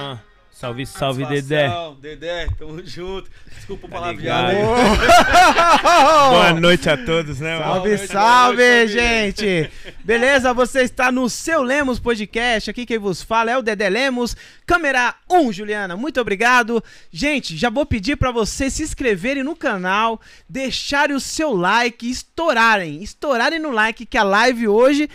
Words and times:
Ah, 0.00 0.18
salve, 0.52 0.86
salve, 0.86 1.26
Dedé. 1.26 1.68
Dedé, 2.00 2.46
tamo 2.56 2.80
junto. 2.86 3.28
Desculpa 3.56 3.86
o 3.86 3.90
Tá 3.90 3.96
palavreado. 3.96 4.56
aí. 4.56 4.62
Boa 6.30 6.52
noite 6.52 6.88
a 6.88 6.96
todos, 6.96 7.40
né, 7.40 7.58
mano? 7.58 7.64
Salve, 7.64 7.88
noite, 7.88 8.06
salve, 8.06 8.56
boa 8.56 8.76
noite, 8.78 8.92
gente! 8.92 9.70
Beleza? 10.04 10.54
Você 10.54 10.82
está 10.82 11.10
no 11.10 11.28
seu 11.28 11.62
Lemos 11.62 11.98
Podcast. 11.98 12.70
Aqui 12.70 12.86
quem 12.86 12.96
vos 12.98 13.22
fala 13.22 13.50
é 13.50 13.58
o 13.58 13.62
Dedé 13.62 13.88
Lemos. 13.88 14.36
Câmera 14.64 15.16
1, 15.28 15.52
Juliana. 15.52 15.96
Muito 15.96 16.20
obrigado. 16.20 16.82
Gente, 17.10 17.56
já 17.56 17.68
vou 17.70 17.84
pedir 17.84 18.16
pra 18.16 18.30
vocês 18.30 18.72
se 18.74 18.84
inscreverem 18.84 19.42
no 19.42 19.56
canal, 19.56 20.20
deixarem 20.48 21.16
o 21.16 21.20
seu 21.20 21.54
like, 21.54 22.08
estourarem, 22.08 23.02
estourarem 23.02 23.58
no 23.58 23.72
like 23.72 24.06
que 24.06 24.16
a 24.16 24.22
live 24.22 24.68
hoje 24.68 25.10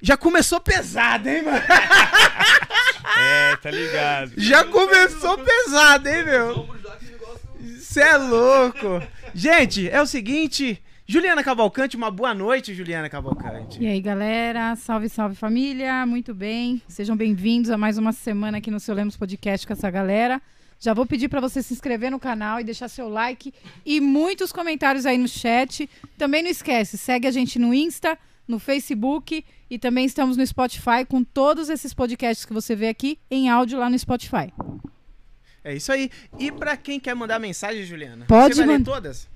já 0.00 0.16
começou 0.16 0.60
pesada, 0.60 1.30
hein, 1.32 1.42
mano? 1.42 1.58
É, 3.20 3.56
tá 3.56 3.70
ligado. 3.70 4.32
Já 4.36 4.64
começou 4.64 5.38
pesada, 5.38 6.14
hein, 6.14 6.24
meu? 6.24 6.68
Você 7.76 8.00
é 8.00 8.16
louco. 8.16 9.02
Gente, 9.34 9.88
é 9.88 10.00
o 10.00 10.06
seguinte, 10.06 10.80
Juliana 11.06 11.42
Cavalcante, 11.42 11.96
uma 11.96 12.10
boa 12.10 12.34
noite, 12.34 12.74
Juliana 12.74 13.08
Cavalcante. 13.08 13.82
E 13.82 13.86
aí, 13.86 14.00
galera? 14.00 14.76
Salve, 14.76 15.08
salve 15.08 15.34
família. 15.34 16.04
Muito 16.06 16.34
bem. 16.34 16.82
Sejam 16.86 17.16
bem-vindos 17.16 17.70
a 17.70 17.78
mais 17.78 17.98
uma 17.98 18.12
semana 18.12 18.58
aqui 18.58 18.70
no 18.70 18.78
seu 18.78 18.94
Lemos 18.94 19.16
Podcast 19.16 19.66
com 19.66 19.72
essa 19.72 19.90
galera. 19.90 20.40
Já 20.78 20.94
vou 20.94 21.06
pedir 21.06 21.28
para 21.28 21.40
você 21.40 21.60
se 21.62 21.72
inscrever 21.72 22.10
no 22.10 22.20
canal 22.20 22.60
e 22.60 22.64
deixar 22.64 22.88
seu 22.88 23.08
like 23.08 23.52
e 23.84 24.00
muitos 24.00 24.52
comentários 24.52 25.06
aí 25.06 25.18
no 25.18 25.26
chat. 25.26 25.88
Também 26.16 26.42
não 26.42 26.50
esquece, 26.50 26.96
segue 26.96 27.26
a 27.26 27.30
gente 27.32 27.58
no 27.58 27.74
Insta, 27.74 28.16
no 28.48 28.58
Facebook 28.58 29.44
e 29.70 29.78
também 29.78 30.06
estamos 30.06 30.36
no 30.36 30.46
Spotify 30.46 31.04
com 31.06 31.22
todos 31.22 31.68
esses 31.68 31.92
podcasts 31.94 32.44
que 32.46 32.52
você 32.52 32.74
vê 32.74 32.88
aqui 32.88 33.18
em 33.30 33.48
áudio 33.48 33.78
lá 33.78 33.88
no 33.90 33.98
Spotify. 33.98 34.52
É 35.62 35.74
isso 35.74 35.92
aí. 35.92 36.10
E 36.38 36.50
pra 36.50 36.76
quem 36.76 36.98
quer 36.98 37.14
mandar 37.14 37.38
mensagem, 37.38 37.84
Juliana? 37.84 38.24
Pode 38.26 38.54
Você 38.54 38.60
vai 38.62 38.66
ler 38.68 38.78
mandar. 38.78 38.92
todas? 38.92 39.28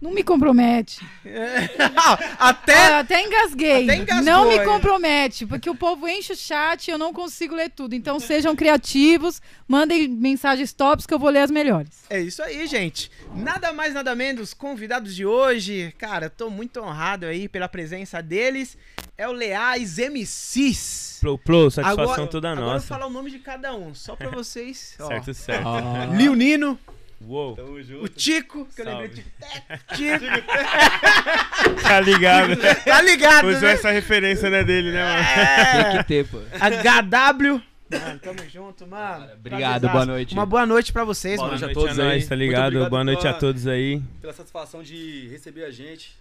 Não 0.00 0.12
me 0.12 0.22
compromete. 0.22 1.00
Até... 2.38 2.74
Ah, 2.74 2.98
até 2.98 3.22
engasguei. 3.22 3.84
Até 3.84 3.96
engasgou, 3.96 4.24
não 4.24 4.48
me 4.48 4.56
hein? 4.56 4.64
compromete, 4.64 5.46
porque 5.46 5.70
o 5.70 5.74
povo 5.74 6.06
enche 6.06 6.34
o 6.34 6.36
chat 6.36 6.88
e 6.88 6.90
eu 6.90 6.98
não 6.98 7.12
consigo 7.12 7.54
ler 7.54 7.70
tudo. 7.70 7.94
Então 7.94 8.20
sejam 8.20 8.54
criativos, 8.54 9.40
mandem 9.66 10.06
mensagens 10.08 10.72
tops 10.72 11.06
que 11.06 11.14
eu 11.14 11.18
vou 11.18 11.30
ler 11.30 11.40
as 11.40 11.50
melhores. 11.50 12.04
É 12.10 12.20
isso 12.20 12.42
aí, 12.42 12.66
gente. 12.66 13.10
Nada 13.34 13.72
mais, 13.72 13.94
nada 13.94 14.14
menos, 14.14 14.52
convidados 14.52 15.14
de 15.14 15.24
hoje. 15.24 15.94
Cara, 15.96 16.28
tô 16.28 16.50
muito 16.50 16.80
honrado 16.80 17.26
aí 17.26 17.48
pela 17.48 17.68
presença 17.68 18.22
deles. 18.22 18.76
É 19.16 19.28
o 19.28 19.32
Leais 19.32 19.96
MCs. 19.98 21.18
Plou, 21.20 21.38
plou, 21.38 21.70
satisfação 21.70 22.04
Agora, 22.04 22.26
toda 22.26 22.48
agora 22.50 22.60
eu 22.60 22.64
vou 22.66 22.74
nossa. 22.74 22.86
falar 22.86 23.06
o 23.06 23.10
nome 23.10 23.30
de 23.30 23.38
cada 23.38 23.74
um, 23.74 23.94
só 23.94 24.14
pra 24.16 24.28
vocês. 24.28 24.96
ó. 25.00 25.06
Certo, 25.06 25.32
certo. 25.32 25.68
Lil 26.16 26.34
Nino, 26.34 26.78
Uou, 27.20 27.54
Tamo 27.56 27.72
o 27.72 27.82
junto. 27.82 28.08
Tico, 28.10 28.66
que 28.74 28.80
eu 28.82 28.84
Salve. 28.84 29.02
lembrei 29.02 29.24
de 29.24 29.96
Tico. 29.96 30.24
tá 31.82 32.00
ligado? 32.00 32.56
Tá 32.84 33.00
ligado, 33.02 33.48
Usou 33.48 33.60
né? 33.62 33.72
essa 33.72 33.90
referência, 33.90 34.50
né, 34.50 34.62
dele, 34.64 34.92
né, 34.92 35.02
mano? 35.04 35.22
É. 35.22 35.84
Tem 35.92 35.98
que 35.98 36.04
ter, 36.04 36.26
pô. 36.26 36.38
HW. 36.38 37.62
Mano, 37.90 38.18
tamo 38.18 38.38
junto, 38.50 38.86
mano. 38.86 39.32
Obrigado, 39.34 39.88
boa 39.88 40.06
noite. 40.06 40.34
Uma 40.34 40.46
boa 40.46 40.66
noite 40.66 40.92
pra 40.92 41.04
vocês, 41.04 41.36
Boa 41.36 41.48
mano. 41.48 41.60
Boa 41.60 41.66
noite 41.68 41.78
a 41.78 41.80
a 41.80 41.84
todos 41.84 41.98
aí. 41.98 42.06
nós, 42.16 42.26
tá 42.28 42.34
Muito 42.36 42.44
ligado? 42.46 42.90
Boa 42.90 43.04
noite 43.04 43.20
a 43.20 43.22
pela- 43.30 43.38
todos 43.38 43.66
aí. 43.66 44.02
Pela 44.20 44.32
satisfação 44.32 44.82
de 44.82 45.28
receber 45.28 45.64
a 45.64 45.70
gente. 45.70 46.16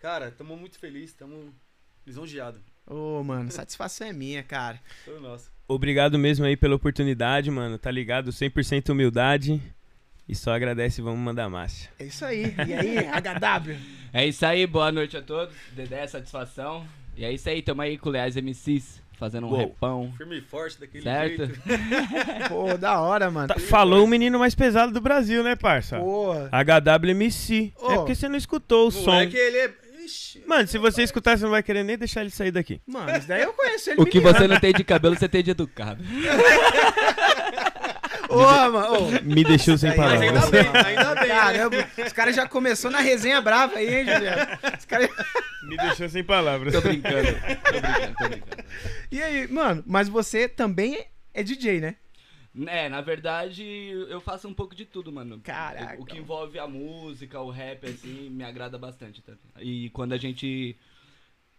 Cara, 0.00 0.30
tamo 0.36 0.56
muito 0.56 0.78
felizes, 0.78 1.14
tamo 1.14 1.54
lisonjeados. 2.06 2.60
Ô, 2.86 3.22
mano, 3.22 3.50
satisfação 3.52 4.06
é 4.08 4.12
minha, 4.12 4.42
cara. 4.42 4.80
Todo 5.04 5.20
nosso. 5.20 5.50
Obrigado 5.68 6.18
mesmo 6.18 6.44
aí 6.44 6.56
pela 6.56 6.74
oportunidade, 6.74 7.50
mano. 7.50 7.78
Tá 7.78 7.90
ligado? 7.90 8.32
100% 8.32 8.88
humildade. 8.90 9.62
E 10.28 10.34
só 10.34 10.52
agradece 10.54 11.00
e 11.00 11.04
vamos 11.04 11.18
mandar 11.20 11.48
massa. 11.48 11.88
É 11.98 12.04
isso 12.04 12.24
aí. 12.24 12.54
E 12.66 12.72
aí, 12.74 12.96
HW? 12.98 13.76
É 14.14 14.26
isso 14.26 14.44
aí, 14.44 14.66
boa 14.66 14.92
noite 14.92 15.16
a 15.16 15.22
todos. 15.22 15.54
Dedé, 15.72 16.06
satisfação. 16.06 16.86
E 17.16 17.24
é 17.24 17.32
isso 17.32 17.48
aí, 17.48 17.62
tamo 17.62 17.80
aí 17.80 17.96
com 17.96 18.10
o 18.10 18.12
Leais 18.12 18.36
MCs, 18.36 19.00
fazendo 19.18 19.46
um 19.46 19.50
Uou. 19.50 19.58
repão. 19.58 20.12
Firme 20.18 20.36
e 20.36 20.40
forte 20.42 20.78
daquele 20.78 21.02
Certo? 21.02 21.46
jeito. 21.46 21.60
Pô, 22.50 22.76
da 22.76 23.00
hora, 23.00 23.30
mano. 23.30 23.48
Tá- 23.48 23.58
falou 23.58 24.04
o 24.04 24.06
menino 24.06 24.38
mais 24.38 24.54
pesado 24.54 24.92
do 24.92 25.00
Brasil, 25.00 25.42
né, 25.42 25.56
parça? 25.56 25.98
Pô. 25.98 26.32
HWMC. 26.50 27.72
É 27.80 27.84
Ô. 27.84 27.96
porque 28.00 28.14
você 28.14 28.28
não 28.28 28.36
escutou 28.36 28.84
o 28.84 28.88
O 28.88 28.92
som. 28.92 29.12
moleque, 29.12 29.34
ele 29.36 29.56
é... 29.56 29.72
Ixi, 30.04 30.42
Mano, 30.48 30.66
se 30.66 30.76
você 30.78 31.02
escutar, 31.04 31.38
você 31.38 31.44
não 31.44 31.52
vai 31.52 31.62
querer 31.62 31.84
nem 31.84 31.96
deixar 31.96 32.22
ele 32.22 32.30
sair 32.30 32.50
daqui. 32.50 32.80
Mano, 32.86 33.16
isso 33.16 33.28
daí 33.28 33.42
eu 33.42 33.52
conheço 33.52 33.88
ele. 33.90 34.00
O 34.02 34.04
que 34.04 34.18
você 34.18 34.48
não 34.48 34.58
tem 34.58 34.72
de 34.74 34.82
cabelo, 34.82 35.16
você 35.16 35.28
tem 35.28 35.44
de 35.44 35.52
educado. 35.52 36.02
Ô, 38.32 38.70
mano. 38.70 39.06
ô. 39.06 39.22
Me 39.22 39.44
deixou 39.44 39.76
sem 39.76 39.96
mas 39.96 40.20
ainda 40.20 40.40
palavras. 40.40 40.50
bem, 40.50 40.84
ainda 40.84 41.14
bem, 41.14 41.28
né? 41.28 41.34
Caramba, 41.34 41.88
os 42.06 42.12
caras 42.12 42.36
já 42.36 42.48
começou 42.48 42.90
na 42.90 43.00
resenha 43.00 43.40
brava 43.40 43.76
aí, 43.76 43.94
hein, 43.94 44.06
Juliano? 44.06 44.52
Os 44.78 44.84
caras... 44.84 45.10
Me 45.64 45.76
deixou 45.76 46.08
sem 46.08 46.24
palavras. 46.24 46.72
Tô 46.72 46.80
brincando, 46.80 47.28
tô 47.28 47.80
brincando, 47.80 48.14
tô 48.18 48.28
brincando. 48.28 48.64
E 49.10 49.22
aí, 49.22 49.46
mano, 49.48 49.82
mas 49.86 50.08
você 50.08 50.48
também 50.48 51.06
é 51.32 51.42
DJ, 51.42 51.80
né? 51.80 51.96
É, 52.66 52.88
na 52.88 53.00
verdade, 53.00 53.64
eu 54.10 54.20
faço 54.20 54.46
um 54.46 54.52
pouco 54.52 54.74
de 54.74 54.84
tudo, 54.84 55.10
mano. 55.10 55.40
Caraca. 55.40 56.00
O 56.00 56.04
que 56.04 56.18
envolve 56.18 56.58
a 56.58 56.66
música, 56.66 57.40
o 57.40 57.50
rap, 57.50 57.86
assim, 57.86 58.28
me 58.28 58.44
agrada 58.44 58.76
bastante. 58.76 59.22
Tá? 59.22 59.32
E 59.60 59.88
quando 59.90 60.12
a 60.12 60.18
gente 60.18 60.76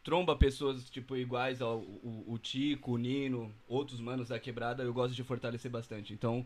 tromba 0.04 0.36
pessoas, 0.36 0.84
tipo, 0.90 1.16
iguais 1.16 1.62
ao 1.62 1.78
o, 1.80 2.26
o 2.28 2.38
Tico, 2.38 2.94
o 2.94 2.98
Nino, 2.98 3.52
outros 3.68 4.00
manos 4.00 4.30
da 4.30 4.40
quebrada, 4.40 4.84
eu 4.84 4.94
gosto 4.94 5.16
de 5.16 5.24
fortalecer 5.24 5.72
bastante. 5.72 6.14
Então, 6.14 6.46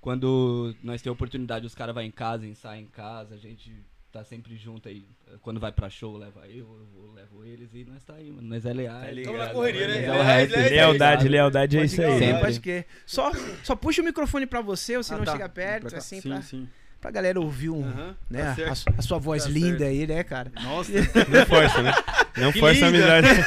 quando 0.00 0.74
nós 0.82 1.02
temos 1.02 1.14
oportunidade, 1.16 1.66
os 1.66 1.74
caras 1.74 1.94
vão 1.94 2.02
em 2.02 2.10
casa, 2.10 2.46
ensaiam 2.46 2.82
em 2.82 2.86
casa, 2.86 3.34
a 3.34 3.38
gente 3.38 3.72
tá 4.10 4.22
sempre 4.22 4.56
junto 4.56 4.88
aí. 4.88 5.04
Quando 5.42 5.58
vai 5.58 5.72
pra 5.72 5.90
show, 5.90 6.16
leva 6.16 6.46
eu, 6.46 6.88
eu 6.96 7.12
levo 7.12 7.44
eles 7.44 7.74
e 7.74 7.84
nós 7.84 8.04
tá 8.04 8.14
aí, 8.14 8.30
mano. 8.30 8.46
Nós 8.48 8.64
é. 8.64 8.72
Tá 8.72 9.22
Tamo 9.24 9.38
na 9.38 9.48
correria, 9.48 9.88
né? 9.88 10.06
Nós 10.06 10.16
é 10.16 10.20
o 10.20 10.22
rap. 10.22 10.50
Leais, 10.50 10.70
Lealdade, 10.70 11.28
lealdade 11.28 11.78
é 11.78 11.84
isso 11.84 12.00
aí. 12.00 12.18
Sempre. 12.18 12.40
Pode 12.40 12.60
crer. 12.60 12.86
Só, 13.04 13.32
só 13.64 13.74
puxa 13.74 14.02
o 14.02 14.04
microfone 14.04 14.46
pra 14.46 14.60
você, 14.60 14.96
ou 14.96 15.02
se 15.02 15.12
Ah, 15.12 15.18
não 15.18 15.24
tá. 15.24 15.32
chega 15.32 15.48
perto, 15.48 15.96
assim, 15.96 16.20
sim, 16.20 16.28
pra, 16.28 16.42
sim. 16.42 16.68
Pra 17.04 17.10
galera 17.10 17.38
ouvir 17.38 17.68
um, 17.68 18.14
né, 18.30 18.54
tá 18.56 18.64
a, 18.70 18.98
a 18.98 19.02
sua 19.02 19.18
voz 19.18 19.44
Tá 19.44 19.50
linda 19.50 19.80
certo. 19.80 19.90
aí, 19.90 20.06
né, 20.06 20.24
cara? 20.24 20.50
Nossa, 20.62 20.90
Não 21.28 21.44
força, 21.46 21.82
né? 21.82 21.92
Não 22.38 22.50
Que 22.50 22.58
força 22.60 22.86
a 22.86 22.90
linda. 22.90 23.18
amizade. 23.18 23.44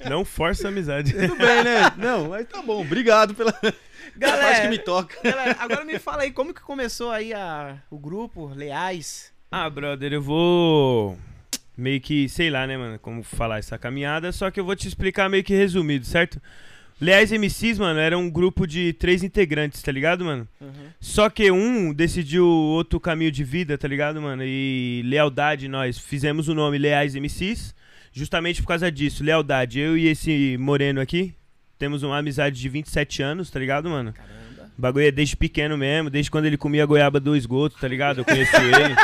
Não 0.08 0.24
força 0.24 0.68
a 0.68 0.70
amizade. 0.70 1.12
tudo 1.12 1.36
bem, 1.36 1.64
né? 1.64 1.92
Não, 1.98 2.28
mas 2.30 2.46
tá 2.48 2.62
bom. 2.62 2.80
Obrigado 2.80 3.34
pela 3.34 3.52
pela 4.18 4.38
parte 4.38 4.62
que 4.62 4.68
me 4.68 4.78
toca. 4.78 5.16
Galera, 5.22 5.54
agora 5.60 5.84
me 5.84 5.98
fala 5.98 6.22
aí, 6.22 6.30
como 6.30 6.54
que 6.54 6.62
começou 6.62 7.10
aí 7.10 7.34
a, 7.34 7.76
o 7.90 7.98
grupo 7.98 8.46
Leais? 8.54 9.30
Ah, 9.52 9.68
brother, 9.68 10.14
eu 10.14 10.22
vou 10.22 11.18
meio 11.76 12.00
que, 12.00 12.26
sei 12.26 12.48
lá, 12.48 12.66
né, 12.66 12.78
mano, 12.78 12.98
como 12.98 13.22
falar 13.22 13.58
essa 13.58 13.76
caminhada, 13.76 14.32
só 14.32 14.50
que 14.50 14.58
eu 14.58 14.64
vou 14.64 14.74
te 14.74 14.88
explicar 14.88 15.28
meio 15.28 15.44
que 15.44 15.54
resumido, 15.54 16.06
certo? 16.06 16.40
Leais 16.98 17.30
MCs, 17.30 17.78
mano, 17.78 18.00
era 18.00 18.16
um 18.16 18.30
grupo 18.30 18.66
de 18.66 18.92
três 18.94 19.22
integrantes, 19.22 19.82
tá 19.82 19.92
ligado, 19.92 20.24
mano? 20.24 20.48
Só 20.98 21.28
que 21.28 21.50
um 21.50 21.92
decidiu 21.92 22.46
outro 22.46 22.98
caminho 22.98 23.30
de 23.30 23.44
vida, 23.44 23.76
tá 23.76 23.86
ligado, 23.86 24.20
mano? 24.20 24.42
E 24.44 25.02
lealdade, 25.04 25.68
nós 25.68 25.98
fizemos 25.98 26.48
o 26.48 26.54
nome 26.54 26.78
Leais 26.78 27.14
MCs, 27.14 27.74
justamente 28.12 28.62
por 28.62 28.68
causa 28.68 28.90
disso. 28.90 29.22
Lealdade, 29.22 29.78
eu 29.78 29.96
e 29.96 30.06
esse 30.08 30.56
moreno 30.58 31.00
aqui 31.00 31.34
temos 31.78 32.02
uma 32.02 32.16
amizade 32.16 32.58
de 32.58 32.68
27 32.68 33.22
anos, 33.22 33.50
tá 33.50 33.58
ligado, 33.58 33.90
mano? 33.90 34.14
Caramba. 34.14 34.36
O 34.78 34.80
bagulho 34.80 35.06
é 35.06 35.10
desde 35.10 35.36
pequeno 35.36 35.76
mesmo, 35.76 36.08
desde 36.08 36.30
quando 36.30 36.46
ele 36.46 36.56
comia 36.56 36.86
goiaba 36.86 37.20
do 37.20 37.36
esgoto, 37.36 37.76
tá 37.78 37.88
ligado? 37.88 38.20
Eu 38.20 38.24
conheço 38.24 38.56
ele. 38.56 38.94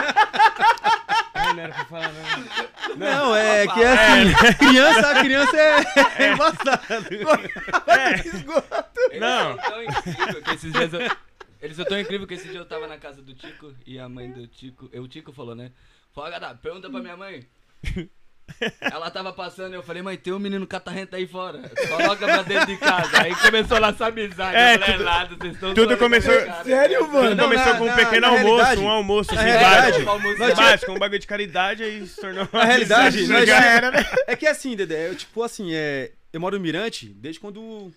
Ai, 1.35 1.53
não 1.55 1.63
era 1.63 1.75
pra 1.75 1.85
falar, 1.85 2.13
não. 2.13 2.72
Não, 2.97 3.35
é 3.35 3.67
que 3.67 3.83
é 3.83 3.93
assim, 3.93 4.57
criança, 4.59 5.15
criança 5.21 5.57
é, 5.57 5.85
é 6.19 6.33
embaçado. 6.33 7.07
Eles 9.11 9.21
Não. 9.21 9.57
são 9.57 9.71
tão 9.71 9.83
incrível 9.83 10.43
que 10.43 10.51
esses 10.51 10.73
dias 10.73 10.93
eu... 10.93 11.01
Eles 11.61 11.77
são 11.77 11.85
tão 11.85 12.00
incríveis 12.00 12.29
que 12.29 12.35
esse 12.35 12.49
dia 12.49 12.59
eu 12.59 12.65
tava 12.65 12.89
na 12.89 12.99
casa 12.99 13.23
do 13.23 13.35
Tico 13.35 13.73
e 13.87 13.99
a 13.99 14.09
mãe 14.09 14.31
do 14.33 14.49
Tico. 14.49 14.89
Eu, 14.93 15.05
o 15.05 15.09
Tico 15.09 15.33
falou, 15.33 15.55
né? 15.55 15.71
Falou, 16.12 16.31
Gada, 16.31 16.55
pergunta 16.56 16.91
pra 16.91 17.00
minha 17.00 17.17
mãe. 17.17 17.47
Ela 18.81 19.10
tava 19.10 19.32
passando 19.32 19.72
e 19.72 19.76
eu 19.76 19.82
falei, 19.82 20.02
mãe, 20.02 20.16
tem 20.16 20.32
um 20.32 20.38
menino 20.38 20.66
catarrento 20.66 21.14
aí 21.16 21.26
fora. 21.26 21.70
Coloca 21.88 22.25
pra 22.26 22.43
dentro 22.43 22.66
de 22.66 22.76
casa. 22.76 23.22
Aí 23.22 23.34
começou 23.37 23.76
a 23.76 23.81
nossa 23.81 24.06
amizade. 24.06 24.56
É, 24.56 24.75
eu 24.75 24.78
falei, 24.81 24.94
tudo- 24.96 25.02
"É 25.02 25.04
nada, 25.04 25.37
vocês 25.37 25.54
estão 25.54 25.75
tudo 25.75 25.96
começou- 25.99 26.32
com 26.32 26.38
a 26.38 26.43
minha 26.43 26.52
cara." 26.54 26.64
Sério, 26.64 27.00
mano? 27.08 27.28
Tudo 27.31 27.37
Não, 27.37 27.44
começou 27.44 27.72
na- 27.72 27.78
com 27.78 27.84
um 27.84 27.87
na- 27.88 27.96
pequeno 27.96 28.20
na 28.20 28.28
almoço, 28.28 28.81
um 28.81 28.88
almoço 28.88 29.34
assim, 29.34 29.44
básico. 29.52 30.38
nós 30.38 30.54
Básico, 30.54 30.93
um 30.93 30.99
bagulho 30.99 31.19
de 31.20 31.26
caridade 31.26 31.82
aí 31.82 32.06
se 32.06 32.20
tornou 32.20 32.49
Na 32.52 32.64
realidade, 32.64 33.26
nós 33.26 33.40
ligado? 33.40 33.64
era, 33.64 33.90
né? 33.90 34.04
É 34.26 34.37
que 34.37 34.46
assim, 34.46 34.76
Dedé, 34.76 35.08
eu 35.08 35.14
tipo 35.16 35.43
assim, 35.43 35.72
é, 35.75 36.12
eu 36.32 36.40
moro 36.40 36.56
no 36.56 36.62
Mirante 36.62 37.06
desde 37.06 37.40
quando, 37.40 37.93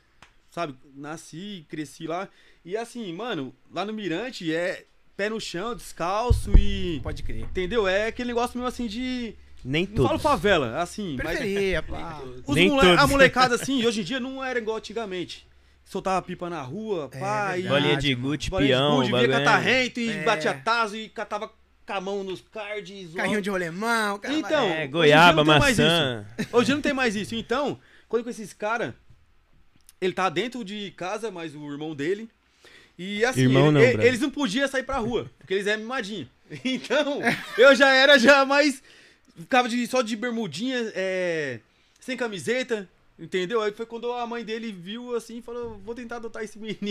sabe, 0.49 0.75
nasci, 0.95 1.65
cresci 1.69 2.07
lá. 2.07 2.27
E 2.63 2.75
assim, 2.75 3.13
mano, 3.13 3.53
lá 3.73 3.85
no 3.85 3.93
Mirante 3.93 4.53
é 4.53 4.85
pé 5.15 5.29
no 5.29 5.39
chão, 5.39 5.75
descalço 5.75 6.51
e. 6.57 6.99
Pode 7.03 7.23
crer. 7.23 7.41
Entendeu? 7.41 7.87
É 7.87 8.07
aquele 8.07 8.27
negócio 8.29 8.57
mesmo 8.57 8.67
assim 8.67 8.87
de. 8.87 9.35
Nem 9.67 9.85
Não 9.87 9.95
falo 9.95 10.07
todos. 10.09 10.21
favela, 10.21 10.79
assim, 10.79 11.17
mas. 11.23 11.39
Periferia, 11.39 11.81
pá. 11.83 12.21
Os 12.45 12.55
Nem 12.55 12.69
mole- 12.69 12.87
todos. 12.87 13.03
A 13.03 13.07
molecada, 13.07 13.55
assim, 13.55 13.83
hoje 13.87 14.01
em 14.01 14.03
dia 14.03 14.19
não 14.19 14.43
era 14.43 14.59
igual 14.59 14.77
antigamente. 14.77 15.47
soltava 15.83 16.21
pipa 16.21 16.49
na 16.49 16.61
rua, 16.61 17.09
É 17.11 17.19
pá, 17.19 17.57
e... 17.57 17.63
Bolinha 17.63 17.97
de 17.97 18.13
Gucci, 18.13 18.49
bolinha 18.49 18.75
de 18.75 18.81
peão, 18.81 19.01
gude, 19.09 19.25
é- 19.25 19.27
catarrento 19.27 19.99
e 19.99 20.09
É. 20.11 20.23
batia 20.23 20.53
taso 20.53 20.95
e 20.95 21.09
catava 21.09 21.47
com 21.47 21.93
a 21.93 21.99
mão 22.01 22.23
nos 22.23 22.41
cards. 22.41 23.13
Carrinho 23.15 23.41
de 23.41 23.49
rolemão, 23.49 24.19
cara. 24.19 24.33
Então, 24.35 24.65
É, 24.65 24.79
hoje 24.81 24.87
goiaba, 24.89 25.43
mais 25.43 25.63
maçã. 25.77 26.25
Hoje 26.51 26.71
não 26.73 26.81
tem 26.81 26.93
mais 26.93 27.15
isso. 27.15 27.33
Então, 27.35 27.79
quando 28.07 28.23
com 28.23 28.29
esses 28.29 28.53
caras, 28.53 28.93
ele 30.01 30.13
tá 30.13 30.29
dentro 30.29 30.63
de 30.63 30.91
casa, 30.91 31.31
mas 31.31 31.55
o 31.55 31.71
irmão 31.71 31.95
dele. 31.95 32.29
E 32.97 33.25
assim, 33.25 33.41
Irmão 33.41 33.65
ele- 33.67 33.71
não, 33.71 33.81
ele- 33.81 34.07
eles 34.07 34.19
não 34.21 34.29
podiam 34.29 34.67
sair 34.67 34.83
pra 34.83 34.97
rua, 34.97 35.29
porque 35.39 35.53
eles 35.53 35.67
eram 35.67 35.81
mimadinhos. 35.81 36.27
Então, 36.63 37.19
eu 37.57 37.75
já 37.75 37.91
era 37.93 38.17
já 38.19 38.45
mais. 38.45 38.81
Ficava 39.37 39.67
de, 39.67 39.85
só 39.87 40.01
de 40.01 40.15
bermudinha, 40.15 40.91
é, 40.95 41.59
sem 41.99 42.15
camiseta. 42.15 42.87
Entendeu? 43.17 43.61
Aí 43.61 43.71
foi 43.71 43.85
quando 43.85 44.11
a 44.11 44.27
mãe 44.27 44.43
dele 44.43 44.73
viu 44.73 45.15
assim 45.15 45.37
e 45.37 45.41
falou: 45.41 45.79
Vou 45.85 45.95
tentar 45.95 46.17
adotar 46.17 46.43
esse 46.43 46.59
menino. 46.59 46.83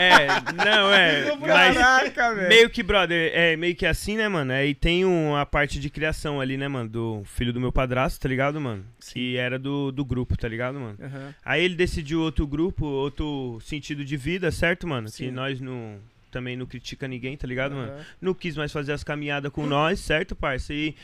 É, 0.00 0.26
não, 0.52 0.92
é. 0.92 1.34
Mas 1.36 1.76
Caraca, 1.76 2.34
velho. 2.34 2.48
meio 2.48 2.70
que, 2.70 2.82
brother, 2.82 3.32
é 3.34 3.56
meio 3.56 3.74
que 3.74 3.84
assim, 3.86 4.16
né, 4.16 4.28
mano? 4.28 4.52
Aí 4.52 4.72
tem 4.72 5.04
uma 5.04 5.44
parte 5.44 5.80
de 5.80 5.90
criação 5.90 6.40
ali, 6.40 6.56
né, 6.56 6.68
mano? 6.68 6.88
Do 6.88 7.22
filho 7.24 7.52
do 7.52 7.60
meu 7.60 7.72
padrasto, 7.72 8.20
tá 8.20 8.28
ligado, 8.28 8.60
mano? 8.60 8.84
Que 9.12 9.36
era 9.36 9.58
do, 9.58 9.90
do 9.90 10.04
grupo, 10.04 10.36
tá 10.36 10.46
ligado, 10.46 10.78
mano? 10.78 10.96
Aham. 11.00 11.34
Aí 11.44 11.64
ele 11.64 11.74
decidiu 11.74 12.20
outro 12.20 12.46
grupo, 12.46 12.86
outro 12.86 13.58
sentido 13.64 14.04
de 14.04 14.16
vida, 14.16 14.52
certo, 14.52 14.86
mano? 14.86 15.08
Sim. 15.08 15.24
Que 15.26 15.30
nós 15.32 15.60
não. 15.60 15.98
Também 16.30 16.56
não 16.56 16.66
critica 16.66 17.08
ninguém, 17.08 17.36
tá 17.36 17.48
ligado, 17.48 17.74
mano? 17.74 17.92
Aham. 17.92 18.04
Não 18.20 18.34
quis 18.34 18.56
mais 18.56 18.70
fazer 18.70 18.92
as 18.92 19.02
caminhadas 19.02 19.50
com 19.50 19.66
nós, 19.66 19.98
certo, 19.98 20.36
parça? 20.36 20.72
E 20.72 20.94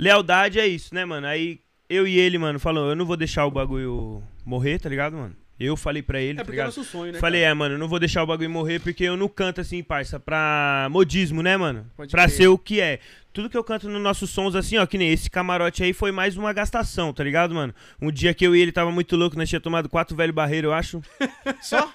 lealdade 0.00 0.58
é 0.58 0.66
isso, 0.66 0.94
né, 0.94 1.04
mano? 1.04 1.26
Aí 1.26 1.60
eu 1.88 2.06
e 2.06 2.18
ele, 2.18 2.38
mano, 2.38 2.58
falou, 2.58 2.90
eu 2.90 2.96
não 2.96 3.04
vou 3.06 3.16
deixar 3.16 3.44
o 3.46 3.50
bagulho 3.50 4.22
morrer, 4.44 4.78
tá 4.78 4.88
ligado, 4.88 5.16
mano? 5.16 5.36
Eu 5.58 5.76
falei 5.76 6.02
pra 6.02 6.18
ele, 6.18 6.32
É 6.32 6.36
tá 6.36 6.44
porque 6.44 6.52
é 6.58 6.64
ligado? 6.64 6.76
nosso 6.76 6.84
sonho, 6.84 7.12
né? 7.12 7.18
Falei, 7.18 7.42
cara? 7.42 7.50
é, 7.50 7.54
mano, 7.54 7.74
eu 7.74 7.78
não 7.78 7.86
vou 7.86 7.98
deixar 7.98 8.22
o 8.22 8.26
bagulho 8.26 8.48
morrer 8.48 8.78
porque 8.80 9.04
eu 9.04 9.14
não 9.14 9.28
canto 9.28 9.60
assim, 9.60 9.82
parça, 9.82 10.18
pra 10.18 10.88
modismo, 10.90 11.42
né, 11.42 11.54
mano? 11.56 11.86
Pode 11.94 12.10
pra 12.10 12.26
ser 12.28 12.48
o 12.48 12.56
que 12.56 12.80
é. 12.80 12.98
Tudo 13.32 13.48
que 13.48 13.56
eu 13.56 13.62
canto 13.62 13.88
nos 13.88 14.02
nossos 14.02 14.28
sons, 14.30 14.56
assim, 14.56 14.76
ó, 14.76 14.84
que 14.84 14.98
nem 14.98 15.12
esse 15.12 15.30
camarote 15.30 15.84
aí, 15.84 15.92
foi 15.92 16.10
mais 16.10 16.36
uma 16.36 16.52
gastação, 16.52 17.12
tá 17.12 17.22
ligado, 17.22 17.54
mano? 17.54 17.72
Um 18.02 18.10
dia 18.10 18.34
que 18.34 18.44
eu 18.44 18.56
e 18.56 18.60
ele 18.60 18.72
tava 18.72 18.90
muito 18.90 19.14
louco, 19.16 19.36
nós 19.38 19.48
tinha 19.48 19.60
tomado 19.60 19.88
quatro 19.88 20.16
velho 20.16 20.32
barreiro, 20.32 20.66
eu 20.68 20.72
acho. 20.72 21.00
Só? 21.62 21.88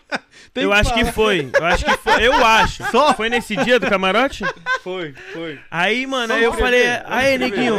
Tem 0.54 0.64
eu 0.64 0.70
que 0.70 0.76
acho 0.78 0.94
que 0.94 1.02
falar. 1.02 1.12
foi, 1.14 1.50
eu 1.54 1.66
acho 1.66 1.84
que 1.86 1.98
foi, 1.98 2.28
eu 2.28 2.34
acho. 2.46 2.84
Só? 2.90 3.14
Foi 3.14 3.30
nesse 3.30 3.54
dia 3.58 3.78
do 3.80 3.88
camarote? 3.90 4.46
Foi, 4.82 5.14
foi. 5.34 5.60
Aí, 5.70 6.08
mano, 6.08 6.28
Só 6.34 6.40
aí 6.40 6.44
eu 6.46 6.54
falei, 6.54 6.86
aí, 7.06 7.38
neguinho. 7.38 7.76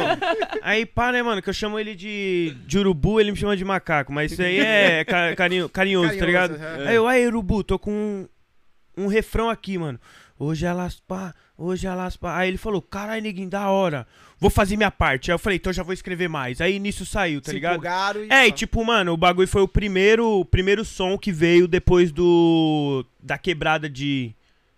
Aí, 0.60 0.84
pá, 0.84 1.10
né, 1.10 1.22
mano, 1.22 1.40
que 1.40 1.48
eu 1.48 1.54
chamo 1.54 1.78
ele 1.78 1.94
de, 1.94 2.54
de 2.66 2.78
urubu, 2.78 3.18
ele 3.20 3.30
me 3.30 3.38
chama 3.38 3.56
de 3.56 3.64
macaco, 3.64 4.12
mas 4.12 4.32
isso 4.32 4.42
aí 4.42 4.58
é 4.58 5.02
ca- 5.08 5.34
carinho, 5.34 5.68
carinhoso, 5.68 6.10
tá 6.10 6.18
Carinhoso, 6.18 6.52
ligado? 6.52 6.54
aham. 6.62 6.88
Aí 6.88 6.94
eu, 6.94 7.06
aí, 7.08 7.26
urubu, 7.26 7.64
tô 7.64 7.78
com 7.78 7.90
um, 7.90 9.04
um 9.04 9.06
refrão 9.06 9.48
aqui, 9.48 9.78
mano. 9.78 9.98
Hoje 10.38 10.66
é 10.66 10.72
laspa, 10.74 11.34
hoje 11.56 11.86
é 11.86 11.94
laspa. 11.94 12.36
Aí 12.36 12.48
ele 12.48 12.58
falou, 12.58 12.80
caralho, 12.82 13.22
neguinho, 13.22 13.48
da 13.48 13.68
hora. 13.70 14.06
Vou 14.38 14.50
fazer 14.50 14.76
minha 14.76 14.90
parte. 14.90 15.30
Aí 15.30 15.34
eu 15.34 15.38
falei, 15.38 15.56
então 15.56 15.72
já 15.72 15.82
vou 15.82 15.92
escrever 15.94 16.28
mais. 16.28 16.60
Aí 16.60 16.78
nisso 16.78 17.06
saiu, 17.06 17.40
tá 17.40 17.46
Se 17.50 17.54
ligado? 17.54 17.72
empolgaram 17.74 18.24
e... 18.24 18.28
É, 18.30 18.46
e 18.46 18.52
tipo, 18.52 18.84
mano, 18.84 19.12
o 19.12 19.16
bagulho 19.16 19.48
foi 19.48 19.62
o 19.62 19.68
primeiro, 19.68 20.26
o 20.40 20.44
primeiro 20.44 20.84
som 20.84 21.16
que 21.16 21.32
veio 21.32 21.66
depois 21.66 22.12
do. 22.12 23.04
da 23.22 23.38
quebrada 23.38 23.88
de. 23.88 24.34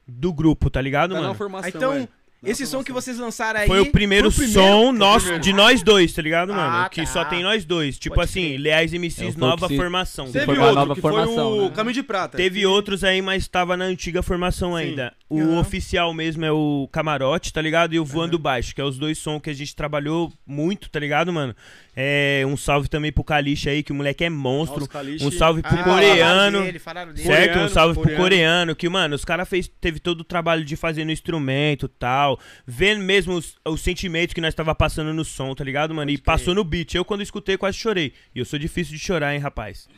do 0.07 0.33
grupo, 0.33 0.71
tá 0.71 0.81
ligado, 0.81 1.11
Tá 1.11 1.17
na 1.17 1.23
mano? 1.29 1.35
formação. 1.35 1.69
Então, 1.69 1.93
é. 1.95 2.09
Esse 2.44 2.67
som 2.67 2.85
que 2.85 2.93
vocês 2.93 3.19
lançaram 3.19 3.61
aí... 3.61 3.67
Foi 3.67 3.81
o 3.81 3.90
primeiro 3.90 4.31
foi 4.31 4.44
o 4.44 4.49
som 4.49 4.93
nosso, 4.93 5.26
primeiro. 5.26 5.43
de 5.43 5.52
nós 5.52 5.82
dois, 5.82 6.12
tá 6.12 6.23
ligado, 6.23 6.55
mano? 6.55 6.85
Ah, 6.85 6.88
que 6.88 7.00
tá. 7.00 7.06
só 7.06 7.25
tem 7.25 7.43
nós 7.43 7.64
dois. 7.64 7.99
Tipo 7.99 8.14
Pode 8.14 8.31
assim, 8.31 8.46
crer. 8.50 8.58
Leais 8.61 8.94
É, 8.94 8.96
MCs, 8.99 9.35
o 9.35 9.40
nova 9.40 9.69
formação. 9.69 10.31
Teve 10.31 10.44
Foi 10.46 10.58
outro, 10.58 10.75
nova 10.75 10.94
que 10.94 11.00
foi 11.00 11.11
formação, 11.11 11.58
o 11.58 11.62
né? 11.64 11.70
Caminho 11.75 11.94
de 11.94 12.02
Prata. 12.05 12.37
Teve 12.37 12.64
outros 12.64 13.02
aí, 13.02 13.20
mas 13.20 13.49
tava 13.49 13.76
na 13.76 13.87
antiga 13.87 14.23
formação 14.23 14.70
Sim. 14.73 14.79
ainda. 14.79 15.12
O 15.29 15.40
Aham. 15.40 15.61
oficial 15.61 16.14
mesmo 16.14 16.44
é 16.44 16.52
o 16.52 16.88
Camarote, 16.93 17.52
tá 17.52 17.61
ligado? 17.61 17.93
E 17.94 17.99
o 17.99 18.05
Voando 18.05 18.38
Baixo, 18.38 18.75
que 18.75 18.81
é 18.81 18.84
os 18.84 18.99
dois 18.99 19.19
sons 19.19 19.43
que 19.43 19.50
a 19.50 19.55
gente 19.55 19.75
trabalhou 19.75 20.32
muito, 20.46 20.88
tá 20.88 21.00
ligado, 21.00 21.32
mano? 21.32 21.55
É, 22.00 22.45
um 22.47 22.56
salve 22.56 22.89
também 22.89 23.11
pro 23.11 23.25
Kalish 23.25 23.69
aí, 23.69 23.83
que 23.83 23.91
o 23.91 23.95
moleque 23.95 24.23
é 24.23 24.31
monstro. 24.31 24.79
Nossa. 24.81 25.25
Um 25.27 25.33
salve 25.33 25.62
pro 25.62 25.81
Ah, 25.81 25.83
coreano. 25.83 26.62
dele. 26.62 26.79
Certo? 26.79 27.25
Coreano, 27.25 27.62
um 27.65 27.69
salve 27.69 27.95
pro 27.95 28.03
coreano. 28.05 28.23
coreano, 28.23 28.77
que, 28.77 28.89
mano, 28.89 29.17
os 29.17 29.25
caras 29.25 29.49
fez 29.49 29.69
teve 29.81 29.99
todo 29.99 30.21
o 30.21 30.25
trabalho 30.25 30.65
de 30.65 30.77
fazer 30.77 31.05
no 31.05 31.11
instrumento 31.11 31.87
e 31.87 31.99
tal. 31.99 32.39
Vendo 32.65 33.03
mesmo 33.03 33.33
os, 33.35 33.56
os 33.65 33.81
sentimentos 33.81 34.33
que 34.33 34.41
nós 34.41 34.55
tava 34.55 34.73
passando 34.77 35.12
no 35.12 35.25
som, 35.25 35.53
tá 35.56 35.65
ligado, 35.65 35.93
mano? 35.93 36.09
E 36.12 36.17
passou 36.19 36.55
no 36.55 36.62
beat. 36.62 36.95
Eu, 36.95 37.05
quando 37.05 37.23
escutei, 37.23 37.56
quase 37.56 37.77
chorei. 37.77 38.12
E 38.33 38.39
eu 38.39 38.44
sou 38.44 38.61
difícil 38.61 38.94
de 38.97 39.01
chorar, 39.01 39.35
hein, 39.35 39.41
rapaz? 39.41 39.89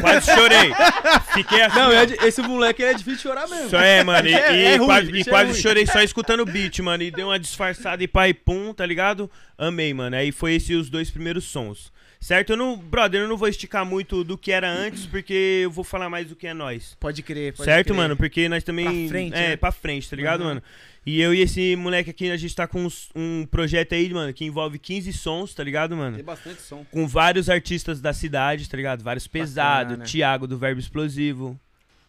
quase 0.00 0.32
chorei. 0.32 0.72
Fiquei 1.34 1.62
assim. 1.62 1.76
Não, 1.80 1.88
ó. 1.88 1.92
é 1.92 2.28
esse 2.28 2.42
moleque 2.42 2.84
é 2.84 2.92
difícil 2.94 3.16
de 3.16 3.22
chorar 3.22 3.48
mesmo. 3.48 3.70
Só 3.70 3.80
é, 3.80 4.04
mano. 4.04 4.28
E, 4.28 4.34
é- 4.38 4.54
e 4.56 4.64
é 4.66 4.76
ruim, 4.76 4.86
quase, 4.86 5.10
e 5.10 5.20
é 5.20 5.24
quase 5.24 5.60
chorei 5.60 5.84
só 5.84 6.00
escutando 6.00 6.40
o 6.42 6.46
beat, 6.46 6.78
mano. 6.78 7.02
E 7.02 7.10
deu 7.10 7.26
uma 7.26 7.40
disfarçada 7.40 8.04
e 8.04 8.06
pai 8.06 8.32
pum, 8.32 8.72
tá 8.72 8.86
ligado? 8.86 9.28
Amei, 9.58 9.92
mano. 9.92 10.14
Aí 10.14 10.30
foi 10.30 10.54
esses 10.54 10.76
os 10.76 10.88
dois 10.90 11.10
primeiros 11.10 11.23
sons. 11.40 11.92
Certo? 12.20 12.50
Eu 12.50 12.56
não, 12.56 12.74
brother, 12.78 13.20
eu 13.20 13.28
não 13.28 13.36
vou 13.36 13.48
esticar 13.48 13.84
muito 13.84 14.24
do 14.24 14.38
que 14.38 14.50
era 14.50 14.66
antes, 14.70 15.04
porque 15.04 15.60
eu 15.64 15.70
vou 15.70 15.84
falar 15.84 16.08
mais 16.08 16.26
do 16.28 16.34
que 16.34 16.46
é 16.46 16.54
nós. 16.54 16.96
Pode 16.98 17.22
crer, 17.22 17.52
pode 17.52 17.64
certo, 17.66 17.88
crer. 17.88 17.96
mano? 17.96 18.16
Porque 18.16 18.48
nós 18.48 18.64
também. 18.64 18.86
Pra 18.86 19.08
frente, 19.08 19.34
é, 19.36 19.48
né? 19.50 19.56
pra 19.56 19.70
frente, 19.72 20.08
tá 20.08 20.16
ligado, 20.16 20.40
Uhum. 20.40 20.46
mano? 20.46 20.62
E 21.04 21.20
eu 21.20 21.34
e 21.34 21.40
esse 21.42 21.76
moleque 21.76 22.08
aqui, 22.08 22.30
a 22.30 22.36
gente 22.38 22.56
tá 22.56 22.66
com 22.66 22.82
uns- 22.86 23.10
um 23.14 23.44
projeto 23.44 23.94
aí, 23.94 24.08
mano, 24.08 24.32
que 24.32 24.42
envolve 24.42 24.78
15 24.78 25.12
sons, 25.12 25.52
tá 25.52 25.62
ligado, 25.62 25.94
mano? 25.94 26.16
Tem 26.16 26.24
bastante 26.24 26.62
som. 26.62 26.82
Com 26.90 27.06
vários 27.06 27.50
artistas 27.50 28.00
da 28.00 28.14
cidade, 28.14 28.70
tá 28.70 28.76
ligado? 28.78 29.04
Vários 29.04 29.26
pesados. 29.26 29.92
Bacana. 29.92 30.04
Thiago 30.10 30.46
do 30.46 30.56
Verbo 30.56 30.80
Explosivo. 30.80 31.60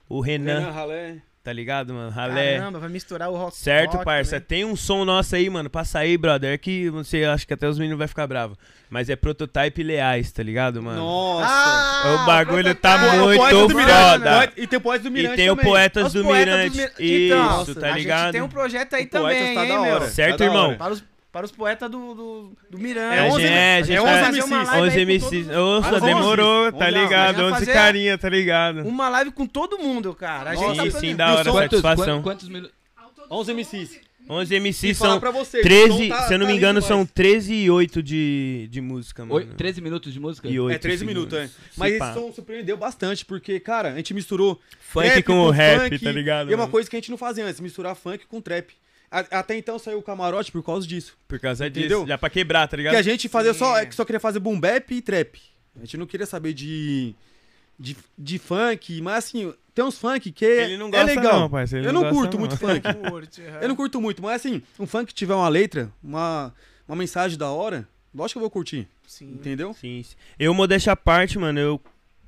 O 0.07 0.21
Renan, 0.21 0.59
Renan 0.59 0.71
Ralé. 0.71 1.21
Tá 1.45 1.53
ligado, 1.53 1.93
mano? 1.93 2.09
Ralé. 2.09 2.57
Caramba, 2.57 2.79
vai 2.79 2.89
misturar 2.89 3.29
o 3.29 3.35
rock. 3.37 3.55
Certo, 3.55 3.93
rock, 3.93 4.03
parça? 4.05 4.35
né? 4.37 4.43
Tem 4.45 4.65
um 4.65 4.75
som 4.75 5.05
nosso 5.05 5.35
aí, 5.35 5.47
mano, 5.49 5.69
pra 5.69 5.85
sair, 5.85 6.17
brother, 6.17 6.51
é 6.53 6.57
que 6.57 6.89
você 6.89 7.23
acha 7.23 7.45
que 7.45 7.53
até 7.53 7.67
os 7.69 7.77
meninos 7.77 7.99
vai 7.99 8.07
ficar 8.07 8.25
bravo. 8.25 8.57
Mas 8.89 9.09
é 9.09 9.15
prototype 9.15 9.83
Leais, 9.83 10.31
tá 10.31 10.41
ligado, 10.41 10.81
mano? 10.81 10.97
Nossa. 10.99 11.45
Ah, 11.47 12.23
O 12.23 12.25
bagulho 12.25 12.73
tá 12.75 12.97
muito 12.97 13.67
do 13.67 13.79
foda. 13.79 14.51
E 14.57 14.67
tem 14.67 14.77
o 14.77 14.81
Poeta 14.81 15.03
do 15.03 15.11
Mirante 15.11 15.33
E 15.33 15.35
tem 15.37 15.49
o. 15.49 15.57
Poetas 15.57 16.13
do 16.13 16.23
poetas 16.23 16.53
Mirante. 16.55 16.69
dos 16.69 16.77
Mir- 16.77 16.91
Isso, 16.99 17.33
Então, 17.71 17.81
tá 17.81 17.87
A 17.87 17.89
gente 17.91 17.97
ligado? 17.99 18.31
tem 18.31 18.41
um 18.41 18.49
projeto 18.49 18.93
aí 18.95 19.03
O 19.05 19.09
Poetas 19.09 19.37
também, 19.39 19.55
tá 19.55 19.63
hein, 19.63 19.69
da 19.69 19.81
hora. 19.81 19.99
meu? 20.01 20.09
Certo, 20.09 20.31
Tá 20.31 20.37
da 20.37 20.45
irmão? 20.45 20.67
hora. 20.69 20.77
Para 20.77 20.93
os, 20.93 21.03
para 21.35 21.43
os 21.45 21.51
poetas 21.51 21.91
do, 21.91 22.15
do, 22.15 22.51
do 22.69 22.79
Miranda. 22.79 23.13
É, 23.13 23.19
a 23.19 23.29
gente- 23.29 23.43
é, 23.43 23.75
a 23.75 23.81
gente 23.81 23.97
é 23.97 24.01
vai 24.01 24.13
11 24.13 24.23
fazer 24.25 24.43
uma 24.45 24.57
MCs. 24.59 24.67
live 24.69 24.81
aí 24.81 24.87
11 24.87 24.95
com 24.95 25.01
MCs. 25.27 25.47
Nossa, 25.47 25.95
11? 25.95 26.05
demorou, 26.05 26.71
tá 26.71 26.77
11 26.85 26.91
ligado? 26.91 27.09
mas 27.27 27.35
já 27.35 27.43
11 27.43 27.51
fazer 27.59 27.73
carinha, 27.73 28.17
tá 28.17 28.29
ligado? 28.29 28.87
Uma 28.87 29.09
live 29.09 29.31
com 29.31 29.45
todo 29.45 29.77
mundo, 29.77 30.15
cara. 30.15 30.51
A 30.51 30.55
Sim, 30.55 30.75
gente 30.75 30.91
tá 30.93 30.99
sim, 31.01 31.13
da 31.13 31.33
hora, 31.35 31.51
Quantos, 31.51 31.81
satisfação. 31.81 32.21
quan- 32.21 32.23
quantos 32.23 32.47
minutos? 32.47 32.73
11 33.29 33.51
MCs. 33.53 33.99
11 34.29 34.55
E 34.55 34.59
MCs 34.61 34.97
falar 34.97 35.11
são 35.11 35.19
pra 35.19 35.31
vocês, 35.31 35.59
o 35.61 35.67
13, 35.67 36.07
som 36.07 36.07
tá- 36.15 36.21
se 36.27 36.33
eu 36.33 36.39
não 36.39 36.45
tá 36.45 36.51
me 36.53 36.57
engano, 36.57 36.81
são 36.81 36.97
demais. 36.99 37.11
13 37.13 37.53
e 37.53 37.69
8 37.69 38.01
de, 38.01 38.69
de 38.71 38.79
música, 38.79 39.23
mano. 39.25 39.35
Oi, 39.35 39.45
13 39.57 39.81
minutos 39.81 40.13
de 40.13 40.19
música? 40.21 40.47
E 40.47 40.57
8 40.57 40.75
É 40.77 40.79
13 40.79 41.03
minutos, 41.05 41.37
é. 41.37 41.49
Mas 41.75 41.95
esse 41.95 42.13
som 42.13 42.31
surpreendeu 42.31 42.77
bastante, 42.77 43.25
porque, 43.25 43.59
cara, 43.59 43.89
a 43.91 43.95
gente 43.97 44.13
misturou 44.13 44.57
Funk 44.79 45.05
trap 45.09 45.23
com 45.23 45.39
o 45.41 45.49
rap, 45.51 45.89
funk, 45.89 45.99
tá 46.01 46.11
ligado? 46.13 46.49
E 46.49 46.53
é 46.53 46.55
uma 46.55 46.69
coisa 46.69 46.89
que 46.89 46.95
a 46.95 46.99
gente 46.99 47.11
não 47.11 47.17
fazia 47.17 47.45
antes, 47.45 47.59
misturar 47.59 47.93
funk 47.93 48.25
com 48.25 48.39
trap. 48.39 48.73
Até 49.11 49.57
então 49.57 49.79
saiu 49.79 49.99
o 49.99 50.03
camarote 50.03 50.51
por 50.51 50.63
causa 50.63 50.85
disso. 50.85 51.17
Por 51.27 51.39
causa 51.39 51.69
disso. 51.69 51.85
Entendeu? 51.85 52.07
Já 52.07 52.17
pra 52.17 52.29
quebrar, 52.29 52.67
tá 52.67 52.75
ligado? 52.75 52.93
Que 52.93 52.99
a 52.99 53.03
gente 53.03 53.29
fazia 53.29 53.53
Sim. 53.53 53.59
só, 53.59 53.77
é 53.77 53.85
que 53.85 53.95
só 53.95 54.03
queria 54.03 54.19
fazer 54.19 54.39
boom 54.39 54.59
bap 54.59 54.91
e 54.93 55.01
trap. 55.01 55.39
A 55.75 55.79
gente 55.79 55.97
não 55.97 56.05
queria 56.05 56.25
saber 56.25 56.53
de, 56.53 57.13
de, 57.77 57.95
de 58.17 58.39
funk, 58.39 59.01
mas 59.01 59.25
assim, 59.25 59.53
tem 59.73 59.83
uns 59.83 59.97
funk 59.97 60.31
que 60.31 60.45
Ele 60.45 60.77
não 60.77 60.87
é 60.87 60.91
gosta 60.91 61.05
legal. 61.05 61.39
não, 61.41 61.49
parceiro. 61.49 61.85
eu 61.87 61.93
não 61.93 62.01
gosta 62.01 62.15
curto 62.15 62.33
não. 62.33 62.39
muito 62.39 62.57
funk. 62.57 62.81
Eu 63.61 63.67
não 63.67 63.75
curto 63.75 64.01
muito, 64.01 64.21
mas 64.21 64.35
assim, 64.35 64.61
um 64.79 64.87
funk 64.87 65.07
que 65.07 65.13
tiver 65.13 65.33
uma 65.35 65.49
letra, 65.49 65.91
uma, 66.03 66.53
uma 66.87 66.95
mensagem 66.95 67.37
da 67.37 67.49
hora, 67.49 67.87
lógico 68.13 68.33
que 68.33 68.37
eu 68.37 68.41
vou 68.41 68.49
curtir, 68.49 68.87
Sim. 69.05 69.31
entendeu? 69.33 69.73
Sim, 69.73 70.01
sim. 70.03 70.15
Eu, 70.39 70.53
modéstia 70.53 70.93
à 70.93 70.95
parte, 70.95 71.37
mano, 71.37 71.59
eu, 71.59 71.81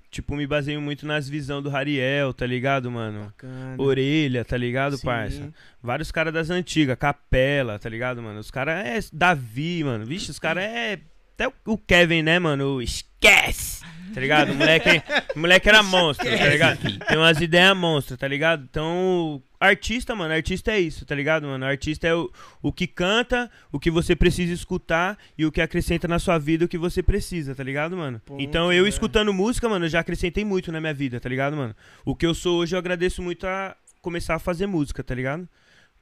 tipo, 0.10 0.36
me 0.36 0.48
baseio 0.48 0.82
muito 0.82 1.06
nas 1.06 1.28
visões 1.28 1.64
do 1.64 1.70
Rariel, 1.70 2.34
tá 2.34 2.46
ligado, 2.46 2.90
mano? 2.90 3.26
Bacana. 3.26 3.76
Orelha, 3.78 4.46
tá 4.46 4.58
ligado, 4.58 4.98
Sim. 4.98 5.06
parça? 5.06 5.54
Vários 5.82 6.12
caras 6.12 6.34
das 6.34 6.50
antigas, 6.50 6.98
Capela, 6.98 7.78
tá 7.80 7.90
ligado, 7.90 8.22
mano? 8.22 8.40
Os 8.40 8.52
caras 8.52 8.86
é 8.86 9.10
Davi, 9.14 9.84
mano. 9.84 10.06
Vixe, 10.06 10.32
os 10.32 10.40
caras 10.40 10.64
é. 10.64 11.00
Até 11.38 11.54
o- 11.68 11.78
Kevin, 11.78 12.24
né, 12.24 12.40
mano? 12.40 12.82
Esquece! 12.82 13.86
Tá 14.12 14.20
ligado? 14.20 14.52
O 14.52 14.56
moleque, 14.56 15.04
o 15.36 15.40
moleque 15.40 15.70
era 15.70 15.84
monstro, 15.84 16.26
tá 16.26 16.48
ligado? 16.48 16.80
Tem 17.08 17.18
umas 17.18 17.40
ideias 17.40 17.78
monstras, 17.78 18.18
tá 18.18 18.28
ligado? 18.28 18.64
Então, 18.68 19.44
artista, 19.60 20.16
mano, 20.16 20.34
artista 20.34 20.72
é 20.72 20.80
isso, 20.80 21.06
tá 21.06 21.14
ligado, 21.14 21.46
mano? 21.46 21.64
Artista 21.64 22.08
é 22.08 22.16
o, 22.16 22.32
o 22.60 22.74
que 22.74 22.88
canta, 22.88 23.52
o 23.72 23.80
que 23.80 23.92
você 23.92 24.16
precisa 24.16 24.52
escutar 24.52 25.16
e 25.38 25.46
o 25.46 25.52
que 25.52 25.62
acrescenta 25.62 26.08
na 26.08 26.18
sua 26.18 26.40
vida 26.40 26.66
o 26.66 26.68
que 26.68 26.80
você 26.80 27.04
precisa, 27.04 27.54
tá 27.54 27.64
ligado, 27.64 27.96
mano? 27.96 28.20
Ponto, 28.26 28.42
então, 28.42 28.74
eu 28.74 28.88
é. 28.88 28.90
escutando 28.90 29.32
música, 29.32 29.70
mano, 29.70 29.86
eu 29.86 29.90
já 29.90 30.00
acrescentei 30.00 30.44
muito 30.44 30.72
na 30.72 30.82
minha 30.82 30.94
vida, 30.94 31.20
tá 31.20 31.30
ligado, 31.30 31.56
mano? 31.56 31.76
O 32.04 32.16
que 32.16 32.26
eu 32.26 32.34
sou 32.34 32.62
hoje, 32.62 32.74
eu 32.74 32.80
agradeço 32.80 33.22
muito 33.22 33.46
a 33.46 33.76
começar 34.02 34.34
a 34.34 34.40
fazer 34.40 34.66
música, 34.66 35.04
tá 35.04 35.14
ligado? 35.14 35.48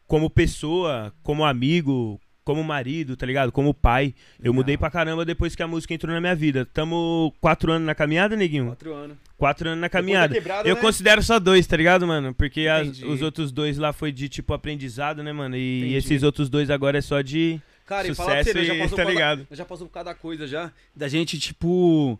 Como 0.08 0.30
pessoa, 0.30 1.14
como 1.22 1.44
amigo, 1.44 2.22
como 2.46 2.64
marido, 2.64 3.18
tá 3.18 3.26
ligado? 3.26 3.52
Como 3.52 3.74
pai. 3.74 4.14
Eu 4.42 4.54
mudei 4.54 4.78
pra 4.78 4.90
caramba 4.92 5.26
depois 5.26 5.56
que 5.56 5.64
a 5.64 5.68
música 5.68 5.94
entrou 5.94 6.14
na 6.14 6.22
minha 6.22 6.36
vida. 6.36 6.64
Tamo 6.72 7.34
quatro 7.42 7.72
anos 7.72 7.86
na 7.86 7.96
caminhada, 7.96 8.36
neguinho? 8.38 8.68
Quatro 8.68 8.94
anos. 8.94 9.18
Quatro 9.38 9.68
anos 9.70 9.82
na 9.82 9.90
caminhada. 9.90 10.34
quebrada, 10.34 10.70
Eu 10.70 10.76
né? 10.76 10.82
considero 10.82 11.22
só 11.24 11.40
dois, 11.40 11.66
tá 11.68 11.76
ligado, 11.76 12.06
mano? 12.08 12.34
Porque 12.34 12.68
as- 12.68 13.02
os 13.02 13.22
outros 13.22 13.52
dois 13.52 13.78
lá 13.78 13.92
foi 13.92 14.12
de, 14.12 14.30
tipo, 14.30 14.54
aprendizado, 14.54 15.22
né, 15.24 15.34
mano? 15.34 15.58
E 15.58 15.80
Entendi. 15.80 15.96
esses 15.96 16.24
outros 16.24 16.48
dois 16.50 16.70
agora 16.70 17.00
é 17.00 17.02
só 17.02 17.20
de 17.22 17.60
Cara, 17.86 18.08
e 18.08 18.14
falar 18.16 18.30
pra 18.32 18.44
sucesso 18.44 18.54
você, 18.54 18.60
nós 18.60 18.68
já 18.68 18.76
e 18.76 18.80
passou 18.80 18.96
tá 18.98 19.04
ligado. 19.04 19.48
já 19.52 19.66
passou 19.66 19.88
por 19.88 19.94
cada 19.94 20.14
coisa 20.16 20.48
já. 20.48 20.72
Da 20.96 21.08
gente, 21.08 21.38
tipo. 21.40 22.18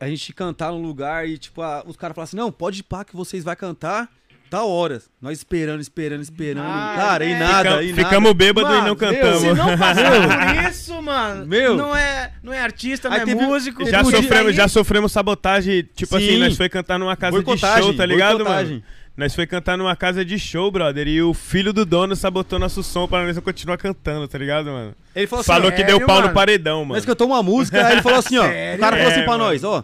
A 0.00 0.08
gente 0.08 0.32
cantar 0.34 0.72
num 0.72 0.82
lugar 0.82 1.26
e, 1.28 1.38
tipo, 1.38 1.62
a- 1.62 1.82
os 1.86 1.96
caras 1.96 2.14
falam 2.14 2.24
assim: 2.24 2.36
não, 2.36 2.50
pode 2.52 2.80
ir 2.80 2.82
pá 2.82 3.04
que 3.04 3.14
vocês 3.16 3.44
vai 3.44 3.54
cantar 3.56 4.10
tal 4.50 4.70
horas. 4.70 5.08
Nós 5.20 5.38
esperando, 5.38 5.80
esperando, 5.80 6.22
esperando. 6.22 6.64
Ah, 6.66 6.94
cara, 6.96 7.24
é. 7.24 7.30
e 7.30 7.34
nada, 7.38 7.56
Ficam- 7.70 7.82
e 7.82 7.90
nada. 7.92 8.02
ficamos 8.04 8.32
bêbados 8.32 8.70
e 8.70 8.74
não 8.76 8.84
meu, 8.84 8.96
cantamos. 8.96 9.40
Se 9.40 9.52
não 9.54 9.78
passar 9.78 10.10
por 10.64 10.70
isso, 10.70 11.02
mano, 11.02 11.46
Meu. 11.46 11.76
não, 11.76 11.96
é, 11.96 12.32
não 12.42 12.52
é 12.52 12.60
artista, 12.60 13.08
não 13.08 13.16
Aí 13.16 13.22
é 13.22 13.24
teve- 13.26 13.40
músico. 13.44 13.84
Já 13.88 14.02
Podia- 14.02 14.22
sofremos, 14.22 14.54
já 14.54 14.68
sofremos 14.68 15.12
sabotagem, 15.12 15.88
tipo 15.94 16.18
Sim. 16.18 16.24
assim, 16.28 16.38
nós 16.38 16.56
foi 16.56 16.68
cantar 16.68 16.98
numa 16.98 17.16
casa 17.16 17.38
de 17.38 17.44
Boicotagem, 17.44 17.82
show, 17.82 17.94
tá 17.94 18.06
ligado, 18.06 18.36
boicotagem. 18.38 18.72
mano? 18.74 18.84
Nós 19.16 19.34
foi 19.34 19.46
cantar 19.46 19.78
numa 19.78 19.96
casa 19.96 20.22
de 20.22 20.38
show, 20.38 20.70
brother, 20.70 21.08
e 21.08 21.22
o 21.22 21.32
filho 21.32 21.72
do 21.72 21.86
dono 21.86 22.14
sabotou 22.14 22.58
nosso 22.58 22.82
som 22.82 23.08
pra 23.08 23.24
nós 23.24 23.34
não 23.34 23.42
continuar 23.42 23.78
cantando, 23.78 24.28
tá 24.28 24.36
ligado, 24.36 24.66
mano? 24.66 24.94
Ele 25.14 25.26
falou 25.26 25.40
assim: 25.40 25.46
Falou 25.52 25.68
ó, 25.68 25.70
que 25.70 25.78
sério, 25.78 25.98
deu 25.98 26.06
pau 26.06 26.16
mano? 26.16 26.28
no 26.28 26.34
paredão, 26.34 26.80
mano. 26.84 26.94
Nós 26.96 27.06
cantamos 27.06 27.34
uma 27.34 27.42
música, 27.42 27.82
aí 27.86 27.92
ele 27.94 28.02
falou 28.02 28.18
assim, 28.18 28.36
ó. 28.36 28.42
Sério? 28.42 28.76
O 28.76 28.80
cara 28.80 28.96
falou 28.96 29.10
É, 29.10 29.14
assim 29.14 29.22
pra 29.24 29.32
mano. 29.38 29.44
nós, 29.44 29.64
ó. 29.64 29.82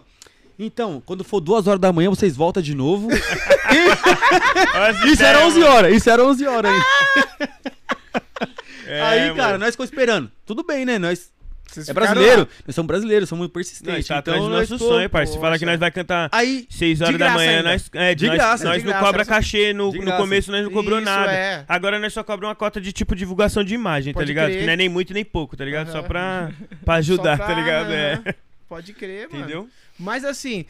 Então, 0.57 1.01
quando 1.05 1.23
for 1.23 1.39
duas 1.41 1.67
horas 1.67 1.79
da 1.79 1.91
manhã, 1.91 2.09
vocês 2.09 2.35
voltam 2.35 2.61
de 2.61 2.75
novo. 2.75 3.09
Isso 5.11 5.23
era 5.23 5.45
11 5.45 5.59
mano. 5.59 5.71
horas, 5.73 5.95
isso 5.95 6.09
era 6.09 6.23
11 6.23 6.47
horas 6.47 6.71
aí. 6.71 7.49
É, 8.85 9.01
aí, 9.01 9.21
mano. 9.29 9.35
cara, 9.35 9.57
nós 9.57 9.71
ficou 9.71 9.83
esperando. 9.85 10.29
Tudo 10.45 10.63
bem, 10.63 10.85
né? 10.85 10.99
Nós 10.99 11.31
Vocês 11.67 11.89
é 11.89 11.93
brasileiro, 11.93 12.41
lá. 12.41 12.47
nós 12.67 12.75
somos 12.75 12.87
brasileiros, 12.87 13.29
somos 13.29 13.47
persistentes. 13.47 14.07
tá 14.07 14.17
atrás 14.19 14.37
então, 14.37 14.49
do 14.49 14.55
nós 14.55 14.69
nosso 14.69 14.87
sonho, 14.87 15.09
parceiro. 15.09 15.39
Você 15.39 15.45
fala 15.45 15.57
que 15.57 15.65
nós 15.65 15.79
vai 15.79 15.89
cantar 15.89 16.29
Aí, 16.31 16.67
6 16.69 17.01
horas 17.01 17.17
da 17.17 17.31
manhã, 17.31 17.57
ainda. 17.57 17.71
nós, 17.71 17.89
é, 17.93 18.13
De 18.13 18.27
nós, 18.27 18.35
graça, 18.37 18.63
nós 18.65 18.77
de 18.77 18.83
não 18.83 18.91
graça, 18.91 19.05
cobra 19.05 19.25
cachê, 19.25 19.73
no, 19.73 19.91
no 19.91 20.11
começo 20.17 20.51
nós 20.51 20.63
não 20.63 20.71
cobrou 20.71 20.99
Isso, 20.99 21.05
nada. 21.05 21.31
é. 21.31 21.65
Agora 21.67 21.97
nós 21.99 22.13
só 22.13 22.23
cobramos 22.23 22.49
uma 22.49 22.55
cota 22.55 22.79
de 22.79 22.91
tipo 22.91 23.15
divulgação 23.15 23.63
de 23.63 23.73
imagem, 23.73 24.13
Pode 24.13 24.25
tá 24.25 24.27
ligado? 24.27 24.45
crer. 24.47 24.59
Que 24.59 24.65
não 24.65 24.73
é 24.73 24.77
nem 24.77 24.89
muito 24.89 25.13
nem 25.13 25.25
pouco, 25.25 25.57
tá 25.57 25.65
ligado? 25.65 25.91
Só 25.91 26.03
pra, 26.03 26.51
pra 26.85 26.95
ajudar, 26.95 27.37
Só 27.37 27.43
tá 27.43 27.53
pra- 27.53 27.61
ligado? 27.61 27.91
É. 27.91 28.13
aham. 28.13 28.23
Pode 28.69 28.93
crer, 28.93 29.27
mano. 29.29 29.43
Entendeu? 29.43 29.69
Mas 30.03 30.25
assim, 30.25 30.65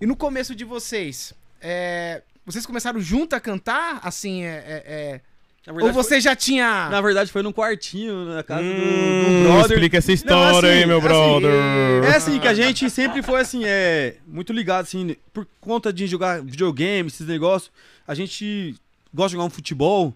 e 0.00 0.06
no 0.06 0.16
começo 0.16 0.54
de 0.54 0.64
vocês, 0.64 1.34
é, 1.60 2.22
vocês 2.46 2.64
começaram 2.64 2.98
junto 3.00 3.36
a 3.36 3.40
cantar? 3.40 4.00
Assim, 4.02 4.42
é, 4.42 4.48
é- 4.48 4.82
é- 4.86 5.20
na 5.66 5.72
ou 5.74 5.76
verdade, 5.78 5.94
você 5.96 6.20
já 6.20 6.34
tinha... 6.34 6.84
foi, 6.86 6.92
na 6.92 7.00
verdade, 7.00 7.30
foi 7.30 7.42
num 7.42 7.52
quartinho, 7.52 8.24
na 8.24 8.42
casa 8.42 8.62
do- 8.62 8.68
Hum, 8.68 9.42
do, 9.44 9.48
brother. 9.52 9.70
Explica 9.76 9.98
essa 9.98 10.08
Não, 10.08 10.14
história 10.14 10.68
assim, 10.70 10.78
aí, 10.80 10.86
meu 10.86 10.98
assim, 10.98 11.06
brother. 11.06 12.04
É 12.04 12.16
assim, 12.16 12.40
que 12.40 12.48
a 12.48 12.54
gente 12.54 12.90
sempre 12.90 13.22
foi 13.22 13.40
assim, 13.42 13.62
é. 13.64 14.16
Muito 14.26 14.52
ligado, 14.52 14.82
assim, 14.84 15.14
por 15.32 15.46
conta 15.60 15.92
de 15.92 16.06
jogar 16.08 16.42
videogame, 16.42 17.06
esses 17.08 17.26
negócios. 17.26 17.70
A 18.08 18.14
gente 18.14 18.74
gosta 19.14 19.28
de 19.28 19.32
jogar 19.34 19.44
um 19.44 19.50
futebol, 19.50 20.12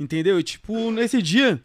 entendeu? 0.00 0.40
E 0.40 0.42
tipo, 0.42 0.90
nesse 0.90 1.22
dia, 1.22 1.60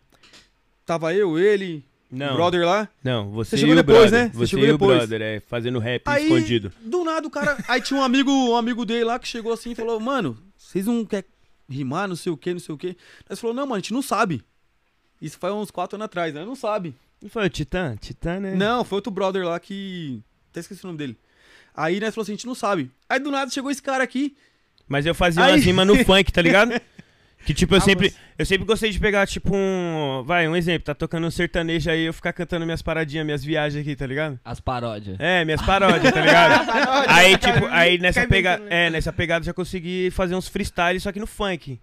tava 0.85 1.11
eu, 1.15 1.39
ele, 1.39 1.83
Não, 2.15 2.31
o 2.33 2.35
brother 2.35 2.65
lá. 2.65 2.87
não, 3.03 3.29
você, 3.31 3.51
Você 3.51 3.57
chegou 3.57 3.73
o 3.73 3.75
depois, 3.77 3.97
brother. 4.11 4.19
né? 4.25 4.29
Você 4.33 4.37
Você, 4.37 4.47
chegou 4.47 4.65
e 4.65 4.69
o 4.69 4.73
depois. 4.73 4.97
brother, 4.97 5.21
é, 5.21 5.39
fazendo 5.39 5.79
rap 5.79 6.01
Aí, 6.05 6.23
escondido. 6.23 6.71
do 6.81 7.03
nada, 7.03 7.27
o 7.27 7.29
cara. 7.31 7.57
Aí 7.67 7.81
tinha 7.81 7.99
um 7.99 8.03
amigo, 8.03 8.31
um 8.31 8.55
amigo 8.55 8.85
dele 8.85 9.03
lá 9.05 9.17
que 9.19 9.27
chegou 9.27 9.51
assim 9.53 9.71
e 9.71 9.75
falou: 9.75 9.99
Mano, 9.99 10.37
vocês 10.57 10.85
não 10.85 11.03
querem 11.05 11.25
rimar, 11.69 12.07
não 12.07 12.15
sei 12.15 12.31
o 12.31 12.37
que, 12.37 12.51
não 12.53 12.59
sei 12.59 12.75
o 12.75 12.77
que. 12.77 12.95
Nós 13.29 13.39
falou: 13.39 13.55
Não, 13.55 13.63
mano, 13.63 13.75
a 13.75 13.79
gente 13.79 13.93
não 13.93 14.01
sabe. 14.01 14.43
Isso 15.21 15.37
foi 15.39 15.51
uns 15.51 15.71
quatro 15.71 15.95
anos 15.95 16.05
atrás, 16.05 16.33
né? 16.33 16.43
Não 16.45 16.55
sabe. 16.55 16.93
E 17.21 17.29
foi 17.29 17.45
o 17.45 17.49
Titã? 17.49 17.95
Titã, 17.99 18.39
né? 18.39 18.53
Não, 18.55 18.83
foi 18.83 18.97
outro 18.97 19.11
brother 19.11 19.45
lá 19.45 19.59
que. 19.59 20.21
Até 20.51 20.59
esqueci 20.59 20.83
o 20.83 20.87
nome 20.87 20.97
dele. 20.99 21.17
Aí 21.73 21.99
nós 21.99 22.13
falou 22.13 22.23
assim: 22.23 22.33
a 22.33 22.35
gente 22.35 22.45
não 22.47 22.55
sabe. 22.55 22.91
Aí 23.09 23.19
do 23.19 23.31
nada 23.31 23.49
chegou 23.49 23.71
esse 23.71 23.81
cara 23.81 24.03
aqui. 24.03 24.35
Mas 24.87 25.05
eu 25.05 25.15
fazia 25.15 25.43
Aí- 25.45 25.53
umas 25.53 25.63
rimas 25.63 25.87
no 25.87 25.95
funk, 26.05 26.31
tá 26.31 26.41
ligado? 26.41 26.73
Que 27.45 27.53
tipo, 27.53 27.73
eu 27.75 27.79
Ah, 27.79 27.81
sempre, 27.81 28.09
você- 28.09 28.15
eu 28.39 28.45
sempre 28.45 28.65
gostei 28.65 28.89
de 28.89 28.99
pegar, 28.99 29.27
tipo, 29.27 29.51
um. 29.53 30.23
Vai, 30.25 30.47
um 30.47 30.55
exemplo, 30.55 30.85
tá 30.85 30.95
tocando 30.95 31.27
um 31.27 31.31
sertanejo 31.31 31.89
aí, 31.89 32.05
eu 32.05 32.13
ficar 32.13 32.31
cantando 32.31 32.63
minhas 32.65 32.81
paradinhas, 32.81 33.25
minhas 33.25 33.43
viagens 33.43 33.81
aqui, 33.81 33.95
tá 33.95 34.07
ligado? 34.07 34.39
As 34.45 34.59
paródias. 34.61 35.17
É, 35.19 35.43
minhas 35.43 35.61
paródias, 35.61 36.13
tá 36.13 36.21
ligado? 36.21 36.69
aí, 37.09 37.37
tipo, 37.37 37.65
aí 37.69 37.97
nessa 37.97 38.25
pegada. 38.25 38.63
né? 38.63 38.87
É, 38.87 38.89
nessa 38.89 39.11
pegada 39.11 39.43
eu 39.43 39.47
já 39.47 39.53
consegui 39.53 40.09
fazer 40.11 40.35
uns 40.35 40.47
freestyles, 40.47 41.03
só 41.03 41.11
que 41.11 41.19
no 41.19 41.27
funk. 41.27 41.79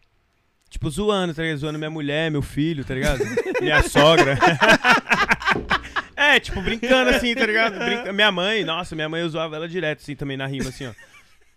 Tipo, 0.71 0.88
zoando, 0.88 1.35
tá 1.35 1.43
ligado? 1.43 1.59
Zoando 1.59 1.79
minha 1.79 1.90
mulher, 1.90 2.31
meu 2.31 2.43
filho, 2.43 2.85
tá 2.85 2.95
ligado? 2.95 3.19
minha 3.61 3.83
sogra. 3.83 4.38
é, 6.17 6.38
tipo, 6.40 6.61
brincando 6.62 7.11
assim, 7.11 7.35
tá 7.35 7.45
ligado? 7.47 7.79
Brinca- 7.79 8.12
Minha 8.12 8.31
mãe, 8.33 8.64
nossa, 8.64 8.95
minha 8.95 9.09
mãe 9.09 9.21
eu 9.21 9.29
zoava 9.29 9.57
ela 9.57 9.69
direto, 9.69 10.00
assim, 10.00 10.14
também 10.14 10.37
na 10.37 10.47
rima, 10.47 10.69
assim, 10.69 10.87
ó. 10.87 10.93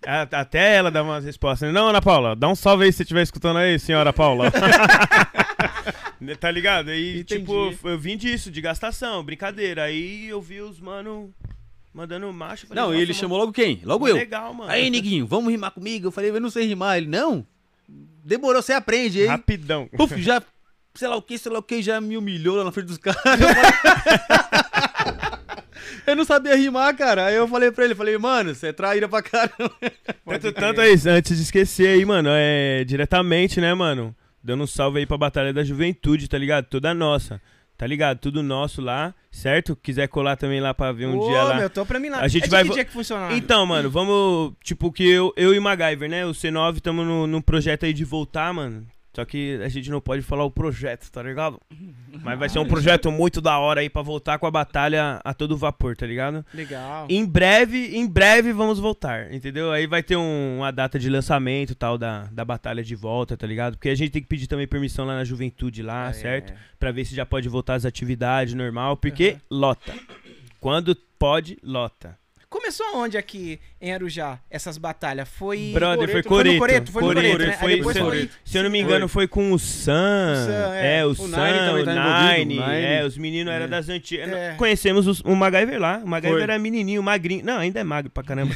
Até 0.05 0.75
ela 0.75 0.91
dava 0.91 1.09
umas 1.09 1.25
respostas. 1.25 1.73
Não, 1.73 1.87
Ana 1.87 2.01
Paula, 2.01 2.35
dá 2.35 2.47
um 2.47 2.55
salve 2.55 2.85
aí 2.85 2.91
se 2.91 2.97
você 2.97 3.03
estiver 3.03 3.21
escutando 3.21 3.57
aí, 3.57 3.79
senhora 3.79 4.11
Paula. 4.11 4.51
tá 6.39 6.51
ligado? 6.51 6.89
Aí, 6.89 7.19
Entendi. 7.19 7.41
tipo, 7.41 7.73
eu 7.83 7.97
vim 7.97 8.17
disso, 8.17 8.51
de 8.51 8.61
gastação, 8.61 9.23
brincadeira. 9.23 9.83
Aí 9.83 10.27
eu 10.27 10.41
vi 10.41 10.61
os 10.61 10.79
mano 10.79 11.33
mandando 11.93 12.31
macho. 12.33 12.67
falei, 12.67 12.81
não, 12.81 12.89
nossa, 12.89 13.01
ele 13.01 13.13
chamou 13.13 13.37
logo 13.37 13.51
quem? 13.51 13.81
Logo 13.83 14.07
eu. 14.07 14.15
Legal, 14.15 14.53
mano. 14.53 14.71
Aí, 14.71 14.89
neguinho, 14.89 15.27
vamos 15.27 15.51
rimar 15.51 15.71
comigo? 15.71 16.07
Eu 16.07 16.11
falei, 16.11 16.31
eu 16.31 16.41
não 16.41 16.49
sei 16.49 16.65
rimar. 16.65 16.97
Ele, 16.97 17.07
não. 17.07 17.45
Demorou, 17.87 18.61
você 18.61 18.73
aprende, 18.73 19.21
hein? 19.21 19.27
Rapidão. 19.27 19.87
Puf, 19.95 20.19
já, 20.21 20.41
sei 20.95 21.07
lá 21.07 21.15
o 21.15 21.21
que, 21.21 21.37
sei 21.37 21.51
lá 21.51 21.59
o 21.59 21.63
que, 21.63 21.81
já 21.81 21.99
me 22.01 22.17
humilhou 22.17 22.55
lá 22.55 22.63
na 22.63 22.71
frente 22.71 22.87
dos 22.87 22.97
caras. 22.97 23.21
Eu, 26.05 26.15
não 26.15 26.25
sabia 26.25 26.55
rimar, 26.55 26.95
cara. 26.95 27.25
Aí 27.25 27.35
eu 27.35 27.47
falei 27.47 27.71
pra 27.71 27.85
ele, 27.85 27.95
falei, 27.95 28.17
mano, 28.17 28.53
você 28.53 28.67
é 28.67 28.73
traíra 28.73 29.07
pra 29.07 29.21
caramba. 29.21 29.73
Tanto, 30.25 30.51
tanto 30.53 30.81
é 30.81 30.89
isso, 30.89 31.09
antes 31.09 31.37
de 31.37 31.43
esquecer 31.43 31.87
aí, 31.89 32.03
mano, 32.05 32.29
é 32.31 32.83
diretamente, 32.85 33.61
né, 33.61 33.73
mano? 33.73 34.15
Dando 34.43 34.63
um 34.63 34.67
salve 34.67 34.99
aí 34.99 35.05
pra 35.05 35.17
Batalha 35.17 35.53
da 35.53 35.63
Juventude, 35.63 36.27
tá 36.27 36.37
ligado? 36.37 36.65
Toda 36.65 36.93
nossa. 36.93 37.39
Tá 37.77 37.87
ligado? 37.87 38.19
Tudo 38.19 38.43
nosso 38.43 38.81
lá, 38.81 39.13
certo? 39.31 39.75
Quiser 39.75 40.07
colar 40.07 40.35
também 40.35 40.61
lá 40.61 40.73
pra 40.73 40.91
ver 40.91 41.07
um 41.07 41.17
Ô, 41.17 41.27
dia 41.27 41.43
lá. 41.43 41.55
meu, 41.55 41.69
tô 41.69 41.85
pra 41.85 41.99
mim 41.99 42.09
lá. 42.09 42.19
A 42.19 42.27
gente 42.27 42.45
é 42.45 42.47
vai 42.47 42.63
que 42.63 42.71
dia 42.71 42.85
que 42.85 42.91
funciona? 42.93 43.35
Então, 43.35 43.65
mano, 43.65 43.89
vamos. 43.89 44.53
Tipo, 44.63 44.91
que 44.91 45.07
eu, 45.09 45.33
eu 45.35 45.53
e 45.53 45.59
MacGyver, 45.59 46.09
né? 46.09 46.25
O 46.25 46.31
C9 46.31 46.77
estamos 46.77 47.05
no, 47.05 47.25
num 47.25 47.41
projeto 47.41 47.85
aí 47.85 47.93
de 47.93 48.05
voltar, 48.05 48.53
mano. 48.53 48.85
Só 49.15 49.23
que 49.25 49.59
a 49.63 49.69
gente 49.69 49.91
não 49.91 50.01
pode 50.01 50.23
falar 50.23 50.43
o 50.43 50.49
projeto, 50.49 51.09
tá 51.11 51.21
ligado? 51.21 51.61
Mas 52.23 52.39
vai 52.39 52.49
ser 52.49 52.57
um 52.59 52.65
projeto 52.67 53.11
muito 53.11 53.39
da 53.41 53.59
hora 53.59 53.81
aí 53.81 53.89
pra 53.89 54.01
voltar 54.01 54.39
com 54.39 54.47
a 54.47 54.51
batalha 54.51 55.19
a 55.23 55.33
todo 55.33 55.55
vapor, 55.57 55.95
tá 55.95 56.05
ligado? 56.05 56.43
Legal. 56.53 57.05
Em 57.09 57.23
breve, 57.25 57.95
em 57.95 58.07
breve 58.07 58.51
vamos 58.53 58.79
voltar, 58.79 59.31
entendeu? 59.33 59.71
Aí 59.71 59.85
vai 59.85 60.01
ter 60.01 60.15
um- 60.15 60.57
uma 60.57 60.71
data 60.71 60.97
de 60.97 61.09
lançamento 61.09 61.75
tal 61.75 61.97
da, 61.97 62.23
da 62.31 62.43
batalha 62.43 62.83
de 62.83 62.95
volta, 62.95 63.37
tá 63.37 63.45
ligado? 63.45 63.77
Porque 63.77 63.89
a 63.89 63.95
gente 63.95 64.11
tem 64.11 64.21
que 64.21 64.27
pedir 64.27 64.47
também 64.47 64.67
permissão 64.67 65.05
lá 65.05 65.15
na 65.15 65.23
juventude 65.23 65.83
lá, 65.83 66.09
É. 66.09 66.13
certo? 66.13 66.53
Pra 66.79 66.91
ver 66.91 67.05
se 67.05 67.15
já 67.15 67.25
pode 67.25 67.47
voltar 67.49 67.75
às 67.75 67.85
atividades 67.85 68.53
normal, 68.55 68.97
porque 68.97 69.37
lota. 69.49 69.93
Quando 70.59 70.95
pode, 71.19 71.57
lota. 71.61 72.17
Começou 72.49 72.85
aonde 72.93 73.17
aqui 73.17 73.59
em 73.83 73.93
Arujá, 73.93 74.39
essas 74.49 74.77
batalhas? 74.77 75.27
Foi. 75.27 75.71
Brother, 75.73 76.09
foi 76.09 76.23
Foi 76.23 76.23
no 76.23 76.27
Coreto. 76.29 76.59
Coreto, 76.59 76.91
foi 76.93 77.01
no 77.03 77.07
Coreto, 77.13 77.37
né? 77.39 77.51
Foi- 77.59 77.75
se, 77.93 77.99
foi- 77.99 78.29
se 78.45 78.57
eu 78.57 78.63
não 78.63 78.69
me 78.69 78.79
engano, 78.79 79.07
foi 79.09 79.27
com 79.27 79.51
o 79.51 79.59
Sam. 79.59 80.33
O 80.33 80.45
Sam, 80.45 80.75
é. 80.75 80.97
é. 80.99 81.05
o, 81.05 81.09
O 81.09 81.15
Sam, 81.15 81.25
Nine 81.27 81.85
tá 81.85 82.33
Nine. 82.33 82.59
o 82.59 82.65
Nine. 82.67 82.85
É, 82.85 83.03
os 83.05 83.17
meninos 83.17 83.53
eram 83.53 83.65
É. 83.65 83.67
das 83.67 83.89
antigas. 83.89 84.29
É. 84.29 84.53
Conhecemos 84.57 85.05
os- 85.05 85.19
o 85.19 85.35
MacGyver 85.35 85.79
lá. 85.81 85.99
O 86.01 86.07
MacGyver 86.07 86.37
Foi. 86.37 86.43
era 86.43 86.57
menininho, 86.57 87.03
magrinho. 87.03 87.43
Não, 87.43 87.59
ainda 87.59 87.81
é 87.81 87.83
magro 87.83 88.09
pra 88.09 88.23
caramba. 88.23 88.55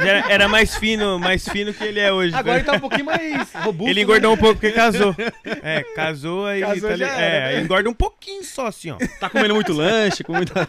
Era, 0.00 0.32
era 0.32 0.48
mais 0.48 0.74
fino, 0.76 1.18
mais 1.18 1.46
fino 1.46 1.72
que 1.74 1.84
ele 1.84 2.00
é 2.00 2.10
hoje. 2.10 2.34
Agora 2.34 2.56
ele 2.58 2.64
tá 2.64 2.72
um 2.72 2.80
pouquinho 2.80 3.04
mais 3.04 3.52
robusto. 3.62 3.90
Ele 3.90 4.00
engordou 4.02 4.32
um 4.32 4.36
pouco 4.36 4.54
porque 4.54 4.72
casou. 4.72 5.14
É, 5.62 5.82
casou 5.94 6.46
aí. 6.46 6.60
Casou 6.62 6.88
tá 6.88 7.04
é, 7.04 7.56
né? 7.56 7.60
engorda 7.60 7.90
um 7.90 7.94
pouquinho 7.94 8.42
só, 8.42 8.68
assim, 8.68 8.90
ó. 8.90 8.96
né? 8.98 9.06
Tá 9.20 9.28
comendo 9.28 9.54
muito 9.54 9.72
lanche, 9.74 10.24
com 10.24 10.32
muita. 10.32 10.66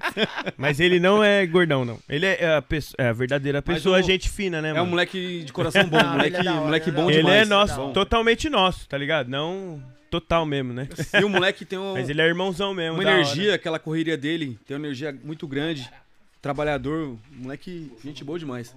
Mas 0.56 0.80
ele 0.80 0.98
não 0.98 1.22
é 1.22 1.44
gordão, 1.46 1.84
não. 1.84 1.98
Ele 2.08 2.24
é 2.26 2.54
a, 2.56 2.62
pesso- 2.62 2.94
é 2.98 3.08
a 3.08 3.12
verdadeira 3.34 3.62
pessoa, 3.62 3.98
o- 3.98 4.02
gente 4.02 4.28
fina, 4.28 4.60
né, 4.62 4.70
É 4.70 4.72
um 4.72 4.76
mano? 4.76 4.90
moleque 4.90 5.42
de 5.44 5.52
coração 5.52 5.84
bom, 5.88 5.98
Não, 5.98 6.12
moleque, 6.12 6.36
ele 6.36 6.48
é 6.48 6.52
hora, 6.52 6.60
moleque 6.62 6.90
ele 6.90 6.96
é 6.96 7.00
bom 7.00 7.06
da 7.06 7.12
Ele 7.12 7.22
demais. 7.22 7.42
é 7.42 7.44
nosso, 7.46 7.92
totalmente 7.92 8.48
nosso, 8.48 8.88
tá 8.88 8.96
ligado? 8.98 9.28
Não 9.28 9.82
total 10.10 10.46
mesmo, 10.46 10.72
né? 10.72 10.88
E 11.20 11.24
o 11.24 11.28
moleque 11.28 11.64
tem 11.64 11.76
um- 11.78 11.94
Mas 11.94 12.08
ele 12.08 12.20
é 12.20 12.26
irmãozão 12.26 12.72
mesmo. 12.72 12.94
uma 12.94 13.02
da 13.04 13.10
hora. 13.10 13.20
energia, 13.20 13.54
aquela 13.54 13.78
correria 13.80 14.16
dele, 14.16 14.56
tem 14.66 14.76
uma 14.76 14.86
energia 14.86 15.16
muito 15.24 15.46
grande. 15.48 15.90
Trabalhador, 16.40 17.16
moleque, 17.32 17.90
gente 18.04 18.22
boa 18.22 18.38
demais. 18.38 18.74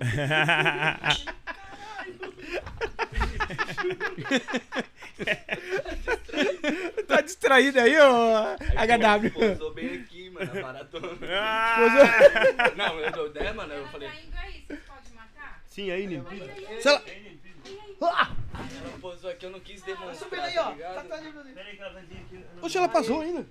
Tá 7.06 7.20
distraído 7.20 7.80
aí, 7.80 7.96
ô 7.98 8.56
HW? 8.76 9.32
Mano, 10.38 10.58
a 10.58 10.62
baratona. 10.62 11.08
Ah! 11.30 12.74
Não, 12.76 13.00
eu 13.00 13.12
dou 13.12 13.26
ideia, 13.26 13.52
mano, 13.52 13.74
eu 13.74 13.86
falei... 13.88 14.08
indo 14.08 14.36
aí, 14.36 14.64
você 14.66 14.76
pode 14.76 15.12
matar? 15.14 15.62
Sim, 15.66 15.90
aí, 15.90 16.06
Nino. 16.06 16.26
Sei 16.80 16.92
lá. 16.92 17.02
Posou 19.00 19.30
aqui, 19.30 19.46
eu 19.46 19.50
não 19.50 19.60
quis 19.60 19.82
demonstrar, 19.82 20.16
Subindo 20.16 20.42
aí, 20.42 20.54
tá 20.54 20.68
ó. 20.68 20.94
Tá, 20.94 21.04
tá, 21.04 21.20
Oxe, 22.62 22.78
ela 22.78 22.88
passou 22.88 23.20
ainda. 23.20 23.46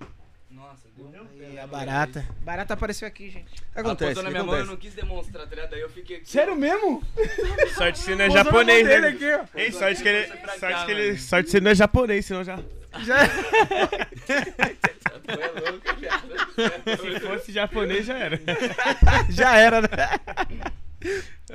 Nossa, 0.50 0.88
deu 0.96 1.26
E 1.52 1.58
a 1.58 1.66
barata. 1.66 2.26
Barata 2.40 2.74
apareceu 2.74 3.06
aqui, 3.06 3.30
gente. 3.30 3.62
Ela 3.74 3.88
acontece? 3.88 4.14
posou 4.14 4.24
na 4.24 4.30
minha 4.30 4.42
mão, 4.42 4.54
eu 4.54 4.62
acontece? 4.62 4.70
não 4.70 4.80
quis 4.80 4.94
demonstrar, 4.94 5.46
tá 5.46 5.54
ligado? 5.54 5.70
Daí 5.70 5.80
eu 5.80 5.90
fiquei 5.90 6.16
aqui. 6.16 6.28
Sério 6.28 6.56
mesmo? 6.56 7.02
Sorte 7.76 7.98
se 7.98 8.14
não 8.14 8.24
é 8.24 8.30
japonês, 8.30 8.86
né? 8.86 9.08
aqui, 9.08 9.30
ó. 9.30 9.44
Ei, 9.54 9.70
sorte 9.70 10.02
que 10.02 10.08
ele. 10.08 10.26
Sorte 10.58 10.86
que 10.86 10.90
ele. 10.90 11.18
Sorte 11.18 11.50
se 11.50 11.60
não 11.60 11.70
é 11.70 11.74
japonês, 11.74 12.24
senão 12.24 12.42
já. 12.42 12.56
Já... 13.04 13.18
Tu 15.34 15.40
é 15.40 15.70
louco, 15.70 15.96
viado. 15.96 16.28
Se 17.00 17.20
fosse 17.20 17.52
japonês, 17.52 18.06
já 18.06 18.16
era. 18.18 18.40
Já 19.30 19.56
era, 19.56 19.80
né? 19.82 19.88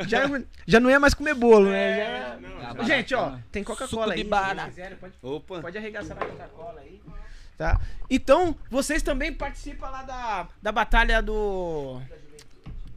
Já, 0.07 0.21
já 0.65 0.79
não 0.79 0.89
ia 0.89 0.99
mais 0.99 1.13
comer 1.13 1.33
bolo, 1.33 1.69
né? 1.69 1.97
Já- 1.97 2.33
Ah, 2.33 2.73
barata, 2.73 2.83
Gente, 2.85 3.13
ó, 3.13 3.25
mano. 3.25 3.43
tem 3.51 3.63
Coca-Cola 3.63 4.13
aí. 4.13 4.23
de 4.23 4.29
se 4.29 4.65
quiserem, 4.69 4.97
pode, 4.97 5.13
Opa. 5.21 5.59
pode 5.61 5.77
arregaçar 5.77 6.15
na 6.17 6.25
Coca-Cola 6.25 6.79
aí. 6.79 7.01
Tá? 7.57 7.79
Então, 8.09 8.55
vocês 8.69 9.03
também 9.03 9.31
participam 9.33 9.89
lá 9.89 10.01
da, 10.03 10.47
da 10.61 10.71
batalha 10.71 11.21
do. 11.21 12.01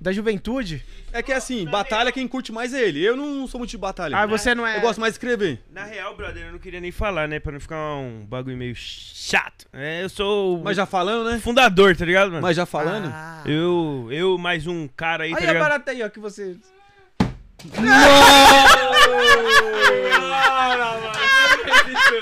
Da 0.01 0.13
juventude. 0.13 0.85
É 1.13 1.23
que 1.23 1.33
assim, 1.33 1.65
batalha 1.65 2.13
quem 2.13 2.29
curte 2.29 2.53
mais 2.53 2.75
é 2.75 2.83
ele. 2.83 3.03
Eu 3.03 3.17
não 3.17 3.47
sou 3.47 3.59
muito 3.59 3.71
de 3.71 3.79
batalha. 3.79 4.17
Ah, 4.17 4.27
você 4.27 4.55
não 4.55 4.67
é. 4.67 4.77
Eu 4.77 4.81
gosto 4.83 5.01
mais 5.01 5.15
de 5.15 5.17
escrever. 5.17 5.59
Na 5.73 5.85
real, 5.85 6.15
brother, 6.15 6.45
eu 6.47 6.53
não 6.53 6.59
queria 6.59 6.81
nem 6.81 6.93
falar, 6.93 7.27
né? 7.27 7.41
Pra 7.41 7.53
não 7.53 7.61
ficar 7.61 7.95
um 7.97 8.25
bagulho 8.29 8.57
meio 8.57 8.75
chato. 8.77 9.67
É, 9.73 10.03
eu 10.03 10.09
sou 10.11 10.61
Mas 10.63 10.77
já 10.77 10.85
falando, 10.85 11.31
né? 11.31 11.39
fundador, 11.39 11.97
tá 11.97 12.05
ligado, 12.05 12.29
mano? 12.31 12.43
Mas 12.43 12.57
já 12.57 12.67
falando. 12.67 13.07
Ah. 13.13 13.43
Eu, 13.47 14.09
eu 14.11 14.37
mais 14.37 14.67
um 14.67 14.87
cara 14.87 15.25
aí, 15.25 15.31
tá 15.31 15.37
Olha 15.39 15.49
a 15.49 15.53
ligado? 15.53 15.63
barata 15.63 15.91
aí, 15.91 16.03
ó, 16.03 16.09
que 16.11 16.21
você. 16.21 16.57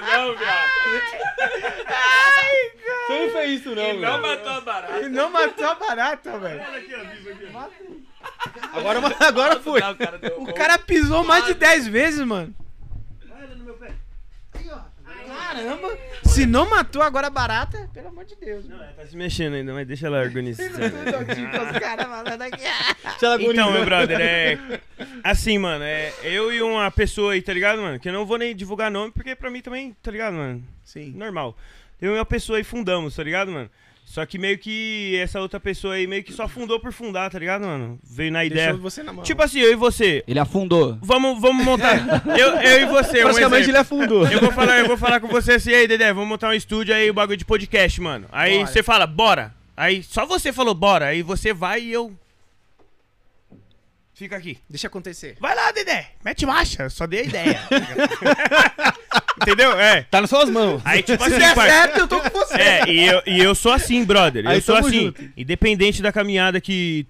não, 0.00 0.36
viado. 0.36 0.70
Você 3.06 3.18
não 3.18 3.30
fez 3.30 3.60
isso, 3.60 3.74
não, 3.74 3.94
Não 3.94 4.20
matou 4.20 4.52
a 4.52 4.60
barata. 4.60 4.98
Ele 4.98 5.08
não 5.08 5.30
matou 5.30 5.66
a 5.66 5.74
barata, 5.74 6.38
velho. 6.38 6.62
Agora, 8.72 9.00
agora 9.20 9.60
foi. 9.60 9.80
Não, 9.80 9.94
cara 9.94 10.20
O 10.38 10.54
cara 10.54 10.78
pisou 10.78 11.24
mais 11.24 11.46
de 11.46 11.54
10 11.54 11.88
vezes, 11.88 12.26
mano. 12.26 12.54
Caramba! 15.54 15.98
Se 16.24 16.46
não 16.46 16.68
matou 16.68 17.00
agora 17.00 17.28
a 17.28 17.30
barata, 17.30 17.88
pelo 17.92 18.08
amor 18.08 18.24
de 18.24 18.34
Deus. 18.36 18.68
Não, 18.68 18.76
ela 18.76 18.92
tá 18.92 19.06
se 19.06 19.16
mexendo 19.16 19.54
ainda, 19.54 19.72
mas 19.72 19.86
deixa 19.86 20.06
ela 20.06 20.20
organizar. 20.20 20.64
Aqui. 20.64 20.76
Ela 23.22 23.42
Então, 23.42 23.72
meu 23.72 23.84
brother, 23.84 24.20
é. 24.20 24.58
Assim, 25.22 25.58
mano, 25.58 25.84
é 25.84 26.12
eu 26.22 26.52
e 26.52 26.60
uma 26.60 26.90
pessoa 26.90 27.34
aí, 27.34 27.42
tá 27.42 27.52
ligado, 27.52 27.80
mano? 27.80 28.00
Que 28.00 28.08
eu 28.08 28.12
não 28.12 28.26
vou 28.26 28.36
nem 28.36 28.54
divulgar 28.54 28.90
nome, 28.90 29.12
porque 29.12 29.36
pra 29.36 29.50
mim 29.50 29.60
também, 29.60 29.96
tá 30.02 30.10
ligado, 30.10 30.34
mano? 30.34 30.62
Sim. 30.82 31.12
Normal. 31.12 31.56
Eu 32.04 32.14
e 32.14 32.18
uma 32.18 32.26
pessoa 32.26 32.58
aí 32.58 32.64
fundamos, 32.64 33.16
tá 33.16 33.22
ligado, 33.22 33.50
mano? 33.50 33.70
Só 34.04 34.26
que 34.26 34.36
meio 34.36 34.58
que 34.58 35.18
essa 35.22 35.40
outra 35.40 35.58
pessoa 35.58 35.94
aí 35.94 36.06
meio 36.06 36.22
que 36.22 36.34
só 36.34 36.46
fundou 36.46 36.78
por 36.78 36.92
fundar, 36.92 37.30
tá 37.30 37.38
ligado, 37.38 37.64
mano? 37.64 37.98
Veio 38.04 38.30
na 38.30 38.44
ideia. 38.44 38.66
Deixou 38.66 38.82
você 38.82 39.02
na 39.02 39.10
mão. 39.10 39.24
Tipo 39.24 39.42
assim, 39.42 39.60
eu 39.60 39.72
e 39.72 39.74
você. 39.74 40.22
Ele 40.28 40.38
afundou. 40.38 40.98
Vamos, 41.00 41.40
vamos 41.40 41.64
montar. 41.64 41.96
eu, 42.38 42.60
eu 42.60 42.82
e 42.82 42.84
você, 42.84 43.20
um 43.20 43.28
Praticamente 43.28 43.70
ele 43.70 43.78
afundou. 43.78 44.28
Eu 44.28 44.38
vou 44.38 44.52
falar, 44.52 44.80
eu 44.80 44.86
vou 44.86 44.98
falar 44.98 45.18
com 45.18 45.28
você 45.28 45.52
assim, 45.52 45.72
aí, 45.72 45.88
Dedé, 45.88 46.12
vamos 46.12 46.28
montar 46.28 46.50
um 46.50 46.52
estúdio 46.52 46.94
aí, 46.94 47.08
o 47.08 47.14
bagulho 47.14 47.38
de 47.38 47.44
podcast, 47.46 47.98
mano. 48.02 48.26
Aí 48.30 48.58
Bora. 48.58 48.66
você 48.66 48.82
fala, 48.82 49.06
bora. 49.06 49.54
Aí 49.74 50.02
só 50.02 50.26
você 50.26 50.52
falou, 50.52 50.74
bora. 50.74 51.06
Aí 51.06 51.22
você 51.22 51.54
vai 51.54 51.80
e 51.80 51.90
eu. 51.90 52.12
Fica 54.12 54.36
aqui. 54.36 54.58
Deixa 54.68 54.88
acontecer. 54.88 55.38
Vai 55.40 55.56
lá, 55.56 55.72
Dedé. 55.72 56.10
Mete 56.22 56.44
marcha. 56.44 56.90
Só 56.90 57.06
dei 57.06 57.20
a 57.20 57.24
ideia. 57.24 57.60
Entendeu? 59.40 59.72
É. 59.78 60.02
Tá 60.10 60.20
nas 60.20 60.30
suas 60.30 60.48
mãos. 60.48 60.80
Aí, 60.84 61.02
tipo 61.02 61.22
assim, 61.22 61.32
Se 61.34 61.38
der 61.40 61.54
parça, 61.54 61.70
certo, 61.72 61.98
eu 62.00 62.08
tô 62.08 62.20
com 62.20 62.30
você. 62.30 62.54
É, 62.60 62.88
e 62.88 63.04
eu, 63.06 63.22
e 63.26 63.38
eu 63.40 63.54
sou 63.54 63.72
assim, 63.72 64.04
brother. 64.04 64.46
Aí 64.46 64.58
eu 64.58 64.62
sou 64.62 64.76
assim. 64.76 65.06
junto. 65.06 65.24
Independente 65.36 66.00
da 66.02 66.12
caminhada 66.12 66.60
que 66.60 67.06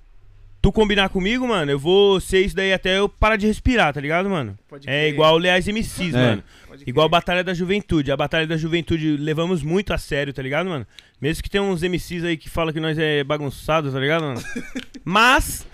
tu 0.62 0.72
combinar 0.72 1.10
comigo, 1.10 1.46
mano, 1.46 1.70
eu 1.70 1.78
vou 1.78 2.18
ser 2.20 2.40
isso 2.40 2.56
daí 2.56 2.72
até 2.72 2.96
eu 2.98 3.06
parar 3.06 3.36
de 3.36 3.46
respirar, 3.46 3.92
tá 3.92 4.00
ligado, 4.00 4.30
mano? 4.30 4.56
Pode 4.66 4.88
É 4.88 4.92
crer. 5.02 5.12
igual 5.12 5.34
o 5.34 5.38
Leais 5.38 5.68
MCs, 5.68 6.14
É. 6.14 6.18
mano. 6.18 6.42
Pode 6.66 6.78
crer. 6.84 6.88
Igual 6.88 7.04
a 7.04 7.08
Batalha 7.10 7.44
da 7.44 7.52
Juventude. 7.52 8.10
A 8.10 8.16
Batalha 8.16 8.46
da 8.46 8.56
Juventude 8.56 9.18
levamos 9.18 9.62
muito 9.62 9.92
a 9.92 9.98
sério, 9.98 10.32
tá 10.32 10.40
ligado, 10.40 10.70
mano? 10.70 10.86
Mesmo 11.20 11.42
que 11.42 11.50
tem 11.50 11.60
uns 11.60 11.82
MCs 11.82 12.24
aí 12.24 12.36
que 12.38 12.48
falam 12.48 12.72
que 12.72 12.80
nós 12.80 12.98
é 12.98 13.22
bagunçado, 13.22 13.92
tá 13.92 14.00
ligado, 14.00 14.22
mano? 14.22 14.42
Mas 15.04 15.66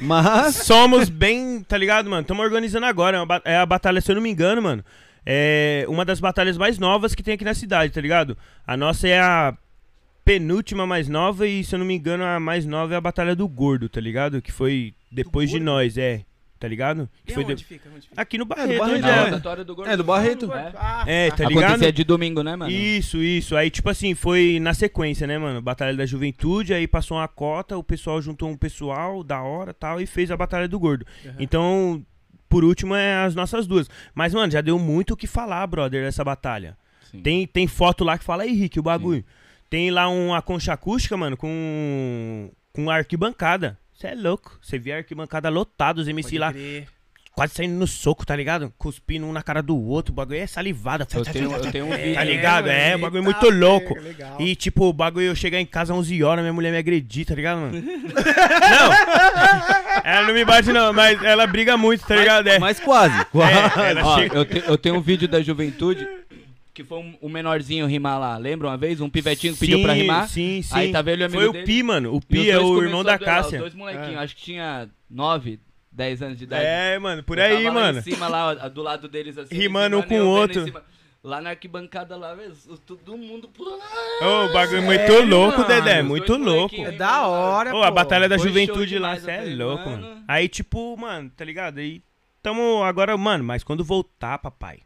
Mas. 0.00 0.56
somos 0.56 1.08
bem, 1.08 1.62
tá 1.62 1.78
ligado, 1.78 2.10
mano? 2.10 2.22
Estamos 2.22 2.44
organizando 2.44 2.86
agora. 2.86 3.24
É, 3.44 3.52
é 3.52 3.56
a 3.58 3.64
batalha, 3.66 4.00
se 4.00 4.10
eu 4.10 4.16
não 4.16 4.22
me 4.22 4.30
engano, 4.30 4.60
mano. 4.60 4.84
É 5.26 5.84
uma 5.88 6.04
das 6.04 6.20
batalhas 6.20 6.56
mais 6.58 6.78
novas 6.78 7.14
que 7.14 7.22
tem 7.22 7.34
aqui 7.34 7.44
na 7.44 7.54
cidade, 7.54 7.92
tá 7.92 8.00
ligado? 8.00 8.36
A 8.66 8.76
nossa 8.76 9.08
é 9.08 9.18
a 9.20 9.56
penúltima 10.24 10.86
mais 10.86 11.08
nova 11.08 11.46
e, 11.46 11.62
se 11.64 11.74
eu 11.74 11.78
não 11.78 11.86
me 11.86 11.94
engano, 11.94 12.24
a 12.24 12.40
mais 12.40 12.64
nova 12.66 12.94
é 12.94 12.96
a 12.96 13.00
Batalha 13.00 13.34
do 13.36 13.46
Gordo, 13.48 13.88
tá 13.88 14.00
ligado? 14.00 14.40
Que 14.40 14.52
foi 14.52 14.94
depois 15.10 15.50
de 15.50 15.60
nós, 15.60 15.96
é. 15.98 16.22
Tá 16.58 16.68
ligado? 16.68 17.10
Que 17.26 17.32
E 17.32 17.34
foi 17.34 17.44
onde 17.44 17.56
de- 17.56 17.64
fica? 17.64 17.90
Onde 17.94 18.08
fica? 18.08 18.18
Aqui 18.22 18.38
no 18.38 18.46
Barreto, 18.46 18.78
Barreto, 18.78 18.96
onde 18.96 19.06
é. 19.06 19.60
é. 19.60 19.64
Do 19.64 19.74
Gordo. 19.74 19.90
É, 19.90 19.96
do 19.98 20.04
Barreto. 20.04 20.50
É. 20.52 20.72
Ah, 20.76 21.04
É, 21.06 21.30
tá 21.30 21.44
ligado? 21.44 21.64
Acontecia 21.64 21.92
de 21.92 22.04
domingo, 22.04 22.42
né, 22.42 22.56
mano? 22.56 22.70
Isso, 22.72 23.18
isso. 23.18 23.54
Aí, 23.54 23.68
tipo 23.68 23.90
assim, 23.90 24.14
foi 24.14 24.58
na 24.60 24.72
sequência, 24.72 25.26
né, 25.26 25.36
mano? 25.36 25.60
Batalha 25.60 25.94
da 25.94 26.06
Juventude, 26.06 26.72
aí 26.72 26.86
passou 26.88 27.18
uma 27.18 27.28
cota, 27.28 27.76
o 27.76 27.84
pessoal 27.84 28.22
juntou 28.22 28.48
um 28.48 28.56
pessoal 28.56 29.22
da 29.22 29.42
hora 29.42 29.74
tal, 29.74 30.00
e 30.00 30.06
fez 30.06 30.30
a 30.30 30.38
Batalha 30.38 30.66
do 30.66 30.78
Gordo. 30.78 31.04
Uhum. 31.26 31.32
Então, 31.38 32.06
por 32.54 32.62
último, 32.62 32.94
é 32.94 33.24
as 33.24 33.34
nossas 33.34 33.66
duas. 33.66 33.90
Mas, 34.14 34.32
mano, 34.32 34.52
já 34.52 34.60
deu 34.60 34.78
muito 34.78 35.14
o 35.14 35.16
que 35.16 35.26
falar, 35.26 35.66
brother, 35.66 36.04
dessa 36.04 36.22
batalha. 36.22 36.78
Sim. 37.10 37.20
Tem, 37.20 37.44
tem 37.48 37.66
foto 37.66 38.04
lá 38.04 38.16
que 38.16 38.22
fala, 38.22 38.44
Rick, 38.44 38.78
o 38.78 38.82
bagulho. 38.82 39.24
Tem 39.68 39.90
lá 39.90 40.08
uma 40.08 40.40
concha 40.40 40.72
acústica, 40.72 41.16
mano, 41.16 41.36
com, 41.36 42.48
com 42.72 42.88
arquibancada. 42.88 43.76
Você 43.92 44.06
é 44.06 44.14
louco. 44.14 44.56
Você 44.62 44.78
vê 44.78 44.92
a 44.92 44.96
arquibancada 44.98 45.48
lotada, 45.48 46.00
os 46.00 46.06
MC 46.06 46.28
Pode 46.28 46.38
lá 46.38 46.52
crer. 46.52 46.88
Quase 47.34 47.54
saindo 47.54 47.74
no 47.74 47.86
soco, 47.86 48.24
tá 48.24 48.36
ligado? 48.36 48.72
Cuspindo 48.78 49.26
um 49.26 49.32
na 49.32 49.42
cara 49.42 49.60
do 49.62 49.76
outro, 49.76 50.12
o 50.12 50.14
bagulho 50.14 50.38
é 50.38 50.46
salivada. 50.46 51.06
Eu 51.14 51.24
tenho, 51.24 51.52
eu 51.52 51.72
tenho 51.72 51.86
um 51.86 51.90
vídeo. 51.96 52.14
Tá 52.14 52.24
ligado? 52.24 52.68
É, 52.68 52.94
o 52.94 52.98
bagulho 53.00 53.26
eita, 53.28 53.40
muito 53.40 53.50
louco. 53.58 53.98
legal. 54.00 54.36
E 54.40 54.54
tipo, 54.54 54.84
o 54.86 54.92
bagulho 54.92 55.26
eu 55.26 55.34
chegar 55.34 55.60
em 55.60 55.66
casa 55.66 55.92
às 55.92 55.98
11 55.98 56.22
horas, 56.22 56.42
minha 56.42 56.52
mulher 56.52 56.70
me 56.70 56.78
agredir, 56.78 57.26
tá 57.26 57.34
ligado, 57.34 57.58
mano? 57.60 57.82
não! 58.70 60.02
Ela 60.04 60.26
não 60.26 60.34
me 60.34 60.44
bate, 60.44 60.72
não, 60.72 60.92
mas 60.92 61.22
ela 61.22 61.46
briga 61.46 61.76
muito, 61.76 62.06
tá 62.06 62.14
ligado? 62.16 62.46
É. 62.46 62.58
Mas 62.58 62.78
quase. 62.78 63.24
quase. 63.26 63.52
ela 63.80 64.04
Ó, 64.04 64.18
chega- 64.18 64.36
eu, 64.36 64.44
te- 64.44 64.64
eu 64.66 64.78
tenho 64.78 64.96
um 64.96 65.00
vídeo 65.00 65.26
da 65.26 65.42
juventude 65.42 66.06
que 66.72 66.82
foi 66.82 66.98
um, 66.98 67.14
um 67.22 67.28
menorzinho 67.28 67.86
rimar 67.86 68.18
lá. 68.18 68.36
Lembra 68.36 68.66
uma 68.68 68.76
vez? 68.76 69.00
Um 69.00 69.08
pivetinho 69.08 69.54
que 69.54 69.60
pediu 69.60 69.82
pra 69.82 69.94
Sim, 69.94 70.00
rim 70.00 70.26
Sim, 70.26 70.62
sim. 70.62 70.68
Aí 70.72 70.90
tá 70.92 71.00
vendo 71.02 71.20
o 71.20 71.24
amigo 71.24 71.40
Foi 71.40 71.48
o 71.48 71.52
dele? 71.52 71.64
Pi, 71.64 71.82
mano. 71.84 72.14
O 72.14 72.20
Pi 72.20 72.50
é 72.50 72.58
o 72.58 72.82
irmão 72.82 73.04
da 73.04 73.16
Cássia. 73.16 73.58
Os 73.58 73.62
dois 73.62 73.74
molequinhos, 73.74 74.18
acho 74.18 74.34
que 74.34 74.42
tinha 74.42 74.88
9, 75.08 75.60
10 75.94 76.22
anos 76.22 76.38
de 76.38 76.44
idade. 76.44 76.64
É, 76.66 76.98
mano, 76.98 77.22
por 77.22 77.38
Eu 77.38 77.44
aí, 77.44 77.64
tava 77.64 77.68
lá 77.68 77.72
mano. 77.86 77.98
em 78.00 78.02
cima 78.02 78.28
lá, 78.28 78.54
do 78.68 78.82
lado 78.82 79.08
deles 79.08 79.38
assim. 79.38 79.54
Rimando 79.54 79.98
um 79.98 80.02
com 80.02 80.20
o 80.20 80.26
outro. 80.26 80.64
Lá 81.22 81.40
na 81.40 81.50
arquibancada 81.50 82.16
lá, 82.16 82.34
velho, 82.34 82.52
todo 82.84 83.16
mundo 83.16 83.48
pulando. 83.48 83.80
Ô, 84.20 84.44
o 84.44 84.52
bagulho 84.52 84.78
é 84.78 84.80
muito 84.82 85.12
louco, 85.24 85.58
mano? 85.60 85.68
Dedé. 85.68 86.02
Muito 86.02 86.36
louco. 86.36 86.74
É 86.76 86.92
da 86.92 87.26
hora, 87.26 87.74
Ô, 87.74 87.82
a 87.82 87.86
pô. 87.88 87.94
Batalha 87.94 88.28
da 88.28 88.36
Foi 88.38 88.48
Juventude 88.48 88.98
lá, 88.98 89.16
demais, 89.16 89.22
cê 89.22 89.30
é 89.52 89.54
louco, 89.54 89.88
mano. 89.88 90.02
mano. 90.02 90.24
Aí, 90.28 90.48
tipo, 90.48 90.94
mano, 90.98 91.30
tá 91.34 91.42
ligado? 91.42 91.78
Aí 91.78 92.02
tamo 92.42 92.82
agora, 92.84 93.16
mano, 93.16 93.42
mas 93.42 93.64
quando 93.64 93.82
voltar, 93.82 94.36
papai. 94.38 94.80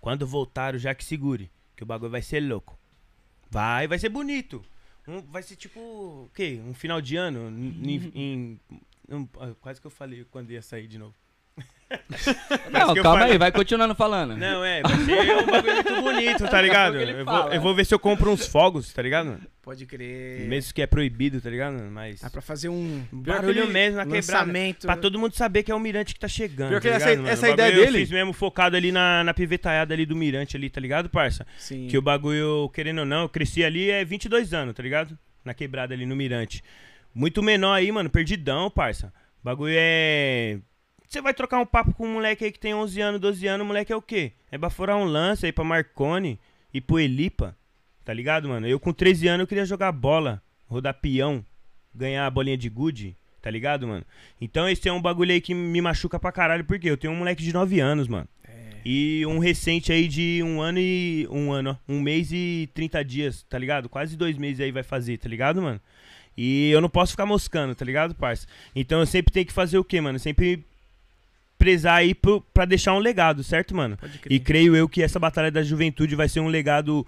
Quando 0.00 0.26
voltar, 0.26 0.74
o 0.74 0.78
Jack 0.78 1.04
segure. 1.04 1.48
Que 1.76 1.84
o 1.84 1.86
bagulho 1.86 2.10
vai 2.10 2.22
ser 2.22 2.40
louco. 2.40 2.76
Vai, 3.48 3.86
vai 3.86 4.00
ser 4.00 4.08
bonito. 4.08 4.64
Um- 5.06 5.22
vai 5.30 5.42
ser 5.44 5.54
tipo, 5.54 5.78
o 5.80 6.30
quê? 6.34 6.60
Um 6.66 6.74
final 6.74 7.00
de 7.00 7.14
ano? 7.16 7.48
Em, 7.48 8.10
em- 8.14 8.60
ah, 9.10 9.54
quase 9.60 9.80
que 9.80 9.86
eu 9.86 9.90
falei 9.90 10.24
quando 10.30 10.50
ia 10.50 10.62
sair 10.62 10.86
de 10.86 10.98
novo. 10.98 11.14
Não, 12.70 12.94
calma 12.94 13.20
falei. 13.20 13.32
aí, 13.32 13.38
vai 13.38 13.50
continuando 13.50 13.94
falando. 13.94 14.36
Não, 14.36 14.62
é, 14.64 14.82
vai 14.82 14.96
ser 15.04 15.36
um 15.36 15.46
bagulho 15.46 15.74
muito 15.74 16.02
bonito, 16.02 16.44
tá 16.48 16.60
ligado? 16.60 16.96
Eu 17.00 17.24
vou, 17.24 17.52
eu 17.52 17.60
vou 17.60 17.74
ver 17.74 17.86
se 17.86 17.94
eu 17.94 17.98
compro 17.98 18.30
uns 18.30 18.46
fogos, 18.46 18.92
tá 18.92 19.00
ligado? 19.02 19.40
Pode 19.62 19.86
crer. 19.86 20.46
Mesmo 20.48 20.72
que 20.74 20.82
é 20.82 20.86
proibido, 20.86 21.40
tá 21.40 21.48
ligado? 21.50 21.78
Mas. 21.90 22.20
Dá 22.20 22.28
pra 22.30 22.40
fazer 22.42 22.68
um 22.68 23.04
Barulho 23.10 23.66
mesmo 23.68 23.96
na 23.96 24.06
quebrada. 24.06 24.52
Pra 24.82 24.96
todo 24.96 25.18
mundo 25.18 25.34
saber 25.34 25.62
que 25.62 25.72
é 25.72 25.74
o 25.74 25.80
Mirante 25.80 26.14
que 26.14 26.20
tá 26.20 26.28
chegando. 26.28 26.68
Pior 26.70 26.80
que 26.80 26.88
tá 26.90 26.96
essa- 26.96 27.10
essa 27.28 27.48
ideia 27.48 27.72
dele- 27.72 27.86
Eu 27.98 28.00
fiz 28.02 28.10
mesmo 28.10 28.32
focado 28.32 28.76
ali 28.76 28.92
na, 28.92 29.24
na 29.24 29.32
pivetaiada 29.34 29.94
ali 29.94 30.04
do 30.06 30.14
Mirante 30.14 30.56
ali, 30.56 30.68
tá 30.70 30.80
ligado, 30.80 31.08
parça? 31.08 31.46
Sim. 31.58 31.86
Que 31.88 31.96
o 31.98 32.02
bagulho, 32.02 32.68
querendo 32.74 32.98
ou 33.00 33.06
não, 33.06 33.22
eu 33.22 33.28
cresci 33.28 33.64
ali 33.64 33.90
é 33.90 34.04
22 34.04 34.52
anos, 34.54 34.74
tá 34.74 34.82
ligado? 34.82 35.18
Na 35.44 35.54
quebrada 35.54 35.94
ali 35.94 36.04
no 36.04 36.14
Mirante. 36.16 36.62
Muito 37.18 37.42
menor 37.42 37.72
aí, 37.72 37.90
mano, 37.90 38.08
perdidão, 38.08 38.70
parça. 38.70 39.12
O 39.42 39.44
bagulho 39.44 39.74
é. 39.76 40.60
Você 41.04 41.20
vai 41.20 41.34
trocar 41.34 41.58
um 41.58 41.66
papo 41.66 41.92
com 41.92 42.06
um 42.06 42.12
moleque 42.12 42.44
aí 42.44 42.52
que 42.52 42.60
tem 42.60 42.72
11 42.72 43.00
anos, 43.00 43.20
12 43.20 43.44
anos, 43.44 43.64
o 43.64 43.66
moleque 43.66 43.92
é 43.92 43.96
o 43.96 44.00
quê? 44.00 44.34
É 44.52 44.56
baforar 44.56 44.96
um 44.96 45.04
lance 45.04 45.44
aí 45.44 45.50
pra 45.50 45.64
Marconi 45.64 46.38
e 46.72 46.80
pro 46.80 47.00
Elipa, 47.00 47.56
tá 48.04 48.14
ligado, 48.14 48.48
mano? 48.48 48.68
Eu 48.68 48.78
com 48.78 48.92
13 48.92 49.26
anos 49.26 49.40
eu 49.40 49.46
queria 49.48 49.64
jogar 49.66 49.90
bola, 49.90 50.40
rodar 50.68 50.94
peão, 50.94 51.44
ganhar 51.92 52.24
a 52.24 52.30
bolinha 52.30 52.56
de 52.56 52.68
gude, 52.68 53.16
tá 53.42 53.50
ligado, 53.50 53.88
mano? 53.88 54.04
Então 54.40 54.68
esse 54.68 54.88
é 54.88 54.92
um 54.92 55.02
bagulho 55.02 55.32
aí 55.32 55.40
que 55.40 55.54
me 55.54 55.80
machuca 55.80 56.20
pra 56.20 56.30
caralho, 56.30 56.64
porque 56.66 56.88
eu 56.88 56.96
tenho 56.96 57.12
um 57.12 57.16
moleque 57.16 57.42
de 57.42 57.52
9 57.52 57.80
anos, 57.80 58.06
mano. 58.06 58.28
E 58.84 59.26
um 59.26 59.40
recente 59.40 59.92
aí 59.92 60.06
de 60.06 60.40
um 60.44 60.60
ano 60.62 60.78
e. 60.78 61.26
Um 61.30 61.50
ano, 61.50 61.70
ó. 61.70 61.92
Um 61.92 62.00
mês 62.00 62.30
e 62.32 62.70
30 62.72 63.04
dias, 63.04 63.42
tá 63.42 63.58
ligado? 63.58 63.88
Quase 63.88 64.16
dois 64.16 64.38
meses 64.38 64.60
aí 64.60 64.70
vai 64.70 64.84
fazer, 64.84 65.18
tá 65.18 65.28
ligado, 65.28 65.60
mano? 65.60 65.80
E 66.40 66.70
eu 66.70 66.80
não 66.80 66.88
posso 66.88 67.10
ficar 67.10 67.26
moscando, 67.26 67.74
tá 67.74 67.84
ligado, 67.84 68.14
parça? 68.14 68.46
Então 68.72 69.00
eu 69.00 69.06
sempre 69.06 69.32
tenho 69.32 69.44
que 69.44 69.52
fazer 69.52 69.76
o 69.76 69.82
quê, 69.82 70.00
mano? 70.00 70.20
Sempre 70.20 70.64
prezar 71.58 71.96
aí 71.96 72.14
pro, 72.14 72.40
pra 72.54 72.64
deixar 72.64 72.94
um 72.94 73.00
legado, 73.00 73.42
certo, 73.42 73.74
mano? 73.74 73.98
E 74.30 74.38
creio 74.38 74.76
eu 74.76 74.88
que 74.88 75.02
essa 75.02 75.18
Batalha 75.18 75.50
da 75.50 75.64
Juventude 75.64 76.14
vai 76.14 76.28
ser 76.28 76.38
um 76.38 76.46
legado 76.46 77.04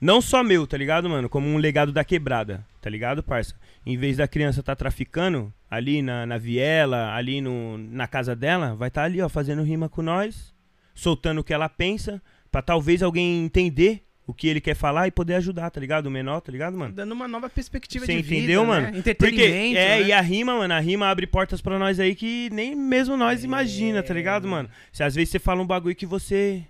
não 0.00 0.22
só 0.22 0.42
meu, 0.42 0.66
tá 0.66 0.78
ligado, 0.78 1.10
mano? 1.10 1.28
Como 1.28 1.46
um 1.46 1.58
legado 1.58 1.92
da 1.92 2.02
quebrada, 2.02 2.64
tá 2.80 2.88
ligado, 2.88 3.22
parça? 3.22 3.54
Em 3.84 3.98
vez 3.98 4.16
da 4.16 4.26
criança 4.26 4.62
tá 4.62 4.74
traficando 4.74 5.52
ali 5.70 6.00
na, 6.00 6.24
na 6.24 6.38
viela, 6.38 7.14
ali 7.14 7.42
no, 7.42 7.76
na 7.76 8.08
casa 8.08 8.34
dela, 8.34 8.74
vai 8.74 8.88
estar 8.88 9.02
ali, 9.02 9.20
ó, 9.20 9.28
fazendo 9.28 9.62
rima 9.62 9.90
com 9.90 10.00
nós, 10.00 10.54
soltando 10.94 11.42
o 11.42 11.44
que 11.44 11.52
ela 11.52 11.68
pensa, 11.68 12.22
pra 12.50 12.62
talvez 12.62 13.02
alguém 13.02 13.44
entender 13.44 14.02
o 14.30 14.34
que 14.34 14.48
ele 14.48 14.60
quer 14.60 14.74
falar 14.74 15.06
e 15.06 15.10
poder 15.10 15.34
ajudar, 15.34 15.70
tá 15.70 15.80
ligado? 15.80 16.06
O 16.06 16.10
menor, 16.10 16.40
tá 16.40 16.50
ligado, 16.50 16.76
mano? 16.76 16.94
Dando 16.94 17.12
uma 17.12 17.28
nova 17.28 17.50
perspectiva 17.50 18.04
Você 18.06 18.16
de 18.16 18.22
vida, 18.22 18.36
entendeu, 18.36 18.62
né? 18.62 18.68
mano? 18.68 18.86
Porque 18.86 18.98
Entretenimento, 19.10 19.78
é, 19.78 20.00
né? 20.00 20.02
e 20.02 20.12
a 20.12 20.20
rima, 20.20 20.56
mano, 20.56 20.74
a 20.74 20.80
rima 20.80 21.08
abre 21.08 21.26
portas 21.26 21.60
pra 21.60 21.78
nós 21.78 22.00
aí 22.00 22.14
que 22.14 22.48
nem 22.52 22.74
mesmo 22.74 23.16
nós 23.16 23.42
É. 23.42 23.44
imagina, 23.46 24.02
tá 24.02 24.14
ligado, 24.14 24.46
mano? 24.48 24.68
Se 24.92 25.02
às 25.02 25.14
vezes 25.14 25.30
você 25.30 25.38
fala 25.38 25.60
um 25.62 25.66
bagulho 25.66 25.94
que 25.94 26.06
você 26.06 26.62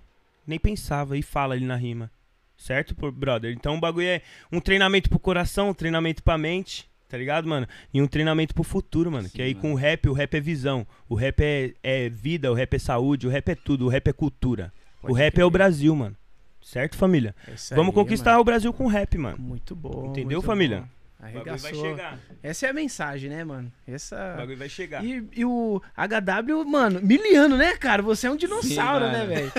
nem 0.47 0.59
pensava 0.59 1.17
e 1.17 1.23
fala 1.23 1.55
ali 1.55 1.65
na 1.65 1.77
rima. 1.77 2.11
Certo, 2.57 2.95
brother? 3.13 3.53
Então 3.53 3.77
o 3.77 3.81
bagulho 3.81 4.07
é 4.07 4.21
um 4.53 4.61
treinamento 4.61 5.09
pro 5.09 5.19
coração, 5.19 5.71
um 5.71 5.75
treinamento 5.75 6.23
pra 6.23 6.37
mente, 6.37 6.89
tá 7.09 7.17
ligado, 7.17 7.49
mano? 7.49 7.67
E 7.93 8.03
um 8.03 8.07
treinamento 8.07 8.55
pro 8.55 8.63
futuro, 8.63 9.11
mano. 9.11 9.29
Sim, 9.29 9.35
que 9.37 9.43
aí 9.43 9.55
mano. 9.55 9.61
com 9.63 9.73
o 9.73 9.75
rap, 9.77 10.09
o 10.09 10.13
rap 10.13 10.35
é 10.35 10.41
visão. 10.41 10.87
O 11.09 11.15
rap 11.15 11.41
é, 11.41 11.73
é 11.83 12.09
vida, 12.11 12.51
o 12.51 12.55
rap 12.55 12.75
é 12.75 12.79
saúde, 12.79 13.27
o 13.27 13.31
rap 13.31 13.49
é 13.49 13.55
tudo, 13.55 13.87
o 13.87 13.89
rap 13.89 14.09
é 14.09 14.13
cultura. 14.13 14.73
Pode 15.01 15.13
o 15.13 15.17
rap 15.17 15.33
crer. 15.33 15.43
é 15.43 15.47
o 15.47 15.51
Brasil, 15.51 15.97
mano. 15.97 16.15
Certo, 16.63 16.97
família? 16.97 17.35
É 17.49 17.53
Vamos 17.75 17.89
aí, 17.89 17.95
conquistar 17.95 18.39
o 18.39 18.45
Brasil 18.45 18.73
com 18.73 18.87
rap, 18.87 19.17
mano. 19.19 19.37
mano. 19.37 19.49
Muito 19.49 19.75
bom. 19.75 20.07
Entendeu, 20.11 20.39
muito 20.39 20.47
família? 20.47 20.81
bom. 20.81 20.87
O 21.21 21.23
bagulho 21.23 21.45
vai 21.45 21.53
Arregaçou. 21.53 21.83
chegar. 21.91 22.19
Essa 22.43 22.67
é 22.67 22.71
a 22.71 22.73
mensagem, 22.73 23.29
né, 23.29 23.45
mano? 23.45 23.71
O 23.87 23.91
Essa. 23.91 24.35
bagulho 24.39 24.57
vai 24.57 24.69
chegar. 24.71 25.05
E, 25.05 25.23
e 25.37 25.45
o 25.45 25.83
HW, 25.95 26.65
mano, 26.65 26.99
miliano, 27.03 27.59
né, 27.59 27.77
cara? 27.77 28.01
Você 28.03 28.27
é 28.27 28.31
um 28.31 28.37
dinossauro, 28.37 29.05
Sim, 29.05 29.13
né, 29.13 29.19
mano. 29.19 29.29
velho? 29.29 29.53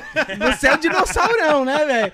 Você 0.57 0.67
é 0.67 0.73
um 0.73 0.79
dinossaurão, 0.79 1.63
né, 1.65 1.85
velho? 1.85 2.13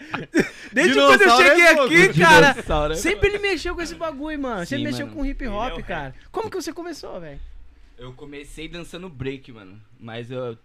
Desde 0.74 0.94
Dinossauro 0.94 1.18
quando 1.20 1.30
eu 1.30 1.38
cheguei 1.38 1.64
é 1.66 1.76
fogo. 1.76 1.86
aqui, 1.86 2.20
cara, 2.20 2.52
Dinossauro 2.52 2.94
é 2.94 2.96
sempre 2.98 3.30
ele 3.30 3.40
mexeu 3.40 3.74
com 3.74 3.82
esse 3.82 3.96
bagulho, 3.96 4.38
mano. 4.42 4.66
Sempre 4.66 4.78
Sim, 4.80 4.84
mexeu 4.84 5.06
mano. 5.08 5.18
com 5.18 5.26
hip 5.26 5.48
hop, 5.48 5.72
é 5.78 5.80
o 5.80 5.84
cara. 5.84 6.14
Como 6.30 6.50
que 6.50 6.56
você 6.58 6.74
começou, 6.74 7.18
velho? 7.22 7.40
Eu 7.98 8.12
comecei 8.14 8.68
dançando 8.68 9.08
break, 9.10 9.50
mano. 9.54 9.82
Mas 9.98 10.30
eu. 10.30 10.58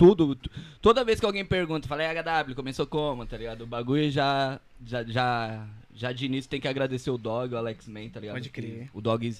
Tudo. 0.00 0.34
tu- 0.34 0.50
Toda 0.82 1.04
vez 1.04 1.20
que 1.20 1.26
alguém 1.26 1.44
pergunta, 1.44 1.86
falei 1.86 2.06
HW, 2.06 2.54
começou 2.54 2.86
como, 2.86 3.24
tá 3.26 3.36
ligado? 3.36 3.62
O 3.62 3.66
bagulho 3.66 4.10
já. 4.10 4.58
Já, 4.86 5.04
já, 5.04 5.66
já 5.94 6.10
de 6.12 6.24
início 6.26 6.50
tem 6.50 6.60
que 6.60 6.66
agradecer 6.68 7.10
o 7.10 7.18
Dog, 7.18 7.54
o 7.54 7.58
Alex 7.58 7.86
Man, 7.86 8.08
tá 8.08 8.18
ligado? 8.18 8.34
Pode 8.36 8.48
Que 8.48 8.60
crer. 8.62 8.90
O 8.94 9.00
Dog 9.00 9.36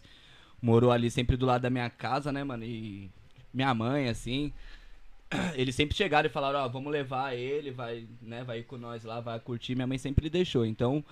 morou 0.61 0.92
ali 0.92 1.11
sempre 1.11 1.37
do 1.37 1.46
lado 1.46 1.62
da 1.62 1.70
minha 1.70 1.88
casa, 1.88 2.31
né, 2.31 2.44
mano? 2.44 2.62
E 2.64 3.11
minha 3.55 3.73
mãe, 3.75 4.09
assim. 4.09 4.53
Eles 5.55 5.75
sempre 5.75 5.96
chegaram 5.96 6.27
e 6.29 6.33
falaram, 6.33 6.59
ó, 6.59 6.68
vamos 6.68 6.92
levar 6.92 7.35
ele, 7.37 7.70
vai, 7.70 8.05
né, 8.20 8.42
vai 8.44 8.59
ir 8.59 8.64
com 8.64 8.77
nós 8.77 9.05
lá, 9.05 9.20
vai 9.20 9.38
curtir. 9.40 9.75
Minha 9.75 9.87
mãe 9.87 9.96
sempre 9.96 10.29
deixou. 10.29 10.66
Então, 10.66 11.05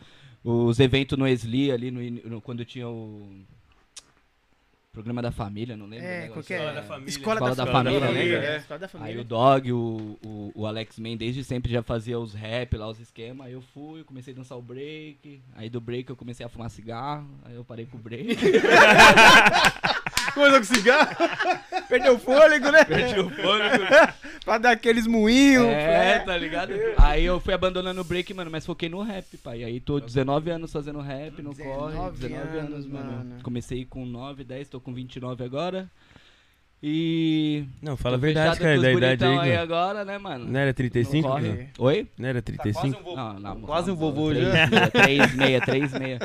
os 0.44 0.78
eventos 0.80 1.16
no 1.16 1.26
Esli 1.26 1.70
ali, 1.72 1.90
no, 1.90 2.00
no- 2.28 2.40
quando 2.40 2.64
tinha 2.64 2.88
o. 2.88 3.26
Programa 4.92 5.22
da 5.22 5.30
família, 5.30 5.76
não 5.76 5.86
lembro. 5.86 6.06
É, 6.06 6.22
negócio 6.22 6.34
qualquer. 6.34 6.54
Escola 6.56 6.72
da 6.72 6.82
Família. 6.82 7.08
Escola, 7.10 7.34
Escola 7.34 7.54
da, 7.54 7.64
da 7.64 7.72
família, 7.72 8.00
Família, 8.00 8.40
né? 8.40 8.50
né? 8.50 8.56
Escola 8.56 8.80
da 8.80 8.86
Aí 8.86 8.90
família. 8.90 9.20
o 9.20 9.24
Dog, 9.24 9.72
o, 9.72 10.18
o, 10.24 10.52
o 10.54 10.66
Alex 10.66 10.98
Man, 10.98 11.16
desde 11.16 11.44
sempre 11.44 11.70
já 11.70 11.82
fazia 11.82 12.18
os 12.18 12.34
rap 12.34 12.76
lá, 12.76 12.88
os 12.88 12.98
esquemas. 12.98 13.46
Aí 13.46 13.52
eu 13.52 13.60
fui, 13.60 14.02
comecei 14.04 14.32
a 14.32 14.36
dançar 14.36 14.56
o 14.58 14.62
break. 14.62 15.42
Aí 15.54 15.68
do 15.70 15.80
break 15.80 16.08
eu 16.10 16.16
comecei 16.16 16.44
a 16.44 16.48
fumar 16.48 16.70
cigarro. 16.70 17.28
Aí 17.44 17.54
eu 17.54 17.64
parei 17.64 17.86
com 17.86 17.96
o 17.96 18.00
break. 18.00 18.36
Coisa 20.38 20.58
com 20.58 20.64
cigarro. 20.64 21.16
Perdeu 21.88 22.14
o 22.14 22.18
fôlego, 22.18 22.70
né? 22.70 22.84
Perdi 22.84 23.18
o 23.18 23.28
fôlego. 23.30 23.84
pra 24.44 24.58
dar 24.58 24.70
aqueles 24.70 25.06
moinhos. 25.06 25.66
É, 25.66 26.20
tá 26.20 26.36
ligado? 26.36 26.72
Aí 26.96 27.24
eu 27.24 27.40
fui 27.40 27.52
abandonando 27.52 28.00
o 28.00 28.04
break, 28.04 28.32
mano, 28.32 28.50
mas 28.50 28.64
foquei 28.64 28.88
no 28.88 29.02
rap, 29.02 29.36
pai. 29.38 29.64
Aí 29.64 29.80
tô 29.80 29.98
19 29.98 30.50
anos 30.50 30.72
fazendo 30.72 31.00
rap, 31.00 31.42
não 31.42 31.50
19 31.50 31.96
corre. 31.96 32.10
19 32.12 32.58
anos, 32.58 32.86
mano. 32.86 33.12
mano. 33.12 33.36
Comecei 33.42 33.84
com 33.84 34.06
9, 34.06 34.44
10, 34.44 34.68
tô 34.68 34.80
com 34.80 34.94
29 34.94 35.42
agora. 35.44 35.90
E. 36.80 37.64
Não, 37.82 37.96
fala 37.96 38.14
a 38.14 38.18
verdade, 38.18 38.60
cara, 38.60 38.80
da 38.80 38.92
idade 38.92 39.24
aí. 39.24 39.38
aí 39.40 39.56
agora, 39.56 40.04
né, 40.04 40.16
mano? 40.16 40.44
Não 40.46 40.60
era 40.60 40.72
35? 40.72 41.26
Não 41.28 41.34
cara? 41.34 41.66
Oi? 41.78 42.06
Não 42.16 42.28
era 42.28 42.40
Tá 42.40 42.52
35? 42.52 43.02
quase 43.02 43.10
um 43.10 43.16
Não, 43.16 43.40
não, 43.40 43.60
Quase 43.62 43.90
um 43.90 43.96
vovô 43.96 44.30
três, 44.30 44.44
já. 44.46 44.66
meia, 44.68 44.90
Três, 44.90 45.34
meia, 45.34 45.60
três, 45.60 45.92
meia. 45.92 46.18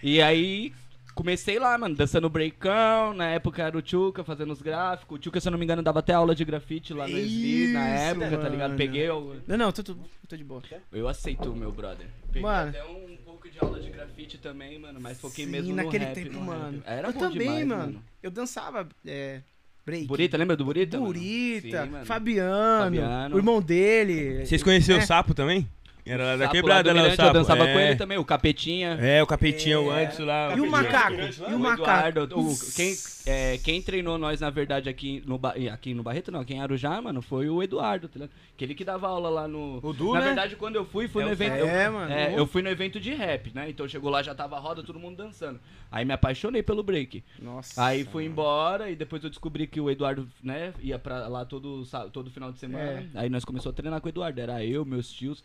E 0.00 0.22
aí, 0.22 0.72
comecei 1.14 1.58
lá, 1.58 1.76
mano, 1.78 1.94
dançando 1.94 2.28
breakão. 2.28 3.14
Na 3.14 3.28
época 3.28 3.62
era 3.62 3.76
o 3.76 3.82
Tchuca 3.82 4.24
fazendo 4.24 4.52
os 4.52 4.60
gráficos. 4.62 5.16
O 5.16 5.18
Tchuca, 5.20 5.40
se 5.40 5.48
eu 5.48 5.52
não 5.52 5.58
me 5.58 5.64
engano, 5.64 5.82
dava 5.82 6.00
até 6.00 6.12
aula 6.12 6.34
de 6.34 6.44
grafite 6.44 6.92
lá 6.92 7.06
no 7.08 7.16
SB 7.16 7.68
na 7.72 7.94
Isso, 7.94 8.00
época, 8.20 8.38
tá 8.38 8.48
ligado? 8.48 8.68
mano. 8.70 8.76
Peguei, 8.78 9.08
eu, 9.08 9.36
Não, 9.46 9.56
não, 9.56 9.72
tô, 9.72 9.82
tô, 9.82 9.96
tô 10.28 10.36
de 10.36 10.44
boa. 10.44 10.62
eu 10.92 11.08
aceito 11.08 11.50
o 11.50 11.56
meu 11.56 11.70
brother. 11.72 12.06
Peguei 12.28 12.42
Mano. 12.42 12.70
até 12.70 12.84
um 12.84 13.16
pouco 13.24 13.48
de 13.48 13.58
aula 13.60 13.78
de 13.80 13.90
grafite 13.90 14.38
também, 14.38 14.78
mano, 14.78 15.00
mas 15.00 15.20
foquei 15.20 15.44
Sim, 15.44 15.50
mesmo 15.52 15.74
naquele 15.74 16.04
no 16.04 16.10
rap. 16.10 16.14
tempo, 16.14 16.32
no 16.32 16.38
rap. 16.40 16.46
mano. 16.60 16.82
Era 16.86 17.08
eu 17.08 17.12
bom 17.12 17.18
também, 17.20 17.58
demais, 17.58 17.66
mano. 17.66 18.02
Eu 18.22 18.30
dançava 18.30 18.88
é, 19.06 19.40
break. 19.86 20.06
Burita, 20.06 20.36
lembra 20.36 20.56
do 20.56 20.64
Burita? 20.64 20.96
mano? 20.98 21.12
Burita, 21.12 21.84
Sim, 21.84 21.90
mano. 21.90 22.04
Fabiano, 22.06 22.84
Fabiano. 22.84 23.34
o 23.36 23.38
irmão 23.38 23.62
dele. 23.62 24.44
Vocês 24.44 24.62
conheceram 24.62 25.00
É. 25.00 25.04
o 25.04 25.06
Sapo 25.06 25.32
também? 25.34 25.68
Era 26.06 26.24
lá 26.24 26.36
da 26.36 26.48
quebrada 26.48 26.92
lá, 26.92 27.08
o 27.08 27.10
Sapo. 27.16 27.28
Eu 27.28 27.32
dançava 27.32 27.66
é. 27.68 27.72
com 27.72 27.80
ele 27.80 27.96
também, 27.96 28.18
o 28.18 28.24
Capetinha. 28.24 28.98
É, 29.00 29.22
o 29.22 29.26
capetinha, 29.26 29.80
o 29.80 29.90
É. 29.90 30.04
antes 30.04 30.18
lá. 30.18 30.54
E 30.54 30.60
o 30.60 30.70
macaco? 30.70 31.14
E 31.14 31.52
o 31.52 31.56
O 31.56 31.58
macaco? 31.58 32.08
Eduardo, 32.08 32.40
o- 32.40 32.54
quem, 32.76 32.94
é, 33.24 33.58
quem 33.58 33.80
treinou 33.80 34.18
nós, 34.18 34.40
na 34.40 34.50
verdade, 34.50 34.88
aqui 34.90 35.22
no, 35.26 35.40
aqui 35.72 35.94
no 35.94 36.02
Barreto, 36.02 36.30
não, 36.30 36.40
aqui 36.40 36.52
em 36.52 36.60
Arujá, 36.60 37.00
mano, 37.00 37.22
foi 37.22 37.48
o 37.48 37.62
Eduardo, 37.62 38.06
tá 38.08 38.18
ligado? 38.18 38.30
Aquele 38.54 38.74
que 38.74 38.84
dava 38.84 39.08
aula 39.08 39.30
lá 39.30 39.48
no... 39.48 39.80
O 39.82 39.92
Du, 39.94 40.12
na 40.12 40.20
né? 40.20 40.26
verdade, 40.26 40.56
quando 40.56 40.76
eu 40.76 40.84
fui, 40.84 41.08
fui 41.08 41.22
É 41.22 41.24
no 41.24 41.30
o 41.30 41.32
evento... 41.32 41.52
É, 41.54 41.86
eu, 41.86 41.92
mano. 41.92 42.12
é, 42.12 42.38
eu 42.38 42.46
fui 42.46 42.60
no 42.60 42.68
evento 42.68 43.00
de 43.00 43.14
rap, 43.14 43.50
né? 43.54 43.70
Então 43.70 43.88
chegou 43.88 44.10
lá, 44.10 44.22
já 44.22 44.34
tava 44.34 44.56
a 44.56 44.60
roda, 44.60 44.82
todo 44.82 44.98
mundo 44.98 45.16
dançando. 45.16 45.58
Aí 45.90 46.04
me 46.04 46.12
apaixonei 46.12 46.62
pelo 46.62 46.82
break. 46.82 47.24
Nossa. 47.40 47.82
Aí 47.82 48.04
fui 48.04 48.26
embora 48.26 48.90
e 48.90 48.94
depois 48.96 49.24
eu 49.24 49.30
descobri 49.30 49.66
que 49.66 49.80
o 49.80 49.90
Eduardo, 49.90 50.28
né, 50.42 50.74
ia 50.82 50.98
pra 50.98 51.28
lá 51.28 51.44
todo, 51.46 51.82
todo 52.12 52.30
final 52.30 52.52
de 52.52 52.58
semana. 52.58 53.08
É. 53.14 53.20
Aí 53.20 53.30
nós 53.30 53.44
começamos 53.44 53.72
a 53.72 53.76
treinar 53.76 54.00
com 54.00 54.06
o 54.06 54.10
Eduardo. 54.10 54.38
Era 54.40 54.62
eu, 54.64 54.84
meus 54.84 55.10
tios. 55.10 55.42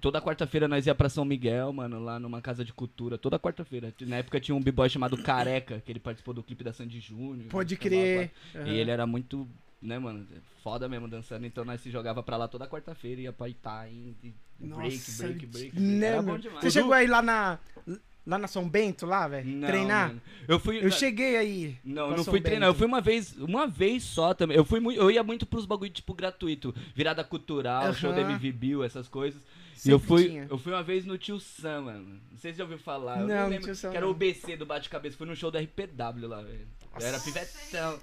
Toda 0.00 0.20
quarta-feira 0.20 0.66
nós 0.66 0.86
ia 0.86 0.94
pra 0.94 1.08
São 1.08 1.24
Miguel, 1.24 1.72
mano, 1.72 2.00
lá 2.02 2.18
numa 2.18 2.40
casa 2.40 2.64
de 2.64 2.72
cultura. 2.72 3.18
Toda 3.18 3.38
quarta-feira. 3.38 3.92
Na 4.02 4.16
época 4.16 4.40
tinha 4.40 4.54
um 4.54 4.60
b-boy 4.60 4.88
chamado 4.88 5.16
Careca, 5.22 5.82
que 5.84 5.92
ele 5.92 6.00
participou 6.00 6.32
do 6.34 6.42
clipe 6.42 6.64
da 6.64 6.72
Sandy 6.72 6.98
Júnior. 7.00 7.48
Pode 7.48 7.76
crer. 7.76 8.30
Aham. 8.54 8.68
E 8.68 8.78
ele 8.78 8.90
era 8.90 9.06
muito, 9.06 9.46
né, 9.80 9.98
mano, 9.98 10.26
foda 10.62 10.88
mesmo 10.88 11.08
dançando. 11.08 11.44
Então 11.46 11.64
nós 11.64 11.80
se 11.80 11.90
jogava 11.90 12.22
pra 12.22 12.36
lá 12.36 12.48
toda 12.48 12.66
quarta-feira, 12.66 13.20
ia 13.20 13.32
pra 13.32 13.48
Itaim, 13.48 14.14
break, 14.22 14.34
Nossa, 14.60 15.22
break, 15.26 15.46
break. 15.46 15.80
né, 15.80 16.06
era 16.06 16.22
bom 16.22 16.38
demais. 16.38 16.60
Você 16.60 16.70
chegou 16.70 16.92
aí 16.92 17.06
lá 17.06 17.20
na. 17.22 17.58
Lá 18.24 18.38
na 18.38 18.46
São 18.46 18.68
Bento, 18.68 19.04
lá, 19.04 19.26
velho? 19.26 19.60
Treinar? 19.66 20.08
mano. 20.10 20.22
Eu 20.46 20.60
fui. 20.60 20.78
Eu 20.80 20.92
cheguei 20.92 21.36
aí. 21.36 21.76
Não, 21.84 22.10
não 22.10 22.18
São 22.22 22.32
fui 22.32 22.40
treinar. 22.40 22.68
Eu 22.68 22.72
Bento. 22.72 22.78
fui 22.78 22.86
uma 22.86 23.00
vez, 23.00 23.36
uma 23.36 23.66
vez 23.66 24.04
só 24.04 24.32
também. 24.32 24.56
Eu 24.56 24.64
fui 24.64 24.78
muito, 24.78 24.96
eu 25.00 25.10
ia 25.10 25.24
muito 25.24 25.44
pros 25.44 25.66
bagulho 25.66 25.90
tipo 25.90 26.14
gratuito, 26.14 26.72
virada 26.94 27.24
cultural, 27.24 27.92
show 27.92 28.12
da 28.12 28.20
MV 28.20 28.52
Bill, 28.52 28.84
essas 28.84 29.08
coisas. 29.08 29.42
Sempre 29.82 29.92
eu 29.94 29.98
fui, 29.98 30.24
tinha. 30.28 30.46
eu 30.48 30.58
fui 30.58 30.72
uma 30.72 30.82
vez 30.82 31.04
no 31.04 31.18
Tio 31.18 31.40
Sam, 31.40 31.80
mano. 31.82 32.20
Não 32.30 32.38
sei 32.38 32.52
se 32.52 32.58
já 32.58 32.64
ouviu 32.64 32.78
falar. 32.78 33.20
Eu 33.20 33.26
Não, 33.26 33.44
no 33.44 33.48
lembro, 33.48 33.64
Tio 33.66 33.74
Sam 33.74 33.90
que 33.90 33.96
era 33.96 34.08
o 34.08 34.14
BC 34.14 34.56
do 34.56 34.64
bate-cabeça. 34.66 35.16
Fui 35.16 35.26
no 35.26 35.34
show 35.34 35.50
da 35.50 35.58
RPW 35.60 36.26
lá, 36.28 36.40
velho. 36.42 36.68
Eu 37.00 37.06
era 37.06 37.18
pivetão. 37.18 38.00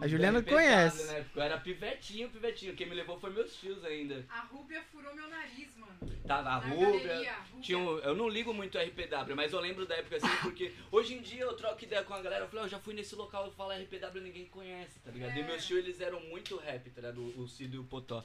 A 0.00 0.08
Juliana 0.08 0.38
RPW, 0.40 0.50
conhece. 0.54 1.04
né? 1.04 1.26
Eu 1.36 1.42
era 1.42 1.58
pivetinho, 1.58 2.30
pivetinho. 2.30 2.74
Quem 2.74 2.88
me 2.88 2.94
levou 2.94 3.18
foi 3.20 3.30
meus 3.30 3.54
tios 3.56 3.84
ainda. 3.84 4.24
A 4.30 4.40
Rúbia 4.40 4.82
furou 4.90 5.14
meu 5.14 5.28
nariz, 5.28 5.76
mano. 5.76 5.92
Tava 6.26 6.48
a 6.48 6.60
Na 6.60 6.66
Rúbia. 6.74 7.36
Tinha 7.60 7.78
um- 7.78 7.98
eu 7.98 8.16
não 8.16 8.28
ligo 8.28 8.52
muito 8.54 8.78
RPW, 8.78 9.34
mas 9.36 9.52
eu 9.52 9.60
lembro 9.60 9.86
da 9.86 9.94
época 9.94 10.16
assim, 10.16 10.36
porque 10.42 10.72
hoje 10.90 11.14
em 11.14 11.20
dia 11.20 11.42
eu 11.42 11.52
troco 11.54 11.84
ideia 11.84 12.02
com 12.02 12.14
a 12.14 12.22
galera. 12.22 12.44
Eu 12.44 12.48
falei, 12.48 12.62
"Ó, 12.64 12.66
eu 12.66 12.70
já 12.70 12.78
fui 12.80 12.94
nesse 12.94 13.14
local, 13.14 13.44
eu 13.44 13.52
falo 13.52 13.72
RPW 13.72 14.20
ninguém 14.22 14.46
conhece, 14.46 14.98
tá 15.00 15.10
ligado? 15.10 15.36
E 15.38 15.42
meus 15.44 15.66
tios, 15.66 15.78
eles 15.80 16.00
eram 16.00 16.18
muito 16.20 16.56
rap, 16.56 16.88
tá 16.90 17.00
ligado? 17.02 17.20
O, 17.20 17.42
o 17.42 17.48
Cido 17.48 17.76
e 17.76 17.78
o 17.78 17.84
Potó. 17.84 18.24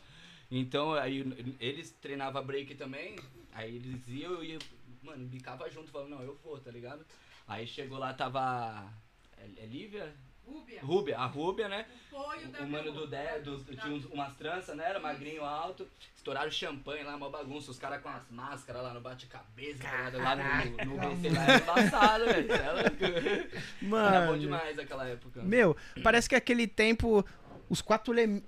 Então, 0.52 0.94
aí 0.94 1.20
eles 1.60 1.92
treinavam 2.02 2.44
break 2.44 2.74
também, 2.76 3.16
aí 3.54 3.76
eles 3.76 4.02
iam, 4.08 4.32
eu 4.34 4.44
ia, 4.44 4.60
mano, 5.04 5.26
bicava 5.28 5.70
junto, 5.70 5.92
falando, 5.92 6.10
não, 6.10 6.22
eu 6.24 6.38
vou, 6.44 6.58
tá 6.60 6.72
ligado? 6.72 7.06
Aí 7.48 7.68
chegou 7.68 7.98
lá, 7.98 8.14
tava. 8.14 8.92
É, 9.38 9.64
é 9.64 9.66
Lívia? 9.66 10.14
Rúbia. 10.46 10.82
Rúbia, 10.82 11.18
a 11.20 11.26
Rúbia, 11.28 11.70
né? 11.70 11.86
O 12.12 12.64
O 12.64 12.68
mano 12.68 12.92
do 12.92 13.06
Dé, 13.06 13.40
dos- 13.40 13.64
tinha 13.66 13.94
uns- 13.94 14.06
umas 14.06 14.36
tranças, 14.36 14.76
né? 14.76 14.84
Era 14.90 15.00
magrinho 15.00 15.44
alto. 15.44 15.88
Estouraram 16.16 16.50
champanhe 16.50 17.04
lá, 17.04 17.16
uma 17.16 17.30
bagunça. 17.30 17.70
Os 17.70 17.78
caras 17.78 18.02
com 18.02 18.10
as 18.10 18.28
máscaras 18.32 18.82
lá 18.82 18.92
no 18.92 19.00
bate-cabeça, 19.00 19.84
tá 19.84 20.10
lá 20.18 20.36
no, 20.36 20.86
no, 20.86 20.96
no 20.98 21.16
BC 21.16 21.30
lá 21.30 21.44
era 21.44 21.62
embaçado, 21.64 22.26
velho. 22.26 22.52
Era 22.52 22.74
louco. 22.74 23.04
Era 23.06 23.46
bom 23.82 23.88
Mano. 23.88 24.40
demais 24.40 24.80
aquela 24.80 25.08
época. 25.08 25.44
Meu, 25.44 25.78
parece 26.02 26.28
que 26.28 26.34
aquele 26.36 26.66
tempo 26.68 27.24
os 27.70 27.80
quatro 27.82 28.18
ele 28.18 28.44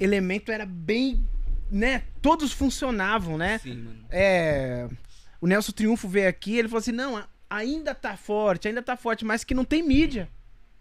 elementos 0.00 0.48
era 0.52 0.66
bem 0.66 1.24
né, 1.70 2.04
todos 2.22 2.52
funcionavam, 2.52 3.36
né? 3.38 3.58
Sim, 3.58 3.74
mano. 3.74 4.06
É, 4.10 4.88
o 5.40 5.46
Nelson 5.46 5.72
Triunfo 5.72 6.08
veio 6.08 6.28
aqui, 6.28 6.56
ele 6.56 6.68
falou 6.68 6.80
assim: 6.80 6.92
"Não, 6.92 7.22
ainda 7.48 7.94
tá 7.94 8.16
forte, 8.16 8.68
ainda 8.68 8.82
tá 8.82 8.96
forte, 8.96 9.24
mas 9.24 9.44
que 9.44 9.54
não 9.54 9.64
tem 9.64 9.82
mídia", 9.82 10.28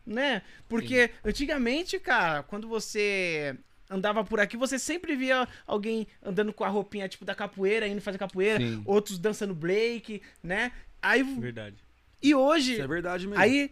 né? 0.05 0.41
Porque 0.67 1.11
antigamente, 1.23 1.99
cara, 1.99 2.43
quando 2.43 2.67
você 2.67 3.55
andava 3.89 4.23
por 4.23 4.39
aqui, 4.39 4.57
você 4.57 4.79
sempre 4.79 5.15
via 5.15 5.47
alguém 5.67 6.07
andando 6.21 6.51
com 6.51 6.63
a 6.63 6.69
roupinha 6.69 7.07
tipo 7.07 7.25
da 7.25 7.35
capoeira, 7.35 7.87
indo 7.87 8.01
fazer 8.01 8.17
capoeira, 8.17 8.59
Sim. 8.59 8.81
outros 8.85 9.19
dançando 9.19 9.53
break, 9.53 10.21
né? 10.41 10.71
Aí 11.01 11.21
Verdade. 11.23 11.77
e 12.21 12.33
hoje 12.33 12.73
Isso 12.73 12.81
é 12.81 12.87
verdade 12.87 13.27
mesmo. 13.27 13.41
Aí, 13.41 13.69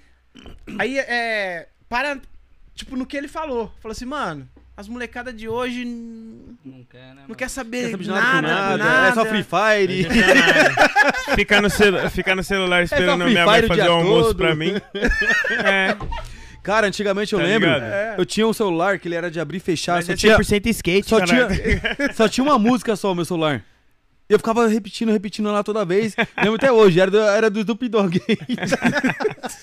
aí 0.78 1.00
é. 1.00 1.69
Para, 1.88 2.21
tipo, 2.74 2.95
no 2.95 3.06
que 3.06 3.17
ele 3.17 3.28
falou. 3.28 3.74
Falou 3.80 3.91
assim, 3.93 4.06
mano, 4.06 4.47
as 4.82 4.88
molecadas 4.89 5.34
de 5.36 5.48
hoje 5.48 5.86
Não 5.86 6.84
quer, 6.89 7.15
né? 7.15 7.22
não 7.28 7.36
quer 7.36 7.50
saber, 7.50 7.84
Não 7.84 7.91
sabe 7.91 8.04
de 8.04 8.10
nada, 8.10 8.41
nada, 8.41 8.48
nada, 8.48 8.78
nada, 8.78 9.08
É 9.08 9.13
só 9.13 9.26
Free 9.26 9.44
Fire. 9.44 10.08
Ficar 11.36 11.62
no, 11.62 11.70
celu 11.70 12.10
ficar 12.10 12.36
no 12.36 12.44
celular 12.44 12.84
esperando 12.84 13.22
a 13.22 13.26
Free 13.26 13.34
minha 13.34 13.46
mãe 13.46 13.62
fazer 13.63 13.88
o 13.88 13.91
almoço 13.94 14.24
todo. 14.30 14.38
pra 14.38 14.56
mim. 14.56 14.74
É, 15.63 15.96
Cara, 16.63 16.88
antigamente 16.88 17.34
eu 17.34 17.39
Tá 17.39 17.46
lembro, 17.46 17.67
ligado? 17.70 17.84
É. 17.84 18.15
eu 18.17 18.26
tinha 18.26 18.48
um 18.48 18.54
celular 18.54 19.00
que 19.00 19.08
ele 19.08 19.15
era 19.15 19.32
de 19.32 19.39
abrir 19.39 19.58
e 19.58 19.60
fechar, 19.60 19.96
mas 19.96 20.06
só 20.06 20.13
é 20.13 20.15
tinha, 20.15 20.38
100% 20.38 20.67
skate, 20.67 21.10
só, 21.10 21.20
tinha, 21.22 21.48
só 22.13 22.28
tinha 22.28 22.44
uma 22.44 22.60
música 22.60 22.96
só 22.96 23.12
o 23.12 23.15
meu 23.15 23.26
celular. 23.26 23.63
Eu 24.30 24.38
ficava 24.39 24.65
repetindo, 24.67 25.12
repetindo 25.12 25.52
lá 25.52 25.62
toda 25.63 25.84
vez. 25.84 26.15
Lembro 26.38 26.56
até 26.56 26.72
hoje, 26.72 27.00
era 27.02 27.12
do, 27.12 27.20
era 27.20 27.50
do 27.50 27.60
Snoop 27.60 27.89
Dogg. 27.89 28.22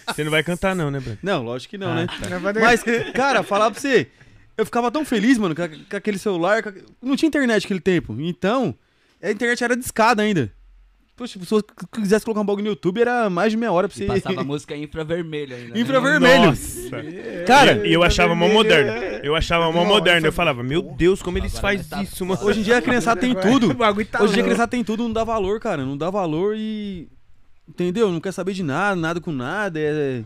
Você 0.09 0.25
não 0.25 0.31
vai 0.31 0.43
cantar 0.43 0.75
não, 0.77 0.91
né, 0.91 1.01
Bruno? 1.01 1.17
Não, 1.23 1.43
lógico 1.43 1.71
que 1.71 1.79
não, 1.79 1.91
Ah, 1.93 1.95
né? 1.95 2.07
tá. 2.07 2.61
Mas, 2.61 2.83
cara, 3.15 3.43
falar 3.43 3.71
pra 3.71 3.81
você, 3.81 4.09
eu 4.59 4.65
ficava 4.67 4.91
tão 4.91 5.05
feliz, 5.05 5.39
mano, 5.39 5.55
com, 5.55 5.97
aquele 5.97 6.19
celular. 6.19 6.63
Não 7.01 7.17
tinha 7.17 7.29
internet 7.29 7.63
naquele 7.63 7.81
tempo. 7.81 8.15
Então, 8.19 8.75
a 9.23 9.31
internet 9.31 9.63
era 9.65 9.77
discada 9.77 10.23
ainda. 10.23 10.53
Poxa, 11.17 11.33
se 11.39 11.45
você 11.45 11.65
quisesse 11.93 12.25
colocar 12.25 12.41
um 12.43 12.45
bagulho 12.45 12.65
no 12.65 12.71
YouTube, 12.71 13.01
era 13.01 13.29
mais 13.29 13.51
de 13.51 13.57
meia 13.57 13.73
hora 13.73 13.89
pra 13.89 13.97
E 13.97 13.99
você. 13.99 14.07
passava 14.07 14.43
música 14.45 14.77
infravermelho 14.77 15.57
ainda. 15.57 15.75
né? 15.75 15.81
Infravermelho. 15.81 16.45
Nossa. 16.47 16.91
Cara, 17.45 17.87
E 17.87 17.93
eu 17.93 18.05
achava 18.05 18.37
mó 18.37 18.49
moderno. 18.49 18.93
Eu 19.25 19.35
achava 19.35 19.73
mó 19.73 19.85
moderno. 19.85 20.29
Eu 20.29 20.33
falava, 20.33 20.63
meu 20.63 20.81
Deus, 20.81 21.21
como 21.23 21.37
eles 21.39 21.59
fazem 21.59 21.85
tá 21.85 22.03
isso, 22.03 22.25
mano. 22.25 22.41
hoje 22.45 22.61
em 22.61 22.63
dia 22.63 22.79
a 22.79 22.83
criançada 22.83 23.21
tem 23.21 23.35
tudo. 23.41 23.75
Tá 23.75 24.23
Hoje 24.23 24.33
em 24.33 24.35
dia 24.35 24.43
a 24.43 24.47
criançada 24.47 24.69
tem 24.71 24.85
tudo, 24.85 25.03
não 25.03 25.13
dá 25.13 25.25
valor, 25.25 25.59
cara. 25.59 25.85
Não 25.85 25.97
dá 25.97 26.09
valor 26.09 26.55
e. 26.57 27.09
Entendeu? 27.69 28.13
Não 28.13 28.21
quer 28.21 28.33
saber 28.33 28.53
de 28.53 28.63
nada, 28.63 28.95
nada 28.95 29.21
com 29.21 29.33
nada. 29.33 29.79
É... 29.81 30.23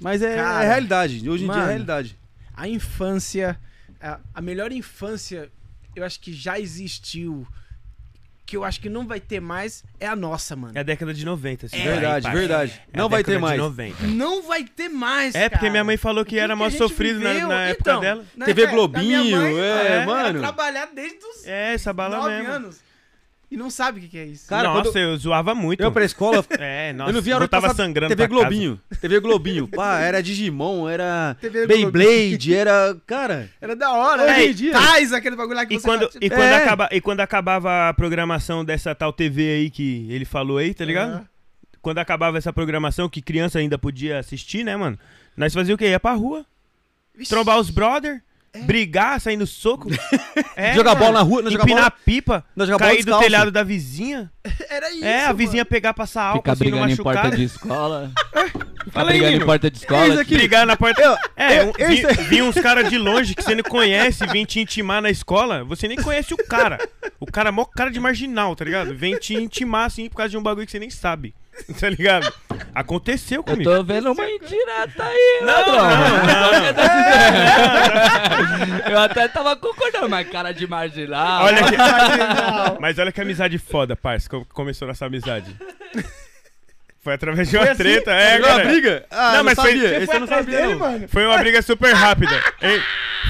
Mas 0.00 0.22
é, 0.22 0.36
Cara, 0.36 0.64
é 0.64 0.68
realidade. 0.68 1.28
Hoje 1.28 1.42
em 1.44 1.46
dia 1.46 1.56
mano. 1.56 1.62
é 1.62 1.66
realidade. 1.68 2.16
A 2.56 2.66
infância, 2.68 3.58
a, 4.00 4.18
a 4.34 4.40
melhor 4.40 4.72
infância, 4.72 5.50
eu 5.94 6.04
acho 6.04 6.18
que 6.20 6.32
já 6.32 6.58
existiu, 6.58 7.46
que 8.46 8.56
eu 8.56 8.64
acho 8.64 8.80
que 8.80 8.88
não 8.88 9.06
vai 9.06 9.18
ter 9.20 9.40
mais, 9.40 9.84
é 9.98 10.06
a 10.06 10.14
nossa, 10.16 10.54
mano. 10.56 10.72
É 10.76 10.80
a 10.80 10.82
década 10.84 11.12
de 11.12 11.24
90. 11.24 11.66
assim, 11.66 11.76
É, 11.76 11.82
vai, 11.84 11.92
verdade, 11.92 12.22
parça. 12.22 12.38
verdade. 12.38 12.82
É 12.92 12.96
a 12.98 13.02
não 13.02 13.08
vai 13.08 13.24
ter 13.24 13.32
década 13.32 13.52
de 13.54 13.58
mais. 13.58 13.60
90. 13.60 14.06
Não 14.06 14.42
vai 14.42 14.64
ter 14.64 14.88
mais, 14.88 15.34
É, 15.34 15.48
porque 15.48 15.68
minha 15.68 15.82
mãe 15.84 15.96
falou 15.96 16.24
que 16.24 16.36
O 16.36 16.38
era 16.40 16.54
que 16.54 16.58
mó 16.58 16.70
sofrido 16.70 17.20
na, 17.20 17.32
viveu? 17.32 17.48
na 17.48 17.62
época 17.64 17.90
Então, 17.90 18.00
dela. 18.00 18.24
na 18.36 18.46
TV 18.46 18.62
época 18.62 18.88
da 18.88 18.98
minha 19.00 19.18
Globinho, 19.18 19.40
mãe, 19.40 19.58
é, 19.60 19.86
era 19.86 20.06
mano. 20.06 20.38
trabalhar 20.40 20.86
desde 20.94 21.18
os 21.24 21.44
É, 21.46 21.74
essa 21.74 21.92
bala 21.92 22.18
9 22.18 22.36
mesmo. 22.38 22.52
anos. 22.52 22.85
E 23.48 23.56
não 23.56 23.70
sabe 23.70 23.98
o 23.98 24.02
que, 24.02 24.08
que 24.08 24.18
é 24.18 24.24
isso. 24.24 24.48
Cara, 24.48 24.68
Nossa, 24.68 24.90
quando 24.90 24.96
eu 24.98 25.16
zoava 25.16 25.54
muito. 25.54 25.80
Eu 25.80 25.92
pra 25.92 26.04
escola, 26.04 26.44
É, 26.58 26.92
nossa, 26.92 27.10
eu 27.10 27.14
não 27.14 27.22
vi 27.22 27.30
a 27.30 27.36
hora 27.36 27.44
eu 27.44 27.48
tava 27.48 27.72
sangrando 27.74 28.14
TV. 28.16 28.26
Globinho. 28.26 28.80
TV 29.00 29.20
Globinho. 29.20 29.68
Pá, 29.74 30.00
era 30.00 30.20
Digimon, 30.20 30.88
era 30.88 31.36
TV 31.40 31.64
Beyblade, 31.66 32.52
era. 32.52 32.96
Cara. 33.06 33.48
Era 33.60 33.76
da 33.76 33.92
hora, 33.92 34.24
Hoje 34.24 34.32
né? 34.32 34.46
em 34.46 34.52
dia- 34.52 34.72
Tais, 34.72 35.12
aquele 35.12 35.36
bagulho 35.36 35.56
lá 35.56 35.64
que 35.64 35.74
E 35.74 35.78
você 35.78 35.86
quando, 35.86 36.10
e, 36.20 36.28
quando 36.28 36.40
É. 36.42 36.56
acaba, 36.56 36.88
e 36.90 37.00
quando 37.00 37.20
acabava 37.20 37.88
a 37.88 37.94
programação 37.94 38.64
dessa 38.64 38.94
tal 38.96 39.12
TV 39.12 39.42
aí 39.48 39.70
que 39.70 40.06
ele 40.10 40.24
falou 40.24 40.58
aí, 40.58 40.74
tá 40.74 40.84
ligado? 40.84 41.26
Quando 41.80 41.98
acabava 41.98 42.36
essa 42.36 42.52
programação 42.52 43.08
que 43.08 43.22
criança 43.22 43.60
ainda 43.60 43.78
podia 43.78 44.18
assistir, 44.18 44.64
né, 44.64 44.76
mano? 44.76 44.98
Nós 45.36 45.54
fazia 45.54 45.72
o 45.72 45.78
quê? 45.78 45.88
Ia 45.90 46.00
pra 46.00 46.14
rua, 46.14 46.44
Vixe, 47.14 47.30
trombar 47.30 47.60
os 47.60 47.70
brother, 47.70 48.20
brigar, 48.64 49.20
sair 49.20 49.36
no 49.36 49.46
soco. 49.46 49.88
É, 50.58 50.72
jogar 50.74 50.92
mano. 50.94 51.00
bola 51.06 51.12
na 51.18 51.20
rua, 51.22 51.42
não 51.42 51.50
jogar 51.50 51.64
Empinar 51.64 51.82
bola. 51.90 51.94
pipa, 52.04 52.44
jogava 52.56 52.78
bola 52.78 52.90
cair 52.92 53.04
do 53.04 53.18
telhado 53.18 53.50
da 53.50 53.62
vizinha. 53.62 54.30
Era 54.70 54.90
isso, 54.90 55.04
é, 55.04 55.20
a 55.20 55.26
mano. 55.26 55.36
vizinha 55.38 55.64
pegar, 55.66 55.92
passar 55.92 56.22
álcool 56.24 56.38
Ficar 56.40 56.52
assim 56.52 56.64
no 56.64 56.70
brigando 56.70 56.92
em 56.92 56.96
porta 56.96 57.18
machucado. 57.24 57.36
de 57.36 57.44
escola. 57.44 58.10
Ficar 58.32 58.90
Fala 58.90 59.10
aí, 59.10 59.18
brigando 59.20 59.42
em 59.42 59.46
porta 59.46 59.70
de 59.70 59.76
escola. 59.78 60.20
Aqui. 60.22 60.34
Brigar 60.34 60.66
na 60.66 60.76
porta. 60.76 61.02
Eu- 61.02 61.16
É, 61.36 61.60
eu- 61.60 61.66
um, 61.68 61.72
eu- 61.76 61.88
vi, 61.88 62.02
vi 62.28 62.42
uns 62.42 62.54
caras 62.54 62.88
de 62.88 62.96
longe 62.96 63.34
que 63.34 63.42
você 63.42 63.54
não 63.54 63.64
conhece, 63.64 64.26
vem 64.28 64.46
te 64.46 64.60
intimar 64.60 65.02
na 65.02 65.10
escola, 65.10 65.62
você 65.64 65.86
nem 65.88 65.98
conhece 65.98 66.32
o 66.32 66.38
cara. 66.38 66.78
O 67.20 67.26
cara 67.26 67.50
é 67.50 67.52
mó 67.52 67.64
cara 67.66 67.90
de 67.90 68.00
marginal, 68.00 68.56
tá 68.56 68.64
ligado? 68.64 68.94
Vem 68.94 69.18
te 69.18 69.34
intimar 69.34 69.84
assim 69.86 70.08
por 70.08 70.16
causa 70.16 70.30
de 70.30 70.38
um 70.38 70.42
bagulho 70.42 70.64
que 70.64 70.72
você 70.72 70.78
nem 70.78 70.88
sabe. 70.90 71.34
Tá 71.80 71.88
ligado? 71.88 72.32
Aconteceu 72.74 73.38
Eu 73.38 73.44
comigo. 73.44 73.70
tô 73.70 73.82
vendo 73.82 74.12
uma 74.12 74.30
indireta 74.30 75.04
aí, 75.04 75.40
Não, 75.42 75.76
ladrão. 75.76 76.76
não, 78.84 78.92
Eu 78.92 78.98
até 79.00 79.26
tava 79.28 79.56
concordando, 79.56 80.08
mas 80.08 80.28
cara 80.28 80.52
de 80.52 80.66
marginal. 80.66 81.44
Olha 81.44 81.62
que... 81.64 81.76
Mas 82.80 82.98
olha 82.98 83.10
que 83.12 83.20
amizade 83.20 83.58
foda, 83.58 83.96
parça. 83.96 84.28
Como 84.28 84.44
começou 84.46 84.86
nossa 84.86 85.06
amizade. 85.06 85.56
Foi 87.02 87.14
através 87.14 87.48
de 87.48 87.56
uma 87.56 87.62
Foi 87.64 87.72
assim? 87.72 87.82
treta. 87.82 88.10
É, 88.12 88.36
Jogou 88.38 88.50
uma 88.54 88.64
briga? 88.64 89.06
Ah, 89.10 89.28
Não, 89.28 89.36
não, 89.38 89.44
mas 89.44 89.54
foi- 89.54 89.70
sabia. 89.72 89.88
Você 89.88 89.96
Esse 89.96 90.14
eu 90.14 90.20
não 90.20 90.26
sabia, 90.26 90.56
dele, 90.58 90.72
não. 90.72 90.78
mano? 90.78 91.08
Foi 91.08 91.26
uma 91.26 91.38
briga 91.38 91.62
super 91.62 91.92
rápida. 91.94 92.42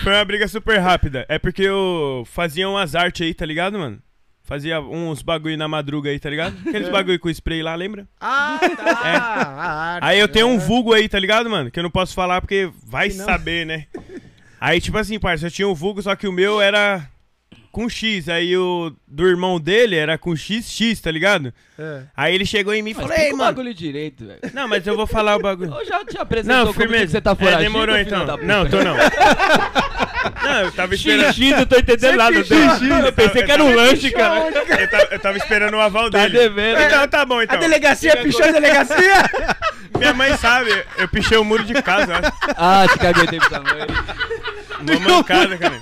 Foi 0.03 0.13
uma 0.13 0.25
briga 0.25 0.49
super 0.49 0.79
rápida. 0.79 1.25
É 1.29 1.39
porque 1.39 1.63
eu 1.63 2.27
fazia 2.33 2.69
umas 2.69 2.95
artes 2.95 3.27
aí, 3.27 3.35
tá 3.35 3.47
ligado, 3.47 3.79
mano? 3.79 4.01
Fazia 4.47 4.81
uns 4.81 5.23
bagulho 5.23 5.59
na 5.59 5.67
madruga 5.67 6.09
aí, 6.09 6.21
tá 6.21 6.31
ligado? 6.31 6.57
Aqueles 6.69 6.89
bagulho 6.89 7.19
com 7.19 7.29
spray 7.29 7.65
lá, 7.65 7.75
lembra? 7.75 8.07
Ah, 8.21 8.61
tá. 8.77 8.85
A 8.85 9.73
arte, 9.95 10.05
Aí 10.05 10.21
eu 10.21 10.29
tenho 10.29 10.47
um 10.47 10.55
é. 10.55 10.59
vulgo 10.59 10.95
aí, 10.95 11.09
tá 11.09 11.19
ligado, 11.19 11.51
mano? 11.51 11.69
Que 11.69 11.81
eu 11.81 11.83
não 11.83 11.91
posso 11.91 12.15
falar 12.15 12.41
porque 12.41 12.71
vai 12.85 13.11
saber, 13.11 13.67
né? 13.67 13.87
Aí, 14.59 14.81
tipo 14.81 14.97
assim, 14.97 15.19
parça, 15.19 15.47
eu 15.47 15.51
tinha 15.51 15.69
um 15.69 15.75
vulgo, 15.75 16.01
só 16.01 16.17
que 16.17 16.27
o 16.27 16.33
meu 16.33 16.63
era 16.63 17.07
com 17.77 17.91
X. 17.91 18.29
Aí 18.29 18.57
o 18.57 18.91
do 19.07 19.27
irmão 19.27 19.61
dele 19.61 19.97
era 19.97 20.17
com 20.17 20.35
XX, 20.35 20.99
tá 20.99 21.11
ligado? 21.11 21.53
É. 21.79 22.03
Aí 22.17 22.35
ele 22.35 22.47
chegou 22.47 22.73
em 22.73 22.81
mim 22.81 22.93
e 22.93 22.95
falou, 22.95 23.13
ei, 23.13 23.33
o 23.33 23.37
mano. 23.37 23.51
bagulho 23.51 23.75
direito, 23.75 24.25
velho. 24.25 24.41
Não, 24.55 24.67
mas 24.67 24.87
eu 24.87 24.97
vou 24.97 25.07
falar 25.07 25.37
o 25.37 25.43
bagulho. 25.43 25.75
Eu 25.77 25.85
já 25.85 26.03
te 26.05 26.17
apresentou 26.17 26.67
Não, 26.67 26.73
como 26.73 26.89
que 26.89 27.07
você 27.09 27.21
tá 27.21 27.35
foragido, 27.37 27.61
é, 27.61 27.65
demorou 27.65 27.99
então. 27.99 28.25
Não, 28.39 28.67
tô 28.67 28.83
não. 28.83 28.97
Não, 30.47 30.61
eu 30.63 30.73
tava 30.73 30.95
esperando. 30.95 31.33
Xixi, 31.35 31.51
não 31.55 31.67
tô 31.67 31.77
entendendo 31.77 32.17
nada. 32.17 32.37
Eu 32.37 33.13
pensei 33.13 33.43
que 33.43 33.53
era 33.53 33.65
um 33.65 33.75
lanche, 33.75 34.11
cara. 34.11 34.41
Eu 34.49 34.89
tava, 34.91 35.09
eu 35.11 35.19
tava 35.19 35.37
esperando 35.39 35.75
o 35.75 35.81
aval 35.81 36.11
Tá 36.11 36.19
dele. 36.23 36.39
devendo. 36.39 36.81
Então 36.83 37.09
tá 37.09 37.25
bom, 37.25 37.39
A 37.39 37.45
então. 37.45 37.59
delegacia 37.59 38.17
pichou 38.19 38.45
a 38.45 38.51
delegacia? 38.53 39.25
Minha 39.99 40.13
mãe 40.15 40.37
sabe, 40.37 40.85
eu 40.99 41.09
pichei 41.09 41.39
o 41.39 41.45
muro 41.45 41.65
de 41.65 41.75
casa. 41.83 42.15
Ah, 42.57 42.85
te 42.91 42.99
pra 42.99 43.49
sua 43.49 43.61
mãe. 43.61 43.87
Uma 44.81 45.01
mancada, 45.01 45.57
cara. 45.59 45.81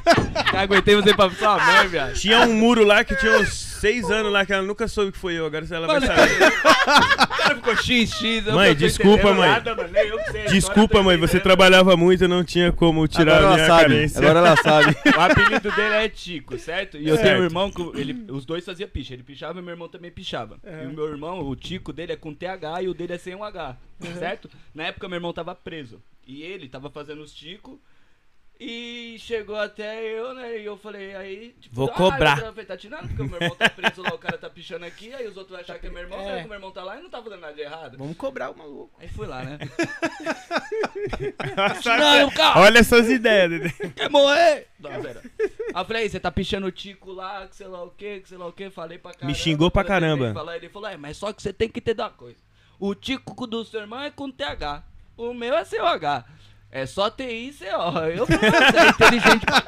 Caguetei 0.51 0.95
você 0.97 1.15
pra 1.15 1.31
sua 1.31 1.59
mãe, 1.59 1.89
viado. 1.89 2.15
Tinha 2.15 2.41
um 2.41 2.55
muro 2.55 2.85
lá 2.85 3.03
que 3.05 3.15
tinha 3.17 3.39
uns 3.39 3.53
seis 3.55 4.11
anos 4.11 4.33
lá 4.33 4.47
que 4.47 4.53
ela 4.53 4.63
nunca 4.63 4.89
soube 4.89 5.13
que 5.13 5.19
foi 5.19 5.35
eu. 5.35 5.47
Agora 5.47 5.67
ela 5.71 5.87
vai 5.87 6.01
saber. 6.01 6.49
O 6.49 7.27
cara 7.37 7.55
ficou 7.57 7.77
XX. 7.77 8.47
eu 8.47 8.55
Mãe, 8.55 8.75
desculpa, 8.75 9.33
mãe. 9.35 9.51
nada, 9.51 9.75
mano, 9.75 9.89
nem 9.93 10.07
eu 10.09 10.19
que 10.19 10.31
sei 10.33 10.43
a 10.47 10.51
Desculpa, 10.51 11.03
mãe, 11.03 11.17
você 11.17 11.37
entendendo. 11.37 11.43
trabalhava 11.43 11.97
muito, 11.97 12.25
eu 12.25 12.29
não 12.29 12.45
tinha 12.45 12.73
como 12.73 13.07
tirar 13.07 13.39
Agora 13.39 13.47
a 13.47 13.49
ela 13.49 13.55
minha 13.57 13.67
sabe. 13.67 13.83
carência. 13.83 14.21
Agora 14.21 14.39
ela 14.39 14.57
sabe. 14.57 14.97
O 15.17 15.21
apelido 15.21 15.71
dele 15.73 15.95
é 15.95 16.09
Tico, 16.09 16.59
certo? 16.59 16.97
E 16.97 17.07
eu 17.09 17.17
Certo. 17.17 17.27
tenho 17.29 17.41
um 17.41 17.45
irmão 17.45 17.71
que 17.71 17.83
ele, 18.01 18.25
os 18.31 18.45
dois 18.45 18.65
faziam 18.65 18.89
picha. 18.89 19.15
Ele 19.15 19.23
pichava 19.23 19.59
e 19.59 19.63
meu 19.63 19.73
irmão 19.73 19.89
também 19.89 20.11
pichava. 20.11 20.59
E 20.83 20.87
o 20.87 20.91
meu 20.93 21.09
irmão, 21.09 21.41
o 21.47 21.55
Tico 21.55 21.93
dele 21.93 22.13
é 22.13 22.17
com 22.17 22.33
TH 22.35 22.83
e 22.83 22.89
o 22.89 22.95
dele 22.95 23.13
é 23.15 23.19
sem 23.19 23.35
um 23.35 23.45
H, 23.45 23.77
certo? 24.19 24.49
Na 24.75 24.85
época 24.85 25.09
meu 25.09 25.17
irmão 25.17 25.33
tava 25.33 25.55
preso. 25.55 26.01
E 26.27 26.43
ele 26.43 26.69
tava 26.69 26.89
fazendo 26.91 27.23
os 27.23 27.33
Tico. 27.35 27.79
E 28.59 29.17
chegou 29.19 29.57
até 29.57 30.01
eu, 30.05 30.33
né? 30.33 30.59
E 30.61 30.65
eu 30.65 30.77
falei, 30.79 31.15
aí. 31.17 31.55
Tipo, 31.61 31.75
Vou 31.75 31.89
ah, 31.91 31.93
cobrar. 31.93 32.39
eu 32.39 32.53
falei, 32.53 32.65
tá 32.65 32.77
tirando, 32.77 33.09
porque 33.09 33.23
o 33.23 33.25
meu 33.27 33.41
irmão 33.41 33.57
tá 33.57 33.69
preso 33.69 34.01
lá, 34.03 34.11
o 34.15 34.19
cara 34.19 34.39
tá 34.39 34.49
pichando 34.49 34.85
aqui. 34.85 35.13
Aí 35.13 35.27
os 35.27 35.37
outros 35.37 35.51
vão 35.51 35.61
achar 35.61 35.79
que 35.79 35.89
é 35.89 35.91
meu 35.91 36.03
irmão, 36.03 36.21
É. 36.21 36.39
que 36.41 36.45
o 36.45 36.49
meu 36.49 36.55
irmão 36.57 36.71
tá 36.71 36.85
lá 36.85 36.97
e 36.99 37.03
não 37.03 37.11
tá 37.11 37.21
fazendo 37.21 37.41
nada 37.41 37.53
de 37.53 37.61
errado. 37.63 37.99
Vamos 37.99 38.17
cobrar 38.17 38.51
o 38.51 38.57
maluco. 38.57 38.93
Aí 39.01 39.09
fui 39.09 39.27
lá, 39.27 39.43
né? 39.43 39.59
Cara. 41.83 42.61
Olha 42.61 42.79
essas 42.79 43.09
ideias, 43.11 43.51
Dedê. 43.51 43.71
Quer 43.91 44.09
morrer? 44.11 44.69
Não, 44.79 45.03
pera. 45.03 45.23
Aí 45.41 45.51
eu 45.75 45.85
falei, 45.85 46.09
você 46.09 46.21
tá 46.21 46.31
pichando 46.31 46.67
o 46.67 46.73
Tico 46.73 47.13
lá, 47.13 47.47
que 47.49 47.57
sei 47.57 47.67
lá 47.67 47.83
o 47.83 47.91
que, 47.91 48.21
que 48.21 48.29
sei 48.29 48.39
lá 48.39 48.47
o 48.47 48.53
que, 48.53 48.71
falei 48.71 48.99
pra 48.99 49.13
caramba. 49.15 49.37
xingou 49.39 49.71
pra 49.71 49.85
caramba. 49.85 50.33
Falar, 50.33 50.57
ele 50.57 50.69
falou, 50.69 50.89
é, 50.89 50.97
mas 50.97 51.17
só 51.17 51.33
que 51.33 51.43
você 51.43 51.53
tem 51.53 51.69
que 51.69 51.81
entender 51.81 52.03
uma 52.03 52.11
coisa. 52.11 52.39
O 52.79 52.95
Tico 52.95 53.47
do 53.47 53.65
seu 53.65 53.81
irmão 53.81 54.01
é 54.01 54.11
com 54.11 54.31
TH, 54.31 54.83
o 55.17 55.33
meu 55.35 55.55
é 55.57 55.65
CH. 55.65 56.25
É 56.77 56.87
só 56.87 57.09
TI 57.09 57.23
e 57.51 57.53
CO. 57.53 57.99
Eu 58.09 58.27
falei, 58.27 58.51
você 58.51 58.79
é 58.79 58.89
inteligente 58.89 59.47
pra 59.47 59.63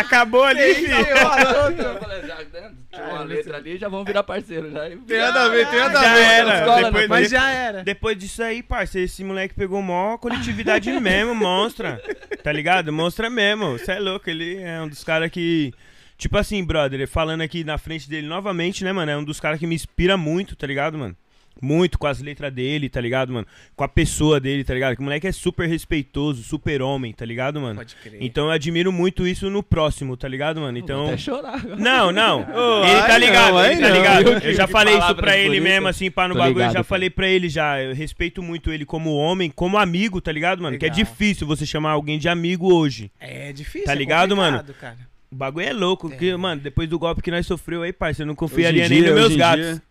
Acabou 0.00 0.44
ali, 0.44 0.74
filho. 0.76 0.94
Eu 0.96 1.98
falei, 2.00 2.22
já, 2.26 2.36
né, 2.36 2.72
tinha 2.90 3.04
uma 3.04 3.22
letra 3.22 3.56
ali, 3.58 3.76
já 3.76 3.86
vamos 3.88 4.06
virar 4.06 4.22
parceiro. 4.22 4.70
Já. 4.70 4.88
Tem 4.88 5.18
nada 5.18 5.44
a 5.44 5.48
ver, 5.50 5.68
tem 5.68 5.78
nada 5.78 5.98
a 6.00 6.02
Já 6.02 6.14
ver. 6.14 6.20
era. 6.22 6.58
escola, 6.58 6.82
Depois, 6.84 7.02
não, 7.02 7.08
Mas 7.16 7.30
já 7.30 7.50
era. 7.50 7.84
depois 7.84 8.16
disso 8.18 8.42
aí, 8.42 8.62
parça, 8.62 8.98
esse 8.98 9.22
moleque 9.22 9.54
pegou 9.54 9.82
mó 9.82 10.16
coletividade 10.16 10.90
mesmo, 10.90 11.34
monstra. 11.34 12.02
tá 12.42 12.50
ligado? 12.50 12.90
Monstro 12.90 13.26
é 13.26 13.30
mesmo. 13.30 13.72
Você 13.78 13.92
é 13.92 13.98
louco, 14.00 14.28
ele 14.30 14.56
é 14.62 14.80
um 14.80 14.88
dos 14.88 15.04
caras 15.04 15.30
que. 15.30 15.72
Tipo 16.16 16.38
assim, 16.38 16.64
brother, 16.64 17.06
falando 17.06 17.42
aqui 17.42 17.62
na 17.62 17.76
frente 17.76 18.08
dele 18.08 18.26
novamente, 18.26 18.82
né, 18.84 18.92
mano? 18.92 19.12
É 19.12 19.16
um 19.18 19.22
dos 19.22 19.38
caras 19.38 19.58
que 19.60 19.66
me 19.66 19.74
inspira 19.74 20.16
muito, 20.16 20.56
tá 20.56 20.66
ligado, 20.66 20.96
mano? 20.98 21.14
Muito 21.60 21.98
com 21.98 22.06
as 22.06 22.20
letras 22.20 22.52
dele, 22.52 22.88
tá 22.88 23.00
ligado, 23.00 23.32
mano? 23.32 23.46
Com 23.74 23.82
a 23.84 23.88
pessoa 23.88 24.38
dele, 24.38 24.62
tá 24.62 24.72
ligado? 24.74 24.94
Que 24.94 25.00
o 25.00 25.04
moleque 25.04 25.26
é 25.26 25.32
super 25.32 25.68
respeitoso, 25.68 26.42
super 26.42 26.80
homem, 26.82 27.12
tá 27.12 27.24
ligado, 27.24 27.60
mano? 27.60 27.76
Pode 27.76 27.96
crer. 27.96 28.18
Então 28.22 28.44
eu 28.46 28.50
admiro 28.52 28.92
muito 28.92 29.26
isso 29.26 29.50
no 29.50 29.62
próximo, 29.62 30.16
tá 30.16 30.28
ligado, 30.28 30.60
mano? 30.60 30.78
Então. 30.78 30.98
Vou 30.98 31.06
até 31.08 31.16
chorar 31.16 31.54
agora. 31.56 31.76
Não, 31.76 32.12
não. 32.12 32.40
Ô, 32.54 32.84
ele 32.84 33.02
tá 33.02 33.18
ligado, 33.18 33.52
não, 33.54 33.64
ele 33.64 33.80
tá 33.80 33.90
ligado. 33.90 34.28
Eu 34.28 34.38
Eu 34.38 34.54
já 34.54 34.66
falei 34.68 34.96
isso 34.98 35.14
pra 35.16 35.36
ele 35.36 35.60
mesmo, 35.60 35.88
assim, 35.88 36.10
pá, 36.10 36.28
no 36.28 36.34
Tô 36.34 36.38
bagulho. 36.40 36.54
Eu 36.54 36.58
ligado, 36.60 36.72
já 36.74 36.78
pô. 36.80 36.84
falei 36.84 37.10
pra 37.10 37.26
ele 37.28 37.48
já. 37.48 37.82
Eu 37.82 37.94
respeito 37.94 38.42
muito 38.42 38.72
ele 38.72 38.84
como 38.84 39.14
homem, 39.16 39.50
como 39.50 39.76
amigo, 39.78 40.20
tá 40.20 40.30
ligado, 40.32 40.62
mano? 40.62 40.78
Que 40.78 40.86
é 40.86 40.90
Legal. 40.90 41.04
difícil 41.04 41.46
você 41.46 41.66
chamar 41.66 41.90
alguém 41.92 42.18
de 42.18 42.28
amigo 42.28 42.72
hoje. 42.72 43.10
É 43.18 43.52
difícil. 43.52 43.86
Tá 43.86 43.92
é 43.92 43.96
ligado, 43.96 44.34
complicado, 44.36 44.74
Cara. 44.74 44.96
O 45.30 45.34
bagulho 45.36 45.66
é 45.66 45.72
louco, 45.74 46.08
porque, 46.08 46.34
mano, 46.36 46.60
depois 46.60 46.88
do 46.88 46.98
golpe 46.98 47.20
que 47.20 47.30
nós 47.30 47.44
sofreu 47.44 47.82
aí, 47.82 47.92
parceiro, 47.92 48.22
eu 48.22 48.28
não 48.28 48.34
confiaria 48.34 48.88
nem 48.88 49.02
dia, 49.02 49.10
nos 49.10 49.20
meus 49.20 49.36
gatos. 49.36 49.64
dia- 49.64 49.82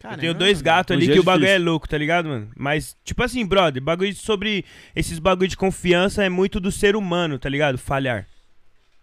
Eu 0.00 0.04
Caramba, 0.04 0.20
tenho 0.22 0.34
dois 0.34 0.62
gatos 0.62 0.96
ali 0.96 1.04
Hoje 1.04 1.12
que 1.12 1.18
é 1.18 1.20
o 1.20 1.24
bagulho 1.24 1.46
é 1.46 1.58
louco, 1.58 1.86
tá 1.86 1.98
ligado, 1.98 2.26
mano? 2.26 2.48
Mas, 2.56 2.96
tipo 3.04 3.22
assim, 3.22 3.44
brother, 3.44 3.82
bagulho 3.82 4.14
sobre. 4.14 4.64
Esses 4.96 5.18
bagulho 5.18 5.46
de 5.48 5.58
confiança 5.58 6.24
é 6.24 6.28
muito 6.30 6.58
do 6.58 6.72
ser 6.72 6.96
humano, 6.96 7.38
tá 7.38 7.50
ligado? 7.50 7.76
Falhar. 7.76 8.26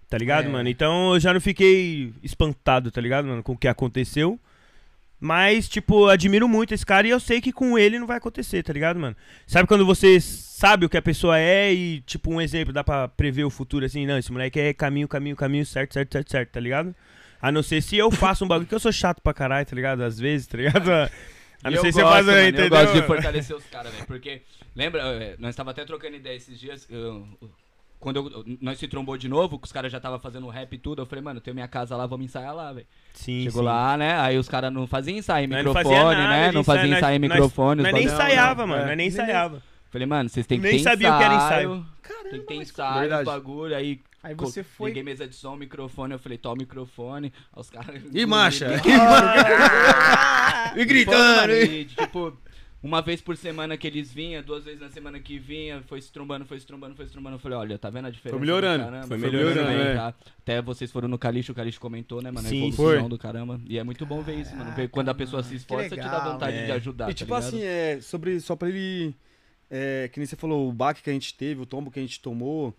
Tá 0.10 0.18
ligado, 0.18 0.46
É. 0.48 0.50
mano? 0.50 0.68
Então 0.68 1.14
eu 1.14 1.20
já 1.20 1.32
não 1.32 1.40
fiquei 1.40 2.12
espantado, 2.24 2.90
tá 2.90 3.00
ligado, 3.00 3.28
mano, 3.28 3.44
com 3.44 3.52
o 3.52 3.58
que 3.58 3.68
aconteceu. 3.68 4.40
Mas, 5.20 5.68
tipo, 5.70 6.06
eu 6.06 6.10
admiro 6.10 6.48
muito 6.48 6.74
esse 6.74 6.86
cara 6.86 7.08
e 7.08 7.10
eu 7.12 7.20
sei 7.20 7.42
que 7.42 7.52
com 7.52 7.78
ele 7.78 8.00
não 8.00 8.06
vai 8.08 8.18
acontecer, 8.18 8.64
tá 8.64 8.72
ligado, 8.74 9.00
mano? 9.00 9.16
Sabe 9.46 9.68
quando 9.68 9.86
você 9.86 10.20
sabe 10.20 10.86
o 10.86 10.90
que 10.90 10.98
a 10.98 11.02
pessoa 11.02 11.38
é 11.40 11.74
e, 11.74 12.02
tipo, 12.02 12.32
um 12.32 12.40
exemplo, 12.42 12.74
dá 12.74 12.84
pra 12.84 13.08
prever 13.08 13.44
o 13.44 13.50
futuro 13.50 13.86
assim? 13.86 14.06
Não, 14.06 14.18
esse 14.18 14.32
moleque 14.32 14.60
é 14.60 14.74
caminho, 14.74 15.08
caminho, 15.08 15.36
caminho, 15.36 15.66
certo, 15.66 15.94
certo, 15.94 16.12
certo, 16.14 16.32
certo, 16.32 16.50
tá 16.52 16.60
ligado? 16.60 16.96
A 17.42 17.52
não 17.52 17.62
ser 17.64 17.82
se 17.82 17.98
eu 17.98 18.10
faço 18.12 18.44
um 18.44 18.48
bagulho 18.48 18.68
que 18.68 18.74
eu 18.76 18.80
sou 18.80 18.92
chato 18.92 19.22
pra 19.22 19.34
caralho, 19.34 19.66
tá 19.66 19.76
ligado? 19.76 20.02
Às 20.04 20.20
vezes, 20.20 20.48
tá 20.48 20.58
ligado? 20.58 20.90
A 21.64 21.72
não 21.72 21.82
ser 21.82 21.92
se 21.92 22.00
eu 22.00 22.08
faço, 22.08 22.26
mano, 22.28 22.40
entendeu? 22.42 22.66
Eu 22.66 22.70
gosto 22.70 22.94
de 22.94 23.02
fortalecer 23.04 23.56
os 23.56 23.66
caras, 23.66 23.92
velho. 23.92 24.06
Porque, 24.06 24.42
lembra, 24.76 25.36
nós 25.40 25.56
tava 25.56 25.72
até 25.72 25.84
trocando 25.86 26.16
ideia 26.16 26.36
esses 26.36 26.60
dias. 26.60 26.88
eu- 26.90 27.28
quando 28.00 28.18
eu- 28.18 28.58
nós 28.62 28.78
se 28.78 28.88
trombou 28.88 29.18
de 29.18 29.28
novo, 29.28 29.58
que 29.58 29.66
os 29.66 29.72
caras 29.72 29.92
já 29.92 30.00
tava 30.00 30.20
fazendo 30.20 30.48
rap 30.50 30.72
e 30.72 30.78
tudo, 30.78 31.02
eu 31.02 31.06
falei, 31.08 31.24
mano, 31.24 31.42
tem 31.42 31.52
minha 31.54 31.68
casa 31.68 31.96
lá, 31.96 32.06
vamos 32.06 32.26
ensaiar 32.28 32.54
lá, 32.56 32.72
velho. 32.72 32.86
Sim, 33.16 33.42
Chegou 33.46 33.64
sim. 33.64 33.66
lá, 33.68 33.98
né? 33.98 34.20
Aí 34.20 34.38
os 34.38 34.48
caras 34.48 34.72
não 34.72 34.86
faziam 34.86 35.18
ensaio 35.18 35.46
em 35.46 35.48
Nós 35.48 35.66
não 35.66 35.74
microfone, 35.74 35.96
fazia 35.96 36.14
nada 36.24 36.30
né? 36.30 36.52
Não 36.52 36.64
fazia 36.64 36.84
ensaio, 36.86 36.98
ensaio 37.00 37.16
em 37.16 37.20
microfone. 37.20 37.82
Nós 37.82 37.92
os 37.94 37.98
nem 38.00 38.06
ensaiava, 38.08 38.62
não, 38.62 38.68
mano, 38.68 38.82
é. 38.84 38.86
nós 38.86 38.98
nem 38.98 38.98
Nem- 38.98 39.08
ensaiava. 39.08 39.64
Falei, 39.90 40.06
mano, 40.06 40.30
vocês 40.30 40.46
têm 40.46 40.60
que 40.60 40.68
Nem 40.68 40.78
ter 40.78 40.84
sabia 40.84 41.12
o 41.14 41.18
que 41.18 41.24
era 41.24 41.34
ensaio. 41.36 41.86
Caramba, 42.04 42.30
Tem 42.30 42.40
que 42.42 42.46
ter 42.46 42.56
mas- 42.58 42.70
ensaio, 42.70 43.26
bagulho. 43.26 43.76
Aí 43.76 44.00
Aí 44.28 44.36
co- 44.36 44.46
você 44.46 44.64
foi. 44.64 44.90
liguei 44.90 45.04
mesa 45.04 45.28
de 45.28 45.36
som, 45.36 45.56
microfone. 45.56 46.14
Eu 46.14 46.20
falei, 46.20 46.38
toma 46.38 46.56
o 46.56 46.58
microfone. 46.60 47.32
Aí 47.54 47.62
os 47.62 47.70
caras. 47.70 48.04
Ih, 48.14 48.26
marcha. 48.26 48.68
E 50.76 50.86
gritando, 50.86 51.54
E, 51.54 51.86
tipo, 51.86 52.38
uma 52.84 53.02
vez 53.02 53.22
por 53.22 53.36
semana 53.36 53.76
que 53.78 53.88
eles 53.88 54.14
vinham, 54.14 54.44
duas 54.44 54.64
vezes 54.66 54.80
na 54.80 54.90
semana 54.90 55.20
que 55.20 55.40
vinha, 55.40 55.82
foi 55.88 56.02
se 56.02 56.12
trombando, 56.12 56.46
foi 56.46 56.60
se 56.60 56.68
trombando, 56.68 56.96
foi 56.96 57.06
se 57.06 57.12
trombando. 57.12 57.36
Eu 57.36 57.40
falei, 57.40 57.58
olha, 57.58 57.78
tá 57.80 57.90
vendo 57.90 58.08
a 58.08 58.10
diferença? 58.12 58.38
Foi 58.38 58.46
melhorando, 58.46 58.84
do 58.84 58.86
caramba? 58.92 59.08
foi 59.08 59.18
melhorando, 59.18 59.68
bem, 59.68 59.80
é. 59.80 59.96
tá? 59.96 60.14
Até 60.40 60.62
vocês 60.62 60.92
foram 60.92 61.08
no 61.08 61.18
Calixto, 61.18 61.52
o 61.52 61.56
Calixto 61.56 61.82
comentou, 61.82 62.22
né, 62.22 62.30
mano? 62.32 62.48
A 62.48 62.50
Sim, 62.50 62.68
evolução 62.68 62.86
foi. 63.00 63.10
do 63.10 63.18
caramba. 63.18 63.60
E 63.68 63.80
é 63.80 63.84
muito 63.84 64.06
bom 64.06 64.22
ver 64.22 64.36
isso, 64.36 64.56
mano. 64.56 64.72
Ver 64.76 64.90
quando 64.90 65.10
a 65.10 65.16
pessoa 65.16 65.42
se 65.42 65.56
esforça, 65.56 65.90
te 65.90 65.96
dá 65.96 66.04
legal, 66.04 66.34
vontade 66.34 66.58
é. 66.58 66.66
de 66.66 66.72
ajudar. 66.74 67.06
E 67.06 67.08
tá 67.08 67.14
tipo 67.14 67.34
ligado? 67.34 67.48
assim, 67.48 67.64
é, 67.64 68.00
sobre, 68.02 68.40
só 68.40 68.56
pra 68.56 68.70
ele. 68.70 69.16
É, 69.70 70.10
que 70.14 70.20
nem 70.20 70.26
você 70.28 70.36
falou, 70.36 70.70
o 70.70 70.72
baque 70.72 71.02
que 71.02 71.10
a 71.10 71.14
gente 71.14 71.34
teve, 71.34 71.62
o 71.62 71.66
tombo 71.66 71.92
que 71.92 72.00
a 72.00 72.02
gente 72.02 72.20
tomou. 72.22 72.74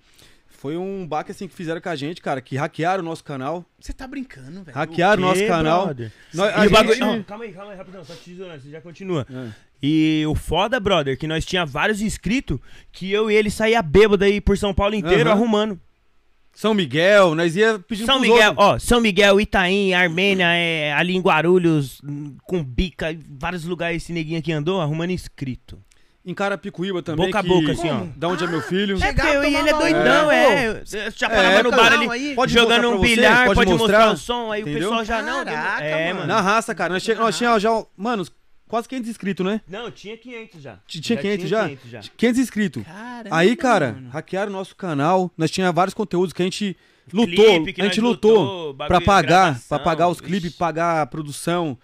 Foi 0.61 0.77
um 0.77 1.07
baque 1.07 1.31
assim 1.31 1.47
que 1.47 1.55
fizeram 1.55 1.81
com 1.81 1.89
a 1.89 1.95
gente, 1.95 2.21
cara, 2.21 2.41
que 2.41 2.57
hackearam 2.57 3.01
o 3.01 3.07
nosso 3.07 3.23
canal. 3.23 3.65
Você 3.81 3.93
tá 3.93 4.09
brincando, 4.09 4.65
velho. 4.65 4.77
Hackearam 4.77 5.23
o 5.23 5.27
nosso 5.27 5.47
canal. 5.47 5.87
Nós- 6.35 6.53
E 6.53 6.59
o 6.59 6.63
gente- 6.63 6.73
bagulho... 6.73 6.99
Não, 6.99 7.23
calma 7.23 7.45
aí, 7.45 7.53
calma 7.53 7.71
aí, 7.73 7.79
rapidão, 7.79 8.05
só 8.05 8.13
te 8.17 8.35
zoando, 8.35 8.61
você 8.61 8.69
já 8.71 8.81
continua. 8.81 9.25
É. 9.33 9.51
E 9.81 10.25
o 10.27 10.35
foda, 10.35 10.81
brother, 10.81 11.17
que 11.17 11.29
nós 11.29 11.45
tinha 11.47 11.65
vários 11.65 12.03
inscritos 12.03 12.59
que 12.91 13.09
eu 13.09 13.31
e 13.31 13.37
ele 13.37 13.51
saía 13.51 13.81
bêbado 13.81 14.25
aí 14.25 14.41
por 14.41 14.59
São 14.59 14.75
Paulo 14.75 14.97
inteiro 14.97 15.31
Aham. 15.31 15.39
arrumando. 15.39 15.81
São 16.53 16.75
Miguel, 16.75 17.37
nós 17.37 17.55
ia 17.55 17.79
pedindo 17.79 18.07
São 18.07 18.19
Miguel, 18.21 18.49
outros. 18.51 18.67
ó, 18.67 18.79
São 18.81 19.01
Miguel, 19.01 19.41
Itaim, 19.41 19.93
Armênia, 19.93 20.47
é, 20.55 20.93
ali 20.93 21.15
em 21.15 21.21
Guarulhos, 21.21 22.01
hum, 22.03 22.37
com 22.43 22.65
bica, 22.65 23.17
vários 23.31 23.65
lugares 23.65 24.03
esse 24.03 24.13
neguinho 24.13 24.41
aqui 24.41 24.51
andou 24.51 24.81
arrumando 24.81 25.11
inscrito. 25.13 25.79
Em 26.31 26.35
Carapicuíba 26.35 27.03
também. 27.03 27.25
Boca 27.27 27.39
a 27.39 27.43
que- 27.43 27.49
boca, 27.49 27.73
assim, 27.73 27.89
ó. 27.89 28.03
Da 28.15 28.29
onde 28.29 28.45
é 28.45 28.47
meu 28.47 28.61
filho. 28.61 28.97
É 28.97 29.01
Chegar, 29.01 29.25
porque 29.25 29.37
eu 29.39 29.45
e 29.45 29.57
ele 29.57 29.69
é 29.71 29.73
doidão, 29.73 30.25
onda. 30.27 30.35
é. 30.35 30.85
Você 30.85 31.11
Já 31.17 31.31
parava 31.31 31.55
É, 31.55 31.63
no 31.63 31.71
bar 31.71 31.93
ali, 31.93 32.11
aí- 32.11 32.35
Pode 32.35 32.53
jogando 32.53 32.91
um 32.91 33.01
bilhar, 33.01 33.47
Pode 33.47 33.55
pode, 33.55 33.71
mostrar 33.71 33.99
mostrar? 33.99 34.13
o 34.13 34.17
som, 34.19 34.53
aí 34.53 34.61
Entendeu? 34.61 34.79
o 34.79 34.99
pessoal 34.99 35.05
já 35.07 35.23
não. 35.23 35.43
Caraca, 35.45 35.83
é, 35.85 36.13
mano. 36.13 36.27
Na 36.27 36.41
raça, 36.43 36.75
cara. 36.75 36.93
Nós, 36.93 37.03
che... 37.03 37.15
nós 37.15 37.37
tínhamos 37.39 37.63
já, 37.63 37.71
mano, 37.97 38.27
quase 38.69 38.87
500 38.87 39.09
inscritos, 39.11 39.47
né? 39.47 39.63
Não, 39.67 39.91
tinha 39.91 40.19
500 40.19 40.61
já. 40.63 40.73
T- 40.87 41.01
Tinha 41.01 41.19
500 41.19 41.49
já? 41.49 41.65
500 41.65 41.91
já. 41.91 42.01
500 42.15 42.39
inscritos. 42.41 42.83
Caramba, 42.85 43.35
Aí, 43.37 43.57
cara, 43.57 43.93
mano. 43.95 44.11
hackearam 44.11 44.53
nosso 44.53 44.77
canal. 44.77 45.31
Nós 45.35 45.51
tinha 45.51 45.73
vários 45.73 45.95
conteúdos 45.95 46.35
que 46.35 46.43
a 46.43 46.45
gente 46.45 46.77
lutou. 47.11 47.45
Clipe 47.47 47.73
que 47.73 47.81
a 47.81 47.85
gente 47.85 48.03
lutou 48.03 48.75
pra 48.75 49.01
pagar, 49.01 49.59
pra 49.67 49.79
pagar 49.79 50.09
os 50.09 50.21
clipes, 50.21 50.55
pagar 50.55 51.01
a 51.01 51.07
produção, 51.07 51.79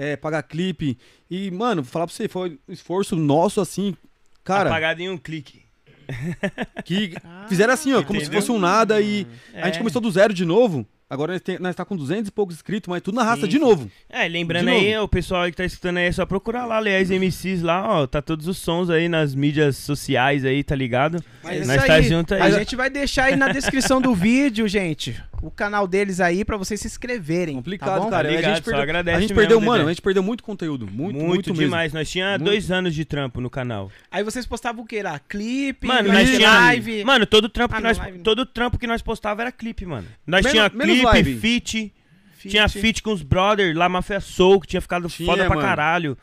é, 0.00 0.16
pagar 0.16 0.42
clipe. 0.42 0.96
E, 1.30 1.50
mano, 1.50 1.82
vou 1.82 1.90
falar 1.92 2.06
pra 2.06 2.14
você, 2.14 2.26
foi 2.26 2.58
um 2.66 2.72
esforço 2.72 3.14
nosso, 3.16 3.60
assim, 3.60 3.94
cara, 4.42 4.70
Apagado 4.70 5.02
em 5.02 5.10
um 5.10 5.18
clique. 5.18 5.62
que 6.84 7.12
fizeram 7.48 7.72
assim, 7.74 7.92
ó, 7.92 8.02
como 8.02 8.18
se 8.18 8.24
Entendeu? 8.26 8.40
fosse 8.40 8.50
um 8.50 8.58
nada 8.58 9.00
e 9.00 9.26
a 9.54 9.66
gente 9.66 9.76
É. 9.76 9.78
começou 9.78 10.00
do 10.00 10.10
zero 10.10 10.32
de 10.34 10.44
novo. 10.44 10.86
Agora 11.08 11.32
nós, 11.32 11.42
tem, 11.42 11.58
nós 11.58 11.74
tá 11.74 11.84
com 11.84 11.96
200 11.96 12.28
e 12.28 12.32
poucos 12.32 12.54
inscritos, 12.54 12.88
mas 12.88 13.02
tudo 13.02 13.16
na 13.16 13.24
raça 13.24 13.42
Sim, 13.42 13.48
de 13.48 13.58
novo. 13.58 13.90
É, 14.08 14.28
lembrando 14.28 14.66
De 14.66 14.70
aí, 14.70 14.92
novo. 14.94 15.04
o 15.06 15.08
pessoal 15.08 15.42
aí 15.42 15.50
que 15.50 15.56
tá 15.56 15.64
escutando 15.64 15.96
aí, 15.96 16.04
é 16.06 16.12
só 16.12 16.24
procurar 16.24 16.66
lá, 16.66 16.76
aliás, 16.78 17.10
MCs 17.10 17.62
lá, 17.62 17.84
ó, 18.02 18.06
tá 18.06 18.22
todos 18.22 18.46
os 18.46 18.58
sons 18.58 18.88
aí 18.90 19.08
nas 19.08 19.34
mídias 19.34 19.76
sociais 19.76 20.44
aí, 20.44 20.62
tá 20.62 20.76
ligado? 20.76 21.22
Mas 21.42 21.66
Nós 21.66 21.78
isso 21.78 21.86
tá 21.86 21.94
aí, 21.94 22.02
junto 22.04 22.32
aí. 22.34 22.40
A 22.42 22.50
gente 22.60 22.76
vai 22.76 22.88
deixar 22.88 23.24
aí 23.24 23.34
na 23.36 23.48
descrição 23.52 24.00
do 24.00 24.14
vídeo, 24.14 24.68
gente, 24.68 25.20
o 25.42 25.50
canal 25.50 25.86
deles 25.86 26.20
aí 26.20 26.44
pra 26.44 26.56
vocês 26.56 26.80
se 26.80 26.86
inscreverem. 26.86 27.54
Complicado, 27.56 27.88
tá 27.94 27.98
bom? 28.00 28.10
cara. 28.10 28.28
Tá 28.28 28.34
ligado, 28.34 28.50
a 28.52 28.54
gente 28.54 28.64
só 28.64 28.70
perdeu, 28.70 28.82
agradece 28.82 29.16
a 29.16 29.20
gente 29.20 29.30
mesmo, 29.30 29.40
perdeu 29.40 29.58
Dedé. 29.58 29.70
mano, 29.70 29.84
a 29.86 29.88
gente 29.88 30.02
perdeu 30.02 30.22
muito 30.22 30.42
conteúdo. 30.44 30.86
Muito, 30.86 30.96
Muito, 31.16 31.26
muito, 31.26 31.50
mesmo. 31.50 31.64
demais. 31.64 31.92
Nós 31.92 32.10
tinha 32.10 32.30
Muito. 32.30 32.44
dois 32.44 32.70
anos 32.70 32.94
de 32.94 33.04
trampo 33.04 33.40
no 33.40 33.48
canal. 33.50 33.90
Aí 34.10 34.22
vocês 34.22 34.44
postavam 34.46 34.84
o 34.84 34.86
que 34.86 35.02
lá? 35.02 35.18
Clipe, 35.18 35.86
Mano, 35.86 36.08
live, 36.08 36.28
nós 36.30 36.36
tinha 36.36 36.50
live. 36.50 37.04
Mano, 37.04 37.26
todo 37.26 37.48
trampo 37.48 37.74
Ah, 37.74 37.76
que 37.78 37.82
não, 37.82 37.90
nós 37.90 37.98
live 37.98 38.18
todo 38.20 38.44
trampo 38.46 38.78
que 38.78 38.86
nós 38.86 39.00
postava 39.02 39.42
era 39.42 39.52
clipe, 39.52 39.86
mano. 39.86 40.06
Nós 40.26 40.42
Menos- 40.44 40.52
tinha 40.52 40.70
clipe, 40.70 41.02
live. 41.04 41.38
feat, 41.38 41.92
feat. 42.36 42.50
tinha 42.50 42.68
feat 42.68 43.02
com 43.02 43.12
os 43.12 43.22
brother, 43.22 43.76
lá 43.76 43.88
Mafia 43.88 44.20
Soul, 44.20 44.60
que 44.60 44.66
tinha 44.66 44.80
ficado 44.80 45.08
Tinha, 45.08 45.26
foda 45.26 45.44
pra 45.46 45.54
mano. 45.56 45.60
caralho. 45.66 46.18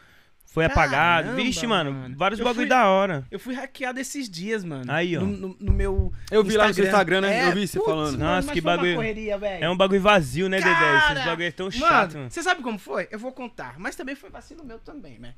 Foi 0.50 0.66
apagado. 0.66 1.26
Caramba, 1.28 1.44
Vixe, 1.44 1.68
mano, 1.68 1.92
mano. 1.94 2.16
vários 2.18 2.40
Eu 2.40 2.46
bagulho 2.46 2.62
fui- 2.66 2.70
da 2.70 2.88
hora. 2.88 3.24
Eu 3.30 3.38
fui 3.40 3.54
hackeado 3.54 4.00
esses 4.00 4.28
dias, 4.28 4.64
mano. 4.64 4.92
Aí, 4.92 5.16
ó. 5.16 5.22
No, 5.22 5.28
no- 5.28 5.58
no 5.60 5.72
meu 5.74 6.12
Eu 6.32 6.44
vi 6.44 6.58
lá 6.58 6.68
no 6.70 6.74
seu 6.74 6.86
Instagram, 6.86 7.22
né? 7.22 7.48
Eu 7.48 7.52
vi 7.52 7.68
você 7.68 7.78
putz, 7.78 7.90
falando. 7.92 8.18
mano, 8.18 8.36
Nossa, 8.36 8.52
que 8.54 8.62
bagulho- 8.62 8.96
correria, 8.96 9.38
velho. 9.38 9.64
É 9.66 9.70
um 9.70 9.78
bagulho 9.78 10.02
vazio, 10.02 10.50
né, 10.50 10.58
Dedé? 10.58 10.98
Esses 11.12 11.26
bagulho 11.26 11.48
é 11.48 11.52
tão 11.52 11.70
chato, 11.70 11.92
Mano, 11.92 12.14
mano. 12.20 12.32
você 12.32 12.42
sabe 12.42 12.64
como 12.64 12.80
foi? 12.80 13.08
Eu 13.12 13.20
vou 13.20 13.32
contar. 13.32 13.76
Mas 13.78 13.96
também 13.96 14.16
foi 14.16 14.30
vacilo 14.32 14.66
meu 14.66 14.80
também, 14.80 15.20
né? 15.20 15.34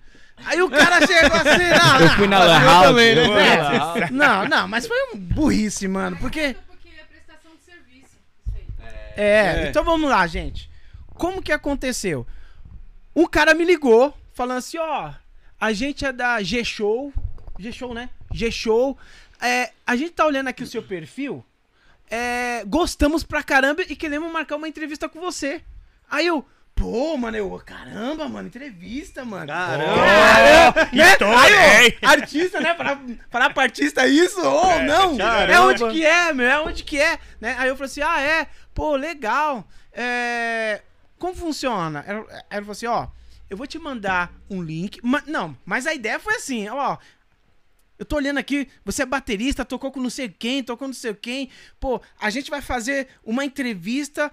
Aí 0.46 0.62
o 0.62 0.70
cara 0.70 1.00
chegou 1.06 1.36
assim, 1.38 1.70
não, 1.78 2.00
Eu 2.02 2.10
fui 2.12 2.28
na 2.28 2.40
não, 2.40 2.46
Lan 2.46 2.62
eu 2.62 2.70
House. 2.70 2.88
também, 2.88 3.16
né? 3.16 4.10
Não, 4.12 4.48
não, 4.48 4.68
mas 4.70 4.88
foi 4.88 4.98
um 5.14 5.18
burrice, 5.18 5.88
mano. 5.88 6.16
Porque. 6.18 6.56
Porque 6.68 6.88
é 6.90 7.04
prestação 7.04 7.52
de 7.58 7.64
serviço. 7.64 8.16
Isso 8.48 8.56
aí. 8.56 8.64
É, 9.18 9.64
É. 9.66 9.70
então 9.70 9.84
vamos 9.84 10.10
lá, 10.10 10.26
gente. 10.28 10.70
Como 11.16 11.42
que 11.42 11.52
aconteceu? 11.52 12.26
Um 13.14 13.26
cara 13.28 13.54
me 13.54 13.66
ligou, 13.66 14.16
falando 14.40 14.60
assim, 14.60 14.78
ó, 14.78 15.12
a 15.60 15.74
gente 15.74 16.06
é 16.06 16.14
da 16.14 16.42
G-Show, 16.42 17.12
G-Show, 17.60 17.94
né? 17.94 18.10
G-Show. 18.32 18.98
É, 19.42 19.72
a 19.86 19.98
gente 19.98 20.12
tá 20.12 20.26
olhando 20.26 20.48
aqui 20.48 20.64
o 20.64 20.68
seu 20.68 20.82
perfil, 20.82 21.44
é, 22.10 22.64
gostamos 22.66 23.22
pra 23.22 23.44
caramba 23.44 23.82
e 23.82 23.98
queremos 23.98 24.32
marcar 24.32 24.56
uma 24.56 24.70
entrevista 24.70 25.10
com 25.10 25.20
você. 25.20 25.62
Aí 26.10 26.26
eu, 26.26 26.46
pô, 26.74 27.18
mano, 27.18 27.36
eu, 27.36 27.62
caramba, 27.66 28.30
mano, 28.30 28.48
entrevista, 28.48 29.26
mano. 29.26 29.48
Caramba! 29.48 29.94
Caramba, 30.08 30.90
né? 30.94 31.12
história, 31.12 31.60
Aí, 31.60 31.98
ó, 32.02 32.08
artista, 32.08 32.62
né? 32.62 32.76
Falar, 32.76 33.02
falar 33.30 33.50
pra 33.50 33.64
artista 33.64 34.08
isso 34.08 34.40
ou 34.40 34.82
não? 34.84 35.18
caramba. 35.18 35.54
É 35.54 35.60
onde 35.60 35.90
que 35.90 36.06
é, 36.06 36.34
meu? 36.34 36.48
É 36.48 36.62
onde 36.62 36.84
que 36.86 36.98
é? 36.98 37.20
Né? 37.42 37.58
Aí 37.60 37.68
eu 37.68 37.76
falei 37.76 37.92
assim, 37.92 38.02
ah, 38.02 38.22
é? 38.22 38.48
Pô, 38.74 38.96
legal. 38.96 39.68
É... 39.92 40.82
Como 41.18 41.36
funciona? 41.36 42.06
Ela, 42.08 42.26
ela 42.50 42.62
falou 42.62 42.72
assim, 42.72 42.86
ó, 42.86 43.08
eu 43.50 43.58
vou 43.58 43.66
te 43.68 43.80
mandar 43.80 44.32
um 44.50 44.62
link. 44.62 45.00
Ma- 45.04 45.24
não, 45.28 45.58
mas 45.66 45.88
a 45.88 45.94
ideia 45.94 46.20
foi 46.20 46.36
assim, 46.36 46.68
ó... 46.70 46.98
Eu 47.98 48.06
tô 48.06 48.16
olhando 48.16 48.38
aqui, 48.38 48.66
você 48.86 49.04
é 49.04 49.06
baterista, 49.06 49.66
tocou 49.66 49.92
com 49.92 50.00
não 50.02 50.10
sei 50.10 50.30
quem, 50.30 50.64
tocou 50.64 50.86
com 50.86 50.88
não 50.88 50.94
sei 50.94 51.14
quem. 51.14 51.50
Pô, 51.82 52.02
a 52.18 52.30
gente 52.30 52.50
vai 52.50 52.62
fazer 52.62 53.10
uma 53.26 53.44
entrevista 53.44 54.32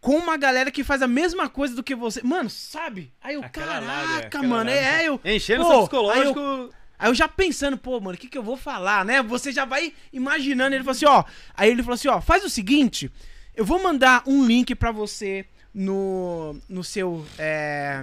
com 0.00 0.16
uma 0.16 0.36
galera 0.36 0.70
que 0.70 0.84
faz 0.84 1.02
a 1.02 1.08
mesma 1.08 1.48
coisa 1.48 1.74
do 1.74 1.82
que 1.82 1.96
você. 1.96 2.22
Mano, 2.22 2.48
sabe? 2.48 3.12
Aí 3.20 3.34
eu, 3.34 3.42
Aquela 3.42 3.80
lábia, 3.80 4.06
caraca, 4.06 4.26
aquela 4.28 4.44
mano, 4.46 4.70
lábia. 4.70 4.80
é, 4.80 5.08
eu... 5.08 5.20
Enchendo 5.24 5.62
o 5.62 5.66
Pô, 5.66 5.70
seu 5.72 5.78
aí 5.80 5.82
psicológico. 6.22 6.74
Aí 6.96 7.10
eu 7.10 7.14
já 7.16 7.26
pensando, 7.26 7.76
pô, 7.76 7.98
mano, 8.00 8.14
o 8.14 8.18
que, 8.20 8.28
que 8.28 8.38
eu 8.38 8.42
vou 8.44 8.56
falar, 8.56 9.04
né? 9.04 9.20
Você 9.20 9.50
já 9.50 9.64
vai 9.64 9.92
imaginando. 10.12 10.76
Ele 10.76 10.84
falou 10.84 10.94
assim, 10.96 11.06
ó. 11.06 11.24
Aí 11.54 11.70
ele 11.70 11.82
falou 11.82 11.94
assim, 11.94 12.06
ó, 12.06 12.20
faz 12.20 12.44
o 12.44 12.48
seguinte, 12.50 13.10
eu 13.52 13.64
vou 13.64 13.82
mandar 13.82 14.22
um 14.28 14.46
link 14.46 14.76
pra 14.76 14.92
você 14.92 15.44
no, 15.78 16.60
no 16.68 16.82
seu 16.82 17.24
é, 17.38 18.02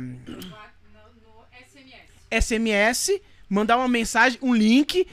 SMS. 2.31 3.19
Mandar 3.49 3.75
uma 3.75 3.89
mensagem, 3.89 4.39
um 4.41 4.55
link. 4.55 5.05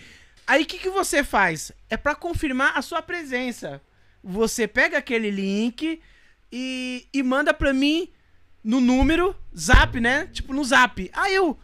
Aí 0.47 0.63
o 0.63 0.67
que, 0.67 0.79
que 0.79 0.89
você 0.89 1.25
faz? 1.25 1.73
É 1.91 1.97
pra 1.97 2.15
confirmar 2.15 2.79
a 2.79 2.83
sua 2.83 3.03
presença. 3.03 3.83
Você 4.23 4.69
pega 4.69 4.99
aquele 4.99 5.29
link 5.29 6.01
e, 6.53 7.09
e 7.13 7.23
manda 7.25 7.53
pra 7.53 7.73
mim 7.73 8.09
no 8.63 8.81
número, 8.81 9.35
zap, 9.57 9.99
né? 9.99 10.29
Tipo, 10.29 10.55
no 10.55 10.65
zap. 10.65 11.11
Aí 11.13 11.35
eu. 11.35 11.59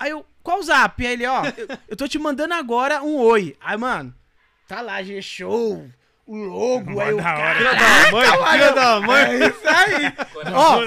Aí 0.00 0.10
eu. 0.10 0.26
Qual 0.42 0.60
zap? 0.64 1.06
Aí 1.06 1.12
ele, 1.12 1.26
ó, 1.26 1.44
eu, 1.46 1.68
eu 1.90 1.96
tô 1.96 2.08
te 2.08 2.18
mandando 2.18 2.54
agora 2.54 3.04
um 3.04 3.14
oi. 3.18 3.56
Aí, 3.60 3.76
mano, 3.76 4.12
tá 4.66 4.80
lá, 4.80 5.00
G-Show, 5.00 5.88
o 6.32 6.44
logo, 6.44 6.98
aí 6.98 7.12
o 7.12 7.16
da 7.18 7.34
hora. 7.36 7.54
Filha 7.56 7.74
da 7.74 8.10
mãe, 8.10 8.26
filha 8.52 8.72
da 8.72 9.00
mãe. 9.00 9.22
É 9.22 9.46
isso 9.48 9.68
aí. 9.68 10.14
Ó, 10.54 10.82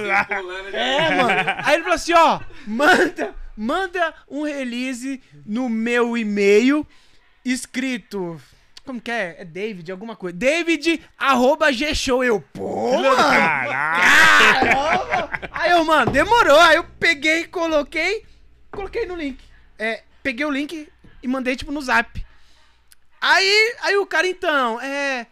é, 0.74 1.16
mano. 1.16 1.40
Aí 1.64 1.74
ele 1.76 1.84
falou 1.84 1.96
assim, 1.96 2.14
ó, 2.14 2.40
manda, 2.66 3.36
manda 3.56 4.14
um 4.28 4.44
release 4.44 5.22
no 5.46 5.70
meu 5.70 6.18
e-mail 6.18 6.86
escrito. 7.44 8.42
Como 8.84 9.00
que 9.00 9.12
é? 9.12 9.36
É 9.40 9.46
David, 9.46 9.92
alguma 9.92 10.16
coisa. 10.16 10.36
David, 10.36 11.00
arroba 11.16 11.72
G-Show. 11.72 12.24
Eu, 12.24 12.42
pô, 12.42 12.94
mano. 12.94 13.16
Caramba. 13.16 14.70
Aí 15.52 15.72
eu, 15.72 15.86
mano, 15.86 16.12
demorou. 16.12 16.60
Aí 16.60 16.78
eu 16.78 16.84
peguei, 17.00 17.46
coloquei, 17.46 18.26
coloquei 18.72 19.06
no 19.06 19.16
link. 19.16 19.44
É, 19.78 20.02
peguei 20.24 20.46
o 20.46 20.52
link 20.52 20.90
e 21.22 21.28
mandei, 21.28 21.56
tipo, 21.56 21.72
no 21.72 21.82
zap. 21.82 22.26
Aí, 23.22 23.76
aí 23.82 23.98
o 23.98 24.06
cara, 24.06 24.28
então, 24.28 24.80
é, 24.82 25.26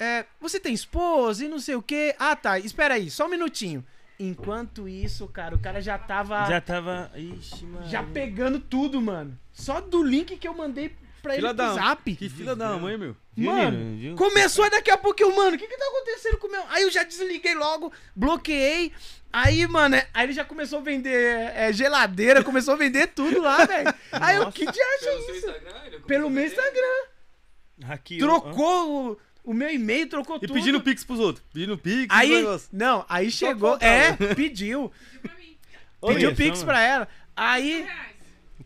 é, 0.00 0.24
você 0.40 0.58
tem 0.58 0.72
esposa 0.74 1.44
e 1.44 1.48
não 1.48 1.58
sei 1.60 1.74
o 1.76 1.82
quê. 1.82 2.14
Ah, 2.18 2.34
tá, 2.34 2.58
espera 2.58 2.94
aí, 2.94 3.10
só 3.10 3.26
um 3.26 3.30
minutinho. 3.30 3.84
Enquanto 4.18 4.86
isso, 4.88 5.26
cara, 5.28 5.54
o 5.54 5.58
cara 5.58 5.80
já 5.80 5.96
tava 5.98 6.44
Já 6.46 6.60
tava. 6.60 7.10
Ixi, 7.14 7.64
mano. 7.64 7.86
já 7.88 8.02
pegando 8.02 8.58
tudo, 8.60 9.00
mano. 9.00 9.38
Só 9.52 9.80
do 9.80 10.02
link 10.02 10.36
que 10.36 10.46
eu 10.48 10.52
mandei 10.54 10.94
pra 11.22 11.34
ele 11.36 11.48
Filha 11.48 11.52
no 11.68 11.74
zap. 11.74 12.16
Que 12.16 12.28
filha 12.28 12.56
da 12.56 12.76
mãe, 12.76 12.98
meu. 12.98 13.16
Mano? 13.36 13.96
Viu? 13.96 14.16
começou 14.16 14.64
aí 14.64 14.70
daqui 14.70 14.90
a 14.90 14.98
pouco 14.98 15.22
eu, 15.22 15.34
mano, 15.34 15.56
o 15.56 15.58
que 15.58 15.66
que 15.66 15.76
tá 15.76 15.86
acontecendo 15.86 16.36
com 16.36 16.48
o 16.48 16.50
meu... 16.50 16.62
Aí 16.68 16.82
eu 16.82 16.90
já 16.90 17.02
desliguei 17.02 17.54
logo, 17.54 17.90
bloqueei. 18.14 18.92
Aí, 19.32 19.66
mano, 19.66 19.94
é- 19.94 20.06
aí 20.12 20.26
ele 20.26 20.32
já 20.34 20.44
começou 20.44 20.80
a 20.80 20.82
vender 20.82 21.50
é, 21.54 21.72
geladeira, 21.72 22.44
começou 22.44 22.74
a 22.74 22.76
vender 22.76 23.06
tudo 23.08 23.40
lá, 23.40 23.64
velho. 23.64 23.94
Aí 24.12 24.36
eu, 24.36 24.52
que 24.52 24.64
diacho 24.66 25.04
Pelo 25.04 25.16
é 25.18 25.22
seu 25.22 25.34
isso? 25.36 25.50
Ele 25.86 25.98
Pelo 26.00 26.26
a 26.26 26.30
meu? 26.30 26.44
Instagram. 26.44 27.04
Aqui, 27.88 28.22
ó. 28.22 28.26
Trocou 28.26 29.12
o, 29.12 29.18
o 29.44 29.52
meu 29.54 29.70
e-mail, 29.70 30.08
trocou 30.08 30.36
E 30.36 30.40
tudo. 30.40 30.52
pedindo 30.54 30.80
pix 30.80 31.04
pros 31.04 31.18
outros. 31.18 31.44
Pedindo 31.52 31.76
pix, 31.78 32.06
Aí, 32.14 32.44
não, 32.72 33.04
aí 33.08 33.30
chegou, 33.30 33.76
é, 33.80 34.12
pediu. 34.34 34.90
Pediu 34.90 34.90
pra 35.22 35.34
mim. 35.36 35.58
Pediu 36.14 36.34
pix 36.34 36.58
mano. 36.58 36.66
pra 36.66 36.80
ela. 36.82 37.08
Aí, 37.36 37.86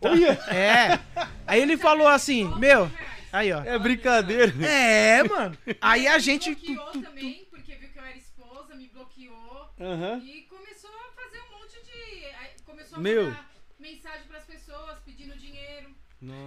Reais. 0.03 0.49
é. 0.49 0.99
Aí 1.47 1.61
ele 1.63 1.77
falou 1.77 2.09
assim, 2.09 2.45
meu, 2.59 2.91
aí 3.33 3.53
ó. 3.53 3.63
É 3.63 3.79
brincadeira. 3.79 4.53
É, 4.67 5.23
mano. 5.23 5.57
Aí 5.81 6.07
a 6.07 6.19
gente. 6.19 6.55
bloqueou 6.55 7.03
também, 7.03 7.47
porque 7.51 7.75
viu 7.77 7.89
que 7.91 7.99
eu 7.99 8.05
era 8.05 8.17
esposa, 8.17 8.75
me 8.75 8.89
bloqueou. 8.89 9.69
Aham. 9.81 10.23
E 10.25 10.43
começou 10.43 10.91
a 10.91 11.23
fazer 11.23 11.39
um 11.41 11.59
monte 11.59 11.75
de. 11.85 12.65
Começou 12.65 12.99
a 12.99 13.01
Meu. 13.01 13.25
mandar 13.25 13.51
mensagem 13.79 14.27
pras 14.29 14.45
pessoas 14.45 14.99
pedindo 15.05 15.37
dinheiro. 15.37 15.89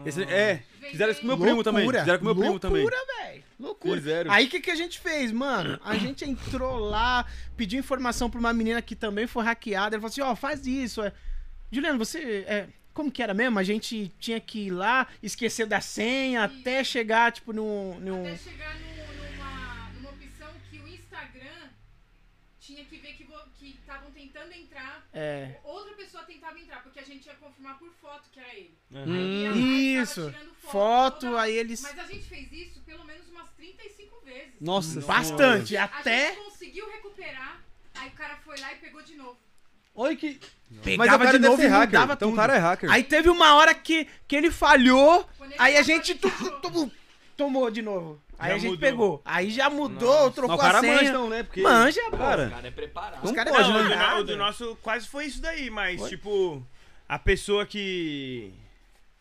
Esse- 0.06 0.24
é, 0.24 0.64
fizeram 0.90 1.12
isso 1.12 1.22
com 1.22 1.28
meu 1.28 1.38
primo 1.38 1.64
também. 1.64 1.86
Fizeram 1.88 2.18
com 2.20 2.26
meu 2.26 2.36
primo 2.36 2.60
também. 2.60 2.82
Loucura, 2.82 3.06
velho. 3.24 3.44
Loucura. 3.60 3.96
Fizeram. 3.96 4.32
Aí 4.32 4.46
o 4.46 4.50
que, 4.50 4.60
que 4.60 4.70
a 4.72 4.76
gente 4.76 5.00
fez, 5.00 5.32
mano? 5.32 5.80
A 5.84 5.98
gente 5.98 6.24
entrou 6.24 6.78
lá, 6.78 7.26
pediu 7.56 7.80
informação 7.80 8.30
pra 8.30 8.40
uma 8.40 8.54
menina 8.54 8.82
que 8.82 8.96
também 8.96 9.26
foi 9.26 9.44
hackeada. 9.44 9.96
Ela 9.96 10.02
falou 10.02 10.12
assim: 10.12 10.22
ó, 10.22 10.36
faz 10.36 10.68
isso. 10.68 11.02
É. 11.02 11.12
Juliano, 11.72 11.98
você. 11.98 12.46
É, 12.48 12.68
como 12.94 13.12
que 13.12 13.22
era 13.24 13.34
mesmo? 13.34 13.58
A 13.60 13.64
gente 13.64 14.12
tinha 14.20 14.40
que 14.40 14.68
ir 14.68 14.72
lá, 14.72 15.08
esquecer 15.24 15.66
da 15.66 15.82
senha, 15.82 16.44
até 16.44 16.84
chegar, 16.84 17.32
tipo, 17.32 17.52
num. 17.54 18.00
num... 18.00 18.22
Até 18.28 18.38
chegar 18.38 18.76
no- 18.76 19.32
numa, 19.36 19.92
numa 19.94 20.10
opção 20.12 20.50
que 20.70 20.78
o 20.80 20.88
Instagram 20.88 21.70
tinha 22.60 22.84
que 22.86 22.98
ver 22.98 23.14
que 23.14 23.26
estavam 23.70 24.12
tentando 24.12 24.52
entrar. 24.54 25.08
É. 25.14 25.56
Outra 25.64 25.94
pessoa 25.96 26.24
tentava 26.24 26.60
entrar, 26.60 26.84
porque 26.84 27.00
a 27.00 27.04
gente 27.04 27.26
ia 27.26 27.34
confirmar 27.36 27.78
por 27.80 27.92
foto 28.02 28.30
que 28.32 28.40
era 28.40 28.54
ele. 28.56 28.78
Uhum. 28.92 29.04
Aí 29.14 29.46
aí 29.46 29.46
tava 29.48 29.58
Hum, 29.58 30.02
Isso. 30.02 30.32
tirando 30.32 30.54
Foto, 30.58 31.20
toda- 31.28 31.42
aí 31.42 31.56
eles. 31.56 31.82
Mas 31.82 31.98
a 32.00 32.04
gente 32.06 32.24
fez 32.26 32.52
isso 32.52 32.82
pelo 32.82 33.04
menos 33.06 33.28
umas 33.30 33.50
35 33.52 34.22
vezes. 34.38 34.54
Nossa 34.62 35.02
Bastante. 35.02 35.76
A 35.78 35.84
Até. 35.86 36.28
gente 36.34 36.44
conseguiu 36.44 36.90
recuperar, 36.92 37.60
aí 37.96 38.10
o 38.10 38.12
cara 38.12 38.36
foi 38.46 38.60
lá 38.60 38.72
e 38.74 38.76
pegou 38.78 39.02
de 39.02 39.16
novo. 39.16 39.38
Olha 39.96 40.16
que. 40.16 40.40
Pegava 40.84 40.98
Mas 40.98 41.08
o 41.08 41.18
cara 41.20 41.32
de 41.32 41.32
deve 41.40 41.48
novo 41.48 41.62
ser 41.62 41.68
e 41.68 41.72
hacker. 41.72 41.88
mudava 42.00 42.14
Então 42.14 42.28
o 42.28 42.32
tudo. 42.32 42.40
cara 42.42 42.56
é 42.56 42.60
hacker. 42.60 42.92
Aí 42.92 43.04
teve 43.04 43.30
uma 43.30 43.56
hora 43.56 43.74
que, 43.74 44.08
que 44.28 44.36
ele 44.36 44.52
falhou, 44.52 45.28
Quando 45.38 45.52
ele 45.54 45.62
aí 45.62 45.78
a 45.78 45.82
gente 45.82 46.14
tu- 46.16 46.30
tu- 46.30 46.52
tu- 46.70 46.92
tomou 47.38 47.72
de 47.72 47.82
novo. 47.82 48.22
Aí 48.38 48.50
Já 48.50 48.56
a 48.56 48.58
gente 48.60 48.70
mudou. 48.72 48.80
pegou. 48.90 49.22
Aí 49.26 49.50
já 49.50 49.70
mudou, 49.70 50.26
Mas 50.26 50.36
trocou 50.36 50.56
o 50.56 50.60
cara 50.60 50.78
a 50.78 50.82
senha. 50.82 50.96
manja, 50.98 51.14
não, 51.14 51.30
né? 51.30 51.42
Porque. 51.44 51.62
Manja, 51.62 52.02
pô. 52.12 52.16
O 52.16 52.20
Cara, 52.20 52.50
cara 52.52 52.68
é 52.68 52.72
preparado. 52.72 53.24
Não 53.26 53.34
caras 53.34 53.54
pode, 53.54 53.70
Não, 53.70 53.76
o 53.80 53.84
né? 53.84 53.90
do, 53.90 53.96
nada. 53.96 54.14
no- 54.16 54.22
o 54.22 54.24
do 54.24 54.38
nosso 54.38 54.76
quase 54.84 55.08
foi 55.08 55.26
isso 55.26 55.42
daí, 55.42 55.70
mas, 55.72 56.04
tipo, 56.08 56.62
a 57.10 57.18
pessoa 57.18 57.66
que. 57.66 58.54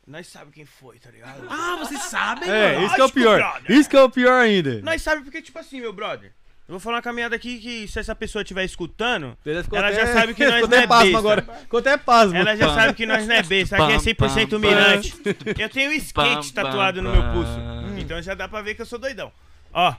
Nós 0.06 0.26
sabemos 0.28 0.54
quem 0.54 0.64
foi, 0.64 0.98
tá 0.98 1.10
ligado? 1.10 1.46
Ah, 1.50 1.76
vocês 1.80 2.00
sabem, 2.04 2.48
É, 2.48 2.74
mano. 2.74 2.86
isso 2.86 2.94
que 2.94 3.00
é 3.00 3.04
o 3.04 3.06
Lógico, 3.06 3.20
pior. 3.20 3.38
brother. 3.38 3.72
Isso 3.76 3.90
que 3.90 3.96
é 3.96 4.02
o 4.02 4.08
pior 4.10 4.40
ainda. 4.40 4.80
Nós 4.82 5.02
sabemos 5.02 5.24
porque, 5.24 5.42
tipo 5.42 5.58
assim, 5.58 5.80
meu 5.80 5.92
brother. 5.92 6.32
Eu 6.68 6.72
vou 6.72 6.80
falar 6.80 6.96
uma 6.96 7.02
caminhada 7.02 7.34
aqui 7.36 7.58
que 7.58 7.86
se 7.88 7.98
essa 7.98 8.14
pessoa 8.14 8.42
estiver 8.42 8.64
escutando, 8.64 9.36
ela 9.72 9.88
até- 9.88 9.94
já 9.94 10.12
sabe 10.12 10.34
que 10.34 10.44
nós 10.48 10.68
não 10.68 10.78
é 10.78 10.86
pasmo 10.86 11.04
besta. 11.04 11.18
agora. 11.18 11.42
Ficou 11.60 11.78
até 11.80 11.96
pasmo. 11.96 12.36
ela 12.36 12.56
já 12.56 12.74
sabe 12.74 12.94
que 12.94 13.06
nós 13.06 13.26
não 13.26 13.34
é 13.36 13.42
besta. 13.42 13.76
Aqui 13.84 13.92
é 13.92 13.98
100% 13.98 14.58
mirante. 14.60 15.14
Eu 15.58 15.68
tenho 15.68 15.90
um 15.90 15.94
skate 15.94 16.52
tatuado 16.52 17.02
no 17.02 17.10
meu 17.12 17.22
pulso. 17.32 17.58
Então 17.98 18.20
já 18.22 18.34
dá 18.34 18.48
pra 18.48 18.62
ver 18.62 18.74
que 18.74 18.82
eu 18.82 18.86
sou 18.86 18.98
doidão. 18.98 19.32
Ó. 19.72 19.94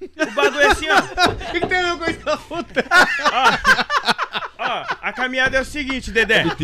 O 0.00 0.30
bagulho 0.32 0.60
é 0.60 0.66
assim, 0.66 0.86
ó. 0.88 0.98
O 1.32 1.52
que, 1.52 1.60
que 1.60 1.66
tem 1.66 1.78
a 1.78 1.94
ver 1.94 1.98
com 1.98 2.10
isso 2.10 2.24
da 2.24 2.36
puta? 2.36 2.84
Ó, 4.58 4.84
a 5.00 5.12
caminhada 5.12 5.56
é 5.56 5.60
o 5.60 5.64
seguinte, 5.64 6.10
Dedé. 6.10 6.44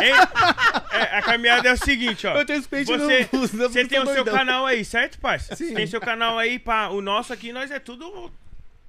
É, 0.00 1.16
a 1.16 1.22
caminhada 1.22 1.68
é 1.68 1.72
o 1.72 1.76
seguinte, 1.76 2.26
ó. 2.26 2.36
Eu 2.36 2.44
tenho 2.44 2.60
Você, 2.60 3.28
você 3.30 3.86
tem 3.86 4.00
o 4.00 4.06
seu 4.06 4.16
doidão. 4.16 4.34
canal 4.34 4.66
aí, 4.66 4.84
certo, 4.84 5.18
parça? 5.20 5.54
Sim. 5.54 5.74
Tem 5.74 5.86
seu 5.86 6.00
canal 6.00 6.38
aí, 6.38 6.58
pá. 6.58 6.88
O 6.88 7.00
nosso 7.00 7.32
aqui, 7.32 7.52
nós 7.52 7.70
é 7.70 7.78
tudo 7.78 8.32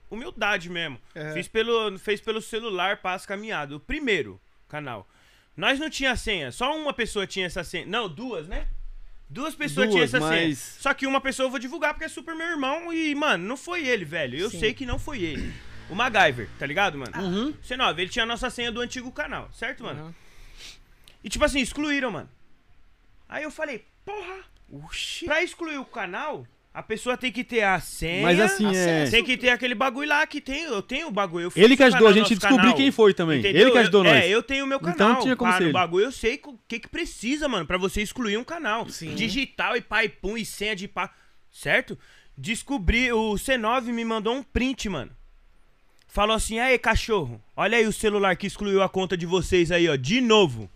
humildade 0.09 0.69
mesmo. 0.71 0.99
É. 1.13 1.34
Fiz 1.34 1.47
pelo, 1.47 1.99
fez 1.99 2.19
pelo 2.19 2.41
celular, 2.41 2.97
pá, 2.97 3.13
as 3.13 3.28
caminhadas. 3.28 3.76
O 3.76 3.80
primeiro 3.80 4.41
canal. 4.67 5.07
Nós 5.55 5.80
não 5.80 5.89
tinha 5.89 6.15
senha, 6.15 6.51
só 6.51 6.76
uma 6.76 6.93
pessoa 6.93 7.28
tinha 7.28 7.45
essa 7.45 7.63
senha. 7.63 7.86
Não, 7.86 8.09
duas, 8.09 8.47
né? 8.47 8.65
Duas 9.30 9.55
pessoas 9.55 9.88
Duas, 9.88 9.91
tinham 9.91 10.03
essa 10.03 10.19
mas- 10.19 10.57
senha. 10.59 10.82
Só 10.82 10.93
que 10.93 11.07
uma 11.07 11.19
pessoa 11.19 11.47
eu 11.47 11.49
vou 11.51 11.59
divulgar 11.59 11.93
porque 11.93 12.05
é 12.05 12.09
super 12.09 12.36
meu 12.36 12.47
irmão 12.47 12.93
e, 12.93 13.15
mano, 13.15 13.43
não 13.47 13.57
foi 13.57 13.86
ele, 13.88 14.05
velho. 14.05 14.38
Eu 14.38 14.49
Sim. 14.49 14.59
sei 14.59 14.74
que 14.74 14.86
não 14.86 14.99
foi 14.99 15.21
ele. 15.24 15.53
O 15.89 15.95
MacGyver, 15.95 16.47
tá 16.59 16.65
ligado, 16.65 16.97
mano? 16.97 17.11
Uhum. 17.21 17.53
C9, 17.63 17.99
ele 17.99 18.09
tinha 18.09 18.24
a 18.24 18.26
nossa 18.28 18.49
senha 18.49 18.71
do 18.71 18.80
antigo 18.82 19.11
canal, 19.11 19.49
certo, 19.51 19.84
mano? 19.84 20.05
Uhum. 20.05 20.13
E 21.24 21.30
tipo 21.30 21.43
assim, 21.43 21.59
excluíram, 21.59 22.11
mano. 22.11 22.30
Aí 23.28 23.43
eu 23.43 23.51
falei, 23.51 23.86
porra, 24.05 24.43
Oxi. 24.71 25.26
pra 25.26 25.41
excluir 25.43 25.78
o 25.78 25.86
canal, 25.86 26.45
a 26.74 26.82
pessoa 26.82 27.15
tem 27.15 27.32
que 27.32 27.43
ter 27.43 27.61
a 27.61 27.80
senha. 27.80 28.24
Mas 28.24 28.39
assim, 28.39 28.76
é. 28.76 29.07
Tem 29.07 29.24
que 29.24 29.38
ter 29.38 29.49
aquele 29.49 29.76
bagulho 29.76 30.09
lá 30.09 30.26
que 30.26 30.41
tem. 30.41 30.63
Eu 30.63 30.82
tenho 30.82 31.07
o 31.07 31.11
bagulho. 31.11 31.45
Eu 31.45 31.51
fiz 31.51 31.63
Ele 31.63 31.78
que 31.78 31.84
o 31.84 31.86
ajudou 31.86 32.07
a 32.07 32.13
gente 32.13 32.34
a 32.34 32.36
descobrir 32.36 32.57
canal, 32.57 32.76
quem 32.76 32.89
foi 32.91 33.13
também. 33.13 33.39
entendeu? 33.39 33.61
Ele 33.61 33.71
que 33.71 33.78
ajudou 33.78 34.03
eu, 34.03 34.11
nós. 34.11 34.24
É, 34.24 34.28
eu 34.28 34.41
tenho 34.41 34.65
o 34.65 34.67
meu 34.67 34.80
canal. 34.80 35.11
Então 35.11 35.21
tinha 35.21 35.36
como 35.36 35.51
pá, 35.51 35.57
ser 35.59 35.65
ele. 35.65 35.74
bagulho 35.74 36.05
eu 36.05 36.11
sei 36.11 36.41
o 36.43 36.57
que, 36.67 36.80
que 36.80 36.88
precisa, 36.88 37.47
mano, 37.47 37.67
pra 37.67 37.78
você 37.78 38.01
excluir 38.01 38.38
um 38.38 38.43
canal. 38.43 38.89
Sim. 38.89 39.13
Digital 39.13 39.78
e 39.78 39.82
pai 39.82 40.09
pum 40.09 40.36
e 40.36 40.43
senha 40.43 40.76
de 40.76 40.88
pá. 40.88 41.11
Certo? 41.51 41.95
Descobri, 42.36 43.13
o 43.13 43.36
C9 43.36 43.84
me 43.93 44.03
mandou 44.03 44.34
um 44.34 44.41
print, 44.41 44.89
mano. 44.89 45.11
Falou 46.07 46.36
assim: 46.36 46.57
aí, 46.57 46.80
cachorro, 46.80 47.39
olha 47.55 47.78
aí 47.78 47.86
o 47.86 47.93
celular 47.93 48.36
que 48.36 48.47
excluiu 48.47 48.82
a 48.82 48.89
conta 48.89 49.15
de 49.15 49.28
vocês 49.28 49.71
aí, 49.71 49.88
ó, 49.88 49.95
de 49.95 50.21
novo. 50.21 50.67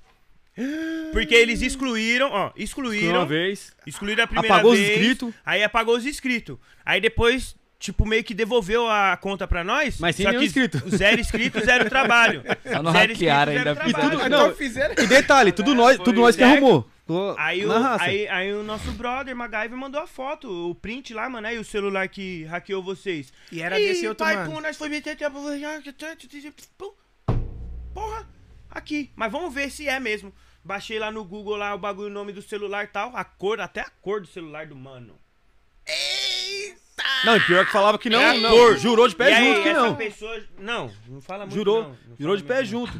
Porque 1.11 1.35
eles 1.35 1.61
excluíram, 1.61 2.29
ó, 2.31 2.51
excluíram. 2.55 3.19
uma 3.19 3.25
vez. 3.25 3.71
Excluíram 3.85 4.23
a 4.23 4.27
primeira 4.27 4.55
Apagou 4.55 4.73
os 4.73 4.79
vez. 4.79 4.89
inscritos. 4.91 5.33
Aí 5.45 5.63
apagou 5.63 5.95
os 5.95 6.05
inscritos. 6.05 6.57
Aí 6.85 6.99
depois, 6.99 7.55
tipo, 7.79 8.05
meio 8.05 8.23
que 8.23 8.33
devolveu 8.33 8.89
a 8.89 9.15
conta 9.17 9.47
pra 9.47 9.63
nós. 9.63 9.99
Mas 9.99 10.15
sem 10.15 10.23
só 10.25 10.29
nenhum 10.31 10.41
que 10.41 10.47
inscrito. 10.47 10.89
Zero 10.89 11.19
inscrito, 11.21 11.59
zero 11.63 11.87
trabalho. 11.89 12.43
Só 12.71 12.81
não 12.81 12.91
Zero 12.91 13.13
hackearam 13.13 13.51
inscrito, 13.53 13.69
ainda, 13.69 13.73
zero 13.81 13.85
fizeram. 13.85 14.09
trabalho. 14.09 14.29
Não, 14.29 14.45
Então 14.45 14.55
fizeram. 14.55 14.95
E 14.97 15.07
detalhe, 15.07 15.51
tudo 15.51 15.75
nós, 15.75 15.97
tudo 15.97 16.21
nós 16.21 16.35
que 16.35 16.43
arrumou. 16.43 16.89
Aí 17.37 17.65
o, 17.65 17.71
aí, 18.01 18.27
aí 18.27 18.51
o 18.53 18.63
nosso 18.63 18.91
brother, 18.91 19.33
MacGyver, 19.33 19.77
mandou 19.77 20.01
a 20.01 20.05
foto, 20.07 20.49
o 20.69 20.75
print 20.75 21.13
lá, 21.13 21.29
mano, 21.29 21.47
aí 21.47 21.57
o 21.57 21.63
celular 21.63 22.05
que 22.09 22.43
hackeou 22.43 22.83
vocês. 22.83 23.31
E 23.49 23.61
era 23.61 23.79
Ih, 23.79 23.87
desse 23.87 24.05
outro 24.07 24.25
pai, 24.25 24.35
mano. 24.35 24.51
pum, 24.55 24.59
nós 24.59 24.75
foi 24.75 24.89
meter. 24.89 25.15
Pum. 26.77 26.91
Porra, 27.93 28.27
aqui. 28.69 29.09
Mas 29.15 29.31
vamos 29.31 29.53
ver 29.53 29.71
se 29.71 29.87
é 29.87 29.99
mesmo. 30.01 30.33
Baixei 30.68 30.99
lá 30.99 31.09
no 31.09 31.24
Google 31.24 31.55
lá 31.55 31.74
o 31.74 31.78
bagulho, 31.78 32.09
o 32.09 32.13
nome 32.13 32.34
do 32.34 32.41
celular 32.41 32.84
e 32.84 32.88
tal. 32.88 33.15
A 33.15 33.24
cor, 33.24 33.61
até 33.61 33.80
a 33.80 33.89
cor 33.89 34.20
do 34.20 34.28
celular 34.28 34.68
do 34.68 34.76
mano. 34.76 35.18
Não, 37.23 37.37
e 37.37 37.39
pior 37.41 37.65
que 37.65 37.71
falava 37.71 37.97
que 37.97 38.09
não, 38.09 38.19
É 38.19 38.37
não. 38.39 38.49
cor. 38.49 38.77
Jurou 38.77 39.07
de 39.07 39.15
pé 39.15 39.29
e 39.29 39.33
aí, 39.33 39.47
junto 39.47 39.61
que 39.61 39.69
essa 39.69 39.81
não. 39.81 39.95
pessoa. 39.95 40.39
Não, 40.59 40.91
não 41.07 41.21
fala 41.21 41.39
muito. 41.45 41.53
Jurou. 41.55 41.83
não. 41.83 41.89
Não 41.89 41.97
Jurou 42.19 42.37
de 42.37 42.43
pé 42.43 42.55
muito, 42.55 42.69
junto. 42.69 42.91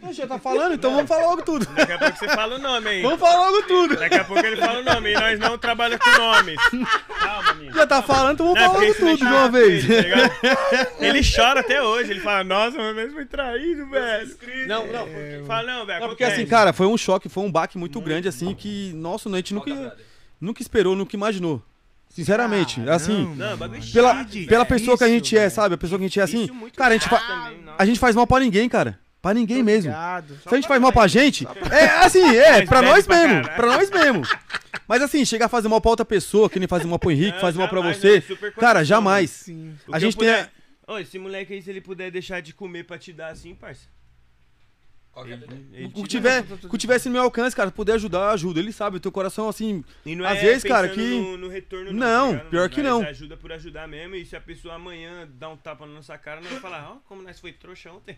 Não, 0.00 0.12
já 0.12 0.26
tá 0.28 0.38
falando, 0.38 0.74
então 0.74 0.92
vamos 0.94 1.08
falar 1.08 1.26
logo 1.26 1.42
tudo. 1.42 1.66
Daqui 1.66 1.92
a 1.92 1.98
pouco 1.98 2.18
você 2.18 2.28
fala 2.28 2.54
o 2.54 2.58
nome 2.58 2.88
aí. 2.88 3.02
Vamos 3.02 3.18
falar 3.18 3.50
logo 3.50 3.62
tudo. 3.66 3.96
Daqui 3.96 4.14
a 4.14 4.24
pouco 4.24 4.46
ele 4.46 4.56
fala 4.56 4.80
o 4.80 4.84
nome 4.84 5.10
e 5.10 5.14
nós 5.14 5.38
não 5.40 5.58
trabalhamos 5.58 6.04
com 6.04 6.10
nomes. 6.18 6.56
Calma, 7.18 7.54
menino. 7.54 7.74
Já 7.74 7.86
tá 7.86 8.02
falando, 8.02 8.34
então 8.34 8.46
vamos 8.46 8.60
Não, 8.60 8.72
falar 8.72 8.84
logo 8.86 8.94
tudo 8.94 9.16
de 9.16 9.24
uma 9.24 9.48
vez. 9.48 9.90
Ele, 9.90 10.28
tá? 10.28 10.86
Ele 11.00 11.20
chora 11.22 11.60
até 11.60 11.82
hoje. 11.82 12.10
Ele 12.12 12.20
fala, 12.20 12.44
nossa, 12.44 12.78
mas 12.78 12.94
nós 12.96 13.12
foi 13.12 13.26
traído, 13.26 13.88
velho. 13.90 14.36
Não, 14.68 14.86
não. 14.86 15.06
Fala, 15.46 15.62
não, 15.72 15.86
velho. 15.86 16.00
Não, 16.00 16.08
porque 16.08 16.24
assim, 16.24 16.46
cara, 16.46 16.72
foi 16.72 16.86
um 16.86 16.96
choque, 16.96 17.28
foi 17.28 17.42
um 17.44 17.50
baque 17.50 17.76
muito 17.76 18.00
grande, 18.00 18.28
assim, 18.28 18.54
que, 18.54 18.92
nossa, 18.94 19.28
a 19.28 19.36
gente 19.36 19.52
nunca, 19.52 19.96
nunca 20.40 20.62
esperou, 20.62 20.94
nunca 20.94 21.16
imaginou. 21.16 21.60
Sinceramente, 22.16 22.80
assim, 22.88 23.34
Não, 23.36 23.56
bagulho 23.58 23.82
pela, 23.92 24.14
pela 24.24 24.64
velho. 24.64 24.66
pessoa 24.66 24.96
que 24.96 25.04
a 25.04 25.08
gente 25.08 25.36
é, 25.36 25.50
sabe? 25.50 25.74
A 25.74 25.78
pessoa 25.78 25.98
que 25.98 26.04
a 26.06 26.08
gente 26.08 26.18
é 26.18 26.22
assim, 26.22 26.44
Isso 26.44 26.54
muito 26.54 26.74
cara, 26.76 26.94
a 26.94 26.96
gente, 26.96 27.08
fa- 27.08 27.18
também, 27.20 27.64
a 27.76 27.84
gente 27.84 27.98
faz 28.00 28.16
mal 28.16 28.26
pra 28.26 28.40
ninguém, 28.40 28.68
cara. 28.68 28.98
Pra 29.20 29.34
ninguém 29.34 29.62
mesmo. 29.62 29.92
Se 29.92 30.48
a 30.48 30.54
gente 30.54 30.66
faz 30.66 30.80
mal 30.80 30.92
pra 30.92 31.06
gente, 31.06 31.46
é 31.70 31.84
assim, 32.04 32.24
é, 32.36 32.64
pra 32.64 32.80
nós 32.80 33.06
pra 33.06 33.16
mesmo, 33.26 33.42
pra 33.54 33.66
nós 33.66 33.90
mesmo. 33.90 34.22
Mas 34.88 35.02
assim, 35.02 35.24
chegar 35.26 35.46
a 35.46 35.48
fazer 35.48 35.68
mal 35.68 35.80
pra 35.80 35.90
outra 35.90 36.04
pessoa, 36.06 36.48
que 36.48 36.58
nem 36.58 36.66
fazer 36.68 36.86
mal 36.86 36.98
pro 36.98 37.10
Henrique, 37.10 37.32
Não, 37.32 37.40
fazer 37.40 37.58
mal 37.58 37.68
pra 37.68 37.80
jamais, 37.82 37.96
você, 37.98 38.24
não, 38.40 38.52
cara, 38.52 38.82
jamais. 38.84 39.46
A 39.92 39.98
gente 39.98 40.16
tem. 40.16 40.26
puder- 40.28 40.50
Ô, 40.86 40.98
esse 40.98 41.18
moleque 41.18 41.52
aí, 41.52 41.60
se 41.60 41.68
ele 41.68 41.80
puder 41.82 42.10
deixar 42.10 42.40
de 42.40 42.54
comer 42.54 42.84
pra 42.84 42.96
te 42.96 43.12
dar 43.12 43.28
assim, 43.32 43.54
parça. 43.54 43.82
Qual 45.05 45.05
que 45.05 45.05
é 45.05 45.05
a 45.05 45.05
Ele, 45.24 45.86
O 45.86 45.90
que 45.90 46.08
tiver, 46.08 46.44
o 46.64 46.68
que 46.68 46.76
tiver 46.78 46.96
assim 46.96 47.08
no 47.08 47.14
meu 47.14 47.22
alcance, 47.22 47.56
cara, 47.56 47.70
puder 47.70 47.94
ajudar, 47.94 48.30
ajuda. 48.32 48.60
Ele 48.60 48.72
sabe, 48.72 48.98
o 48.98 49.00
teu 49.00 49.10
coração, 49.10 49.48
assim, 49.48 49.82
E 50.04 50.14
não 50.14 50.26
às 50.26 50.38
é 50.38 50.42
vezes, 50.42 50.64
cara, 50.64 50.88
que- 50.88 51.00
No, 51.00 51.36
no 51.38 51.48
retorno, 51.48 51.92
Não, 51.92 52.26
tá 52.28 52.32
ligado, 52.34 52.50
pior 52.50 52.68
que 52.68 52.82
não. 52.82 53.02
ajuda 53.02 53.36
por 53.36 53.50
ajudar 53.52 53.88
mesmo. 53.88 54.14
E 54.14 54.26
se 54.26 54.36
a 54.36 54.40
pessoa 54.40 54.74
amanhã 54.74 55.26
dá 55.32 55.48
um 55.48 55.56
tapa 55.56 55.86
na 55.86 55.94
nossa 55.94 56.18
cara, 56.18 56.40
nós 56.40 56.50
vai 56.50 56.60
falar, 56.60 56.90
ó, 56.92 56.96
como 57.08 57.22
nós 57.22 57.40
foi 57.40 57.52
trouxa 57.52 57.90
ontem. 57.92 58.16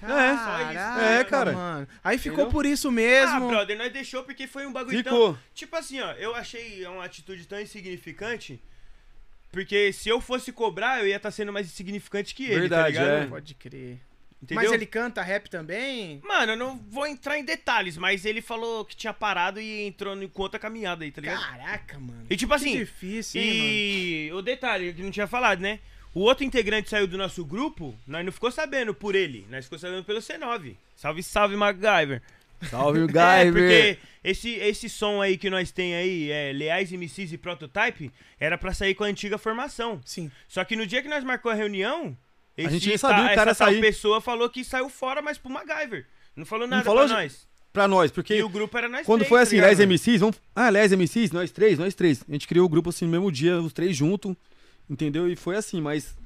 Caraca, 0.00 1.02
É, 1.02 1.24
cara. 1.24 1.52
Mano. 1.52 1.88
Aí 2.04 2.18
ficou 2.18 2.40
Entendeu? 2.40 2.52
por 2.52 2.66
isso 2.66 2.88
Ah, 2.88 2.92
mesmo. 2.92 3.48
brother, 3.48 3.78
nós 3.78 3.92
deixou 3.92 4.22
porque 4.24 4.46
foi 4.46 4.66
um 4.66 4.72
bagulho 4.72 5.02
tão... 5.02 5.12
ficou. 5.12 5.38
Tipo 5.54 5.76
assim, 5.76 6.00
ó, 6.00 6.12
eu 6.12 6.34
achei 6.34 6.84
uma 6.86 7.04
atitude 7.04 7.46
tão 7.46 7.58
insignificante. 7.60 8.60
Porque 9.50 9.92
se 9.92 10.08
eu 10.10 10.20
fosse 10.20 10.52
cobrar, 10.52 11.00
eu 11.00 11.06
ia 11.08 11.16
estar 11.16 11.30
sendo 11.30 11.50
mais 11.52 11.66
insignificante 11.66 12.34
que 12.34 12.44
ele, 12.44 12.60
Verdade, 12.60 12.96
tá 12.96 13.02
ligado? 13.04 13.22
é. 13.22 13.26
Pode 13.26 13.54
crer. 13.54 13.98
Entendeu? 14.42 14.64
Mas 14.64 14.72
ele 14.72 14.86
canta 14.86 15.22
rap 15.22 15.48
também? 15.48 16.20
Mano, 16.22 16.52
eu 16.52 16.56
não 16.56 16.76
vou 16.90 17.06
entrar 17.06 17.38
em 17.38 17.44
detalhes, 17.44 17.96
mas 17.96 18.24
ele 18.24 18.42
falou 18.42 18.84
que 18.84 18.94
tinha 18.94 19.12
parado 19.12 19.60
e 19.60 19.86
entrou 19.86 20.14
em 20.14 20.30
outra 20.34 20.60
caminhada 20.60 21.04
aí, 21.04 21.10
tá 21.10 21.20
ligado? 21.20 21.40
Caraca, 21.40 21.98
mano. 21.98 22.26
E 22.28 22.36
tipo 22.36 22.50
Que 22.50 22.56
assim, 22.56 22.78
difícil, 22.78 23.40
hein, 23.40 23.48
e 23.50 24.30
o 24.32 24.42
detalhe 24.42 24.92
que 24.92 25.02
não 25.02 25.10
tinha 25.10 25.26
falado, 25.26 25.60
né? 25.60 25.80
O 26.14 26.20
outro 26.20 26.44
integrante 26.44 26.88
saiu 26.88 27.06
do 27.06 27.18
nosso 27.18 27.44
grupo, 27.44 27.94
nós 28.06 28.24
não 28.24 28.32
ficou 28.32 28.50
sabendo 28.50 28.94
por 28.94 29.14
ele, 29.14 29.46
nós 29.50 29.64
ficou 29.64 29.78
sabendo 29.78 30.04
pelo 30.04 30.18
C9. 30.18 30.76
Salve, 30.94 31.22
salve, 31.22 31.56
MacGyver. 31.56 32.22
Salve 32.70 33.00
o 33.04 33.18
É, 33.18 33.52
porque 33.52 33.98
esse, 34.24 34.50
esse 34.54 34.88
som 34.88 35.20
aí 35.20 35.36
que 35.36 35.50
nós 35.50 35.70
tem 35.70 35.94
aí, 35.94 36.30
é, 36.30 36.52
Leais, 36.52 36.90
MCs 36.90 37.32
e 37.32 37.38
Prototype, 37.38 38.10
era 38.40 38.56
pra 38.56 38.72
sair 38.72 38.94
com 38.94 39.04
a 39.04 39.08
antiga 39.08 39.36
formação. 39.36 39.90
mano? 39.90 40.02
Sim. 40.06 40.30
Só 40.48 40.64
que 40.64 40.74
no 40.74 40.86
dia 40.86 41.02
que 41.02 41.08
nós 41.08 41.22
marcou 41.22 41.52
a 41.52 41.54
reunião, 41.54 42.16
esse 42.64 42.70
gente 42.74 42.88
nem 42.88 42.98
sabia 42.98 43.26
que 43.26 43.32
o 43.32 43.34
cara 43.34 43.50
essa 43.50 43.64
sair. 43.66 43.80
pessoa 43.80 44.20
falou 44.20 44.48
que 44.48 44.64
saiu 44.64 44.88
fora, 44.88 45.20
mas 45.20 45.38
pro 45.38 45.50
MacGyver. 45.50 46.06
Não 46.34 46.44
falou 46.44 46.66
nada 46.66 46.84
falou 46.84 47.06
pra 47.06 47.16
nós. 47.16 47.46
Pra 47.72 47.86
nós, 47.88 48.10
porque 48.10 48.36
E 48.36 48.42
o 48.42 48.48
grupo 48.48 48.76
era 48.78 48.88
nós 48.88 49.04
quando 49.04 49.18
três, 49.20 49.28
foi 49.28 49.38
tá 49.38 49.42
assim, 49.42 49.60
10 49.60 49.78
mano? 49.80 49.92
MCs, 49.92 50.20
vamos. 50.20 50.36
Ah, 50.54 50.70
10 50.70 50.92
MCs, 50.92 51.30
nós 51.30 51.50
três, 51.50 51.78
nós 51.78 51.94
três. 51.94 52.24
A 52.26 52.32
gente 52.32 52.48
criou 52.48 52.64
o 52.64 52.68
grupo 52.68 52.88
assim 52.88 53.04
no 53.04 53.10
mesmo 53.10 53.30
dia, 53.30 53.58
os 53.60 53.72
três 53.72 53.94
juntos, 53.94 54.34
entendeu? 54.88 55.28
E 55.30 55.36
foi 55.36 55.56
assim, 55.56 55.80
mas 55.80 56.16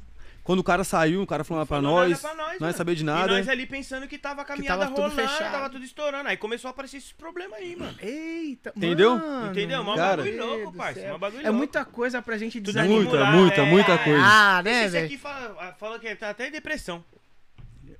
quando 0.43 0.59
o 0.61 0.65
cara 0.65 0.83
saiu, 0.85 1.23
o 1.23 1.27
cara 1.27 1.45
falou 1.45 1.65
pra 1.67 1.77
falou 1.77 1.97
nada 1.97 2.09
nós, 2.09 2.21
pra 2.21 2.35
nós, 2.35 2.47
nós 2.53 2.61
mano. 2.61 2.73
saber 2.75 2.95
de 2.95 3.03
E 3.03 3.05
nada. 3.05 3.27
nós 3.29 3.49
ali 3.49 3.67
pensando 3.67 4.09
que 4.09 4.19
tava 4.19 4.43
a 4.43 4.45
caminhada 4.45 4.85
tava 4.85 4.95
tudo 4.95 5.09
rolando, 5.09 5.29
fechado. 5.29 5.53
tava 5.53 5.71
tudo 5.71 5.85
estourando. 5.85 6.29
Aí 6.29 6.37
começou 6.37 6.69
a 6.69 6.71
aparecer 6.73 6.97
esses 6.97 7.13
problemas 7.13 7.59
aí, 7.59 7.77
mano. 7.77 7.95
Eita, 8.01 8.73
Entendeu? 8.77 9.17
mano. 9.19 9.51
Entendeu? 9.53 9.85
Mó 9.85 9.95
Cara. 9.97 10.23
bagulho 10.23 10.47
louco. 10.47 10.77
Mó 10.77 11.19
bagulho 11.19 11.41
É 11.41 11.45
louco. 11.45 11.57
muita 11.59 11.85
coisa 11.85 12.21
pra 12.23 12.37
gente 12.39 12.59
Tudo 12.61 12.67
desanimar. 12.73 12.97
Muita, 13.03 13.17
acumular, 13.17 13.37
muita, 13.37 13.61
é. 13.61 13.65
muita 13.65 13.99
coisa. 13.99 14.23
Ah, 14.25 14.63
né, 14.63 14.83
Esse 14.85 14.93
velho? 14.93 15.07
aqui 15.07 15.19
fala, 15.19 15.75
fala 15.79 15.99
que 15.99 16.15
tá 16.17 16.31
até 16.31 16.49
em 16.49 16.51
depressão. 16.51 17.05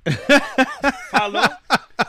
Falou? 1.11 1.43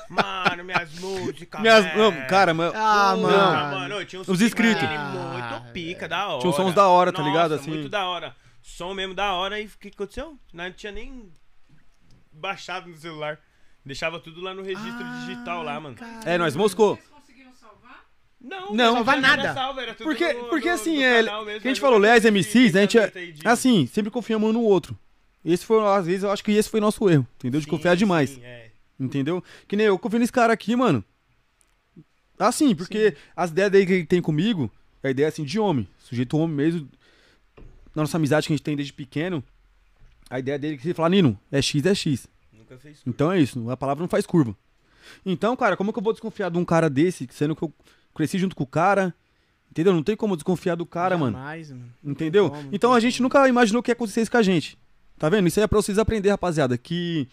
Mano, 0.09 0.65
minhas 0.65 0.93
músicas. 0.99 1.61
Minhas, 1.61 1.85
não, 1.97 2.13
cara, 2.27 2.55
mas, 2.55 2.73
Ah, 2.75 3.15
mano. 3.17 3.77
mano, 3.79 3.95
eu 3.97 4.07
tinha 4.07 4.21
uns 4.23 4.29
Os 4.29 4.41
inscritos. 4.41 4.83
Ah, 4.85 5.59
muito 5.59 5.73
pica, 5.73 6.09
da 6.09 6.27
hora. 6.29 6.41
Tinha 6.41 6.51
uns 6.51 6.57
sons 6.57 6.75
da 6.75 6.87
hora, 6.89 7.13
tá 7.13 7.19
Nossa, 7.19 7.31
ligado, 7.31 7.55
assim? 7.55 7.71
muito 7.71 7.89
da 7.89 8.07
hora. 8.07 8.35
Som 8.63 8.95
mesmo 8.95 9.15
da 9.15 9.33
hora. 9.35 9.61
E 9.61 9.67
o 9.67 9.69
que 9.71 9.91
que 9.91 9.95
aconteceu? 9.97 10.39
Nós 10.53 10.69
não 10.69 10.73
tinha 10.73 10.93
nem 10.93 11.31
baixado 12.33 12.89
no 12.89 12.97
celular. 12.97 13.39
Deixava 13.85 14.21
tudo 14.21 14.41
lá 14.41 14.55
no 14.55 14.63
registro 14.63 15.05
digital 15.27 15.63
lá, 15.65 15.81
mano. 15.81 15.97
É, 16.25 16.39
nós 16.39 16.55
moscou. 16.55 16.95
Vocês 16.95 17.09
conseguiram 17.09 17.53
salvar? 17.55 18.07
Não, 18.41 18.73
Não. 18.73 18.95
Salvar 18.95 19.19
tinha 19.19 19.37
nada. 19.37 19.55
salvo, 19.55 19.81
era 19.81 19.93
tudo 19.95 20.05
Porque, 20.07 20.33
no- 20.33 20.45
porque 20.49 20.69
no- 20.69 20.75
assim, 20.75 20.97
no 20.97 21.03
é, 21.03 21.23
mesmo, 21.23 21.61
que 21.61 21.69
a 21.69 21.71
gente 21.73 21.81
falou, 21.81 21.99
Les 21.99 22.25
MCs, 22.25 22.77
a 22.77 22.81
gente 22.83 22.99
é, 22.99 23.13
assim, 23.45 23.87
sempre 23.89 24.11
confiamos 24.11 24.49
um 24.49 24.53
no 24.53 24.63
outro. 24.63 24.97
Esse 25.45 25.67
foi, 25.67 25.85
às 25.85 26.07
vezes, 26.07 26.23
eu 26.23 26.31
acho 26.31 26.45
que 26.45 26.53
esse 26.53 26.71
foi 26.71 26.79
nosso 26.79 27.11
erro, 27.11 27.27
entendeu? 27.37 27.59
De 27.59 27.65
Sim, 27.65 27.71
confiar 27.71 27.97
demais, 27.97 28.31
sim, 28.31 28.45
é. 28.45 28.71
entendeu? 29.01 29.43
Que 29.67 29.75
nem 29.75 29.87
eu 29.87 29.99
confio 29.99 30.21
nesse 30.21 30.31
cara 30.33 30.53
aqui, 30.53 30.77
mano. 30.77 31.05
Assim, 32.39 32.75
porque 32.77 33.17
as 33.37 33.51
ideias 33.51 33.71
dele 33.71 33.87
que 33.87 33.93
ele 33.93 34.07
tem 34.07 34.23
comigo, 34.23 34.71
é 35.03 35.09
a 35.09 35.11
ideia 35.11 35.29
assim 35.29 35.43
de 35.45 35.59
homem, 35.59 35.89
sujeito 35.99 36.37
homem 36.39 36.57
mesmo. 36.57 36.89
Na 37.95 38.03
nossa 38.03 38.17
amizade 38.17 38.47
que 38.47 38.53
a 38.53 38.57
gente 38.57 38.65
tem 38.65 38.77
desde 38.77 38.93
pequeno, 38.93 39.43
a 40.31 40.39
ideia 40.39 40.59
dele 40.59 40.75
é 40.75 40.79
que 40.79 40.87
ele 40.87 40.95
fala, 40.95 41.11
Nino, 41.11 41.39
é 41.51 41.61
X, 41.61 41.85
é 41.85 41.95
X. 41.95 42.27
Nunca 42.53 42.79
fez 42.79 43.03
Então 43.07 43.31
é 43.31 43.41
isso, 43.41 43.69
a 43.71 43.77
palavra 43.77 44.03
não 44.03 44.09
faz 44.09 44.27
curva. 44.27 44.57
Então, 45.27 45.55
cara, 45.57 45.77
como 45.77 45.93
que 45.93 45.99
eu 45.99 46.03
vou 46.03 46.13
desconfiar 46.13 46.51
de 46.51 46.59
um 46.59 46.65
cara 46.65 46.89
desse, 46.89 47.29
sendo 47.31 47.55
que 47.55 47.63
eu 47.63 47.73
cresci 48.15 48.39
junto 48.39 48.57
com 48.57 48.65
o 48.65 48.67
cara? 48.67 49.15
Entendeu? 49.71 49.93
Não 49.93 50.03
tem 50.03 50.15
como 50.15 50.37
desconfiar 50.37 50.75
do 50.75 50.85
cara, 50.85 51.17
mano. 51.17 51.37
Jamais, 51.37 51.71
mano. 51.71 51.93
Entendeu? 52.05 52.51
como, 52.51 52.69
então 52.73 52.93
a 52.93 53.01
gente 53.01 53.17
como. 53.17 53.25
nunca 53.25 53.49
imaginou 53.49 53.83
que 53.83 53.91
ia 53.91 53.95
acontecer 53.95 54.21
isso 54.21 54.31
com 54.31 54.37
a 54.37 54.43
gente. 54.43 54.79
Tá 55.19 55.29
vendo? 55.29 55.49
Isso 55.49 55.59
aí 55.59 55.65
é 55.65 55.67
pra 55.67 55.81
vocês 55.81 55.99
aprender, 55.99 56.31
rapaziada. 56.31 56.77
Que 56.77 57.27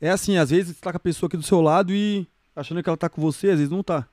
é 0.00 0.10
assim, 0.10 0.36
às 0.36 0.50
vezes 0.50 0.76
você 0.76 0.82
tá 0.82 0.90
com 0.90 0.96
a 0.96 1.00
pessoa 1.00 1.28
aqui 1.28 1.36
do 1.36 1.42
seu 1.42 1.60
lado 1.60 1.92
e 1.94 2.26
achando 2.54 2.82
que 2.82 2.88
ela 2.88 2.96
tá 2.96 3.08
com 3.08 3.22
você, 3.22 3.50
às 3.50 3.58
vezes 3.58 3.70
não 3.70 3.82
tá. 3.82 4.06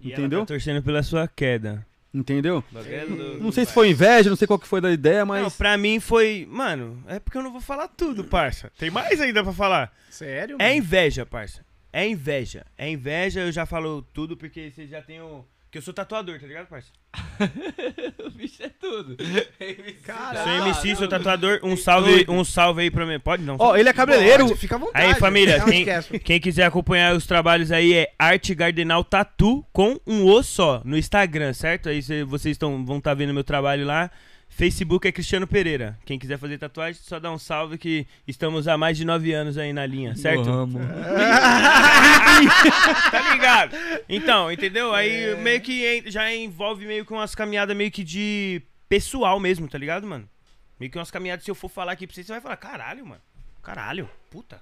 E 0.00 0.12
Entendeu? 0.12 0.38
Ela 0.40 0.46
tá 0.46 0.54
torcendo 0.54 0.82
pela 0.82 1.02
sua 1.02 1.28
queda. 1.28 1.86
Entendeu? 2.14 2.58
O 2.70 2.74
bagulho 2.74 2.94
é 2.94 3.06
Não 3.40 3.50
sei 3.50 3.64
se 3.64 3.72
foi 3.72 3.88
inveja, 3.90 4.28
não 4.28 4.36
sei 4.36 4.46
qual 4.46 4.58
que 4.58 4.68
foi 4.68 4.80
da 4.82 4.90
ideia, 4.92 5.20
Não, 5.20 5.26
mas. 5.26 5.56
pra 5.56 5.78
mim 5.78 5.98
foi. 5.98 6.46
Mano, 6.50 7.02
é 7.08 7.18
porque 7.18 7.38
eu 7.38 7.42
não 7.42 7.50
vou 7.52 7.60
falar 7.60 7.88
tudo, 7.88 8.22
parça. 8.24 8.70
Tem 8.78 8.90
mais 8.90 9.18
ainda 9.20 9.42
pra 9.42 9.52
falar. 9.52 9.90
Sério, 10.10 10.56
É 10.58 10.64
mano? 10.68 10.76
inveja, 10.78 11.24
parça. 11.24 11.64
É 11.92 12.06
inveja. 12.06 12.66
É 12.76 12.88
inveja, 12.90 13.40
eu 13.40 13.52
já 13.52 13.64
falo 13.64 14.02
tudo 14.12 14.36
porque 14.36 14.70
vocês 14.70 14.90
já 14.90 15.00
têm 15.00 15.20
o. 15.22 15.44
Que 15.72 15.78
eu 15.78 15.82
sou 15.82 15.94
tatuador, 15.94 16.38
tá 16.38 16.46
ligado, 16.46 16.66
parça? 16.68 16.92
O 18.24 18.30
bicho 18.30 18.62
é 18.62 18.68
tudo. 18.68 19.16
Caralho. 20.04 20.38
Sou 20.44 20.68
MC, 20.68 20.96
sou 20.96 21.08
tatuador. 21.08 21.60
Um 21.62 21.76
salve, 21.76 22.26
um 22.28 22.44
salve 22.44 22.82
aí 22.82 22.90
pra 22.90 23.04
mim. 23.06 23.18
Pode 23.18 23.42
não? 23.42 23.56
Ó, 23.58 23.74
ele 23.74 23.88
é 23.88 23.92
cabeleireiro. 23.92 24.46
Pode, 24.48 24.60
Fica 24.60 24.76
à 24.76 24.78
vontade. 24.78 25.06
Aí, 25.06 25.14
família, 25.14 25.60
quem, 25.64 25.86
quem 26.20 26.38
quiser 26.40 26.66
acompanhar 26.66 27.14
os 27.16 27.26
trabalhos 27.26 27.72
aí 27.72 27.94
é 27.94 28.12
Arte 28.18 28.54
Gardenal 28.54 29.02
Tatu 29.02 29.66
com 29.72 29.98
um 30.06 30.26
O 30.26 30.42
só 30.42 30.82
no 30.84 30.96
Instagram, 30.96 31.52
certo? 31.54 31.88
Aí 31.88 32.02
cê- 32.02 32.22
vocês 32.22 32.56
tão, 32.58 32.84
vão 32.84 32.98
estar 32.98 33.14
vendo 33.14 33.32
meu 33.34 33.42
trabalho 33.44 33.86
lá. 33.86 34.10
Facebook 34.54 35.08
é 35.08 35.12
Cristiano 35.12 35.46
Pereira. 35.46 35.98
Quem 36.04 36.18
quiser 36.18 36.38
fazer 36.38 36.58
tatuagem, 36.58 37.00
só 37.02 37.18
dá 37.18 37.32
um 37.32 37.38
salve 37.38 37.78
que 37.78 38.06
estamos 38.28 38.68
há 38.68 38.76
mais 38.76 38.98
de 38.98 39.04
nove 39.04 39.32
anos 39.32 39.56
aí 39.56 39.72
na 39.72 39.86
linha, 39.86 40.14
certo? 40.14 40.44
tá 43.10 43.32
ligado? 43.32 43.74
Então, 44.08 44.52
entendeu? 44.52 44.94
Aí 44.94 45.34
meio 45.36 45.60
que 45.62 46.04
já 46.06 46.32
envolve 46.32 46.84
meio 46.86 47.04
com 47.04 47.14
umas 47.14 47.34
caminhadas 47.34 47.74
meio 47.74 47.90
que 47.90 48.04
de 48.04 48.60
pessoal 48.88 49.40
mesmo, 49.40 49.66
tá 49.66 49.78
ligado, 49.78 50.06
mano? 50.06 50.28
Meio 50.78 50.92
que 50.92 50.98
umas 50.98 51.10
caminhadas, 51.10 51.44
se 51.44 51.50
eu 51.50 51.54
for 51.54 51.70
falar 51.70 51.92
aqui 51.92 52.06
pra 52.06 52.14
você, 52.14 52.22
você 52.22 52.32
vai 52.32 52.40
falar, 52.40 52.56
caralho, 52.56 53.06
mano. 53.06 53.22
Caralho, 53.62 54.08
puta. 54.30 54.60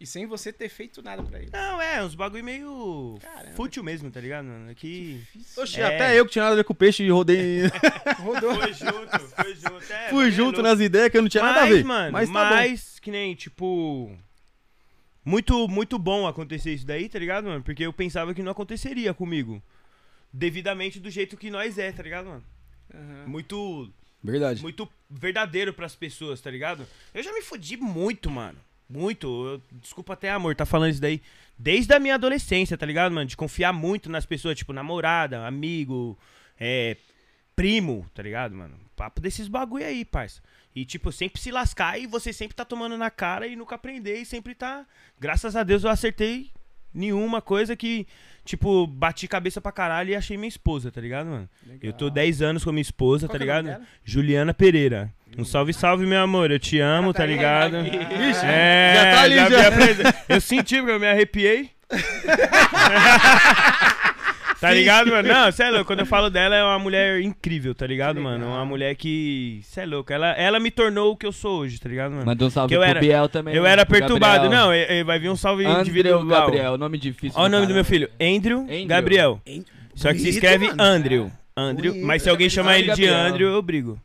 E 0.00 0.06
sem 0.06 0.24
você 0.26 0.50
ter 0.50 0.70
feito 0.70 1.02
nada 1.02 1.22
pra 1.22 1.38
ele. 1.40 1.50
Não, 1.52 1.78
é, 1.80 2.02
uns 2.02 2.14
bagulho 2.14 2.42
meio 2.42 3.18
Caramba. 3.20 3.54
fútil 3.54 3.84
mesmo, 3.84 4.10
tá 4.10 4.18
ligado? 4.18 4.46
mano? 4.46 4.74
Que. 4.74 5.22
Oxe, 5.58 5.78
É. 5.78 5.84
até 5.84 6.18
eu 6.18 6.24
que 6.24 6.32
tinha 6.32 6.42
nada 6.42 6.54
a 6.54 6.56
ver 6.56 6.64
com 6.64 6.74
peixe 6.74 7.02
e 7.04 7.10
rodei. 7.10 7.64
Rodou. 8.18 8.54
Foi 8.54 8.72
junto, 8.72 9.18
foi 9.18 9.54
junto. 9.54 9.92
É, 9.92 10.08
Fui 10.08 10.16
bagulho 10.24 10.30
junto 10.32 10.62
nas 10.62 10.80
ideias 10.80 11.10
que 11.10 11.18
eu 11.18 11.22
não 11.22 11.28
tinha 11.28 11.42
mas, 11.44 11.54
nada 11.54 11.66
a 11.66 11.68
ver. 11.68 11.84
mano, 11.84 12.12
mas 12.12 12.30
mas, 12.30 12.50
tá 12.50 12.94
bom. 12.96 13.00
que 13.02 13.10
nem, 13.10 13.34
tipo. 13.34 14.16
Muito, 15.22 15.68
muito 15.68 15.98
bom 15.98 16.26
acontecer 16.26 16.72
isso 16.72 16.86
daí, 16.86 17.06
tá 17.06 17.18
ligado, 17.18 17.44
mano? 17.44 17.62
Porque 17.62 17.84
eu 17.84 17.92
pensava 17.92 18.32
que 18.32 18.42
não 18.42 18.52
aconteceria 18.52 19.12
comigo. 19.12 19.62
Devidamente 20.32 20.98
do 20.98 21.10
jeito 21.10 21.36
que 21.36 21.50
nós 21.50 21.76
é, 21.76 21.92
tá 21.92 22.02
ligado, 22.02 22.26
mano? 22.26 22.44
Aham. 22.94 23.26
Muito 23.26 23.92
Verdade. 24.24 24.62
muito 24.62 24.88
verdadeiro 25.10 25.74
pras 25.74 25.94
pessoas, 25.94 26.40
tá 26.40 26.50
ligado? 26.50 26.86
Eu 27.12 27.22
já 27.22 27.32
me 27.34 27.42
fodi 27.42 27.76
muito, 27.76 28.30
mano. 28.30 28.58
Muito. 28.90 29.46
Eu- 29.46 29.62
desculpa 29.80 30.14
até, 30.14 30.30
amor, 30.30 30.56
tá 30.56 30.66
falando 30.66 30.90
isso 30.90 31.00
daí. 31.00 31.22
Desde 31.56 31.94
a 31.94 32.00
minha 32.00 32.14
adolescência, 32.16 32.76
tá 32.76 32.84
ligado, 32.84 33.12
mano? 33.14 33.26
De 33.26 33.36
confiar 33.36 33.72
muito 33.72 34.10
nas 34.10 34.26
pessoas, 34.26 34.58
tipo, 34.58 34.72
namorada, 34.72 35.46
amigo, 35.46 36.18
é, 36.58 36.96
primo, 37.54 38.04
tá 38.12 38.22
ligado, 38.22 38.54
mano? 38.54 38.76
Papo 38.96 39.20
desses 39.20 39.46
bagulho 39.46 39.84
aí, 39.84 40.04
parça. 40.04 40.42
E, 40.74 40.84
tipo, 40.84 41.12
sempre 41.12 41.40
se 41.40 41.50
lascar 41.50 41.98
e 42.00 42.06
você 42.06 42.32
sempre 42.32 42.54
tá 42.56 42.64
tomando 42.64 42.96
na 42.96 43.10
cara 43.10 43.46
e 43.46 43.54
nunca 43.56 43.74
aprender 43.76 44.16
e 44.18 44.24
sempre 44.26 44.54
tá. 44.54 44.84
Graças 45.18 45.54
a 45.54 45.62
Deus 45.62 45.84
eu 45.84 45.90
acertei 45.90 46.50
nenhuma 46.92 47.40
coisa 47.40 47.76
que, 47.76 48.06
tipo, 48.44 48.86
bati 48.86 49.26
cabeça 49.28 49.60
pra 49.60 49.72
caralho 49.72 50.10
e 50.10 50.16
achei 50.16 50.36
minha 50.36 50.48
esposa, 50.48 50.90
tá 50.90 51.00
ligado, 51.00 51.26
mano? 51.28 51.48
Eu 51.82 51.92
tô 51.92 52.10
10 52.10 52.42
anos 52.42 52.64
com 52.64 52.72
minha 52.72 52.82
esposa, 52.82 53.26
Qual 53.26 53.30
tá 53.30 53.36
é 53.36 53.40
ligado? 53.40 53.76
Juliana 54.04 54.52
Pereira. 54.54 55.12
Um 55.38 55.44
salve, 55.44 55.72
salve, 55.72 56.06
meu 56.06 56.20
amor. 56.20 56.50
Eu 56.50 56.58
te 56.58 56.80
amo, 56.80 57.10
Ah, 57.10 57.12
tá 57.12 57.18
tá 57.20 57.26
ligado? 57.26 57.76
Ixi, 57.86 58.44
É, 58.44 58.92
já 58.94 59.10
tá 59.16 59.20
ali, 59.22 59.36
já. 59.36 59.68
apresen- 59.68 60.04
Eu 60.28 60.40
senti, 60.40 60.76
porque 60.78 60.90
eu 60.92 61.00
me 61.00 61.06
arrepiei. 61.06 61.70
tá 64.60 64.72
ligado, 64.72 65.10
mano? 65.10 65.28
Não, 65.28 65.50
cê 65.52 65.62
é 65.64 65.70
louco. 65.70 65.86
Quando 65.86 66.00
eu 66.00 66.06
falo 66.06 66.28
dela, 66.30 66.54
é 66.54 66.62
uma 66.62 66.78
mulher 66.78 67.20
incrível, 67.20 67.74
tá 67.74 67.86
ligado, 67.86 68.16
Que 68.16 68.22
mano? 68.22 68.46
Uma 68.46 68.64
mulher 68.64 68.94
que. 68.94 69.60
Cê 69.64 69.80
é 69.80 69.86
louco. 69.86 70.12
Ela, 70.12 70.28
ela 70.32 70.60
me 70.60 70.70
tornou 70.70 71.12
o 71.12 71.16
que 71.16 71.26
eu 71.26 71.32
sou 71.32 71.60
hoje, 71.60 71.78
tá 71.80 71.88
ligado, 71.88 72.12
mano? 72.12 72.26
Manda 72.26 72.44
um 72.44 72.50
salve 72.50 72.68
Que 72.68 72.76
eu 72.76 72.80
pro 72.80 72.90
era- 72.90 73.00
Biel 73.00 73.28
também. 73.28 73.54
Eu 73.54 73.64
era 73.66 73.84
pro 73.86 73.98
perturbado. 73.98 74.48
Gabriel. 74.48 74.96
Não, 74.98 75.04
vai 75.06 75.18
vir 75.18 75.30
um 75.30 75.36
salve 75.36 75.64
Andrew 75.64 75.80
individual. 75.80 76.24
Gabriel, 76.24 76.78
nome 76.78 76.98
difícil. 76.98 77.38
Olha 77.40 77.46
o 77.48 77.50
nome 77.50 77.66
do 77.66 77.74
meu 77.74 77.84
filho. 77.84 78.08
Andrew, 78.20 78.60
Andrew. 78.60 78.86
Gabriel. 78.86 79.40
Só 79.94 80.12
que 80.12 80.18
se 80.18 80.28
escreve 80.30 80.68
mano. 80.68 80.82
Andrew. 80.82 81.32
Andrew. 81.56 81.92
Bonito. 81.92 82.06
Mas 82.06 82.22
se 82.22 82.30
alguém 82.30 82.48
chamar 82.48 82.78
ele 82.78 82.90
de 82.92 83.02
de. 83.02 83.06
Andrew, 83.08 83.50
eu 83.52 83.60
brigo. 83.62 83.98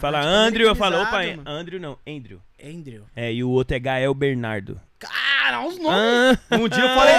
Fala 0.00 0.20
tipo 0.20 0.32
Andrew, 0.32 0.66
eu 0.68 0.74
falo, 0.74 1.00
opa, 1.00 1.22
mano. 1.22 1.42
Andrew 1.46 1.80
não, 1.80 1.96
Andrew. 2.06 2.38
Andrew. 2.62 3.02
É, 3.16 3.32
e 3.32 3.42
o 3.44 3.48
outro 3.50 3.76
é 3.76 3.78
Gael 3.80 4.12
Bernardo. 4.14 4.80
Cara, 5.04 5.66
os 5.66 5.78
nomes. 5.78 6.38
Ah, 6.50 6.56
Um 6.56 6.68
dia 6.68 6.82
eu 6.82 6.88
falei. 6.94 7.14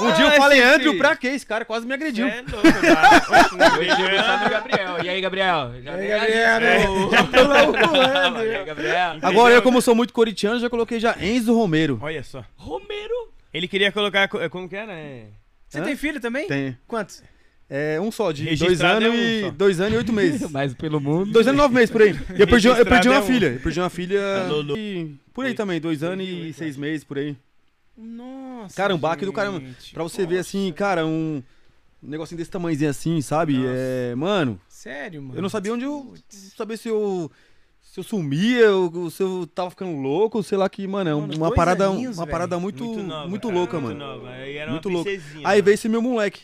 Um 0.00 0.12
dia 0.12 0.24
eu 0.24 0.28
Ah, 0.28 0.32
falei, 0.32 0.58
esse 0.60 0.68
Andrew, 0.74 0.98
pra 0.98 1.16
quê? 1.16 1.28
Esse 1.28 1.46
cara 1.46 1.64
quase 1.64 1.86
me 1.86 1.94
agrediu. 1.94 2.26
é 2.26 2.42
louco, 2.42 2.62
cara. 2.80 4.48
Gabriel. 4.48 5.04
E 5.04 5.08
aí, 5.08 5.20
Gabriel? 5.20 5.72
Já 5.82 5.92
E 5.96 6.12
aí, 6.12 6.30
Gabriel? 6.42 6.54
ali. 6.56 7.10
Já 7.10 7.24
tô 7.24 7.48
lá 7.48 8.40
o 8.40 8.44
E 8.44 8.56
aí, 8.56 8.64
Gabriel? 8.64 9.18
Agora 9.22 9.54
eu, 9.54 9.62
como 9.62 9.80
sou 9.80 9.94
muito 9.94 10.12
coritiano, 10.12 10.58
já 10.60 10.68
coloquei 10.70 10.98
já 11.00 11.16
Enzo 11.20 11.54
Romero. 11.54 11.98
Olha 12.02 12.22
só. 12.22 12.44
Romero. 12.56 13.32
Ele 13.52 13.68
queria 13.68 13.92
colocar. 13.92 14.28
co- 14.28 14.48
Como 14.50 14.68
que 14.68 14.76
era? 14.76 14.92
É... 14.92 15.24
Você 15.68 15.78
Hã? 15.80 15.82
tem 15.84 15.96
filho 15.96 16.20
também? 16.20 16.46
Tem. 16.46 16.76
Quantos? 16.86 17.22
É 17.74 17.98
um 17.98 18.12
só, 18.12 18.30
de 18.32 18.54
dois 18.54 18.82
anos 18.82 19.08
é 19.08 19.10
um 19.10 19.14
e. 19.14 19.40
só. 19.42 19.50
Dois 19.52 19.80
anos 19.80 19.94
e 19.94 19.96
oito 19.96 20.12
meses. 20.14 20.50
Mas 20.50 20.74
pelo 20.74 21.00
mundo. 21.00 21.32
Dois 21.32 21.46
anos 21.46 21.58
e 21.58 21.62
nove 21.62 21.74
meses 21.74 21.90
por 21.90 22.02
aí. 22.02 22.10
E 22.36 22.40
eu 22.42 22.46
perdi, 22.46 22.68
eu 22.68 22.84
perdi 22.84 23.08
uma 23.08 23.16
é 23.16 23.20
um. 23.20 23.26
filha. 23.26 23.46
Eu 23.54 23.60
perdi 23.60 23.80
uma 23.80 23.88
filha. 23.90 24.46
Lolo. 24.46 24.76
e- 24.76 25.14
Por 25.32 25.46
aí 25.46 25.54
também, 25.54 25.80
dois 25.80 26.02
anos 26.02 26.26
e 26.28 26.52
seis 26.52 26.76
meses 26.76 27.02
por 27.02 27.16
aí. 27.16 27.34
Nossa. 27.96 28.76
Cara, 28.76 28.94
um 28.94 28.98
baque 28.98 29.24
do 29.24 29.32
caramba. 29.32 29.62
Pra 29.92 30.02
você 30.02 30.26
ver 30.26 30.38
assim, 30.38 30.72
cara, 30.74 31.06
um. 31.06 31.42
Um 32.04 32.08
negocinho 32.10 32.36
desse 32.36 32.50
tamanhozinho 32.50 32.90
assim, 32.90 33.22
sabe? 33.22 33.56
Nossa. 33.58 33.70
É. 33.74 34.14
Mano, 34.16 34.60
Sério, 34.68 35.22
mano. 35.22 35.38
eu 35.38 35.42
não 35.42 35.48
sabia 35.48 35.72
onde 35.72 35.84
eu. 35.84 36.14
Saber 36.28 36.76
se 36.76 36.88
eu. 36.88 37.30
Se 37.80 38.00
eu 38.00 38.04
sumia, 38.04 38.70
ou 38.72 39.10
se 39.10 39.22
eu 39.22 39.46
tava 39.54 39.70
ficando 39.70 39.94
louco, 40.00 40.42
sei 40.42 40.56
lá 40.56 40.68
que, 40.68 40.86
mano, 40.86 41.10
é 41.10 41.14
Mano, 41.14 41.34
uma 41.36 41.52
parada, 41.54 41.86
aninhos, 41.88 42.16
uma 42.16 42.26
parada 42.26 42.58
muito, 42.58 42.84
muito, 42.84 43.02
nova, 43.02 43.38
cara, 43.38 43.54
louca, 43.54 43.80
muito 43.80 43.98
mano. 43.98 44.14
nova. 44.16 44.30
Aí 44.30 44.56
era 44.56 44.70
Muito 44.70 44.88
princesinha, 44.88 45.46
Aí 45.46 45.60
veio 45.60 45.74
esse 45.74 45.88
meu 45.90 46.00
moleque, 46.00 46.42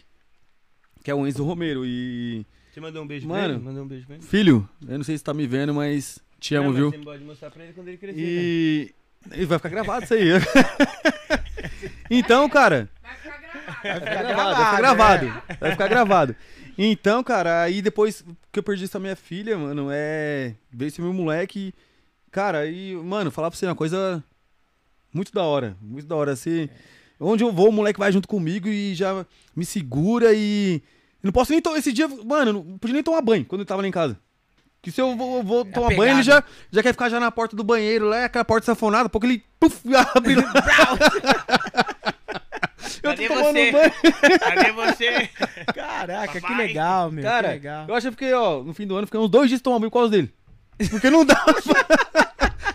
que 1.08 1.12
é 1.12 1.14
o 1.14 1.26
Enzo 1.26 1.42
Romero. 1.42 1.86
E. 1.86 2.44
Você 2.70 2.82
mandou 2.82 3.02
um 3.02 3.06
beijo 3.06 3.26
Mano. 3.26 3.42
pra 3.42 3.54
ele? 3.54 3.64
Mandou 3.64 3.84
um 3.84 3.86
beijo 3.88 4.06
pra 4.06 4.16
ele? 4.16 4.24
Filho, 4.24 4.68
eu 4.86 4.98
não 4.98 5.04
sei 5.04 5.16
se 5.16 5.24
tá 5.24 5.32
me 5.32 5.46
vendo, 5.46 5.72
mas 5.72 6.18
te 6.38 6.54
amo, 6.54 6.66
Não, 6.66 6.72
mas 6.72 6.80
viu? 6.80 6.90
Você 6.90 6.98
pode 6.98 7.24
mostrar 7.24 7.50
pra 7.50 7.64
ele 7.64 7.72
quando 7.72 7.88
ele 7.88 7.96
crescer. 7.96 8.20
E. 8.20 8.94
E 9.34 9.44
vai 9.46 9.58
ficar 9.58 9.70
gravado 9.70 10.04
isso 10.04 10.12
aí. 10.12 10.28
então, 12.10 12.46
cara. 12.50 12.90
Vai 13.02 13.14
ficar 13.16 13.38
gravado. 13.40 13.80
Vai 13.82 14.00
ficar 14.00 14.22
gravado, 14.22 14.54
vai 14.54 14.66
ficar 14.66 14.78
gravado. 14.78 15.26
é. 15.48 15.54
Vai 15.54 15.70
ficar 15.70 15.88
gravado. 15.88 16.36
Então, 16.76 17.24
cara, 17.24 17.62
aí 17.62 17.80
depois 17.80 18.22
que 18.52 18.58
eu 18.58 18.62
perdi 18.62 18.84
essa 18.84 19.00
minha 19.00 19.16
filha, 19.16 19.56
mano, 19.56 19.88
é. 19.90 20.54
Veio 20.70 20.88
esse 20.88 21.00
meu 21.00 21.14
moleque. 21.14 21.72
Cara, 22.30 22.58
aí, 22.58 22.94
mano, 22.96 23.30
falar 23.30 23.50
pra 23.50 23.58
você 23.58 23.64
uma 23.64 23.74
coisa 23.74 24.22
muito 25.10 25.32
da 25.32 25.42
hora. 25.42 25.74
Muito 25.80 26.06
da 26.06 26.16
hora. 26.16 26.32
Assim, 26.32 26.68
onde 27.18 27.42
eu 27.42 27.50
vou, 27.50 27.70
o 27.70 27.72
moleque 27.72 27.98
vai 27.98 28.12
junto 28.12 28.28
comigo 28.28 28.68
e 28.68 28.94
já 28.94 29.24
me 29.56 29.64
segura 29.64 30.34
e. 30.34 30.82
eu 31.22 31.28
não 31.28 31.32
posso 31.32 31.52
nem 31.52 31.60
tomar. 31.60 31.78
Esse 31.78 31.92
dia, 31.92 32.06
mano, 32.08 32.50
eu 32.50 32.52
não 32.52 32.78
podia 32.78 32.94
nem 32.94 33.02
tomar 33.02 33.20
banho 33.22 33.44
quando 33.44 33.60
eu 33.62 33.66
tava 33.66 33.82
lá 33.82 33.88
em 33.88 33.92
casa. 33.92 34.18
Que 34.80 34.90
se 34.92 35.00
eu 35.00 35.16
vou, 35.16 35.42
vou 35.42 35.64
tomar 35.64 35.88
banho, 35.96 36.12
ele 36.14 36.22
já, 36.22 36.42
já 36.70 36.82
quer 36.82 36.92
ficar 36.92 37.08
já 37.08 37.18
na 37.18 37.30
porta 37.32 37.56
do 37.56 37.64
banheiro, 37.64 38.08
lá, 38.08 38.24
aquela 38.26 38.44
porta 38.44 38.66
safonada, 38.66 39.08
porque 39.08 39.26
ele 39.26 39.44
puf, 39.58 39.80
abre. 40.14 40.34
eu 40.38 40.42
tô 43.02 43.02
Cadê 43.02 43.28
tomando 43.28 43.52
você? 43.52 43.72
banho. 43.72 43.92
Cadê 44.38 44.72
você? 44.72 45.28
Caraca, 45.74 46.32
que 46.34 46.40
Papai. 46.40 46.56
legal, 46.56 47.10
meu. 47.10 47.24
Cara, 47.24 47.48
que 47.48 47.54
legal. 47.54 47.86
eu 47.88 47.94
acho 47.94 48.06
que 48.06 48.12
fiquei, 48.12 48.32
ó, 48.32 48.62
no 48.62 48.72
fim 48.72 48.86
do 48.86 48.96
ano, 48.96 49.06
fiquei 49.06 49.20
uns 49.20 49.30
dois 49.30 49.48
dias 49.48 49.60
tomando 49.60 49.80
banho 49.80 49.90
por 49.90 49.98
causa 49.98 50.10
dele. 50.12 50.32
Porque 50.90 51.10
não 51.10 51.24
dava. 51.24 51.54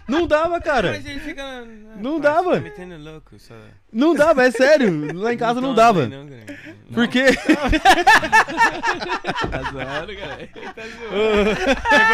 Não 0.08 0.28
dava, 0.28 0.60
cara. 0.62 0.92
Mas 0.92 1.06
ele 1.06 1.20
fica. 1.20 1.66
Não 1.98 2.20
dava. 2.20 2.60
Tá 2.62 2.84
louco. 2.98 3.40
Só... 3.40 3.54
Não 3.92 4.14
dava, 4.16 4.44
é 4.44 4.52
sério. 4.52 5.14
Lá 5.18 5.34
em 5.34 5.38
casa 5.38 5.62
não 5.62 5.70
toma 5.70 5.76
dava. 5.76 6.08
banho, 6.08 6.24
não, 6.24 6.28
cara. 6.30 6.60
Não. 6.88 6.94
Porque. 6.94 7.24
Tá 9.54 9.62
zoando, 9.72 10.16
cara. 10.16 10.36
Aí 10.36 10.50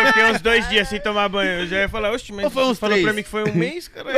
eu 0.01 0.07
fiquei 0.07 0.23
uns 0.25 0.41
dois 0.41 0.67
dias 0.69 0.87
sem 0.87 0.99
tomar 0.99 1.29
banho. 1.29 1.61
Eu 1.61 1.67
já 1.67 1.77
ia 1.77 1.89
falar, 1.89 2.11
oxe, 2.11 2.31
mas 2.33 2.45
Ou 2.45 2.51
foi 2.51 2.63
uns 2.63 2.69
você 2.77 2.79
falou 2.79 2.93
três? 2.95 3.05
pra 3.05 3.13
mim 3.13 3.23
que 3.23 3.29
foi 3.29 3.43
um 3.49 3.53
mês, 3.55 3.87
cara. 3.87 4.09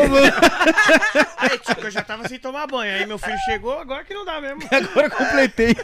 aí, 1.38 1.58
tipo, 1.60 1.82
eu 1.82 1.92
já 1.92 2.02
tava 2.02 2.28
sem 2.28 2.40
tomar 2.40 2.68
banho. 2.68 2.94
Aí 2.94 3.06
meu 3.06 3.18
filho 3.20 3.38
chegou, 3.46 3.78
agora 3.80 4.04
que 4.04 4.14
não 4.14 4.26
dá 4.26 4.40
mesmo. 4.42 4.62
Agora 4.72 5.08
eu 5.08 5.12
completei. 5.12 5.76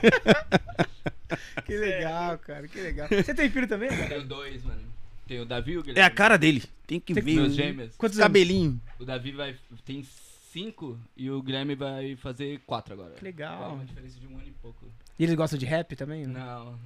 Que 1.66 1.76
legal, 1.78 2.38
cara, 2.40 2.68
que 2.68 2.80
legal. 2.80 3.08
Você 3.10 3.34
tem 3.34 3.50
filho 3.50 3.68
também, 3.68 3.90
cara? 3.90 4.06
Tenho 4.08 4.24
dois, 4.24 4.64
mano. 4.64 4.82
Tem 5.28 5.40
o 5.42 5.46
Davi 5.46 5.74
e 5.74 5.78
o 5.78 5.82
É 5.82 5.84
Guilherme. 5.84 6.08
a 6.08 6.10
cara 6.10 6.38
dele. 6.38 6.64
Tem 6.86 7.00
que 7.00 7.14
Tem 7.14 7.24
ver. 7.24 7.36
Meus 7.36 7.54
gêmeos. 7.56 7.96
Quantos? 7.98 8.18
Cabelinho. 8.18 8.80
O 9.00 9.06
Davi 9.06 9.32
vai, 9.32 9.56
tem 9.86 10.06
cinco 10.52 10.98
e 11.16 11.30
o 11.30 11.42
Guilherme 11.42 11.76
vai 11.76 12.16
fazer 12.16 12.60
quatro 12.66 12.94
agora. 12.94 13.12
Que 13.16 13.24
legal. 13.24 13.64
É 13.64 13.68
uma 13.74 13.86
diferença 13.86 14.20
de 14.20 14.28
um 14.28 14.36
ano 14.38 14.48
e 14.48 14.52
pouco. 14.52 14.86
E 15.20 15.24
eles 15.24 15.36
gostam 15.36 15.58
de 15.60 15.66
rap 15.66 15.96
também? 15.96 16.26
né? 16.28 16.40
Não. 16.40 16.80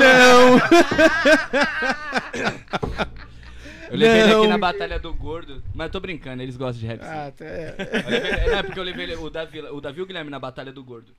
Não. 0.00 0.58
Eu 3.90 3.98
levei 3.98 4.22
ele 4.22 4.32
Não. 4.32 4.38
aqui 4.40 4.48
na 4.48 4.56
Batalha 4.58 4.98
do 4.98 5.12
Gordo, 5.12 5.62
mas 5.74 5.88
eu 5.88 5.92
tô 5.92 6.00
brincando, 6.00 6.42
eles 6.42 6.56
gostam 6.56 6.80
de 6.80 6.86
rap. 6.86 7.00
sim. 7.02 7.06
Ah, 7.10 7.30
tá. 7.30 7.44
é. 7.44 7.76
Eu 8.06 8.10
levei- 8.10 8.46
não, 8.50 8.58
é 8.58 8.62
porque 8.62 8.78
eu 8.80 8.84
levei 8.84 9.04
ele- 9.04 9.16
o 9.16 9.28
Davi, 9.28 9.60
o 9.60 9.80
Davi 9.82 10.00
e 10.00 10.02
o 10.02 10.06
Guilherme 10.06 10.30
na 10.30 10.38
Batalha 10.38 10.72
do 10.72 10.82
Gordo. 10.82 11.12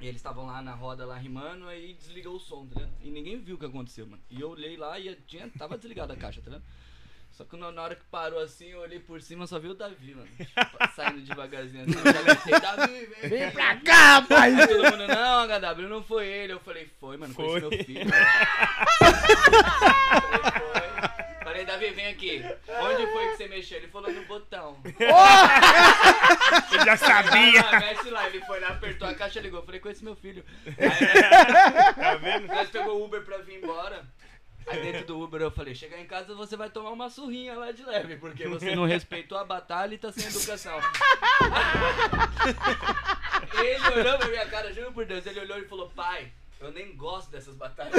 E 0.00 0.06
eles 0.06 0.16
estavam 0.20 0.46
lá 0.46 0.60
na 0.60 0.74
roda, 0.74 1.06
lá 1.06 1.16
rimando, 1.16 1.66
aí 1.68 1.94
desligou 1.94 2.36
o 2.36 2.40
som, 2.40 2.66
tá 2.66 2.74
ligado? 2.80 2.92
E 3.02 3.10
ninguém 3.10 3.40
viu 3.40 3.56
o 3.56 3.58
que 3.58 3.64
aconteceu, 3.64 4.06
mano. 4.06 4.22
E 4.30 4.40
eu 4.40 4.50
olhei 4.50 4.76
lá 4.76 5.00
e 5.00 5.14
tinha, 5.26 5.48
tava 5.58 5.78
desligada 5.78 6.12
a 6.12 6.16
caixa, 6.16 6.40
tá 6.42 6.50
ligado? 6.50 6.64
Só 7.36 7.44
que 7.44 7.54
na 7.54 7.82
hora 7.82 7.94
que 7.94 8.04
parou 8.10 8.40
assim, 8.40 8.68
eu 8.68 8.80
olhei 8.80 8.98
por 8.98 9.20
cima, 9.20 9.46
só 9.46 9.58
vi 9.58 9.68
o 9.68 9.74
Davi, 9.74 10.14
mano. 10.14 10.28
Saindo 10.96 11.20
devagarzinho 11.20 11.84
assim, 11.84 11.98
eu 11.98 12.12
já 12.12 12.22
gritei, 12.22 12.60
Davi, 12.60 13.06
vem, 13.06 13.28
vem 13.28 13.50
pra 13.50 13.76
cá, 13.76 14.22
pai! 14.22 14.54
Aí 14.54 14.66
todo 14.66 14.84
mundo, 14.84 15.06
não, 15.06 15.46
HW, 15.46 15.88
não 15.88 16.02
foi 16.02 16.26
ele. 16.26 16.54
Eu 16.54 16.60
falei, 16.60 16.86
foi, 16.98 17.18
mano, 17.18 17.34
foi, 17.34 17.60
Foi. 17.60 17.74
esse 17.74 17.76
meu 17.76 17.84
filho. 17.84 18.10
Falei, 18.98 20.50
foi. 21.00 21.05
Falei, 21.56 21.64
Davi, 21.64 21.90
vem 21.90 22.06
aqui. 22.08 22.44
Onde 22.68 23.06
foi 23.06 23.28
que 23.30 23.36
você 23.38 23.48
mexeu? 23.48 23.78
Ele 23.78 23.88
falou 23.88 24.12
no 24.12 24.22
botão. 24.26 24.76
Eu 26.70 26.84
já 26.84 26.96
sabia. 26.98 27.62
Mexe 27.80 28.10
lá. 28.10 28.26
Ele 28.28 28.44
foi 28.44 28.60
lá, 28.60 28.68
apertou 28.68 29.08
a 29.08 29.14
caixa, 29.14 29.40
ligou. 29.40 29.62
Falei, 29.62 29.80
esse 29.86 30.04
meu 30.04 30.14
filho. 30.14 30.44
Aí, 30.66 31.94
Tá 31.94 32.14
vendo? 32.16 32.46
nós 32.46 32.68
pegou 32.68 33.00
o 33.00 33.04
Uber 33.06 33.22
pra 33.24 33.38
vir 33.38 33.62
embora. 33.62 34.04
Aí 34.66 34.82
dentro 34.82 35.06
do 35.06 35.18
Uber 35.22 35.40
eu 35.40 35.50
falei, 35.50 35.74
chegar 35.74 35.98
em 35.98 36.06
casa 36.06 36.34
você 36.34 36.56
vai 36.56 36.68
tomar 36.68 36.90
uma 36.90 37.08
surrinha 37.08 37.54
lá 37.54 37.70
de 37.70 37.84
leve, 37.84 38.16
porque 38.16 38.48
você 38.48 38.74
não 38.74 38.84
respeitou 38.84 39.38
a 39.38 39.44
batalha 39.44 39.94
e 39.94 39.98
tá 39.98 40.10
sem 40.12 40.26
educação. 40.26 40.78
ele 43.54 44.00
olhou 44.00 44.18
pra 44.18 44.28
minha 44.28 44.46
cara, 44.46 44.72
juro 44.74 44.90
por 44.92 45.06
Deus, 45.06 45.24
ele 45.24 45.38
olhou 45.38 45.58
e 45.60 45.68
falou, 45.68 45.88
pai, 45.90 46.32
eu 46.58 46.72
nem 46.72 46.96
gosto 46.96 47.30
dessas 47.30 47.54
batalhas. 47.54 47.94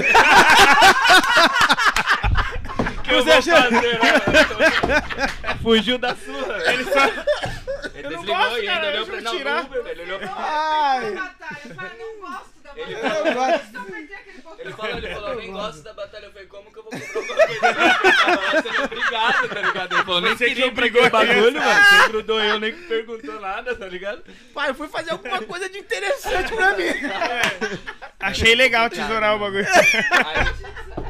Que 3.07 3.13
eu 3.13 3.23
vou 3.23 3.33
fazer, 3.41 3.71
né? 3.71 5.57
Fugiu 5.63 5.97
da 5.97 6.15
surra. 6.15 6.57
Ele 6.73 6.83
só. 6.83 7.05
Ele 7.05 8.05
Eu 8.05 8.11
não 8.11 8.19
desligou 8.21 8.35
gosto, 8.37 8.59
e 8.59 8.65
cara, 8.65 8.87
ainda 8.87 8.87
olhou 8.87 9.05
deixa 9.05 9.05
pra 9.05 9.17
eu 9.17 9.21
não, 9.23 9.37
tirar. 9.37 9.63
Uber, 9.65 9.83
velho. 9.83 10.01
Ele 10.01 10.13
olhou 10.13 10.19
pra 10.19 10.33
Ai, 10.37 11.11
Batalha. 11.11 11.57
Eu 11.65 11.75
falei, 11.75 11.91
não 11.97 12.19
gosto 12.19 12.49
da 12.63 12.71
Ele 12.75 12.95
batalha. 12.95 13.09
falou, 13.15 13.27
eu 13.27 13.33
gosto. 13.33 13.71
Só 13.73 13.83
perdi 13.83 14.13
aquele 14.13 14.41
botão. 14.41 14.57
Ele 14.59 14.73
falou, 14.73 14.97
ele 14.97 15.07
falou, 15.13 15.29
eu 15.29 15.35
nem 15.37 15.51
gosto 15.51 15.81
da 15.83 15.93
batalha. 15.93 16.25
Eu 16.25 16.31
falei, 16.31 16.47
como 16.47 16.71
que 16.71 16.77
eu 16.79 16.83
vou 16.83 16.91
comprar 16.91 17.17
alguma 17.17 17.55
coisa? 17.55 18.27
Eu 18.27 18.37
tava 18.37 18.61
sendo 18.61 18.83
obrigado, 18.83 19.49
tá 19.49 19.61
ligado? 19.61 19.93
Ele 19.95 20.03
falou, 20.03 20.21
nem 20.21 20.31
Você 20.37 20.43
que 20.45 20.49
queria 20.51 20.67
obrigou 20.67 21.01
brigou 21.01 21.03
o 21.03 21.05
a 21.05 21.09
bagulho, 21.09 21.59
mano. 21.59 21.83
Você 21.85 22.07
grudou 22.09 22.39
eu, 22.41 22.59
nem 22.59 22.73
perguntou 22.73 23.39
nada, 23.41 23.75
tá 23.75 23.87
ligado? 23.87 24.23
pai, 24.53 24.69
eu 24.69 24.75
fui 24.75 24.87
fazer 24.87 25.11
alguma 25.11 25.41
coisa 25.41 25.69
de 25.69 25.79
interessante 25.79 26.53
pra 26.53 26.73
mim. 26.77 26.85
Achei 28.19 28.55
legal 28.55 28.89
tesourar 28.89 29.35
o 29.35 29.39
bagulho. 29.39 29.65
Aí, 29.67 31.06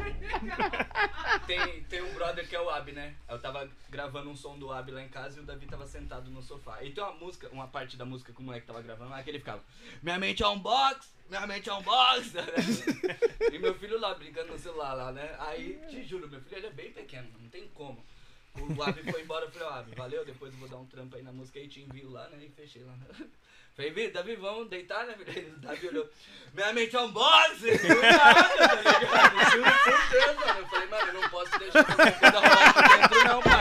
tem, 1.48 1.84
tem 1.84 2.02
um 2.02 2.14
brother 2.14 2.48
que 2.48 2.56
é 2.56 2.62
o 2.62 2.70
Ab, 2.70 2.92
né? 2.92 3.16
Eu 3.30 3.40
tava 3.40 3.70
gravando 3.90 4.30
um 4.30 4.36
som 4.36 4.58
do 4.58 4.72
Ab 4.72 4.92
lá 4.92 5.02
em 5.02 5.10
casa 5.10 5.40
e 5.40 5.44
o 5.44 5.46
Davi 5.46 5.66
tava 5.66 5.86
sentado 5.88 6.30
no 6.30 6.42
sofá. 6.42 6.84
E 6.84 6.92
tem 6.92 7.04
uma 7.04 7.14
música, 7.14 7.50
uma 7.50 7.68
parte 7.68 7.98
da 7.98 8.06
música 8.06 8.34
que 8.34 8.40
o 8.40 8.44
moleque 8.44 8.68
tava 8.68 8.82
gravando 8.82 9.12
lá 9.12 9.24
que 9.24 9.30
ele 9.30 9.40
ficava: 9.40 9.64
Minha 10.02 10.20
mente 10.20 10.44
é 10.44 10.48
um 10.48 10.60
box, 10.60 11.14
minha 11.30 11.46
mente 11.48 11.70
é 11.70 11.74
um 11.74 11.82
box. 11.82 12.34
e 13.52 13.60
meu 13.60 13.74
filho 13.76 14.00
lá 14.00 14.14
brincando 14.14 14.52
no 14.52 14.60
celular 14.60 14.94
lá, 14.94 15.12
né? 15.12 15.36
Aí, 15.40 15.80
te 15.90 16.04
juro, 16.04 16.30
meu 16.30 16.42
filho 16.42 16.58
ele 16.58 16.68
é 16.68 16.72
bem 16.72 16.92
pequeno, 16.92 17.28
não 17.40 17.50
tem 17.50 17.68
como. 17.70 18.04
O 18.56 18.84
Ab 18.84 19.12
foi 19.12 19.22
embora, 19.22 19.46
eu 19.46 19.52
falei, 19.52 19.68
ó, 19.68 19.72
Ab, 19.72 19.96
valeu, 19.96 20.26
depois 20.26 20.52
eu 20.52 20.60
vou 20.60 20.68
dar 20.68 20.78
um 20.78 20.86
trampo 20.86 21.16
aí 21.16 21.22
na 21.22 21.32
música 21.32 21.60
aí, 21.60 21.68
te 21.68 21.82
envio 21.82 22.10
lá, 22.10 22.28
né? 22.30 22.44
E 22.44 22.50
fechei 22.50 22.84
lá. 22.84 22.96
Falei, 23.78 23.92
Vi, 23.92 24.10
Davi, 24.10 24.36
vamos 24.36 24.70
deitar, 24.70 25.06
né, 25.06 25.14
Davi 25.62 25.88
olhou, 25.90 26.10
minha 26.52 26.74
mente 26.74 26.96
é 26.96 27.00
um! 27.00 27.12
Do 27.12 27.20
nada, 27.20 27.78
tá 28.58 28.76
mano. 30.34 30.60
Eu 30.60 30.68
falei, 30.68 30.88
mano, 30.88 31.08
eu 31.10 31.14
não 31.22 31.30
posso 31.30 31.60
deixar 31.60 31.84
qualquer 31.86 32.20
coisa 32.20 32.40
rolar. 33.34 33.57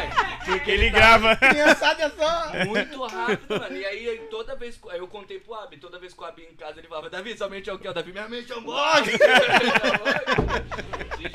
Porque 0.66 0.72
Ele 0.72 0.90
grava. 0.90 1.36
Criançada 1.36 2.02
é 2.02 2.10
só. 2.10 2.64
Muito 2.66 3.06
rápido, 3.06 3.56
mano. 3.56 3.76
E 3.76 3.86
aí, 3.86 4.18
toda 4.28 4.56
vez. 4.56 4.76
Aí 4.90 4.98
eu 4.98 5.06
contei 5.06 5.38
pro 5.38 5.54
Ab, 5.54 5.76
toda 5.76 5.96
vez 5.96 6.12
que 6.12 6.20
o 6.20 6.24
Ab 6.24 6.42
ia 6.42 6.50
em 6.50 6.56
casa, 6.56 6.80
ele 6.80 6.88
falava, 6.88 7.08
Davi, 7.08 7.36
sua 7.38 7.48
mente 7.48 7.70
é 7.70 7.72
o 7.72 7.78
quê? 7.78 7.88
O 7.88 7.92
Davi, 7.92 8.10
minha 8.10 8.28
mente 8.28 8.50
é 8.50 8.56
um 8.56 8.62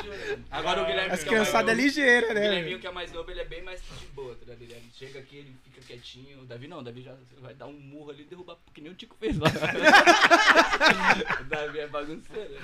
juro. 0.03 0.43
Agora 0.51 0.81
o 0.81 0.85
Guilherme. 0.85 1.13
As 1.13 1.23
que 1.23 1.29
é 1.29 1.31
o 1.31 1.35
mais 1.37 1.47
criançadas 1.47 1.71
é 1.71 1.73
ligeira, 1.81 2.31
o 2.31 2.33
né? 2.33 2.41
Guilherminho, 2.41 2.79
que 2.79 2.87
é 2.87 2.91
mais 2.91 3.09
novo, 3.13 3.31
ele 3.31 3.39
é 3.39 3.45
bem 3.45 3.63
mais 3.63 3.81
de 3.81 4.05
boa, 4.07 4.35
tá 4.35 4.53
ligado? 4.53 4.61
Ele 4.63 4.91
chega 4.93 5.19
aqui, 5.19 5.37
ele 5.37 5.55
fica 5.63 5.79
quietinho. 5.87 6.41
O 6.41 6.45
Davi 6.45 6.67
não, 6.67 6.79
o 6.79 6.83
Davi 6.83 7.01
já 7.01 7.15
vai 7.39 7.53
dar 7.53 7.67
um 7.67 7.73
murro 7.73 8.11
ali 8.11 8.23
e 8.23 8.25
derrubar, 8.25 8.57
que 8.73 8.81
nem 8.81 8.91
o 8.91 8.95
Tico 8.95 9.15
fez 9.17 9.37
lá. 9.37 9.47
o 11.39 11.43
Davi 11.45 11.79
é 11.79 11.87
bagunceiro. 11.87 12.59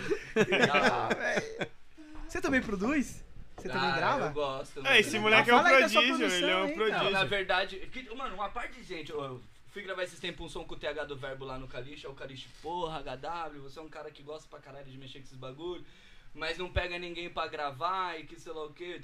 Você 2.28 2.41
também 2.41 2.61
produz? 2.61 3.24
Você 3.58 3.70
também 3.70 3.89
Ah, 3.89 3.95
grava? 3.97 4.26
Eu 4.28 4.32
gosto. 4.34 4.82
Ah, 4.86 4.99
esse 4.99 5.18
moleque 5.18 5.49
é 5.49 5.53
Ah, 5.53 5.58
um 5.58 5.64
fala 5.64 5.76
aí 5.76 5.82
da 5.84 5.89
sua 5.89 6.01
prodígio, 6.01 6.18
produção 6.28 6.47
ele 6.47 6.51
é 6.51 6.55
um 6.58 6.64
aí, 6.66 6.76
cara. 6.76 6.88
Não, 6.89 6.91
na 6.91 7.01
prodígio. 7.20 7.28
verdade, 7.30 7.78
que- 7.91 8.16
mano, 8.16 8.36
uma 8.36 8.49
parte 8.49 8.74
de 8.80 8.84
gente, 8.84 9.12
eu, 9.12 9.24
eu 9.24 9.41
fui 9.72 9.82
gravar 9.82 10.03
esses 10.03 10.20
tempos 10.20 10.45
um 10.45 10.49
som 10.49 10.64
com 10.64 10.76
o 10.76 10.78
TH 10.78 11.05
do 11.05 11.16
Verbo 11.16 11.43
lá 11.45 11.58
no 11.58 11.68
Calixa, 11.68 12.08
é 12.08 12.10
o 12.10 12.14
Calixa, 12.14 12.47
porra, 12.62 12.99
HW, 13.01 13.62
você 13.64 13.80
é 13.80 13.82
um 13.82 13.89
cara 13.89 14.12
que 14.12 14.22
gosta 14.22 14.47
pra 14.47 14.60
caralho 14.60 14.86
de 14.86 14.97
mexer 14.97 15.20
com 15.20 15.26
esses 15.26 15.38
bagulho, 15.38 15.84
mas 16.36 16.58
não 16.60 16.70
pega 16.72 16.99
ninguém 16.99 17.32
pra 17.32 17.47
gravar 17.47 18.20
e 18.20 18.26
que 18.26 18.39
sei 18.39 18.51
lá 18.53 18.64
o 18.66 18.74
que. 18.74 19.01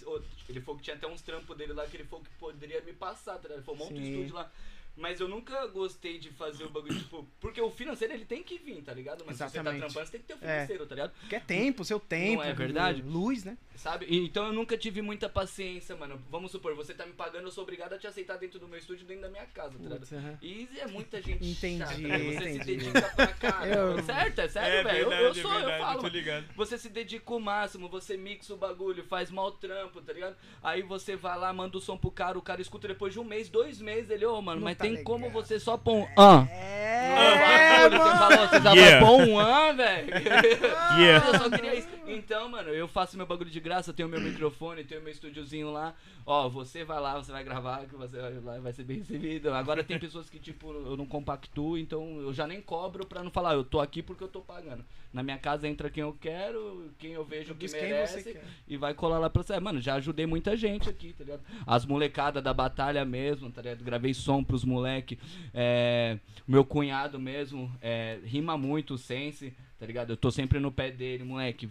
Ele 0.47 0.62
falou 0.62 0.78
que 0.78 0.84
tinha 0.84 0.95
até 0.95 1.08
uns 1.08 1.22
trampos 1.24 1.58
dele 1.58 1.74
lá 1.74 1.88
que 1.88 1.97
ele 1.97 2.04
falou 2.04 2.24
que 2.24 2.30
poderia 2.38 2.80
me 2.82 2.93
passar, 2.93 3.34
tá 3.38 3.47
ligado? 3.47 3.58
Ele 3.58 3.64
falou, 3.66 3.80
monta 3.80 3.93
um 3.93 3.97
Sim. 3.97 4.12
estúdio 4.12 4.36
lá. 4.36 4.51
Mas 4.96 5.20
eu 5.20 5.28
nunca 5.28 5.66
gostei 5.68 6.20
de 6.20 6.30
fazer 6.30 6.66
o 6.66 6.70
bagulho, 6.70 6.96
tipo, 6.98 7.28
porque 7.39 7.60
o 7.60 7.72
financeiro 7.72 8.14
ele 8.14 8.26
tem 8.26 8.44
que 8.44 8.60
vir, 8.60 8.82
tá 8.84 8.94
ligado? 8.94 9.24
Mas 9.26 9.38
se 9.38 9.44
você 9.44 9.44
tá 9.46 9.62
Exatamente. 9.62 9.80
trampando, 9.82 10.06
você 10.06 10.12
tem 10.12 10.22
que 10.22 10.28
ter 10.28 10.34
o 10.34 10.38
É. 10.38 10.54
financeiro, 10.56 10.86
tá 10.86 10.96
ligado? 10.96 11.14
Quer 11.30 11.41
tempo, 11.46 11.84
seu 11.84 12.00
tempo. 12.00 12.44
é 12.44 12.54
verdade? 12.54 13.02
Luz, 13.02 13.44
né? 13.44 13.58
Sabe? 13.76 14.06
Então 14.08 14.46
eu 14.48 14.54
nunca 14.54 14.78
tive 14.78 15.02
muita 15.02 15.28
paciência, 15.28 15.96
mano. 15.96 16.22
Vamos 16.30 16.52
supor, 16.52 16.76
você 16.76 16.94
tá 16.94 17.06
me 17.08 17.14
pagando, 17.14 17.46
eu 17.48 17.52
sou 17.52 17.64
obrigado 17.64 17.94
a 17.94 17.98
te 17.98 18.06
aceitar 18.06 18.38
dentro 18.38 18.60
do 18.60 18.68
meu 18.68 18.78
estúdio, 18.78 19.06
dentro 19.08 19.24
da 19.24 19.30
minha 19.30 19.46
casa, 19.48 19.72
tá 19.80 19.84
ligado? 19.84 20.38
E 20.44 20.70
é 20.78 20.86
muita 20.86 21.20
gente 21.22 21.44
Entendi, 21.44 21.80
chata, 21.80 21.98
né? 21.98 22.18
Você 22.20 22.39
se 22.39 22.50
entendi. 22.58 22.76
dedica 22.78 23.02
pra 23.16 23.28
caramba. 23.34 24.00
Eu- 24.00 24.04
Certo, 24.04 24.39
é 24.39 24.48
sério, 24.48 24.78
É 24.78 24.84
velho. 24.84 24.98
Eu- 25.00 25.12
eu, 25.12 25.32
é 25.32 25.34
sou, 25.34 25.52
verdade, 25.52 25.74
eu 25.74 25.80
falo. 25.80 25.96
tô 25.98 26.04
mano. 26.04 26.16
ligado. 26.16 26.46
Você 26.56 26.78
se 26.78 26.89
dedica 26.89 27.34
o 27.34 27.39
máximo, 27.39 27.89
você 27.89 28.16
mixa 28.16 28.54
o 28.54 28.58
bagulho, 28.58 29.04
faz 29.04 29.32
mal 29.32 29.52
trampo, 29.54 30.02
tá 30.02 30.14
ligado? 30.14 30.36
Aí 30.62 30.84
você 30.84 31.16
vai 31.16 31.38
lá, 31.39 31.52
manda 31.52 31.76
o 31.76 31.82
som 31.82 31.98
pro 31.98 32.12
cara, 32.12 32.38
o 32.38 32.41
cara 32.44 32.62
escuta 32.62 32.88
depois 32.88 33.12
de 33.14 33.20
um 33.20 33.24
mês, 33.24 33.50
dois 33.50 33.82
meses, 33.82 34.12
ele, 34.12 34.26
ô, 34.26 34.39
mano, 34.41 34.60
Não 34.60 34.66
mas 34.66 34.78
tá 34.78 34.83
tem 34.84 34.92
legal. 34.92 35.06
como 35.06 35.30
você 35.30 35.60
só 35.60 35.78
pôr 35.78 35.96
um 36.04 36.08
ah. 36.18 36.48
É, 36.50 37.90
Você 37.90 37.98
falou, 37.98 38.48
você 38.48 38.62
já 38.62 38.74
Yeah. 38.74 39.00
vai 39.06 39.18
pôr 39.18 39.28
um 39.30 39.40
ah, 39.40 39.72
velho. 39.72 40.10
Yeah. 40.98 41.28
Eu 41.28 41.38
só 41.40 41.50
queria 41.50 41.76
isso. 41.76 41.88
Então, 42.08 42.48
mano, 42.50 42.70
eu 42.70 42.88
faço 42.88 43.18
meu 43.18 43.26
bagulho 43.26 43.50
de 43.50 43.60
graça, 43.60 43.92
tenho 43.94 44.08
meu 44.10 44.22
microfone, 44.22 44.84
tenho 44.84 45.02
meu 45.02 45.12
estúdiozinho 45.12 45.72
lá. 45.72 45.94
Ó, 46.26 46.48
você 46.50 46.84
vai 46.84 47.00
lá, 47.00 47.16
você 47.16 47.32
vai 47.32 47.44
gravar, 47.44 47.86
que 47.86 47.96
você 47.96 48.18
vai 48.20 48.34
lá, 48.40 48.60
vai 48.60 48.74
ser 48.74 48.84
bem 48.84 49.00
recebido. 49.00 49.54
Agora 49.54 49.84
tem 49.84 49.98
pessoas 50.00 50.30
que, 50.30 50.40
tipo, 50.40 50.72
eu 50.72 50.96
não 50.96 51.06
compactuo, 51.06 51.78
então 51.78 52.20
eu 52.22 52.34
já 52.34 52.46
nem 52.48 52.62
cobro 52.62 53.06
pra 53.06 53.24
não 53.24 53.32
falar, 53.32 53.54
eu 53.54 53.64
tô 53.64 53.80
aqui 53.80 54.02
porque 54.04 54.24
eu 54.24 54.28
tô 54.28 54.42
pagando. 54.42 54.86
Na 55.14 55.22
minha 55.22 55.38
casa 55.38 55.68
entra 55.68 55.91
quem 55.91 56.01
eu 56.01 56.18
quero, 56.20 56.91
quem 56.97 57.11
eu 57.11 57.24
vejo 57.24 57.53
que 57.53 57.70
merece. 57.70 58.36
E 58.68 58.76
vai 58.76 58.95
colar 58.95 59.20
lá 59.20 59.30
pra 59.30 59.43
você. 59.43 59.59
Mano, 59.59 59.80
já 59.80 59.93
ajudei 59.95 60.26
muita 60.26 60.57
gente 60.57 60.89
aqui, 60.89 61.14
tá 61.14 61.24
ligado? 61.24 61.43
As 61.68 61.86
molecadas 61.86 62.43
da 62.43 62.51
batalha 62.51 63.05
mesmo, 63.05 63.51
tá 63.51 63.61
ligado? 63.61 63.84
Gravei 63.84 64.14
som 64.14 64.43
pros 64.43 64.66
moleque. 64.66 65.20
É, 65.53 66.18
meu 66.47 66.66
cunhado 66.66 67.20
mesmo, 67.20 67.72
é, 67.80 68.20
rima 68.26 68.57
muito 68.57 68.95
o 68.95 68.97
Sense, 68.97 69.53
tá 69.80 69.86
ligado? 69.86 70.09
Eu 70.09 70.18
tô 70.18 70.32
sempre 70.32 70.59
no 70.59 70.72
pé 70.72 70.89
dele, 70.89 71.24
moleque. 71.24 71.70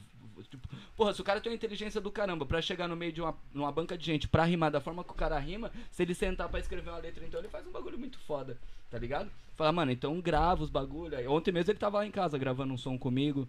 Tipo, 0.49 0.69
porra, 0.97 1.13
se 1.13 1.21
o 1.21 1.25
cara 1.25 1.41
tem 1.41 1.51
uma 1.51 1.57
inteligência 1.57 2.01
do 2.01 2.11
caramba 2.11 2.45
pra 2.45 2.61
chegar 2.61 2.89
no 2.89 2.97
meio 2.97 3.13
de 3.13 3.21
uma, 3.21 3.37
numa 3.53 3.71
banca 3.71 3.97
de 3.97 4.05
gente 4.05 4.29
pra 4.29 4.45
rimar 4.45 4.71
da 4.71 4.81
forma 4.81 5.05
que 5.05 5.11
o 5.11 5.15
cara 5.15 5.39
rima, 5.39 5.71
se 5.91 6.03
ele 6.03 6.15
sentar 6.15 6.49
pra 6.49 6.61
escrever 6.61 6.91
uma 6.91 6.99
letra, 6.99 7.25
então 7.25 7.41
ele 7.41 7.49
faz 7.49 7.67
um 7.67 7.71
bagulho 7.71 7.99
muito 7.99 8.19
foda, 8.21 8.59
tá 8.93 8.99
ligado? 8.99 9.31
Fala, 9.57 9.73
mano, 9.73 9.91
então 9.91 10.21
grava 10.21 10.63
os 10.63 10.69
bagulho. 10.69 11.17
Aí, 11.17 11.27
Ontem 11.27 11.51
mesmo 11.51 11.71
ele 11.73 11.79
tava 11.79 11.97
lá 11.99 12.07
em 12.07 12.11
casa 12.11 12.37
gravando 12.37 12.75
um 12.75 12.77
som 12.77 12.99
comigo. 12.99 13.49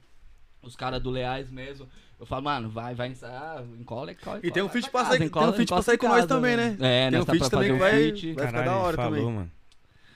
Os 0.62 0.76
caras 0.78 1.04
do 1.04 1.10
Leais 1.10 1.52
mesmo. 1.52 1.86
Eu 2.18 2.26
falo, 2.26 2.46
mano, 2.46 2.70
vai, 2.70 2.96
vai 2.96 3.10
ensaiar, 3.10 3.62
encola, 3.78 4.14
encola. 4.14 4.40
E 4.42 4.50
tem 4.50 4.64
um 4.64 4.68
encola, 4.68 4.70
feat 4.70 4.90
pra 4.90 5.04
sair, 5.04 5.18
tem 5.18 5.28
um 5.28 5.30
feat 5.30 5.34
pra 5.34 5.62
encosta 5.64 5.82
sair 5.82 5.96
em 5.96 5.98
com 5.98 6.08
nós 6.08 6.26
também, 6.26 6.56
né? 6.56 6.78
É, 6.80 7.10
Tem 7.10 7.12
nós 7.12 7.24
um 7.24 7.26
tá 7.26 7.32
feat 7.34 7.50
também 7.50 7.74
que 7.74 7.78
vai, 7.78 8.12
vai 8.34 8.48
ficar 8.48 8.62
da 8.62 8.78
hora 8.78 8.96
falou, 8.96 9.12
também. 9.12 9.34
mano. 9.34 9.52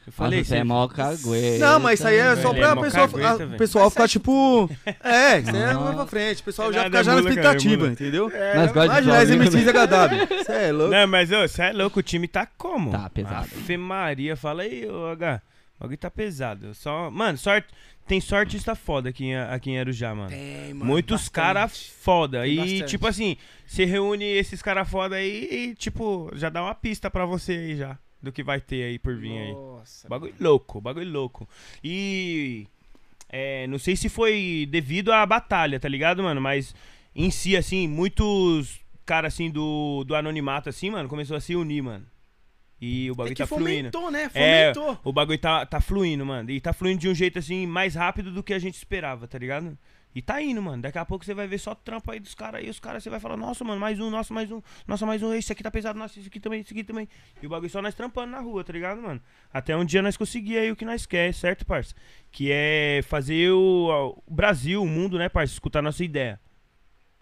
Eu 0.08 0.14
Falei, 0.14 0.42
falei, 0.42 0.44
você 0.46 0.56
é 0.56 0.64
mó 0.64 0.88
cagueta. 0.88 1.58
Não, 1.60 1.80
mas 1.82 2.00
isso 2.00 2.08
aí 2.08 2.16
é 2.18 2.36
só 2.38 2.54
pra 2.54 2.70
é 2.72 2.76
pessoa, 2.78 3.08
cagueta, 3.10 3.44
a- 3.44 3.58
pessoal 3.58 3.90
ficar 3.90 4.08
tipo. 4.08 4.70
É, 5.04 5.40
isso 5.40 5.50
aí 5.54 5.62
é 5.62 5.74
mais 5.74 5.96
pra 5.96 6.06
frente. 6.08 6.42
O 6.42 6.46
pessoal 6.46 6.72
já 6.72 6.86
fica 6.86 7.04
já 7.04 7.12
na 7.16 7.22
cara, 7.22 7.30
expectativa, 7.30 7.88
entendeu? 7.88 8.32
Nós 8.56 8.72
gosta 8.72 9.02
de 9.02 9.10
Imagina 9.10 9.18
as 9.18 9.28
Flamengo, 9.28 9.44
MCs 9.44 9.68
HW. 9.68 10.38
Você 10.46 10.52
é 10.54 10.72
louco. 10.72 10.92
Não, 10.94 11.08
mas 11.08 11.30
você 11.30 11.62
é 11.62 11.74
louco, 11.74 12.00
o 12.00 12.04
time 12.04 12.28
tá 12.28 12.48
como? 12.58 12.92
Tá 12.92 13.10
pesado. 13.10 13.50
Ave 13.54 13.78
Maria, 13.78 14.38
fala 14.38 14.64
aí, 14.64 14.88
ô 14.90 15.08
H. 15.08 15.42
O 15.78 15.84
bagulho 15.84 15.98
tá 15.98 16.10
pesado. 16.10 16.74
Só, 16.74 17.12
mano, 17.12 17.38
sorte, 17.38 17.68
tem 18.08 18.20
só 18.22 18.38
artista 18.38 18.74
foda 18.76 19.10
aqui 19.10 19.26
em, 19.26 19.36
aqui 19.36 19.70
em 19.72 19.78
Arujá, 19.80 20.16
mano. 20.16 20.30
Tem, 20.30 20.74
mano. 20.74 20.86
Muitos 20.86 21.24
bastante. 21.24 21.32
cara 21.34 21.68
foda. 21.68 22.42
Tem 22.44 22.54
E, 22.54 22.56
bastante. 22.58 22.86
tipo 22.86 23.06
assim, 23.08 23.36
você 23.66 23.84
reúne 23.86 24.24
esses 24.26 24.62
cara 24.62 24.86
foda 24.86 25.18
aí 25.18 25.48
e, 25.52 25.76
tipo, 25.76 26.32
já 26.34 26.50
dá 26.50 26.64
uma 26.64 26.74
pista 26.74 27.12
pra 27.12 27.26
você 27.26 27.52
aí 27.52 27.76
já. 27.76 27.98
Do 28.28 28.32
que 28.34 28.44
vai 28.44 28.60
ter 28.60 28.84
aí 28.84 29.00
por 29.00 29.16
vir 29.16 29.38
aí. 29.38 29.54
Nossa. 29.54 30.08
Bagulho 30.10 30.34
louco, 30.38 30.82
bagulho 30.82 31.10
louco. 31.10 31.48
E. 31.84 32.68
É, 33.30 33.66
não 33.68 33.80
sei 33.80 33.96
se 33.96 34.10
foi 34.10 34.68
devido 34.70 35.12
à 35.14 35.26
batalha, 35.26 35.80
tá 35.80 35.88
ligado, 35.88 36.22
mano? 36.24 36.40
Mas 36.42 36.76
em 37.16 37.32
si, 37.32 37.56
assim, 37.56 37.88
muitos 37.88 38.80
caras 39.06 39.34
assim 39.34 39.50
do, 39.50 40.04
do 40.06 40.14
anonimato, 40.16 40.68
assim, 40.68 40.90
mano, 40.90 41.08
começou 41.08 41.38
a 41.38 41.40
se 41.40 41.56
unir, 41.56 41.82
mano. 41.82 42.06
E 42.82 43.10
o 43.10 43.14
É 43.14 43.16
bagulho 43.16 43.36
que 43.36 43.42
tá 43.42 43.48
fluindo. 43.48 43.92
fomentou, 43.92 44.12
né? 44.12 44.30
É, 44.34 44.74
Fomentou. 44.74 45.00
o 45.04 45.14
bagulho 45.14 45.40
tá, 45.40 45.66
tá 45.66 45.80
fluindo, 45.82 46.26
mano. 46.26 46.52
E 46.52 46.60
tá 46.62 46.74
fluindo 46.74 47.00
de 47.00 47.10
um 47.10 47.16
jeito 47.16 47.40
assim, 47.40 47.66
mais 47.66 47.96
rápido 47.96 48.30
do 48.32 48.44
que 48.44 48.54
a 48.54 48.60
gente 48.60 48.76
esperava, 48.76 49.28
tá 49.28 49.38
ligado? 49.38 49.78
E 50.18 50.22
tá 50.24 50.42
indo, 50.42 50.60
mano. 50.60 50.82
Daqui 50.82 50.98
a 50.98 51.06
pouco 51.06 51.24
você 51.24 51.32
vai 51.32 51.46
ver 51.46 51.60
só 51.60 51.76
trampo 51.76 52.10
aí 52.12 52.20
dos 52.20 52.34
caras 52.34 52.60
aí. 52.60 52.72
Os 52.72 52.80
caras 52.80 53.04
você 53.04 53.10
vai 53.10 53.20
falar, 53.20 53.38
nossa, 53.38 53.64
mano, 53.64 53.80
mais 53.80 54.00
um, 54.00 54.10
nossa, 54.10 54.34
mais 54.34 54.52
um, 54.52 54.60
nossa, 54.88 55.06
mais 55.06 55.22
um. 55.22 55.32
Esse 55.32 55.52
aqui 55.52 55.62
tá 55.62 55.70
pesado, 55.70 56.00
nossa, 56.00 56.18
esse 56.18 56.28
aqui 56.28 56.40
também, 56.40 56.62
esse 56.62 56.74
aqui 56.74 56.84
também. 56.84 57.08
E 57.40 57.46
o 57.46 57.50
bagulho 57.52 57.70
só 57.70 57.84
nós 57.84 57.94
trampando 57.94 58.32
na 58.32 58.40
rua, 58.40 58.64
tá 58.64 58.74
ligado, 58.74 59.00
mano? 59.00 59.22
Até 59.54 59.78
um 59.78 59.86
dia 59.86 60.02
nós 60.02 60.18
conseguir 60.18 60.58
aí 60.58 60.72
o 60.72 60.76
que 60.76 60.86
nós 60.86 61.06
quer, 61.06 61.32
certo, 61.36 61.68
parça? 61.68 61.94
Que 62.32 62.50
é 62.52 63.02
fazer 63.04 63.52
o, 63.52 64.20
o 64.26 64.34
Brasil, 64.34 64.82
o 64.82 64.88
mundo, 64.88 65.20
né, 65.20 65.30
parça? 65.30 65.54
Escutar 65.54 65.84
nossa 65.84 66.04
ideia. 66.04 66.40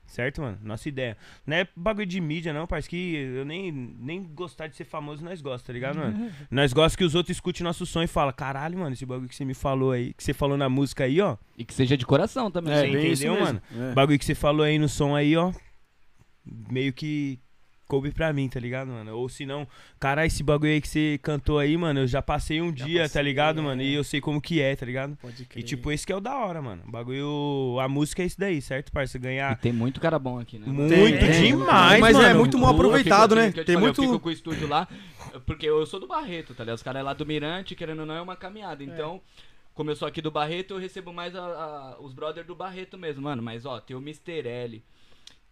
Certo, 0.06 0.42
mano? 0.42 0.58
Nossa 0.62 0.88
ideia. 0.88 1.18
Não 1.46 1.58
é 1.58 1.68
bagulho 1.76 2.06
de 2.06 2.22
mídia, 2.22 2.54
não, 2.54 2.68
parça. 2.68 2.88
Que 2.88 3.16
eu 3.16 3.44
nem, 3.44 3.72
nem 3.72 4.24
gostar 4.24 4.68
de 4.68 4.76
ser 4.76 4.86
famoso, 4.86 5.24
nós 5.24 5.42
gostamos, 5.42 5.64
tá 5.64 5.74
ligado, 5.74 5.98
mano? 5.98 6.32
Nós 6.50 6.72
gostamos 6.72 6.96
que 6.96 7.04
os 7.04 7.16
outros 7.16 7.36
escutem 7.36 7.64
nosso 7.64 7.86
som 7.86 8.04
e 8.04 8.08
falem, 8.08 8.34
caralho, 8.34 8.78
mano, 8.78 8.94
esse 8.94 9.06
bagulho 9.06 9.28
que 9.28 9.36
você 9.36 9.44
me 9.44 9.54
falou 9.54 9.92
aí, 9.92 10.14
que 10.14 10.24
você 10.24 10.34
falou 10.34 10.58
na 10.58 10.70
música 10.70 11.04
aí, 11.04 11.20
ó. 11.20 11.38
E 11.58 11.66
que 11.66 11.74
seja 11.74 11.98
de 11.98 12.06
coração 12.06 12.50
também. 12.52 12.74
É, 12.74 12.82
bem 12.82 12.92
entendeu, 12.92 13.12
isso 13.12 13.24
mesmo. 13.28 13.40
mano? 13.44 13.62
É. 13.72 13.94
Bagulho 13.94 14.20
que 14.20 14.26
você 14.26 14.36
falou 14.36 14.64
aí 14.64 14.78
no 14.78 14.88
som 14.88 15.16
aí, 15.16 15.36
ó. 15.36 15.52
Meio 16.70 16.94
que 16.94 17.40
coube 17.88 18.12
pra 18.12 18.34
mim, 18.34 18.50
tá 18.50 18.60
ligado, 18.60 18.88
mano? 18.88 19.16
Ou 19.16 19.30
se 19.30 19.46
não, 19.46 19.68
caralho, 20.00 20.28
esse 20.28 20.42
bagulho 20.42 20.72
aí 20.72 20.82
que 20.82 20.88
você 20.88 21.20
cantou 21.22 21.60
aí, 21.60 21.78
mano, 21.78 22.00
eu 22.02 22.08
já 22.08 22.22
passei 22.22 22.60
um 22.62 22.76
Já 22.76 22.86
dia, 22.86 23.02
passei, 23.04 23.14
tá 23.14 23.22
ligado, 23.22 23.60
é. 23.60 23.64
mano? 23.64 23.82
E 23.82 23.94
eu 23.94 24.04
sei 24.04 24.20
como 24.20 24.42
que 24.42 24.60
é, 24.62 24.76
tá 24.76 24.86
ligado? 24.86 25.16
Pode 25.22 25.46
crer. 25.46 25.62
E 25.62 25.66
tipo, 25.66 25.92
esse 25.92 26.06
que 26.06 26.12
é 26.12 26.16
o 26.16 26.20
da 26.20 26.36
hora, 26.38 26.62
mano. 26.62 26.82
O 26.88 26.92
bagulho, 26.92 27.78
a 27.80 27.88
música 27.88 28.24
é 28.24 28.26
isso 28.26 28.40
daí, 28.40 28.62
certo, 28.62 28.92
parça? 28.92 29.18
E 29.18 29.20
Ganhar 29.20 29.56
tem 29.60 29.72
muito 29.72 30.00
cara 30.02 30.18
bom 30.18 30.40
aqui, 30.40 30.58
né? 30.58 30.66
mano? 30.68 30.80
muito 30.96 31.20
tem. 31.20 31.42
demais, 31.58 32.00
Mas 32.02 32.16
é 32.16 32.22
mano. 32.22 32.40
muito 32.40 32.58
mal 32.58 32.70
Eu 32.72 32.74
fico- 32.76 32.88
aproveitado, 32.88 33.36
né? 33.36 33.48
eu 33.48 33.52
te 33.52 33.56
Tem 33.56 33.66
falei, 33.76 33.80
muito- 33.82 34.02
Eu 34.02 34.08
fico 34.08 34.20
com 34.20 34.30
o 34.30 34.32
estúdio 34.32 34.68
lá, 34.68 34.88
porque 35.46 35.66
eu 35.68 35.86
sou 35.86 36.00
do 36.00 36.08
Barreto, 36.08 36.54
tá 36.56 36.64
ligado? 36.64 36.76
Os 36.78 36.84
caras 36.84 37.00
é 37.02 37.04
lá 37.04 37.14
do 37.14 37.26
Mirante, 37.26 37.76
querendo 37.76 38.00
ou 38.00 38.06
não, 38.06 38.16
é 38.16 38.22
uma 38.22 38.36
caminhada. 38.36 38.84
Então, 38.84 39.22
como 39.76 39.92
eu 39.92 39.96
sou 39.96 40.08
aqui 40.08 40.22
do 40.22 40.32
Barreto, 40.32 40.74
eu 40.74 40.78
recebo 40.80 41.14
mais 41.14 41.36
a- 41.36 41.40
a- 41.46 41.98
os 42.02 42.14
brothers 42.14 42.48
do 42.48 42.56
Barreto 42.56 42.98
mesmo, 42.98 43.22
mano. 43.24 43.44
Mas, 43.44 43.66
ó, 43.66 43.80
tem 43.80 43.96
o 43.96 44.00
Mr. 44.00 44.48
L, 44.48 44.84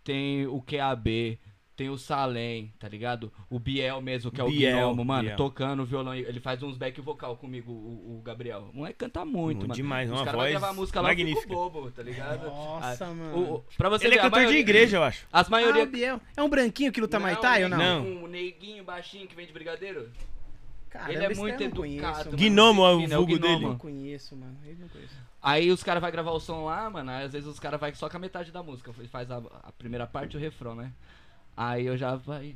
tem 0.04 0.46
o 0.48 0.62
QAB, 0.62 1.38
Tem 1.76 1.90
o 1.90 1.98
Salem, 1.98 2.72
tá 2.78 2.88
ligado? 2.88 3.34
O 3.50 3.58
Biel 3.58 4.00
mesmo, 4.00 4.30
que 4.30 4.40
é 4.40 4.44
o 4.44 4.48
Biel, 4.48 4.78
Gnomo, 4.90 5.04
mano, 5.04 5.24
Biel. 5.24 5.38
tocando 5.38 5.84
violão. 5.84 6.14
Ele 6.14 6.40
faz 6.40 6.62
uns 6.62 6.78
back 6.78 7.02
vocal 7.02 7.36
comigo, 7.36 7.72
o, 7.72 8.20
o 8.20 8.22
Gabriel. 8.24 8.70
O 8.72 8.78
moleque 8.78 9.00
canta 9.00 9.26
muito, 9.26 9.62
mano. 9.62 9.74
demais, 9.74 10.08
Os 10.08 10.16
uma 10.20 10.24
caras 10.24 10.34
vão 10.34 10.42
voz 10.42 10.52
gravar 10.60 10.74
música 10.74 11.02
lá, 11.02 11.10
eu 11.12 11.16
fico 11.16 11.28
magnífica. 11.30 11.54
bobo, 11.56 11.90
tá 11.90 12.04
ligado? 12.04 12.46
Nossa, 12.46 13.06
Ah, 13.06 13.14
mano. 13.14 13.36
o- 13.38 13.54
o- 13.56 13.66
pra 13.76 13.90
você 13.90 14.06
Ele 14.06 14.14
é 14.14 14.18
ver, 14.18 14.20
a 14.20 14.24
cantor 14.26 14.40
de 14.42 14.46
maioria- 14.46 14.60
igreja, 14.62 14.98
eu 14.98 15.04
acho. 15.04 15.26
As 15.34 15.48
Ah, 15.48 15.50
maioria... 15.50 15.84
o 15.84 15.88
Biel. 15.88 16.22
É 16.38 16.44
um 16.44 16.50
branquinho 16.50 16.92
que 16.92 17.02
luta 17.02 17.20
Muay 17.20 17.36
Thai 17.38 17.64
ou 17.64 17.70
não? 17.70 17.78
Não. 17.80 18.06
Um 18.24 18.28
neguinho 18.28 18.84
baixinho 18.84 19.28
que 19.28 19.36
vem 19.36 19.48
de 19.48 19.52
brigadeiro. 19.54 20.12
Caramba, 20.92 21.12
Ele 21.12 21.26
é 21.26 21.32
esse 21.32 21.42
muito 21.42 21.64
eu 21.64 21.70
não 21.70 21.76
conheço, 21.76 22.06
educado. 22.06 22.26
mano. 22.26 22.38
Gnomo 22.38 22.86
é 22.86 22.92
o 22.94 23.00
Fino, 23.00 23.16
vulgo 23.18 23.40
dele. 23.40 23.66
Não 23.66 23.78
conheço, 23.80 24.36
mano. 24.36 24.56
Ele 24.64 24.78
não 24.80 24.88
conheço. 24.90 25.16
Aí 25.42 25.72
os 25.72 25.82
caras 25.82 26.00
vão 26.02 26.12
gravar 26.12 26.32
o 26.34 26.40
som 26.40 26.66
lá, 26.66 26.88
mano. 26.88 27.10
Aí 27.10 27.26
às 27.26 27.34
vezes 27.34 27.48
os 27.50 27.60
caras 27.60 27.80
vai 27.80 27.96
só 27.96 28.08
com 28.08 28.16
a 28.16 28.20
metade 28.20 28.52
da 28.52 28.62
música. 28.62 28.94
Ele 29.00 29.08
faz 29.08 29.32
a, 29.32 29.38
a 29.64 29.72
primeira 29.72 30.06
parte 30.06 30.36
e 30.36 30.38
o 30.38 30.40
refrão, 30.40 30.76
né? 30.76 30.92
Aí 31.56 31.86
eu 31.86 31.96
já 31.98 32.16
vai. 32.16 32.56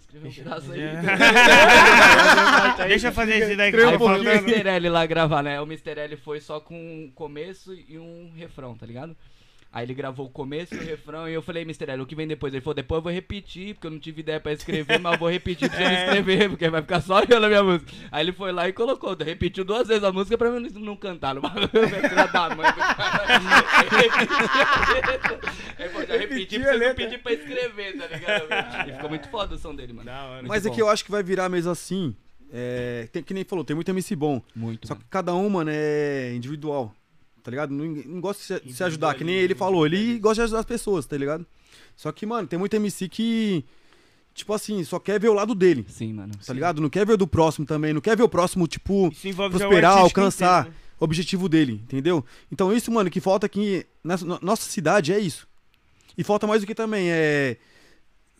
Escrever 0.00 0.28
um 0.28 0.32
pedaço 0.32 0.72
aí. 0.72 0.80
Deixa 2.88 3.08
eu 3.08 3.12
fazer 3.12 3.36
esse 3.36 3.56
daí 3.56 3.70
que 3.70 3.78
Aí 3.78 3.92
tá 3.92 3.98
foi 3.98 4.18
o. 4.18 4.22
Mr. 4.22 4.68
L 4.68 4.88
lá 4.90 5.06
gravar, 5.06 5.42
né? 5.42 5.60
O 5.60 5.64
Mr. 5.64 5.98
L 5.98 6.16
foi 6.16 6.40
só 6.40 6.60
com 6.60 6.74
um 6.74 7.10
começo 7.14 7.72
e 7.74 7.98
um 7.98 8.32
refrão, 8.36 8.76
tá 8.76 8.84
ligado? 8.84 9.16
Aí 9.74 9.86
ele 9.86 9.94
gravou 9.94 10.26
o 10.26 10.30
começo 10.30 10.74
e 10.74 10.78
o 10.78 10.84
refrão 10.84 11.26
e 11.26 11.32
eu 11.32 11.40
falei, 11.40 11.62
Mr. 11.62 11.90
L, 11.90 12.02
o 12.02 12.06
que 12.06 12.14
vem 12.14 12.28
depois? 12.28 12.52
Ele 12.52 12.60
falou, 12.60 12.74
depois 12.74 12.98
eu 12.98 13.02
vou 13.02 13.12
repetir, 13.12 13.72
porque 13.74 13.86
eu 13.86 13.90
não 13.90 13.98
tive 13.98 14.20
ideia 14.20 14.38
pra 14.38 14.52
escrever, 14.52 14.98
mas 15.00 15.14
eu 15.14 15.18
vou 15.18 15.30
repetir 15.30 15.70
pra 15.70 15.78
você 15.78 15.84
não 15.84 15.92
escrever, 15.94 16.48
porque 16.50 16.68
vai 16.68 16.82
ficar 16.82 17.00
só 17.00 17.22
eu 17.22 17.40
na 17.40 17.48
minha 17.48 17.62
música. 17.62 17.90
Aí 18.10 18.22
ele 18.22 18.32
foi 18.32 18.52
lá 18.52 18.68
e 18.68 18.72
colocou, 18.74 19.16
repetiu 19.16 19.64
duas 19.64 19.88
vezes 19.88 20.04
a 20.04 20.12
música 20.12 20.36
pra 20.36 20.50
mim 20.50 20.68
não, 20.74 20.80
não 20.80 20.96
cantar 20.96 21.34
no 21.34 21.40
bagulho, 21.40 21.70
da 22.32 22.54
mãe. 22.54 22.66
Aí 25.78 25.88
falou, 25.88 26.06
já 26.06 26.16
repeti 26.18 26.58
pra 26.58 26.72
você 26.72 26.88
não 26.88 26.94
pedir 26.94 27.22
pra 27.22 27.32
escrever, 27.32 27.96
tá 27.98 28.06
ligado? 28.08 28.88
E 28.88 28.92
ficou 28.92 29.08
muito 29.08 29.28
foda 29.30 29.54
o 29.54 29.58
som 29.58 29.74
dele, 29.74 29.94
mano. 29.94 30.10
Muito 30.34 30.48
Mas 30.48 30.66
é 30.66 30.68
bom. 30.68 30.74
que 30.74 30.82
eu 30.82 30.88
acho 30.90 31.04
que 31.04 31.10
vai 31.10 31.22
virar 31.22 31.48
mesmo 31.48 31.70
assim. 31.70 32.14
É, 32.52 33.08
tem, 33.10 33.22
que 33.22 33.32
nem 33.32 33.44
falou, 33.44 33.64
tem 33.64 33.74
muito 33.74 33.90
MC 33.90 34.14
bom. 34.14 34.42
Muito, 34.54 34.86
Só 34.86 34.92
mano. 34.94 35.02
que 35.04 35.10
cada 35.10 35.34
um, 35.34 35.48
mano, 35.48 35.70
é 35.72 36.34
individual. 36.34 36.94
Tá 37.42 37.50
ligado? 37.50 37.72
Não, 37.72 37.84
não 37.84 38.20
gosta 38.20 38.40
de 38.40 38.46
se, 38.60 38.66
de 38.68 38.72
se 38.74 38.84
ajudar, 38.84 39.14
que 39.14 39.24
nem 39.24 39.34
ele 39.34 39.54
falou. 39.54 39.84
Ele 39.86 40.18
gosta 40.18 40.36
de 40.36 40.40
ajudar 40.42 40.60
as 40.60 40.64
pessoas, 40.66 41.04
tá 41.06 41.16
ligado? 41.16 41.44
Só 41.96 42.10
que, 42.12 42.24
mano, 42.24 42.46
tem 42.46 42.58
muito 42.58 42.74
MC 42.74 43.08
que, 43.08 43.64
tipo 44.34 44.52
assim, 44.54 44.82
só 44.84 44.98
quer 44.98 45.18
ver 45.20 45.28
o 45.28 45.34
lado 45.34 45.54
dele. 45.54 45.84
Sim, 45.88 46.12
mano. 46.12 46.32
Tá 46.46 46.52
ligado? 46.52 46.80
Não 46.80 46.88
quer 46.88 47.04
ver 47.04 47.14
o 47.14 47.16
do 47.16 47.26
próximo 47.26 47.66
também. 47.66 47.92
Não 47.92 48.00
quer 48.00 48.16
ver 48.16 48.22
o 48.22 48.28
próximo, 48.28 48.66
tipo, 48.68 49.08
o 49.08 49.12
prosperar, 49.58 49.98
alcançar 49.98 50.60
inteiro, 50.62 50.76
né? 50.76 50.82
o 51.00 51.04
objetivo 51.04 51.48
dele, 51.48 51.72
entendeu? 51.84 52.24
Então 52.50 52.72
isso, 52.72 52.90
mano, 52.92 53.10
que 53.10 53.20
falta 53.20 53.46
aqui 53.46 53.84
na 54.04 54.16
no- 54.18 54.38
nossa 54.40 54.62
cidade 54.70 55.12
é 55.12 55.18
isso. 55.18 55.46
E 56.16 56.22
falta 56.22 56.46
mais 56.46 56.60
do 56.62 56.66
que 56.66 56.74
também, 56.74 57.10
é. 57.10 57.56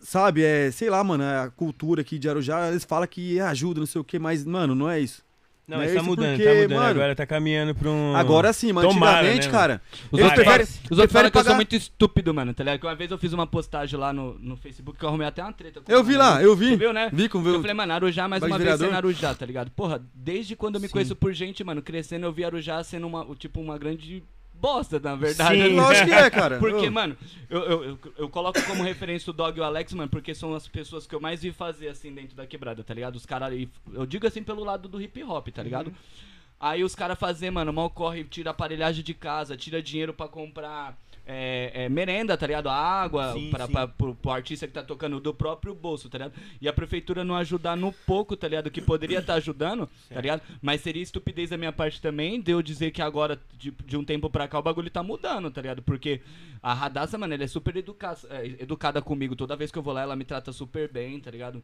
Sabe, 0.00 0.42
é, 0.42 0.70
sei 0.72 0.90
lá, 0.90 1.02
mano, 1.04 1.22
a 1.22 1.48
cultura 1.50 2.00
aqui 2.02 2.18
de 2.18 2.28
Arujá, 2.28 2.68
eles 2.68 2.84
falam 2.84 3.06
que 3.06 3.38
ajuda, 3.38 3.78
não 3.80 3.86
sei 3.86 4.00
o 4.00 4.04
que, 4.04 4.18
mas, 4.18 4.44
mano, 4.44 4.74
não 4.74 4.90
é 4.90 4.98
isso. 5.00 5.22
Não, 5.66 5.76
Não 5.78 5.84
é 5.84 5.86
isso 5.86 5.94
tá 5.94 6.02
mudando, 6.02 6.28
porque, 6.36 6.44
tá 6.44 6.54
mudando. 6.54 6.70
mano, 6.76 6.90
Agora 6.90 7.14
tá 7.14 7.24
caminhando 7.26 7.74
pra 7.74 7.88
um. 7.88 8.16
Agora 8.16 8.52
sim, 8.52 8.72
mas 8.72 8.84
Tomara, 8.84 9.18
antigamente, 9.18 9.46
né, 9.46 9.52
cara. 9.52 9.82
Os 10.10 10.20
outros, 10.20 10.34
preferem, 10.34 10.66
falam, 10.66 10.82
os 10.90 10.98
outros 10.98 11.12
falam 11.12 11.30
que 11.30 11.38
eu 11.38 11.44
sou 11.44 11.54
muito 11.54 11.76
estúpido, 11.76 12.34
mano, 12.34 12.52
tá 12.52 12.64
ligado? 12.64 12.80
Que 12.80 12.86
uma 12.86 12.94
vez 12.96 13.10
eu 13.10 13.16
fiz 13.18 13.32
uma 13.32 13.46
postagem 13.46 13.98
lá 13.98 14.12
no, 14.12 14.36
no 14.40 14.56
Facebook 14.56 14.98
que 14.98 15.04
eu 15.04 15.08
arrumei 15.08 15.26
até 15.26 15.40
uma 15.42 15.52
treta. 15.52 15.80
com 15.80 15.90
Eu 15.90 16.00
o 16.00 16.04
vi 16.04 16.16
mano. 16.16 16.24
lá, 16.30 16.42
eu 16.42 16.56
vi. 16.56 16.76
Viu, 16.76 16.92
né? 16.92 17.08
Vi 17.12 17.28
com 17.28 17.38
Eu 17.46 17.60
falei, 17.60 17.74
mano, 17.74 17.92
Arujá 17.92 18.26
mais 18.26 18.40
Bagulho 18.40 18.54
uma 18.54 18.58
de 18.58 18.64
vez 18.64 18.78
vereador? 18.80 18.96
sendo 18.96 19.06
Arujá, 19.06 19.34
tá 19.34 19.46
ligado? 19.46 19.70
Porra, 19.70 20.02
desde 20.12 20.56
quando 20.56 20.74
eu 20.74 20.80
me 20.80 20.88
Sim. 20.88 20.92
conheço 20.94 21.14
por 21.16 21.32
gente, 21.32 21.62
mano, 21.62 21.80
crescendo, 21.80 22.26
eu 22.26 22.32
vi 22.32 22.44
Arujá 22.44 22.82
sendo 22.82 23.06
uma, 23.06 23.24
tipo, 23.36 23.60
uma 23.60 23.78
grande 23.78 24.24
bosta, 24.62 25.00
na 25.00 25.16
verdade. 25.16 25.60
Sim. 25.60 25.74
Lógico 25.74 26.06
que 26.06 26.14
é, 26.14 26.30
cara. 26.30 26.56
Porque, 26.60 26.88
mano, 26.88 27.16
eu, 27.50 27.60
eu, 27.60 27.84
eu, 27.84 27.98
eu 28.16 28.28
coloco 28.28 28.62
como 28.62 28.84
referência 28.84 29.28
o 29.30 29.34
Dog 29.34 29.58
e 29.58 29.60
o 29.60 29.64
Alex, 29.64 29.92
mano, 29.92 30.08
porque 30.08 30.34
são 30.34 30.54
as 30.54 30.68
pessoas 30.68 31.04
que 31.04 31.14
eu 31.14 31.20
mais 31.20 31.42
vi 31.42 31.50
fazer, 31.50 31.88
assim, 31.88 32.14
dentro 32.14 32.36
da 32.36 32.46
quebrada, 32.46 32.84
tá 32.84 32.94
ligado? 32.94 33.16
Os 33.16 33.26
caras, 33.26 33.52
eu 33.92 34.06
digo 34.06 34.26
assim 34.26 34.42
pelo 34.42 34.62
lado 34.62 34.88
do 34.88 35.02
hip 35.02 35.22
hop, 35.24 35.48
tá 35.48 35.62
ligado? 35.62 35.88
Uhum. 35.88 35.94
Aí 36.60 36.84
os 36.84 36.94
caras 36.94 37.18
fazem, 37.18 37.50
mano, 37.50 37.72
mal 37.72 37.90
corre, 37.90 38.22
tira 38.22 38.50
aparelhagem 38.50 39.02
de 39.02 39.12
casa, 39.12 39.56
tira 39.56 39.82
dinheiro 39.82 40.14
pra 40.14 40.28
comprar 40.28 40.96
é, 41.26 41.84
é, 41.84 41.88
merenda, 41.88 42.36
tá 42.36 42.46
ligado? 42.46 42.68
Água 42.68 43.32
Sim, 43.32 43.50
pra, 43.50 43.66
sim. 43.66 43.72
pra- 43.72 43.88
pro, 43.88 44.14
pro 44.14 44.30
artista 44.30 44.66
que 44.66 44.72
tá 44.72 44.82
tocando 44.82 45.20
do 45.20 45.32
próprio 45.32 45.74
bolso, 45.74 46.08
tá 46.08 46.18
ligado? 46.18 46.34
E 46.60 46.68
a 46.68 46.72
prefeitura 46.72 47.24
não 47.24 47.36
ajudar 47.36 47.76
no 47.76 47.92
pouco, 47.92 48.36
tá 48.36 48.48
ligado? 48.48 48.70
Que 48.70 48.80
poderia 48.80 49.18
estar 49.20 49.34
ajudando, 49.34 49.88
tá 50.08 50.20
ligado? 50.20 50.42
Mas 50.60 50.80
seria 50.80 51.02
estupidez 51.02 51.50
da 51.50 51.56
minha 51.56 51.72
parte 51.72 52.00
também 52.00 52.40
de 52.40 52.50
eu 52.52 52.62
dizer 52.62 52.90
que 52.90 53.00
agora, 53.02 53.40
de, 53.58 53.70
de 53.70 53.96
um 53.96 54.04
tempo 54.04 54.28
pra 54.28 54.48
cá, 54.48 54.58
o 54.58 54.62
bagulho 54.62 54.90
tá 54.90 55.02
mudando, 55.02 55.50
tá 55.50 55.60
ligado? 55.60 55.82
Porque 55.82 56.20
a 56.62 56.74
Radassa, 56.74 57.16
mano, 57.18 57.34
ela 57.34 57.44
é 57.44 57.48
super 57.48 57.76
educa 57.76 58.16
é, 58.30 58.46
educada 58.60 59.00
comigo. 59.00 59.36
Toda 59.36 59.56
vez 59.56 59.70
que 59.70 59.78
eu 59.78 59.82
vou 59.82 59.94
lá, 59.94 60.02
ela 60.02 60.16
me 60.16 60.24
trata 60.24 60.52
super 60.52 60.90
bem, 60.90 61.20
tá 61.20 61.30
ligado? 61.30 61.62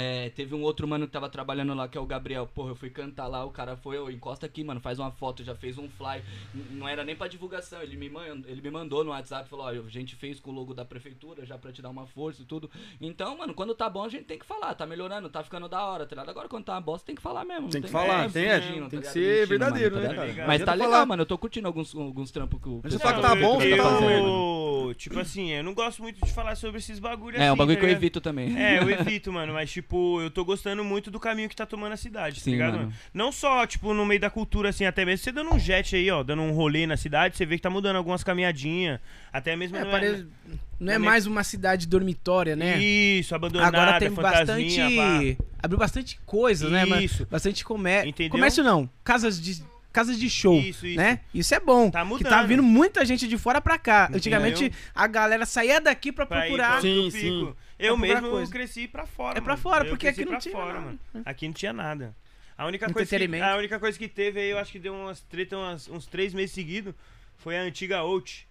É, 0.00 0.30
teve 0.30 0.54
um 0.54 0.62
outro 0.62 0.86
mano 0.86 1.06
que 1.06 1.12
tava 1.12 1.28
trabalhando 1.28 1.74
lá, 1.74 1.88
que 1.88 1.98
é 1.98 2.00
o 2.00 2.06
Gabriel. 2.06 2.46
Porra, 2.46 2.70
eu 2.70 2.76
fui 2.76 2.88
cantar 2.88 3.26
lá, 3.26 3.44
o 3.44 3.50
cara 3.50 3.76
foi, 3.76 3.96
encosta 4.12 4.46
aqui, 4.46 4.62
mano, 4.62 4.80
faz 4.80 4.98
uma 5.00 5.10
foto, 5.10 5.42
já 5.42 5.54
fez 5.56 5.76
um 5.76 5.88
fly. 5.88 6.22
Não 6.70 6.88
era 6.88 7.02
nem 7.02 7.16
pra 7.16 7.26
divulgação, 7.26 7.82
ele 7.82 7.96
me, 7.96 8.08
man- 8.08 8.42
ele 8.46 8.62
me 8.62 8.70
mandou 8.70 9.02
no 9.02 9.10
WhatsApp, 9.10 9.48
falou, 9.48 9.66
ó, 9.66 9.68
a 9.70 9.90
gente 9.90 10.14
fez 10.14 10.38
com 10.38 10.50
o 10.50 10.54
logo 10.54 10.72
da 10.72 10.84
prefeitura, 10.84 11.44
já 11.44 11.58
pra 11.58 11.72
te 11.72 11.82
dar 11.82 11.90
uma 11.90 12.06
força 12.06 12.42
e 12.42 12.44
tudo. 12.44 12.70
Então, 13.00 13.36
mano, 13.36 13.52
quando 13.54 13.74
tá 13.74 13.90
bom, 13.90 14.04
a 14.04 14.08
gente 14.08 14.24
tem 14.24 14.38
que 14.38 14.46
falar, 14.46 14.72
tá 14.74 14.86
melhorando, 14.86 15.28
tá 15.28 15.42
ficando 15.42 15.68
da 15.68 15.84
hora, 15.84 16.06
tá 16.06 16.14
ligado? 16.14 16.30
Agora 16.30 16.48
quando 16.48 16.64
tá 16.64 16.74
uma 16.74 16.80
bosta, 16.80 17.04
tem 17.06 17.16
que 17.16 17.22
falar 17.22 17.44
mesmo. 17.44 17.68
Tem 17.68 17.82
que 17.82 17.88
falar, 17.88 18.26
é, 18.26 18.28
tem, 18.28 18.44
é, 18.46 18.60
fingindo, 18.60 18.80
tem 18.88 19.00
que 19.00 19.08
ligado? 19.08 19.12
ser 19.12 19.46
verdadeiro, 19.48 19.96
mano, 19.96 20.08
né, 20.08 20.14
tá 20.14 20.34
cara? 20.34 20.46
Mas 20.46 20.62
tá 20.64 20.74
legal, 20.74 20.92
falar. 20.92 21.06
mano, 21.06 21.22
eu 21.22 21.26
tô 21.26 21.36
curtindo 21.36 21.66
alguns, 21.66 21.94
alguns 21.94 22.30
trampos 22.30 22.60
que 22.62 22.68
o 22.68 22.80
Mas 22.84 22.92
pessoal 22.94 23.14
tá 23.14 23.20
da 23.20 23.34
bom, 23.34 23.58
tá 23.58 23.64
tá 23.68 23.76
bom. 23.76 23.82
fazendo. 23.82 24.48
Eu, 24.88 24.94
tipo 24.94 25.18
assim, 25.18 25.50
eu 25.50 25.64
não 25.64 25.74
gosto 25.74 26.00
muito 26.02 26.24
de 26.24 26.32
falar 26.32 26.54
sobre 26.54 26.78
esses 26.78 26.98
bagulhos 26.98 27.38
É, 27.40 27.44
assim, 27.44 27.52
um 27.52 27.56
bagulho 27.56 27.76
tá 27.76 27.80
que 27.80 27.86
eu 27.86 27.90
evito 27.90 28.20
também. 28.20 28.56
É, 28.58 28.78
eu 28.78 28.88
evito, 28.88 29.32
mano, 29.32 29.52
mas 29.52 29.70
tipo, 29.70 29.87
eu 30.20 30.30
tô 30.30 30.44
gostando 30.44 30.84
muito 30.84 31.10
do 31.10 31.18
caminho 31.18 31.48
que 31.48 31.56
tá 31.56 31.64
tomando 31.64 31.92
a 31.92 31.96
cidade, 31.96 32.36
tá 32.40 32.44
Sim, 32.44 32.50
ligado, 32.52 32.76
mano. 32.78 32.92
Não 33.14 33.32
só, 33.32 33.66
tipo, 33.66 33.94
no 33.94 34.04
meio 34.04 34.20
da 34.20 34.28
cultura, 34.30 34.68
assim, 34.68 34.84
até 34.84 35.04
mesmo 35.04 35.24
você 35.24 35.32
dando 35.32 35.54
um 35.54 35.58
jet 35.58 35.94
aí, 35.96 36.10
ó, 36.10 36.22
dando 36.22 36.42
um 36.42 36.52
rolê 36.52 36.86
na 36.86 36.96
cidade, 36.96 37.36
você 37.36 37.46
vê 37.46 37.56
que 37.56 37.62
tá 37.62 37.70
mudando 37.70 37.96
algumas 37.96 38.22
caminhadinhas, 38.24 39.00
até 39.32 39.56
mesmo... 39.56 39.76
É, 39.76 39.84
não 39.84 39.90
parece- 39.90 40.26
não 40.44 40.54
é 40.54 40.58
não 40.80 40.92
é 40.92 40.98
mais 40.98 41.26
uma 41.26 41.42
cidade 41.42 41.86
dormitória, 41.86 42.54
né? 42.54 42.78
Isso, 42.78 43.34
abandonada, 43.34 43.76
Agora 43.76 43.98
tem 43.98 44.10
bastante. 44.10 45.36
Abriu 45.60 45.78
bastante 45.78 46.20
coisa, 46.24 46.68
né? 46.68 46.84
Mas 46.84 47.04
Isso. 47.04 47.26
bastante 47.30 47.64
comércio. 47.64 48.08
Entendeu? 48.10 48.30
Comércio 48.30 48.62
não. 48.62 48.88
Casas 49.02 49.40
de. 49.40 49.62
Casas 49.90 50.18
de 50.20 50.28
show, 50.30 50.54
Isso, 50.60 50.86
isso. 50.86 50.96
né? 50.98 51.20
Isso 51.34 51.52
é 51.54 51.58
bom. 51.58 51.90
Tá 51.90 52.02
Que 52.02 52.06
mudando. 52.08 52.28
tá 52.30 52.42
vindo 52.44 52.62
muita 52.62 53.04
gente 53.04 53.26
de 53.26 53.36
fora 53.38 53.58
pra 53.60 53.78
cá. 53.78 54.02
Entendeu? 54.04 54.18
Antigamente 54.18 54.72
a 54.94 55.06
galera 55.08 55.44
saía 55.46 55.80
daqui 55.80 56.12
pra 56.12 56.26
pra 56.26 56.44
ir 56.46 56.50
procurar. 56.50 56.76
eu 56.76 56.82
Sim, 56.82 57.10
sim. 57.10 57.54
Eu 57.78 57.96
mesmo 57.96 58.30
coisa. 58.30 58.50
cresci 58.52 58.88
pra 58.88 59.06
fora, 59.06 59.38
É 59.38 59.40
pra 59.40 59.52
mano. 59.54 59.62
fora, 59.62 59.84
Eu 59.84 59.90
porque 59.90 60.08
aqui 60.08 60.24
não 60.24 60.38
tinha 60.38 60.52
fora, 60.54 60.72
nada. 60.74 60.80
mano. 60.80 60.98
Aqui 61.24 61.46
não 61.46 61.54
tinha 61.54 61.72
nada. 61.72 62.14
A 62.56 62.66
única, 62.66 62.92
coisa 62.92 63.16
que, 63.18 63.40
a 63.40 63.56
única 63.56 63.78
coisa 63.78 63.96
que 63.96 64.08
teve 64.08 64.40
aí, 64.40 64.50
eu 64.50 64.58
acho 64.58 64.72
que 64.72 64.80
deu 64.80 64.92
umas 64.92 65.20
treta 65.20 65.56
umas- 65.56 65.88
uns 65.88 66.06
três 66.06 66.34
meses 66.34 66.50
seguidos, 66.50 66.92
foi 67.38 67.56
a 67.56 67.60
antiga 67.62 67.98
Out. 67.98 68.46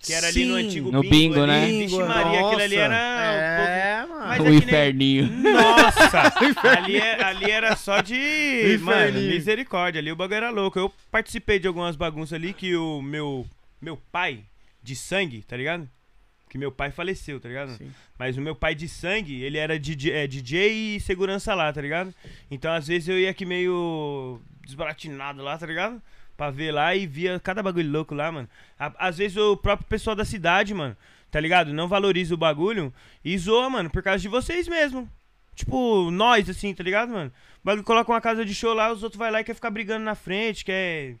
Que 0.00 0.12
era 0.12 0.28
ali 0.28 0.44
no 0.44 0.54
Sim. 0.56 0.66
antigo 0.66 0.92
No 0.92 1.00
bingo, 1.00 1.10
bingo, 1.34 1.46
né? 1.46 1.66
Vixe 1.66 1.98
Maria, 1.98 2.46
aquilo 2.46 2.62
ali 2.62 2.76
nossa. 2.76 2.84
era... 2.84 2.94
É, 2.96 4.04
o 4.04 4.06
povo- 4.06 4.14
mano. 4.20 4.28
Mas 4.28 4.38
o 4.38 4.42
é 4.42 4.44
que 4.44 4.50
nem- 4.50 4.58
inferninho. 4.58 5.26
Nossa! 5.28 6.32
ali, 6.78 6.96
é- 6.98 7.24
ali 7.24 7.50
era 7.50 7.74
só 7.74 8.00
de. 8.00 8.14
Mano, 8.80 9.00
Inferninho. 9.08 9.30
misericórdia. 9.32 9.98
Ali 9.98 10.12
o 10.12 10.16
bagulho 10.16 10.36
era 10.36 10.50
louco. 10.50 10.78
Eu 10.78 10.92
participei 11.10 11.58
de 11.58 11.66
algumas 11.66 11.96
bagunças 11.96 12.32
ali 12.34 12.52
que 12.52 12.76
o 12.76 13.02
meu, 13.02 13.44
meu 13.82 13.96
pai 14.12 14.38
de 14.84 14.94
sangue, 14.94 15.42
tá 15.42 15.56
ligado? 15.56 15.88
Que 16.48 16.58
meu 16.58 16.72
pai 16.72 16.90
faleceu, 16.90 17.38
tá 17.38 17.48
ligado? 17.48 17.76
Sim. 17.76 17.90
Mas 18.18 18.36
o 18.36 18.40
meu 18.40 18.54
pai 18.54 18.74
de 18.74 18.88
sangue, 18.88 19.42
ele 19.42 19.58
era 19.58 19.78
DJ, 19.78 20.12
é, 20.12 20.26
DJ 20.26 20.96
e 20.96 21.00
segurança 21.00 21.54
lá, 21.54 21.72
tá 21.72 21.80
ligado? 21.80 22.14
Então 22.50 22.72
às 22.72 22.86
vezes 22.86 23.08
eu 23.08 23.18
ia 23.18 23.30
aqui 23.30 23.44
meio 23.44 24.40
desbaratinado 24.64 25.42
lá, 25.42 25.58
tá 25.58 25.66
ligado? 25.66 26.00
Pra 26.36 26.50
ver 26.50 26.72
lá 26.72 26.94
e 26.94 27.06
via 27.06 27.38
cada 27.40 27.62
bagulho 27.62 27.90
louco 27.90 28.14
lá, 28.14 28.30
mano. 28.30 28.48
Às 28.78 29.18
vezes 29.18 29.36
o 29.36 29.56
próprio 29.56 29.88
pessoal 29.88 30.16
da 30.16 30.24
cidade, 30.24 30.72
mano, 30.72 30.96
tá 31.30 31.40
ligado? 31.40 31.72
Não 31.72 31.88
valoriza 31.88 32.34
o 32.34 32.38
bagulho 32.38 32.92
e 33.24 33.36
zoa, 33.36 33.68
mano, 33.68 33.90
por 33.90 34.02
causa 34.02 34.20
de 34.20 34.28
vocês 34.28 34.66
mesmo. 34.68 35.08
Tipo, 35.54 36.10
nós, 36.10 36.48
assim, 36.48 36.72
tá 36.72 36.84
ligado, 36.84 37.12
mano? 37.12 37.32
O 37.62 37.66
bagulho 37.66 37.84
coloca 37.84 38.12
uma 38.12 38.20
casa 38.20 38.44
de 38.44 38.54
show 38.54 38.72
lá, 38.72 38.92
os 38.92 39.02
outros 39.02 39.18
vai 39.18 39.30
lá 39.30 39.40
e 39.40 39.44
quer 39.44 39.54
ficar 39.54 39.70
brigando 39.70 40.04
na 40.04 40.14
frente, 40.14 40.64
quer 40.64 41.16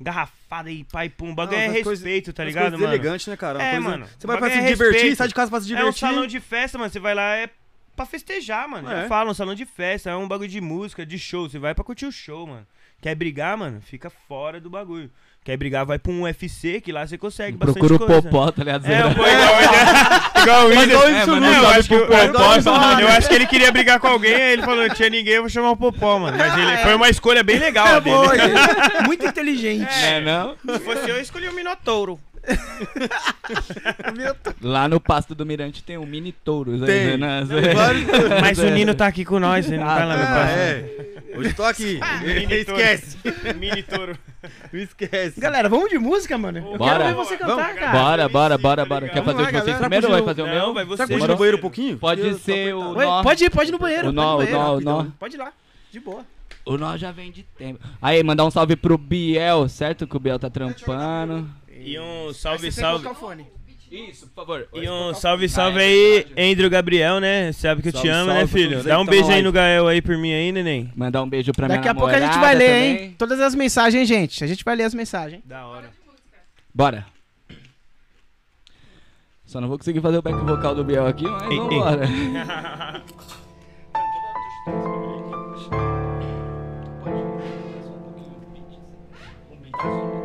garrafada 0.00 0.70
e 0.70 0.84
pai 0.84 1.08
pum. 1.08 1.34
Bagulho 1.34 1.56
Não, 1.58 1.64
é 1.64 1.68
respeito, 1.68 2.32
tá 2.32 2.42
Umas 2.42 2.54
ligado, 2.54 2.72
mano? 2.72 2.84
elegantes, 2.84 3.26
né, 3.26 3.36
cara? 3.36 3.58
Uma 3.58 3.64
É, 3.64 3.72
coisa- 3.72 3.88
mano. 3.90 4.06
Você 4.18 4.26
vai 4.26 4.38
pra 4.38 4.50
se 4.50 4.56
é 4.58 4.60
divertir, 4.62 4.92
respeito. 4.94 5.16
sai 5.16 5.28
de 5.28 5.34
casa 5.34 5.50
pra 5.50 5.60
se 5.60 5.72
É 5.72 5.74
um 5.74 5.78
divertir. 5.78 6.00
salão 6.00 6.26
de 6.26 6.40
festa, 6.40 6.78
mano. 6.78 6.90
Você 6.90 6.98
vai 7.00 7.14
lá, 7.14 7.36
é 7.36 7.48
pra 7.96 8.06
festejar, 8.06 8.68
mano. 8.68 8.88
Já 8.88 8.98
É. 9.02 9.08
fala, 9.08 9.30
um 9.30 9.34
salão 9.34 9.54
de 9.54 9.66
festa, 9.66 10.10
é 10.10 10.16
um 10.16 10.28
bagulho 10.28 10.48
de 10.48 10.60
música, 10.60 11.04
de 11.04 11.18
show. 11.18 11.48
Você 11.48 11.58
vai 11.58 11.74
pra 11.74 11.82
curtir 11.84 12.06
o 12.06 12.12
show, 12.12 12.46
mano. 12.46 12.66
Quer 13.00 13.14
brigar, 13.14 13.56
mano? 13.56 13.80
Fica 13.80 14.10
fora 14.10 14.60
do 14.60 14.68
bagulho. 14.70 15.10
Quer 15.48 15.56
brigar, 15.56 15.86
vai 15.86 15.98
pra 15.98 16.12
um 16.12 16.24
UFC, 16.24 16.78
que 16.78 16.92
lá 16.92 17.06
você 17.06 17.16
consegue 17.16 17.56
bastante 17.56 17.78
Procura 17.78 17.94
o 17.94 18.06
coisa. 18.06 18.20
popó, 18.28 18.52
tá 18.52 18.62
ligado? 18.62 18.84
É, 18.84 19.02
pô, 19.14 19.22
igual, 19.26 19.32
igual 20.42 20.66
o 20.66 20.68
Whindersson. 20.68 21.36
não, 21.40 21.46
É, 21.48 21.58
eu, 21.58 21.68
acho 21.70 21.88
que, 21.88 21.94
o- 21.94 22.06
popó, 22.06 22.52
eu, 22.52 22.58
isso 22.58 22.70
não. 22.70 23.00
eu 23.00 23.08
acho 23.08 23.28
que 23.30 23.34
ele 23.34 23.46
queria 23.46 23.72
brigar 23.72 23.98
com 23.98 24.08
alguém, 24.08 24.34
aí 24.34 24.52
ele 24.52 24.62
falou, 24.62 24.86
não 24.86 24.94
tinha 24.94 25.08
ninguém, 25.08 25.36
eu 25.36 25.40
vou 25.40 25.48
chamar 25.48 25.70
o 25.70 25.76
Popó, 25.78 26.18
mano. 26.18 26.36
Mas 26.36 26.52
ele, 26.54 26.76
foi 26.82 26.94
uma 26.94 27.08
escolha 27.08 27.42
bem 27.42 27.58
legal 27.58 27.86
a 27.86 27.98
dele. 27.98 28.16
Muito 29.06 29.24
inteligente. 29.24 29.88
É, 30.04 30.20
não? 30.20 30.54
Se 30.70 30.80
fosse 30.80 31.08
eu, 31.08 31.16
eu 31.16 31.22
escolhi 31.22 31.48
o 31.48 31.54
Minotouro. 31.54 32.20
Lá 34.60 34.88
no 34.88 35.00
pasto 35.00 35.34
do 35.34 35.44
Mirante 35.46 35.82
tem 35.82 35.96
um 35.98 36.06
mini 36.06 36.32
touro. 36.32 36.78
Tem. 36.84 37.16
né? 37.16 37.44
Tem 37.48 37.74
vários- 37.74 38.06
Mas 38.40 38.58
o 38.58 38.70
Nino 38.70 38.94
tá 38.94 39.06
aqui 39.06 39.24
com 39.24 39.38
nós, 39.38 39.66
ele 39.66 39.78
não 39.78 39.88
Ah, 39.88 39.96
tá 39.96 40.04
lá 40.04 40.16
no 40.16 40.22
Ah, 40.22 40.26
pasto. 40.26 40.58
é. 40.58 40.84
Hoje 41.36 41.52
tô 41.54 41.64
aqui. 41.64 42.00
Mini 42.24 42.64
touro. 42.64 42.80
Esquece. 42.80 43.18
Mini 43.58 43.82
touro. 43.82 44.18
Não 44.72 44.80
esquece. 44.80 45.40
Galera, 45.40 45.68
vamos 45.68 45.90
de 45.90 45.98
música, 45.98 46.36
mano? 46.38 46.58
Eu 46.58 46.78
Bora. 46.78 46.92
quero 46.98 47.04
ver 47.04 47.14
você 47.14 47.36
cantar, 47.36 47.56
Vamos. 47.56 47.78
cara. 47.80 47.92
Bora, 47.98 48.28
bora, 48.28 48.58
bora, 48.58 48.84
bora. 48.84 49.08
Quer 49.08 49.24
fazer 49.24 49.38
o 49.38 49.42
lá, 49.44 49.50
de 49.50 49.60
vocês 49.60 49.76
primeiro 49.76 50.06
ou 50.06 50.12
vai 50.12 50.22
fazer 50.22 50.42
o 50.42 50.46
Não, 50.46 50.54
meu? 50.54 50.74
vai 50.74 50.84
você. 50.84 51.06
Demorou? 51.06 51.28
no 51.28 51.36
banheiro 51.38 51.58
um 51.58 51.60
pouquinho? 51.60 51.98
Pode 51.98 52.20
Eu 52.22 52.38
ser 52.38 52.74
o 52.74 52.94
nó. 52.94 53.22
pode 53.22 53.44
ir, 53.44 53.50
pode 53.50 53.70
ir 53.70 53.72
no 53.72 53.78
banheiro. 53.78 54.08
O 54.08 54.12
nó, 54.12 54.38
o 54.38 54.44
nó, 54.50 54.74
o 54.76 54.80
nó. 54.80 55.06
Pode 55.18 55.36
ir 55.36 55.38
lá, 55.38 55.52
de 55.92 56.00
boa. 56.00 56.24
O 56.64 56.76
nó 56.76 56.96
já 56.98 57.10
vem 57.10 57.30
de 57.30 57.42
tempo. 57.44 57.80
Aí, 58.02 58.22
mandar 58.22 58.44
um 58.44 58.50
salve 58.50 58.76
pro 58.76 58.98
Biel, 58.98 59.68
certo? 59.68 60.06
Que 60.06 60.16
o 60.16 60.20
Biel 60.20 60.38
tá 60.38 60.50
trampando. 60.50 61.48
E 61.80 61.98
um 61.98 62.32
salve, 62.32 62.70
salve. 62.72 63.08
Isso, 63.90 64.26
por 64.26 64.34
favor. 64.44 64.68
E 64.74 64.88
um 64.88 65.14
salve, 65.14 65.48
salve 65.48 65.80
é 65.80 65.84
aí. 65.84 66.52
Andrew 66.52 66.68
Gabriel, 66.68 67.20
né? 67.20 67.52
Sabe 67.52 67.80
que 67.80 67.88
eu 67.88 67.92
te 67.92 68.06
amo, 68.08 68.32
né, 68.32 68.46
filho? 68.46 68.82
Dá 68.82 69.00
um 69.00 69.06
beijo 69.06 69.30
aí 69.30 69.40
no 69.40 69.50
Gael 69.50 69.88
aí 69.88 70.02
por 70.02 70.18
mim 70.18 70.32
aí, 70.32 70.52
neném. 70.52 70.92
Mandar 70.94 71.22
um 71.22 71.28
beijo 71.28 71.52
pra 71.52 71.66
minha 71.66 71.78
Daqui 71.78 71.88
a 71.88 71.94
pouco 71.94 72.14
a 72.14 72.20
gente 72.20 72.38
vai 72.38 72.54
ler, 72.54 72.82
hein? 72.82 73.14
Todas 73.16 73.40
as 73.40 73.54
mensagens, 73.54 74.06
gente. 74.06 74.44
A 74.44 74.46
gente 74.46 74.62
vai 74.64 74.76
ler 74.76 74.84
as 74.84 74.94
mensagens. 74.94 75.40
Da 75.44 75.66
hora. 75.66 75.90
Bora. 76.74 77.06
Só 79.46 79.60
não 79.60 79.68
vou 79.68 79.78
conseguir 79.78 80.02
fazer 80.02 80.18
o 80.18 80.22
back 80.22 80.38
vocal 80.44 80.74
do 80.74 80.84
Biel 80.84 81.06
aqui, 81.06 81.24
mas 81.24 81.50
Ei, 81.50 81.58
ei. 81.58 81.78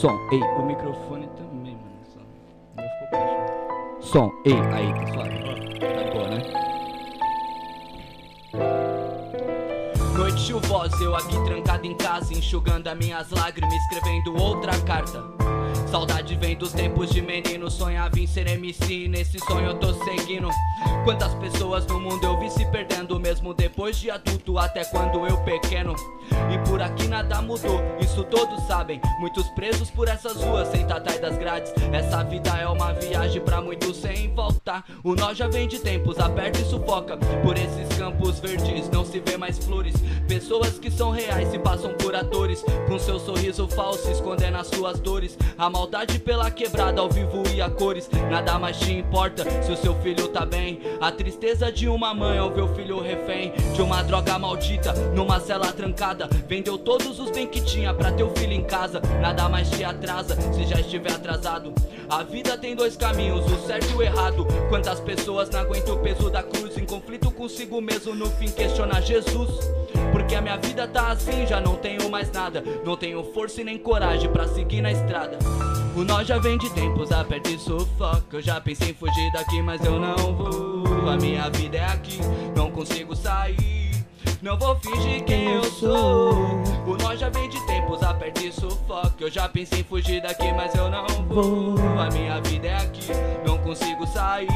Som, 0.00 0.18
ei, 0.32 0.42
o 0.42 0.62
microfone 0.66 1.28
também, 1.36 1.76
mano. 1.76 2.02
Só. 2.12 2.18
Meu 2.76 2.88
ficou 2.90 3.08
baixo. 3.12 3.42
Som, 4.00 4.30
ei, 4.44 4.60
aí, 4.72 4.92
tá 4.92 5.06
suave. 5.12 5.38
Tá 5.78 6.12
boa, 6.12 6.28
né? 6.28 6.42
Noite 10.16 10.40
chuvosa, 10.40 11.02
eu 11.02 11.14
aqui 11.14 11.42
trancado 11.44 11.86
em 11.86 11.96
casa, 11.96 12.34
enxugando 12.34 12.88
as 12.88 12.98
minhas 12.98 13.30
lágrimas, 13.30 13.72
escrevendo 13.72 14.36
outra 14.42 14.76
carta. 14.80 15.22
Saudade 15.94 16.34
vem 16.34 16.56
dos 16.56 16.72
tempos 16.72 17.08
de 17.10 17.22
menino, 17.22 17.70
sonhava 17.70 18.18
em 18.18 18.26
ser 18.26 18.48
MC, 18.48 19.06
nesse 19.06 19.38
sonho 19.38 19.66
eu 19.66 19.78
tô 19.78 19.94
seguindo. 20.02 20.48
Quantas 21.04 21.32
pessoas 21.34 21.86
no 21.86 22.00
mundo 22.00 22.24
eu 22.24 22.36
vi 22.36 22.50
se 22.50 22.66
perdendo, 22.66 23.20
mesmo 23.20 23.54
depois 23.54 23.96
de 23.96 24.10
adulto, 24.10 24.58
até 24.58 24.84
quando 24.86 25.24
eu 25.24 25.36
pequeno. 25.44 25.94
E 26.52 26.68
por 26.68 26.82
aqui 26.82 27.06
nada 27.06 27.40
mudou, 27.40 27.80
isso 28.00 28.24
todos 28.24 28.60
sabem. 28.66 29.00
Muitos 29.20 29.46
presos 29.50 29.88
por 29.90 30.08
essas 30.08 30.42
ruas, 30.42 30.66
sem 30.68 30.82
atrás 30.82 31.20
das 31.20 31.36
grades. 31.36 31.72
Essa 31.92 32.24
vida 32.24 32.50
é 32.50 32.66
uma 32.66 32.92
viagem 32.94 33.40
pra 33.40 33.60
muitos 33.60 33.96
sem 33.96 34.34
voltar. 34.34 34.84
O 35.04 35.14
nó 35.14 35.32
já 35.32 35.46
vem 35.46 35.68
de 35.68 35.78
tempos, 35.78 36.18
aperta 36.18 36.60
e 36.60 36.64
sufoca. 36.64 37.16
Por 37.16 37.56
esses 37.56 37.96
campos 37.96 38.40
verdes 38.40 38.88
não 38.90 39.04
se 39.04 39.20
vê 39.20 39.36
mais 39.36 39.58
flores. 39.58 39.94
Pessoas 40.26 40.78
que 40.78 40.90
são 40.90 41.10
reais 41.10 41.50
se 41.50 41.58
passam 41.58 41.92
por 41.94 42.16
atores. 42.16 42.64
Com 42.88 42.98
seu 42.98 43.20
sorriso 43.20 43.68
falso, 43.68 44.10
escondendo 44.10 44.56
as 44.56 44.66
suas 44.66 44.98
dores. 44.98 45.38
A 45.56 45.68
maldade 45.84 46.18
pela 46.18 46.50
quebrada 46.50 46.98
ao 46.98 47.10
vivo 47.10 47.42
e 47.54 47.60
a 47.60 47.68
cores. 47.68 48.08
Nada 48.30 48.58
mais 48.58 48.78
te 48.78 48.90
importa 48.90 49.44
se 49.62 49.70
o 49.70 49.76
seu 49.76 49.94
filho 50.00 50.28
tá 50.28 50.46
bem. 50.46 50.80
A 50.98 51.12
tristeza 51.12 51.70
de 51.70 51.86
uma 51.86 52.14
mãe 52.14 52.38
ao 52.38 52.50
ver 52.50 52.62
o 52.62 52.74
filho 52.74 53.02
refém 53.02 53.52
de 53.74 53.82
uma 53.82 54.02
droga 54.02 54.38
maldita 54.38 54.94
numa 55.14 55.38
cela 55.40 55.70
trancada. 55.72 56.26
Vendeu 56.48 56.78
todos 56.78 57.20
os 57.20 57.30
bens 57.30 57.48
que 57.48 57.60
tinha 57.60 57.92
pra 57.92 58.10
ter 58.10 58.22
o 58.22 58.30
filho 58.30 58.54
em 58.54 58.64
casa. 58.64 59.02
Nada 59.20 59.46
mais 59.46 59.68
te 59.68 59.84
atrasa 59.84 60.34
se 60.54 60.64
já 60.64 60.80
estiver 60.80 61.12
atrasado. 61.12 61.74
A 62.08 62.22
vida 62.22 62.56
tem 62.56 62.74
dois 62.74 62.96
caminhos, 62.96 63.44
o 63.44 63.66
certo 63.66 63.90
e 63.90 63.94
o 63.94 64.02
errado. 64.02 64.46
Quantas 64.70 65.00
pessoas 65.00 65.50
não 65.50 65.60
aguentam 65.60 65.96
o 65.96 65.98
peso 65.98 66.30
da 66.30 66.42
cruz 66.42 66.78
em 66.78 66.86
conflito 66.86 67.30
consigo 67.30 67.78
mesmo, 67.82 68.14
no 68.14 68.30
fim 68.30 68.48
questiona 68.48 69.02
Jesus. 69.02 69.50
Porque 70.12 70.34
a 70.34 70.40
minha 70.40 70.56
vida 70.56 70.86
tá 70.86 71.08
assim, 71.08 71.46
já 71.46 71.60
não 71.60 71.76
tenho 71.76 72.08
mais 72.08 72.30
nada. 72.30 72.62
Não 72.84 72.96
tenho 72.96 73.22
força 73.32 73.60
e 73.60 73.64
nem 73.64 73.76
coragem 73.76 74.30
pra 74.30 74.46
seguir 74.46 74.80
na 74.80 74.92
estrada. 74.92 75.38
O 75.96 76.02
nó 76.02 76.24
já 76.24 76.38
vem 76.38 76.58
de 76.58 76.68
tempos, 76.70 77.12
aperta 77.12 77.50
e 77.50 77.58
sufoca. 77.58 78.36
Eu 78.36 78.42
já 78.42 78.60
pensei 78.60 78.90
em 78.90 78.94
fugir 78.94 79.30
daqui, 79.32 79.62
mas 79.62 79.84
eu 79.84 80.00
não 80.00 80.16
vou. 80.34 81.08
A 81.08 81.16
minha 81.16 81.48
vida 81.50 81.78
é 81.78 81.84
aqui, 81.84 82.18
não 82.56 82.68
consigo 82.70 83.14
sair. 83.14 84.04
Não 84.42 84.58
vou 84.58 84.74
fingir 84.76 85.24
quem 85.24 85.52
eu 85.52 85.64
sou. 85.64 86.34
O 86.84 86.96
nó 87.00 87.14
já 87.14 87.28
vem 87.28 87.48
de 87.48 87.64
tempos, 87.66 88.02
aperta 88.02 88.42
e 88.42 88.52
sufoca. 88.52 89.14
Eu 89.20 89.30
já 89.30 89.48
pensei 89.48 89.80
em 89.80 89.84
fugir 89.84 90.20
daqui, 90.20 90.52
mas 90.52 90.74
eu 90.74 90.90
não 90.90 91.06
vou. 91.28 91.76
A 91.98 92.10
minha 92.10 92.40
vida 92.40 92.66
é 92.66 92.74
aqui, 92.74 93.06
não 93.46 93.56
consigo 93.58 94.04
sair. 94.08 94.48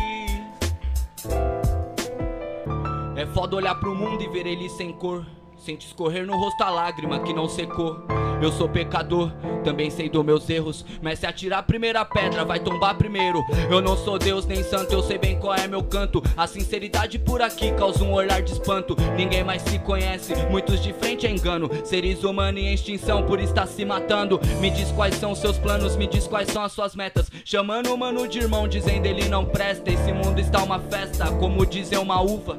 É 3.14 3.26
foda 3.26 3.56
olhar 3.56 3.76
pro 3.76 3.94
mundo 3.94 4.22
e 4.22 4.28
ver 4.28 4.46
ele 4.46 4.68
sem 4.68 4.92
cor. 4.92 5.24
Sente 5.68 5.86
escorrer 5.86 6.26
no 6.26 6.34
rosto 6.34 6.64
a 6.64 6.70
lágrima 6.70 7.20
que 7.20 7.34
não 7.34 7.46
secou. 7.46 8.02
Eu 8.40 8.50
sou 8.50 8.70
pecador, 8.70 9.30
também 9.62 9.90
sei 9.90 10.08
dos 10.08 10.24
meus 10.24 10.48
erros. 10.48 10.82
Mas 11.02 11.18
se 11.18 11.26
atirar 11.26 11.58
a 11.58 11.62
primeira 11.62 12.02
pedra, 12.06 12.42
vai 12.42 12.58
tombar 12.58 12.96
primeiro. 12.96 13.44
Eu 13.70 13.82
não 13.82 13.94
sou 13.94 14.18
Deus 14.18 14.46
nem 14.46 14.62
santo, 14.62 14.94
eu 14.94 15.02
sei 15.02 15.18
bem 15.18 15.38
qual 15.38 15.54
é 15.54 15.68
meu 15.68 15.82
canto. 15.82 16.22
A 16.34 16.46
sinceridade 16.46 17.18
por 17.18 17.42
aqui 17.42 17.70
causa 17.72 18.02
um 18.02 18.14
olhar 18.14 18.40
de 18.40 18.52
espanto. 18.52 18.96
Ninguém 19.14 19.44
mais 19.44 19.60
se 19.60 19.78
conhece, 19.80 20.34
muitos 20.50 20.82
de 20.82 20.94
frente 20.94 21.26
é 21.26 21.30
engano. 21.30 21.68
Seres 21.84 22.24
humanos 22.24 22.62
em 22.62 22.72
extinção 22.72 23.26
por 23.26 23.38
estar 23.38 23.66
se 23.66 23.84
matando. 23.84 24.40
Me 24.62 24.70
diz 24.70 24.90
quais 24.92 25.16
são 25.16 25.34
seus 25.34 25.58
planos, 25.58 25.96
me 25.96 26.06
diz 26.06 26.26
quais 26.26 26.48
são 26.48 26.64
as 26.64 26.72
suas 26.72 26.96
metas. 26.96 27.30
Chamando 27.44 27.92
o 27.92 27.98
mano 27.98 28.26
de 28.26 28.38
irmão, 28.38 28.66
dizendo 28.66 29.04
ele 29.04 29.28
não 29.28 29.44
presta. 29.44 29.92
Esse 29.92 30.14
mundo 30.14 30.40
está 30.40 30.62
uma 30.62 30.78
festa, 30.78 31.30
como 31.32 31.66
dizer 31.66 31.98
uma 31.98 32.22
uva. 32.22 32.58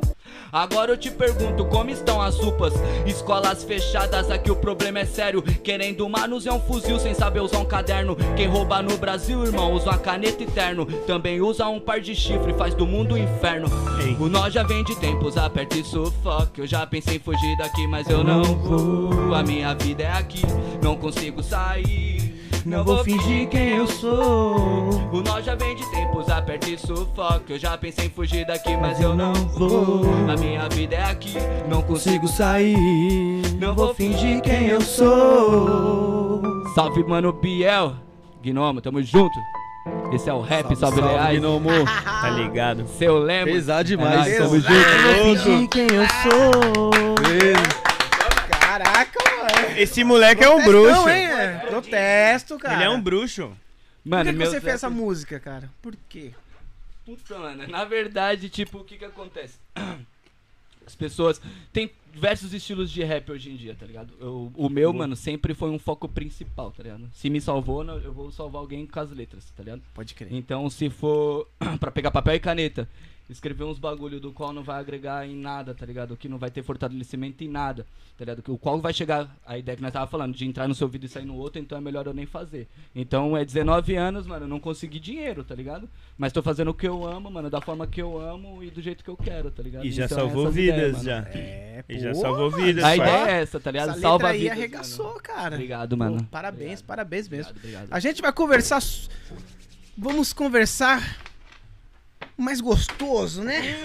Agora 0.52 0.92
eu 0.92 0.98
te 0.98 1.12
pergunto 1.12 1.66
como 1.66 1.90
estão 1.90 2.22
as 2.22 2.40
UPAs 2.40 2.74
Escolas 3.06 3.64
fechadas, 3.64 4.30
aqui 4.30 4.52
o 4.52 4.56
problema 4.56 5.00
é 5.00 5.06
sério. 5.06 5.42
Querendo 5.42 6.08
manusear 6.08 6.56
um 6.56 6.60
fuzil 6.60 7.00
sem 7.00 7.14
saber 7.14 7.42
usar 7.42 7.60
um 7.60 7.66
caderno. 7.66 8.16
Quem 8.36 8.48
rouba 8.48 8.82
no 8.82 8.98
Brasil, 8.98 9.44
irmão, 9.44 9.74
usa 9.74 9.92
uma 9.92 9.98
caneta 9.98 10.44
eterno. 10.44 10.86
Também 11.08 11.42
usa 11.42 11.68
um 11.68 11.80
par 11.80 12.00
de 12.00 12.16
chifre, 12.16 12.54
faz 12.54 12.74
do 12.74 12.86
mundo 12.86 13.16
um 13.16 13.18
inferno. 13.18 13.68
Ei. 14.04 14.16
O 14.20 14.28
nó 14.28 14.50
já 14.50 14.64
vem 14.64 14.84
de 14.84 14.96
tempos, 14.98 15.38
aperta 15.38 15.78
e 15.78 15.84
sufoca 15.84 16.62
Eu 16.62 16.68
já 16.68 16.86
pensei 16.86 17.16
em 17.16 17.20
fugir 17.20 17.58
daqui, 17.58 17.88
mas 17.88 18.10
eu 18.10 18.24
não 18.24 18.44
vou. 18.44 19.34
A 19.34 19.44
minha 19.44 19.74
vida 19.74 20.04
é 20.04 20.12
aqui, 20.12 20.42
não 20.82 20.96
consigo 20.96 21.42
sair 21.42 22.19
não 22.66 22.84
vou 22.84 23.04
fingir 23.04 23.48
quem 23.50 23.78
eu 23.78 23.88
sou. 23.88 24.90
O 25.12 25.22
nó 25.22 25.42
já 25.42 25.56
vem 25.56 25.76
de 25.76 25.90
tempos, 25.92 26.30
aperta 26.30 26.70
e 26.70 26.78
sufoca. 26.78 27.44
Eu 27.54 27.60
já 27.60 27.78
pensei 27.78 28.06
em 28.06 28.10
fugir 28.10 28.46
daqui, 28.46 28.76
mas 28.78 29.00
eu 29.02 29.16
não 29.16 29.34
vou. 29.34 30.02
A 30.32 30.36
minha 30.40 30.68
vida 30.70 30.96
é 30.96 31.04
aqui, 31.06 31.34
não 31.68 31.82
consigo 31.82 32.28
sair. 32.28 33.42
Não 33.60 33.74
vou 33.74 33.94
fingir 33.94 34.42
quem 34.42 34.68
eu 34.68 34.82
sou. 34.82 36.42
Salve, 36.76 37.04
mano 37.04 37.32
Biel. 37.34 37.96
Gnomo, 38.44 38.82
tamo 38.82 39.02
junto. 39.02 39.38
Esse 40.14 40.30
é 40.30 40.34
o 40.34 40.42
rap, 40.42 40.76
salve, 40.76 41.02
Leais. 41.02 41.40
Gnomo. 41.40 41.70
Tá 42.20 42.30
ligado? 42.32 42.86
Seu 42.98 43.18
lembro. 43.18 43.54
Pesado 43.54 43.80
É 43.80 43.84
demais. 43.84 44.16
nóis, 44.18 44.38
tamo 44.38 44.60
junto. 44.60 45.48
Louco. 45.54 45.68
quem 45.70 45.88
eu 45.88 46.06
sou. 46.22 47.16
Beleza. 47.22 47.89
Esse 49.82 50.04
moleque 50.04 50.44
é 50.44 50.50
um 50.50 50.64
bruxo. 50.64 51.10
hein? 51.10 51.26
é. 51.26 51.58
Protesto, 51.68 52.58
cara. 52.58 52.76
Ele 52.76 52.84
é 52.84 52.90
um 52.90 53.02
bruxo. 53.02 53.48
Por 54.04 54.10
Mano, 54.10 54.26
que, 54.26 54.32
que 54.32 54.38
meus 54.38 54.50
você 54.50 54.62
fez 54.62 54.76
essa 54.76 54.90
música, 54.90 55.40
cara? 55.40 55.70
Por 55.82 55.96
quê? 56.08 56.32
Puta, 57.06 57.38
mano, 57.40 57.68
na 57.68 57.86
verdade, 57.86 58.50
tipo, 58.50 58.80
o 58.80 58.84
que 58.84 58.98
que 58.98 59.06
acontece? 59.06 59.56
As 60.86 60.96
pessoas. 60.96 61.42
Tem 61.72 61.92
diversos 62.20 62.54
estilos 62.54 62.92
de 62.92 63.02
rap 63.02 63.32
hoje 63.32 63.50
em 63.50 63.56
dia, 63.56 63.74
tá 63.74 63.86
ligado? 63.86 64.14
Eu- 64.20 64.52
o 64.54 64.70
meu, 64.70 64.92
mano, 64.92 65.16
sempre 65.16 65.54
foi 65.54 65.70
um 65.70 65.80
foco 65.80 66.08
principal, 66.10 66.70
tá 66.72 66.84
ligado? 66.84 67.10
Se 67.14 67.30
me 67.30 67.40
salvou, 67.40 67.82
eu 67.86 68.12
vou 68.12 68.30
salvar 68.30 68.60
alguém 68.62 68.86
com 68.86 69.00
as 69.00 69.10
letras, 69.12 69.50
tá 69.56 69.64
ligado? 69.64 69.82
Pode 69.94 70.14
crer. 70.14 70.28
Então, 70.34 70.70
se 70.70 70.90
for 70.90 71.48
pra 71.80 71.90
pegar 71.90 72.12
papel 72.12 72.36
e 72.36 72.40
caneta, 72.40 72.90
escrever 73.30 73.64
uns 73.64 73.78
bagulho 73.78 74.20
do 74.20 74.32
qual 74.34 74.52
não 74.52 74.64
vai 74.64 74.80
agregar 74.80 75.24
em 75.26 75.36
nada, 75.36 75.74
tá 75.76 75.86
ligado? 75.86 76.18
Que 76.18 76.28
não 76.28 76.40
vai 76.40 76.50
ter 76.50 76.64
fortalecimento 76.64 77.44
em 77.44 77.48
nada, 77.48 77.86
tá 78.18 78.26
ligado? 78.26 78.44
O 78.52 78.58
qual 78.58 78.82
vai 78.82 78.92
chegar, 78.92 79.38
a 79.46 79.56
ideia 79.56 79.76
que 79.76 79.84
nós 79.84 79.94
tava 79.94 80.08
falando, 80.08 80.34
de 80.36 80.46
entrar 80.48 80.68
no 80.68 80.74
seu 80.74 80.88
ouvido 80.88 81.06
e 81.06 81.08
sair 81.08 81.26
no 81.26 81.36
outro, 81.36 81.62
então 81.62 81.78
é 81.78 81.82
melhor 81.82 82.08
eu 82.08 82.14
nem 82.14 82.26
fazer. 82.26 82.68
Então, 82.96 83.38
é 83.38 83.46
19 83.46 83.96
anos, 83.96 84.26
mano, 84.26 84.46
eu 84.46 84.50
não 84.50 84.60
consegui 84.60 85.00
dinheiro, 85.00 85.44
tá 85.44 85.54
ligado? 85.54 85.88
Mas 86.18 86.34
tô 86.34 86.42
fazendo 86.42 86.70
o 86.70 86.74
que 86.74 86.88
eu 86.88 87.06
amo, 87.08 87.30
mano, 87.30 87.52
da 87.52 87.62
forma 87.62 87.86
que 87.86 88.02
eu 88.02 88.20
amo 88.20 88.64
e 88.64 88.72
do 88.72 88.82
jeito 88.82 89.04
que 89.04 89.10
eu 89.12 89.16
quero, 89.16 89.52
tá 89.52 89.62
ligado? 89.62 89.86
E 89.86 89.92
já 89.92 90.06
Então, 90.06 90.18
salvou 90.18 90.50
vidas, 90.50 90.78
ideias, 91.00 91.04
já. 91.04 91.20
É, 91.30 91.86
E 91.88 92.00
já 92.00 92.09
pô, 92.14 92.22
salvou 92.22 92.52
vidas. 92.52 92.84
A 92.84 92.88
pai. 92.88 92.98
ideia 92.98 93.28
é 93.28 93.42
essa, 93.42 93.60
tá 93.60 93.72
ligado? 93.72 93.92
Essa 93.92 94.00
Salva 94.02 94.28
letra 94.28 94.30
aí 94.30 94.40
vidas, 94.40 94.58
arregaçou, 94.58 95.06
mano. 95.08 95.20
cara. 95.22 95.56
Obrigado, 95.56 95.98
mano. 95.98 96.18
Pô, 96.18 96.24
parabéns, 96.32 96.82
parabéns 96.82 97.28
mesmo. 97.28 97.52
Obrigado, 97.52 97.84
obrigado. 97.84 97.98
A 97.98 98.00
gente 98.00 98.22
vai 98.22 98.32
conversar. 98.32 98.82
Vamos 99.98 100.32
conversar 100.34 101.18
mais 102.38 102.62
gostoso, 102.62 103.44
né? 103.44 103.78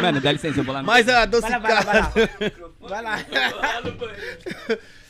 Mano, 0.00 0.20
dá 0.20 0.32
licença, 0.32 0.60
eu 0.60 0.64
vou 0.64 0.72
lá 0.74 0.80
no... 0.80 0.86
Mais 0.86 1.04
Vai 1.04 1.14
lá, 1.14 1.22
adocicado. 1.22 1.62
vai 1.62 1.74
lá, 1.74 1.80
vai 1.82 2.00
lá. 2.00 2.12
Vai 2.80 3.02
lá. 3.02 3.18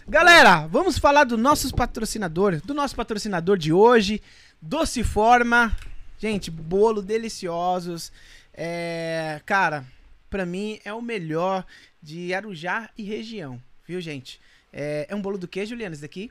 Galera, 0.09 0.67
vamos 0.67 0.99
falar 0.99 1.25
do 1.25 1.37
nossos 1.37 1.71
patrocinadores, 1.71 2.63
do 2.63 2.73
nosso 2.75 2.97
patrocinador 2.97 3.57
de 3.59 3.73
hoje, 3.73 4.23
Doce 4.61 5.05
Forma. 5.05 5.77
Gente, 6.19 6.51
bolo 6.51 7.03
deliciosos. 7.03 8.11
É, 8.55 9.41
cara, 9.47 9.85
pra 10.29 10.47
mim 10.47 10.81
é 10.85 10.93
o 10.93 11.03
melhor 11.03 11.65
de 12.03 12.33
Arujá 12.35 12.91
e 12.97 13.03
região, 13.03 13.61
viu, 13.87 14.01
gente? 14.01 14.41
É, 14.73 15.07
é 15.09 15.15
um 15.15 15.23
bolo 15.23 15.39
do 15.39 15.49
que, 15.49 15.65
Juliana, 15.65 15.95
esse 15.95 16.03
daqui? 16.03 16.31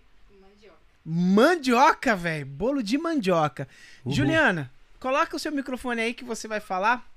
Mandioca, 1.10 2.16
velho. 2.18 2.46
Bolo 2.46 2.84
de 2.84 2.98
mandioca. 2.98 3.68
Uhul. 4.04 4.14
Juliana, 4.14 4.70
coloca 5.00 5.38
o 5.38 5.40
seu 5.40 5.54
microfone 5.54 6.02
aí 6.02 6.14
que 6.14 6.26
você 6.26 6.50
vai 6.50 6.60
falar. 6.60 7.10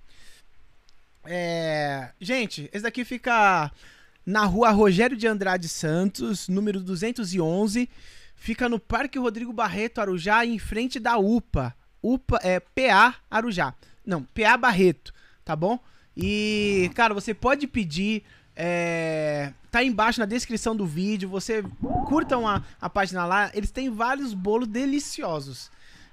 É, 1.24 2.10
gente, 2.20 2.70
esse 2.72 2.84
daqui 2.84 3.04
fica 3.04 3.70
na 4.24 4.44
rua 4.44 4.70
Rogério 4.70 5.16
de 5.16 5.26
Andrade 5.26 5.68
Santos, 5.68 6.48
número 6.48 6.80
211. 6.80 7.88
Fica 8.36 8.68
no 8.68 8.78
Parque 8.78 9.18
Rodrigo 9.18 9.52
Barreto, 9.52 10.00
Arujá, 10.00 10.46
em 10.46 10.58
frente 10.58 11.00
da 11.00 11.18
UPA. 11.18 11.74
UPA 12.00 12.38
é 12.42 12.60
PA 12.60 13.16
Arujá. 13.28 13.74
Não, 14.06 14.22
PA 14.22 14.56
Barreto, 14.56 15.12
tá 15.44 15.54
bom? 15.54 15.78
E, 16.16 16.90
cara, 16.94 17.14
você 17.14 17.32
pode 17.32 17.66
pedir. 17.66 18.22
É, 18.56 19.52
tá 19.70 19.82
embaixo 19.82 20.20
na 20.20 20.26
descrição 20.26 20.76
do 20.76 20.86
vídeo. 20.86 21.28
Você 21.28 21.62
curtam 22.06 22.46
a, 22.46 22.62
a 22.80 22.90
página 22.90 23.24
lá. 23.24 23.50
Eles 23.54 23.70
têm 23.70 23.90
vários 23.90 24.34
bolos 24.34 24.68
deliciosos. 24.68 25.70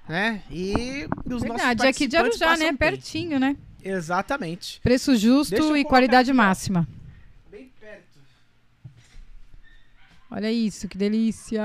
Né? 0.08 0.42
E 0.50 1.06
os 1.26 1.42
Verdade, 1.42 1.86
aqui 1.86 2.06
de 2.06 2.16
Arujá, 2.16 2.56
né? 2.56 2.66
bem. 2.66 2.76
Pertinho, 2.76 3.38
né? 3.38 3.56
Exatamente. 3.82 4.80
Preço 4.80 5.14
justo 5.16 5.76
e 5.76 5.84
qualidade 5.84 6.30
aqui, 6.30 6.36
máxima. 6.36 6.88
Bem 7.50 7.70
perto. 7.78 8.18
Olha 10.30 10.50
isso, 10.50 10.88
que 10.88 10.96
delícia! 10.96 11.62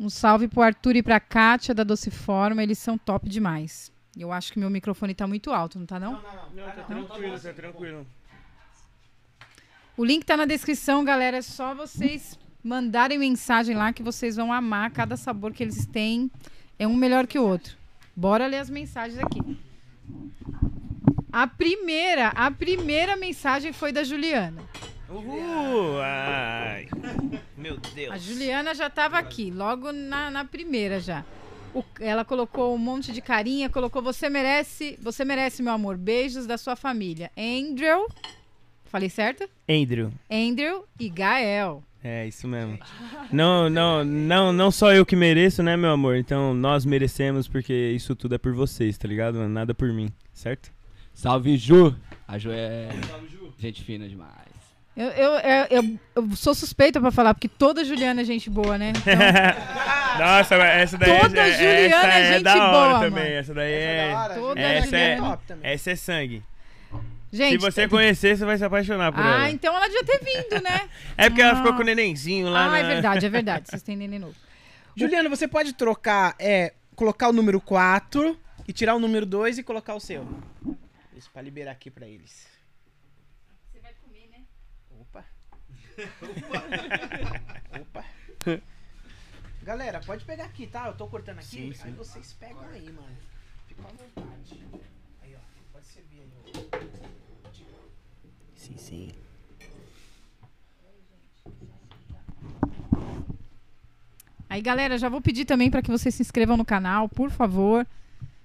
Um 0.00 0.08
salve 0.08 0.48
pro 0.48 0.62
Arthur 0.62 0.96
e 0.96 1.02
pra 1.02 1.20
Kátia 1.20 1.74
da 1.74 1.84
Doce 1.84 2.10
Forma, 2.10 2.62
eles 2.62 2.78
são 2.78 2.96
top 2.96 3.28
demais. 3.28 3.91
Eu 4.16 4.30
acho 4.30 4.52
que 4.52 4.58
meu 4.58 4.68
microfone 4.68 5.14
tá 5.14 5.26
muito 5.26 5.50
alto, 5.50 5.78
não 5.78 5.86
tá 5.86 5.98
não? 5.98 6.12
não, 6.12 6.20
Não, 6.54 6.72
tá 6.72 6.82
tranquilo, 6.82 7.40
tá 7.40 7.52
tranquilo. 7.52 8.06
O 9.96 10.04
link 10.04 10.24
tá 10.24 10.36
na 10.36 10.44
descrição, 10.44 11.04
galera. 11.04 11.38
É 11.38 11.42
só 11.42 11.74
vocês 11.74 12.38
mandarem 12.62 13.18
mensagem 13.18 13.76
lá 13.76 13.92
que 13.92 14.02
vocês 14.02 14.36
vão 14.36 14.52
amar 14.52 14.90
cada 14.90 15.16
sabor 15.16 15.52
que 15.52 15.62
eles 15.62 15.86
têm. 15.86 16.30
É 16.78 16.86
um 16.86 16.94
melhor 16.94 17.26
que 17.26 17.38
o 17.38 17.46
outro. 17.46 17.76
Bora 18.14 18.46
ler 18.46 18.58
as 18.58 18.70
mensagens 18.70 19.18
aqui. 19.18 19.40
A 21.32 21.46
primeira, 21.46 22.28
a 22.28 22.50
primeira 22.50 23.16
mensagem 23.16 23.72
foi 23.72 23.90
da 23.92 24.04
Juliana. 24.04 24.62
Uhul! 25.08 26.00
Ai. 26.02 26.88
Meu 27.56 27.78
Deus. 27.78 28.12
A 28.12 28.18
Juliana 28.18 28.74
já 28.74 28.90
tava 28.90 29.18
aqui, 29.18 29.50
logo 29.50 29.92
na, 29.92 30.30
na 30.30 30.44
primeira 30.44 31.00
já. 31.00 31.24
O- 31.74 31.84
ela 32.00 32.24
colocou 32.24 32.74
um 32.74 32.78
monte 32.78 33.12
de 33.12 33.20
carinha, 33.22 33.68
colocou 33.70 34.02
você 34.02 34.28
merece, 34.28 34.98
você 35.00 35.24
merece 35.24 35.62
meu 35.62 35.72
amor, 35.72 35.96
beijos 35.96 36.46
da 36.46 36.58
sua 36.58 36.76
família. 36.76 37.30
Andrew, 37.36 38.06
falei 38.84 39.08
certo? 39.08 39.48
Andrew. 39.68 40.12
Andrew 40.30 40.84
e 41.00 41.08
Gael. 41.08 41.82
É, 42.04 42.26
isso 42.26 42.46
mesmo. 42.48 42.78
Não, 43.30 43.70
não, 43.70 44.04
não, 44.04 44.52
não 44.52 44.70
só 44.72 44.92
eu 44.92 45.06
que 45.06 45.14
mereço, 45.16 45.62
né, 45.62 45.76
meu 45.76 45.90
amor? 45.92 46.16
Então 46.16 46.52
nós 46.52 46.84
merecemos 46.84 47.46
porque 47.48 47.72
isso 47.94 48.14
tudo 48.16 48.34
é 48.34 48.38
por 48.38 48.52
vocês, 48.52 48.98
tá 48.98 49.06
ligado? 49.08 49.48
Nada 49.48 49.72
por 49.72 49.92
mim, 49.92 50.08
certo? 50.32 50.70
Salve, 51.14 51.56
Ju. 51.56 51.94
A 52.26 52.38
Ju 52.38 52.50
é 52.50 52.88
gente 53.58 53.82
fina 53.84 54.08
demais. 54.08 54.51
Eu, 54.94 55.06
eu, 55.08 55.32
eu, 55.38 55.66
eu- 55.82 55.98
eu 56.16 56.36
sou 56.36 56.54
suspeita 56.54 57.00
pra 57.00 57.10
falar, 57.10 57.32
porque 57.32 57.48
toda 57.48 57.82
Juliana 57.84 58.20
é 58.20 58.24
gente 58.24 58.50
boa, 58.50 58.76
né? 58.76 58.90
Então, 58.90 59.14
Nossa, 60.26 60.58
mas 60.58 60.68
essa 60.82 60.98
daí 60.98 61.18
Toda 61.20 61.40
é, 61.40 61.52
Juliana 61.52 61.96
essa 61.96 62.06
é 62.18 62.20
é 62.20 62.32
gente 62.34 62.42
da 62.44 62.54
hora 62.54 62.88
boa, 62.88 63.00
também. 63.00 63.24
mano. 63.24 63.34
Essa 63.36 63.54
daí 63.54 63.72
é. 63.72 64.14
Toda 64.34 64.60
essa 64.60 64.96
é, 64.96 65.16
Juliana. 65.16 65.38
essa 65.62 65.90
é 65.90 65.96
sangue. 65.96 66.42
gente, 67.32 67.52
Se 67.52 67.58
você 67.58 67.88
conhecer, 67.88 68.36
você 68.36 68.44
vai 68.44 68.58
se 68.58 68.64
apaixonar 68.64 69.12
por 69.12 69.22
Ah, 69.24 69.28
ela. 69.28 69.50
então 69.50 69.74
ela 69.74 69.86
devia 69.88 70.04
ter 70.04 70.18
vindo, 70.22 70.62
né? 70.62 70.88
É 71.16 71.30
porque 71.30 71.40
ela 71.40 71.56
ficou 71.56 71.72
Ah. 71.72 71.76
com 71.76 71.80
o 71.82 71.84
nenenzinho 71.86 72.50
lá 72.50 72.66
ah, 72.66 72.70
na... 72.72 72.78
é 72.78 72.82
verdade, 72.86 73.24
é 73.26 73.28
verdade. 73.30 73.68
Vocês 73.70 73.82
têm 73.82 73.96
neném 73.96 74.18
novo. 74.18 74.34
Juliana, 74.94 75.30
você 75.30 75.48
pode 75.48 75.72
trocar, 75.72 76.34
é, 76.38 76.74
colocar 76.94 77.30
o 77.30 77.32
número 77.32 77.58
4 77.62 78.38
e 78.68 78.74
tirar 78.74 78.94
o 78.94 78.98
número 78.98 79.24
2 79.24 79.56
e 79.56 79.62
colocar 79.62 79.94
o 79.94 80.00
seu. 80.00 80.28
Isso 81.16 81.30
pra 81.32 81.40
liberar 81.40 81.72
aqui 81.72 81.90
pra 81.90 82.06
eles. 82.06 82.46
Você 83.72 83.80
vai 83.80 83.92
comer, 84.04 84.28
né? 84.30 84.44
Opa. 85.00 85.24
Opa. 87.80 88.04
Galera, 89.62 90.00
pode 90.00 90.24
pegar 90.24 90.44
aqui, 90.44 90.66
tá? 90.66 90.88
Eu 90.88 90.94
tô 90.94 91.06
cortando 91.06 91.38
aqui. 91.38 91.46
Sim, 91.46 91.72
sim. 91.72 91.82
Aí 91.84 91.92
vocês 91.92 92.32
pegam 92.32 92.62
aí, 92.72 92.90
mano. 92.90 93.16
Fica 93.66 93.82
à 93.82 93.86
vontade. 93.86 94.64
Aí, 95.22 95.36
ó. 95.36 95.38
Pode 95.72 95.86
servir 95.86 96.20
aí, 96.20 96.32
ó. 96.36 96.78
Sim, 98.56 98.76
sim. 98.76 99.12
Aí, 104.48 104.60
galera, 104.60 104.98
já 104.98 105.08
vou 105.08 105.20
pedir 105.20 105.44
também 105.44 105.70
para 105.70 105.80
que 105.80 105.90
vocês 105.90 106.14
se 106.14 106.22
inscrevam 106.22 106.56
no 106.56 106.64
canal, 106.64 107.08
por 107.08 107.30
favor. 107.30 107.86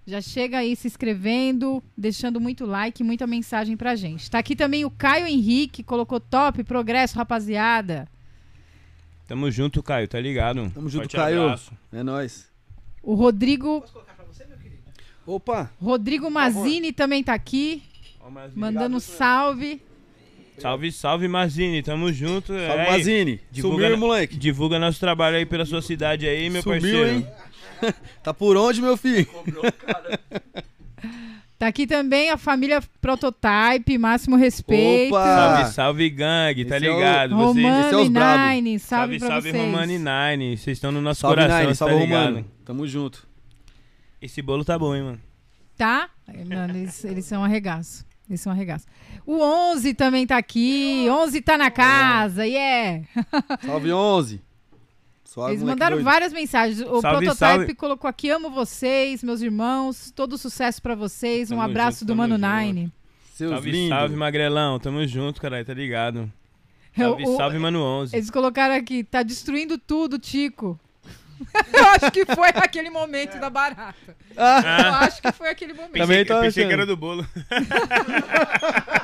Já 0.07 0.21
chega 0.21 0.59
aí 0.59 0.73
se 0.73 0.87
inscrevendo, 0.87 1.83
deixando 1.97 2.39
muito 2.39 2.65
like, 2.65 3.03
muita 3.03 3.27
mensagem 3.27 3.75
pra 3.75 3.93
gente. 3.93 4.31
Tá 4.31 4.39
aqui 4.39 4.55
também 4.55 4.85
o 4.85 4.89
Caio 4.89 5.27
Henrique, 5.27 5.83
colocou 5.83 6.17
top, 6.17 6.63
progresso, 6.63 7.17
rapaziada. 7.17 8.07
Tamo 9.27 9.51
junto, 9.51 9.83
Caio, 9.83 10.07
tá 10.07 10.17
ligado? 10.19 10.71
Tamo 10.73 10.87
junto, 10.89 11.01
Forte 11.03 11.17
Caio. 11.17 11.41
abraço. 11.43 11.73
É 11.91 12.01
nóis. 12.03 12.49
O 13.03 13.15
Rodrigo, 13.15 13.81
Posso 13.81 13.91
colocar 13.93 14.13
pra 14.13 14.23
você, 14.25 14.45
meu 14.45 14.57
querido? 14.57 14.81
Opa, 15.25 15.69
Rodrigo 15.81 16.31
Mazini 16.31 16.93
também 16.93 17.21
tá 17.21 17.33
aqui, 17.33 17.83
Ó, 18.21 18.29
mandando 18.55 18.95
um 18.95 18.99
salve. 19.01 19.81
Salve, 20.57 20.91
salve, 20.91 21.27
Mazini, 21.27 21.83
tamo 21.83 22.11
junto. 22.13 22.47
salve 22.47 22.61
É, 22.63 22.91
Mazini. 22.91 23.39
divulga 23.51 23.83
Sumiu, 23.83 23.97
moleque. 23.97 24.37
Divulga 24.37 24.79
nosso 24.79 24.99
trabalho 25.01 25.35
aí 25.35 25.45
pela 25.45 25.65
sua 25.65 25.81
cidade 25.81 26.25
aí, 26.27 26.49
meu 26.49 26.63
Sumiu, 26.63 26.79
parceiro. 26.81 27.09
hein? 27.09 27.27
Tá 28.23 28.33
por 28.33 28.57
onde, 28.57 28.81
meu 28.81 28.97
filho? 28.97 29.27
Tá 31.59 31.67
aqui 31.67 31.87
também 31.87 32.29
a 32.29 32.37
família 32.37 32.79
Prototype, 33.01 33.97
máximo 33.97 34.35
respeito. 34.35 35.15
Opa! 35.15 35.25
Salve, 35.25 35.73
salve, 35.73 36.09
gangue, 36.11 36.65
tá 36.65 36.77
Esse 36.77 36.85
é 36.85 36.91
o- 36.91 36.93
ligado? 36.95 37.35
Vocês... 37.35 37.65
é 37.65 37.69
Romani 37.71 37.95
os 37.95 38.09
brabo. 38.09 38.43
Nine, 38.53 38.79
salve, 38.79 38.79
Salve, 38.79 39.19
pra 39.19 39.27
salve, 39.27 39.51
vocês. 39.51 39.63
Romani 39.65 39.97
Nine. 39.97 40.57
Vocês 40.57 40.77
estão 40.77 40.91
no 40.91 41.01
nosso 41.01 41.21
Salve, 41.21 41.35
coração, 41.35 41.57
Nine. 41.59 41.69
tá 41.69 41.75
Salve, 41.75 41.95
ligado? 41.95 42.25
Romano. 42.27 42.45
Tamo 42.63 42.87
junto. 42.87 43.27
Esse 44.21 44.41
bolo 44.41 44.63
tá 44.63 44.77
bom, 44.77 44.95
hein, 44.95 45.01
mano? 45.03 45.19
Tá? 45.75 46.09
Mano, 46.47 46.77
eles, 46.77 47.03
eles 47.05 47.25
são 47.25 47.43
arregaço. 47.43 48.05
Eles 48.29 48.41
são 48.41 48.51
arregaço. 48.51 48.85
O 49.25 49.39
11 49.41 49.93
também 49.95 50.27
tá 50.27 50.37
aqui. 50.37 51.07
11 51.09 51.41
tá 51.41 51.57
na 51.57 51.71
casa, 51.71 52.45
yeah! 52.45 53.03
Salve, 53.65 53.91
11. 53.91 54.41
Suave, 55.37 55.53
Eles 55.53 55.63
mandaram 55.63 55.97
doido. 55.97 56.03
várias 56.05 56.33
mensagens. 56.33 56.81
O 56.81 56.99
Salve, 56.99 57.25
Prototype 57.25 57.35
salve. 57.37 57.75
colocou 57.75 58.09
aqui: 58.09 58.29
amo 58.31 58.49
vocês, 58.49 59.23
meus 59.23 59.39
irmãos. 59.41 60.11
Todo 60.15 60.35
sucesso 60.37 60.81
pra 60.81 60.95
vocês. 60.95 61.51
Um 61.51 61.57
Tamo 61.57 61.69
abraço 61.69 61.99
junto, 61.99 62.07
do 62.07 62.15
Mano 62.15 62.35
junto. 62.37 62.47
Nine. 62.47 62.91
Seus 63.35 63.51
Salve, 63.51 63.69
lindos. 63.71 63.89
salve, 63.97 64.15
Magrelão. 64.15 64.79
Tamo 64.79 65.05
junto, 65.07 65.39
caralho, 65.39 65.63
tá 65.63 65.73
ligado? 65.75 66.31
Salve, 66.97 67.23
O- 67.27 67.37
salve, 67.37 67.59
Mano 67.59 67.79
11. 67.83 68.15
Eles 68.15 68.31
colocaram 68.31 68.73
aqui: 68.73 69.03
tá 69.03 69.21
destruindo 69.21 69.77
tudo, 69.77 70.17
Tico. 70.17 70.79
Eu 71.71 71.85
acho 71.89 72.11
que 72.11 72.25
foi 72.25 72.49
aquele 72.55 72.89
momento 72.89 73.39
da 73.39 73.47
barata. 73.47 73.93
Eu 74.35 74.43
Ah, 74.43 75.01
acho 75.05 75.21
que 75.21 75.31
foi 75.31 75.49
aquele 75.49 75.73
momento. 75.73 75.91
Também 75.93 76.25
Pensei, 76.25 76.35
eu 76.35 76.41
pensei 76.41 76.63
que 76.63 76.67
achando. 76.69 76.71
era 76.81 76.85
do 76.87 76.97
bolo. 76.97 77.23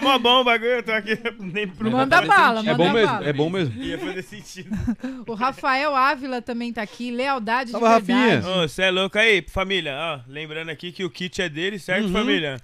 mó 0.00 0.18
bom 0.18 0.40
o 0.40 0.44
bagulho, 0.44 0.70
eu 0.70 0.82
tô 0.82 0.92
aqui 0.92 1.18
nem 1.40 1.68
pro... 1.68 1.90
Manda 1.90 2.22
bala, 2.22 2.62
manda 2.62 2.70
é 2.70 2.74
bom 2.74 2.92
mesmo, 2.92 3.06
bala. 3.12 3.26
é 3.28 3.32
bom 3.32 3.50
mesmo. 3.50 3.82
Ia 3.82 3.98
fazer 3.98 4.22
sentido. 4.22 4.70
O 5.26 5.34
Rafael 5.34 5.94
Ávila 5.94 6.40
também 6.42 6.72
tá 6.72 6.82
aqui. 6.82 7.10
Lealdade 7.10 7.70
Salve, 7.70 7.86
de 7.86 8.12
verdade. 8.12 8.36
Rafinha. 8.46 8.62
Ô, 8.64 8.68
cê 8.68 8.82
é 8.82 8.90
louco 8.90 9.18
aí, 9.18 9.42
família. 9.48 9.94
Ó, 9.96 10.20
lembrando 10.30 10.68
aqui 10.70 10.92
que 10.92 11.04
o 11.04 11.10
kit 11.10 11.40
é 11.40 11.48
dele, 11.48 11.78
certo, 11.78 12.06
Uhum. 12.06 12.12
família? 12.12 12.60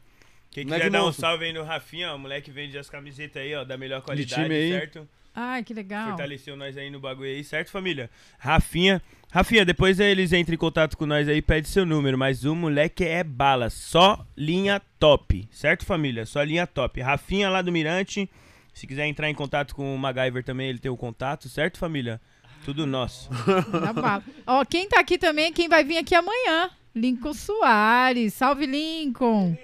Quem 0.50 0.64
Moleque 0.64 0.80
quiser 0.84 0.90
dar 0.90 1.02
um 1.02 1.06
monstro. 1.06 1.20
salve 1.20 1.44
aí 1.44 1.52
no 1.52 1.62
Rafinha, 1.62 2.12
ó, 2.12 2.16
o 2.16 2.18
moleque 2.18 2.50
vende 2.50 2.76
as 2.76 2.90
camisetas 2.90 3.40
aí, 3.42 3.54
ó, 3.54 3.62
da 3.64 3.76
melhor 3.78 4.02
qualidade, 4.02 4.42
time 4.42 4.54
aí. 4.54 4.70
certo? 4.72 5.08
Ai, 5.40 5.64
que 5.64 5.72
legal. 5.72 6.08
Fortaleceu 6.08 6.56
nós 6.56 6.76
aí 6.76 6.90
no 6.90 7.00
bagulho 7.00 7.30
aí, 7.30 7.42
certo, 7.42 7.70
família? 7.70 8.10
Rafinha. 8.38 9.00
Rafinha, 9.32 9.64
depois 9.64 9.98
eles 9.98 10.32
entram 10.32 10.54
em 10.54 10.58
contato 10.58 10.96
com 10.98 11.06
nós 11.06 11.28
aí, 11.28 11.40
pede 11.40 11.68
seu 11.68 11.86
número, 11.86 12.18
mas 12.18 12.44
o 12.44 12.54
moleque 12.54 13.04
é 13.04 13.24
bala, 13.24 13.70
só 13.70 14.26
linha 14.36 14.82
top, 14.98 15.48
certo, 15.50 15.86
família? 15.86 16.26
Só 16.26 16.42
linha 16.42 16.66
top. 16.66 17.00
Rafinha 17.00 17.48
lá 17.48 17.62
do 17.62 17.72
Mirante, 17.72 18.28
se 18.74 18.86
quiser 18.86 19.06
entrar 19.06 19.30
em 19.30 19.34
contato 19.34 19.74
com 19.74 19.94
o 19.94 19.98
MacGyver 19.98 20.44
também, 20.44 20.68
ele 20.68 20.78
tem 20.78 20.90
o 20.90 20.96
contato, 20.96 21.48
certo, 21.48 21.78
família? 21.78 22.20
Tudo 22.64 22.86
nosso. 22.86 23.30
Tá. 23.94 24.22
Ó, 24.46 24.64
quem 24.64 24.88
tá 24.88 25.00
aqui 25.00 25.16
também 25.16 25.52
quem 25.52 25.68
vai 25.68 25.84
vir 25.84 25.98
aqui 25.98 26.14
amanhã. 26.14 26.70
Lincoln 26.94 27.32
Soares. 27.32 28.34
Salve, 28.34 28.66
Lincoln. 28.66 29.56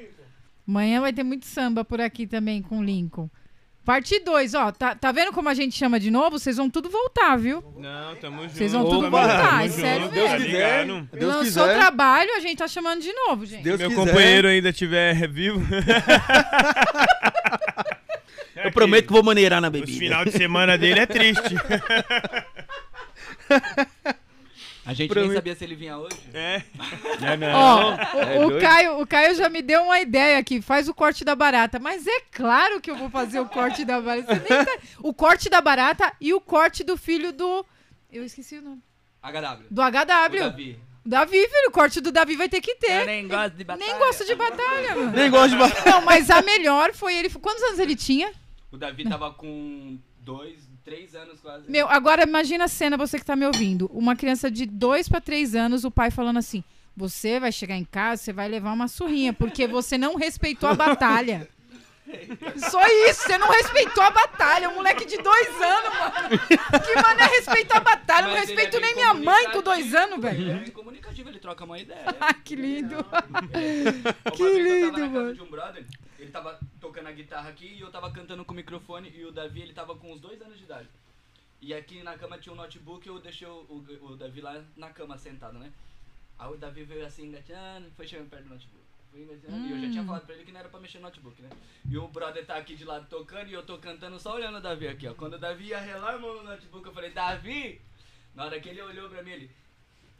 Amanhã 0.66 1.00
vai 1.00 1.12
ter 1.12 1.22
muito 1.22 1.46
samba 1.46 1.84
por 1.84 2.00
aqui 2.00 2.26
também 2.26 2.62
com 2.62 2.78
o 2.78 2.84
Lincoln. 2.84 3.28
Parte 3.86 4.18
2, 4.18 4.54
ó. 4.54 4.72
Tá, 4.72 4.96
tá 4.96 5.12
vendo 5.12 5.32
como 5.32 5.48
a 5.48 5.54
gente 5.54 5.76
chama 5.76 6.00
de 6.00 6.10
novo? 6.10 6.40
Vocês 6.40 6.56
vão 6.56 6.68
tudo 6.68 6.90
voltar, 6.90 7.36
viu? 7.38 7.62
Não, 7.78 8.16
tamo 8.16 8.42
junto. 8.42 8.54
Vocês 8.56 8.72
vão 8.72 8.84
tudo 8.84 9.06
Opa, 9.06 9.20
voltar, 9.20 9.48
tamo 9.48 9.60
é 9.62 9.68
sério 9.68 10.08
Deus 10.08 10.26
tá 10.28 10.32
mesmo. 10.38 10.46
quiser. 10.46 10.84
ligado? 10.86 11.08
Deus 11.12 11.34
Lançou 11.36 11.62
quiser. 11.66 11.78
trabalho, 11.78 12.30
a 12.36 12.40
gente 12.40 12.58
tá 12.58 12.66
chamando 12.66 13.00
de 13.00 13.12
novo, 13.12 13.46
gente. 13.46 13.62
Deus 13.62 13.78
Meu 13.78 13.88
quiser. 13.90 14.04
companheiro 14.04 14.48
ainda 14.48 14.72
tiver 14.72 15.28
vivo. 15.28 15.62
Eu 18.64 18.72
prometo 18.72 19.06
que 19.06 19.12
vou 19.12 19.22
maneirar 19.22 19.60
na 19.60 19.70
bebida. 19.70 19.96
final 19.98 20.24
de 20.24 20.32
semana 20.32 20.76
dele 20.76 20.98
é 21.00 21.06
triste. 21.06 21.54
A 24.86 24.94
gente 24.94 25.08
Pra 25.10 25.20
nem 25.20 25.30
mim- 25.30 25.36
sabia 25.36 25.54
se 25.56 25.64
ele 25.64 25.74
vinha 25.74 25.98
hoje. 25.98 26.16
É. 26.32 26.62
É, 27.20 27.36
não. 27.36 27.48
Ó, 27.58 27.92
É 28.20 28.38
o, 28.38 28.56
o. 28.56 28.60
Caio, 28.60 29.00
o 29.00 29.06
Caio 29.06 29.34
já 29.34 29.48
me 29.48 29.60
deu 29.60 29.82
uma 29.82 29.98
ideia 30.00 30.38
aqui. 30.38 30.62
Faz 30.62 30.88
o 30.88 30.94
corte 30.94 31.24
da 31.24 31.34
barata. 31.34 31.78
Mas 31.80 32.06
é 32.06 32.20
claro 32.30 32.80
que 32.80 32.90
eu 32.90 32.94
vou 32.96 33.10
fazer 33.10 33.40
o 33.40 33.46
corte 33.46 33.84
da 33.84 34.00
barata. 34.00 34.34
Você 34.36 34.54
nem 34.54 34.64
tá- 34.64 34.78
O 35.02 35.12
corte 35.12 35.50
da 35.50 35.60
barata 35.60 36.12
e 36.20 36.32
o 36.32 36.40
corte 36.40 36.84
do 36.84 36.96
filho 36.96 37.32
do. 37.32 37.66
Eu 38.12 38.24
esqueci 38.24 38.58
o 38.58 38.62
nome. 38.62 38.80
HW. 39.22 39.66
Do 39.70 39.82
O 39.82 39.84
HW. 39.84 40.04
Davi. 40.40 40.78
Davi, 41.04 41.32
filho. 41.48 41.68
O 41.68 41.72
corte 41.72 42.00
do 42.00 42.12
Davi 42.12 42.36
vai 42.36 42.48
ter 42.48 42.60
que 42.60 42.70
Eu 42.72 42.76
ter. 42.76 43.06
nem 43.06 43.26
gosto 43.26 43.56
de 43.56 43.64
batalha. 43.64 43.90
Nem 43.90 43.98
gosto 43.98 44.24
de 44.24 44.34
batalha, 44.36 44.94
mano. 44.96 45.10
Nem 45.10 45.30
gosto 45.30 45.50
de 45.50 45.56
batalha. 45.56 45.90
Não, 45.90 46.00
mas 46.04 46.30
a 46.30 46.42
melhor 46.42 46.92
foi 46.94 47.16
ele. 47.16 47.28
Quantos 47.30 47.62
anos 47.64 47.78
ele 47.80 47.96
tinha? 47.96 48.32
O 48.70 48.76
Davi 48.76 49.08
tava 49.08 49.32
com 49.32 49.98
dois, 50.20 50.65
três 50.86 51.16
anos 51.16 51.40
quase. 51.40 51.68
Meu, 51.68 51.88
agora 51.88 52.22
imagina 52.22 52.64
a 52.64 52.68
cena, 52.68 52.96
você 52.96 53.18
que 53.18 53.24
tá 53.24 53.34
me 53.34 53.44
ouvindo. 53.44 53.90
Uma 53.92 54.14
criança 54.14 54.48
de 54.48 54.64
2 54.64 55.08
pra 55.08 55.20
3 55.20 55.56
anos, 55.56 55.84
o 55.84 55.90
pai 55.90 56.12
falando 56.12 56.38
assim: 56.38 56.62
Você 56.96 57.40
vai 57.40 57.50
chegar 57.50 57.76
em 57.76 57.84
casa, 57.84 58.22
você 58.22 58.32
vai 58.32 58.48
levar 58.48 58.72
uma 58.72 58.86
surrinha, 58.86 59.32
porque 59.32 59.66
você 59.66 59.98
não 59.98 60.14
respeitou 60.14 60.70
a 60.70 60.74
batalha. 60.74 61.48
Só 62.70 62.80
isso, 63.08 63.22
você 63.22 63.36
não 63.36 63.48
respeitou 63.48 64.00
a 64.00 64.10
batalha. 64.10 64.70
Um 64.70 64.76
moleque 64.76 65.04
de 65.04 65.16
dois 65.16 65.48
anos, 65.60 65.98
mano. 65.98 66.38
Que 66.48 66.94
mano 66.94 67.20
é 67.20 67.26
respeitar 67.26 67.78
a 67.78 67.80
batalha? 67.80 68.26
Eu 68.26 68.28
não 68.28 68.36
ele 68.36 68.46
respeito 68.46 68.76
é 68.76 68.80
nem 68.80 68.94
minha 68.94 69.12
mãe 69.12 69.50
com 69.50 69.60
dois 69.60 69.92
anos, 69.92 70.20
velho. 70.20 70.40
Ele 70.40 70.50
é 70.52 70.54
bem 70.54 70.70
comunicativo, 70.70 71.28
ele 71.28 71.40
troca 71.40 71.64
uma 71.64 71.78
ideia. 71.78 72.06
Ah, 72.20 72.32
que 72.32 72.54
lindo. 72.54 73.04
Que 74.36 74.58
lindo, 74.58 75.10
mano. 75.10 75.34
de 75.34 75.42
um 75.42 75.50
brother, 75.50 75.84
ele 76.18 76.30
tava 76.30 76.58
tocando 76.96 77.08
a 77.08 77.12
guitarra 77.12 77.50
aqui 77.50 77.66
e 77.66 77.80
eu 77.80 77.90
tava 77.90 78.10
cantando 78.10 78.42
com 78.42 78.52
o 78.52 78.56
microfone 78.56 79.12
e 79.14 79.22
o 79.26 79.30
Davi, 79.30 79.60
ele 79.60 79.74
tava 79.74 79.94
com 79.94 80.14
uns 80.14 80.20
dois 80.20 80.40
anos 80.40 80.56
de 80.56 80.64
idade. 80.64 80.88
E 81.60 81.74
aqui 81.74 82.02
na 82.02 82.16
cama 82.16 82.38
tinha 82.38 82.54
um 82.54 82.56
notebook 82.56 83.06
e 83.06 83.10
eu 83.10 83.18
deixei 83.18 83.46
o, 83.46 83.66
o, 83.68 84.06
o 84.12 84.16
Davi 84.16 84.40
lá 84.40 84.64
na 84.74 84.88
cama 84.90 85.18
sentado, 85.18 85.58
né? 85.58 85.70
Aí 86.38 86.50
o 86.50 86.56
Davi 86.56 86.84
veio 86.84 87.04
assim 87.04 87.26
engateando, 87.26 87.90
foi 87.96 88.06
chegando 88.06 88.30
perto 88.30 88.44
do 88.44 88.50
notebook. 88.50 88.82
Foi 89.10 89.20
engateando, 89.20 89.66
E 89.66 89.72
eu 89.72 89.80
já 89.80 89.90
tinha 89.90 90.04
falado 90.04 90.24
pra 90.24 90.34
ele 90.36 90.44
que 90.44 90.52
não 90.52 90.60
era 90.60 90.68
pra 90.70 90.80
mexer 90.80 90.98
no 90.98 91.04
notebook, 91.04 91.42
né? 91.42 91.50
E 91.86 91.98
o 91.98 92.08
brother 92.08 92.46
tá 92.46 92.56
aqui 92.56 92.74
de 92.74 92.84
lado 92.86 93.06
tocando 93.10 93.50
e 93.50 93.52
eu 93.52 93.62
tô 93.62 93.76
cantando 93.76 94.18
só 94.18 94.34
olhando 94.34 94.56
o 94.56 94.62
Davi 94.62 94.88
aqui, 94.88 95.06
ó. 95.06 95.12
Quando 95.12 95.34
o 95.34 95.38
Davi 95.38 95.66
ia 95.66 95.78
relar 95.78 96.14
a 96.14 96.18
mão 96.18 96.36
no 96.36 96.44
notebook, 96.44 96.86
eu 96.86 96.94
falei, 96.94 97.10
Davi! 97.10 97.78
Na 98.34 98.46
hora 98.46 98.58
que 98.58 98.70
ele 98.70 98.80
olhou 98.80 99.10
pra 99.10 99.22
mim, 99.22 99.32
ele. 99.32 99.50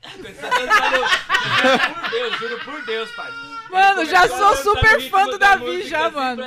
Por 0.02 2.10
Deus, 2.10 2.38
juro 2.38 2.58
por 2.64 2.84
Deus, 2.84 3.10
pai. 3.12 3.32
Mano, 3.68 4.04
já 4.04 4.28
sou 4.28 4.54
super 4.56 5.00
fã 5.10 5.26
do 5.26 5.38
da 5.38 5.56
Davi 5.56 5.82
já, 5.88 6.06
assim, 6.06 6.14
mano. 6.16 6.42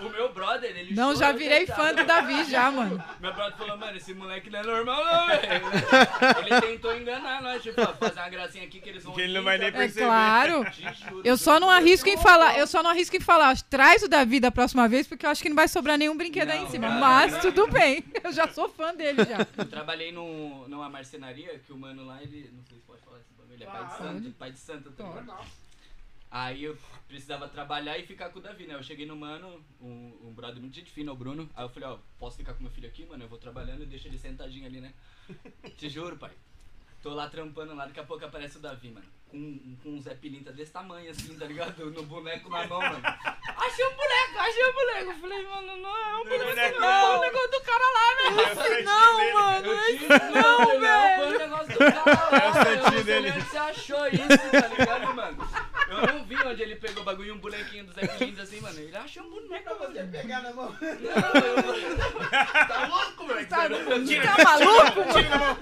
O 0.00 0.08
meu 0.10 0.30
brother, 0.32 0.70
ele 0.76 0.94
Não, 0.94 1.16
já 1.16 1.32
virei 1.32 1.66
fã 1.66 1.94
do 1.94 2.04
Davi 2.04 2.44
já, 2.44 2.70
mano. 2.70 3.02
Meu 3.18 3.32
brother 3.32 3.56
falou, 3.56 3.78
mano, 3.78 3.96
esse 3.96 4.12
moleque 4.12 4.50
não 4.50 4.58
é 4.58 4.62
normal 4.62 5.02
não, 5.04 5.26
velho. 5.28 5.62
Ele 6.46 6.60
tentou 6.60 6.94
enganar 6.94 7.40
nós, 7.42 7.62
tipo, 7.62 7.80
ó, 7.80 7.86
fazer 7.94 8.20
uma 8.20 8.28
gracinha 8.28 8.64
aqui 8.64 8.80
que 8.80 8.88
eles 8.90 9.02
vão 9.02 9.14
Que 9.14 9.22
ele 9.22 9.32
não 9.32 9.42
vai 9.42 9.56
nem 9.56 9.72
tá? 9.72 9.78
É 9.78 9.80
perceber. 9.80 10.06
claro. 10.06 10.64
Te 10.70 10.82
juro, 11.08 11.22
Eu 11.24 11.36
só 11.38 11.58
não 11.58 11.70
arrisco 11.70 12.08
em 12.08 12.18
falar, 12.18 12.58
eu 12.58 12.66
só 12.66 12.82
não 12.82 12.90
arrisco 12.90 13.16
em 13.16 13.20
falar. 13.20 13.56
Traz 13.62 14.02
o 14.02 14.08
Davi 14.08 14.38
da 14.40 14.50
próxima 14.50 14.86
vez, 14.86 15.06
porque 15.06 15.24
eu 15.24 15.30
acho 15.30 15.42
que 15.42 15.48
não 15.48 15.56
vai 15.56 15.68
sobrar 15.68 15.96
nenhum 15.96 16.16
brinquedo 16.16 16.50
aí 16.50 16.62
em 16.62 16.68
cima. 16.68 16.88
cara. 16.88 17.00
Mas 17.00 17.38
tudo 17.40 17.66
bem. 17.68 18.04
Eu 18.22 18.32
já 18.32 18.46
sou 18.48 18.68
fã 18.68 18.94
dele 18.94 19.24
já. 19.24 19.46
Eu 19.56 19.64
trabalhei 19.64 20.12
num, 20.12 20.66
numa 20.68 20.90
marcenaria 20.90 21.58
que 21.66 21.72
o 21.72 21.78
mano 21.78 22.04
lá, 22.04 22.18
ele. 22.22 22.39
Não 22.48 22.64
sei 22.64 22.78
se 22.78 22.84
pode 22.84 23.02
falar 23.02 23.20
esse 23.20 23.32
bagulho, 23.34 23.54
ele 23.54 23.64
é 23.64 23.66
pai 23.66 23.86
de 23.86 23.96
santo, 23.96 24.32
pai 24.32 24.52
de 24.52 24.58
santo, 24.58 24.90
ligado? 25.02 25.46
Aí 26.30 26.62
eu 26.62 26.78
precisava 27.08 27.48
trabalhar 27.48 27.98
e 27.98 28.06
ficar 28.06 28.30
com 28.30 28.38
o 28.38 28.42
Davi, 28.42 28.64
né? 28.64 28.74
Eu 28.74 28.82
cheguei 28.84 29.04
no 29.04 29.16
mano, 29.16 29.64
um, 29.80 30.28
um 30.28 30.32
brother 30.32 30.60
muito 30.60 30.74
gente 30.76 30.92
fina, 30.92 31.12
o 31.12 31.16
Bruno. 31.16 31.50
Aí 31.56 31.64
eu 31.64 31.68
falei, 31.68 31.88
ó, 31.88 31.98
posso 32.20 32.36
ficar 32.36 32.54
com 32.54 32.62
meu 32.62 32.70
filho 32.70 32.88
aqui, 32.88 33.04
mano? 33.04 33.24
Eu 33.24 33.28
vou 33.28 33.38
trabalhando 33.38 33.82
e 33.82 33.86
deixo 33.86 34.06
ele 34.06 34.16
sentadinho 34.16 34.64
ali, 34.64 34.80
né? 34.80 34.94
Te 35.76 35.88
juro, 35.88 36.16
pai. 36.16 36.32
Tô 37.02 37.14
lá 37.14 37.28
trampando 37.28 37.74
lá, 37.74 37.86
daqui 37.86 38.00
a 38.00 38.04
pouco 38.04 38.24
aparece 38.24 38.58
o 38.58 38.60
Davi, 38.60 38.90
mano. 38.90 39.06
Com, 39.30 39.76
com 39.82 39.90
um 39.90 40.02
Zé 40.02 40.14
Pilinta 40.14 40.52
desse 40.52 40.72
tamanho, 40.72 41.10
assim, 41.10 41.38
tá 41.38 41.46
ligado? 41.46 41.86
No 41.90 42.02
boneco 42.02 42.50
na 42.50 42.66
mão, 42.66 42.80
mano. 42.80 43.00
Achei 43.04 43.86
um 43.86 43.94
boneco, 43.94 44.38
achei 44.38 44.68
um 44.68 44.72
boneco. 44.74 45.10
Eu 45.12 45.14
falei, 45.18 45.42
mano, 45.46 45.76
não 45.78 45.96
é 45.96 46.16
um 46.16 46.24
boneco, 46.24 46.44
boneco 46.44 46.80
não. 46.80 46.88
É 46.88 47.00
não. 47.02 47.18
o 47.18 47.20
negócio 47.20 47.50
do 47.50 47.60
cara 47.62 47.84
lá, 47.94 48.14
velho. 48.16 48.74
Esse 48.74 48.82
Não, 48.82 49.34
mano. 49.34 49.66
Eu 49.66 49.80
esse 49.80 49.98
tive, 49.98 50.08
não, 50.08 50.56
Foi 50.66 50.76
o 50.76 50.80
velho. 50.80 51.38
negócio 51.38 51.68
do 51.72 51.78
cara 51.78 52.04
lá, 52.04 52.38
É 52.44 52.48
o 52.48 52.52
velho. 52.52 52.82
santinho 52.82 52.96
não 52.98 53.04
dele. 53.04 53.32
você 53.40 53.56
achou 53.58 54.06
isso, 54.08 54.50
tá 54.50 54.66
ligado, 54.68 55.14
mano? 55.14 55.49
Eu 56.00 56.14
não 56.14 56.24
vi 56.24 56.36
onde 56.36 56.62
ele 56.62 56.76
pegou 56.76 57.02
o 57.02 57.04
bagulho 57.04 57.28
e 57.28 57.32
um 57.32 57.38
bonequinho 57.38 57.84
do 57.84 57.92
Zé 57.92 58.06
Pilintos 58.06 58.40
assim, 58.40 58.60
mano. 58.60 58.78
Ele 58.78 58.96
achou 58.96 59.24
um 59.24 59.30
boneco, 59.30 59.74
você 59.76 60.04
Pegar 60.04 60.40
na 60.42 60.52
mão. 60.52 60.74
Não, 60.80 61.40
eu... 61.40 61.62
Tá 62.68 62.86
louco, 62.86 63.26
velho? 63.26 63.48
Tá, 63.48 63.68
Tira. 64.06 64.36
tá 64.36 64.44
maluco, 64.44 65.00
mano? 65.00 65.58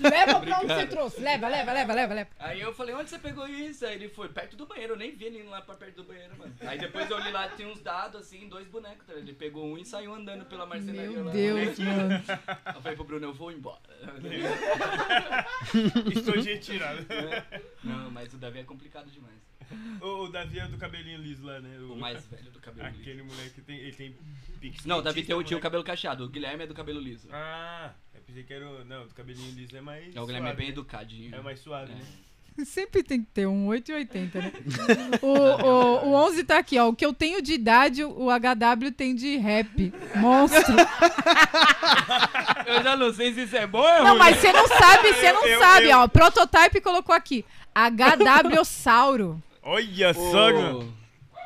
Leva 0.00 0.40
pra 0.40 0.58
onde 0.58 0.66
você 0.66 0.86
trouxe. 0.86 1.20
Leva, 1.20 1.48
leva, 1.48 1.72
leva, 1.72 1.92
leva, 1.92 2.14
leva. 2.14 2.30
Aí 2.38 2.60
eu 2.60 2.72
falei, 2.72 2.94
onde 2.94 3.10
você 3.10 3.18
pegou 3.18 3.46
isso? 3.46 3.84
Aí 3.84 3.94
ele 3.94 4.08
foi 4.08 4.28
perto 4.28 4.56
do 4.56 4.66
banheiro, 4.66 4.94
eu 4.94 4.98
nem 4.98 5.14
vi 5.14 5.26
ele 5.26 5.40
indo 5.40 5.50
lá 5.50 5.60
pra 5.60 5.74
perto 5.74 5.96
do 5.96 6.04
banheiro, 6.04 6.36
mano. 6.38 6.54
Aí 6.62 6.78
depois 6.78 7.10
eu 7.10 7.16
olhei 7.16 7.32
lá, 7.32 7.48
tinha 7.48 7.68
uns 7.68 7.80
dados 7.80 8.20
assim, 8.20 8.48
dois 8.48 8.66
bonecos, 8.66 9.06
tá? 9.06 9.12
Ele 9.12 9.32
pegou 9.32 9.64
um 9.64 9.76
e 9.76 9.84
saiu 9.84 10.14
andando 10.14 10.44
pela 10.46 10.64
marcenaria 10.66 11.10
Meu 11.10 11.24
lá. 11.24 11.32
Deus, 11.32 11.78
mano. 11.78 12.22
Aí 12.64 12.74
eu 12.74 12.80
falei 12.82 12.96
pro 12.96 13.04
Bruno, 13.04 13.26
eu 13.26 13.34
vou 13.34 13.52
embora. 13.52 13.80
Estou 16.14 16.36
de 16.38 16.52
retirada. 16.54 17.04
Não, 17.84 18.10
mas 18.10 18.32
o 18.32 18.38
Davi 18.38 18.60
é 18.60 18.64
complicado 18.64 19.10
demais. 19.10 19.29
O, 20.00 20.24
o 20.24 20.28
Davi 20.28 20.58
é 20.58 20.66
do 20.66 20.76
cabelinho 20.78 21.18
liso 21.20 21.44
lá, 21.44 21.60
né? 21.60 21.78
O 21.80 21.94
mais 21.94 22.24
velho 22.26 22.50
do 22.50 22.58
cabelo 22.60 22.88
liso. 22.88 23.00
Aquele 23.00 23.22
moleque 23.22 23.60
tem, 23.60 23.76
ele 23.76 23.92
tem 23.92 24.16
pique 24.60 24.86
Não, 24.88 24.98
o 24.98 25.02
Davi 25.02 25.22
tem 25.22 25.34
o 25.36 25.42
tio 25.42 25.60
cabelo 25.60 25.84
cacheado, 25.84 26.24
o 26.24 26.28
Guilherme 26.28 26.64
é 26.64 26.66
do 26.66 26.74
cabelo 26.74 26.98
liso. 27.00 27.28
Ah, 27.32 27.92
eu 28.14 28.20
pensei 28.22 28.42
que 28.42 28.52
era 28.52 28.68
o... 28.68 28.84
Não, 28.84 29.06
do 29.06 29.14
cabelinho 29.14 29.52
liso 29.54 29.76
é 29.76 29.80
mais 29.80 30.14
É, 30.16 30.20
o 30.20 30.26
Guilherme 30.26 30.48
é 30.48 30.50
suave, 30.50 30.56
bem 30.56 30.66
né? 30.66 30.72
educadinho. 30.72 31.34
É 31.34 31.40
mais 31.42 31.60
suave, 31.60 31.92
É. 31.92 31.94
né? 31.96 32.02
Sempre 32.64 33.02
tem 33.02 33.20
que 33.22 33.30
ter 33.30 33.46
um 33.46 33.68
8 33.68 33.90
e 33.90 33.94
80, 33.94 34.38
né? 34.40 34.52
O, 35.22 35.28
o, 35.28 36.08
o 36.08 36.14
11 36.14 36.44
tá 36.44 36.58
aqui, 36.58 36.78
ó. 36.78 36.88
O 36.88 36.94
que 36.96 37.04
eu 37.06 37.12
tenho 37.14 37.40
de 37.40 37.52
idade, 37.54 38.02
o 38.04 38.26
HW 38.30 38.90
tem 38.96 39.14
de 39.14 39.36
rap. 39.36 39.92
Monstro. 40.16 40.74
Eu 42.66 42.82
já 42.82 42.96
não 42.96 43.12
sei 43.12 43.32
se 43.34 43.42
isso 43.42 43.56
é 43.56 43.66
bom 43.66 43.78
ou 43.80 43.88
é 43.88 43.98
Não, 44.02 44.08
ruim. 44.10 44.18
mas 44.18 44.36
você 44.38 44.52
não 44.52 44.66
sabe, 44.66 45.12
você 45.12 45.32
não 45.32 45.46
Eu- 45.46 45.58
sabe, 45.60 45.90
eu- 45.90 45.98
ó. 46.00 46.08
Prototype 46.08 46.80
colocou 46.80 47.14
aqui. 47.14 47.44
HW 47.74 48.64
Sauro. 48.64 49.42
Olha 49.70 50.12
só, 50.12 50.52
mano. 50.52 50.92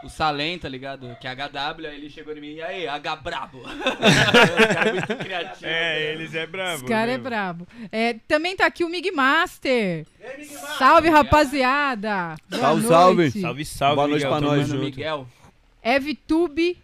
O, 0.03 0.09
Salem, 0.09 0.59
tá 0.59 0.67
ligado? 0.67 1.15
Que 1.21 1.27
é 1.27 1.35
HW, 1.35 1.87
aí 1.87 1.97
ele 1.97 2.09
chegou 2.09 2.35
em 2.35 2.41
mim, 2.41 2.55
e 2.55 2.63
aí, 2.63 2.89
H 2.89 3.17
brabo. 3.17 3.61
Caras 4.75 4.93
muito 4.95 5.17
criativos. 5.17 5.63
É, 5.63 6.13
eles 6.13 6.35
é 6.35 6.47
brabo. 6.47 6.75
Esse 6.77 6.85
cara 6.85 7.11
é 7.11 7.19
mesmo. 7.19 7.25
brabo. 7.25 7.69
É, 7.93 8.15
também 8.27 8.57
tá 8.57 8.65
aqui 8.65 8.83
o 8.83 8.89
Mig 8.89 9.11
Master. 9.13 10.07
Salve, 10.79 11.11
rapaziada. 11.11 12.37
Boa 12.49 12.61
Salve, 12.63 12.83
noite. 12.87 13.41
salve. 13.41 13.41
Salve, 13.41 13.65
salve, 13.65 13.95
Boa 13.97 14.09
noite 14.09 14.25
Miguel, 14.25 14.31
pra 14.31 14.41
nós. 14.41 14.57
Mano, 14.69 14.69
junto. 14.69 14.85
Miguel. 14.85 15.29
Evtube. 15.83 16.79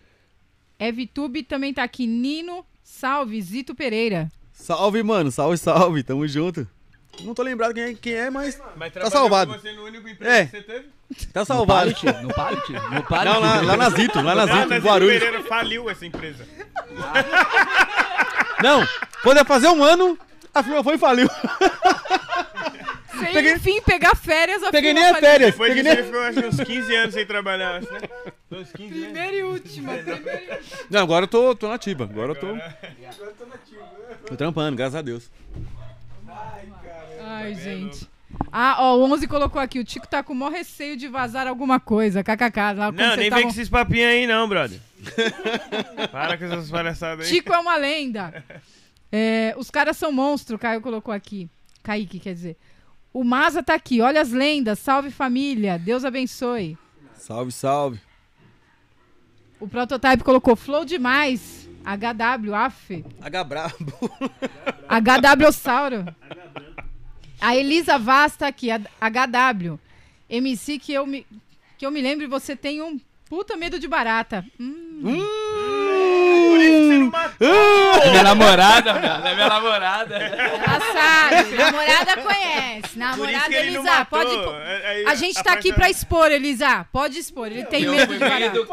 Evtube 0.79 1.43
também 1.43 1.73
tá 1.73 1.83
aqui. 1.83 2.07
Nino. 2.07 2.67
Salve, 2.83 3.41
Zito 3.41 3.75
Pereira. 3.75 4.31
Salve, 4.53 5.03
mano. 5.03 5.31
Salve, 5.31 5.57
salve. 5.57 6.03
Tamo 6.03 6.27
junto. 6.29 6.69
Não 7.23 7.35
tô 7.35 7.43
lembrado 7.43 7.75
quem 7.75 7.83
é, 7.83 7.95
quem 7.95 8.13
é 8.15 8.31
mas 8.31 8.59
Mas 8.77 8.93
Tá 8.93 9.11
salvado. 9.11 9.53
você 9.53 9.73
no 9.73 9.85
único 9.85 10.09
emprego 10.09 10.33
É. 10.33 10.45
que 10.47 10.51
você 10.53 10.63
teve? 10.63 10.89
tá 11.33 11.45
salvado. 11.45 11.91
No 11.91 12.33
Pallet? 12.35 12.73
No 12.93 13.03
Pallet? 13.03 13.35
Não, 13.35 13.41
lá, 13.41 13.61
lá 13.61 13.77
na 13.77 13.91
Zito, 13.91 14.21
lá 14.23 14.35
na 14.35 14.47
Zito, 14.47 14.69
na 14.69 14.77
em 14.77 14.81
Guarulhos. 14.81 15.19
Pereira 15.23 15.43
faliu 15.45 15.91
essa 15.91 16.07
empresa. 16.07 16.47
Não, 18.63 18.87
quando 19.23 19.39
ia 19.39 19.45
fazer 19.45 19.69
um 19.69 19.83
ano, 19.83 20.19
a 20.55 20.63
firma 20.63 20.85
foi 20.85 20.95
e 20.95 20.99
faliu. 20.99 21.29
Sem, 23.19 23.33
Peguei- 23.33 23.55
enfim, 23.55 23.81
pegar 23.83 24.15
férias. 24.15 24.63
a 24.63 24.71
Peguei 24.71 24.93
nem 24.95 25.03
firma 25.03 25.19
a 25.19 25.21
faliu. 25.21 25.31
férias. 25.31 25.51
Depois 25.53 25.69
Peguei 25.75 25.83
disso 25.83 25.95
nem... 25.95 26.05
ele 26.05 26.13
ficou 26.33 26.45
acho, 26.45 26.63
uns 26.63 26.69
15 26.69 26.97
anos 26.97 27.15
sem 27.15 27.27
trabalhar, 27.27 27.77
acho, 27.77 27.93
né? 27.93 28.01
Uns 28.53 28.73
15 28.73 28.93
anos. 28.95 29.05
Primeira 29.05 29.37
e 29.37 29.43
última. 29.43 29.93
primeira 29.95 30.43
e 30.45 30.51
última. 30.51 30.79
Não, 30.91 31.01
agora 31.03 31.25
eu 31.25 31.29
tô, 31.29 31.55
tô 31.55 31.69
nativa. 31.69 32.05
Agora 32.05 32.33
eu 32.33 32.37
tô. 32.37 32.47
Tô 34.27 34.37
trampando, 34.37 34.77
graças 34.77 34.95
a 34.95 35.03
Deus. 35.03 35.31
Ai, 37.41 37.55
gente. 37.55 38.09
Ah, 38.53 38.77
ó, 38.79 38.97
o 38.97 39.13
11 39.13 39.27
colocou 39.27 39.61
aqui. 39.61 39.79
O 39.79 39.85
Tico 39.85 40.07
tá 40.07 40.23
com 40.23 40.33
o 40.33 40.37
maior 40.37 40.53
receio 40.53 40.97
de 40.97 41.09
vazar 41.09 41.47
alguma 41.47 41.81
coisa. 41.81 42.23
KKK. 42.23 42.73
Lá 42.77 42.93
Não, 42.93 43.17
nem 43.17 43.31
vem 43.31 43.43
com 43.43 43.49
esses 43.49 43.69
papinhos 43.69 44.09
aí 44.09 44.27
não, 44.27 44.49
brother. 44.49 44.81
Para 46.13 46.37
com 46.37 46.45
essas 46.45 46.71
palhaçadas 46.71 47.27
aí. 47.27 47.33
Tico 47.33 47.53
é 47.53 47.59
uma 47.59 47.77
lenda. 47.77 48.45
É, 49.11 49.55
os 49.57 49.71
caras 49.71 49.97
são 49.97 50.13
monstro, 50.13 50.59
Caio 50.59 50.81
colocou 50.81 51.13
aqui. 51.13 51.49
Kaique, 51.83 52.21
quer 52.21 52.35
dizer. 52.35 52.57
O 53.13 53.25
Maza 53.25 53.63
tá 53.63 53.75
aqui. 53.75 54.01
Olha 54.01 54.21
as 54.21 54.31
lendas. 54.31 54.79
Salve 54.79 55.11
família. 55.11 55.79
Deus 55.79 56.05
abençoe. 56.05 56.79
Salve, 57.15 57.51
salve. 57.51 58.01
O 59.59 59.69
Prototype 59.69 60.23
colocou 60.23 60.55
flow 60.57 60.85
demais. 60.85 61.69
HW, 61.85 62.55
af. 62.55 63.05
H 63.21 63.45
brabo. 63.45 64.11
HW 64.89 65.53
Sauro. 65.53 66.05
A 67.41 67.57
Elisa 67.57 67.99
Vaz 67.99 68.37
tá 68.37 68.49
aqui, 68.49 68.69
HW. 68.71 69.79
MC 70.29 70.79
que 70.79 70.93
eu 70.93 71.07
me, 71.07 71.27
que 71.79 71.87
eu 71.87 71.91
me 71.91 72.01
lembre, 72.01 72.27
você 72.27 72.55
tem 72.55 72.83
um 72.83 73.01
puta 73.29 73.57
medo 73.57 73.79
de 73.79 73.89
barata. 73.89 74.45
Hum. 74.59 75.01
Por 75.03 76.40
isso 76.57 76.77
que 76.77 76.87
você 76.89 76.99
não 76.99 77.11
matou. 77.11 77.49
É 78.03 78.11
minha 78.11 78.23
namorada, 78.23 78.95
meu. 78.95 79.11
É 79.27 79.35
minha 79.35 79.49
namorada. 79.49 80.17
Ela 80.17 80.81
sabe, 80.93 81.55
namorada 81.57 82.17
conhece. 82.23 82.99
Namorada, 82.99 83.55
Elisa, 83.55 84.05
pode... 84.07 84.31
pô- 84.31 84.51
Aí- 84.85 85.07
A 85.07 85.15
gente 85.15 85.39
a 85.39 85.43
tá 85.43 85.53
aqui 85.53 85.73
pra 85.73 85.89
expor, 85.91 86.31
Elisa. 86.31 86.85
Pode 86.93 87.19
expor, 87.19 87.47
ele 87.49 87.65
tem 87.65 87.85
Eu 87.85 87.93
medo 87.93 88.17
de 88.17 88.25
educado. 88.25 88.67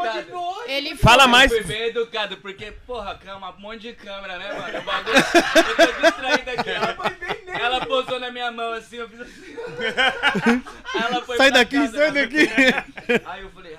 Ele 0.66 0.96
Fala 0.96 1.22
foi. 1.22 1.30
mais. 1.32 1.52
Eu 1.52 1.58
fui 1.64 1.66
bem 1.74 1.86
educado, 1.88 2.36
porque, 2.38 2.72
porra, 2.86 3.14
cama, 3.24 3.54
um 3.56 3.60
monte 3.60 3.80
de 3.82 3.92
câmera, 3.94 4.38
né, 4.38 4.52
mano? 4.52 4.78
O 4.78 4.82
bagulho. 4.82 5.16
Eu 5.16 5.76
tô 5.76 6.00
distraído 6.02 6.50
aqui. 6.50 6.70
Ela, 6.70 6.96
ela 7.60 7.86
posou 7.86 8.18
na 8.20 8.30
minha 8.30 8.50
mão 8.50 8.72
assim, 8.72 8.96
eu 8.96 9.08
fiz 9.08 9.20
assim. 9.20 9.56
Ela 10.94 11.22
foi 11.22 11.36
Sai 11.36 11.50
daqui, 11.50 11.76
casa, 11.76 11.96
sai 11.96 12.10
daqui. 12.12 12.48
Aí 13.26 13.42
eu 13.42 13.50
falei, 13.50 13.76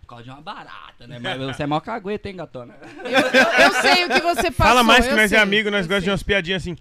por 0.00 0.06
causa 0.06 0.24
de 0.24 0.30
uma 0.30 0.40
barata, 0.40 1.06
né? 1.06 1.18
Mas 1.18 1.38
você 1.38 1.62
é 1.62 1.66
mó 1.66 1.80
cagueta, 1.80 2.28
hein, 2.28 2.36
gatona? 2.36 2.74
Eu, 3.04 3.64
eu 3.64 3.72
sei 3.82 4.04
o 4.04 4.08
que 4.08 4.20
você 4.20 4.50
passou. 4.50 4.66
Fala 4.66 4.82
mais 4.82 5.06
que 5.06 5.12
eu 5.12 5.16
nós 5.16 5.30
sei, 5.30 5.38
é 5.38 5.42
amigo, 5.42 5.70
nós 5.70 5.80
eu 5.80 5.88
gostamos 5.88 6.04
de 6.04 6.10
umas 6.10 6.22
piadinhas 6.22 6.62
assim. 6.62 6.76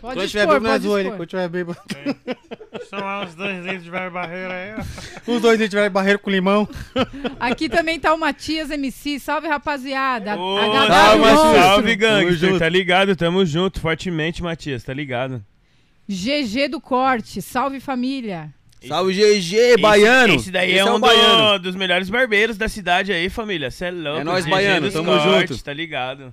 Pode 0.00 0.18
Quando 0.18 0.28
tiver 0.28 0.46
bêbado, 0.46 0.64
nós 0.64 0.84
expor. 0.84 1.16
Quando 1.16 1.26
tiver 1.26 1.48
bêbado. 1.48 1.80
São 2.88 3.00
lá 3.00 3.24
os 3.24 3.34
dois 3.34 3.64
dentes 3.64 3.84
de 3.84 3.90
barreira 3.90 4.54
aí, 4.54 4.84
Os 5.26 5.40
dois, 5.40 5.58
se 5.58 5.68
tiver 5.68 5.88
barreiro 5.88 6.18
com 6.18 6.30
limão. 6.30 6.68
Aqui 7.40 7.68
também 7.68 7.98
tá 7.98 8.12
o 8.14 8.18
Matias 8.18 8.70
MC. 8.70 9.18
Salve, 9.18 9.48
rapaziada. 9.48 10.36
Ô, 10.36 10.58
HW 10.58 11.24
salve, 11.24 11.98
salve, 11.98 12.32
junto. 12.32 12.58
Tá 12.58 12.68
ligado? 12.68 13.16
Tamo 13.16 13.44
junto, 13.44 13.80
fortemente, 13.80 14.42
Matias, 14.42 14.84
tá 14.84 14.92
ligado? 14.92 15.44
GG 16.08 16.68
do 16.68 16.80
Corte. 16.80 17.40
Salve, 17.40 17.80
família. 17.80 18.54
Salve, 18.86 19.12
GG, 19.14 19.80
baiano. 19.80 20.34
Esse, 20.34 20.50
daí 20.50 20.70
Esse 20.72 20.78
é 20.80 20.84
um 20.84 20.96
o 20.96 20.98
baiano. 20.98 21.58
do- 21.58 21.64
dos 21.64 21.74
melhores 21.76 22.08
barbeiros 22.10 22.56
da 22.56 22.68
cidade 22.68 23.12
aí, 23.12 23.28
família. 23.28 23.70
Cê 23.70 23.86
é 23.86 23.90
louco. 23.90 24.20
É 24.20 24.24
nóis, 24.24 24.44
GG 24.44 24.50
baiano, 24.50 24.90
tamo 24.92 25.10
cortes, 25.10 25.50
junto. 25.56 25.64
Tá 25.64 25.72
ligado? 25.72 26.32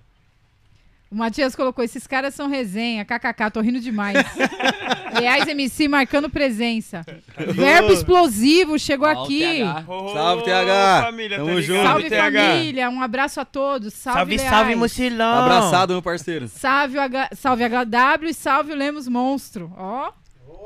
O 1.09 1.15
Matias 1.15 1.55
colocou, 1.55 1.83
esses 1.85 2.07
caras 2.07 2.33
são 2.33 2.47
resenha, 2.49 3.05
kkk, 3.05 3.51
tô 3.51 3.61
rindo 3.61 3.79
demais. 3.79 4.17
Reais 5.13 5.47
MC 5.47 5.87
marcando 5.87 6.27
presença. 6.27 7.05
Verbo 7.37 7.93
explosivo 7.93 8.79
chegou 8.79 9.07
Ó, 9.07 9.11
o 9.21 9.23
aqui. 9.23 9.59
TH. 9.59 9.85
Salve, 10.13 10.43
TH. 10.43 11.01
Família, 11.05 11.37
Tamo 11.37 11.53
tá 11.53 11.61
junto. 11.61 11.83
Salve, 11.83 12.09
TH. 12.09 12.19
família. 12.43 12.89
Um 12.89 13.01
abraço 13.03 13.39
a 13.39 13.45
todos. 13.45 13.93
Salve, 13.93 14.17
Salve, 14.19 14.35
Leais. 14.37 14.49
salve, 14.49 14.75
mochilão. 14.75 15.43
Abraçado, 15.43 15.93
meu 15.93 16.01
parceiro. 16.01 16.47
Salve, 16.47 16.97
H... 16.97 17.29
salve 17.35 17.63
HW 17.63 18.27
e 18.29 18.33
salve 18.33 18.71
o 18.73 18.75
Lemos 18.75 19.07
Monstro. 19.07 19.71
Ó. 19.77 20.11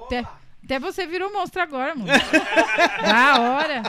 Até... 0.05 0.23
Até 0.67 0.79
você 0.79 1.07
virou 1.07 1.31
monstro 1.31 1.61
agora, 1.61 1.95
mano. 1.95 2.07
da 3.01 3.39
hora. 3.39 3.83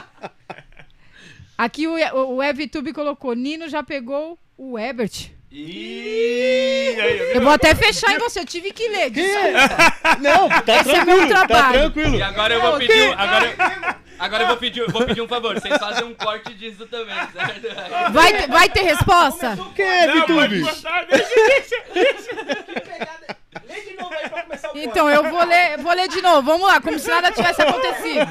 Aqui 1.57 1.85
o, 1.87 1.91
o, 2.15 2.35
o 2.37 2.43
EvTube 2.43 2.93
colocou: 2.93 3.33
Nino 3.33 3.67
já 3.67 3.83
pegou 3.83 4.39
o 4.57 4.79
Ebert. 4.79 5.29
Ih, 5.51 6.95
aí, 7.01 7.31
Eu 7.35 7.41
vou 7.41 7.51
até 7.51 7.75
fechar 7.75 8.13
em 8.13 8.17
você, 8.19 8.39
eu 8.39 8.45
tive 8.45 8.71
que 8.71 8.87
ler. 8.87 9.11
Não, 10.21 10.47
tá 10.47 10.77
Esse 10.77 10.91
é 10.91 11.03
meu 11.03 11.27
Tá 11.27 11.45
trabalho. 11.45 11.79
tranquilo. 11.91 12.15
E 12.15 12.21
agora 12.23 12.53
eu 12.53 12.61
vou 12.61 12.77
pedir. 12.77 13.09
um- 13.09 13.13
Agora, 13.13 13.97
agora 14.17 14.43
eu 14.43 14.47
vou 14.47 14.57
pedir, 14.57 14.89
vou 14.89 15.05
pedir 15.05 15.21
um 15.21 15.27
favor. 15.27 15.59
Vocês 15.59 15.77
fazem 15.77 16.05
um 16.05 16.13
corte 16.13 16.53
disso 16.53 16.85
também, 16.85 17.13
certo? 17.33 18.13
Vai, 18.13 18.31
ter- 18.37 18.47
vai 18.47 18.69
ter 18.69 18.83
resposta? 18.83 19.57
É, 19.77 20.07
Não, 20.07 20.21
pode 20.27 20.59
VTube? 20.59 20.61
botar, 20.61 21.03
deixa, 21.09 21.75
Lê 21.93 22.13
de 22.13 22.35
novo 22.35 23.38
aí 24.23 24.29
pra 24.29 24.43
começar 24.43 24.71
o 24.73 24.77
Então, 24.77 25.09
eu 25.09 25.23
vou 25.29 25.43
ler, 25.45 25.77
vou 25.77 25.93
ler 25.93 26.07
de 26.07 26.21
novo. 26.21 26.41
Vamos 26.43 26.67
lá, 26.67 26.79
como 26.81 26.97
se 26.99 27.07
nada 27.09 27.31
tivesse 27.31 27.61
acontecido. 27.61 28.27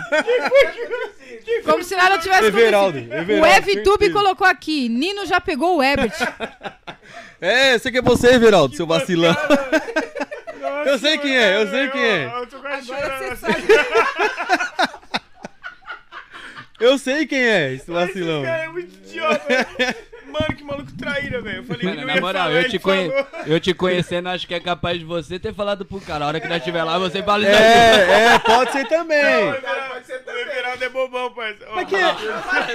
Como 1.65 1.82
se 1.85 1.94
nada 1.97 2.19
tivesse 2.19 2.47
Everaldo, 2.47 2.98
acontecido. 2.98 3.31
Everaldo, 3.31 3.43
O 3.43 3.47
EvTube 3.47 4.10
colocou 4.12 4.47
aqui: 4.47 4.89
Nino 4.89 5.24
já 5.27 5.40
pegou 5.40 5.77
o 5.78 5.82
Ebert. 5.82 6.15
É, 7.40 7.74
esse 7.74 7.89
aqui 7.89 7.98
é 7.98 8.02
você, 8.02 8.35
Everaldo, 8.35 8.74
seu 8.77 8.86
vacilão. 8.86 9.32
Nossa, 10.60 10.89
Eu 10.90 10.98
sei 10.98 11.19
quem 11.19 11.36
é, 11.36 11.62
eu 11.62 11.70
sei 11.70 11.89
quem 11.89 12.02
é. 12.05 12.24
Eu 12.35 12.47
tô 12.47 12.59
quase 12.59 12.93
Agora 12.93 13.16
chorando. 13.19 13.28
você 13.28 13.36
sabe. 13.36 13.62
Eu 16.81 16.97
sei 16.98 17.27
quem 17.27 17.40
é 17.40 17.74
esse 17.74 17.90
vacilão. 17.90 18.39
Esse 18.43 18.47
cara 18.51 18.62
é 18.65 18.69
muito 18.69 18.94
idiota. 18.94 19.44
Mano, 20.33 20.57
que 20.57 20.65
maluco 20.65 20.93
traíra, 20.97 21.41
velho. 21.41 21.57
Eu 21.59 21.65
falei 21.65 21.83
Mano, 21.85 21.95
que 21.97 22.01
não 22.03 22.07
na 22.09 22.15
ia 22.15 22.21
moral, 22.21 22.43
falar, 22.49 22.55
eu 22.63 22.69
te, 22.69 22.79
conhe... 22.79 23.11
eu 23.47 23.61
te 23.61 23.75
conhecendo, 23.75 24.29
acho 24.29 24.47
que 24.47 24.55
é 24.55 24.61
capaz 24.61 24.99
de 24.99 25.05
você 25.05 25.39
ter 25.39 25.55
falado 25.55 25.85
pro 25.85 26.01
cara. 26.01 26.25
A 26.25 26.29
hora 26.29 26.41
que 26.41 26.49
nós 26.49 26.59
estiver 26.59 26.83
lá, 26.85 26.99
você 26.99 27.23
fala 27.23 27.43
isso 27.45 27.57
aí. 27.57 27.63
É, 27.63 28.35
é, 28.35 28.39
pode 28.39 28.73
ser 28.73 28.87
também. 28.89 29.19
O 29.25 29.55
Everaldo- 29.55 29.99
O 30.27 30.31
Everaldo 30.39 30.85
é 30.85 30.89
bobão, 30.89 31.33
parceiro. 31.33 31.87
Que 31.87 31.97
é? 31.97 32.13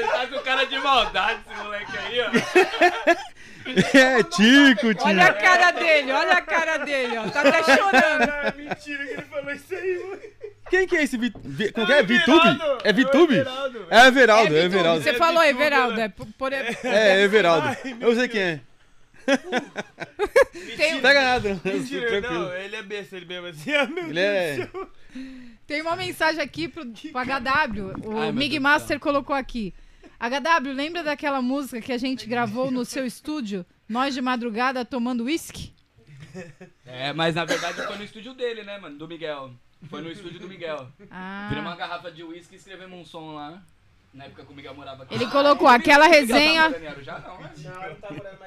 tá 0.07 0.27
com 0.27 0.39
cara 0.39 0.65
de 0.65 0.79
maldade 0.79 1.39
esse 1.47 1.63
moleque 1.63 1.97
aí, 1.97 2.21
ó. 2.21 3.23
É, 3.65 4.21
Tico, 4.23 4.93
tio. 4.93 5.05
Olha 5.07 5.27
a 5.27 5.33
cara 5.33 5.71
dele, 5.71 6.11
olha 6.11 6.33
a 6.33 6.41
cara 6.41 6.77
dele, 6.79 7.17
ó. 7.17 7.29
Tá 7.29 7.39
até 7.47 7.63
chorando. 7.63 8.29
Ah, 8.29 8.53
mentira 8.57 9.05
que 9.05 9.13
ele 9.13 9.21
falou 9.21 9.51
isso 9.53 9.73
aí, 9.73 9.99
mano. 10.03 10.21
Quem 10.73 10.87
que 10.87 10.95
é 10.95 11.03
esse 11.03 11.17
Vit... 11.19 11.37
Vi- 11.43 11.71
Como 11.71 11.91
É 11.91 11.97
é? 11.97 11.99
Everaldo. 11.99 12.77
É 12.83 12.91
VTube? 12.93 13.35
É 13.35 13.39
Everaldo. 13.41 13.85
É 13.91 14.07
Everaldo, 14.07 14.55
é 14.55 14.61
Vitube, 14.61 14.75
Everaldo. 14.75 15.03
Você 15.03 15.13
falou 15.13 15.41
Vitube, 15.43 15.61
Everaldo. 15.63 15.95
né? 15.97 16.03
É, 16.05 16.09
por- 16.09 16.53
É, 16.53 17.21
Everaldo. 17.21 17.77
Eu 18.01 18.15
sei 18.15 18.27
quem 18.27 18.41
é. 18.41 18.59
tem, 20.75 20.99
Pega 20.99 21.21
nada. 21.21 21.61
Mentira, 21.63 22.21
não, 22.21 22.53
ele 22.55 22.75
é 22.75 22.81
besta, 22.81 23.15
ele 23.17 23.25
mesmo 23.27 23.47
assim. 23.47 23.71
Ah, 23.71 23.85
meu 23.85 24.05
Ele 24.05 24.13
Deus 24.13 24.69
é- 24.69 24.69
tem 25.67 25.81
uma 25.83 25.95
mensagem 25.95 26.41
aqui 26.41 26.67
pro, 26.67 26.83
pro 26.85 27.19
HW. 27.21 27.93
O 28.05 28.17
Ai, 28.19 28.31
Mig 28.31 28.59
Master 28.59 28.99
colocou 28.99 29.35
aqui. 29.35 29.73
HW, 30.19 30.73
lembra 30.73 31.03
daquela 31.03 31.39
música 31.41 31.79
que 31.81 31.91
a 31.93 31.97
gente 31.99 32.25
gravou 32.25 32.71
no 32.71 32.83
seu 32.83 33.05
estúdio? 33.05 33.63
Nós 33.87 34.13
de 34.15 34.21
madrugada 34.21 34.83
tomando 34.83 35.25
uísque? 35.25 35.71
É, 36.85 37.13
mas 37.13 37.35
na 37.35 37.45
verdade 37.45 37.79
foi 37.85 37.95
no 37.97 38.03
estúdio 38.03 38.33
dele, 38.33 38.63
né, 38.63 38.79
mano? 38.79 38.97
Do 38.97 39.07
Miguel. 39.07 39.51
Foi 39.89 40.01
no 40.01 40.11
estúdio 40.11 40.39
do 40.39 40.47
Miguel. 40.47 40.87
Viramos 40.99 41.59
uma 41.59 41.73
Ah. 41.73 41.75
garrafa 41.75 42.11
de 42.11 42.23
uísque 42.23 42.55
e 42.55 42.57
escrevemos 42.57 42.99
um 42.99 43.05
som 43.05 43.33
lá. 43.35 43.61
Na 44.13 44.25
época 44.25 44.45
que 44.45 44.51
o 44.51 44.55
Miguel 44.55 44.75
morava 44.75 45.03
aqui. 45.03 45.13
Ele 45.15 45.25
colocou 45.27 45.67
aquela 45.67 46.05
resenha. 46.07 46.69
Já 47.01 47.17
não, 47.19 47.39
né? 47.39 47.51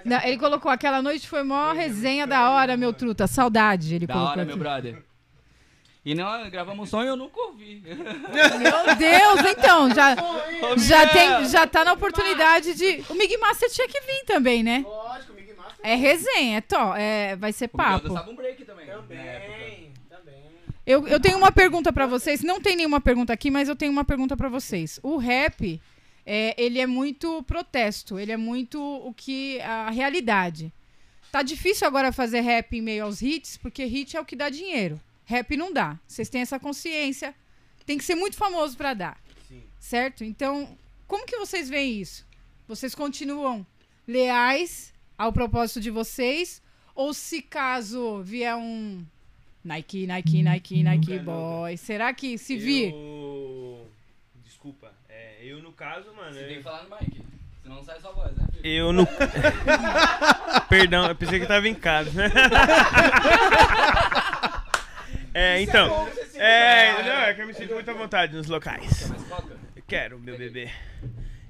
Não, 0.05 0.23
ele 0.23 0.39
colocou 0.39 0.71
aquela 0.71 1.03
noite 1.03 1.29
foi 1.29 1.43
mó 1.43 1.73
resenha 1.73 2.25
da 2.27 2.51
hora, 2.51 2.77
meu 2.77 2.93
truta. 2.93 3.27
Saudade, 3.27 3.93
ele 3.95 4.07
Da 4.07 4.15
colocou 4.15 4.33
hora, 4.33 4.43
aqui. 4.43 4.49
meu 4.51 4.59
brother. 4.59 5.03
E 6.05 6.15
não, 6.15 6.49
gravamos 6.51 6.85
um 6.85 6.87
som 6.89 7.03
e 7.03 7.09
eu 7.09 7.17
nunca 7.17 7.41
ouvi. 7.41 7.83
Meu 7.85 8.95
Deus, 8.97 9.41
então, 9.51 9.91
já, 9.93 10.15
já, 10.79 11.09
tem, 11.09 11.45
já 11.47 11.67
tá 11.67 11.85
na 11.85 11.95
oportunidade 11.95 12.75
de. 12.75 13.05
O 13.11 13.15
Mig 13.15 13.37
Master 13.39 13.69
tinha 13.69 13.89
que 13.89 14.01
vir 14.03 14.25
também, 14.25 14.63
né? 14.63 14.85
Lógico, 14.87 15.33
Mig 15.33 15.53
Master 15.53 15.81
É 15.83 15.97
resenha, 15.97 16.59
é 16.59 16.61
to, 16.61 16.77
é, 16.95 17.35
vai 17.35 17.53
ser 17.53 17.69
O 17.73 17.77
Miguel 17.77 17.93
papo. 17.93 18.09
dançava 18.09 18.31
um 18.31 18.37
break 18.37 18.65
também. 18.65 18.87
também. 18.87 19.19
Também. 19.19 19.56
Eu, 20.87 21.07
eu 21.09 21.19
tenho 21.19 21.37
uma 21.37 21.51
pergunta 21.51 21.93
pra 21.93 22.07
vocês. 22.07 22.43
Não 22.43 22.61
tem 22.61 22.77
nenhuma 22.77 23.01
pergunta 23.01 23.33
aqui, 23.33 23.51
mas 23.51 23.69
eu 23.69 23.75
tenho 23.75 23.91
uma 23.91 24.05
pergunta 24.05 24.37
pra 24.37 24.49
vocês. 24.49 25.01
O 25.03 25.17
rap, 25.17 25.81
é, 26.25 26.55
ele 26.57 26.79
é 26.79 26.87
muito 26.87 27.43
protesto, 27.43 28.19
ele 28.19 28.31
é 28.31 28.37
muito 28.37 28.81
o 28.81 29.13
que 29.13 29.61
a 29.63 29.91
realidade. 29.91 30.73
Tá 31.33 31.43
difícil 31.43 31.87
agora 31.89 32.13
fazer 32.13 32.41
rap 32.41 32.77
em 32.77 32.81
meio 32.81 33.05
aos 33.05 33.21
hits, 33.21 33.57
porque 33.57 33.85
hit 33.85 34.17
é 34.17 34.21
o 34.21 34.25
que 34.25 34.37
dá 34.37 34.49
dinheiro. 34.49 35.01
Rap 35.25 35.57
não 35.57 35.73
dá. 35.73 35.99
Vocês 36.07 36.29
têm 36.29 36.41
essa 36.41 36.59
consciência. 36.59 37.35
Tem 37.85 37.99
que 37.99 38.05
ser 38.05 38.15
muito 38.15 38.37
famoso 38.37 38.77
pra 38.77 38.95
dar. 38.95 39.21
Certo? 39.81 40.23
Então, 40.23 40.79
como 41.07 41.27
que 41.27 41.37
vocês 41.37 41.69
veem 41.69 42.01
isso? 42.01 42.25
Vocês 42.67 42.95
continuam 42.95 43.67
leais 44.07 44.95
ao 45.19 45.33
propósito 45.33 45.81
de 45.81 45.91
vocês? 45.91 46.63
Ou 46.95 47.13
se 47.13 47.43
caso 47.43 48.23
vier 48.23 48.57
um 48.57 49.05
Nike, 49.67 50.07
Nike, 50.07 50.43
Nike, 50.45 50.83
Nike 50.85 51.19
Boy, 51.19 51.77
será 51.77 52.15
que 52.15 52.39
se 52.39 52.57
vir? 52.57 52.93
Eu... 52.93 53.85
Desculpa. 54.45 54.93
É, 55.09 55.39
eu, 55.43 55.61
no 55.61 55.73
caso, 55.73 56.07
mano... 56.15 56.33
Você 56.33 56.45
tem 56.45 56.53
eu- 56.53 56.59
que 56.59 56.63
falar 56.63 56.85
no 56.85 56.91
mic. 56.91 57.21
Senão 57.65 57.77
não 57.77 57.83
sai 57.85 57.99
sua 57.99 58.13
voz, 58.13 58.31
né? 58.37 58.47
filho? 58.53 58.65
Eu 58.65 58.93
no. 58.93 59.05
Perdão, 60.71 61.09
eu 61.09 61.17
pensei 61.17 61.41
que 61.41 61.47
tava 61.47 61.67
em 61.67 61.75
casa. 61.75 62.13
é, 65.35 65.61
então. 65.63 66.09
É, 66.37 67.03
não, 67.03 67.13
é 67.23 67.35
que 67.35 67.43
eu 67.43 67.47
me 67.49 67.55
sinto 67.55 67.75
muito 67.75 67.91
à 67.91 67.95
vontade 67.95 68.37
nos 68.37 68.47
locais. 68.47 69.13
Quero, 69.89 70.21
meu 70.21 70.39
bebê. 70.39 70.71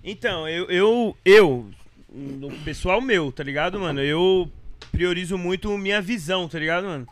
Então, 0.02 0.48
eu, 0.48 0.70
eu, 0.70 1.16
eu, 1.22 1.70
no 2.08 2.50
pessoal 2.60 3.02
meu, 3.02 3.30
tá 3.30 3.42
ligado, 3.44 3.78
mano? 3.78 4.00
Eu 4.00 4.50
priorizo 4.90 5.36
muito 5.36 5.76
minha 5.76 6.00
visão, 6.00 6.48
tá 6.48 6.58
ligado, 6.58 6.84
mano? 6.84 7.06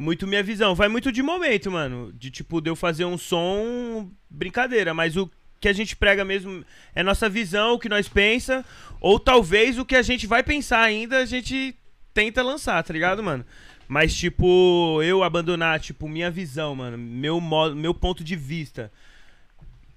Muito 0.00 0.26
minha 0.26 0.42
visão. 0.42 0.74
Vai 0.74 0.88
muito 0.88 1.12
de 1.12 1.22
momento, 1.22 1.70
mano. 1.70 2.10
De 2.14 2.30
tipo, 2.30 2.58
de 2.62 2.70
eu 2.70 2.74
fazer 2.74 3.04
um 3.04 3.18
som 3.18 4.10
brincadeira, 4.30 4.94
mas 4.94 5.14
o 5.14 5.30
que 5.60 5.68
a 5.68 5.74
gente 5.74 5.94
prega 5.94 6.24
mesmo 6.24 6.64
é 6.94 7.02
nossa 7.02 7.28
visão, 7.28 7.74
o 7.74 7.78
que 7.78 7.86
nós 7.86 8.08
pensa, 8.08 8.64
ou 8.98 9.20
talvez 9.20 9.78
o 9.78 9.84
que 9.84 9.94
a 9.94 10.00
gente 10.00 10.26
vai 10.26 10.42
pensar 10.42 10.80
ainda, 10.80 11.18
a 11.18 11.26
gente 11.26 11.76
tenta 12.14 12.42
lançar, 12.42 12.82
tá 12.82 12.94
ligado, 12.94 13.22
mano? 13.22 13.44
Mas, 13.86 14.14
tipo, 14.14 15.02
eu 15.02 15.22
abandonar, 15.22 15.78
tipo, 15.78 16.08
minha 16.08 16.30
visão, 16.30 16.74
mano, 16.74 16.96
meu, 16.96 17.38
modo, 17.38 17.76
meu 17.76 17.92
ponto 17.92 18.24
de 18.24 18.34
vista. 18.34 18.90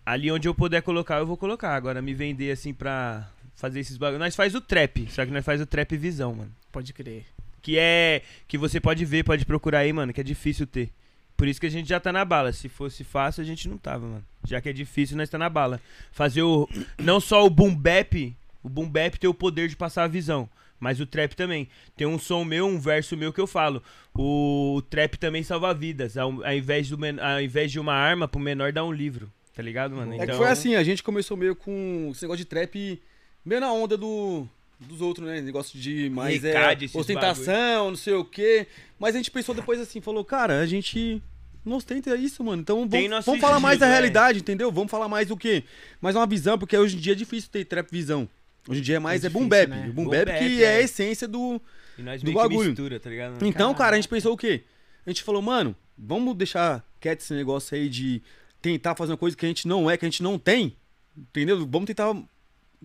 Ali 0.06 0.30
onde 0.30 0.50
eu 0.50 0.54
puder 0.54 0.82
colocar, 0.82 1.20
eu 1.20 1.26
vou 1.26 1.38
colocar. 1.38 1.76
Agora, 1.76 2.02
me 2.02 2.14
vender 2.14 2.52
assim 2.52 2.74
pra 2.74 3.30
fazer 3.56 3.80
esses 3.80 3.96
bagulhos. 3.96 4.20
Nós 4.20 4.36
faz 4.36 4.54
o 4.54 4.60
trap, 4.60 5.08
só 5.10 5.26
que 5.26 5.32
nós 5.32 5.46
faz 5.46 5.62
o 5.62 5.66
trap 5.66 5.96
visão, 5.96 6.36
mano. 6.36 6.52
Pode 6.74 6.92
crer. 6.92 7.33
Que 7.64 7.80
é. 7.80 8.22
Que 8.48 8.58
você 8.58 8.80
pode 8.80 9.04
ver, 9.06 9.24
pode 9.24 9.46
procurar 9.46 9.80
aí, 9.80 9.92
mano, 9.92 10.14
que 10.14 10.22
é 10.22 10.24
difícil 10.24 10.68
ter. 10.68 10.92
Por 11.36 11.48
isso 11.48 11.60
que 11.60 11.66
a 11.66 11.72
gente 11.72 11.90
já 11.90 12.00
tá 12.00 12.12
na 12.12 12.24
bala. 12.24 12.52
Se 12.52 12.70
fosse 12.70 13.04
fácil, 13.04 13.42
a 13.42 13.46
gente 13.46 13.68
não 13.68 13.78
tava, 13.78 14.06
mano. 14.06 14.26
Já 14.46 14.62
que 14.62 14.70
é 14.70 14.74
difícil, 14.74 15.18
nós 15.18 15.30
tá 15.30 15.38
na 15.38 15.50
bala. 15.50 15.82
Fazer 16.12 16.44
o. 16.44 16.70
Não 17.00 17.20
só 17.20 17.44
o 17.44 17.50
boom 17.50 17.74
bap, 17.74 18.36
o 18.62 18.70
boom 18.70 18.88
bap 18.88 19.18
tem 19.18 19.30
o 19.30 19.34
poder 19.34 19.70
de 19.70 19.76
passar 19.76 20.04
a 20.04 20.08
visão. 20.08 20.48
Mas 20.78 21.00
o 21.00 21.06
trap 21.06 21.34
também. 21.34 21.70
Tem 21.96 22.06
um 22.06 22.20
som 22.20 22.44
meu, 22.44 22.68
um 22.68 22.78
verso 22.78 23.16
meu 23.16 23.32
que 23.32 23.40
eu 23.40 23.48
falo. 23.48 23.82
O, 24.14 24.76
o 24.76 24.82
trap 24.82 25.16
também 25.16 25.42
salva 25.42 25.74
vidas. 25.74 26.18
Ao, 26.18 26.30
ao, 26.46 26.54
invés 26.54 26.90
do, 26.90 26.98
ao 27.22 27.42
invés 27.42 27.72
de 27.72 27.80
uma 27.80 27.94
arma, 27.94 28.28
pro 28.28 28.42
menor 28.42 28.74
dar 28.74 28.84
um 28.84 28.92
livro. 28.92 29.32
Tá 29.56 29.64
ligado, 29.64 29.96
mano? 29.96 30.22
É 30.22 30.28
que 30.28 30.34
foi 30.34 30.48
assim, 30.48 30.76
a 30.76 30.84
gente 30.84 31.02
começou 31.02 31.38
meio 31.38 31.56
com 31.56 32.10
esse 32.12 32.24
negócio 32.24 32.44
de 32.44 32.46
trap, 32.46 33.02
meio 33.46 33.62
na 33.62 33.72
onda 33.72 33.96
do, 33.96 34.48
dos 34.80 35.02
outros, 35.02 35.28
né? 35.28 35.42
Negócio 35.42 35.80
de 35.80 36.10
mais 36.10 36.44
é, 36.44 36.48
Recade, 36.54 36.90
ostentação, 36.94 37.90
não 37.90 37.96
sei 37.96 38.14
o 38.14 38.26
quê. 38.26 38.68
Mas 39.00 39.16
a 39.16 39.18
gente 39.18 39.32
pensou 39.32 39.54
depois 39.56 39.80
assim, 39.80 40.02
falou, 40.02 40.24
cara, 40.24 40.60
a 40.60 40.66
gente 40.66 41.22
não 41.66 41.78
ostenta 41.78 42.16
isso, 42.16 42.44
mano. 42.44 42.62
Então 42.62 42.88
vamos, 42.88 43.26
vamos 43.26 43.42
falar 43.42 43.60
mais 43.60 43.80
da 43.80 43.88
é. 43.88 43.92
realidade, 43.92 44.40
entendeu? 44.40 44.72
Vamos 44.72 44.92
falar 44.92 45.08
mais 45.08 45.28
do 45.28 45.38
quê? 45.38 45.64
Mais 46.02 46.16
uma 46.16 46.28
visão, 46.28 46.58
porque 46.58 46.78
hoje 46.78 46.98
em 46.98 47.00
dia 47.00 47.14
é 47.14 47.16
difícil 47.16 47.50
ter 47.50 47.66
trap 47.66 47.90
visão. 47.92 48.28
Hoje 48.68 48.80
em 48.80 48.84
dia 48.84 48.96
é 48.98 49.00
mais 49.00 49.24
É 49.24 49.28
é, 49.28 49.30
boom 49.30 49.48
difícil, 49.48 49.68
bap. 49.68 49.70
né? 49.70 49.90
O 49.90 49.94
boom, 49.94 50.04
Boom 50.06 50.12
bap 50.12 50.26
bap, 50.26 50.40
que 50.40 50.64
é. 50.64 50.66
é. 50.66 50.76
a 50.78 50.82
essência 50.82 51.28
do, 51.28 51.62
E 51.98 52.02
nós 52.02 52.22
do 52.22 52.32
bagulho. 52.32 52.70
mistura, 52.70 53.00
tá 53.00 53.10
então, 53.42 53.74
cara, 53.74 53.96
a 53.96 53.96
gente 53.96 54.08
pensou 54.08 54.34
o 54.34 54.38
quê? 54.38 54.64
A 55.06 55.10
gente 55.10 55.24
falou, 55.24 55.42
mano, 55.42 55.76
vamos 55.98 56.36
deixar 56.36 56.86
quieto 57.00 57.20
esse 57.22 57.34
negócio 57.34 57.76
aí 57.76 57.90
de 57.90 58.22
tentar 58.62 58.96
fazer 58.96 59.12
uma 59.12 59.18
coisa 59.18 59.36
que 59.36 59.46
a 59.46 59.50
gente 59.50 59.68
não 59.68 59.92
é, 59.92 59.98
que 59.98 60.06
a 60.06 60.10
gente 60.10 60.24
não 60.24 60.40
tem. 60.40 60.76
Entendeu? 61.16 61.68
Vamos 61.68 61.88
tentar 61.88 62.16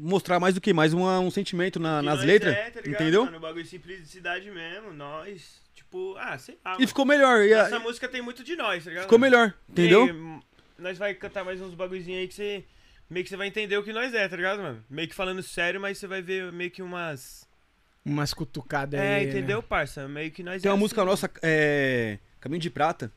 mostrar 0.00 0.38
mais 0.38 0.54
do 0.54 0.60
que? 0.60 0.72
Mais 0.72 0.92
uma- 0.92 1.18
um 1.20 1.30
sentimento 1.30 1.78
na- 1.80 2.00
nas 2.02 2.18
nós 2.18 2.24
letras. 2.26 2.54
é, 2.54 2.70
tá 2.70 2.80
ligado, 2.80 3.00
entendeu? 3.02 3.24
Mano, 3.24 3.36
o 3.36 3.40
bagulho 3.40 3.64
de 3.64 3.70
simplicidade 3.70 4.50
mesmo. 4.50 4.92
Nós, 4.92 5.60
tipo, 5.74 6.14
ah, 6.18 6.38
sei 6.38 6.56
lá. 6.64 6.72
E 6.72 6.74
mano. 6.76 6.88
ficou 6.88 7.04
melhor. 7.04 7.42
e 7.44 7.52
a- 7.52 7.64
Essa 7.66 7.78
música 7.78 8.08
tem 8.08 8.22
muito 8.22 8.44
de 8.44 8.54
nós, 8.56 8.84
tá 8.84 8.90
ligado? 8.90 9.04
ficou 9.04 9.18
melhor, 9.18 9.52
entendeu? 9.68 10.06
E, 10.06 10.82
nós 10.82 10.96
vai 10.98 11.14
cantar 11.14 11.44
mais 11.44 11.60
uns 11.60 11.74
bagulhozinhos 11.74 12.20
aí 12.20 12.28
que 12.28 12.34
você. 12.34 12.64
Meio 13.10 13.24
que 13.24 13.30
você 13.30 13.36
vai 13.38 13.46
entender 13.48 13.76
o 13.78 13.82
que 13.82 13.92
nós 13.92 14.12
é, 14.12 14.28
tá 14.28 14.36
ligado, 14.36 14.60
mano? 14.62 14.84
Meio 14.88 15.08
que 15.08 15.14
falando 15.14 15.42
sério, 15.42 15.80
mas 15.80 15.96
você 15.98 16.06
vai 16.06 16.20
ver 16.22 16.52
meio 16.52 16.70
que 16.70 16.82
umas. 16.82 17.48
Umas 18.04 18.32
cutucadas 18.34 18.98
É, 19.00 19.16
aí. 19.16 19.24
né? 19.24 19.30
entendeu, 19.30 19.62
parça? 19.62 20.06
Meio 20.06 20.30
que 20.30 20.42
nós 20.42 20.62
Tem 20.62 20.68
é 20.68 20.72
uma 20.72 20.76
assim, 20.76 20.82
música 20.84 21.00
mano. 21.00 21.10
nossa, 21.12 21.30
é. 21.42 22.18
Caminho 22.40 22.60
de 22.60 22.70
Prata. 22.70 23.10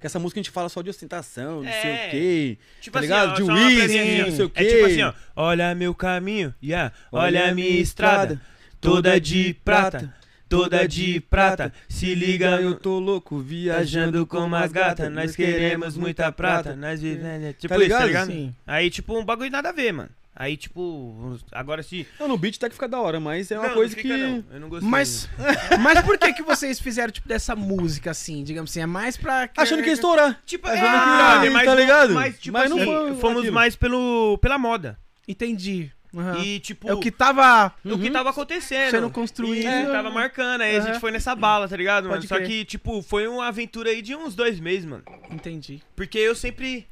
Que 0.00 0.06
essa 0.06 0.18
música 0.18 0.38
a 0.38 0.42
gente 0.42 0.50
fala 0.52 0.68
só 0.68 0.82
de 0.82 0.90
ostentação, 0.90 1.62
não 1.62 1.70
sei 1.72 1.90
É. 1.90 2.06
o 2.06 2.10
quê. 2.10 2.58
Tipo 2.82 2.92
tá 2.94 2.98
assim, 2.98 3.08
ligado? 3.08 3.30
ó, 3.30 3.34
De 3.34 3.42
uma 3.42 3.54
préviazinha. 3.54 4.26
não 4.26 4.36
sei 4.36 4.44
o 4.44 4.52
É 4.54 4.64
quê. 4.64 4.68
tipo 4.70 4.86
assim, 4.86 5.02
ó. 5.02 5.12
Olha 5.34 5.74
meu 5.74 5.94
caminho, 5.94 6.54
yeah. 6.62 6.92
Olha, 7.10 7.48
a 7.50 7.54
minha 7.54 7.68
estrada, 7.80 8.40
toda 8.80 9.18
de 9.20 9.54
prata, 9.64 10.14
toda 10.48 10.86
de 10.86 11.18
prata. 11.20 11.72
Se 11.88 12.14
liga, 12.14 12.60
eu 12.60 12.74
tô 12.74 12.98
louco 12.98 13.38
viajando 13.38 14.26
com 14.26 14.38
umas 14.38 14.70
gatas. 14.70 15.10
Nós 15.10 15.34
queremos 15.34 15.96
muita 15.96 16.30
prata, 16.30 16.76
nós 16.76 17.00
vivemos. 17.00 17.54
Tipo 17.58 17.74
isso, 17.74 17.82
ligado? 17.82 18.00
tá 18.00 18.06
ligado? 18.06 18.26
Sim. 18.26 18.54
Aí, 18.66 18.90
tipo, 18.90 19.18
um 19.18 19.24
bagulho 19.24 19.50
nada 19.50 19.70
a 19.70 19.72
ver, 19.72 19.92
mano. 19.92 20.10
Aí, 20.38 20.54
tipo, 20.56 21.38
agora 21.50 21.82
se. 21.82 22.06
Não, 22.20 22.28
no 22.28 22.36
beat 22.36 22.56
até 22.56 22.68
que 22.68 22.74
fica 22.74 22.86
da 22.86 23.00
hora, 23.00 23.18
mas 23.18 23.50
é 23.50 23.58
uma 23.58 23.68
Não, 23.68 23.74
coisa 23.74 23.96
não 23.96 24.02
que. 24.02 24.08
fica, 24.08 24.18
não. 24.28 24.44
Eu 24.50 24.60
não 24.60 24.68
gostei. 24.68 24.88
Mas, 24.90 25.28
mas 25.80 26.02
por 26.02 26.18
que 26.18 26.32
que 26.34 26.42
vocês 26.42 26.78
fizeram, 26.78 27.10
tipo, 27.10 27.26
dessa 27.26 27.56
música, 27.56 28.10
assim? 28.10 28.44
Digamos 28.44 28.70
assim, 28.70 28.80
é 28.80 28.86
mais 28.86 29.16
pra... 29.16 29.48
Achando 29.56 29.82
que 29.82 29.88
ia 29.88 29.94
estourar. 29.94 30.38
Tipo, 30.44 30.68
é, 30.68 30.76
vamos 30.76 30.90
brother, 30.90 31.40
virar, 31.40 31.50
mas 31.52 31.64
tá 31.64 31.74
não- 31.74 31.80
ligado? 31.80 32.12
Mas, 32.14 32.38
tipo 32.38 32.52
Mas 32.52 32.68
não 32.70 32.76
assim, 32.76 32.86
foi 32.86 33.14
fomos 33.16 33.38
aquilo. 33.38 33.54
mais 33.54 33.76
pelo, 33.76 34.36
pela 34.38 34.58
moda. 34.58 34.98
Entendi. 35.26 35.90
Aham. 36.14 36.38
E, 36.38 36.60
tipo, 36.60 36.88
É 36.88 36.94
o 36.94 37.00
que 37.00 37.10
tava... 37.10 37.72
o 37.84 37.98
que 37.98 38.10
tava 38.10 38.30
acontecendo. 38.30 38.90
Sendo 38.90 39.10
construído. 39.10 39.64
E 39.64 39.66
É. 39.66 39.86
tava 39.86 40.10
marcando. 40.10 40.60
Aí 40.60 40.76
a 40.76 40.78
Aham. 40.80 40.86
gente 40.88 41.00
foi 41.00 41.10
nessa 41.10 41.34
bala, 41.34 41.66
tá 41.68 41.76
ligado, 41.76 42.04
mano? 42.04 42.16
Pode 42.16 42.28
Só 42.28 42.36
crer. 42.36 42.46
que, 42.48 42.64
tipo, 42.66 43.00
foi 43.02 43.26
uma 43.26 43.48
aventura 43.48 43.88
aí 43.90 44.00
de 44.02 44.14
uns 44.14 44.34
dois 44.34 44.60
meses, 44.60 44.84
mano. 44.84 45.02
Entendi. 45.30 45.82
Porque 45.94 46.18
eu 46.18 46.34
sempre. 46.34 46.86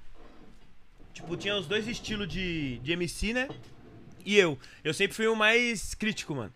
Tipo, 1.15 1.36
tinha 1.36 1.57
os 1.57 1.66
dois 1.66 1.86
estilos 1.89 2.28
de, 2.28 2.78
de 2.81 2.93
MC, 2.93 3.32
né? 3.32 3.49
E 4.24 4.36
eu. 4.36 4.59
Eu 4.82 4.93
sempre 4.93 5.16
fui 5.16 5.27
o 5.27 5.35
mais 5.36 5.95
crítico, 5.95 6.35
mano. 6.35 6.53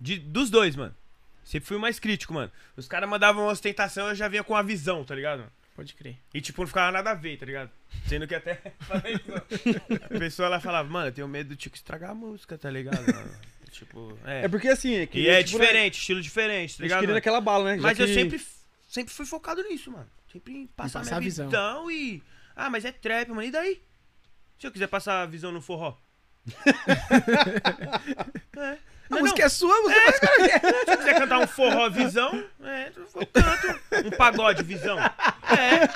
De, 0.00 0.18
dos 0.18 0.48
dois, 0.48 0.74
mano. 0.76 0.94
Sempre 1.44 1.66
fui 1.66 1.76
o 1.76 1.80
mais 1.80 1.98
crítico, 1.98 2.32
mano. 2.32 2.50
Os 2.76 2.86
caras 2.86 3.08
mandavam 3.08 3.42
uma 3.44 3.52
ostentação, 3.52 4.08
eu 4.08 4.14
já 4.14 4.28
vinha 4.28 4.44
com 4.44 4.54
a 4.54 4.62
visão, 4.62 5.02
tá 5.04 5.14
ligado? 5.14 5.44
Pode 5.74 5.94
crer. 5.94 6.16
E, 6.34 6.40
tipo, 6.40 6.60
não 6.60 6.68
ficava 6.68 6.90
nada 6.92 7.10
a 7.10 7.14
ver, 7.14 7.36
tá 7.38 7.46
ligado? 7.46 7.70
Sendo 8.06 8.26
que 8.26 8.34
até. 8.34 8.60
a 10.04 10.18
pessoa 10.18 10.46
ela 10.46 10.60
falava, 10.60 10.88
mano, 10.88 11.08
eu 11.08 11.12
tenho 11.12 11.28
medo 11.28 11.50
do 11.50 11.56
Tico 11.56 11.76
estragar 11.76 12.10
a 12.10 12.14
música, 12.14 12.58
tá 12.58 12.70
ligado? 12.70 13.00
mano? 13.06 13.30
tipo, 13.70 14.18
é. 14.24 14.44
É 14.44 14.48
porque 14.48 14.68
assim. 14.68 14.94
É 14.96 15.06
que, 15.06 15.20
E 15.20 15.28
é 15.28 15.42
tipo, 15.42 15.58
né, 15.58 15.64
diferente, 15.66 15.98
estilo 15.98 16.20
diferente, 16.20 16.76
tá 16.76 16.82
A 16.82 17.00
ligado? 17.00 17.16
aquela 17.16 17.40
bala, 17.40 17.64
né? 17.64 17.76
Já 17.76 17.82
Mas 17.82 17.98
eu 17.98 18.06
que- 18.06 18.14
sempre, 18.14 18.40
sempre 18.88 19.14
fui 19.14 19.24
focado 19.26 19.62
nisso, 19.62 19.90
mano. 19.90 20.08
Sempre 20.32 20.52
em 20.52 20.66
passar, 20.66 21.00
passar 21.00 21.16
a 21.16 21.20
minha 21.20 21.28
visão. 21.30 21.46
visão. 21.46 21.90
e. 21.90 22.22
Ah, 22.60 22.68
mas 22.68 22.84
é 22.84 22.90
trap, 22.90 23.28
mano. 23.28 23.42
E 23.44 23.50
daí? 23.52 23.80
Se 24.58 24.66
eu 24.66 24.72
quiser 24.72 24.88
passar 24.88 25.22
a 25.22 25.26
visão 25.26 25.52
no 25.52 25.60
forró? 25.60 25.96
é. 28.56 28.76
A 29.10 29.14
Não, 29.14 29.20
música 29.20 29.38
não. 29.38 29.46
é 29.46 29.48
sua, 29.48 29.74
você 29.82 29.94
faz 30.04 30.18
que 30.18 30.26
ela 30.26 30.48
quer. 30.48 30.60
Se 30.60 30.90
eu 30.92 30.98
quiser 30.98 31.18
cantar 31.18 31.38
um 31.38 31.46
forró 31.46 31.88
visão, 31.88 32.44
é, 32.62 32.92
eu 33.14 33.26
canto. 33.26 34.06
Um 34.06 34.10
pagode 34.10 34.62
visão. 34.62 34.98
É. 34.98 35.88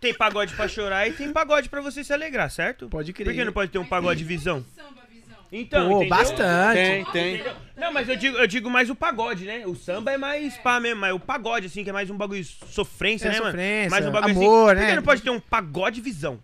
Tem 0.00 0.12
pagode 0.12 0.54
pra 0.54 0.68
chorar 0.68 1.08
e 1.08 1.12
tem 1.12 1.32
pagode 1.32 1.68
pra 1.70 1.80
você 1.80 2.04
se 2.04 2.12
alegrar, 2.12 2.50
certo? 2.50 2.88
Pode 2.88 3.12
crer. 3.14 3.24
Por 3.26 3.34
que 3.34 3.44
não 3.44 3.52
pode 3.54 3.70
ter 3.72 3.78
um 3.78 3.86
pagode 3.86 4.22
visão? 4.22 4.62
Samba, 4.74 4.88
visão. 4.90 5.07
Então, 5.50 5.88
Pô, 5.88 5.96
entendeu? 6.02 6.08
bastante. 6.18 6.74
Tem, 6.74 7.04
tem. 7.06 7.34
Entendeu? 7.36 7.56
Não, 7.76 7.92
mas 7.92 8.08
eu 8.08 8.16
digo, 8.16 8.36
eu 8.36 8.46
digo 8.46 8.68
mais 8.68 8.90
o 8.90 8.94
pagode, 8.94 9.44
né? 9.44 9.66
O 9.66 9.74
samba 9.74 10.12
é 10.12 10.18
mais 10.18 10.56
pá 10.58 10.78
mesmo, 10.78 11.00
mas 11.00 11.14
o 11.14 11.18
pagode, 11.20 11.66
assim, 11.66 11.82
que 11.84 11.90
é 11.90 11.92
mais 11.92 12.10
um 12.10 12.16
bagulho 12.16 12.44
sofrência, 12.44 13.28
É, 13.28 13.32
né, 13.32 13.38
mano? 13.38 13.50
sofrência, 13.52 13.90
mais 13.90 14.06
um 14.06 14.10
bagulho 14.10 14.32
amor, 14.32 14.70
assim. 14.72 14.74
Por 14.76 14.82
né? 14.82 14.90
que 14.90 14.96
não 14.96 15.02
pode 15.02 15.22
ter 15.22 15.30
um 15.30 15.40
pagode 15.40 16.00
visão? 16.00 16.38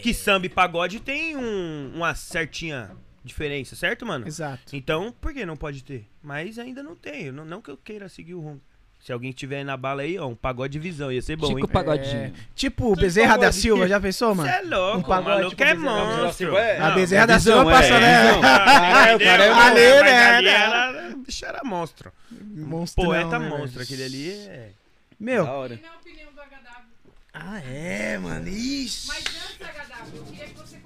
Que 0.00 0.14
samba 0.14 0.46
e 0.46 0.48
pagode 0.48 1.00
tem 1.00 1.36
um- 1.36 1.92
uma 1.96 2.14
certinha 2.14 2.92
diferença, 3.24 3.74
certo, 3.74 4.06
mano? 4.06 4.28
Exato. 4.28 4.76
Então, 4.76 5.12
por 5.20 5.32
que 5.32 5.44
não 5.44 5.56
pode 5.56 5.82
ter? 5.82 6.06
Mas 6.22 6.56
ainda 6.56 6.84
não 6.84 6.94
tem. 6.94 7.32
Não, 7.32 7.44
não 7.44 7.60
que 7.60 7.68
eu 7.70 7.76
queira 7.76 8.08
seguir 8.08 8.34
o 8.34 8.40
rumo. 8.40 8.60
Se 9.02 9.12
alguém 9.12 9.32
tiver 9.32 9.58
aí 9.58 9.64
na 9.64 9.76
bala 9.76 10.02
aí, 10.02 10.16
ó, 10.16 10.28
um 10.28 10.34
pagode 10.36 10.78
visão, 10.78 11.10
ia 11.10 11.20
ser 11.20 11.34
bom, 11.34 11.48
Chico 11.48 11.58
hein? 11.58 11.66
Pagodinho. 11.66 12.32
Tipo, 12.54 12.92
o 12.92 12.94
Bezerra 12.94 13.36
da 13.36 13.50
Silva, 13.50 13.88
já 13.88 13.98
pensou, 14.00 14.32
Você 14.32 14.42
mano? 14.42 14.48
é 14.48 14.62
louco, 14.62 14.98
Um 14.98 15.02
pagode, 15.02 15.26
o 15.26 15.34
maluco 15.34 15.50
tipo, 15.56 15.62
é 15.64 15.74
monstro. 15.74 16.56
É, 16.56 16.78
A 16.78 16.90
Bezerra 16.92 17.24
é 17.24 17.26
da 17.26 17.40
Silva 17.40 17.68
é, 17.68 17.74
passa, 17.74 17.94
é 17.94 18.00
né? 18.00 18.30
É, 19.18 19.24
é 19.24 19.52
Ali, 19.52 20.02
né, 20.04 20.24
ali 20.36 20.48
era, 20.48 21.10
o 21.14 21.16
bicho 21.18 21.44
era 21.44 21.64
monstro. 21.64 22.12
Monstrão, 22.30 23.04
Poeta 23.06 23.40
né, 23.40 23.48
monstro, 23.48 23.70
velho? 23.72 23.82
aquele 23.82 24.04
ali 24.04 24.30
é... 24.30 24.70
Meu. 25.18 25.44
Da 25.46 25.52
hora. 25.52 25.74
E 25.74 25.80
na 25.82 25.94
opinião 25.96 26.30
do 26.32 26.40
HW. 26.40 27.12
Ah, 27.34 27.60
é, 27.60 28.18
mano. 28.18 28.46
Ixi. 28.48 29.08
Mas 29.08 29.18
antes, 29.18 29.58
HW, 29.58 30.16
eu 30.16 30.24
queria 30.26 30.46
que 30.46 30.54
você 30.54 30.76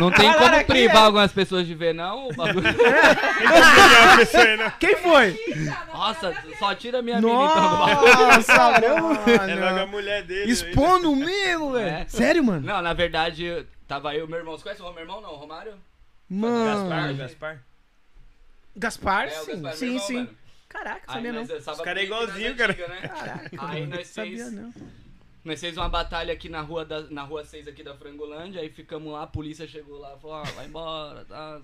Não 0.00 0.10
tem 0.10 0.32
como 0.32 0.64
privar 0.64 1.04
algumas 1.04 1.32
pessoas 1.32 1.66
de 1.66 1.74
ver, 1.74 1.92
não. 1.94 2.28
O 2.28 2.34
bagulho... 2.34 2.62
Quem 4.78 4.96
foi? 4.96 5.38
Nossa, 5.92 6.34
só 6.58 6.74
tira 6.74 7.02
minha 7.02 7.20
mina 7.20 7.32
então 7.44 7.70
do 7.70 7.76
bagulho. 7.76 8.16
Nossa, 8.18 8.52
É 8.52 9.54
logo 9.54 9.66
a 9.66 9.72
mano. 9.74 9.86
mulher 9.88 10.22
dele. 10.24 10.50
Expondo 10.50 11.14
mesmo, 11.16 11.72
velho. 11.72 11.88
É. 11.88 12.06
Sério, 12.08 12.42
mano? 12.44 12.66
Não, 12.66 12.82
na 12.82 12.92
verdade, 12.92 13.66
tava 13.86 14.14
eu 14.14 14.26
e 14.26 14.28
meu 14.28 14.38
irmão. 14.38 14.56
Você 14.56 14.62
conhece 14.62 14.82
o 14.82 14.90
meu 14.92 15.00
irmão, 15.02 15.20
não? 15.20 15.32
O 15.32 15.36
Romário? 15.36 15.74
Mano. 16.28 16.64
Gaspar, 16.88 17.14
Gaspar. 17.14 17.58
Gaspar, 18.74 19.28
É, 19.28 19.40
o 19.40 19.44
sim. 19.44 19.52
Gaspar, 19.62 19.74
sim, 19.76 19.86
irmão, 19.86 20.06
sim. 20.06 20.14
mano. 20.16 20.30
Caraca, 20.68 21.00
Aí 21.08 21.14
sabia 21.16 21.32
não. 21.32 21.38
nós 21.40 21.48
dançava 21.48 21.76
Os 21.76 21.82
cara 21.84 22.00
é 22.00 22.04
igualzinho, 22.04 22.56
cara. 22.56 22.72
antigas, 22.72 22.88
né? 22.88 23.08
Caraca, 23.08 23.50
Aí 23.68 23.86
nós 23.86 24.06
sabia 24.08 24.36
fez- 24.38 24.52
não. 24.52 24.72
Nós 25.44 25.60
fez 25.60 25.76
uma 25.76 25.88
batalha 25.88 26.32
aqui 26.32 26.48
na 26.48 26.60
rua, 26.60 26.84
da, 26.84 27.00
na 27.10 27.22
rua 27.22 27.44
6 27.44 27.66
aqui 27.66 27.82
da 27.82 27.96
Frangolândia, 27.96 28.60
aí 28.60 28.70
ficamos 28.70 29.12
lá, 29.12 29.24
a 29.24 29.26
polícia 29.26 29.66
chegou 29.66 29.98
lá, 29.98 30.16
falou, 30.18 30.36
ó, 30.36 30.42
vai 30.44 30.66
embora, 30.66 31.24
tá. 31.24 31.60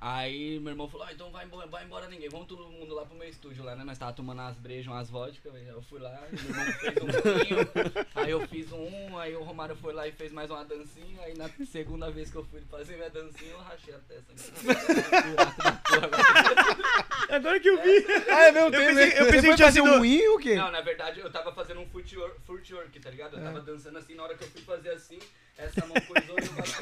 Aí 0.00 0.60
meu 0.60 0.70
irmão 0.70 0.88
falou, 0.88 1.08
ah, 1.08 1.12
então 1.12 1.28
vai 1.32 1.44
embora, 1.44 1.66
vai 1.66 1.84
embora 1.84 2.06
ninguém, 2.06 2.28
vamos 2.28 2.46
todo 2.46 2.68
mundo 2.68 2.94
lá 2.94 3.04
pro 3.04 3.18
meu 3.18 3.28
estúdio 3.28 3.64
lá, 3.64 3.74
né? 3.74 3.82
Nós 3.82 3.98
tava 3.98 4.12
tomando 4.12 4.38
umas 4.38 4.56
brejas, 4.56 4.86
umas 4.86 5.10
vodka, 5.10 5.50
velho. 5.50 5.70
Eu 5.70 5.82
fui 5.82 5.98
lá, 5.98 6.16
meu 6.30 6.40
irmão 6.40 6.66
fez 6.66 6.96
um 6.96 7.06
pouquinho, 7.06 7.58
aí 8.14 8.30
eu 8.30 8.46
fiz 8.46 8.70
um, 8.70 9.18
aí 9.18 9.34
o 9.34 9.42
Romário 9.42 9.74
foi 9.74 9.92
lá 9.92 10.06
e 10.06 10.12
fez 10.12 10.30
mais 10.30 10.48
uma 10.52 10.64
dancinha, 10.64 11.20
aí 11.22 11.36
na 11.36 11.48
segunda 11.66 12.12
vez 12.12 12.30
que 12.30 12.36
eu 12.36 12.44
fui 12.44 12.60
fazer 12.70 12.94
minha 12.94 13.10
dancinha, 13.10 13.50
eu 13.50 13.58
rachei 13.58 13.92
a 13.92 13.98
testa. 13.98 14.32
Agora 17.28 17.58
que 17.58 17.68
eu 17.68 17.82
vi. 17.82 18.06
Ah, 18.30 18.44
é 18.44 18.52
meu 18.52 18.66
Eu 18.66 18.70
tempo, 18.70 18.84
pensei, 18.86 19.04
hein? 19.04 19.12
eu 19.16 19.26
pensei 19.26 19.50
que 19.50 19.56
tinha 19.56 19.66
fazer 19.66 19.82
sido... 19.82 19.92
um 19.92 19.98
ruim 19.98 20.24
ou 20.28 20.36
o 20.36 20.38
quê? 20.38 20.54
Não, 20.54 20.70
na 20.70 20.80
verdade 20.80 21.18
eu 21.18 21.28
tava 21.30 21.52
fazendo 21.52 21.80
um 21.80 21.86
footwork, 21.86 22.40
footwork 22.42 23.00
tá 23.00 23.10
ligado? 23.10 23.36
Eu 23.36 23.42
tava 23.42 23.60
dançando 23.60 23.98
assim, 23.98 24.14
na 24.14 24.22
hora 24.22 24.36
que 24.36 24.44
eu 24.44 24.48
fui 24.48 24.62
fazer 24.62 24.90
assim, 24.90 25.18
essa 25.58 25.84
mão 25.86 25.96
coisou 26.06 26.38
e 26.38 26.46
eu 26.46 26.52
bati 26.52 26.78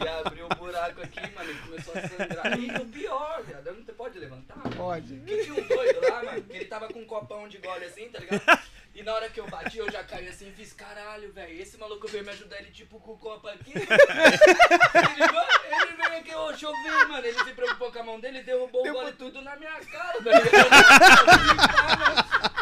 E 0.00 0.08
abriu 0.08 0.46
um 0.46 0.48
buraco 0.56 1.02
aqui, 1.02 1.20
mano, 1.34 1.50
ele 1.50 1.58
começou 1.60 1.94
a 1.94 2.08
sangrar. 2.08 2.58
E 2.58 2.70
o 2.80 2.86
pior, 2.86 3.42
viado, 3.42 3.66
eu 3.66 3.74
não 3.74 3.82
te- 3.84 3.92
pode 3.92 4.18
levantar? 4.18 4.60
Pode. 4.76 5.16
Que 5.20 5.44
tinha 5.44 5.54
um 5.54 5.62
doido 5.66 6.00
lá, 6.08 6.22
mano, 6.22 6.42
que 6.42 6.56
ele 6.56 6.64
tava 6.66 6.88
com 6.88 7.00
um 7.00 7.06
copão 7.06 7.48
de 7.48 7.58
gole 7.58 7.84
assim, 7.84 8.08
tá 8.08 8.18
ligado? 8.20 8.60
E 8.94 9.02
na 9.02 9.12
hora 9.14 9.28
que 9.28 9.38
eu 9.38 9.46
bati, 9.48 9.78
eu 9.78 9.90
já 9.92 10.02
caí 10.02 10.26
assim 10.28 10.48
e 10.48 10.52
fiz, 10.52 10.72
caralho, 10.72 11.32
velho, 11.32 11.60
esse 11.60 11.76
maluco 11.78 12.08
veio 12.08 12.24
me 12.24 12.30
ajudar, 12.30 12.58
ele 12.58 12.70
tipo 12.70 12.98
com 12.98 13.12
o 13.12 13.18
copo 13.18 13.46
aqui. 13.48 13.72
ele, 13.72 13.86
veio- 13.86 15.82
ele 15.82 15.92
veio 15.96 16.18
aqui, 16.20 16.34
ô, 16.34 16.48
deixa 16.48 16.66
eu 16.66 16.72
ver, 16.72 17.06
mano. 17.06 17.24
Ele 17.26 17.38
se 17.38 17.52
preocupou 17.52 17.92
com 17.92 17.98
a 17.98 18.02
mão 18.02 18.18
dele, 18.20 18.42
derrubou 18.42 18.86
o 18.88 18.92
gole 18.92 19.12
tudo 19.12 19.40
na 19.42 19.54
minha 19.56 19.78
cara, 19.80 20.14
tá 20.14 20.30
ligado? 20.40 20.70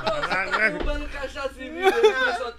Nossa, 0.04 0.28
tá 0.28 0.44
derrubando 0.58 1.08
cachaça 1.08 1.62
em 1.62 1.70
mim, 1.70 1.80
ele 1.86 2.12
começou 2.12 2.48
a 2.48 2.52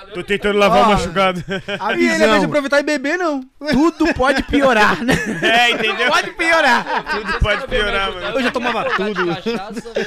tá. 0.00 0.12
Tô 0.12 0.22
tentando 0.22 0.58
lavar 0.58 0.84
o 0.84 0.88
machucado. 0.92 1.44
A 1.80 1.92
E 1.96 2.00
ele, 2.06 2.10
ao 2.10 2.16
invés 2.28 2.40
de 2.40 2.46
aproveitar 2.46 2.80
e 2.80 2.82
beber, 2.82 3.18
não. 3.18 3.40
Tudo 3.70 4.12
pode 4.14 4.42
piorar, 4.44 5.02
né? 5.04 5.14
É, 5.42 5.70
entendeu? 5.70 6.10
Pode 6.10 6.30
piorar. 6.32 6.84
Tudo 7.10 7.38
pode 7.40 7.66
piorar, 7.66 8.12
mano. 8.12 8.26
Eu 8.26 8.42
já 8.42 8.50
tomava 8.50 8.84
tudo. 8.84 9.26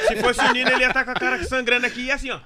Se 0.08 0.16
fosse 0.18 0.42
o 0.42 0.54
Nino, 0.54 0.70
ele 0.72 0.82
ia 0.82 0.88
estar 0.88 1.04
com 1.06 1.12
a 1.12 1.16
cara 1.16 1.44
sangrando 1.44 1.86
aqui 1.86 2.06
e 2.06 2.12
assim, 2.12 2.32
ó. 2.32 2.40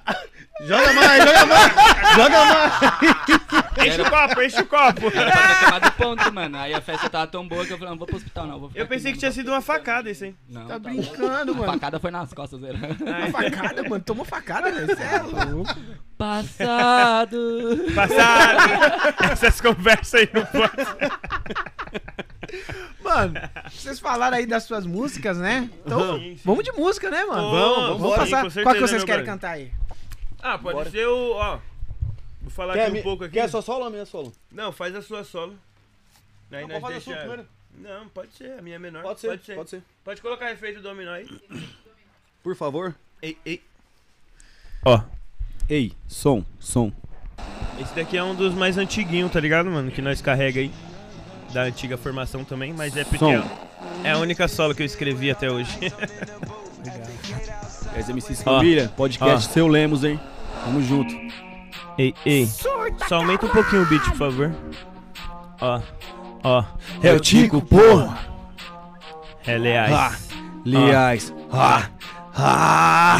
Joga 0.62 0.92
mais, 0.92 1.24
joga 1.24 1.46
mais. 1.46 1.72
Joga 2.14 2.44
mais. 2.44 3.64
Enche 3.86 4.00
o 4.00 4.08
copo, 4.10 4.42
enche 4.42 4.60
o 4.60 4.66
copo. 4.66 5.12
Era 5.14 5.80
pra 5.80 5.90
ponto, 5.90 6.32
mano. 6.32 6.56
Aí 6.58 6.72
a 6.72 6.80
festa 6.80 7.10
tava 7.10 7.26
tão 7.26 7.46
boa 7.46 7.66
que 7.66 7.72
eu 7.72 7.76
falei, 7.76 7.90
não 7.90 7.98
vou 7.98 8.06
pro 8.06 8.16
hospital 8.16 8.46
não. 8.46 8.60
Vou 8.60 8.68
ficar 8.68 8.80
Eu 8.80 8.84
aqui 8.84 8.94
pensei 8.94 9.12
que 9.12 9.18
tinha 9.18 9.32
sido 9.32 9.48
uma 9.50 9.60
facada 9.60 10.08
isso, 10.10 10.24
hein? 10.24 10.36
Não, 10.48 10.66
Tá 10.66 10.78
bom. 10.78 10.90
brincando, 10.90 11.52
A 11.52 11.54
mano. 11.56 11.72
facada 11.72 11.98
foi 11.98 12.10
nas 12.12 12.32
costas 12.32 12.60
dele. 12.60 12.78
Uma 13.00 13.26
facada, 13.30 13.82
mano. 13.82 14.04
Tomou 14.04 14.24
facada, 14.24 14.70
velho. 14.70 14.86
Você 14.86 15.02
é 15.02 15.18
louco. 15.22 15.74
Passado. 16.16 17.36
Passado. 17.94 19.32
Essas 19.32 19.60
conversas 19.60 20.14
aí 20.14 20.30
não 20.32 20.44
pode. 20.46 20.74
Mano, 23.02 23.34
vocês 23.70 23.98
falaram 24.00 24.36
aí 24.36 24.46
das 24.46 24.64
suas 24.64 24.86
músicas, 24.86 25.38
né? 25.38 25.68
Então, 25.84 26.18
Sim, 26.18 26.36
sim. 26.36 26.40
vamos 26.44 26.64
de 26.64 26.72
música, 26.72 27.10
né, 27.10 27.24
mano? 27.24 27.50
Vamos, 27.50 27.76
vamos 27.76 28.00
vambora. 28.00 28.20
passar. 28.22 28.50
Sim, 28.50 28.58
com 28.58 28.62
Qual 28.64 28.74
que 28.74 28.80
certeza, 28.80 28.86
vocês 28.88 29.02
meu 29.02 29.06
querem 29.06 29.24
cantar 29.24 29.50
aí? 29.52 29.72
Ah, 30.42 30.58
pode 30.58 30.76
Bora. 30.76 30.90
ser 30.90 31.06
o. 31.06 31.32
Ó. 31.32 31.58
Vou 32.42 32.50
falar 32.50 32.74
Quer, 32.74 32.88
aqui 32.88 32.98
um 32.98 33.02
pouco 33.02 33.24
aqui. 33.24 33.32
quer 33.34 33.48
sua 33.48 33.62
solo 33.62 33.80
ou 33.80 33.86
a 33.86 33.90
minha 33.90 34.04
solo? 34.06 34.32
Não, 34.52 34.70
faz 34.72 34.94
a 34.94 35.02
sua 35.02 35.24
solo. 35.24 35.58
Aí 36.52 36.62
Não, 36.62 36.68
nós 36.68 36.80
pode 36.80 36.94
fazer 36.94 36.96
a 36.96 37.00
sua 37.00 37.12
deixa- 37.14 37.28
primeiro. 37.28 37.48
Não, 37.76 38.08
pode 38.10 38.32
ser, 38.34 38.58
a 38.58 38.62
minha 38.62 38.76
é 38.76 38.78
menor. 38.78 39.02
Pode 39.02 39.20
ser, 39.20 39.28
Pode 39.28 39.44
ser. 39.44 39.54
pode 39.56 39.70
ser. 39.70 39.82
Pode 40.04 40.20
colocar 40.22 40.52
efeito 40.52 40.80
dominó 40.80 41.12
aí. 41.12 41.26
Por 42.42 42.54
favor. 42.54 42.94
Ei, 43.20 43.36
ei. 43.44 43.60
Ó, 44.84 45.00
Ei, 45.68 45.92
som, 46.06 46.44
som. 46.58 46.92
esse 47.80 47.94
daqui 47.94 48.16
é 48.16 48.22
um 48.22 48.34
dos 48.34 48.54
mais 48.54 48.76
antiguinhos, 48.76 49.32
tá 49.32 49.40
ligado, 49.40 49.70
mano? 49.70 49.90
Que 49.90 50.02
nós 50.02 50.20
carrega 50.20 50.60
aí. 50.60 50.70
Da 51.52 51.62
antiga 51.62 51.96
formação 51.96 52.44
também, 52.44 52.72
mas 52.72 52.96
é 52.96 53.04
porque 53.04 53.24
é, 54.02 54.10
a 54.10 54.18
única 54.18 54.48
solo 54.48 54.74
que 54.74 54.82
eu 54.82 54.86
escrevi 54.86 55.30
até 55.30 55.50
hoje. 55.50 55.70
És 57.96 58.08
MC 58.08 58.32
Ó, 58.44 58.58
Família, 58.58 58.92
podcast 58.96 59.48
ó. 59.48 59.52
Seu 59.52 59.68
Lemos, 59.68 60.02
hein? 60.04 60.18
Tamo 60.64 60.82
junto. 60.82 61.14
ei, 61.96 62.12
ei. 62.26 62.46
Só 63.08 63.16
aumenta 63.16 63.46
um 63.46 63.50
pouquinho 63.50 63.82
o 63.82 63.86
beat, 63.86 64.02
por 64.10 64.16
favor. 64.16 64.52
Ó, 65.60 65.80
ó. 66.42 66.64
É 67.02 67.12
o 67.12 67.20
Tico, 67.20 67.62
porra! 67.62 68.18
É 69.46 69.56
leais. 69.56 69.92
Ah, 69.92 70.16
Liais. 70.64 71.32
Ah, 71.52 71.84
ah. 71.84 71.90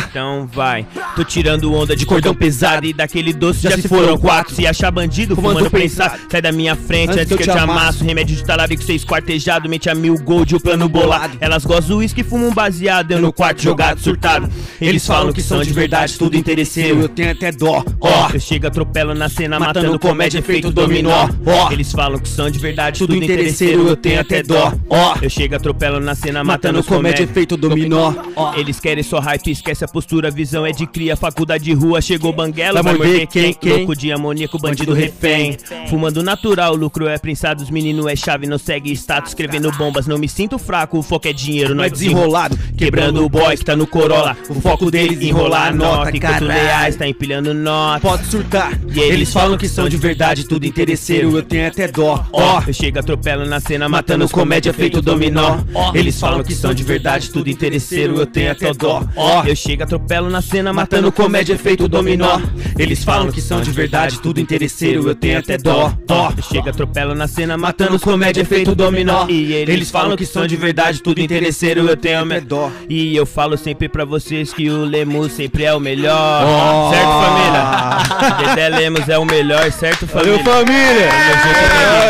Então 0.09 0.49
vai, 0.53 0.85
tô 1.15 1.23
tirando 1.23 1.73
onda 1.73 1.95
de 1.95 2.05
cordão 2.05 2.35
pesado 2.35 2.85
e 2.85 2.93
daquele 2.93 3.33
doce 3.33 3.61
já, 3.61 3.71
se 3.71 3.87
foram 3.87 4.19
quatro. 4.19 4.53
Se 4.55 4.67
achar 4.67 4.91
bandido, 4.91 5.37
Fumando 5.37 5.71
prensado, 5.71 6.19
sai 6.29 6.43
da 6.43 6.51
minha 6.51 6.75
frente 6.75 7.13
antes, 7.13 7.29
que 7.29 7.35
eu 7.35 7.39
te 7.39 7.51
amasso. 7.51 8.03
Remédio 8.03 8.35
de 8.35 8.45
talabico, 8.45 8.83
ser 8.83 8.95
esquartejado, 8.95 9.69
mente 9.69 9.89
a 9.89 9.95
mil 9.95 10.19
gold, 10.19 10.57
o 10.57 10.61
plano 10.61 10.89
bolado. 10.89 11.39
Elas 11.41 11.65
gostam 11.65 11.97
do 11.97 11.99
uísque, 11.99 12.25
fumam 12.25 12.53
baseado, 12.53 13.13
eu 13.13 13.21
no 13.21 13.33
quarto 13.33 13.63
jogado, 13.63 14.01
surtado. 14.01 14.49
Eles 14.81 15.07
falam 15.07 15.33
que 15.33 15.43
são 15.43 15.63
de 15.63 15.73
verdade, 15.73 16.19
tudo 16.19 16.37
interesseiro. 16.37 17.01
Eu 17.01 17.09
tenho 17.09 17.31
até 17.31 17.53
dó. 17.53 17.85
Ó, 18.01 18.31
eu 18.35 18.41
chego, 18.41 18.67
atropelo 18.67 19.15
na 19.15 19.29
cena, 19.29 19.61
matando, 19.61 19.97
comédia, 19.99 20.41
efeito 20.41 20.73
dominó. 20.73 21.29
Ó, 21.47 21.71
eles 21.71 21.93
falam 21.93 22.19
que 22.19 22.29
são 22.29 22.51
de 22.51 22.59
verdade, 22.59 22.99
tudo 22.99 23.15
interesseiro, 23.15 23.87
eu 23.87 23.97
tenho 23.97 24.21
até 24.21 24.43
dó. 24.43 24.73
Ó, 24.89 25.15
eu 25.23 25.31
chego, 25.31 25.55
atropelo 25.55 26.01
na 26.01 26.17
cena, 26.17 26.43
matando, 26.43 26.83
comédia, 26.83 27.23
efeito 27.23 27.57
dominó. 27.57 28.13
Ó, 28.35 28.55
eles 28.55 28.81
querem 28.81 29.04
só 29.05 29.21
hype, 29.21 29.51
esquece 29.51 29.85
a 29.85 29.89
postura, 29.89 30.31
visão 30.31 30.67
é 30.67 30.73
de 30.73 30.87
cria, 30.87 31.17
faculdade 31.17 31.65
de 31.65 31.73
rua, 31.73 32.01
chegou 32.01 32.33
banguela, 32.33 32.83
Vai 32.83 32.95
morder 32.95 33.27
quem, 33.27 33.55
quem? 33.55 33.79
Louco 33.79 33.97
de 33.97 34.11
amoníaco, 34.13 34.59
bandido 34.59 34.93
refém. 34.93 35.57
Fumando 35.89 36.23
natural, 36.23 36.75
lucro 36.75 37.07
é 37.07 37.19
prensado, 37.19 37.63
os 37.63 37.71
menino 37.71 38.09
é 38.09 38.17
chave, 38.17 38.47
não 38.47 38.59
segue 38.59 38.93
status, 38.93 39.31
escrevendo 39.31 39.71
bombas, 39.73 40.07
não 40.07 40.19
me 40.19 40.29
sinto 40.29 40.59
fraco, 40.59 40.99
o 40.99 41.03
foco 41.03 41.29
é 41.29 41.33
dinheiro, 41.33 41.75
não 41.75 41.85
é 41.85 41.91
desenrolado. 41.91 42.59
Quebrando 42.77 43.25
o 43.25 43.29
boy 43.29 43.57
que 43.57 43.65
tá 43.65 43.77
no 43.77 43.87
Corolla, 43.87 44.37
o 44.49 44.61
foco 44.61 44.91
deles 44.91 45.21
enrolar 45.21 45.69
a 45.69 45.73
nota, 45.73 46.17
enquanto 46.17 46.45
leais 46.45 46.97
tá 46.97 47.07
empilhando 47.07 47.55
nota. 47.55 48.01
Pode 48.01 48.27
surtar. 48.27 48.79
E 48.93 49.01
eles 49.01 49.33
falam 49.33 49.57
que 49.57 49.69
são 49.69 49.89
de 49.89 49.97
verdade, 49.97 50.45
tudo 50.45 50.65
interesseiro. 50.67 51.37
Eu 51.37 51.43
tenho 51.43 51.69
até 51.69 51.89
dó. 51.89 52.25
Ó, 52.33 52.63
eu 52.67 52.73
chego, 52.73 52.99
atropelo 52.99 53.45
na 53.45 53.61
cena, 53.61 53.89
matando 53.89 54.29
comédia 54.29 54.73
feito 54.73 55.01
dominó. 55.01 55.59
Eles 55.95 56.19
falam 56.19 56.43
que 56.43 56.55
são 56.55 56.73
de 56.73 56.83
verdade, 56.83 57.31
tudo 57.31 57.51
interesseiro, 57.51 58.17
eu 58.17 58.27
tenho 58.27 58.51
até 58.51 58.73
dó. 58.73 58.94
Ó, 59.17 59.45
eu 59.45 59.57
chego, 59.57 59.83
atropelo 59.83 60.29
na 60.31 60.43
cena, 60.43 60.73
matando 60.73 61.11
comédia 61.13 61.59
feito 61.59 61.89
dominó. 61.89 62.41
Eles 62.79 63.05
falam 63.05 63.31
que 63.31 63.41
são 63.41 63.61
de 63.61 63.71
verdade, 63.71 64.21
tudo 64.21 64.41
interesseiro, 64.41 65.09
eu 65.09 65.15
tenho 65.15 65.39
até 65.39 65.57
dó. 65.57 65.93
Ó, 66.09 66.33
eu 66.37 66.43
chego, 66.43 66.69
atropelo 66.69 67.15
na 67.15 67.27
cena, 67.27 67.57
matando 67.57 67.99
comédia 67.99 68.45
feito 68.45 68.75
dominó. 68.75 69.27
E 69.29 69.53
eles 69.53 69.91
falam 69.91 70.17
que 70.17 70.27
são 70.27 70.47
de 70.47 70.57
verdade, 70.57 71.03
tudo 71.03 71.21
interesseiro, 71.21 71.89
eu 71.89 71.97
tenho 71.97 72.21
até 72.23 72.41
dó. 72.41 72.71
E 72.89 73.15
eu 73.17 73.27
falo 73.27 73.57
sempre 73.57 73.89
pra 73.89 74.05
vocês 74.05 74.53
que 74.53 74.69
o 74.71 74.85
Lemos 74.85 75.33
sempre 75.33 75.65
é 75.65 75.75
o 75.75 75.81
melhor. 75.81 76.45
Ó. 76.45 76.91
Certo, 76.91 77.09
família? 77.09 78.55
Dedé 78.55 78.69
Lemos 78.69 79.09
é 79.09 79.19
o 79.19 79.25
melhor, 79.25 79.71
certo, 79.73 80.07
família? 80.07 80.43
Valeu, 80.43 80.65
família! 80.65 81.09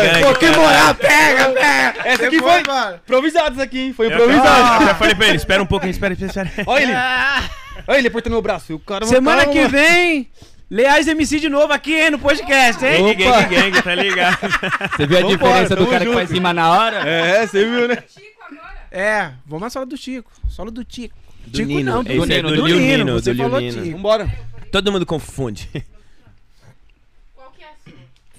É, 0.03 0.21
Pô, 0.23 0.33
que 0.33 0.47
moral, 0.51 0.95
pega, 0.95 1.49
pega! 1.49 1.95
Essa 2.05 2.27
aqui 2.27 2.39
foi 2.39 2.63
mano. 2.67 2.95
improvisado, 3.03 3.51
isso 3.53 3.61
aqui, 3.61 3.79
hein? 3.79 3.93
Foi 3.93 4.07
improvisado. 4.07 4.85
já 4.85 4.95
falei 4.95 5.15
pra 5.15 5.27
ele, 5.27 5.37
espera 5.37 5.61
um 5.61 5.65
pouquinho, 5.65 5.91
espera, 5.91 6.13
espera, 6.13 6.47
espera. 6.47 6.63
Olha 6.75 6.83
ele! 6.83 7.83
Olha 7.87 7.97
ele 7.97 8.07
apertando 8.07 8.33
meu 8.33 8.41
braço. 8.41 8.75
O 8.75 8.79
cara 8.79 9.05
Semana 9.05 9.45
que 9.47 9.67
vem, 9.67 10.29
Leais 10.69 11.07
MC 11.07 11.39
de 11.39 11.49
novo 11.49 11.71
aqui, 11.71 11.93
hein, 11.93 12.09
no 12.11 12.19
podcast, 12.19 12.83
hein? 12.83 13.15
Gang, 13.15 13.23
gang, 13.23 13.55
gang, 13.55 13.81
tá 13.83 13.95
ligado? 13.95 14.37
Você 14.95 15.05
viu 15.05 15.17
a 15.17 15.21
Vambora, 15.21 15.37
diferença 15.37 15.75
do 15.75 15.75
tamo 15.75 15.89
cara 15.91 15.99
que 15.99 16.05
junto. 16.05 16.17
faz 16.17 16.31
rima 16.31 16.53
na 16.53 16.71
hora? 16.71 17.07
É, 17.07 17.45
você 17.45 17.65
viu, 17.65 17.87
né? 17.87 18.03
É, 18.91 19.31
vamos 19.45 19.61
na 19.61 19.69
solo 19.69 19.85
do 19.85 19.95
Chico. 19.97 20.31
Solo 20.49 20.71
do 20.71 20.83
Tico. 20.83 21.15
Do 21.45 21.51
Tico 21.51 21.67
Nino, 21.67 21.91
não, 21.91 22.01
esse 22.01 22.17
do, 22.17 22.23
é 22.33 22.37
Nino, 22.37 22.49
do 22.49 22.55
do 22.55 22.67
Lil 22.67 22.77
Nino. 22.79 22.97
Nino, 23.05 23.13
Você 23.13 23.33
do 23.33 23.35
Lil 23.37 23.43
falou 23.43 23.59
Nino. 23.59 23.83
Tico. 23.83 23.95
Vambora. 23.97 24.37
Todo 24.71 24.91
mundo 24.91 25.05
confunde. 25.05 25.69
Qual 27.35 27.51
que 27.51 27.63
é 27.63 27.67
a 27.67 27.73
sua? 27.83 27.93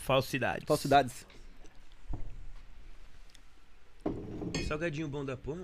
Falsidade. 0.04 0.66
Falsidades. 0.66 1.26
Salgadinho 4.66 5.06
bom 5.06 5.24
da 5.24 5.36
porra. 5.36 5.60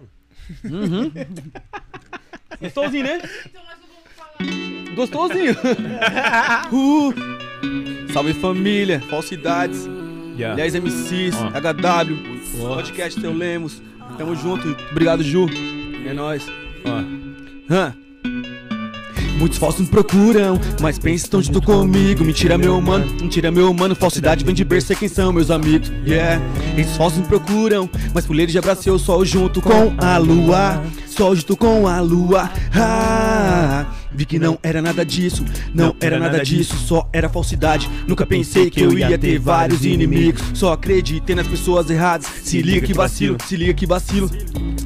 Gostosinho, 2.61 3.05
né? 3.05 3.21
Então 3.23 3.63
nós 3.65 3.77
não 3.81 3.89
vamos 3.89 4.11
falar. 4.17 4.95
Gostosinho. 4.95 5.57
uh. 6.73 8.13
Salve 8.13 8.35
família, 8.35 9.01
falsidades. 9.09 9.89
Yeah. 10.37 10.57
10 10.57 10.75
MCs. 10.77 11.35
HW, 11.35 12.59
podcast 12.61 13.21
Seu 13.21 13.33
Lemos. 13.33 13.83
Tamo 14.19 14.35
junto. 14.35 14.77
Obrigado, 14.91 15.23
Ju. 15.23 15.47
É 16.07 16.13
nóis. 16.13 16.47
Hã? 17.71 17.95
Muitos 19.39 19.59
falsos 19.59 19.81
me 19.81 19.87
procuram, 19.87 20.61
mas 20.81 20.99
pensam 20.99 21.43
junto 21.43 21.61
comigo. 21.63 22.25
Mentira, 22.25 22.57
meu 22.57 22.81
mano, 22.81 23.07
mentira, 23.21 23.51
meu 23.51 23.73
mano. 23.73 23.95
Falsidade 23.95 24.45
vem 24.45 24.55
de 24.55 24.65
berço, 24.65 24.93
é 24.93 24.97
quem 24.97 25.09
são 25.09 25.33
meus 25.33 25.51
amigos. 25.51 25.91
Yeah, 26.07 26.41
esses 26.77 26.97
falsos 26.97 27.19
me 27.19 27.25
procuram, 27.27 27.89
mas 28.15 28.27
por 28.27 28.39
eles 28.39 28.53
já 28.53 28.61
abracei 28.61 28.93
o 28.93 28.99
sol 28.99 29.25
junto 29.25 29.61
com 29.61 29.95
a 29.99 30.19
lua. 30.19 30.83
Sol 31.13 31.37
junto 31.37 31.57
com 31.59 31.87
a 31.87 32.01
lua. 32.01 32.51
Ah, 32.75 33.87
Vi 34.15 34.27
que 34.27 34.39
não 34.39 34.59
era 34.63 34.83
nada 34.83 35.05
disso, 35.05 35.45
não 35.75 35.95
era 36.01 36.19
nada 36.19 36.43
disso, 36.43 36.77
só 36.77 37.09
era 37.13 37.29
falsidade. 37.29 37.89
Nunca 38.07 38.27
pensei 38.27 38.71
que 38.71 38.81
eu 38.81 38.99
ia 38.99 39.19
ter 39.19 39.39
vários 39.39 39.85
inimigos. 39.85 40.43
Só 40.55 40.73
acreditei 40.73 41.35
nas 41.35 41.47
pessoas 41.47 41.89
erradas. 41.89 42.27
Se 42.43 42.61
liga 42.61 42.87
que 42.87 42.93
vacilo, 42.93 43.37
se 43.47 43.57
liga 43.57 43.73
que 43.73 43.87
vacilo. 43.87 44.31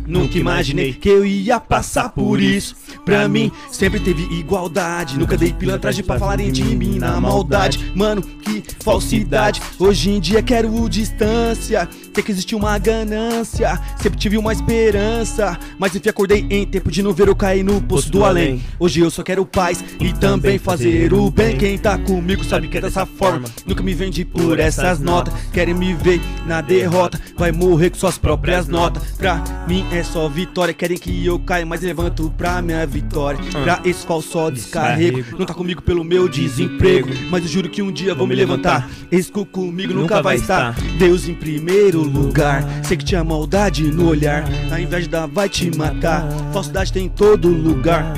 Nunca 0.06 0.38
imaginei 0.38 0.92
que 0.92 1.08
eu 1.08 1.26
ia 1.26 1.58
passar 1.58 2.10
por 2.10 2.40
isso. 2.40 2.76
Pra 3.04 3.28
mim, 3.28 3.50
sempre 3.70 3.98
teve 3.98 4.22
igualdade. 4.38 5.18
Nunca 5.18 5.36
dei 5.36 5.52
pilantragem 5.52 6.04
pra 6.04 6.18
falarem 6.18 6.52
de 6.52 6.62
mim 6.62 6.98
na 6.98 7.20
maldade. 7.20 7.92
Mano, 7.94 8.22
que 8.22 8.62
falsidade. 8.82 9.60
Hoje 9.78 10.10
em 10.10 10.20
dia 10.20 10.42
quero 10.42 10.88
distância. 10.88 11.88
Sei 12.16 12.22
que 12.22 12.32
existe 12.32 12.54
uma 12.54 12.78
ganância. 12.78 13.78
Sempre 14.00 14.18
tive 14.18 14.38
uma 14.38 14.50
esperança. 14.50 15.58
Mas 15.78 15.94
enfim, 15.94 16.08
acordei 16.08 16.46
em 16.48 16.64
tempo 16.64 16.90
de 16.90 17.02
não 17.02 17.12
ver 17.12 17.28
eu 17.28 17.36
cair 17.36 17.62
no 17.62 17.78
poço 17.78 18.10
do 18.10 18.24
além. 18.24 18.62
Hoje 18.80 19.00
eu 19.00 19.10
só 19.10 19.22
quero 19.22 19.44
paz 19.44 19.84
e 20.00 20.14
também 20.14 20.58
fazer 20.58 21.12
o 21.12 21.30
bem. 21.30 21.58
Quem 21.58 21.76
tá 21.76 21.98
comigo 21.98 22.42
sabe 22.42 22.68
que 22.68 22.78
é 22.78 22.80
dessa 22.80 23.04
forma. 23.04 23.46
Nunca 23.66 23.82
me 23.82 23.92
vende 23.92 24.24
por 24.24 24.58
essas 24.58 24.98
notas. 24.98 25.34
Querem 25.52 25.74
me 25.74 25.92
ver 25.92 26.18
na 26.46 26.62
derrota. 26.62 27.20
Vai 27.36 27.52
morrer 27.52 27.90
com 27.90 27.98
suas 27.98 28.16
próprias 28.16 28.66
notas. 28.66 29.02
Pra 29.18 29.44
mim 29.68 29.84
é 29.92 30.02
só 30.02 30.26
vitória. 30.26 30.72
Querem 30.72 30.96
que 30.96 31.26
eu 31.26 31.38
caia, 31.38 31.66
mas 31.66 31.82
levanto 31.82 32.32
pra 32.34 32.62
minha 32.62 32.86
vitória. 32.86 33.38
Pra 33.62 33.82
esse 33.84 34.06
qual 34.06 34.22
só 34.22 34.48
descarrego. 34.48 35.22
Não 35.38 35.44
tá 35.44 35.52
comigo 35.52 35.82
pelo 35.82 36.02
meu 36.02 36.30
desemprego. 36.30 37.10
Mas 37.28 37.42
eu 37.42 37.50
juro 37.50 37.68
que 37.68 37.82
um 37.82 37.92
dia 37.92 38.14
vou 38.14 38.26
me 38.26 38.34
levantar. 38.34 38.88
Esse 39.12 39.30
comigo 39.30 39.92
nunca 39.92 40.22
vai 40.22 40.36
estar. 40.36 40.74
Deus 40.98 41.28
em 41.28 41.34
primeiro 41.34 42.05
lugar. 42.06 42.64
Sei 42.84 42.96
que 42.96 43.04
tinha 43.04 43.22
maldade 43.22 43.82
no 43.84 44.08
olhar. 44.08 44.44
A 44.70 44.80
inveja 44.80 45.26
vai 45.26 45.48
te 45.48 45.76
matar. 45.76 46.26
Falsidade 46.52 46.92
tem 46.92 47.06
em 47.06 47.08
todo 47.08 47.48
lugar. 47.48 48.14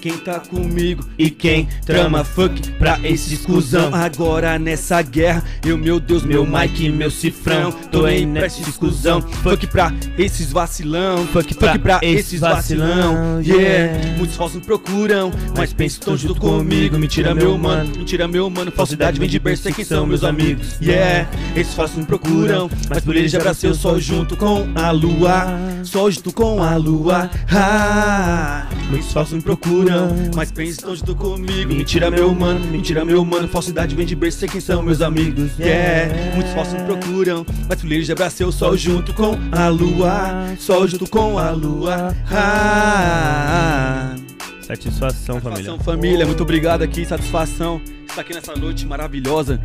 Quem 0.00 0.16
tá 0.16 0.38
comigo 0.38 1.04
e 1.18 1.28
quem 1.28 1.68
trama 1.84 2.22
fuck 2.22 2.70
pra 2.72 3.00
esse 3.02 3.34
exclusão 3.34 3.92
Agora 3.92 4.56
nessa 4.58 5.02
guerra, 5.02 5.42
eu 5.66 5.76
meu 5.76 5.98
Deus, 5.98 6.22
meu 6.22 6.46
Mike, 6.46 6.88
meu 6.88 7.10
cifrão 7.10 7.72
Tô 7.90 8.06
em 8.06 8.38
essa 8.38 8.60
exclusão, 8.60 9.20
fuck 9.20 9.66
pra 9.66 9.92
esses 10.16 10.52
vacilão 10.52 11.26
Fuck, 11.26 11.52
fuck 11.54 11.78
pra 11.80 11.98
esses 12.02 12.40
vacilão, 12.40 13.40
yeah. 13.42 14.16
Muitos 14.16 14.36
falsos 14.36 14.56
me 14.56 14.62
procuram, 14.64 15.32
mas 15.56 15.72
pensam 15.72 16.00
tão 16.00 16.16
junto 16.16 16.40
comigo 16.40 16.96
Mentira 16.96 17.34
meu 17.34 17.58
mano, 17.58 17.90
mentira 17.96 18.28
meu 18.28 18.48
mano 18.48 18.70
Falsidade 18.70 19.18
vem 19.18 19.28
de 19.28 19.40
berço, 19.40 19.64
sei 19.64 19.72
quem 19.72 19.84
são 19.84 20.06
meus 20.06 20.22
amigos, 20.22 20.78
yeah. 20.80 21.28
Esses 21.56 21.74
falsos 21.74 21.96
me 21.96 22.04
procuram, 22.04 22.70
mas 22.88 23.04
por 23.04 23.16
eles 23.16 23.32
já 23.32 23.38
abracei 23.38 23.68
o 23.68 23.74
sol 23.74 23.98
junto 23.98 24.36
com 24.36 24.68
a 24.74 24.90
lua. 24.90 25.46
Sol 25.82 26.10
junto 26.10 26.32
com 26.32 26.62
a 26.62 26.76
lua, 26.76 27.30
ah 27.50 28.68
Muitos 28.90 29.12
falsos 29.12 29.34
me 29.34 29.42
procuram 29.42 29.87
mas 30.34 30.50
pensam 30.52 30.94
junto 30.94 31.14
comigo. 31.14 31.72
Mentira, 31.72 32.10
meu 32.10 32.34
mano, 32.34 32.60
mentira, 32.66 33.04
meu 33.04 33.24
mano. 33.24 33.48
Falsidade 33.48 33.94
vem 33.94 34.06
de 34.06 34.14
berço, 34.14 34.38
sei 34.38 34.48
quem 34.48 34.60
são 34.60 34.82
meus 34.82 35.00
amigos. 35.00 35.50
Yeah, 35.58 36.34
muitos 36.34 36.52
falsos 36.52 36.74
me 36.74 36.82
procuram. 36.84 37.44
Mas 37.68 37.80
por 37.80 37.90
eles 37.92 38.06
já 38.06 38.12
abracei 38.12 38.46
o 38.46 38.52
sol 38.52 38.76
junto 38.76 39.12
com 39.14 39.36
a 39.52 39.68
lua. 39.68 40.54
Sol 40.58 40.86
junto 40.86 41.06
com 41.08 41.38
a 41.38 41.50
lua. 41.50 42.14
Ah, 42.30 44.14
Satisfação, 44.60 45.40
família. 45.40 45.64
Satisfação, 45.64 45.78
família. 45.80 46.26
Muito 46.26 46.42
obrigado 46.42 46.82
aqui, 46.82 47.04
satisfação. 47.04 47.80
Estar 48.06 48.20
aqui 48.20 48.34
nessa 48.34 48.54
noite 48.54 48.86
maravilhosa. 48.86 49.60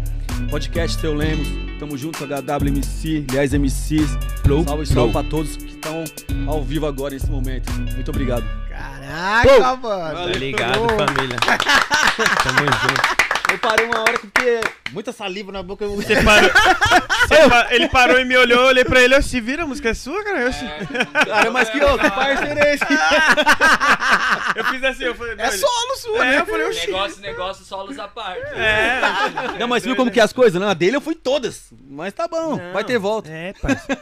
Podcast 0.50 1.00
Seu 1.00 1.14
Lemos. 1.14 1.48
Tamo 1.80 1.98
junto, 1.98 2.24
HWMC, 2.24 3.26
aliás, 3.30 3.54
MCs. 3.54 4.18
Flow, 4.44 4.64
Salve, 4.64 4.86
flow. 4.86 4.86
salve 4.86 5.12
pra 5.12 5.24
todos 5.24 5.58
que 5.58 5.73
estão 5.84 6.04
ao 6.48 6.64
vivo 6.64 6.88
agora 6.88 7.14
nesse 7.14 7.30
momento. 7.30 7.70
Muito 7.74 8.10
obrigado. 8.10 8.44
Caraca, 8.70 9.76
mano. 9.76 10.32
Tá 10.32 10.38
ligado, 10.38 10.88
família. 10.90 11.38
Tamo 12.44 12.60
junto. 12.60 13.24
Eu 13.54 13.60
parei 13.60 13.86
uma 13.86 14.00
hora 14.02 14.18
porque 14.20 14.62
muita 14.92 15.12
saliva 15.12 15.52
na 15.52 15.62
boca. 15.62 15.84
Eu... 15.86 15.96
Você 15.96 16.22
parou. 16.24 16.50
Você 17.30 17.50
pa- 17.50 17.68
Ele 17.72 17.88
parou 17.88 18.20
e 18.20 18.26
me 18.26 18.36
olhou, 18.36 18.62
eu 18.62 18.68
olhei 18.68 18.84
pra 18.84 19.02
ele, 19.02 19.22
se 19.22 19.40
vira, 19.40 19.64
a 19.64 19.66
música 19.68 19.90
é 19.90 19.94
sua, 19.94 20.24
cara? 20.24 20.42
Eu, 20.42 20.52
Cara, 21.26 21.52
mas 21.52 21.70
que, 21.70 21.80
que 21.80 22.10
parceiro 22.10 22.60
é 22.60 22.74
esse? 22.74 22.84
eu 24.56 24.66
fiz 24.66 24.84
assim, 24.84 25.04
eu 25.06 25.16
falei. 25.16 25.36
É 25.38 25.52
solo 25.52 25.96
sua, 25.98 26.26
É, 26.26 26.32
né? 26.32 26.40
eu 26.42 26.46
falei, 26.46 26.66
oxi. 26.68 26.88
Negócio, 26.88 27.22
negócio, 27.22 27.66
solos 27.66 27.98
à 28.00 28.08
parte. 28.08 28.42
É. 28.56 29.00
Não, 29.60 29.68
mas 29.68 29.84
viu 29.84 29.96
como 29.96 30.12
que 30.12 30.20
é 30.20 30.24
as 30.24 30.34
coisas? 30.34 30.60
Não, 30.60 30.68
a 30.70 30.74
dele 30.74 30.98
eu 30.98 31.02
fui 31.02 31.16
todas. 31.16 31.68
Mas 31.88 32.14
tá 32.14 32.28
bom, 32.28 32.58
Não. 32.58 32.74
vai 32.74 32.84
ter 32.84 32.98
volta. 32.98 33.30
É, 33.30 33.54
parceiro. 33.54 34.02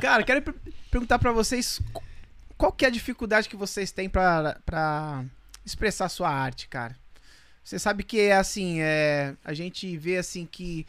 Cara, 0.00 0.22
quero 0.22 0.42
per- 0.42 0.54
perguntar 0.90 1.18
pra 1.18 1.32
vocês 1.32 1.80
qu- 1.92 2.02
qual 2.56 2.70
que 2.72 2.84
é 2.84 2.88
a 2.88 2.92
dificuldade 2.92 3.48
que 3.48 3.56
vocês 3.56 3.90
têm 3.90 4.08
pra, 4.08 4.56
pra 4.64 5.24
expressar 5.64 6.08
sua 6.08 6.28
arte, 6.30 6.68
cara. 6.68 6.94
Você 7.68 7.78
sabe 7.78 8.02
que 8.02 8.18
é 8.18 8.34
assim, 8.34 8.80
é, 8.80 9.34
a 9.44 9.52
gente 9.52 9.94
vê 9.98 10.16
assim 10.16 10.48
que 10.50 10.86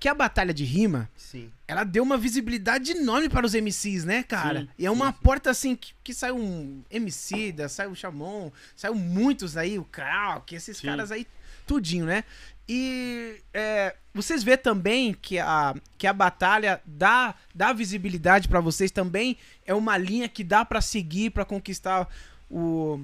que 0.00 0.08
a 0.08 0.14
batalha 0.14 0.52
de 0.52 0.64
rima, 0.64 1.08
Sim. 1.16 1.50
ela 1.66 1.84
deu 1.84 2.02
uma 2.02 2.16
visibilidade 2.16 2.90
enorme 2.90 3.28
para 3.28 3.46
os 3.46 3.54
MCs, 3.54 4.04
né, 4.04 4.24
cara? 4.24 4.62
Sim, 4.62 4.68
e 4.78 4.86
é 4.86 4.90
uma 4.90 5.12
porta 5.12 5.50
assim 5.50 5.76
que, 5.76 5.92
que 6.02 6.12
saiu 6.12 6.36
um 6.36 6.82
MC, 6.90 7.52
da, 7.52 7.68
saiu 7.68 7.90
o 7.90 7.96
Chamon, 7.96 8.50
saiu 8.74 8.96
muitos 8.96 9.56
aí, 9.56 9.78
o 9.78 9.84
Krau, 9.84 10.40
que 10.42 10.56
esses 10.56 10.78
Sim. 10.78 10.88
caras 10.88 11.12
aí, 11.12 11.24
tudinho, 11.66 12.04
né? 12.04 12.24
E 12.68 13.40
é, 13.54 13.94
vocês 14.12 14.42
vê 14.42 14.56
também 14.56 15.14
que 15.14 15.38
a, 15.38 15.74
que 15.96 16.06
a 16.06 16.12
batalha 16.12 16.80
dá, 16.84 17.34
dá 17.54 17.72
visibilidade 17.72 18.48
pra 18.48 18.60
vocês 18.60 18.90
também 18.90 19.36
é 19.64 19.72
uma 19.74 19.96
linha 19.96 20.28
que 20.28 20.42
dá 20.42 20.64
pra 20.64 20.80
seguir 20.80 21.30
pra 21.30 21.44
conquistar 21.44 22.08
o 22.50 23.00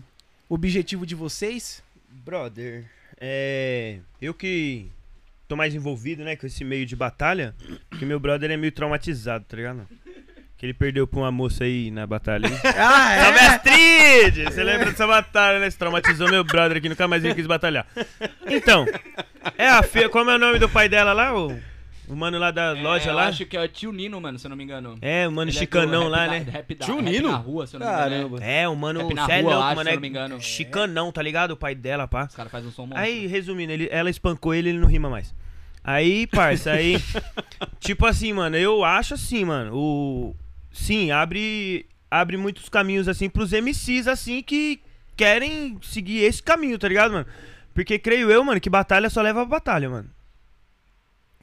objetivo 0.48 1.06
de 1.06 1.14
vocês? 1.14 1.82
Brother, 2.08 2.84
é. 3.20 3.98
Eu 4.20 4.34
que 4.34 4.90
tô 5.46 5.56
mais 5.56 5.74
envolvido, 5.74 6.24
né, 6.24 6.36
com 6.36 6.46
esse 6.46 6.64
meio 6.64 6.86
de 6.86 6.96
batalha, 6.96 7.54
porque 7.90 8.04
meu 8.04 8.18
brother 8.18 8.50
é 8.50 8.56
meio 8.56 8.72
traumatizado, 8.72 9.44
tá 9.44 9.56
ligado? 9.56 9.86
Que 10.56 10.66
ele 10.66 10.74
perdeu 10.74 11.06
pra 11.06 11.20
uma 11.20 11.30
moça 11.30 11.64
aí 11.64 11.90
na 11.90 12.06
batalha. 12.06 12.48
Ah, 12.64 13.16
Salve 13.22 13.38
Astrid! 13.38 14.44
Você 14.44 14.62
lembra 14.64 14.86
dessa 14.90 15.06
batalha, 15.06 15.58
né? 15.58 15.70
Você 15.70 15.76
traumatizou 15.78 16.30
meu 16.30 16.44
brother 16.44 16.78
aqui, 16.78 16.88
nunca 16.88 17.06
mais 17.06 17.24
ele 17.24 17.34
quis 17.34 17.46
batalhar. 17.46 17.86
Então, 18.46 18.86
é 19.58 19.68
a 19.68 19.82
Fê, 19.82 20.08
como 20.08 20.30
é 20.30 20.36
o 20.36 20.38
nome 20.38 20.58
do 20.58 20.68
pai 20.68 20.88
dela 20.88 21.12
lá? 21.12 21.36
O, 21.36 21.54
o 22.14 22.16
mano 22.16 22.38
lá 22.38 22.50
da 22.50 22.72
loja 22.72 23.08
É, 23.08 23.12
eu 23.12 23.16
lá? 23.16 23.26
acho 23.26 23.44
que 23.44 23.56
é 23.56 23.60
o 23.62 23.68
tio 23.68 23.92
Nino, 23.92 24.20
mano, 24.20 24.38
se 24.38 24.46
eu 24.46 24.48
não 24.50 24.56
me 24.56 24.62
engano. 24.64 24.96
É, 25.02 25.26
o 25.26 25.32
mano 25.32 25.50
Ele 25.50 25.56
é 25.58 25.60
chicanão 25.60 26.02
rap 26.04 26.10
lá, 26.12 26.26
da- 26.26 26.32
né? 26.32 26.38
Rap 26.50 26.74
da, 26.74 26.84
Tio 26.86 26.96
rap 26.96 27.04
Nino? 27.10 27.30
na 27.32 27.36
rua, 27.36 27.66
se 27.66 27.76
eu 27.76 27.80
não 27.80 27.86
me 27.86 27.92
engano. 27.92 28.10
Caramba. 28.10 28.44
É, 28.44 28.68
o 28.68 28.76
mano, 28.76 29.00
Rap 29.00 29.14
na 29.14 29.26
cê 29.26 29.32
é 29.32 29.40
rua, 29.40 29.50
louco, 29.52 29.66
acho, 29.66 29.76
mano, 29.76 29.82
se 29.84 29.88
eu 29.88 29.92
é 29.92 29.94
não 29.96 30.00
me 30.02 30.08
engano. 30.08 30.40
chicanão, 30.40 31.12
tá 31.12 31.20
ligado? 31.22 31.50
O 31.50 31.56
pai 31.56 31.74
dela, 31.74 32.06
pá. 32.08 32.24
Os 32.30 32.34
caras 32.34 32.50
fazem 32.52 32.68
um 32.68 32.72
som 32.72 32.82
monstro. 32.86 33.02
Aí, 33.02 33.26
resumindo, 33.26 33.72
ele, 33.72 33.88
ela 33.90 34.08
espancou 34.08 34.54
ele, 34.54 34.68
ele 34.70 34.78
não 34.78 34.88
rima 34.88 35.10
mais. 35.10 35.34
Aí, 35.82 36.26
parça, 36.28 36.70
aí. 36.72 36.96
tipo 37.80 38.06
assim, 38.06 38.32
mano, 38.32 38.56
eu 38.56 38.84
acho 38.84 39.14
assim, 39.14 39.44
mano. 39.44 39.74
O. 39.76 40.34
Sim, 40.72 41.10
abre. 41.10 41.86
Abre 42.10 42.36
muitos 42.36 42.68
caminhos, 42.68 43.08
assim, 43.08 43.28
pros 43.28 43.50
MCs, 43.52 44.06
assim, 44.06 44.40
que 44.40 44.80
querem 45.16 45.76
seguir 45.82 46.18
esse 46.22 46.40
caminho, 46.40 46.78
tá 46.78 46.86
ligado, 46.86 47.10
mano? 47.12 47.26
Porque 47.74 47.98
creio 47.98 48.30
eu, 48.30 48.44
mano, 48.44 48.60
que 48.60 48.70
batalha 48.70 49.10
só 49.10 49.20
leva 49.20 49.42
a 49.42 49.44
batalha, 49.44 49.90
mano. 49.90 50.08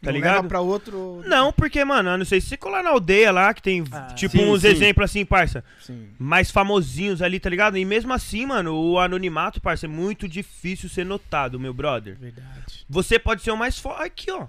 Tá 0.02 0.10
não 0.10 0.14
ligado? 0.18 0.42
leva 0.44 0.60
outro... 0.62 1.22
Não, 1.28 1.54
porque, 1.54 1.86
mano, 1.86 2.10
eu 2.10 2.18
não 2.18 2.26
sei 2.26 2.42
se 2.42 2.48
você 2.48 2.58
colar 2.58 2.82
na 2.84 2.90
aldeia 2.90 3.32
lá, 3.32 3.54
que 3.54 3.62
tem, 3.62 3.84
Ah, 3.92 4.08
tipo, 4.16 4.36
sim, 4.38 4.46
uns 4.50 4.62
sim. 4.62 4.70
exemplos 4.70 5.06
assim, 5.12 5.24
parça 5.24 5.64
Sim. 5.80 6.10
mais 6.18 6.50
famosinhos 6.50 7.22
ali, 7.22 7.40
tá 7.40 7.50
ligado? 7.50 7.78
E 7.78 7.86
mesmo 7.86 8.12
assim, 8.12 8.48
mano, 8.48 8.74
o 8.76 8.98
anonimato, 9.00 9.62
parça, 9.62 9.86
é 9.86 9.90
muito 9.90 10.28
difícil 10.28 10.90
ser 10.90 11.06
notado, 11.06 11.60
meu 11.60 11.74
brother. 11.74 12.18
Verdade. 12.20 12.84
Você 12.90 13.20
pode 13.20 13.44
ser 13.44 13.52
o 13.52 13.58
mais 13.58 13.78
foda. 13.78 14.04
Aqui, 14.04 14.32
ó. 14.32 14.48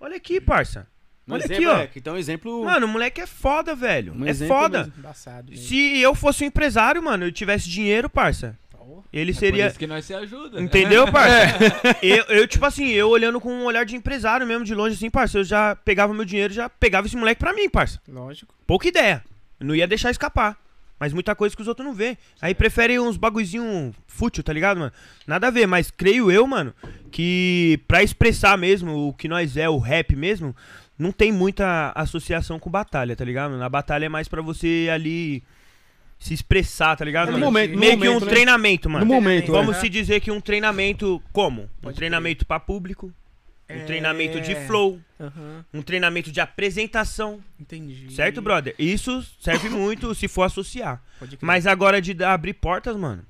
Olha 0.00 0.16
aqui, 0.16 0.40
parça. 0.40 0.86
Um 1.28 1.32
Olha 1.34 1.44
aqui, 1.44 1.54
exemplo, 1.54 1.70
ó. 1.72 1.76
é, 1.78 1.90
então 1.96 2.16
exemplo. 2.18 2.64
Mano, 2.64 2.86
o 2.86 2.88
moleque 2.88 3.20
é 3.20 3.26
foda, 3.26 3.74
velho. 3.74 4.14
Um 4.14 4.26
é 4.26 4.34
foda. 4.34 4.92
Embaçado. 4.98 5.56
Se 5.56 5.98
eu 5.98 6.14
fosse 6.14 6.44
um 6.44 6.46
empresário, 6.46 7.02
mano, 7.02 7.24
eu 7.24 7.32
tivesse 7.32 7.68
dinheiro, 7.68 8.10
parça. 8.10 8.58
Ele 9.12 9.30
É 9.30 9.34
por 9.34 9.38
seria. 9.40 9.66
isso 9.68 9.78
que 9.78 9.86
nós 9.86 10.04
se 10.04 10.14
ajuda. 10.14 10.60
Entendeu, 10.60 11.06
parça? 11.12 11.56
eu, 12.02 12.24
eu, 12.28 12.46
tipo 12.48 12.64
assim, 12.66 12.88
eu 12.88 13.08
olhando 13.08 13.40
com 13.40 13.52
um 13.52 13.64
olhar 13.64 13.84
de 13.84 13.96
empresário 13.96 14.46
mesmo, 14.46 14.64
de 14.64 14.74
longe, 14.74 14.94
assim, 14.96 15.10
parça, 15.10 15.38
eu 15.38 15.44
já 15.44 15.74
pegava 15.76 16.12
meu 16.14 16.24
dinheiro 16.24 16.52
e 16.52 16.56
já 16.56 16.68
pegava 16.68 17.06
esse 17.06 17.16
moleque 17.16 17.38
pra 17.40 17.52
mim, 17.52 17.68
parça. 17.68 18.00
Lógico. 18.08 18.54
Pouca 18.66 18.88
ideia. 18.88 19.24
Eu 19.60 19.66
não 19.66 19.74
ia 19.74 19.86
deixar 19.86 20.10
escapar. 20.10 20.56
Mas 20.98 21.12
muita 21.12 21.34
coisa 21.34 21.54
que 21.56 21.60
os 21.60 21.68
outros 21.68 21.84
não 21.86 21.92
vê. 21.92 22.16
Aí 22.40 22.54
prefere 22.54 22.98
uns 23.00 23.16
bagulhozinho 23.16 23.92
fútil, 24.06 24.44
tá 24.44 24.52
ligado, 24.52 24.78
mano? 24.78 24.92
Nada 25.26 25.48
a 25.48 25.50
ver, 25.50 25.66
mas 25.66 25.90
creio 25.90 26.30
eu, 26.30 26.46
mano, 26.46 26.72
que 27.10 27.80
pra 27.88 28.02
expressar 28.02 28.56
mesmo 28.56 29.08
o 29.08 29.12
que 29.12 29.26
nós 29.28 29.56
é, 29.56 29.68
o 29.68 29.78
rap 29.78 30.14
mesmo, 30.14 30.54
não 30.96 31.10
tem 31.10 31.32
muita 31.32 31.92
associação 31.96 32.58
com 32.60 32.70
batalha, 32.70 33.16
tá 33.16 33.24
ligado? 33.24 33.58
Na 33.58 33.68
batalha 33.68 34.06
é 34.06 34.08
mais 34.08 34.28
pra 34.28 34.40
você 34.40 34.88
ali 34.92 35.42
se 36.26 36.34
expressar, 36.34 36.96
tá 36.96 37.04
ligado? 37.04 37.28
É 37.28 37.32
no 37.32 37.38
mano? 37.38 37.46
momento- 37.46 37.72
no 37.74 37.78
Meio 37.80 37.92
que 37.92 37.96
um 37.98 38.06
momento, 38.12 38.24
né? 38.24 38.30
treinamento, 38.30 38.90
mano. 38.90 39.04
No 39.04 39.12
momento, 39.14 39.52
Vamos 39.52 39.76
é. 39.76 39.80
se 39.80 39.88
dizer 39.88 40.20
que 40.20 40.30
um 40.30 40.40
treinamento 40.40 41.22
como? 41.32 41.62
Um 41.62 41.68
Pode 41.82 41.96
treinamento 41.96 42.46
pra 42.46 42.58
público, 42.58 43.06
um 43.68 43.74
É. 43.74 43.84
treinamento 43.84 44.40
de 44.40 44.54
flow, 44.66 45.00
Aham. 45.20 45.64
um 45.72 45.82
treinamento 45.82 46.30
de 46.32 46.40
apresentação. 46.40 47.40
Entendi. 47.60 48.12
Certo, 48.14 48.40
brother? 48.40 48.74
Isso 48.78 49.22
serve 49.40 49.68
muito 49.68 50.14
se 50.14 50.26
for 50.28 50.42
associar. 50.44 51.02
Mas 51.40 51.66
agora 51.66 52.00
de 52.00 52.14
dar- 52.14 52.32
abrir 52.32 52.54
portas, 52.54 52.96
mano. 52.96 53.24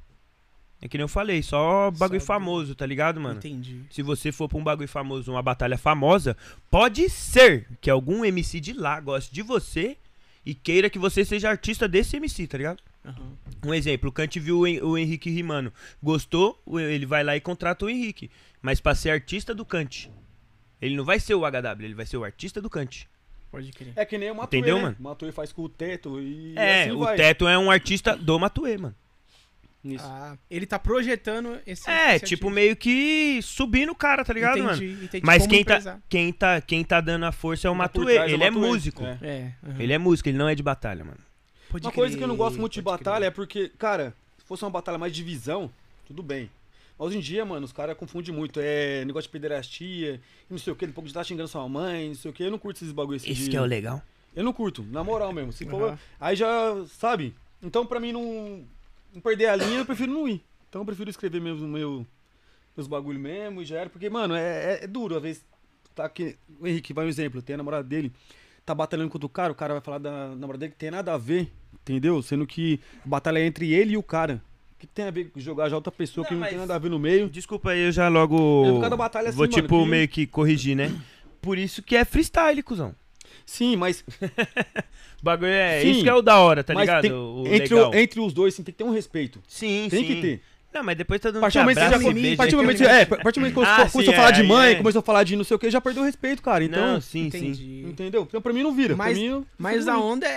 É 0.83 0.89
que 0.89 0.99
nem 0.99 1.03
eu 1.05 1.09
falei, 1.09 1.43
só 1.43 1.91
bagulho 1.91 2.21
Só- 2.21 2.27
famoso, 2.27 2.75
tá 2.75 2.85
ligado, 2.85 3.19
mano? 3.19 3.39
Entendi. 3.39 3.81
Se 3.91 4.03
você 4.03 4.31
for 4.31 4.49
pra 4.49 4.59
um 4.59 4.62
bagulho 4.62 4.89
famoso, 4.89 5.31
uma 5.33 5.41
batalha 5.43 5.79
famosa, 5.79 6.37
pode 6.71 7.09
ser 7.09 7.66
que 7.81 7.89
algum 7.89 8.23
MC 8.25 8.61
de 8.61 8.73
lá 8.75 9.01
goste 9.01 9.33
de 9.33 9.41
você 9.41 9.97
e 10.45 10.55
queira 10.55 10.91
que 10.91 10.99
você 10.99 11.25
seja 11.25 11.49
artista 11.49 11.87
desse 11.89 12.16
MC, 12.16 12.47
tá 12.47 12.59
ligado? 12.59 12.83
Aham. 13.05 13.33
Um 13.66 13.75
exemplo, 13.75 14.09
o 14.09 14.12
Kant 14.12 14.39
viu 14.41 14.59
o 14.61 14.66
Hen- 14.66 14.83
o 14.83 14.97
Henrique 14.99 15.31
rimando. 15.31 15.73
Gostou, 16.03 16.61
ele 16.79 17.07
vai 17.07 17.23
lá 17.25 17.37
e 17.37 17.41
contrata 17.41 17.85
o 17.85 17.91
Henrique. 17.91 18.31
Mas 18.62 18.81
pra 18.81 18.95
ser 18.95 19.11
artista 19.11 19.55
do 19.55 19.65
Kant. 19.65 20.11
Ele 20.81 20.97
não 20.97 21.05
vai 21.05 21.19
ser 21.21 21.35
o 21.35 21.41
HW, 21.45 21.83
ele 21.85 21.95
vai 21.95 22.05
ser 22.07 22.16
o 22.16 22.25
artista 22.25 22.61
do 22.61 22.69
Kant. 22.69 23.09
Pode 23.51 23.71
crer. 23.73 23.93
É 23.97 24.05
que 24.05 24.19
nem 24.19 24.31
o 24.31 24.35
Matuê, 24.35 24.59
Entendeu, 24.59 24.77
né? 24.77 24.83
mano? 24.83 24.97
O 24.99 25.03
Matuê 25.03 25.31
faz 25.33 25.53
com 25.53 25.62
o 25.62 25.69
teto 25.69 26.21
e 26.21 26.55
É, 26.57 26.83
assim 26.83 26.91
o 26.93 26.99
vai. 27.01 27.16
Teto 27.16 27.47
é 27.47 27.57
um 27.57 27.71
artista 27.71 28.16
do 28.16 28.39
Matuê, 28.39 28.77
mano. 28.77 28.95
Isso. 29.85 30.05
Ah, 30.06 30.36
ele 30.51 30.65
tá 30.65 30.78
projetando 30.78 31.59
esse. 31.66 31.89
É, 31.90 32.16
esse 32.16 32.24
tipo, 32.24 32.47
artista. 32.47 32.55
meio 32.55 32.74
que 32.77 33.40
subindo 33.43 33.90
o 33.93 33.94
cara, 33.94 34.24
tá 34.24 34.32
ligado, 34.32 34.59
mano? 34.62 34.74
entendi, 34.82 35.05
Entendi, 35.05 35.27
Mas 35.27 35.47
quem 35.47 35.62
tá, 35.65 36.01
quem, 36.09 36.32
tá, 36.32 36.61
quem 36.61 36.82
tá 36.82 37.01
dando 37.02 37.24
a 37.27 37.32
força 37.32 37.69
é 37.69 37.70
o 37.70 37.77
tá 37.77 37.85
é 37.94 37.98
o 37.98 38.09
Ele 38.24 38.43
é 38.44 38.51
Matuê. 38.51 38.69
músico. 38.69 39.05
É. 39.05 39.19
É, 39.23 39.52
aham. 39.62 39.77
Ele 39.82 39.93
é 39.93 39.98
músico, 39.98 40.28
ele 40.31 40.39
não 40.39 40.48
é 40.48 40.55
de 40.55 40.62
batalha, 40.62 41.05
mano. 41.05 41.19
Pode 41.69 41.85
Uma 41.86 41.93
coisa 41.93 42.12
crer, 42.12 42.19
que 42.19 42.24
eu 42.24 42.28
não 42.28 42.36
gosto 42.36 42.59
muito 42.59 42.73
de 42.73 42.81
batalha 42.82 43.19
crer. 43.19 43.28
é 43.28 43.31
porque, 43.31 43.69
cara, 43.78 44.15
se 44.39 44.44
fosse 44.47 44.65
uma 44.65 44.70
batalha 44.70 44.97
mais 44.97 45.12
de 45.12 45.23
visão, 45.23 45.70
tudo 46.06 46.23
bem. 46.23 46.48
Mas 46.98 47.09
hoje 47.09 47.19
em 47.19 47.20
dia, 47.20 47.44
mano, 47.44 47.66
os 47.66 47.73
caras 47.73 47.97
confundem 47.97 48.32
muito. 48.35 48.61
É 48.62 49.05
negócio 49.05 49.28
de 49.28 49.32
pederastia, 49.32 50.15
e 50.48 50.52
não 50.52 50.59
sei 50.59 50.73
o 50.73 50.77
que, 50.77 50.86
depois 50.86 51.05
de 51.05 51.11
estar 51.11 51.24
xingando 51.24 51.48
sua 51.48 51.69
mãe, 51.69 52.09
não 52.09 52.15
sei 52.15 52.31
o 52.31 52.35
que. 52.35 52.43
Eu 52.44 52.51
não 52.51 52.59
curto 52.59 52.77
esses 52.78 52.93
bagulho 52.93 53.16
assim. 53.16 53.31
Esse 53.31 53.44
de- 53.44 53.51
que 53.51 53.56
é 53.56 53.61
o 53.61 53.65
legal. 53.66 54.01
Eu 54.35 54.43
não 54.44 54.52
curto, 54.52 54.82
na 54.90 55.05
moral 55.05 55.32
mesmo. 55.32 55.52
Se 55.52 55.65
for, 55.66 55.90
Aham. 55.90 55.98
aí 56.20 56.35
já, 56.36 56.85
sabe? 56.98 57.35
Então, 57.62 57.85
pra 57.86 57.98
mim 58.01 58.12
não, 58.12 58.65
não 59.15 59.20
perder 59.20 59.47
a 59.47 59.57
linha, 59.57 59.78
eu 59.78 59.86
prefiro 59.86 60.12
não 60.12 60.28
ir. 60.28 60.43
Então, 60.69 60.82
eu 60.82 60.86
prefiro 60.86 61.09
escrever 61.09 61.41
mesmo 61.41 61.66
meu, 61.69 62.05
meus 62.77 62.86
bagulho 62.89 63.19
mesmo 63.20 63.62
e 63.62 63.65
já 63.65 63.78
era. 63.78 63.89
Porque, 63.91 64.11
mano, 64.11 64.35
é, 64.35 64.78
é, 64.81 64.85
é 64.85 64.86
duro. 64.86 65.16
Às 65.16 65.23
vezes, 65.23 65.45
tá 65.95 66.05
aqui. 66.05 66.36
O 66.61 66.66
Henrique, 66.66 66.93
vai 66.93 67.05
um 67.07 67.09
exemplo. 67.09 67.41
Tem 67.41 67.55
a 67.55 67.59
namorada 67.59 67.85
dele, 67.85 68.12
tá 68.66 68.74
batalhando 68.74 69.11
contra 69.11 69.27
o 69.27 69.31
cara, 69.31 69.53
o 69.53 69.55
cara 69.55 69.74
vai 69.74 69.81
falar 69.81 69.99
da 69.99 70.28
namorada 70.31 70.59
dele 70.59 70.73
que 70.73 70.78
tem 70.78 70.91
nada 70.91 71.15
a 71.15 71.19
ver, 71.19 71.51
entendeu? 71.74 72.20
Sendo 72.23 72.47
que 72.47 72.81
a 73.05 73.09
batalha 73.09 73.39
é 73.39 73.47
entre 73.47 73.73
ele 73.73 73.93
e 73.93 73.97
o 73.97 74.03
cara. 74.03 74.43
O 74.74 74.78
que 74.81 74.86
tem 74.89 75.05
a 75.07 75.11
ver 75.11 75.31
com 75.31 75.39
jogar 75.39 75.69
já 75.69 75.77
outra 75.77 75.93
pessoa 75.93 76.27
que 76.27 76.32
Não, 76.32 76.39
não 76.41 76.45
mas- 76.45 76.51
tem 76.51 76.59
nada 76.59 76.74
a 76.74 76.78
ver 76.78 76.91
no 76.91 76.99
meio? 76.99 77.31
Desculpa 77.31 77.70
aí, 77.70 77.81
eu 77.86 77.93
já 77.93 78.09
logo. 78.09 78.36
É 78.66 78.69
por 78.70 78.74
causa 78.81 78.91
da 78.91 78.97
batalha 78.97 79.28
assim, 79.28 79.36
Vou, 79.39 79.47
mano, 79.47 79.62
tipo, 79.62 79.82
que- 79.85 79.89
meio 79.91 80.09
que 80.09 80.27
corrigir, 80.27 80.77
né? 80.77 80.93
Por 81.41 81.57
isso 81.57 81.82
que 81.82 81.95
é 81.95 82.05
freestyle, 82.05 82.62
cuzão. 82.62 82.95
Sim, 83.47 83.77
mas, 83.77 84.01
O 84.01 84.05
bagulho 85.23 85.51
é. 85.51 85.81
Sim, 85.83 85.91
isso 85.91 86.03
que 86.03 86.09
é 86.09 86.15
o 86.15 86.23
da 86.23 86.39
hora, 86.39 86.62
tá 86.65 86.75
mas 86.75 86.83
ligado? 86.83 87.03
tem- 87.03 87.12
o 87.12 87.45
entre, 87.47 87.75
legal. 87.75 87.91
o- 87.91 87.95
entre 87.95 88.21
os 88.21 88.33
dois, 88.33 88.55
sim, 88.55 88.62
tem 88.62 88.73
que 88.73 88.79
ter 88.79 88.85
um 88.85 88.93
respeito. 88.93 89.41
Sim, 89.49 89.87
Tem 89.91 90.01
sim. 90.01 90.07
que 90.07 90.21
ter. 90.21 90.41
Não, 90.75 90.83
mas 90.83 90.97
depois 90.99 91.21
tá 91.21 91.29
dando 91.31 91.39
A 91.39 91.43
partir 91.43 91.59
do 91.59 91.62
momento 91.62 91.77
que 91.77 91.81
você 91.81 91.87
abraço 91.87 92.03
já 92.03 92.09
co- 92.09 92.15
beijo. 92.15 92.35
a 92.35 92.37
partir 92.37 92.51
do 92.51 92.57
momento 92.57 92.77
que 92.79 92.83
aquele 92.83 93.05
você- 93.07 93.15
é, 93.15 93.15
a 93.21 93.23
partir 93.23 93.39
do 93.39 93.41
momento 93.43 93.55
que 93.55 93.61
você 93.61 93.71
Ah, 93.71 93.77
começou 93.77 94.03
sim, 94.03 94.09
a 94.11 94.12
falar 94.16 94.29
é, 94.29 94.33
de 94.33 94.43
mãe, 94.43 94.73
é. 94.73 94.75
começou 94.75 94.99
a 94.99 95.03
falar 95.03 95.23
de 95.25 95.37
não 95.37 95.45
sei 95.45 95.55
o 95.55 95.59
que, 95.61 95.71
já 95.71 95.81
perdeu 95.81 96.03
o 96.03 96.07
respeito, 96.07 96.43
cara. 96.43 96.65
Então, 96.65 96.95
Não, 96.95 97.01
sim, 97.01 97.31
sim. 97.31 97.39
Entendi. 97.39 97.85
entendeu? 97.87 98.23
Então 98.29 98.43
pra 98.43 98.53
mim 98.53 98.65
não 98.65 98.75
vira. 98.75 98.97
Mas, 98.97 99.16
mim, 99.16 99.45
mas 99.57 99.87
a 99.87 99.97
onda 99.99 100.27
é, 100.27 100.31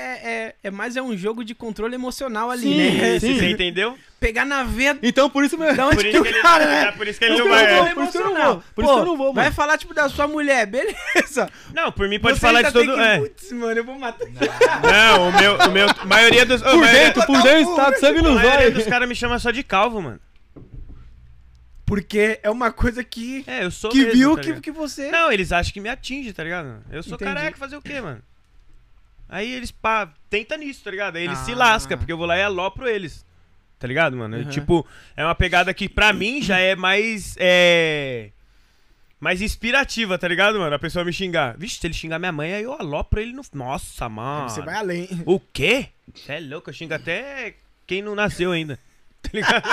é, 0.54 0.56
é 0.66 0.70
mais 0.70 0.96
é 0.96 1.02
um 1.02 1.18
jogo 1.18 1.44
de 1.44 1.56
controle 1.56 1.96
emocional 1.96 2.52
ali, 2.52 2.62
Sim, 2.62 2.78
né? 2.78 3.20
Sim. 3.20 3.34
Você 3.40 3.50
entendeu? 3.50 3.98
Pegar 4.20 4.46
na 4.46 4.64
veia 4.64 4.98
Então 5.04 5.30
por 5.30 5.44
isso 5.44 5.56
mesmo. 5.60 5.78
da 5.78 5.86
onde 5.86 5.96
Por 5.98 6.02
que 6.04 6.10
isso 6.10 6.20
o 6.20 6.24
que 6.24 6.30
ele, 6.30 6.42
cara, 6.42 6.66
né? 6.66 6.92
por 6.94 7.08
isso 7.08 7.20
que 7.20 7.26
ele 7.26 7.38
não 7.38 7.46
isso 7.46 7.50
vai. 7.50 7.68
não 7.68 7.84
vou, 7.86 7.94
por 7.94 8.04
isso 8.04 8.12
que 8.12 8.18
eu 8.18 8.24
não 8.26 8.34
vou. 8.46 8.64
Por 8.74 8.84
isso 8.84 8.94
que 8.94 9.00
eu 9.00 9.06
não 9.06 9.18
vou, 9.18 9.34
Vai 9.34 9.44
mano. 9.46 9.56
falar, 9.56 9.78
tipo, 9.78 9.94
da 9.94 10.10
sua 10.10 10.28
mulher, 10.28 10.66
beleza. 10.66 11.52
Não, 11.72 11.92
por 11.92 12.10
mim 12.10 12.20
pode 12.20 12.36
Você 12.36 12.42
falar 12.42 12.64
de 12.64 12.72
todo. 12.72 12.94
que- 12.96 13.00
É. 13.00 13.20
Putz, 13.20 13.52
mano, 13.52 13.80
eu 13.80 13.84
vou 13.86 14.00
matar. 14.00 14.26
Não, 14.28 15.30
o 15.30 15.32
meu. 15.40 15.56
O 15.58 15.72
meu 15.72 15.88
a 15.90 16.06
maioria 16.06 16.46
dos. 16.48 16.64
a 16.64 16.72
Por 16.72 16.80
maioria, 16.80 17.04
dentro, 17.06 17.26
por 17.28 17.42
dentro, 17.44 17.76
tá 17.76 17.94
sangue 18.00 18.20
a 18.20 18.22
nos 18.24 18.36
maioria 18.36 18.60
olhos. 18.66 18.74
dos 18.74 18.88
caras 18.88 19.08
me 19.08 19.14
chama 19.16 19.38
só 19.38 19.52
de 19.52 19.62
calvo, 19.64 20.02
mano. 20.02 20.20
Porque 21.86 22.40
é 22.44 22.50
uma 22.50 22.72
coisa 22.72 23.04
que, 23.04 23.44
É, 23.48 23.64
eu 23.64 23.72
sou 23.72 23.92
que 23.92 24.00
mesmo, 24.00 24.12
viu 24.14 24.36
tá 24.36 24.42
que, 24.42 24.62
que 24.62 24.72
você... 24.72 25.10
Não, 25.10 25.32
eles 25.32 25.52
acham 25.54 25.72
que 25.72 25.80
me 25.80 25.88
atinge, 25.88 26.34
tá 26.34 26.44
ligado? 26.44 26.84
Eu 26.92 27.02
sou 27.02 27.16
Entendi. 27.16 27.34
careca, 27.34 27.58
fazer 27.58 27.78
o 27.78 27.82
quê, 27.82 28.02
mano? 28.02 28.22
Aí 29.30 29.50
eles, 29.54 29.72
pá, 29.72 30.10
tenta 30.30 30.58
nisso, 30.58 30.82
tá 30.84 30.92
ligado? 30.92 31.16
Aí 31.18 31.24
eles 31.24 31.38
se 31.40 31.54
Ah. 31.54 31.58
lascam, 31.58 31.98
porque 31.98 32.12
eu 32.12 32.18
vou 32.18 32.26
lá 32.26 32.38
e 32.38 32.44
alopro 32.44 32.88
eles. 32.90 33.26
Tá 33.80 33.88
ligado, 33.88 34.18
mano? 34.18 34.38
Uhum. 34.38 34.50
Tipo, 34.50 34.86
é 35.16 35.24
uma 35.24 35.36
pegada 35.36 35.74
que 35.74 35.88
pra 35.88 36.12
mim 36.12 36.42
já 36.42 36.58
é 36.58 36.76
mais. 36.76 37.36
É. 37.40 38.32
Mais 39.20 39.42
inspirativa, 39.42 40.18
tá 40.18 40.28
ligado, 40.28 40.60
mano? 40.60 40.76
A 40.76 40.80
pessoa 40.80 41.04
me 41.04 41.12
xingar. 41.12 41.58
Vixe, 41.58 41.80
se 41.80 41.88
ele 41.88 41.94
xingar 41.94 42.20
minha 42.20 42.32
mãe, 42.32 42.54
aí 42.54 42.64
eu 42.64 42.74
alopro 42.74 43.20
ele 43.20 43.34
no. 43.34 43.42
Nossa, 43.54 44.08
mano. 44.08 44.50
Você 44.50 44.62
vai 44.62 44.76
além. 44.76 45.08
O 45.26 45.40
quê? 45.40 45.90
Você 46.14 46.34
é 46.34 46.40
louco, 46.40 46.70
eu 46.70 46.74
xingo 46.74 46.94
até 46.94 47.56
quem 47.86 48.02
não 48.02 48.16
nasceu 48.16 48.52
ainda. 48.52 48.80
Tá 49.20 49.32
ligado? 49.34 49.64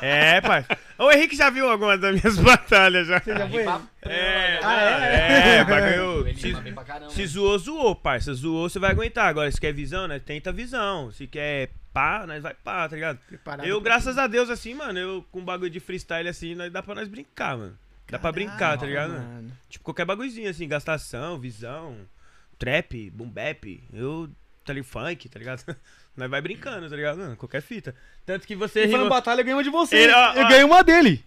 é, 0.00 0.40
pai. 0.40 0.64
O 1.04 1.10
Henrique 1.12 1.36
já 1.36 1.50
viu 1.50 1.68
algumas 1.68 2.00
das 2.00 2.14
minhas 2.14 2.38
batalhas 2.42 3.06
já. 3.08 3.18
Você 3.20 3.34
já 3.36 3.48
foi? 3.48 3.64
É, 4.02 4.58
Ah, 4.62 4.66
mano, 4.66 5.04
é? 5.04 5.56
é, 5.56 5.64
bagulho. 5.64 6.38
Se, 6.38 7.14
se 7.14 7.26
zoou, 7.26 7.58
zoou, 7.58 7.94
parça. 7.96 8.32
Zoou, 8.34 8.68
você 8.68 8.78
vai 8.78 8.90
aguentar. 8.90 9.26
Agora, 9.28 9.50
se 9.50 9.60
quer 9.60 9.72
visão, 9.72 10.06
né? 10.06 10.18
Tenta 10.18 10.52
visão. 10.52 11.10
Se 11.12 11.26
quer 11.26 11.70
pá, 11.92 12.24
nós 12.26 12.42
vai 12.42 12.54
pá, 12.54 12.88
tá 12.88 12.94
ligado? 12.94 13.18
Preparado 13.26 13.66
Eu, 13.66 13.80
graças 13.80 14.16
a 14.16 14.26
Deus, 14.26 14.48
assim, 14.48 14.74
mano, 14.74 14.98
eu 14.98 15.26
com 15.30 15.44
bagulho 15.44 15.70
de 15.70 15.80
freestyle 15.80 16.28
assim, 16.28 16.54
nós 16.54 16.72
dá 16.72 16.82
pra 16.82 16.94
nós 16.94 17.08
brincar, 17.08 17.56
mano. 17.56 17.78
Dá 18.08 18.18
pra 18.18 18.32
brincar, 18.32 18.78
tá 18.78 18.86
ligado? 18.86 19.12
mano. 19.12 19.52
Tipo, 19.68 19.84
qualquer 19.84 20.04
bagulhozinho, 20.04 20.48
assim, 20.50 20.68
gastação, 20.68 21.38
visão, 21.38 21.96
trap, 22.58 23.10
boom 23.10 23.28
bap, 23.28 23.82
eu, 23.92 24.28
tá 24.64 24.72
ligado, 24.72 24.88
funk, 24.88 25.28
tá 25.28 25.38
ligado? 25.38 25.64
Nós 26.16 26.30
vai 26.30 26.40
brincando, 26.40 26.88
tá 26.88 26.96
ligado? 26.96 27.18
Mano, 27.18 27.36
qualquer 27.36 27.62
fita. 27.62 27.94
Tanto 28.26 28.46
que 28.46 28.54
você 28.54 28.80
Ele 28.80 28.88
foi 28.88 28.98
rima... 28.98 29.04
na 29.04 29.10
batalha, 29.16 29.40
eu 29.40 29.44
ganhei 29.44 29.56
uma 29.56 29.64
de 29.64 29.70
você. 29.70 29.96
Ele, 29.96 30.12
ó, 30.12 30.32
eu 30.34 30.48
ganhei 30.48 30.64
uma 30.64 30.82
dele. 30.84 31.24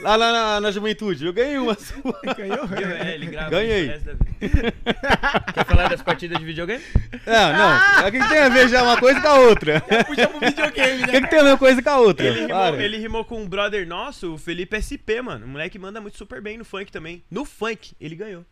Lá 0.00 0.16
na, 0.16 0.32
na, 0.32 0.60
na 0.60 0.70
juventude. 0.70 1.26
Eu 1.26 1.32
ganhei 1.32 1.58
uma 1.58 1.74
sua. 1.74 2.20
Ganhou? 2.36 2.68
É, 3.02 3.14
ele 3.14 3.26
grava 3.26 3.50
Ganhei. 3.50 3.88
Quer 4.38 5.66
falar 5.66 5.88
das 5.88 6.02
partidas 6.02 6.38
de 6.38 6.44
videogame? 6.44 6.82
É, 7.26 7.52
não. 7.52 8.06
O 8.08 8.12
que, 8.12 8.20
que 8.20 8.28
tem 8.28 8.38
a 8.38 8.48
ver 8.48 8.68
já 8.68 8.82
uma 8.82 8.98
coisa 8.98 9.20
com 9.20 9.28
a 9.28 9.34
outra? 9.40 9.80
Puxa 10.06 10.28
pro 10.28 10.40
videogame, 10.40 11.02
O 11.02 11.06
né? 11.06 11.12
que, 11.12 11.20
que 11.20 11.26
tem 11.28 11.38
a 11.40 11.42
ver 11.42 11.48
uma 11.50 11.58
coisa 11.58 11.82
com 11.82 11.90
a 11.90 11.98
outra? 11.98 12.26
Ele 12.26 12.40
rimou, 12.46 12.74
ele 12.80 12.98
rimou 12.98 13.24
com 13.24 13.42
um 13.42 13.48
brother 13.48 13.86
nosso, 13.86 14.34
o 14.34 14.38
Felipe 14.38 14.80
SP, 14.80 15.20
mano. 15.22 15.46
O 15.46 15.48
moleque 15.48 15.78
manda 15.78 16.00
muito 16.00 16.16
super 16.16 16.40
bem 16.40 16.56
no 16.58 16.64
funk 16.64 16.92
também. 16.92 17.24
No 17.30 17.44
funk, 17.44 17.92
ele 18.00 18.14
ganhou. 18.14 18.44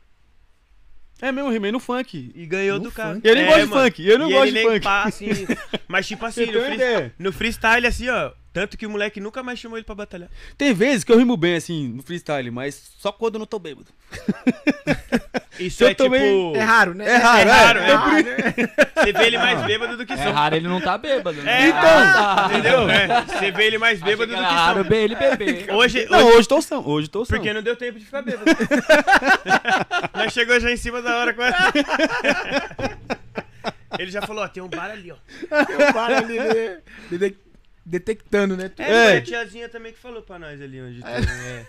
É 1.22 1.30
mesmo, 1.32 1.50
rimei 1.50 1.70
no 1.72 1.80
funk. 1.80 2.32
E 2.34 2.46
ganhou 2.46 2.78
No 2.78 2.84
do 2.84 2.92
cara. 2.92 3.14
funk? 3.14 3.26
Eu 3.28 3.34
nem 3.34 3.44
É, 3.44 3.46
gosto 3.46 3.60
de 3.60 3.66
mano. 3.68 3.82
funk, 3.84 4.06
eu 4.08 4.18
não 4.18 4.30
E 4.30 4.32
gosto 4.32 4.52
de 4.54 4.62
funk. 4.62 4.80
pá, 4.80 5.02
assim, 5.04 5.26
mas 5.88 6.06
tipo 6.06 6.26
assim, 6.26 6.46
no, 6.46 6.60
free- 6.60 7.12
no 7.18 7.32
freestyle, 7.32 7.86
assim, 7.86 8.08
ó. 8.08 8.32
Tanto 8.54 8.78
que 8.78 8.86
o 8.86 8.90
moleque 8.90 9.20
nunca 9.20 9.42
mais 9.42 9.58
chamou 9.58 9.76
ele 9.76 9.84
pra 9.84 9.94
batalhar. 9.96 10.30
Tem 10.56 10.72
vezes 10.72 11.02
que 11.02 11.10
eu 11.12 11.18
rimo 11.18 11.36
bem, 11.36 11.56
assim, 11.56 11.88
no 11.88 12.02
freestyle, 12.04 12.50
mas 12.52 12.92
só 12.98 13.10
quando 13.10 13.34
eu 13.34 13.38
não 13.40 13.46
tô 13.46 13.58
bêbado. 13.58 13.88
Isso 15.58 15.82
Eu 15.84 15.88
é 15.88 15.90
tipo. 15.94 16.04
também- 16.04 16.56
É 16.56 16.60
raro, 16.62 16.94
né? 16.94 17.04
É 17.08 17.16
raro, 17.16 17.48
É 17.48 17.52
raro, 17.52 17.78
é. 17.80 17.88
é 17.90 17.94
raro, 17.94 18.14
né? 18.24 18.54
Você 18.96 19.12
vê 19.12 19.24
ele 19.26 19.38
mais 19.38 19.62
bêbado 19.66 19.96
do 19.96 20.06
que 20.06 20.12
É 20.12 20.16
som. 20.16 20.30
raro 20.32 20.54
ele 20.56 20.66
não 20.68 20.80
tá 20.80 20.96
bêbado, 20.96 21.40
né? 21.42 21.62
É, 21.64 21.68
Então, 21.68 22.46
entendeu? 22.50 22.88
É, 22.90 23.22
Você 23.22 23.50
vê 23.50 23.64
ele 23.66 23.78
mais 23.78 24.00
bêbado 24.00 24.30
do 24.32 24.36
que 24.38 24.42
raro 24.44 24.82
som. 24.82 24.88
bem 24.88 25.02
ele 25.04 25.14
beber. 25.16 25.72
Hoje, 25.72 26.06
Não, 26.10 26.24
hoje 26.26 26.36
hoje 26.38 26.48
tô 26.48 26.62
são, 26.62 26.86
hoje 26.86 27.08
tô 27.08 27.24
são. 27.24 27.36
porque 27.36 27.52
não 27.52 27.62
deu 27.62 27.74
tempo 27.76 27.98
de 27.98 28.04
ficar 28.04 28.22
bêbado. 28.22 28.44
Nós 30.14 30.32
chegou 30.32 30.58
já 30.60 30.70
em 30.70 30.76
cima 30.76 31.02
da 31.02 31.16
hora 31.18 31.34
quase. 31.34 31.56
Ele 33.98 34.10
já 34.10 34.22
falou, 34.22 34.42
ó, 34.44 34.48
tem 34.48 34.62
um 34.62 34.68
bar 34.68 34.90
ali, 34.90 35.12
ó. 35.12 35.16
Eu 35.52 35.92
paro 35.92 36.16
ali, 36.16 36.38
né? 36.38 36.78
Dede- 37.10 37.36
detectando, 37.86 38.56
né? 38.56 38.70
É, 38.78 38.82
É. 38.82 39.04
foi 39.10 39.16
a 39.18 39.22
tiazinha 39.22 39.68
também 39.68 39.92
que 39.92 39.98
falou 39.98 40.22
pra 40.22 40.38
nós 40.38 40.60
ali 40.60 40.80
onde 40.80 41.02
tem. 41.02 41.12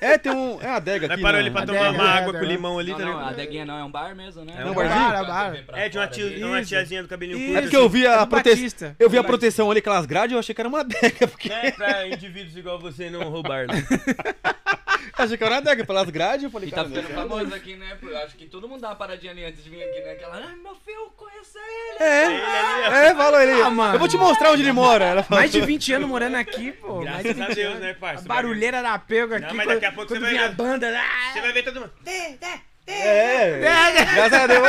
É. 0.02 0.14
É, 0.14 0.18
tem 0.18 0.32
um. 0.32 0.62
É 0.62 0.68
a 0.68 0.76
adega 0.76 1.08
Nós 1.08 1.14
aqui. 1.16 1.22
parou 1.22 1.40
na- 1.40 1.46
ali 1.46 1.52
pra 1.52 1.66
tomar 1.66 1.92
uma 1.92 2.04
é, 2.04 2.18
água 2.18 2.34
né? 2.34 2.40
com 2.40 2.46
limão 2.46 2.80
ali, 2.80 2.92
Não, 2.92 2.98
tá 2.98 3.06
não, 3.06 3.12
ligado? 3.14 3.30
a 3.30 3.34
deguinha 3.34 3.66
não, 3.66 3.78
é 3.80 3.84
um 3.84 3.92
bar 3.92 4.16
mesmo, 4.16 4.46
né? 4.46 4.54
É 4.58 4.66
um 4.66 4.74
barzinho? 4.74 5.10
Bar, 5.10 5.26
bar. 5.26 5.64
É, 5.74 5.90
de 5.90 5.98
uma, 5.98 6.08
tia, 6.08 6.30
de 6.30 6.44
uma 6.44 6.60
Isso. 6.62 6.70
tiazinha 6.70 7.02
do 7.04 7.10
cabelinho 7.10 7.38
Isso. 7.38 7.46
curto. 7.48 7.58
É 7.60 7.62
porque 7.64 7.78
eu 7.78 7.90
vi 7.90 8.08
a 8.08 8.22
É 8.22 8.26
proteção. 8.26 8.96
Eu 8.98 9.10
vi 9.10 9.18
a 9.18 9.24
proteção 9.24 9.70
ali, 9.72 9.80
aquelas 9.80 10.06
grades, 10.06 10.34
eu 10.34 10.40
achei 10.40 10.56
que 10.56 10.62
era 10.62 10.70
uma 10.70 10.80
adega. 10.82 11.28
Porque 11.28 11.50
Não 11.50 11.56
é 11.58 11.72
pra 11.72 12.08
indivíduos 12.08 12.56
igual 12.56 12.80
você 12.80 13.10
não 13.10 13.30
roubar, 13.30 13.68
né? 13.68 13.74
achei 15.18 15.38
que 15.38 15.44
era 15.44 15.54
uma 15.56 15.60
adega. 15.60 15.86
Pelas 15.86 16.10
grades, 16.10 16.44
eu 16.44 16.50
falei, 16.52 16.70
E 16.70 16.72
tá 16.72 16.84
cara, 16.84 16.90
ficando 16.90 17.08
famoso 17.14 17.54
aqui, 17.54 17.76
né? 17.76 17.98
Acho 18.24 18.36
que 18.36 18.46
todo 18.46 18.68
mundo 18.68 18.82
dá 18.82 18.90
uma 18.90 18.96
paradinha 18.96 19.32
ali 19.32 19.44
antes 19.46 19.64
de 19.64 19.70
vir 19.70 19.84
aqui, 19.84 20.00
né? 20.02 20.12
Aquela, 20.14 20.36
ai 20.38 20.56
meu 20.56 20.76
filho, 20.76 20.98
eu 20.98 21.12
conheço 21.16 21.58
ele. 21.58 22.04
É, 22.04 23.08
é, 23.10 23.16
falou 23.16 23.40
ele. 23.42 23.62
Ah, 23.62 23.70
mano. 23.70 23.96
Eu 23.96 24.00
vou 24.00 24.08
te 24.08 24.18
mostrar 24.18 24.52
onde 24.52 24.62
ele 24.62 24.72
mora. 24.72 25.06
Ela 25.06 25.24
falou. 25.24 25.40
Mais 25.40 25.52
de 25.52 25.62
20 25.62 25.94
anos 25.94 26.05
morando 26.08 26.36
aqui, 26.36 26.72
pô. 26.72 27.00
Graças 27.02 27.40
a 27.40 27.48
20 27.48 27.56
Deus, 27.56 27.70
anos. 27.72 27.82
né, 27.84 27.92
A 27.92 27.96
parça? 27.96 28.26
barulheira 28.28 28.82
da 28.82 28.98
pega 29.00 29.38
aqui. 29.38 29.48
Não, 29.48 29.56
mas 29.56 29.68
daqui 29.68 29.86
a 29.86 29.92
pouco 29.92 30.14
você 30.14 30.20
vai 30.20 30.38
a 30.38 30.48
ver. 30.48 30.56
banda. 30.56 30.90
Você 30.90 31.40
Ah, 31.40 31.42
vai 31.42 31.54
ver 31.54 31.64
todo 31.64 31.80
mundo. 31.82 31.94
É, 32.88 33.62
É, 33.62 33.62
graças 34.14 34.34
a 34.34 34.48
Deus. 34.48 34.68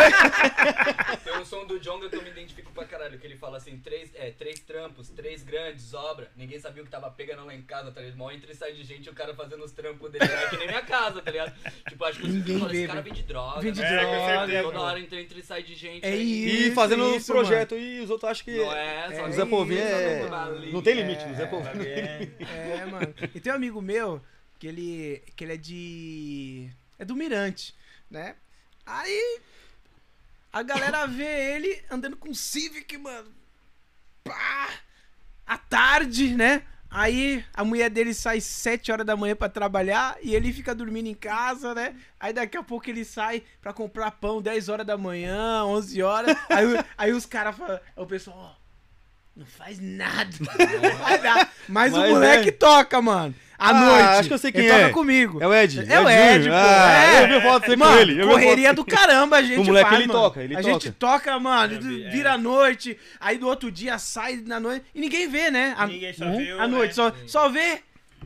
Tem 1.22 1.36
um 1.38 1.44
som 1.44 1.66
do 1.66 1.78
Jonga 1.78 2.09
que 2.09 2.16
eu 2.16 2.22
me 2.22 2.30
identifico 2.30 2.72
pra 2.72 2.84
caralho, 2.84 3.18
que 3.18 3.26
ele 3.26 3.36
fala 3.36 3.59
assim, 3.59 3.78
três, 3.78 4.10
é, 4.14 4.30
três 4.30 4.59
trampos, 4.60 5.10
três 5.10 5.43
grandes, 5.43 5.93
obra. 5.93 6.30
Ninguém 6.36 6.59
sabia 6.59 6.82
o 6.82 6.86
que 6.86 6.90
tava 6.90 7.10
pegando 7.10 7.44
lá 7.44 7.55
em 7.55 7.60
casa, 7.62 7.93
tá 7.93 8.01
ligado? 8.01 8.16
Mó 8.16 8.30
entra 8.30 8.51
e 8.51 8.55
sai 8.55 8.72
de 8.72 8.84
gente 8.84 9.06
e 9.06 9.10
o 9.10 9.14
cara 9.14 9.34
fazendo 9.34 9.62
os 9.64 9.72
trampos 9.72 10.10
dele. 10.10 10.24
É 10.24 10.48
que 10.48 10.56
nem 10.56 10.66
minha 10.68 10.82
casa, 10.82 11.20
tá 11.20 11.30
ligado? 11.30 11.55
Tipo, 11.88 12.05
acho 12.06 12.18
que 12.20 12.26
os 12.26 12.34
Ninguém 12.34 12.59
falam, 12.59 12.74
esse 12.74 12.86
cara 12.86 13.01
vende 13.02 13.22
droga. 13.22 13.60
Vende 13.60 13.80
né? 13.80 13.86
É, 13.86 14.01
droga. 14.01 14.26
certeza. 14.47 14.62
Toda 14.62 14.80
hora 14.80 15.01
entra, 15.01 15.20
entra 15.20 15.38
e 15.38 15.43
sai 15.43 15.62
de 15.62 15.74
gente. 15.74 16.05
É 16.05 16.09
aí- 16.09 16.68
E 16.68 16.70
fazendo 16.72 17.06
Isso, 17.09 17.16
os 17.18 17.26
projetos 17.26 17.78
e 17.78 18.01
os 18.01 18.10
outros 18.10 18.30
acham 18.30 18.44
que. 18.44 18.56
Não 18.56 18.72
é, 18.74 19.06
só 19.14 19.26
É 19.26 19.28
o 19.28 19.32
Zé 19.32 19.44
Povinho 19.44 19.80
é. 19.82 20.24
isso, 20.24 20.34
ali. 20.34 20.72
Não 20.72 20.82
tem 20.82 20.94
limite, 20.94 21.24
o 21.24 21.34
Zé 21.34 21.43
É. 21.43 21.47
Povinho. 21.47 21.82
É, 21.84 22.86
mano. 22.86 23.14
E 23.34 23.40
tem 23.40 23.52
um 23.52 23.56
amigo 23.56 23.82
meu 23.82 24.22
que 24.59 24.66
ele, 24.66 25.22
que 25.36 25.44
ele 25.44 25.52
é 25.52 25.56
de. 25.59 26.70
É 26.98 27.05
do 27.05 27.14
Mirante, 27.14 27.74
né? 28.10 28.36
Aí 28.84 29.40
a 30.52 30.62
galera 30.62 31.06
vê 31.06 31.54
ele 31.54 31.84
andando 31.90 32.16
com 32.16 32.32
Civic, 32.32 32.96
mano. 32.96 33.30
Pá! 34.24 34.70
À 35.46 35.58
tarde, 35.58 36.34
né? 36.34 36.62
Aí 36.90 37.44
a 37.52 37.64
mulher 37.64 37.90
dele 37.90 38.14
sai 38.14 38.40
7 38.40 38.90
horas 38.90 39.06
da 39.06 39.16
manhã 39.16 39.36
pra 39.36 39.48
trabalhar 39.48 40.16
e 40.22 40.34
ele 40.34 40.52
fica 40.52 40.74
dormindo 40.74 41.08
em 41.08 41.14
casa, 41.14 41.74
né? 41.74 41.94
Aí 42.18 42.32
daqui 42.32 42.56
a 42.56 42.62
pouco 42.62 42.88
ele 42.88 43.04
sai 43.04 43.42
pra 43.60 43.72
comprar 43.72 44.12
pão 44.12 44.40
10 44.40 44.68
horas 44.68 44.86
da 44.86 44.96
manhã, 44.96 45.64
11 45.64 46.02
horas. 46.02 46.36
Aí, 46.48 46.64
aí 46.96 47.12
os 47.12 47.26
caras 47.26 47.56
falam, 47.56 47.80
o 47.96 48.06
pessoal, 48.06 48.38
ó, 48.38 48.65
não 49.36 49.46
faz 49.46 49.78
nada. 49.80 50.30
Não 50.40 50.90
faz 50.98 51.22
nada. 51.22 51.48
Mas, 51.68 51.92
o 51.92 51.98
Mas 51.98 52.10
moleque 52.10 52.48
é. 52.48 52.52
toca, 52.52 53.00
mano. 53.02 53.34
À 53.58 53.70
Ah, 53.70 53.72
noite. 53.72 54.02
acho 54.18 54.28
que 54.28 54.34
eu 54.34 54.38
sei 54.38 54.52
quem 54.52 54.62
ele 54.66 54.70
é. 54.70 54.80
toca 54.82 54.92
comigo. 54.92 55.42
É 55.42 55.46
o 55.46 55.54
Ed. 55.54 55.80
É 55.90 55.98
o 56.00 56.08
Ed, 56.10 56.44
Júnior. 56.44 56.60
pô. 56.60 56.66
Ah, 56.66 57.04
é. 57.04 57.22
Eu 57.24 57.28
vi 57.40 57.40
foto 57.46 57.62
dele 57.62 57.76
com 57.76 57.84
Mano, 57.88 58.00
ele. 58.00 58.22
eu 58.22 58.28
correria 58.28 58.68
foto- 58.68 58.76
do 58.76 58.84
caramba 58.84 59.36
a 59.38 59.42
gente 59.42 59.60
O 59.60 59.64
moleque, 59.64 59.88
faz, 59.90 60.00
ele 60.02 60.08
mano. 60.08 60.20
toca, 60.20 60.42
ele 60.42 60.54
a 60.54 60.60
toca. 60.60 60.72
gente 60.72 60.90
toca, 60.92 61.40
mano, 61.40 61.80
vi, 61.80 62.04
é. 62.04 62.10
vira 62.10 62.32
a 62.34 62.38
noite, 62.38 62.98
aí 63.18 63.38
do 63.38 63.46
outro 63.46 63.70
dia 63.72 63.98
sai 63.98 64.42
na 64.44 64.60
noite 64.60 64.84
e 64.94 65.00
ninguém 65.00 65.26
vê, 65.26 65.50
né? 65.50 65.74
A, 65.78 65.86
Ninguém 65.86 66.12
só 66.12 66.24
Uhum. 66.26 66.36
vê 66.36 66.50
à 66.52 66.68
noite, 66.68 66.90
é. 66.90 66.94
só, 66.94 67.12
só 67.26 67.48
vê 67.48 67.80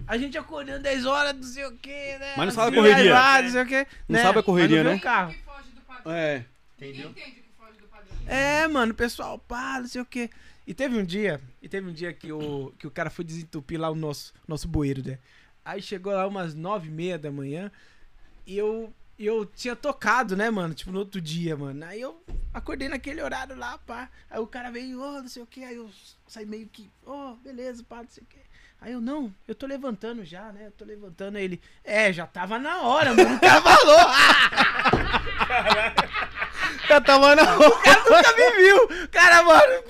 a 0.08 0.18
gente 0.18 0.36
acordando 0.36 0.80
10 0.82 1.06
horas, 1.06 1.34
não 1.36 1.42
sei 1.44 1.64
o 1.64 1.72
que, 1.76 1.88
né? 2.18 2.32
Mas 2.36 2.46
não 2.46 2.52
sabe 2.64 2.76
a 2.76 2.82
correria. 2.82 3.12
lá, 3.14 3.42
não 3.42 3.50
sei 3.50 3.62
o 3.62 3.66
quê, 3.66 3.86
Não 4.08 4.16
né? 4.18 4.22
sabe 4.24 4.38
a 4.40 4.42
correria, 4.42 4.76
Mas 4.78 4.84
não 4.86 4.92
né? 4.92 4.98
o 4.98 5.00
carro. 5.00 5.34
É. 6.06 6.42
Ninguém 6.80 7.02
entende 7.06 7.30
que 7.32 7.44
foge 7.56 7.78
do 7.78 7.86
padrão. 7.86 8.16
É, 8.26 8.66
mano, 8.66 8.90
o 8.90 8.96
pessoal, 8.96 9.38
pá, 9.38 9.78
não 9.80 9.86
sei 9.86 10.00
o 10.00 10.04
quê. 10.04 10.28
E 10.70 10.74
teve 10.74 10.96
um 10.96 11.04
dia, 11.04 11.40
e 11.60 11.68
teve 11.68 11.90
um 11.90 11.92
dia 11.92 12.12
que 12.12 12.30
o, 12.30 12.72
que 12.78 12.86
o 12.86 12.92
cara 12.92 13.10
foi 13.10 13.24
desentupir 13.24 13.80
lá 13.80 13.90
o 13.90 13.94
nosso, 13.96 14.32
nosso 14.46 14.68
bueiro, 14.68 15.02
né? 15.04 15.18
Aí 15.64 15.82
chegou 15.82 16.12
lá 16.12 16.24
umas 16.24 16.54
nove 16.54 16.86
e 16.86 16.92
meia 16.92 17.18
da 17.18 17.28
manhã 17.28 17.72
e 18.46 18.56
eu, 18.56 18.94
eu 19.18 19.44
tinha 19.44 19.74
tocado, 19.74 20.36
né, 20.36 20.48
mano? 20.48 20.72
Tipo, 20.72 20.92
no 20.92 21.00
outro 21.00 21.20
dia, 21.20 21.56
mano. 21.56 21.84
Aí 21.84 22.00
eu 22.00 22.22
acordei 22.54 22.88
naquele 22.88 23.20
horário 23.20 23.56
lá, 23.56 23.78
pá. 23.78 24.08
Aí 24.30 24.38
o 24.38 24.46
cara 24.46 24.70
veio, 24.70 25.02
ô, 25.02 25.20
não 25.20 25.26
sei 25.26 25.42
o 25.42 25.46
quê. 25.46 25.64
Aí 25.64 25.74
eu 25.74 25.90
saí 26.28 26.46
meio 26.46 26.68
que, 26.68 26.88
ô, 27.04 27.34
beleza, 27.42 27.82
pá, 27.82 28.04
não 28.04 28.08
sei 28.08 28.22
o 28.22 28.26
quê. 28.26 28.38
Aí 28.80 28.92
eu, 28.92 29.00
não, 29.00 29.34
eu 29.48 29.56
tô 29.56 29.66
levantando 29.66 30.24
já, 30.24 30.52
né? 30.52 30.68
Eu 30.68 30.72
tô 30.72 30.84
levantando. 30.84 31.36
Aí 31.36 31.42
ele, 31.42 31.60
é, 31.82 32.12
já 32.12 32.28
tava 32.28 32.60
na 32.60 32.82
hora, 32.82 33.12
mano. 33.12 33.34
O 33.34 33.40
cara 33.40 33.60
falou, 33.60 33.98
Já 36.86 37.00
tava 37.00 37.34
na 37.34 37.58
o 37.58 37.82
cara 37.82 38.04
nunca 38.04 38.36
me 38.36 38.50
viu. 38.56 39.08
Cara, 39.08 39.42
mano, 39.42 39.82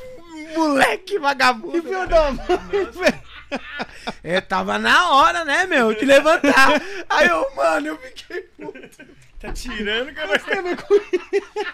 moleque 0.55 1.18
vagabundo. 1.18 1.72
Que 1.72 1.82
filho 1.82 2.06
da 2.06 2.32
mãe. 2.32 2.47
É, 4.22 4.40
tava 4.40 4.78
na 4.78 5.10
hora, 5.10 5.44
né, 5.44 5.66
meu, 5.66 5.93
de 5.93 6.05
levantar. 6.05 6.81
Aí 7.10 7.27
eu, 7.27 7.44
mano, 7.56 7.89
eu 7.89 7.98
fiquei 7.98 8.43
puto. 8.56 9.05
Tá 9.40 9.52
tirando, 9.54 10.12
cara. 10.14 10.32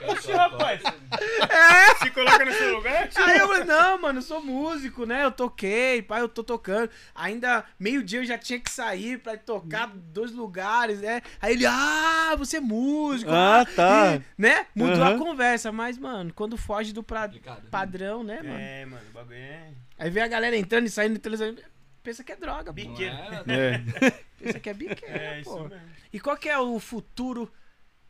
Oxe, 0.08 0.32
rapaz. 0.32 0.80
É. 0.84 1.94
Se 2.04 2.10
coloca 2.10 2.44
no 2.44 2.52
seu 2.52 2.76
lugar, 2.76 3.08
tira. 3.08 3.26
Aí 3.26 3.38
eu 3.38 3.48
falei, 3.48 3.64
não, 3.64 4.00
mano, 4.00 4.18
eu 4.20 4.22
sou 4.22 4.40
músico, 4.40 5.04
né? 5.04 5.24
Eu 5.24 5.32
toquei, 5.32 6.00
pai, 6.00 6.20
eu 6.20 6.28
tô 6.28 6.44
tocando. 6.44 6.88
Ainda 7.14 7.64
meio-dia 7.78 8.20
eu 8.20 8.24
já 8.24 8.38
tinha 8.38 8.60
que 8.60 8.70
sair 8.70 9.18
pra 9.18 9.36
tocar 9.36 9.88
dois 9.88 10.30
lugares, 10.32 11.00
né? 11.00 11.20
Aí 11.42 11.54
ele, 11.54 11.66
ah, 11.66 12.36
você 12.38 12.58
é 12.58 12.60
músico. 12.60 13.30
Ah, 13.32 13.66
tá. 13.74 14.14
E, 14.16 14.22
né? 14.40 14.66
Mudou 14.74 15.02
a 15.02 15.08
Aham. 15.08 15.18
conversa, 15.18 15.72
mas, 15.72 15.98
mano, 15.98 16.32
quando 16.32 16.56
foge 16.56 16.92
do 16.92 17.02
pra- 17.02 17.22
Complicado. 17.26 17.68
padrão, 17.68 18.22
né, 18.22 18.36
mano? 18.42 18.58
É, 18.60 18.84
mano, 18.86 19.02
o 19.10 19.12
bagulho 19.12 19.36
é. 19.36 19.70
Aí 19.98 20.08
vem 20.10 20.22
a 20.22 20.28
galera 20.28 20.56
entrando 20.56 20.86
e 20.86 20.90
saindo, 20.90 21.16
entrando, 21.16 21.34
e 21.34 21.38
saindo, 21.38 21.62
pensa 22.06 22.22
que 22.22 22.30
é 22.30 22.36
droga, 22.36 22.72
Biqueiro. 22.72 23.16
é? 23.48 23.48
É. 23.48 23.82
Pensa 24.38 24.60
que 24.60 24.70
é 24.70 24.74
biqueira, 24.74 25.18
É, 25.18 25.40
isso 25.40 25.50
pô. 25.50 25.64
mesmo. 25.64 25.80
E 26.12 26.20
qual 26.20 26.36
que 26.36 26.48
é 26.48 26.56
o 26.56 26.78
futuro 26.78 27.50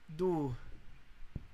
do 0.06 0.54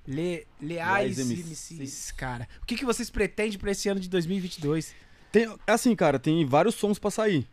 Le... 0.05 0.45
Leais 0.61 1.17
Leais 1.17 1.19
MCs, 1.19 1.71
MCs, 1.79 2.11
cara? 2.13 2.49
O 2.61 2.67
que, 2.67 2.77
que 2.77 2.85
vocês 2.85 3.09
pretendem 3.11 3.57
pra 3.59 3.71
esse 3.71 3.89
ano 3.89 4.01
de 4.01 4.09
2022? 4.09 4.93
Tem, 5.31 5.55
assim, 5.67 5.95
cara, 5.95 6.19
tem 6.19 6.45
vários 6.45 6.75
sons 6.75 6.99
pra 6.99 7.11
sair. 7.13 7.47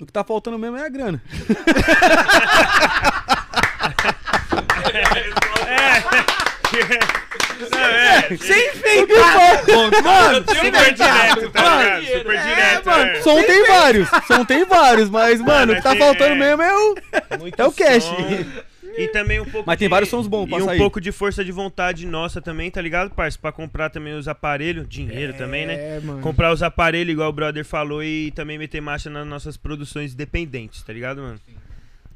O 0.00 0.06
que 0.06 0.12
tá 0.12 0.24
faltando 0.24 0.58
mesmo 0.58 0.76
é 0.78 0.86
a 0.86 0.88
grana. 0.88 1.22
Não, 7.70 7.78
é. 7.78 8.22
Sem 8.36 8.68
enfeitar! 8.70 9.64
Mano, 10.02 10.44
sem 10.48 10.64
Super 10.64 10.92
direto, 10.94 11.50
tá 11.50 11.62
Mano, 11.62 11.82
ligado? 11.82 12.18
Super 12.18 12.34
é, 12.36 12.42
direto. 12.42 12.86
mano, 12.86 13.04
é. 13.10 13.22
Som 13.22 13.42
tem 13.44 13.66
vários, 13.66 14.08
som 14.26 14.44
tem 14.44 14.64
vários, 14.64 15.10
mas, 15.10 15.40
mano, 15.40 15.72
o 15.72 15.76
que 15.76 15.82
tá 15.82 15.90
tem- 15.90 15.98
faltando 16.00 16.32
é. 16.32 16.34
mesmo 16.34 16.62
é 16.62 16.74
o. 16.76 16.94
É 17.56 17.64
o 17.64 17.72
cash. 17.72 18.10
E 18.96 19.08
também 19.08 19.40
um 19.40 19.44
pouco 19.44 19.66
Mas 19.66 19.76
tem 19.78 19.88
de- 19.88 19.90
vários 19.90 20.08
sons 20.08 20.26
bons 20.28 20.48
pra 20.48 20.58
E 20.58 20.62
um 20.62 20.66
sair. 20.66 20.78
pouco 20.78 21.00
de 21.00 21.10
força 21.10 21.44
de 21.44 21.50
vontade 21.50 22.06
nossa 22.06 22.40
também, 22.40 22.70
tá 22.70 22.80
ligado, 22.80 23.10
parça? 23.10 23.36
Pra 23.36 23.50
comprar 23.50 23.90
também 23.90 24.14
os 24.14 24.28
aparelhos, 24.28 24.88
dinheiro 24.88 25.32
também, 25.34 25.66
né? 25.66 25.74
É, 25.96 26.00
mano. 26.00 26.20
Comprar 26.20 26.52
os 26.52 26.62
aparelhos, 26.62 27.12
igual 27.12 27.28
o 27.28 27.32
brother 27.32 27.64
falou, 27.64 28.04
e 28.04 28.30
também 28.32 28.56
meter 28.56 28.80
marcha 28.80 29.10
nas 29.10 29.26
nossas 29.26 29.56
produções 29.56 30.12
independentes, 30.12 30.82
tá 30.82 30.92
ligado, 30.92 31.20
mano? 31.22 31.40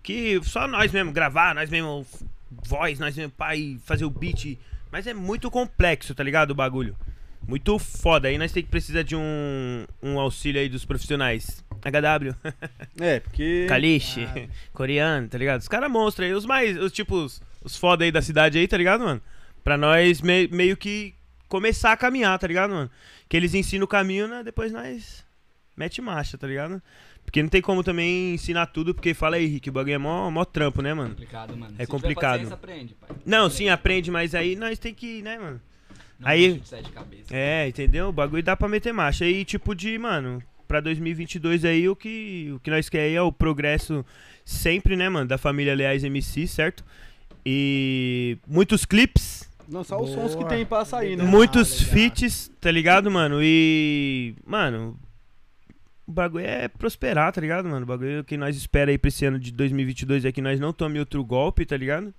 Que 0.04 0.40
só 0.44 0.68
nós 0.68 0.92
mesmo 0.92 1.10
gravar, 1.10 1.52
nós 1.52 1.68
mesmo 1.68 2.06
voz, 2.50 2.98
nós 2.98 3.16
mesmo 3.16 3.32
pai, 3.32 3.78
fazer 3.84 4.04
o 4.04 4.10
beat. 4.10 4.58
Mas 4.90 5.06
é 5.06 5.12
muito 5.14 5.50
complexo, 5.50 6.14
tá 6.14 6.22
ligado, 6.22 6.50
o 6.52 6.54
bagulho? 6.54 6.96
Muito 7.46 7.78
foda. 7.78 8.28
Aí 8.28 8.36
nós 8.38 8.52
tem 8.52 8.62
que 8.62 8.68
precisar 8.68 9.02
de 9.02 9.14
um, 9.14 9.86
um 10.02 10.18
auxílio 10.18 10.60
aí 10.60 10.68
dos 10.68 10.84
profissionais. 10.84 11.64
HW, 11.82 12.34
É, 13.00 13.20
porque. 13.20 13.66
Kalish, 13.68 14.16
coreano, 14.72 15.28
tá 15.28 15.38
ligado? 15.38 15.60
Os 15.60 15.68
caras 15.68 15.90
monstros 15.90 16.26
aí, 16.26 16.34
os 16.34 16.44
mais, 16.44 16.76
os 16.76 16.90
tipos, 16.92 17.40
os 17.62 17.76
foda 17.76 18.04
aí 18.04 18.10
da 18.10 18.20
cidade 18.22 18.58
aí, 18.58 18.66
tá 18.66 18.76
ligado, 18.76 19.04
mano? 19.04 19.22
Pra 19.62 19.76
nós 19.76 20.20
me- 20.20 20.48
meio 20.48 20.76
que 20.76 21.14
começar 21.48 21.92
a 21.92 21.96
caminhar, 21.96 22.38
tá 22.38 22.46
ligado, 22.46 22.70
mano? 22.70 22.90
Que 23.28 23.36
eles 23.36 23.54
ensinam 23.54 23.84
o 23.84 23.88
caminho, 23.88 24.26
né? 24.26 24.42
Depois 24.42 24.72
nós 24.72 25.24
mete 25.76 26.00
marcha, 26.02 26.36
tá 26.36 26.46
ligado? 26.46 26.82
Porque 27.28 27.42
não 27.42 27.50
tem 27.50 27.60
como 27.60 27.84
também 27.84 28.32
ensinar 28.32 28.64
tudo, 28.68 28.94
porque 28.94 29.12
fala 29.12 29.36
aí, 29.36 29.44
Rick, 29.44 29.68
o 29.68 29.72
bagulho 29.72 29.92
é 29.92 29.98
mó, 29.98 30.30
mó 30.30 30.46
trampo, 30.46 30.80
né, 30.80 30.94
mano? 30.94 31.10
complicado, 31.10 31.54
mano. 31.54 31.74
É 31.76 31.84
Se 31.84 31.90
complicado. 31.90 32.50
Aprende, 32.50 32.94
pai. 32.94 33.10
Não, 33.26 33.50
sim, 33.50 33.68
aprende, 33.68 34.10
mas 34.10 34.34
aí 34.34 34.56
nós 34.56 34.78
tem 34.78 34.94
que, 34.94 35.20
né, 35.20 35.36
mano? 35.36 35.60
Não 36.18 36.26
Aí- 36.26 36.58
cabeças. 36.94 37.30
É, 37.30 37.68
entendeu? 37.68 38.08
O 38.08 38.12
bagulho 38.12 38.42
dá 38.42 38.56
pra 38.56 38.66
meter 38.66 38.94
marcha. 38.94 39.26
E 39.26 39.44
tipo 39.44 39.74
de, 39.74 39.98
mano, 39.98 40.42
pra 40.66 40.80
2022 40.80 41.66
aí 41.66 41.86
o 41.86 41.94
que, 41.94 42.50
o 42.56 42.60
que 42.60 42.70
nós 42.70 42.88
quer 42.88 43.02
aí 43.02 43.14
é 43.14 43.20
o 43.20 43.30
progresso 43.30 44.02
sempre, 44.42 44.96
né, 44.96 45.10
mano, 45.10 45.28
da 45.28 45.36
família 45.36 45.74
Leais 45.74 46.04
MC, 46.04 46.46
certo? 46.46 46.82
E 47.44 48.38
muitos 48.46 48.86
clipes, 48.86 49.46
Lançar 49.70 49.98
os 49.98 50.08
sons 50.12 50.34
que 50.34 50.46
tem 50.46 50.64
pra 50.64 50.82
sair, 50.86 51.14
né? 51.14 51.24
Muitos 51.24 51.80
legal. 51.80 51.92
feats, 51.92 52.50
tá 52.58 52.70
ligado, 52.70 53.10
mano? 53.10 53.40
E, 53.42 54.34
mano, 54.46 54.98
o 56.08 56.12
bagulho 56.12 56.44
é 56.46 56.66
prosperar, 56.68 57.30
tá 57.32 57.40
ligado, 57.40 57.68
mano? 57.68 57.82
O 57.82 57.86
bagulho 57.86 58.24
que 58.24 58.36
nós 58.36 58.56
espera 58.56 58.90
aí 58.90 58.96
pra 58.98 59.08
esse 59.08 59.24
ano 59.26 59.38
de 59.38 59.52
2022 59.52 60.24
é 60.24 60.32
que 60.32 60.40
nós 60.40 60.58
não 60.58 60.72
tome 60.72 60.98
outro 60.98 61.22
golpe, 61.22 61.66
tá 61.66 61.76
ligado? 61.76 62.12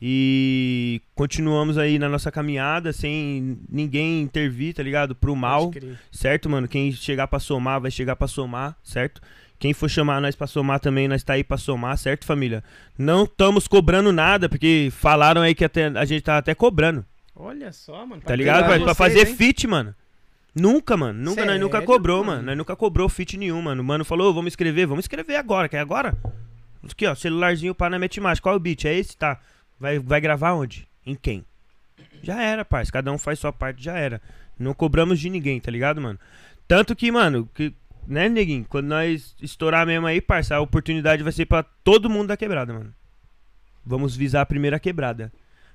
E 0.00 1.00
continuamos 1.14 1.78
aí 1.78 1.98
na 1.98 2.08
nossa 2.08 2.30
caminhada 2.30 2.92
sem 2.92 3.58
ninguém 3.68 4.20
intervir, 4.22 4.74
tá 4.74 4.82
ligado? 4.82 5.14
Pro 5.14 5.34
mal, 5.34 5.72
certo, 6.12 6.50
mano? 6.50 6.68
Quem 6.68 6.92
chegar 6.92 7.26
pra 7.26 7.38
somar, 7.38 7.80
vai 7.80 7.90
chegar 7.90 8.14
pra 8.14 8.28
somar, 8.28 8.76
certo? 8.84 9.20
Quem 9.58 9.72
for 9.72 9.88
chamar 9.88 10.20
nós 10.20 10.36
pra 10.36 10.46
somar 10.46 10.80
também, 10.80 11.08
nós 11.08 11.22
tá 11.22 11.32
aí 11.32 11.42
pra 11.42 11.56
somar, 11.56 11.96
certo, 11.96 12.26
família? 12.26 12.62
Não 12.98 13.24
estamos 13.24 13.66
cobrando 13.66 14.12
nada, 14.12 14.50
porque 14.50 14.90
falaram 14.92 15.40
aí 15.40 15.54
que 15.54 15.64
até, 15.64 15.86
a 15.86 16.04
gente 16.04 16.22
tá 16.22 16.36
até 16.36 16.54
cobrando, 16.54 17.02
Olha 17.34 17.72
só, 17.72 18.04
mano. 18.04 18.20
tá 18.20 18.36
ligado? 18.36 18.66
Pra, 18.66 18.76
Pra, 18.76 18.84
pra 18.84 18.94
fazer 18.94 19.24
feat, 19.26 19.66
mano. 19.66 19.94
Nunca, 20.58 20.96
mano. 20.96 21.22
Nunca, 21.22 21.44
nós 21.44 21.60
nunca 21.60 21.78
Sério, 21.78 21.86
cobrou, 21.86 22.24
mano? 22.24 22.42
Nós 22.42 22.56
nunca 22.56 22.74
cobrou 22.74 23.08
feat 23.10 23.36
nenhum, 23.36 23.60
mano. 23.60 23.82
O 23.82 23.84
mano 23.84 24.04
falou, 24.06 24.30
"Ô, 24.30 24.34
vamos 24.34 24.52
escrever, 24.52 24.86
vamos 24.86 25.04
escrever 25.04 25.36
agora, 25.36 25.68
quer 25.68 25.80
agora? 25.80 26.16
Aqui, 26.90 27.06
ó, 27.06 27.14
celularzinho 27.14 27.74
para 27.74 27.90
na 27.90 27.98
mete 27.98 28.20
mais. 28.20 28.40
Qual 28.40 28.54
é 28.54 28.56
o 28.56 28.60
beat? 28.60 28.84
É 28.86 28.94
esse? 28.94 29.16
Tá. 29.16 29.38
Vai, 29.78 29.98
vai 29.98 30.20
gravar 30.20 30.54
onde? 30.54 30.88
Em 31.04 31.14
quem? 31.14 31.44
Já 32.22 32.40
era, 32.42 32.64
parça. 32.64 32.90
Cada 32.90 33.12
um 33.12 33.18
faz 33.18 33.38
sua 33.38 33.52
parte, 33.52 33.84
já 33.84 33.98
era. 33.98 34.20
Não 34.58 34.72
cobramos 34.72 35.20
de 35.20 35.28
ninguém, 35.28 35.60
tá 35.60 35.70
ligado, 35.70 36.00
mano? 36.00 36.18
Tanto 36.66 36.96
que, 36.96 37.12
mano, 37.12 37.48
que, 37.54 37.74
né, 38.06 38.28
neguinho? 38.28 38.64
Quando 38.68 38.86
nós 38.86 39.36
estourar 39.42 39.86
mesmo 39.86 40.06
aí, 40.06 40.20
parça, 40.20 40.56
a 40.56 40.60
oportunidade 40.60 41.22
vai 41.22 41.32
ser 41.32 41.44
pra 41.44 41.62
todo 41.62 42.08
mundo 42.08 42.28
da 42.28 42.36
quebrada, 42.36 42.72
mano. 42.72 42.94
vamos 43.84 44.16
visar 44.16 44.40
a 44.40 44.46
primeira 44.46 44.80
quebrada. 44.80 45.30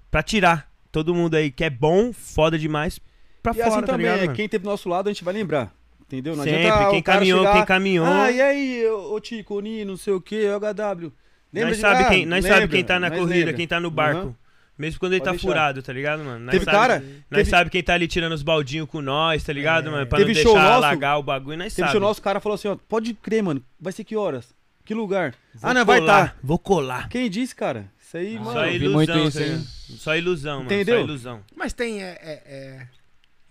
Pra 0.10 0.22
tirar 0.24 0.70
todo 0.92 1.14
mundo 1.16 1.36
aí 1.36 1.50
que 1.52 1.64
é 1.64 1.70
bom, 1.70 2.12
foda 2.12 2.58
demais, 2.60 3.00
pra 3.42 3.52
E 3.52 3.56
fora, 3.56 3.68
assim 3.70 3.80
tá 3.82 3.88
também, 3.88 4.12
ligado, 4.12 4.32
é, 4.32 4.34
quem 4.36 4.48
teve 4.50 4.64
do 4.64 4.70
nosso 4.70 4.88
lado, 4.90 5.08
a 5.10 5.12
gente 5.14 5.24
vai 5.24 5.34
lembrar. 5.34 5.74
Entendeu? 6.02 6.36
Não 6.36 6.44
Sempre, 6.44 6.68
adianta 6.68 6.90
quem 6.92 7.02
caminhou, 7.02 7.40
chegar, 7.40 7.54
quem 7.54 7.66
caminhou. 7.66 8.06
Ah, 8.06 8.30
e 8.32 8.42
aí, 8.42 8.86
ô, 8.88 9.20
Tico, 9.22 9.56
o 9.56 9.62
Nino, 9.62 9.92
não 9.92 9.98
sei 9.98 10.12
o 10.14 10.20
que, 10.20 10.46
o 10.46 10.60
HW. 10.60 11.12
Lembra 11.54 11.70
nós 11.70 11.76
de 11.78 11.82
sabe 11.82 12.10
quem, 12.10 12.26
nós 12.26 12.44
lembra, 12.44 12.60
sabe 12.62 12.72
quem 12.74 12.84
tá 12.84 13.00
na 13.00 13.10
corrida, 13.12 13.34
lembra. 13.36 13.54
quem 13.54 13.68
tá 13.68 13.80
no 13.80 13.90
barco. 13.92 14.20
Aham. 14.22 14.36
Mesmo 14.78 15.00
quando 15.00 15.14
ele 15.14 15.20
Pode 15.20 15.26
tá 15.26 15.32
deixar. 15.32 15.48
furado, 15.48 15.84
tá 15.84 15.94
ligado, 15.94 16.24
mano? 16.24 16.40
Nós 16.40 16.52
Teve 16.54 16.66
sabe, 16.66 16.78
cara, 16.78 17.00
Nós 17.00 17.38
teve- 17.40 17.50
sabe 17.50 17.70
quem 17.70 17.84
tá 17.84 17.94
ali 17.94 18.08
tirando 18.08 18.32
os 18.34 18.42
baldinhos 18.42 18.90
com 18.90 19.00
nós, 19.02 19.44
tá 19.44 19.54
ligado, 19.54 19.88
É. 19.90 19.92
mano? 19.92 20.08
Pra 20.08 20.18
Teve 20.18 20.34
não 20.34 20.42
show 20.42 20.54
deixar 20.54 20.68
nosso- 20.70 20.86
alagar 20.86 21.20
o 21.20 21.24
bagulho, 21.24 21.58
nós 21.58 21.74
Teve 21.74 21.82
sabe. 21.88 21.92
show 21.92 22.02
nosso, 22.02 22.20
o 22.20 22.24
cara 22.24 22.40
falou 22.40 22.56
assim, 22.56 22.68
ó, 22.68 22.76
pode 22.90 23.14
crer, 23.14 23.44
mano, 23.44 23.64
vai 23.80 23.94
ser 23.94 24.04
que 24.04 24.16
horas? 24.16 24.54
Que 24.84 24.94
lugar? 24.96 25.36
Vou 25.54 25.70
ah, 25.70 25.74
não, 25.74 25.86
vai 25.86 26.00
colar, 26.00 26.26
estar. 26.26 26.38
Vou 26.44 26.58
colar. 26.58 27.10
Quem 27.10 27.30
disse, 27.30 27.56
cara? 27.56 27.86
Isso 28.00 28.18
aí, 28.18 28.36
Ah, 28.38 28.40
mano. 28.40 28.52
Só 28.54 28.66
ilusão, 28.68 28.94
muito 28.94 29.18
isso, 29.20 29.38
tá 29.38 29.44
hein? 29.44 29.50
ligado? 29.52 29.66
Só 29.98 30.16
ilusão, 30.18 30.54
mano. 30.58 30.66
Entendeu? 30.66 30.96
Só 30.98 31.04
ilusão. 31.04 31.40
Mas 31.56 31.74
tem 31.74 32.02
é, 32.04 32.08
é, 32.22 32.42
é, 32.46 32.88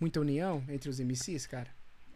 muita 0.01 0.19
união 0.19 0.63
entre 0.67 0.89
os 0.89 0.99
MCs, 0.99 1.45
cara? 1.47 1.67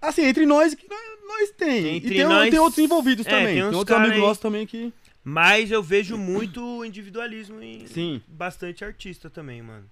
Assim, 0.01 0.23
entre 0.23 0.45
nós, 0.45 0.73
que 0.73 0.87
nós, 1.25 1.51
tem. 1.51 1.95
Entre 1.97 2.13
e 2.13 2.17
tem, 2.17 2.25
nós- 2.25 2.49
tem 2.49 2.59
outros 2.59 2.83
envolvidos 2.83 3.25
É, 3.25 3.29
também. 3.29 3.55
tem 3.55 3.63
Tem, 3.69 3.73
outros 3.75 3.97
amigos 3.97 4.15
aí- 4.15 4.21
nossos 4.21 4.39
também 4.41 4.65
que... 4.67 4.91
Mas 5.23 5.71
eu 5.71 5.81
vejo 5.81 6.17
muito 6.17 6.85
individualismo 6.85 7.59
em 7.61 7.87
Sim. 7.87 8.21
bastante 8.27 8.85
artista 8.85 9.27
também, 9.29 9.59
mano. 9.61 9.89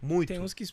Muito. 0.00 0.28
Tem 0.28 0.38
uns 0.40 0.54
que. 0.54 0.64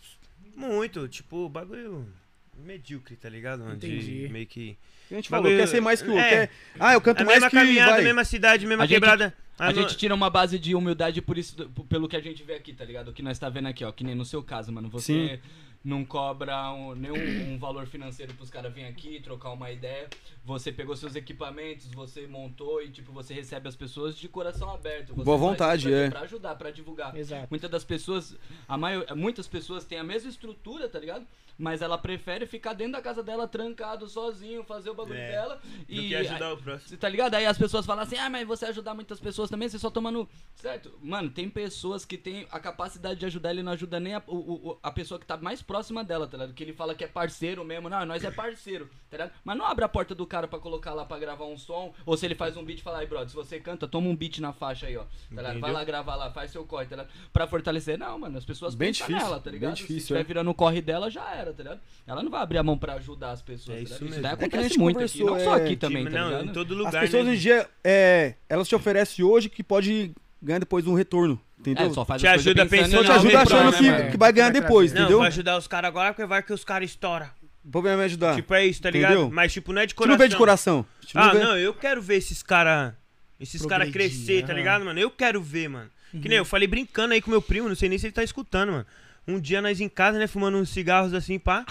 Muito. 0.55 1.07
Tipo, 1.07 1.49
bagulho 1.49 2.07
medíocre, 2.55 3.15
tá 3.15 3.27
ligado? 3.29 3.63
mano? 3.63 3.77
De 3.77 3.87
Entendi. 3.87 4.29
meio 4.29 4.45
que. 4.45 4.77
A 5.09 5.15
gente 5.15 5.31
Bagulho- 5.31 5.53
falou, 5.53 5.65
quer 5.65 5.71
ser 5.71 5.81
mais 5.81 6.01
que 6.03 6.07
o 6.07 6.11
outro. 6.11 6.23
é. 6.25 6.29
quer- 6.47 6.49
Ah, 6.79 6.93
eu 6.93 7.01
canto 7.01 7.21
A 7.21 7.25
mais 7.25 7.37
mesma 7.37 7.49
que 7.49 7.55
caminhada, 7.55 7.91
vai. 7.93 8.03
mesma 8.03 8.23
cidade, 8.23 8.67
mesma 8.67 8.83
A 8.83 8.85
gente- 8.85 8.95
quebrada. 8.95 9.33
A 9.57 9.67
Ah, 9.69 9.73
não- 9.73 9.81
gente 9.81 9.97
tira 9.97 10.13
uma 10.13 10.29
base 10.29 10.59
de 10.59 10.75
humildade 10.75 11.19
por 11.21 11.35
isso, 11.37 11.55
pelo 11.89 12.07
que 12.07 12.15
a 12.15 12.21
gente 12.21 12.43
vê 12.43 12.53
aqui, 12.53 12.73
tá 12.73 12.85
ligado? 12.85 13.07
O 13.09 13.13
que 13.13 13.23
nós 13.23 13.39
tá 13.39 13.49
vendo 13.49 13.67
aqui, 13.69 13.83
ó. 13.83 13.91
Que 13.91 14.03
nem 14.03 14.13
no 14.13 14.23
seu 14.23 14.43
caso, 14.43 14.71
mano. 14.71 14.87
Você 14.89 15.13
Sim. 15.13 15.39
Não 15.83 16.03
cobra 16.03 16.71
um- 16.73 16.93
nenhum 16.93 17.53
um 17.53 17.57
valor 17.57 17.85
financeiro 17.87 18.33
pros 18.33 18.49
caras 18.49 18.73
virem 18.73 18.89
aqui, 18.89 19.19
trocar 19.21 19.51
uma 19.51 19.71
ideia. 19.71 20.07
Você 20.43 20.71
pegou 20.71 20.95
seus 20.95 21.15
equipamentos, 21.15 21.87
você 21.87 22.27
montou 22.27 22.81
e, 22.81 22.89
tipo, 22.89 23.11
você 23.11 23.33
recebe 23.33 23.67
as 23.69 23.75
pessoas 23.75 24.17
de 24.17 24.27
coração 24.27 24.69
aberto. 24.73 25.13
Você 25.13 25.23
Boa 25.23 25.37
vontade, 25.37 25.87
pra, 25.87 25.97
é. 25.97 26.09
Pra 26.09 26.19
ajudar, 26.21 26.55
pra 26.55 26.71
divulgar. 26.71 27.15
Exato. 27.15 27.47
Muitas 27.49 27.69
das 27.69 27.83
pessoas, 27.83 28.35
a 28.67 28.77
maior, 28.77 29.05
muitas 29.15 29.47
pessoas 29.47 29.85
têm 29.85 29.99
a 29.99 30.03
mesma 30.03 30.29
estrutura, 30.29 30.89
tá 30.89 30.99
ligado? 30.99 31.25
Mas 31.61 31.81
ela 31.81 31.97
prefere 31.97 32.45
ficar 32.45 32.71
dentro 32.71 32.93
da 32.93 33.01
casa 33.01 33.21
dela, 33.21 33.45
trancado, 33.45 34.07
sozinho, 34.07 34.63
fazer 34.63 34.91
o 34.91 34.93
bagulho 34.93 35.19
É, 35.19 35.29
dela. 35.31 35.55
Do 35.61 35.93
E 35.93 36.07
que 36.07 36.15
ajudar 36.15 36.53
o 36.53 36.57
próximo. 36.57 36.87
você 36.89 36.95
tá 36.95 37.09
ligado? 37.09 37.33
Aí 37.35 37.45
as 37.45 37.57
pessoas 37.57 37.85
falam 37.85 38.03
assim, 38.03 38.15
ah, 38.15 38.29
mas 38.29 38.47
você 38.47 38.65
ajudar 38.67 38.93
muitas 38.93 39.19
pessoas 39.19 39.49
também, 39.49 39.67
você 39.67 39.77
só 39.77 39.89
toma 39.89 40.09
no. 40.09 40.25
Certo? 40.55 40.97
Mano, 41.03 41.29
tem 41.29 41.49
pessoas 41.49 42.05
que 42.05 42.17
têm 42.17 42.47
a 42.49 42.61
capacidade 42.61 43.19
de 43.19 43.25
ajudar, 43.25 43.51
ele 43.51 43.61
não 43.61 43.73
ajuda 43.73 43.99
nem 43.99 44.13
a, 44.15 44.23
o- 44.25 44.69
o- 44.69 44.79
a 44.81 44.89
pessoa 44.89 45.19
que 45.19 45.25
tá 45.25 45.35
mais 45.35 45.61
próxima 45.69 46.03
dela, 46.03 46.25
tá 46.25 46.35
ligado? 46.35 46.53
Que 46.55 46.63
ele 46.63 46.73
fala 46.73 46.95
que 46.95 47.03
é 47.03 47.07
parceiro 47.07 47.63
mesmo. 47.63 47.87
Não, 47.89 48.03
nós 48.05 48.23
é 48.23 48.31
parceiro, 48.31 48.89
tá 49.09 49.17
ligado? 49.17 49.31
Mas 49.43 49.55
não 49.55 49.65
abre 49.65 49.85
a 49.85 49.87
porta 49.87 50.15
do 50.15 50.25
cara 50.25 50.47
pra 50.47 50.57
colocar 50.57 50.95
lá 50.95 51.05
pra 51.05 51.19
gravar 51.19 51.45
um 51.45 51.57
som. 51.57 51.93
Ou 52.07 52.17
se 52.17 52.25
ele 52.25 52.33
faz 52.33 52.57
um 52.57 52.63
beat, 52.63 52.81
fala 52.81 52.97
aí, 52.99 53.05
brother, 53.05 53.29
se 53.29 53.35
você 53.35 53.59
canta, 53.59 53.87
toma 53.87 54.07
um 54.09 54.15
beat 54.15 54.39
na 54.39 54.51
faixa 54.51 54.87
aí, 54.87 54.97
ó. 54.97 55.03
Tá 55.03 55.07
ligado? 55.29 55.59
Vai 55.59 55.71
lá 55.71 55.83
gravar 55.83 56.15
lá, 56.15 56.31
faz 56.31 56.49
seu 56.49 56.65
corre, 56.65 56.85
tá 56.87 56.95
ligado? 56.95 57.11
Pra 57.31 57.45
fortalecer. 57.45 57.97
Não, 57.99 58.17
mano, 58.17 58.37
as 58.37 58.45
pessoas 58.45 58.73
Bem 58.73 58.89
pensam 58.89 59.05
difícil, 59.07 59.27
nela, 59.27 59.39
tá 59.39 59.43
bem 59.51 59.59
ligado? 59.59 59.75
difícil, 59.75 59.95
se 59.95 60.01
estiver 60.01 60.19
é. 60.21 60.23
virando 60.23 60.49
o 60.49 60.55
corre 60.55 60.81
dela, 60.81 61.09
já 61.11 61.29
era, 61.35 61.53
tá 61.53 61.61
ligado? 61.61 61.79
Ela 62.07 62.23
não 62.23 62.31
vai 62.31 62.41
abrir 62.41 62.57
a 62.57 62.63
mão 62.63 62.77
pra 62.77 62.93
ajudar 62.95 63.31
as 63.31 63.41
pessoas, 63.43 63.77
É 63.77 63.81
tá 63.81 63.83
isso 63.83 63.93
ligado? 63.93 64.09
mesmo. 64.09 64.23
daí 64.23 64.31
É 64.31 64.33
acontece 64.35 64.79
muito 64.79 64.99
aqui, 65.03 65.23
não 65.23 65.39
só 65.39 65.55
é, 65.55 65.61
aqui 65.63 65.75
também, 65.75 66.03
Tipo, 66.05 66.15
tá 66.15 66.21
não, 66.21 66.29
ligado? 66.29 66.45
em 66.49 66.53
todo 66.53 66.71
As 66.73 66.77
lugar, 66.79 67.01
pessoas 67.01 67.25
né? 67.25 67.31
hoje 67.31 67.39
em 67.39 67.41
dia, 67.41 67.69
é, 67.83 68.33
elas 68.49 68.67
te 68.67 68.75
oferecem 68.75 69.23
hoje 69.23 69.49
que 69.49 69.61
pode 69.63 70.13
ganhar 70.41 70.59
depois 70.59 70.85
um 70.87 70.93
retorno. 70.93 71.39
Entendeu? 71.59 71.87
É, 71.87 71.93
só 71.93 72.05
faz 72.05 72.21
Te 72.21 72.27
ajuda 72.27 72.65
pensando 72.65 72.91
Só 72.91 73.03
te 73.03 73.07
Não, 73.07 73.15
ajuda 73.15 73.41
achando 73.41 73.77
que, 73.77 74.11
que 74.11 74.17
vai 74.17 74.31
ganhar 74.31 74.51
Vai 74.51 74.61
depois. 74.61 74.93
Não, 74.93 75.01
entendeu? 75.01 75.17
vou 75.17 75.27
ajudar 75.27 75.57
os 75.57 75.67
caras 75.67 75.89
agora 75.89 76.13
porque 76.13 76.25
vai 76.25 76.41
que 76.41 76.53
os 76.53 76.63
caras 76.63 76.89
estouram. 76.89 77.27
O 77.65 77.69
problema 77.69 77.97
é 77.97 77.99
me 77.99 78.05
ajudar. 78.05 78.35
Tipo, 78.35 78.53
é 78.53 78.65
isso, 78.65 78.81
tá 78.81 78.89
ligado? 78.89 79.11
Entendeu? 79.11 79.29
Mas, 79.31 79.51
tipo, 79.51 79.73
não 79.73 79.81
é 79.81 79.85
de 79.85 79.93
coração. 79.93 80.11
não 80.11 80.17
vê 80.17 80.29
de 80.29 80.37
coração. 80.37 80.85
Gente 81.01 81.17
Ah, 81.17 81.31
vê- 81.33 81.39
não, 81.39 81.57
eu 81.57 81.73
quero 81.73 82.01
ver 82.01 82.15
esses 82.15 82.41
caras. 82.41 82.93
Esses 83.39 83.65
caras 83.65 83.91
crescer, 83.91 84.45
tá 84.45 84.53
ligado, 84.53 84.85
mano? 84.85 84.99
Eu 84.99 85.11
quero 85.11 85.41
ver, 85.41 85.67
mano. 85.69 85.89
Que 86.11 86.27
nem 86.29 86.37
eu 86.37 86.45
falei 86.45 86.67
brincando 86.67 87.13
aí 87.13 87.21
com 87.21 87.29
meu 87.29 87.41
primo, 87.41 87.67
não 87.69 87.75
sei 87.75 87.87
nem 87.89 87.97
se 87.97 88.05
ele 88.07 88.13
tá 88.13 88.23
escutando, 88.23 88.71
mano. 88.71 88.85
Um 89.29 89.39
dia 89.39 89.61
nós 89.61 89.79
em 89.79 89.87
casa, 89.87 90.17
né, 90.17 90.25
fumando 90.25 90.57
uns 90.57 90.69
cigarros 90.69 91.13
assim, 91.13 91.37
pá. 91.37 91.63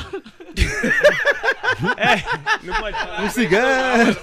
é, 1.97 2.23
não 2.65 2.75
pode 2.75 2.97
falar. 2.97 3.23
Um 3.23 3.31
cigarro. 3.31 4.17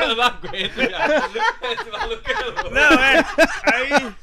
Eu 0.00 0.16
não 0.16 0.22
aguento, 0.24 0.90
cara. 0.90 1.16
Esse 1.72 1.90
maluco 1.90 2.30
é 2.30 2.44
louco. 2.44 2.70
Não, 2.70 2.92
é. 2.92 3.24
Aí. 3.74 4.14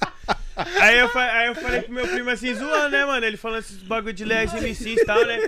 Aí 0.81 0.99
eu, 0.99 1.10
aí 1.18 1.47
eu 1.47 1.55
falei 1.55 1.81
pro 1.81 1.93
meu 1.93 2.07
primo 2.07 2.30
assim, 2.30 2.53
zoando, 2.53 2.89
né, 2.89 3.05
mano? 3.05 3.26
Ele 3.26 3.38
falando 3.38 3.60
esses 3.61 3.81
bagulho 3.81 4.14
de 4.14 4.23
Lex 4.23 4.53
MCs 4.53 5.01
e 5.01 5.05
tal, 5.05 5.26
né? 5.26 5.39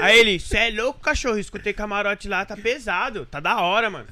Aí 0.00 0.18
ele, 0.18 0.40
cê 0.40 0.56
é 0.58 0.70
louco, 0.70 1.00
cachorro? 1.00 1.38
Escutei 1.38 1.72
camarote 1.74 2.28
lá, 2.28 2.44
tá 2.46 2.56
pesado, 2.56 3.26
tá 3.26 3.40
da 3.40 3.60
hora, 3.60 3.90
mano. 3.90 4.06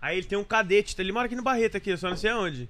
Aí 0.00 0.16
ele 0.16 0.26
tem 0.26 0.38
um 0.38 0.44
cadete, 0.44 0.96
tá- 0.96 1.02
ele 1.02 1.12
mora 1.12 1.26
aqui 1.26 1.36
no 1.36 1.42
Barreto, 1.42 1.76
aqui, 1.76 1.90
eu 1.90 1.98
só 1.98 2.08
não 2.08 2.16
sei 2.16 2.30
aonde. 2.30 2.68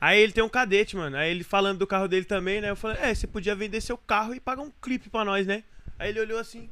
Aí 0.00 0.20
ele 0.20 0.32
tem 0.32 0.44
um 0.44 0.48
cadete, 0.48 0.96
mano. 0.96 1.16
Aí 1.16 1.30
ele 1.30 1.44
falando 1.44 1.78
do 1.78 1.86
carro 1.86 2.08
dele 2.08 2.24
também, 2.24 2.60
né? 2.60 2.70
Eu 2.70 2.76
falei, 2.76 2.98
é, 3.00 3.14
você 3.14 3.26
podia 3.26 3.54
vender 3.54 3.80
seu 3.80 3.96
carro 3.96 4.34
e 4.34 4.40
pagar 4.40 4.62
um 4.62 4.70
clipe 4.82 5.08
pra 5.08 5.24
nós, 5.24 5.46
né? 5.46 5.64
Aí 5.98 6.10
ele 6.10 6.20
olhou 6.20 6.38
assim. 6.38 6.68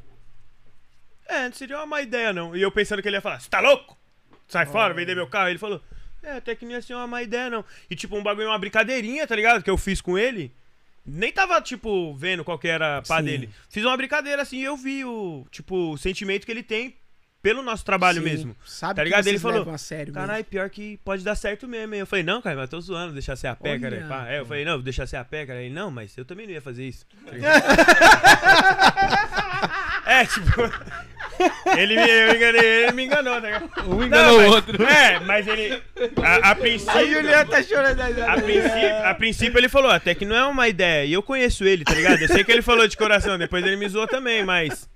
É, 1.26 1.44
não 1.44 1.52
seria 1.52 1.78
uma 1.78 1.86
má 1.86 2.02
ideia, 2.02 2.32
não. 2.32 2.54
E 2.54 2.60
eu 2.60 2.70
pensando 2.70 3.00
que 3.00 3.08
ele 3.08 3.16
ia 3.16 3.20
falar, 3.22 3.40
você 3.40 3.48
tá 3.48 3.60
louco? 3.60 3.96
Sai 4.48 4.66
fora, 4.66 4.92
vender 4.92 5.14
meu 5.14 5.26
carro. 5.26 5.48
Ele 5.48 5.58
falou, 5.58 5.82
é, 6.22 6.32
até 6.32 6.54
que 6.54 6.64
não 6.64 6.72
ia 6.72 6.82
ser 6.82 6.94
uma 6.94 7.06
má 7.06 7.22
ideia, 7.22 7.48
não. 7.48 7.64
E 7.88 7.96
tipo, 7.96 8.16
um 8.16 8.22
bagulho, 8.22 8.48
uma 8.48 8.58
brincadeirinha, 8.58 9.26
tá 9.26 9.34
ligado? 9.34 9.62
Que 9.62 9.70
eu 9.70 9.78
fiz 9.78 10.00
com 10.00 10.18
ele. 10.18 10.52
Nem 11.04 11.32
tava, 11.32 11.60
tipo, 11.60 12.14
vendo 12.14 12.44
qual 12.44 12.58
que 12.58 12.68
era 12.68 12.98
a 12.98 13.02
pá 13.02 13.18
Sim. 13.18 13.24
dele. 13.24 13.50
Fiz 13.68 13.84
uma 13.84 13.96
brincadeira 13.96 14.42
assim 14.42 14.58
e 14.58 14.64
eu 14.64 14.76
vi 14.76 15.04
o, 15.04 15.46
tipo, 15.50 15.92
o 15.92 15.98
sentimento 15.98 16.44
que 16.44 16.52
ele 16.52 16.62
tem 16.62 16.96
pelo 17.42 17.60
nosso 17.62 17.84
trabalho 17.84 18.18
Sim. 18.22 18.24
mesmo. 18.24 18.56
Sabe 18.64 18.94
Tá 18.94 19.02
que 19.02 19.08
ligado? 19.08 19.26
Ele 19.26 19.38
falou. 19.38 19.66
Caralho, 20.14 20.44
pior 20.44 20.70
que 20.70 20.96
pode 20.98 21.24
dar 21.24 21.34
certo 21.34 21.66
mesmo. 21.66 21.92
hein? 21.94 22.00
Eu 22.00 22.06
falei, 22.06 22.22
não, 22.24 22.40
cara, 22.40 22.56
mas 22.56 22.70
tô 22.70 22.80
zoando, 22.80 23.12
deixar 23.12 23.34
ser 23.36 23.48
a 23.48 23.56
pé, 23.56 23.78
cara. 23.78 23.96
Olha, 23.96 24.06
Pá. 24.06 24.28
É, 24.28 24.38
eu 24.38 24.46
falei, 24.46 24.64
não, 24.64 24.74
vou 24.74 24.82
deixar 24.82 25.06
ser 25.06 25.16
a 25.16 25.24
pé, 25.24 25.44
cara. 25.44 25.60
Ele, 25.60 25.74
não, 25.74 25.90
mas 25.90 26.16
eu 26.16 26.24
também 26.24 26.46
não 26.46 26.52
ia 26.54 26.62
fazer 26.62 26.84
isso. 26.86 27.04
Tá 27.26 27.32
é, 30.06 30.24
tipo. 30.24 30.62
Ele 31.76 31.96
me, 31.96 32.08
eu 32.08 32.36
enganei, 32.36 32.60
ele 32.84 32.92
me 32.92 33.04
enganou, 33.06 33.40
tá 33.40 33.46
ligado? 33.46 33.64
Um 33.88 34.04
enganou 34.04 34.06
enganou 34.06 34.40
o 34.40 34.42
o 34.42 34.50
outro. 34.50 34.84
É, 34.86 35.18
mas 35.20 35.46
ele. 35.48 35.82
A, 36.22 36.50
a 36.50 36.54
princípio. 36.54 36.96
A 36.96 37.04
Juliana 37.04 37.44
tá 37.46 37.62
chorando. 37.62 38.00
A 38.00 38.34
princípio, 38.40 39.04
a 39.06 39.14
princípio 39.14 39.58
ele 39.58 39.68
falou, 39.68 39.90
até 39.90 40.14
que 40.14 40.24
não 40.24 40.36
é 40.36 40.44
uma 40.46 40.68
ideia. 40.68 41.04
E 41.04 41.12
eu 41.12 41.22
conheço 41.22 41.64
ele, 41.64 41.84
tá 41.84 41.94
ligado? 41.94 42.20
Eu 42.20 42.28
sei 42.28 42.44
que 42.44 42.52
ele 42.52 42.62
falou 42.62 42.86
de 42.86 42.96
coração, 42.96 43.36
depois 43.38 43.64
ele 43.64 43.76
me 43.76 43.88
zoou 43.88 44.06
também, 44.06 44.44
mas. 44.44 44.88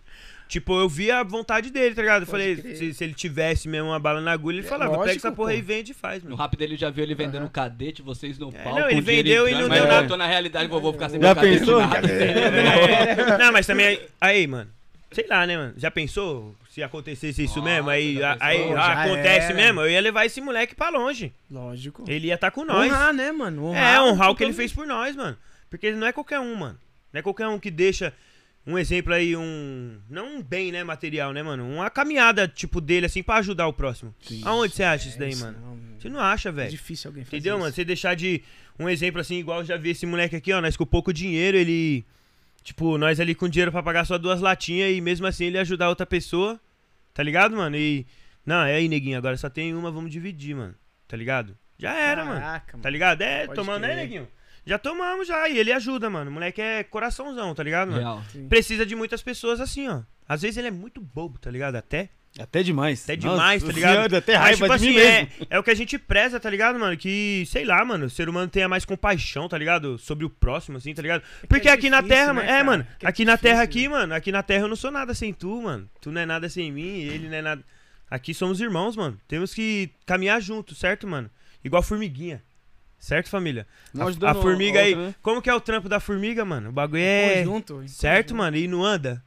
Tipo, 0.49 0.79
eu 0.79 0.89
vi 0.89 1.11
a 1.11 1.25
vontade 1.25 1.71
dele, 1.71 1.95
tá 1.95 2.03
ligado? 2.03 2.23
Eu 2.23 2.27
falei, 2.27 2.55
se, 2.57 2.95
se 2.95 3.03
ele 3.05 3.15
tivesse 3.15 3.69
mesmo 3.69 3.89
uma 3.89 3.99
bala 3.99 4.21
na 4.21 4.31
agulha, 4.31 4.59
ele 4.59 4.67
É, 4.67 4.69
falava, 4.71 4.91
pega 4.93 5.03
lógico, 5.05 5.27
essa 5.27 5.33
porra 5.35 5.51
pô. 5.53 5.59
e 5.59 5.61
vende 5.61 5.91
e 5.91 5.95
faz, 5.95 6.23
No 6.23 6.31
mano. 6.31 6.43
rap 6.43 6.57
dele 6.57 6.77
já 6.77 6.89
viu 6.89 7.03
ele 7.03 7.17
vendendo 7.17 7.51
cadete, 7.51 8.01
vocês 8.01 8.39
no 8.39 8.51
É, 8.51 8.63
palco. 8.63 8.79
não, 8.79 8.89
ele 8.89 9.01
vendeu 9.01 9.49
e 9.49 9.53
não 9.53 9.69
deu 9.69 9.79
eu 9.85 9.89
nada. 9.89 10.07
tô 10.07 10.17
na 10.17 10.27
realidade, 10.27 10.69
vou, 10.69 10.81
vou 10.81 10.93
ficar 10.93 11.09
sem 11.09 11.21
Já 11.21 11.27
meu 11.27 11.35
cadete 11.35 11.59
pensou? 11.59 11.81
nada. 11.81 12.07
É, 12.09 13.39
não, 13.39 13.53
mas 13.53 13.67
também, 13.67 13.87
aí, 13.87 14.01
aí, 14.21 14.47
mano, 14.47 14.71
sei 15.11 15.27
lá, 15.29 15.45
né, 15.47 15.57
mano? 15.57 15.75
Já 15.77 15.91
pensou 15.91 16.55
se 16.71 16.83
acontecesse 16.83 17.43
isso 17.43 17.59
Nossa, 17.59 17.71
mesmo? 17.71 17.91
Aí, 17.91 18.23
a- 18.23 18.37
aí 18.39 18.69
Já 18.69 19.03
acontece 19.03 19.47
era. 19.47 19.55
mesmo, 19.55 19.81
eu 19.81 19.91
ia 19.91 20.01
levar 20.01 20.27
esse 20.27 20.41
moleque 20.41 20.75
pra 20.77 20.91
longe. 20.91 21.33
Lógico. 21.51 22.05
Ele 22.07 22.29
ia 22.29 22.35
estar 22.35 22.51
com 22.53 22.65
nós. 22.65 22.87
Honrar, 22.93 23.13
né, 23.13 23.33
mano? 23.33 23.75
É, 23.75 24.01
honrar 24.01 24.31
o 24.31 24.35
que 24.37 24.45
ele 24.45 24.53
fez 24.53 24.73
por 24.73 24.87
nós, 24.87 25.17
mano. 25.17 25.37
Porque 25.71 25.91
não 25.93 26.07
é 26.07 26.13
qualquer 26.13 26.39
um, 26.39 26.55
mano. 26.55 26.79
Não 27.13 27.19
é 27.19 27.23
qualquer 27.23 27.49
um 27.49 27.59
que 27.59 27.71
deixa 27.71 28.13
um 28.67 28.77
exemplo 28.79 29.13
aí, 29.15 29.37
um. 29.37 29.99
Não 30.11 30.37
um 30.39 30.43
bem, 30.43 30.73
né, 30.73 30.83
material, 30.83 31.33
né, 31.33 31.43
mano? 31.43 31.67
Uma 31.69 31.89
caminhada, 31.89 32.49
tipo, 32.49 32.81
dele, 32.81 33.07
assim, 33.07 33.23
pra 33.23 33.37
ajudar 33.37 33.67
o 33.69 33.73
próximo. 33.73 34.15
Aonde 34.45 34.75
você 34.75 34.83
acha 34.83 35.09
isso 35.09 35.19
daí, 35.19 35.31
isso 35.31 35.45
mano? 35.45 35.59
não- 35.61 35.77
Você 36.01 36.09
não 36.09 36.21
acha, 36.21 36.49
É 36.49 36.53
velho. 36.53 36.71
difícil 36.71 37.09
alguém 37.09 37.25
fazer 37.25 37.37
Entendeu, 37.37 37.55
isso. 37.55 37.61
mano? 37.63 37.75
Você 37.75 37.85
deixar 37.85 38.15
de. 38.15 38.43
Um 38.79 38.89
exemplo 38.89 39.21
assim, 39.21 39.37
igual 39.39 39.61
eu 39.61 39.65
já 39.65 39.77
vi 39.79 39.91
esse 39.91 40.05
moleque 40.05 40.37
aqui, 40.37 40.53
ó. 40.53 40.61
Nós 40.61 40.77
com 40.77 40.85
pouco 40.85 41.13
dinheiro, 41.13 41.57
ele. 41.57 42.05
Tipo, 42.63 42.99
nós 42.99 43.21
ali 43.21 43.35
com 43.35 43.49
dinheiro 43.49 43.71
pra 43.73 43.83
pagar 43.83 44.05
só 44.05 44.19
duas 44.19 44.41
latinhas 44.41 44.93
e 44.95 45.01
mesmo 45.01 45.27
assim 45.27 45.45
ele 45.47 45.59
ajudar 45.59 45.89
outra 45.89 46.05
pessoa. 46.05 46.61
Tá 47.15 47.23
ligado, 47.23 47.57
mano? 47.57 47.77
E. 47.77 48.05
Não, 48.45 48.63
é 48.65 48.75
aí, 48.75 48.89
neguinho, 48.89 49.17
agora 49.17 49.37
só 49.37 49.49
tem 49.49 49.75
uma, 49.75 49.91
vamos 49.91 50.11
dividir, 50.11 50.55
mano. 50.55 50.75
Tá 51.09 51.17
ligado? 51.17 51.57
Já 51.79 51.95
era, 51.95 52.25
mano. 52.25 52.41
Caraca, 52.41 52.79
Tá 52.79 52.91
ligado? 52.91 53.23
É, 53.23 53.47
Pode 53.47 53.57
tomando, 53.57 53.83
né, 53.83 53.97
neguinho? 53.97 54.29
Já 54.67 54.79
tomamos 54.79 55.29
já. 55.29 55.49
E 55.49 55.59
ele 55.59 55.73
ajuda, 55.73 56.11
mano. 56.11 56.31
O 56.31 56.35
moleque 56.35 56.61
é 56.61 56.83
coraçãozão, 56.83 57.55
tá 57.55 57.63
ligado, 57.63 57.91
mano? 57.93 58.01
Real. 58.01 58.25
Precisa 58.49 58.85
de 58.85 58.97
muitas 58.97 59.23
pessoas 59.23 59.61
assim, 59.61 59.89
ó. 59.89 60.03
Às 60.29 60.43
vezes 60.43 60.57
ele 60.57 60.69
é 60.69 60.73
muito 60.73 61.01
bobo, 61.01 61.39
tá 61.39 61.51
ligado? 61.51 61.77
Até. 61.77 62.11
Até 62.39 62.63
demais. 62.63 63.05
Até 63.05 63.17
demais, 63.17 63.63
Nossa 63.63 63.73
tá 63.73 63.79
ligado? 63.79 64.17
Até 64.17 64.33
Mas, 64.35 64.43
raiva 64.61 64.67
tipo 64.67 64.79
de 64.79 64.85
mim 64.93 64.99
assim, 64.99 65.09
mesmo. 65.09 65.47
é, 65.49 65.57
é 65.57 65.59
o 65.59 65.63
que 65.63 65.71
a 65.71 65.75
gente 65.75 65.99
preza, 65.99 66.39
tá 66.39 66.51
ligado, 66.51 66.79
mano? 66.79 66.95
Que, 66.97 67.45
sei 67.47 67.65
lá, 67.65 67.83
mano, 67.83 68.07
o 68.07 68.11
ser 68.11 68.29
humano 68.29 68.49
tenha 68.49 68.69
mais 68.69 68.85
compaixão, 68.85 69.49
tá 69.49 69.57
ligado? 69.57 69.97
Sobre 69.99 70.27
o 70.27 70.31
próximo, 70.31 70.77
assim, 70.77 70.93
tá 70.93 71.01
ligado? 71.01 71.23
Porque 71.49 71.69
é 71.69 71.73
aqui 71.73 71.89
na 71.89 72.03
difícil, 72.03 72.19
Terra, 72.19 72.35
né, 72.35 72.41
mano. 72.43 72.51
É, 72.51 72.63
mano. 72.63 72.87
Que 72.99 73.07
é 73.07 73.09
aqui 73.09 73.25
na 73.25 73.39
Terra, 73.39 73.65
difícil, 73.65 73.87
aqui, 73.87 74.01
mano. 74.01 74.15
Aqui 74.15 74.33
na 74.33 74.43
Terra 74.43 74.65
eu 74.65 74.69
não 74.69 74.77
sou 74.77 74.91
nada 74.91 75.15
sem 75.15 75.33
tu, 75.33 75.63
mano. 75.63 75.89
Tu 76.01 76.13
não 76.13 76.21
é 76.21 76.27
nada 76.27 76.49
sem 76.51 76.71
mim, 76.71 76.99
ele 76.99 77.29
não 77.29 77.37
é 77.37 77.43
nada. 77.43 77.65
Aqui 78.11 78.35
somos 78.35 78.61
irmãos, 78.61 78.97
mano. 78.97 79.19
Temos 79.27 79.55
que 79.55 79.91
caminhar 80.05 80.41
juntos, 80.43 80.77
certo, 80.79 81.07
mano? 81.07 81.31
Igual 81.65 81.83
formiguinha. 81.83 82.43
Certo, 83.07 83.29
família? 83.29 83.69
Um 83.95 84.03
A, 84.03 84.31
a 84.33 84.35
formiga 84.35 84.81
a 84.81 84.83
aí. 84.83 84.91
outra, 84.91 85.07
né? 85.07 85.15
Como 85.23 85.41
que 85.41 85.49
é 85.49 85.55
o 85.55 85.61
trampo 85.61 85.89
da 85.89 86.01
formiga, 86.01 86.45
mano? 86.45 86.71
O 86.71 86.73
bagulho 86.73 87.01
é. 87.01 87.45
Conjunto. 87.45 87.85
Certo, 87.87 88.35
mano? 88.35 88.57
E 88.57 88.67
não 88.67 88.85
anda? 88.85 89.23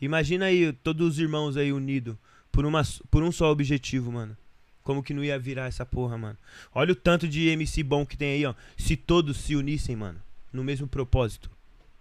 Imagina 0.00 0.46
aí 0.46 0.72
todos 0.72 1.06
os 1.06 1.18
irmãos 1.18 1.54
aí 1.54 1.70
unidos 1.70 2.16
por, 2.50 2.64
uma, 2.64 2.80
por 3.10 3.22
um 3.22 3.30
só 3.30 3.50
objetivo, 3.52 4.10
mano. 4.10 4.34
Como 4.82 5.02
que 5.02 5.12
não 5.12 5.22
ia 5.22 5.38
virar 5.38 5.66
essa 5.66 5.84
porra, 5.84 6.16
mano? 6.16 6.38
Olha 6.74 6.92
o 6.92 6.96
tanto 6.96 7.28
de 7.28 7.48
MC 7.48 7.82
bom 7.82 8.06
que 8.06 8.16
tem 8.16 8.32
aí, 8.32 8.46
ó. 8.46 8.54
Se 8.78 8.96
todos 8.96 9.36
se 9.36 9.54
unissem, 9.54 9.94
mano, 9.94 10.18
no 10.50 10.64
mesmo 10.64 10.88
propósito. 10.88 11.50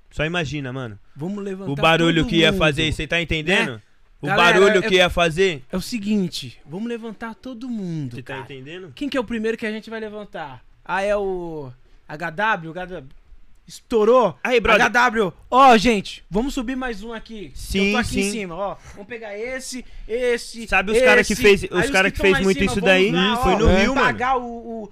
Só 0.09 0.23
imagina, 0.23 0.71
mano. 0.71 0.97
Vamos 1.13 1.43
levantar 1.43 1.71
O 1.73 1.75
barulho 1.75 2.25
que 2.25 2.37
ia 2.37 2.53
mundo. 2.53 2.59
fazer, 2.59 2.89
você 2.93 3.05
tá 3.05 3.21
entendendo? 3.21 3.81
O 4.21 4.27
Galera, 4.27 4.61
barulho 4.61 4.77
é- 4.85 4.87
que 4.87 4.95
ia 4.95 5.09
fazer. 5.09 5.61
É 5.69 5.75
o 5.75 5.81
seguinte, 5.81 6.57
vamos 6.65 6.87
levantar 6.87 7.35
todo 7.35 7.67
mundo, 7.67 8.15
Você 8.15 8.23
tá 8.23 8.39
entendendo? 8.39 8.93
Quem 8.95 9.09
que 9.09 9.17
é 9.17 9.19
o 9.19 9.25
primeiro 9.25 9.57
que 9.57 9.65
a 9.65 9.71
gente 9.71 9.89
vai 9.89 9.99
levantar? 9.99 10.65
Ah, 10.87 11.01
é 11.03 11.15
o 11.15 11.69
HW, 12.07 12.69
o 12.69 12.73
HW. 12.73 13.03
Estourou. 13.67 14.37
Aí, 14.41 14.61
brother. 14.61 14.85
HW. 14.89 15.33
Ó, 15.51 15.75
gente, 15.77 16.23
vamos 16.31 16.53
subir 16.53 16.77
mais 16.77 17.03
um 17.03 17.11
aqui. 17.11 17.51
Sim, 17.53 17.87
Eu 17.87 17.91
tô 17.93 17.97
aqui 17.97 18.09
sim. 18.09 18.19
em 18.21 18.31
cima, 18.31 18.55
ó. 18.55 18.77
Vamos 18.93 19.07
pegar 19.07 19.37
esse, 19.37 19.83
esse. 20.07 20.65
Sabe 20.67 20.91
os 20.91 20.97
esse. 20.97 21.05
cara 21.05 21.21
que 21.23 21.35
fez- 21.35 21.63
os 21.63 21.71
Aí 21.71 21.91
cara 21.91 22.09
que 22.09 22.17
fez 22.17 22.39
muito 22.39 22.59
cima, 22.59 22.71
isso 22.71 22.79
daí 22.79 23.11
lá, 23.11 23.35
foi 23.37 23.53
ó, 23.55 23.59
no 23.59 23.67
Rio, 23.67 23.93
mano. 23.93 24.07
pagar 24.07 24.37
o, 24.37 24.45
o, 24.83 24.91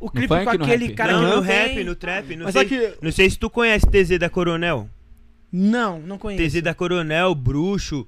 o 0.00 0.10
clipe 0.10 0.26
funk, 0.26 0.44
com 0.46 0.58
no 0.58 0.64
aquele 0.64 0.86
rap? 0.86 0.94
cara 0.96 1.12
não, 1.12 1.20
que 1.30 1.36
no 1.36 1.42
tem. 1.42 1.50
rap, 1.76 1.84
no 1.84 1.94
trap. 1.94 2.36
Não 2.36 2.44
Mas 2.46 2.52
sei, 2.54 2.68
sabe 2.68 2.76
que- 2.96 2.98
não 3.00 3.12
sei 3.12 3.30
se 3.30 3.38
tu 3.38 3.48
conhece 3.48 3.86
TZ 3.86 4.18
da 4.18 4.28
Coronel. 4.28 4.90
Não, 5.52 6.00
não 6.00 6.18
conheço. 6.18 6.56
TZ 6.56 6.60
da 6.62 6.74
Coronel, 6.74 7.34
Bruxo, 7.36 8.04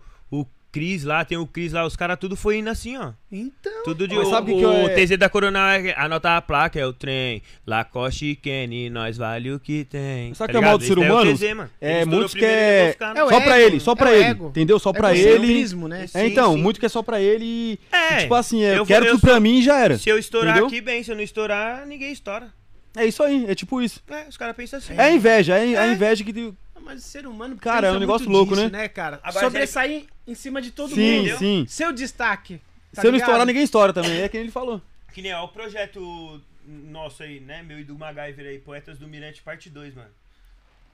Cris 0.73 1.03
lá, 1.05 1.25
tem 1.25 1.37
o 1.37 1.47
Cris 1.47 1.73
lá, 1.73 1.85
os 1.85 1.97
caras 1.97 2.17
tudo 2.19 2.37
foi 2.37 2.59
indo 2.59 2.71
assim, 2.71 2.97
ó. 2.97 3.11
Então. 3.33 3.83
Tudo 3.85 4.07
de 4.07 4.15
Mas 4.15 4.29
o, 4.29 4.31
sabe 4.31 4.53
o, 4.53 4.57
que 4.57 4.63
eu 4.63 4.73
é- 4.73 4.95
TZ 4.95 5.17
da 5.19 5.29
Coronel 5.29 5.61
é 5.63 5.95
anota 5.97 6.37
a 6.37 6.41
placa, 6.43 6.79
é 6.79 6.87
o 6.87 6.93
trem. 6.93 7.43
Lacoste 7.67 8.27
e 8.27 8.37
Kenny, 8.37 8.89
nós 8.89 9.17
vale 9.17 9.53
o 9.53 9.59
que 9.59 9.85
tem. 9.85 10.33
Sabe 10.35 10.53
tá 10.53 10.59
que 10.59 10.65
é 10.65 10.67
o 10.67 10.71
mal 10.71 10.79
do 10.79 10.85
ser 10.85 10.99
humano? 10.99 11.31
o 11.31 11.35
TZ, 11.35 11.55
mano. 11.55 11.71
É, 11.81 12.05
muitos 12.05 12.33
primeiro, 12.33 12.55
que 12.57 12.63
é- 12.63 12.97
É 13.17 13.25
o 13.25 13.29
Só 13.29 13.37
ego, 13.37 13.45
pra 13.45 13.61
ele, 13.61 13.81
só 13.81 13.93
é 13.93 13.97
pra 13.97 14.11
o 14.11 14.15
ele. 14.15 14.25
ego. 14.25 14.49
Entendeu? 14.49 14.79
Só 14.79 14.93
pra 14.93 15.11
é 15.13 15.19
ele. 15.19 15.29
egocentrismo, 15.31 15.89
né? 15.89 16.07
É, 16.15 16.27
então, 16.27 16.55
sim. 16.55 16.63
muito 16.63 16.79
que 16.79 16.87
é 16.87 16.89
só 16.89 17.03
pra 17.03 17.21
ele 17.21 17.45
e. 17.45 17.79
É, 17.91 18.17
Tipo 18.23 18.35
assim, 18.35 18.63
é, 18.63 18.73
eu 18.73 18.77
eu 18.79 18.87
quero 18.87 19.07
eu 19.07 19.13
tudo 19.17 19.21
pra 19.23 19.41
mim 19.41 19.59
e 19.59 19.63
já 19.63 19.79
era. 19.79 19.99
Se 19.99 20.09
eu 20.09 20.19
estourar 20.19 20.51
Entendeu? 20.51 20.67
aqui, 20.69 20.81
bem. 20.81 21.03
Se 21.03 21.11
eu 21.11 21.17
não 21.17 21.23
estourar, 21.23 21.85
ninguém 21.87 22.13
estoura. 22.13 22.49
É 22.97 23.07
isso 23.07 23.23
aí, 23.23 23.45
é 23.49 23.55
tipo 23.55 23.81
isso. 23.81 24.03
É, 24.11 24.27
os 24.29 24.37
caras 24.37 24.57
pensam 24.57 24.79
assim. 24.79 24.95
É 24.97 25.03
a 25.05 25.11
inveja, 25.13 25.57
é 25.57 25.77
a 25.77 25.87
É. 25.87 25.93
inveja 25.93 26.25
que. 26.25 26.53
Mas 26.91 27.05
o 27.05 27.09
ser 27.09 27.25
humano 27.25 27.57
Cara, 27.57 27.87
é 27.87 27.93
um 27.93 28.01
negócio 28.01 28.29
louco, 28.29 28.53
disso, 28.57 28.69
né? 28.69 28.89
cara? 28.89 29.21
Agora, 29.23 29.47
Sobressair 29.47 30.07
em 30.27 30.35
cima 30.35 30.61
de 30.61 30.73
todo 30.73 30.93
sim, 30.93 31.21
mundo. 31.29 31.39
sim. 31.39 31.65
Seu 31.69 31.93
destaque. 31.93 32.61
tá 32.93 33.01
Se 33.01 33.07
eu 33.07 33.13
não 33.13 33.17
ligado? 33.17 33.29
estourar, 33.29 33.47
ninguém 33.47 33.63
estoura 33.63 33.93
também. 33.93 34.21
É 34.21 34.29
quem 34.29 34.41
ele 34.41 34.51
falou. 34.51 34.83
Que 35.13 35.23
nem 35.23 35.33
ó, 35.33 35.45
o 35.45 35.49
projeto 35.49 36.43
nosso 36.67 37.23
aí, 37.23 37.39
né? 37.39 37.63
Meu 37.63 37.79
e 37.79 37.85
do 37.85 37.97
MacGyver 37.97 38.45
aí, 38.45 38.59
Poetas 38.59 38.99
do 38.99 39.07
Mirante, 39.07 39.41
parte 39.41 39.71
2, 39.71 39.95
mano. 39.95 40.11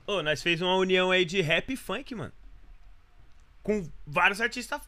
Ô, 0.06 0.22
nós 0.22 0.42
fez 0.42 0.60
uma 0.60 0.76
união 0.76 1.10
aí 1.10 1.24
de 1.24 1.40
rap 1.40 1.72
e 1.72 1.76
funk, 1.76 2.14
mano. 2.14 2.32
Com 3.62 3.88
vários 4.06 4.42
artistas 4.42 4.82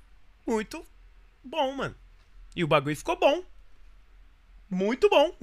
muito 0.46 0.84
bom, 1.42 1.72
mano. 1.72 1.94
E 2.54 2.62
o 2.62 2.68
bagulho 2.68 2.94
ficou 2.94 3.18
bom. 3.18 3.42
Muito 4.68 5.08
bom. 5.08 5.34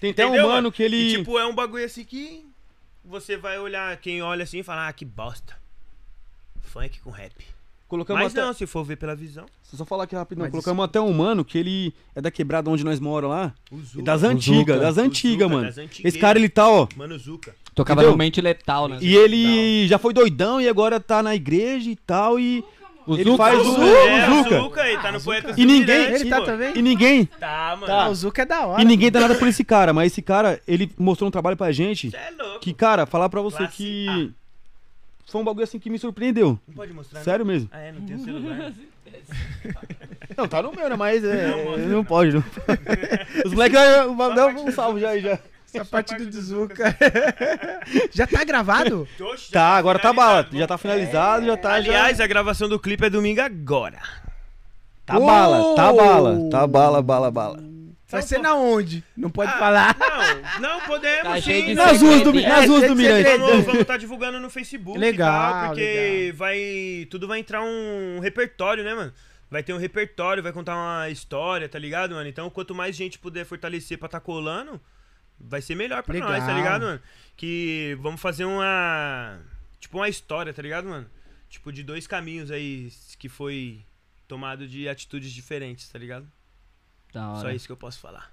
Tem 0.00 0.12
até 0.12 0.24
um 0.24 0.28
Entendeu, 0.28 0.46
mano 0.46 0.70
que 0.70 0.84
ele. 0.84 0.96
E, 0.96 1.16
tipo, 1.18 1.36
é 1.36 1.44
um 1.44 1.54
bagulho 1.54 1.84
assim 1.84 2.04
que 2.04 2.48
você 3.10 3.36
vai 3.36 3.58
olhar, 3.58 3.96
quem 3.98 4.22
olha 4.22 4.44
assim 4.44 4.60
e 4.60 4.62
fala, 4.62 4.88
ah, 4.88 4.92
que 4.92 5.04
bosta. 5.04 5.56
Funk 6.62 7.00
com 7.00 7.10
rap. 7.10 7.34
colocamos 7.88 8.22
Mas 8.22 8.32
até... 8.32 8.40
não, 8.42 8.52
se 8.54 8.64
for 8.66 8.84
ver 8.84 8.96
pela 8.96 9.16
visão. 9.16 9.44
Só 9.64 9.84
falar 9.84 10.04
aqui 10.04 10.14
rapidão. 10.14 10.44
Mas 10.44 10.50
colocamos 10.52 10.84
até 10.84 11.00
um 11.00 11.12
mano 11.12 11.44
que 11.44 11.58
ele 11.58 11.94
é 12.14 12.20
da 12.20 12.30
quebrada 12.30 12.70
onde 12.70 12.84
nós 12.84 13.00
moramos 13.00 13.36
lá. 13.36 13.54
O 13.70 13.78
E 13.78 13.82
Zuka. 13.82 14.04
das 14.04 14.22
antigas, 14.22 14.80
das 14.80 14.98
antigas, 14.98 15.50
mano. 15.50 15.64
das. 15.64 15.78
Esse 16.04 16.18
cara, 16.18 16.38
ele 16.38 16.48
tá, 16.48 16.68
ó. 16.68 16.86
Mano 16.96 17.18
Zuka. 17.18 17.54
Tocava 17.74 18.00
Entendeu? 18.00 18.12
no 18.12 18.18
Mente 18.18 18.40
Letal, 18.40 18.88
né? 18.88 18.98
E 19.00 19.16
ele 19.16 19.86
já 19.88 19.98
foi 19.98 20.12
doidão 20.12 20.60
e 20.60 20.68
agora 20.68 21.00
tá 21.00 21.22
na 21.22 21.34
igreja 21.34 21.90
e 21.90 21.96
tal. 21.96 22.38
E, 22.38 22.64
O 23.10 23.14
ele 23.14 23.24
Zuka, 23.24 23.36
faz 23.36 23.58
o 23.58 23.60
o, 23.62 23.64
Zuka. 23.64 23.84
É, 23.86 24.28
o 24.30 24.34
Zuka. 24.44 24.60
Zuka 24.60 24.82
aí, 24.82 24.98
tá 24.98 25.12
no 25.12 25.20
Poetas 25.20 25.58
E 25.58 25.64
ninguém- 25.66 26.04
Ele 26.14 26.30
tá 26.30 26.40
também? 26.42 26.72
E 26.76 26.82
ninguém. 26.82 27.24
Tá, 27.24 27.76
mano. 27.80 27.92
Ah, 27.92 28.08
o 28.08 28.14
Zuka 28.14 28.42
é 28.42 28.44
da 28.46 28.66
hora. 28.66 28.82
E 28.82 28.84
ninguém 28.84 29.10
dá 29.10 29.20
nada 29.20 29.34
por 29.34 29.48
esse 29.48 29.64
cara, 29.64 29.92
mas 29.92 30.12
esse 30.12 30.22
cara, 30.22 30.60
ele 30.68 30.90
mostrou 30.98 31.26
um 31.28 31.30
trabalho 31.30 31.56
pra 31.56 31.72
gente 31.72 32.10
Cê 32.10 32.16
é 32.16 32.30
louco. 32.42 32.60
que, 32.60 32.72
cara, 32.72 33.06
falar 33.06 33.28
pra 33.28 33.40
você 33.40 33.56
Classe 33.58 33.76
que 33.76 34.30
foi 35.26 35.40
um 35.40 35.44
bagulho 35.44 35.64
assim 35.64 35.78
que 35.78 35.90
me 35.90 35.98
surpreendeu. 35.98 36.58
Não 36.68 36.74
pode 36.74 36.92
mostrar, 36.92 37.20
Sério 37.22 37.44
mesmo. 37.46 37.68
né? 37.72 37.78
Ah, 37.78 37.80
é, 37.80 37.92
não 37.92 38.00
tem 38.02 38.16
o 38.16 38.24
celular. 38.24 38.72
Não, 40.36 40.46
tá 40.48 40.62
no 40.62 40.72
meu, 40.72 40.88
né? 40.88 40.96
Mas 40.96 41.24
é, 41.24 41.48
Não, 41.48 41.64
mostra, 41.64 41.82
não, 41.86 41.88
não. 41.96 42.04
pode, 42.04 42.32
não. 42.32 42.44
Os 43.44 43.52
moleques 43.52 43.78
vai 44.16 44.34
dar 44.34 44.46
um 44.48 44.70
salve 44.70 45.00
já 45.00 45.10
aí 45.10 45.20
já. 45.20 45.38
Essa 45.72 45.84
parte 45.84 46.14
do 46.16 46.40
Zuka. 46.42 46.96
Já 48.10 48.26
tá 48.26 48.42
gravado? 48.44 49.06
Oxe, 49.20 49.46
já 49.46 49.52
Tá, 49.52 49.76
agora 49.76 49.98
tá 49.98 50.12
bala. 50.12 50.46
Já 50.52 50.66
tá 50.66 50.76
finalizado, 50.76 51.46
já 51.46 51.56
tá. 51.56 51.74
Aliás, 51.74 52.18
já... 52.18 52.24
a 52.24 52.26
gravação 52.26 52.68
do 52.68 52.78
clipe 52.78 53.04
é 53.04 53.10
domingo 53.10 53.40
agora. 53.40 54.00
tá 55.06 55.18
bala, 55.18 55.74
tá 55.76 55.92
bala. 55.92 56.50
Tá 56.50 56.66
bala, 56.66 57.02
bala, 57.02 57.30
bala. 57.30 57.70
Vai 58.08 58.22
ser 58.22 58.38
na 58.38 58.54
onde? 58.56 59.04
Não 59.16 59.30
pode 59.30 59.52
Ah, 59.52 59.58
falar. 59.58 59.96
Não, 60.60 60.60
não 60.60 60.80
podemos 60.80 61.22
Tá 61.32 61.40
sim. 61.40 61.74
Nas 61.74 62.02
ruas 62.02 62.22
do, 62.22 62.32
nas 62.32 62.66
ruas 62.66 62.80
do 62.82 62.92
É, 62.92 62.94
Mirante. 62.96 63.38
Vamos 63.38 63.64
vamos 63.66 63.84
tá 63.84 63.96
divulgando 63.96 64.40
no 64.40 64.50
Facebook 64.50 64.98
Legal, 64.98 65.28
e 65.28 65.52
tal, 65.52 65.66
porque 65.68 65.80
legal. 65.82 66.36
vai 66.36 67.06
tudo 67.08 67.28
vai 67.28 67.38
entrar 67.38 67.62
um 67.62 68.18
repertório, 68.20 68.82
né, 68.82 68.94
mano? 68.94 69.12
Vai 69.48 69.62
ter 69.62 69.72
um 69.72 69.78
repertório, 69.78 70.42
vai 70.42 70.52
contar 70.52 70.74
uma 70.74 71.08
história, 71.08 71.68
tá 71.68 71.78
ligado, 71.78 72.14
mano? 72.14 72.28
Então, 72.28 72.50
quanto 72.50 72.74
mais 72.74 72.96
gente 72.96 73.16
puder 73.18 73.44
fortalecer 73.44 73.96
pra 73.98 74.08
tá 74.08 74.18
colando, 74.20 74.80
vai 75.40 75.62
ser 75.62 75.74
melhor 75.74 76.02
pra 76.02 76.14
nós, 76.18 76.28
tá 76.30 76.46
Legal. 76.46 76.56
ligado, 76.56 76.82
mano? 76.82 77.00
Que 77.36 77.96
vamos 78.00 78.20
fazer 78.20 78.44
uma 78.44 79.38
tipo 79.78 79.96
uma 79.98 80.08
história, 80.08 80.52
tá 80.52 80.60
ligado, 80.62 80.88
mano? 80.88 81.06
Tipo 81.48 81.72
de 81.72 81.82
dois 81.82 82.06
caminhos 82.06 82.50
aí 82.50 82.92
que 83.18 83.28
foi 83.28 83.80
tomado 84.28 84.68
de 84.68 84.88
atitudes 84.88 85.32
diferentes, 85.32 85.88
tá 85.88 85.98
ligado? 85.98 86.26
Da 87.12 87.28
hora. 87.30 87.40
Só 87.40 87.50
isso 87.50 87.66
que 87.66 87.72
eu 87.72 87.76
posso 87.76 87.98
falar. 87.98 88.30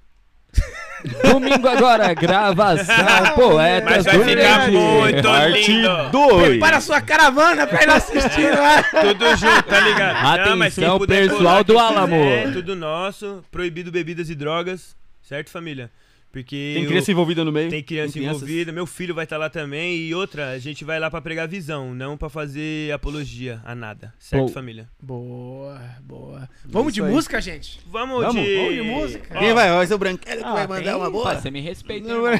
Domingo 1.32 1.68
agora, 1.68 2.14
gravação 2.14 2.96
Poetas 3.36 3.90
Mas 3.98 4.06
vai 4.06 4.18
do 4.18 4.24
ficar 4.24 4.70
Mirante. 4.70 4.72
muito 4.72 5.24
Parte 5.28 5.72
lindo. 5.72 6.10
2. 6.12 6.60
Para 6.60 6.78
a 6.78 6.82
sua 6.82 7.02
caravana 7.02 7.68
pra 7.68 7.84
ir 7.84 7.90
assistir 7.90 8.50
lá. 8.58 8.82
Tudo 9.02 9.36
junto, 9.36 9.64
tá 9.64 9.80
ligado? 9.80 10.46
Não, 10.50 10.58
mas 10.58 10.74
quem 10.76 10.84
Atenção, 10.84 10.98
puder 10.98 11.28
pessoal 11.30 11.42
colar, 11.42 11.64
do 11.64 11.80
Álamo. 11.80 12.16
quiser, 12.16 12.54
tudo 12.54 12.76
nosso. 12.76 13.44
Proibido 13.52 13.92
bebidas 13.92 14.30
e 14.30 14.36
drogas. 14.36 14.96
Certo, 15.22 15.50
família? 15.50 15.92
Porque 16.32 16.74
Tem 16.76 16.84
eu- 16.84 16.90
criança 16.90 17.12
envolvida 17.12 17.44
no 17.44 17.52
meio. 17.52 17.70
tem 17.70 17.82
criança 17.82 18.14
Tem 18.14 18.24
envolvida, 18.26 18.72
meu 18.72 18.86
filho 18.86 19.16
vai 19.16 19.24
estar 19.24 19.38
lá 19.38 19.49
também. 19.49 19.95
E 19.95 20.14
outra, 20.14 20.49
a 20.52 20.60
gente 20.60 20.84
vai 20.86 20.99
lá 20.99 21.10
pra 21.10 21.20
pregar 21.22 21.48
visão, 21.48 21.95
não 21.95 22.16
pra 22.18 22.30
fazer 22.30 22.91
apologia 22.94 23.60
a 23.66 23.74
nada. 23.74 24.14
Certo, 24.20 24.44
Bom. 24.44 24.48
família? 24.49 24.88
Boa, 25.02 25.80
boa. 26.04 26.48
Vamos 26.66 26.94
de 26.94 27.02
aí. 27.02 27.10
música, 27.10 27.41
gente? 27.41 27.80
Vamos, 27.88 28.24
Vamos, 28.24 28.44
de... 28.44 28.56
vamos 28.58 28.74
de 28.76 28.82
música. 28.82 29.36
Ó, 29.36 29.40
Quem 29.40 29.54
vai? 29.54 29.70
Vai 29.72 29.88
ser 29.88 29.94
o 29.94 29.98
Branquelo 29.98 30.41
que 30.41 30.48
Ah, 30.48 30.54
vai 30.54 30.68
mandar 30.68 30.84
tem- 30.84 30.95
uma 30.95 31.10
boa. 31.10 31.36
você 31.36 31.49
me 31.49 31.62
respeita, 31.62 32.08
Não. 32.08 32.22
Vamos... 32.22 32.38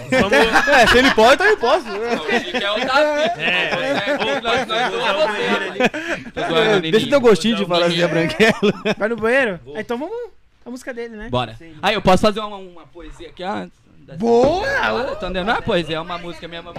É, 0.68 0.88
se 0.88 0.98
ele 0.98 1.12
pode, 1.16 1.36
então 1.36 1.48
eu 1.48 1.58
posso. 1.58 1.88
É. 1.88 2.14
É, 3.38 4.18
usar 4.38 5.16
o 5.16 6.78
É. 6.78 6.82
Deixa 6.92 7.08
teu 7.10 7.22
gostinho 7.22 7.56
de 7.56 7.66
falar 7.66 7.86
um 7.86 7.90
assim, 7.90 8.02
é. 8.02 8.08
Branquelo. 8.08 8.74
Vai 8.98 9.10
no 9.10 9.16
banheiro? 9.16 9.60
Ah, 9.76 9.82
então 9.82 9.98
vamos. 9.98 10.16
A 10.68 10.70
música 10.70 10.94
dele, 10.94 11.16
né? 11.16 11.30
Bora. 11.30 11.58
Aí, 11.82 11.96
eu 11.96 12.02
posso 12.02 12.22
fazer 12.22 12.42
uma, 12.42 12.58
uma 12.58 12.86
poesia 12.86 13.30
aqui 13.30 13.42
antes? 13.42 13.80
Boa! 14.20 14.68
Bora, 14.68 15.16
tá 15.16 15.28
entendendo? 15.28 15.46
Não 15.48 15.56
é 15.56 15.62
poesia, 15.62 15.96
é 15.96 16.00
uma 16.02 16.18
música 16.18 16.46
mesmo. 16.46 16.74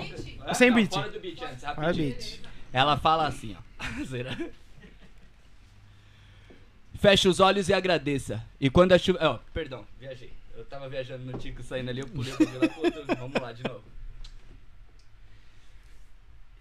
Ah, 0.44 0.52
Sem 0.52 0.68
não, 0.68 0.76
beat. 0.76 0.92
Fora 0.92 1.08
do 1.08 1.18
beat 1.18 1.40
antes, 1.40 1.62
rapidinho. 1.64 2.14
beat. 2.14 2.40
Ela 2.70 2.98
fala 2.98 3.26
assim, 3.26 3.56
ó. 3.58 3.62
Feche 7.00 7.28
os 7.28 7.40
olhos 7.40 7.70
e 7.70 7.72
agradeça. 7.72 8.44
E 8.60 8.68
quando 8.68 8.92
a 8.92 8.98
chuva. 8.98 9.18
Ó, 9.22 9.38
perdão, 9.54 9.86
viajei. 9.98 10.34
Eu 10.54 10.66
tava 10.66 10.86
viajando 10.86 11.24
no 11.24 11.38
Tico 11.38 11.62
saindo 11.62 11.88
ali, 11.88 12.00
eu 12.00 12.08
pulei 12.08 12.34
pro 12.34 12.44
outro. 12.84 13.06
Vamos 13.18 13.40
lá 13.40 13.52
de 13.52 13.62
novo. 13.62 13.84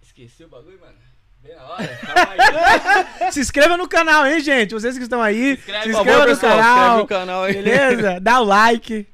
Esqueci 0.02 0.46
o 0.46 0.48
bagulho, 0.48 0.80
mano. 0.80 0.98
Se 3.32 3.40
inscreva 3.40 3.78
no 3.78 3.88
canal, 3.88 4.26
hein, 4.26 4.40
gente? 4.40 4.74
Vocês 4.74 4.98
que 4.98 5.04
estão 5.04 5.22
aí, 5.22 5.56
se 5.56 5.60
inscreve, 5.60 5.90
inscreva, 5.90 5.98
por 6.00 6.06
favor, 6.06 6.22
no 6.22 6.36
pessoal, 6.36 6.58
canal. 6.58 6.98
no 6.98 7.08
canal 7.08 7.44
aí. 7.44 7.54
Beleza? 7.54 8.20
Dá 8.20 8.40
o 8.40 8.44
like. 8.44 9.08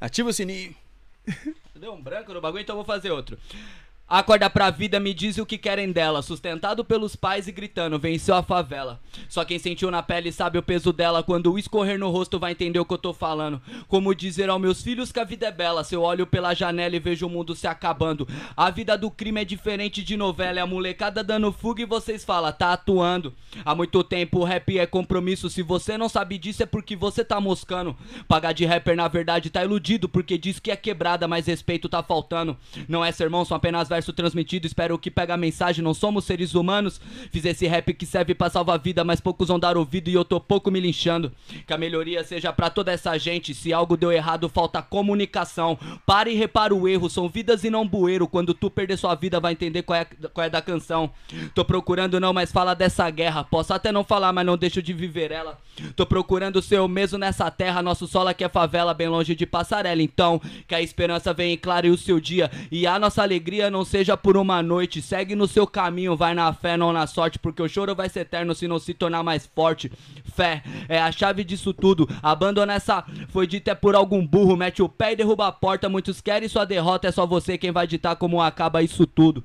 Ativa 0.00 0.30
o 0.30 0.32
sininho. 0.32 0.74
Deu 1.76 1.92
um 1.92 2.00
branco 2.00 2.32
no 2.32 2.40
bagulho, 2.40 2.62
então 2.62 2.74
eu 2.74 2.84
vou 2.84 2.84
fazer 2.84 3.10
outro. 3.10 3.36
Acorda 4.14 4.50
pra 4.50 4.68
vida, 4.68 5.00
me 5.00 5.14
diz 5.14 5.38
o 5.38 5.46
que 5.46 5.56
querem 5.56 5.90
dela. 5.90 6.20
Sustentado 6.20 6.84
pelos 6.84 7.16
pais 7.16 7.48
e 7.48 7.52
gritando, 7.52 7.98
venceu 7.98 8.34
a 8.34 8.42
favela. 8.42 9.00
Só 9.26 9.42
quem 9.42 9.58
sentiu 9.58 9.90
na 9.90 10.02
pele 10.02 10.30
sabe 10.30 10.58
o 10.58 10.62
peso 10.62 10.92
dela. 10.92 11.22
Quando 11.22 11.58
escorrer 11.58 11.98
no 11.98 12.10
rosto 12.10 12.38
vai 12.38 12.52
entender 12.52 12.78
o 12.78 12.84
que 12.84 12.92
eu 12.92 12.98
tô 12.98 13.14
falando. 13.14 13.58
Como 13.88 14.14
dizer 14.14 14.50
aos 14.50 14.60
meus 14.60 14.82
filhos 14.82 15.10
que 15.10 15.18
a 15.18 15.24
vida 15.24 15.46
é 15.46 15.50
bela. 15.50 15.82
Se 15.82 15.94
eu 15.94 16.02
olho 16.02 16.26
pela 16.26 16.52
janela 16.52 16.94
e 16.94 16.98
vejo 16.98 17.26
o 17.26 17.30
mundo 17.30 17.56
se 17.56 17.66
acabando. 17.66 18.28
A 18.54 18.68
vida 18.68 18.98
do 18.98 19.10
crime 19.10 19.40
é 19.40 19.46
diferente 19.46 20.02
de 20.02 20.14
novela. 20.14 20.58
É 20.58 20.62
a 20.62 20.66
molecada 20.66 21.24
dando 21.24 21.50
fuga 21.50 21.80
e 21.80 21.86
vocês 21.86 22.22
falam, 22.22 22.52
tá 22.52 22.74
atuando. 22.74 23.32
Há 23.64 23.74
muito 23.74 24.04
tempo 24.04 24.40
o 24.40 24.44
rap 24.44 24.78
é 24.78 24.84
compromisso. 24.84 25.48
Se 25.48 25.62
você 25.62 25.96
não 25.96 26.10
sabe 26.10 26.36
disso 26.36 26.62
é 26.62 26.66
porque 26.66 26.94
você 26.94 27.24
tá 27.24 27.40
moscando. 27.40 27.96
Pagar 28.28 28.52
de 28.52 28.66
rapper 28.66 28.94
na 28.94 29.08
verdade 29.08 29.48
tá 29.48 29.64
iludido. 29.64 30.06
Porque 30.06 30.36
diz 30.36 30.60
que 30.60 30.70
é 30.70 30.76
quebrada, 30.76 31.26
mas 31.26 31.46
respeito 31.46 31.88
tá 31.88 32.02
faltando. 32.02 32.58
Não 32.86 33.02
é 33.02 33.10
sermão, 33.10 33.42
são 33.42 33.56
apenas 33.56 33.88
versos 33.88 34.01
transmitido. 34.10 34.66
Espero 34.66 34.98
que 34.98 35.10
pegue 35.10 35.32
a 35.32 35.36
mensagem. 35.36 35.84
Não 35.84 35.92
somos 35.92 36.24
seres 36.24 36.54
humanos. 36.54 36.98
Fiz 37.30 37.44
esse 37.44 37.66
rap 37.66 37.92
que 37.92 38.06
serve 38.06 38.34
pra 38.34 38.48
salvar 38.48 38.76
a 38.76 38.78
vida, 38.78 39.04
mas 39.04 39.20
poucos 39.20 39.48
vão 39.48 39.58
dar 39.58 39.76
ouvido 39.76 40.08
e 40.08 40.14
eu 40.14 40.24
tô 40.24 40.40
pouco 40.40 40.70
me 40.70 40.80
linchando. 40.80 41.30
Que 41.66 41.74
a 41.74 41.76
melhoria 41.76 42.24
seja 42.24 42.50
pra 42.54 42.70
toda 42.70 42.90
essa 42.90 43.18
gente. 43.18 43.52
Se 43.52 43.70
algo 43.70 43.98
deu 43.98 44.10
errado, 44.10 44.48
falta 44.48 44.80
comunicação. 44.80 45.78
Pare 46.06 46.30
e 46.30 46.34
repara 46.34 46.74
o 46.74 46.88
erro. 46.88 47.10
São 47.10 47.28
vidas 47.28 47.64
e 47.64 47.68
não 47.68 47.86
bueiro. 47.86 48.26
Quando 48.26 48.54
tu 48.54 48.70
perder 48.70 48.96
sua 48.96 49.14
vida, 49.14 49.38
vai 49.38 49.52
entender 49.52 49.82
qual 49.82 49.98
é, 49.98 50.06
qual 50.32 50.46
é 50.46 50.48
da 50.48 50.62
canção. 50.62 51.10
Tô 51.54 51.64
procurando 51.64 52.18
não, 52.18 52.32
mas 52.32 52.50
fala 52.50 52.72
dessa 52.72 53.10
guerra. 53.10 53.44
Posso 53.44 53.74
até 53.74 53.92
não 53.92 54.04
falar, 54.04 54.32
mas 54.32 54.46
não 54.46 54.56
deixo 54.56 54.80
de 54.80 54.94
viver 54.94 55.30
ela. 55.30 55.58
Tô 55.96 56.06
procurando 56.06 56.56
o 56.56 56.62
seu 56.62 56.86
mesmo 56.88 57.18
nessa 57.18 57.50
terra. 57.50 57.82
Nosso 57.82 58.06
solo 58.06 58.28
aqui 58.28 58.44
é 58.44 58.48
favela, 58.48 58.94
bem 58.94 59.08
longe 59.08 59.34
de 59.34 59.44
passarela. 59.44 60.00
Então, 60.00 60.40
que 60.66 60.74
a 60.74 60.80
esperança 60.80 61.34
venha 61.34 61.56
claro 61.56 61.86
e 61.86 61.90
o 61.90 61.98
seu 61.98 62.20
dia. 62.20 62.50
E 62.70 62.86
a 62.86 62.98
nossa 62.98 63.22
alegria 63.22 63.70
não 63.70 63.84
seja 63.92 64.16
por 64.16 64.38
uma 64.38 64.62
noite. 64.62 65.02
Segue 65.02 65.34
no 65.34 65.46
seu 65.46 65.66
caminho, 65.66 66.16
vai 66.16 66.32
na 66.32 66.50
fé, 66.54 66.78
não 66.78 66.94
na 66.94 67.06
sorte. 67.06 67.38
Porque 67.38 67.62
o 67.62 67.68
choro 67.68 67.94
vai 67.94 68.08
ser 68.08 68.20
eterno 68.20 68.54
se 68.54 68.66
não 68.66 68.78
se 68.78 68.94
tornar 68.94 69.22
mais 69.22 69.46
forte. 69.46 69.92
Fé 70.34 70.62
é 70.88 70.98
a 70.98 71.12
chave 71.12 71.44
disso 71.44 71.74
tudo. 71.74 72.08
Abandona 72.22 72.72
essa. 72.72 73.04
Foi 73.28 73.46
dito 73.46 73.68
é 73.68 73.74
por 73.74 73.94
algum 73.94 74.26
burro. 74.26 74.56
Mete 74.56 74.82
o 74.82 74.88
pé 74.88 75.12
e 75.12 75.16
derruba 75.16 75.46
a 75.46 75.52
porta. 75.52 75.90
Muitos 75.90 76.22
querem 76.22 76.48
sua 76.48 76.64
derrota. 76.64 77.06
É 77.06 77.12
só 77.12 77.26
você 77.26 77.58
quem 77.58 77.70
vai 77.70 77.86
ditar 77.86 78.16
como 78.16 78.40
acaba 78.40 78.82
isso 78.82 79.06
tudo. 79.06 79.44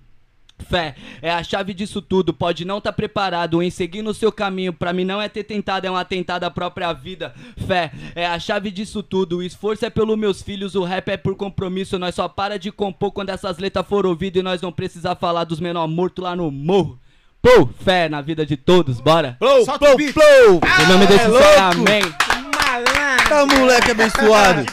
Fé 0.65 0.95
é 1.21 1.31
a 1.31 1.43
chave 1.43 1.73
disso 1.73 2.01
tudo. 2.01 2.33
Pode 2.33 2.65
não 2.65 2.79
estar 2.79 2.91
tá 2.91 2.95
preparado 2.95 3.61
em 3.61 3.69
seguir 3.69 4.01
no 4.01 4.13
seu 4.13 4.31
caminho. 4.31 4.73
Pra 4.73 4.91
mim 4.91 5.05
não 5.05 5.21
é 5.21 5.29
ter 5.29 5.43
tentado, 5.43 5.87
é 5.87 5.91
um 5.91 5.95
atentado 5.95 6.43
à 6.43 6.51
própria 6.51 6.91
vida. 6.93 7.33
Fé 7.65 7.91
é 8.15 8.25
a 8.25 8.39
chave 8.39 8.71
disso 8.71 9.01
tudo. 9.01 9.37
O 9.37 9.43
esforço 9.43 9.85
é 9.85 9.89
pelos 9.89 10.17
meus 10.17 10.41
filhos, 10.41 10.75
o 10.75 10.83
rap 10.83 11.09
é 11.09 11.17
por 11.17 11.35
compromisso. 11.35 11.97
Nós 11.99 12.15
só 12.15 12.27
para 12.27 12.57
de 12.59 12.71
compor 12.71 13.11
quando 13.11 13.29
essas 13.29 13.57
letras 13.57 13.87
forem 13.87 14.09
ouvidas 14.09 14.39
e 14.39 14.43
nós 14.43 14.61
não 14.61 14.71
precisar 14.71 15.15
falar 15.15 15.43
dos 15.43 15.59
menor 15.59 15.87
mortos 15.87 16.23
lá 16.23 16.35
no 16.35 16.51
morro. 16.51 16.99
Pô, 17.41 17.67
fé 17.83 18.09
na 18.09 18.19
vida 18.19 18.45
de 18.45 18.57
todos, 18.57 18.99
bora. 18.99 19.37
Flow, 19.39 19.63
flow, 19.63 19.97
flow! 20.11 20.61
Em 20.81 20.87
nome 20.87 21.05
desse 21.05 21.21
é 21.21 21.25
Senhor, 21.25 21.39
louco? 21.39 21.61
amém. 21.61 22.01
Malandro. 22.01 23.29
Tá 23.29 23.45
moleque 23.45 23.91
abençoado. 23.91 24.65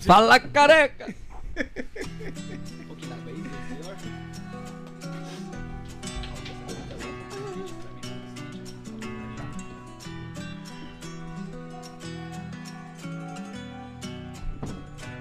Fala 0.00 0.38
careca. 0.38 1.14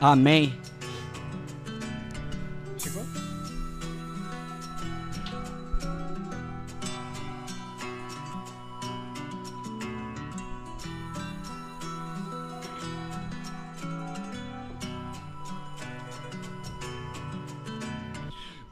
Amém. 0.03 0.51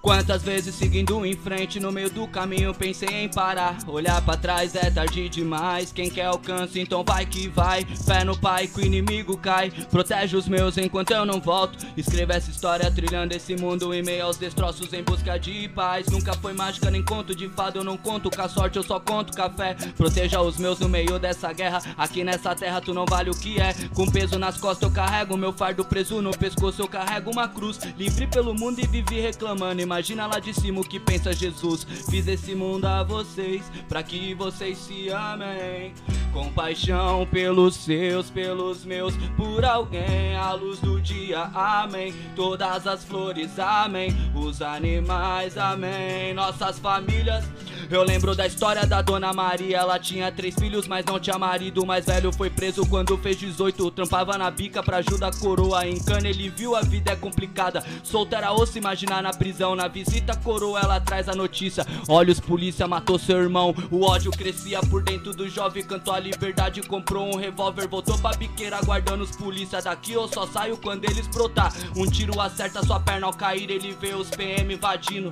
Quantas 0.01 0.41
vezes 0.41 0.73
seguindo 0.73 1.23
em 1.23 1.35
frente 1.35 1.79
no 1.79 1.91
meio 1.91 2.09
do 2.09 2.27
caminho 2.27 2.73
pensei 2.73 3.07
em 3.07 3.29
parar. 3.29 3.77
Olhar 3.85 4.19
pra 4.23 4.35
trás 4.35 4.73
é 4.73 4.89
tarde 4.89 5.29
demais 5.29 5.91
Quem 5.91 6.09
quer 6.09 6.25
alcance 6.25 6.79
então 6.79 7.03
vai 7.03 7.23
que 7.23 7.47
vai. 7.47 7.85
Fé 7.85 8.23
no 8.23 8.35
pai 8.35 8.65
que 8.65 8.81
o 8.81 8.83
inimigo 8.83 9.37
cai 9.37 9.69
Protege 9.91 10.35
os 10.35 10.47
meus 10.47 10.75
enquanto 10.79 11.11
eu 11.11 11.23
não 11.23 11.39
volto. 11.39 11.77
Escreva 11.95 12.33
essa 12.33 12.49
história 12.49 12.89
trilhando 12.89 13.33
esse 13.33 13.55
mundo 13.55 13.93
Em 13.93 14.01
meio 14.01 14.25
aos 14.25 14.37
destroços 14.37 14.91
em 14.91 15.03
busca 15.03 15.37
de 15.37 15.69
paz. 15.69 16.07
Nunca 16.07 16.33
foi 16.33 16.53
mágica 16.53 16.89
nem 16.89 17.03
conto 17.03 17.35
de 17.35 17.47
fada 17.49 17.77
Eu 17.77 17.83
não 17.83 17.95
conto 17.95 18.31
com 18.31 18.41
a 18.41 18.49
sorte 18.49 18.77
eu 18.77 18.83
só 18.83 18.99
conto 18.99 19.35
com 19.35 19.43
a 19.43 19.51
fé. 19.51 19.75
Proteja 19.95 20.41
os 20.41 20.57
meus 20.57 20.79
no 20.79 20.89
meio 20.89 21.19
dessa 21.19 21.53
guerra 21.53 21.79
Aqui 21.95 22.23
nessa 22.23 22.55
terra 22.55 22.81
tu 22.81 22.91
não 22.91 23.05
vale 23.05 23.29
o 23.29 23.35
que 23.35 23.61
é. 23.61 23.75
Com 23.93 24.09
peso 24.09 24.39
nas 24.39 24.57
costas 24.57 24.89
eu 24.89 24.95
carrego 24.95 25.37
Meu 25.37 25.53
fardo 25.53 25.85
preso 25.85 26.23
no 26.23 26.31
pescoço 26.35 26.81
eu 26.81 26.87
carrego 26.87 27.29
uma 27.29 27.47
cruz. 27.47 27.79
Livre 27.95 28.25
pelo 28.25 28.55
mundo 28.55 28.79
e 28.79 28.87
vivi 28.87 29.19
reclamando 29.19 29.90
Imagina 29.91 30.25
lá 30.25 30.39
de 30.39 30.53
cima 30.53 30.79
o 30.79 30.85
que 30.85 31.01
pensa 31.01 31.33
Jesus. 31.33 31.85
Fiz 32.09 32.25
esse 32.25 32.55
mundo 32.55 32.85
a 32.85 33.03
vocês, 33.03 33.69
pra 33.89 34.01
que 34.01 34.33
vocês 34.33 34.77
se 34.77 35.09
amem. 35.09 35.93
Compaixão 36.31 37.27
pelos 37.29 37.75
seus, 37.75 38.29
pelos 38.29 38.85
meus, 38.85 39.17
por 39.35 39.65
alguém. 39.65 40.33
A 40.37 40.53
luz 40.53 40.79
do 40.79 41.01
dia, 41.01 41.41
amém. 41.53 42.15
Todas 42.37 42.87
as 42.87 43.03
flores, 43.03 43.59
amém. 43.59 44.15
Os 44.33 44.61
animais, 44.61 45.57
amém. 45.57 46.33
Nossas 46.33 46.79
famílias. 46.79 47.43
Eu 47.89 48.03
lembro 48.03 48.33
da 48.33 48.47
história 48.47 48.85
da 48.87 49.01
dona 49.01 49.33
Maria. 49.33 49.79
Ela 49.79 49.99
tinha 49.99 50.31
três 50.31 50.55
filhos, 50.55 50.87
mas 50.87 51.03
não 51.03 51.19
tinha 51.19 51.37
marido. 51.37 51.83
O 51.83 51.85
mais 51.85 52.05
velho 52.05 52.31
foi 52.31 52.49
preso 52.49 52.85
quando 52.87 53.17
fez 53.17 53.37
18. 53.37 53.91
Trampava 53.91 54.37
na 54.37 54.49
bica 54.49 54.81
pra 54.81 54.97
ajudar 54.97 55.27
a 55.27 55.37
coroa. 55.37 55.85
Em 55.85 56.01
cana 56.01 56.29
ele 56.29 56.47
viu 56.47 56.73
a 56.73 56.81
vida 56.81 57.11
é 57.11 57.15
complicada. 57.17 57.83
Solta 58.01 58.37
era 58.37 58.53
osso, 58.53 58.77
imaginar 58.77 59.21
na 59.21 59.33
prisão. 59.33 59.75
Na 59.81 59.87
visita, 59.87 60.35
coroa, 60.35 60.79
ela 60.79 60.99
traz 60.99 61.27
a 61.27 61.33
notícia. 61.33 61.83
Olha, 62.07 62.31
os 62.31 62.39
polícia 62.39 62.87
matou 62.87 63.17
seu 63.17 63.41
irmão. 63.41 63.73
O 63.89 64.05
ódio 64.05 64.29
crescia 64.29 64.79
por 64.79 65.01
dentro 65.01 65.33
do 65.33 65.49
jovem. 65.49 65.83
Cantou 65.83 66.13
a 66.13 66.19
liberdade, 66.19 66.83
comprou 66.83 67.33
um 67.33 67.35
revólver. 67.35 67.87
Voltou 67.87 68.15
pra 68.19 68.37
biqueira, 68.37 68.77
aguardando 68.77 69.23
os 69.23 69.35
polícia. 69.35 69.81
Daqui 69.81 70.11
eu 70.13 70.27
só 70.27 70.45
saio 70.45 70.77
quando 70.77 71.05
eles 71.05 71.25
brotar. 71.25 71.73
Um 71.97 72.05
tiro 72.05 72.39
acerta 72.39 72.85
sua 72.85 72.99
perna 72.99 73.25
ao 73.25 73.33
cair. 73.33 73.71
Ele 73.71 73.97
vê 73.99 74.13
os 74.13 74.29
PM 74.29 74.75
invadindo. 74.75 75.31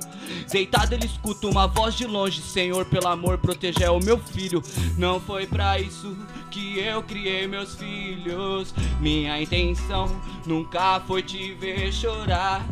Deitado, 0.50 0.94
ele 0.94 1.06
escuta 1.06 1.46
uma 1.46 1.68
voz 1.68 1.94
de 1.94 2.04
longe. 2.04 2.42
Senhor, 2.42 2.84
pelo 2.86 3.06
amor, 3.06 3.38
proteja 3.38 3.92
o 3.92 4.02
meu 4.02 4.18
filho. 4.18 4.60
Não 4.98 5.20
foi 5.20 5.46
pra 5.46 5.78
isso 5.78 6.16
que 6.50 6.80
eu 6.80 7.04
criei 7.04 7.46
meus 7.46 7.76
filhos. 7.76 8.74
Minha 9.00 9.40
intenção 9.40 10.20
nunca 10.44 10.98
foi 11.06 11.22
te 11.22 11.54
ver 11.54 11.92
chorar. 11.92 12.66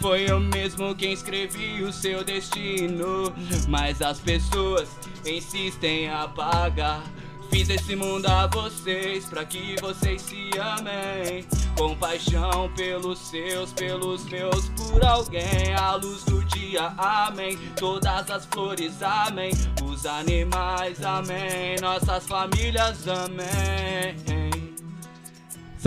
Foi 0.00 0.30
eu 0.30 0.38
mesmo 0.38 0.94
quem 0.94 1.12
escrevi 1.12 1.82
o 1.82 1.92
seu 1.92 2.22
destino. 2.24 3.32
Mas 3.68 4.00
as 4.02 4.18
pessoas 4.20 4.88
insistem 5.24 6.04
em 6.04 6.10
apagar. 6.10 7.02
Fiz 7.50 7.70
esse 7.70 7.94
mundo 7.94 8.26
a 8.26 8.46
vocês, 8.48 9.24
pra 9.26 9.44
que 9.44 9.76
vocês 9.80 10.22
se 10.22 10.50
amem. 10.58 11.46
Compaixão 11.76 12.70
pelos 12.76 13.18
seus, 13.18 13.72
pelos 13.72 14.24
meus, 14.26 14.68
por 14.70 15.04
alguém. 15.04 15.74
A 15.78 15.94
luz 15.94 16.24
do 16.24 16.44
dia, 16.44 16.92
amém. 16.98 17.56
Todas 17.76 18.30
as 18.30 18.46
flores, 18.46 19.02
amém. 19.02 19.52
Os 19.84 20.06
animais, 20.06 21.02
amém. 21.04 21.76
Nossas 21.80 22.26
famílias, 22.26 23.06
amém. 23.08 24.45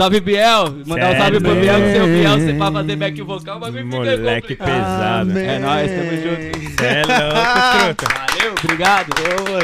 Salve 0.00 0.20
Biel! 0.20 0.76
Mandar 0.86 1.12
um 1.12 1.18
salve 1.18 1.40
pro? 1.40 1.54
Biel, 1.56 1.74
que 1.82 1.92
seu 1.92 2.06
Biel, 2.06 2.38
você 2.40 2.54
pra 2.54 2.72
fazer 2.72 2.96
back 2.96 3.20
vocal, 3.20 3.56
o 3.56 3.60
bagulho 3.60 3.84
fica 3.84 3.96
Moleque 3.98 4.56
pesado. 4.56 5.30
Amém. 5.30 5.46
É 5.46 5.58
nóis, 5.58 5.90
tamo 5.90 6.10
junto. 6.16 6.70
Cê 6.80 6.86
é 6.86 7.02
louco, 7.04 7.96
truta. 7.96 8.14
Valeu, 8.14 8.54
obrigado. 8.64 9.10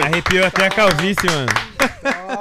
Arrepiou 0.05 0.45
até 0.47 0.67
a 0.67 0.71
calvície, 0.71 1.27
mano. 1.31 1.49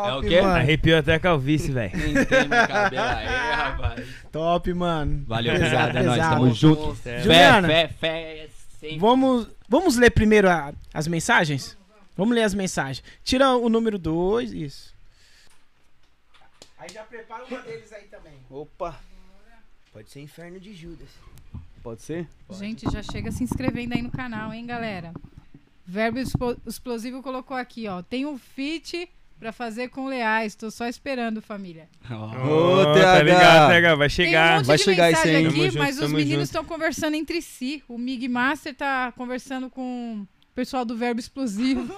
É 0.10 0.14
o 0.14 0.22
quê? 0.22 0.42
mano. 0.42 0.56
Arrepiou 0.58 1.00
até 1.00 1.14
a 1.14 1.20
calvície, 1.20 1.72
velho. 1.72 1.92
Nem 1.96 2.26
tem 2.26 2.48
meu 2.50 2.68
cabelo 2.68 3.02
aí, 3.02 3.28
rapaz. 3.56 4.06
Top, 4.30 4.74
mano. 4.74 5.24
Valeu, 5.26 5.54
Pesado, 5.54 5.76
obrigado, 5.76 5.98
é 5.98 6.04
nóis, 6.04 6.20
tamo 6.30 6.54
junto. 6.54 6.96
Fé, 6.96 7.20
Juliana. 7.22 7.68
fé, 7.70 7.90
fé, 7.98 8.48
é. 8.84 8.98
Vamos, 9.00 9.48
vamos 9.70 9.96
ler 9.96 10.10
primeiro 10.10 10.50
a- 10.50 10.74
as 10.94 11.08
mensagens? 11.08 11.78
Vamos 12.18 12.36
ler 12.36 12.44
as 12.44 12.54
mensagens. 12.54 13.02
Tira 13.24 13.52
o 13.56 13.70
número 13.70 13.98
2, 13.98 14.52
isso. 14.52 14.95
Aí 16.86 16.94
já 16.94 17.04
prepara 17.04 17.44
uma 17.46 17.60
deles 17.62 17.92
aí 17.92 18.04
também. 18.04 18.34
Opa, 18.50 19.00
Pode 19.92 20.10
ser 20.12 20.20
inferno 20.20 20.60
de 20.60 20.74
Judas. 20.74 21.08
pode 21.82 22.02
ser? 22.02 22.28
Gente, 22.52 22.90
já 22.92 23.02
chega 23.02 23.32
se 23.32 23.44
inscrevendo 23.44 23.94
aí 23.96 24.02
no 24.02 24.12
canal, 24.12 24.54
hein, 24.54 24.66
galera? 24.66 25.12
Verbo 25.86 26.20
Explosivo 26.68 27.24
colocou 27.24 27.56
aqui, 27.58 27.88
ó. 27.88 28.02
Tem 28.04 28.26
um 28.26 28.38
feat 28.38 29.10
pra 29.40 29.52
fazer 29.52 29.88
com 29.90 30.06
o 30.06 30.10
Leais. 30.10 30.54
Tô 30.54 30.70
só 30.70 30.88
esperando, 30.88 31.42
família. 31.42 31.88
Ô, 32.12 32.82
Ô, 32.82 32.94
TH. 32.94 33.02
tá 33.04 33.24
ligado, 33.24 33.70
TH, 33.72 33.96
vai 33.96 33.98
Tem 33.98 34.06
um 34.06 34.10
chegar. 34.10 34.56
monte 34.58 34.66
vai 34.68 34.78
de 34.78 34.84
chegar 34.84 35.12
isso 35.12 35.22
mensagem 35.22 35.36
aí, 35.38 35.42
hein? 35.44 35.48
aqui, 35.48 35.56
Tamo 35.58 35.72
junto, 35.72 35.78
mas 35.80 36.00
os 36.00 36.12
meninos 36.12 36.44
estão 36.44 36.66
conversando 36.66 37.16
entre 37.16 37.42
si. 37.42 37.84
O 37.88 37.98
Mig 37.98 38.28
Master 38.28 38.76
tá 38.76 39.12
conversando 39.14 39.70
com 39.70 40.26
pessoal 40.56 40.86
do 40.86 40.96
Verbo 40.96 41.20
Explosivo. 41.20 41.84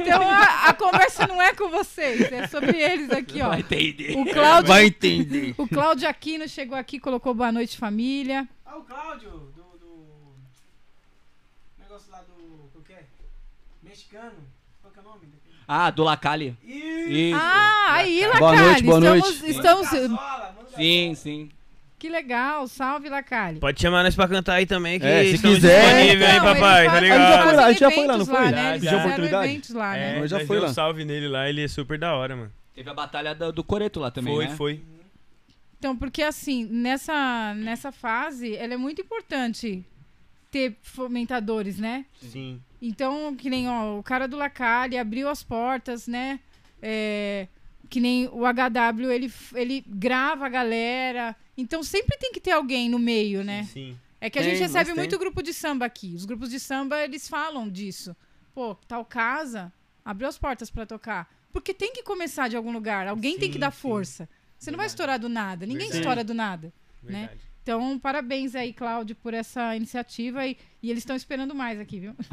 então 0.00 0.22
a, 0.28 0.68
a 0.70 0.74
conversa 0.74 1.26
não 1.26 1.40
é 1.40 1.52
com 1.54 1.68
vocês, 1.68 2.32
é 2.32 2.46
sobre 2.48 2.76
eles 2.80 3.10
aqui, 3.10 3.42
ó. 3.42 3.48
Vai 3.50 3.60
entender. 3.60 4.16
O 4.18 4.24
Cláudio, 4.32 4.68
Vai 4.68 4.84
entender. 4.86 5.54
o 5.58 5.68
Cláudio 5.68 6.08
Aquino 6.08 6.48
chegou 6.48 6.76
aqui, 6.76 6.98
colocou 6.98 7.34
boa 7.34 7.52
noite, 7.52 7.76
família. 7.76 8.48
Ah, 8.64 8.76
o 8.78 8.82
Cláudio, 8.82 9.30
do, 9.30 9.62
do. 9.78 10.34
Negócio 11.78 12.10
lá 12.10 12.22
do. 12.22 12.78
O 12.78 12.82
que 12.82 12.94
é? 12.94 13.04
Mexicano. 13.82 14.32
Qual 14.80 14.90
que 14.92 14.98
é 14.98 15.02
o 15.02 15.04
nome? 15.04 15.28
Ah, 15.70 15.90
do 15.90 16.02
Lacalle. 16.02 16.56
Isso. 16.64 17.36
Ah, 17.38 17.92
aí, 17.96 18.26
Lacali. 18.26 18.38
Boa 18.40 18.56
noite, 18.56 18.82
boa 18.84 18.98
estamos, 18.98 19.40
noite. 19.40 19.50
estamos- 19.50 19.92
manda- 19.92 20.56
Sim, 20.74 21.14
sim. 21.14 21.50
Que 21.98 22.08
legal, 22.08 22.68
salve, 22.68 23.08
Lacali. 23.08 23.58
Pode 23.58 23.80
chamar 23.80 24.04
nós 24.04 24.14
pra 24.14 24.28
cantar 24.28 24.54
aí 24.54 24.66
também, 24.66 25.00
que 25.00 25.06
É, 25.06 25.24
se 25.24 25.34
estamos 25.34 25.56
quiser. 25.56 25.82
disponíveis 25.84 26.30
aí, 26.30 26.36
Então, 26.38 26.54
papai, 26.54 26.84
tá 26.86 26.92
já 26.92 26.98
foi 26.98 27.00
ligado? 27.00 27.56
lá, 27.56 27.64
a 27.64 27.68
gente 27.72 27.80
já 27.80 27.90
foi 27.90 28.06
lá, 28.06 28.16
não 28.18 28.26
foi? 28.26 28.50
né? 28.50 28.50
Já, 28.52 28.70
Eles 28.70 28.82
já. 28.84 28.90
fizeram 28.90 29.04
oportunidade? 29.06 29.48
eventos 29.50 29.70
lá, 29.70 29.92
né? 29.92 30.16
É, 30.16 30.20
Nós 30.20 30.30
já 30.30 30.36
foi 30.38 30.56
deu 30.56 30.62
lá. 30.64 30.70
um 30.70 30.74
salve 30.74 31.04
nele 31.04 31.28
lá, 31.28 31.48
ele 31.48 31.64
é 31.64 31.68
super 31.68 31.98
da 31.98 32.14
hora, 32.14 32.36
mano. 32.36 32.52
Teve 32.74 32.88
a 32.88 32.94
batalha 32.94 33.34
do, 33.34 33.52
do 33.52 33.64
Coreto 33.64 33.98
lá 33.98 34.10
também, 34.12 34.32
foi, 34.32 34.44
né? 34.46 34.54
foi. 34.56 34.80
Então, 35.78 35.96
porque 35.96 36.22
assim, 36.22 36.64
nessa, 36.70 37.52
nessa 37.54 37.90
fase, 37.90 38.54
ela 38.54 38.74
é 38.74 38.76
muito 38.76 39.02
importante 39.02 39.84
ter 40.52 40.76
fomentadores, 40.82 41.78
né? 41.78 42.04
Sim. 42.22 42.60
Então, 42.80 43.34
que 43.34 43.50
nem 43.50 43.68
ó, 43.68 43.98
o 43.98 44.02
cara 44.04 44.28
do 44.28 44.36
Lacalle 44.36 44.96
abriu 44.96 45.28
as 45.28 45.42
portas, 45.42 46.06
né? 46.06 46.38
É, 46.80 47.48
que 47.90 47.98
nem 48.00 48.28
o 48.28 48.42
HW, 48.46 49.10
ele, 49.10 49.32
ele 49.54 49.84
grava 49.86 50.46
a 50.46 50.48
galera. 50.48 51.34
Então, 51.58 51.82
sempre 51.82 52.16
tem 52.16 52.32
que 52.32 52.40
ter 52.40 52.52
alguém 52.52 52.88
no 52.88 52.98
meio, 52.98 53.42
né? 53.44 53.64
Sim. 53.64 53.98
É 54.20 54.30
que 54.30 54.38
a 54.38 54.42
Tem, 54.42 54.52
gente 54.52 54.60
recebe 54.60 54.94
muito 54.94 55.10
tem. 55.10 55.18
grupo 55.18 55.42
de 55.42 55.52
samba 55.52 55.84
aqui. 55.84 56.14
Os 56.14 56.24
grupos 56.24 56.50
de 56.50 56.58
samba, 56.60 57.02
eles 57.04 57.28
falam 57.28 57.68
disso. 57.68 58.16
Pô, 58.54 58.74
tal 58.86 59.04
casa 59.04 59.72
abriu 60.04 60.28
as 60.28 60.38
portas 60.38 60.70
pra 60.70 60.86
tocar. 60.86 61.28
Porque 61.52 61.74
tem 61.74 61.92
que 61.92 62.02
começar 62.02 62.48
de 62.48 62.56
algum 62.56 62.72
lugar. 62.72 63.06
Alguém 63.08 63.38
tem 63.38 63.48
Sim, 63.48 63.52
que 63.52 63.58
dar 63.58 63.72
sim. 63.72 63.80
força. 63.80 64.28
Você 64.58 64.70
não 64.70 64.76
vai 64.76 64.84
Verdade. 64.84 64.92
estourar 64.94 65.18
do 65.18 65.28
nada. 65.28 65.66
Ninguém 65.66 65.88
Verdade. 65.88 65.98
estoura 66.00 66.24
do 66.24 66.34
nada. 66.34 66.72
Né? 67.02 67.20
Verdade. 67.20 67.40
Então, 67.62 67.98
parabéns 67.98 68.54
aí, 68.54 68.72
Cláudio, 68.72 69.14
por 69.16 69.34
essa 69.34 69.76
iniciativa. 69.76 70.46
E, 70.46 70.56
e 70.82 70.90
eles 70.90 71.02
estão 71.02 71.14
esperando 71.14 71.54
mais 71.54 71.78
aqui, 71.78 72.00
viu? 72.00 72.14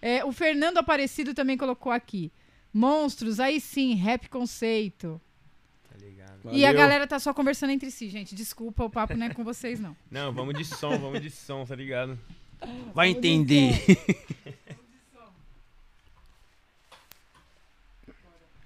É, 0.00 0.24
o 0.24 0.30
Fernando 0.30 0.78
Aparecido 0.78 1.34
também 1.34 1.56
colocou 1.56 1.90
aqui. 1.90 2.30
Monstros, 2.72 3.40
aí 3.40 3.60
sim, 3.60 3.94
rap 3.94 4.28
conceito. 4.28 5.20
Ligado. 6.44 6.56
E 6.56 6.64
a 6.64 6.68
Valeu. 6.68 6.80
galera 6.80 7.06
tá 7.06 7.18
só 7.18 7.34
conversando 7.34 7.70
entre 7.70 7.90
si, 7.90 8.08
gente. 8.08 8.34
Desculpa, 8.34 8.84
o 8.84 8.90
papo 8.90 9.14
não 9.14 9.26
é 9.26 9.34
com 9.34 9.44
vocês, 9.44 9.78
não. 9.80 9.96
Não, 10.10 10.32
vamos 10.32 10.54
de 10.56 10.64
som, 10.64 10.96
vamos 10.98 11.20
de 11.20 11.30
som, 11.30 11.64
tá 11.66 11.74
ligado? 11.74 12.18
Vai 12.94 13.10
entender. 13.10 13.72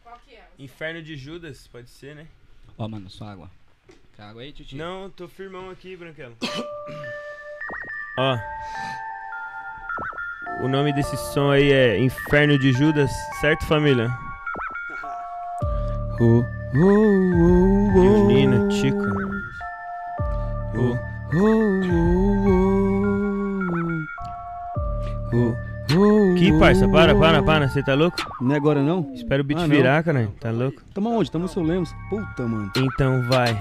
Qual 0.03 0.19
que 0.27 0.35
é? 0.35 0.49
Inferno 0.59 1.03
de 1.03 1.17
Judas, 1.17 1.67
pode 1.67 1.89
ser, 1.91 2.15
né? 2.15 2.27
Ó, 2.79 2.87
mano, 2.89 3.11
só 3.11 3.27
água. 3.27 3.51
Quer 4.17 4.23
água 4.23 4.43
aí, 4.43 4.53
Titi? 4.53 4.77
Não, 4.77 5.11
tô 5.11 5.27
firmão 5.29 5.71
aqui, 5.71 5.97
Branquelo. 5.97 6.37
Ó. 8.19 8.39
O 10.63 10.69
nome 10.69 10.93
desse 10.93 11.17
som 11.33 11.51
aí 11.51 11.73
é 11.73 11.99
Inferno 11.99 12.59
de 12.59 12.73
Judas, 12.73 13.11
certo, 13.41 13.65
família? 13.67 14.09
Oh, 16.21 16.25
oh, 16.25 16.39
oh, 16.41 16.45
oh. 16.59 16.62
Violino, 16.73 18.69
Tico. 18.69 19.05
Oh, 20.75 20.97
oh. 21.37 21.83
Oh, 25.35 26.35
Que 26.39 26.59
parça, 26.59 26.89
para, 26.89 27.15
para, 27.15 27.43
para, 27.43 27.69
você 27.69 27.83
tá 27.83 27.95
louco? 27.95 28.17
Não 28.41 28.55
é 28.55 28.57
agora 28.57 28.83
não? 28.83 29.11
Espera 29.15 29.43
o 29.43 29.45
beat 29.45 29.61
Ah, 29.61 29.67
virar, 29.67 30.03
cara, 30.03 30.29
tá 30.41 30.51
louco? 30.51 30.81
Tamo 30.95 31.11
onde? 31.11 31.31
Tamo 31.31 31.43
no 31.45 31.49
seu 31.49 31.63
Lemos. 31.63 31.95
Puta, 32.09 32.43
mano. 32.47 32.71
Então 32.77 33.23
vai. 33.29 33.59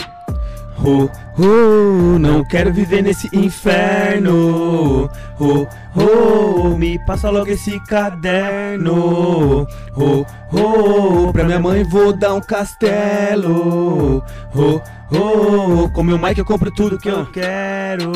Oh, 0.84 1.08
oh, 1.38 2.18
não 2.18 2.44
quero 2.46 2.74
viver 2.74 3.04
nesse 3.04 3.30
inferno. 3.36 5.10
Oh, 5.40 5.68
oh, 5.96 6.76
me 6.78 6.98
passa 7.06 7.30
logo 7.30 7.52
esse 7.52 7.80
caderno. 7.82 9.68
oh, 9.96 10.26
oh, 10.52 11.32
pra 11.32 11.44
minha 11.44 11.60
mãe 11.60 11.84
vou 11.84 12.14
dar 12.14 12.34
um 12.34 12.42
castelo. 12.42 14.24
Oh, 14.56 14.82
oh, 15.16 15.90
com 15.90 16.04
meu 16.04 16.18
mic 16.18 16.38
eu 16.38 16.46
compro 16.46 16.72
tudo 16.72 16.98
que 16.98 17.10
eu 17.10 17.26
quero. 17.28 18.12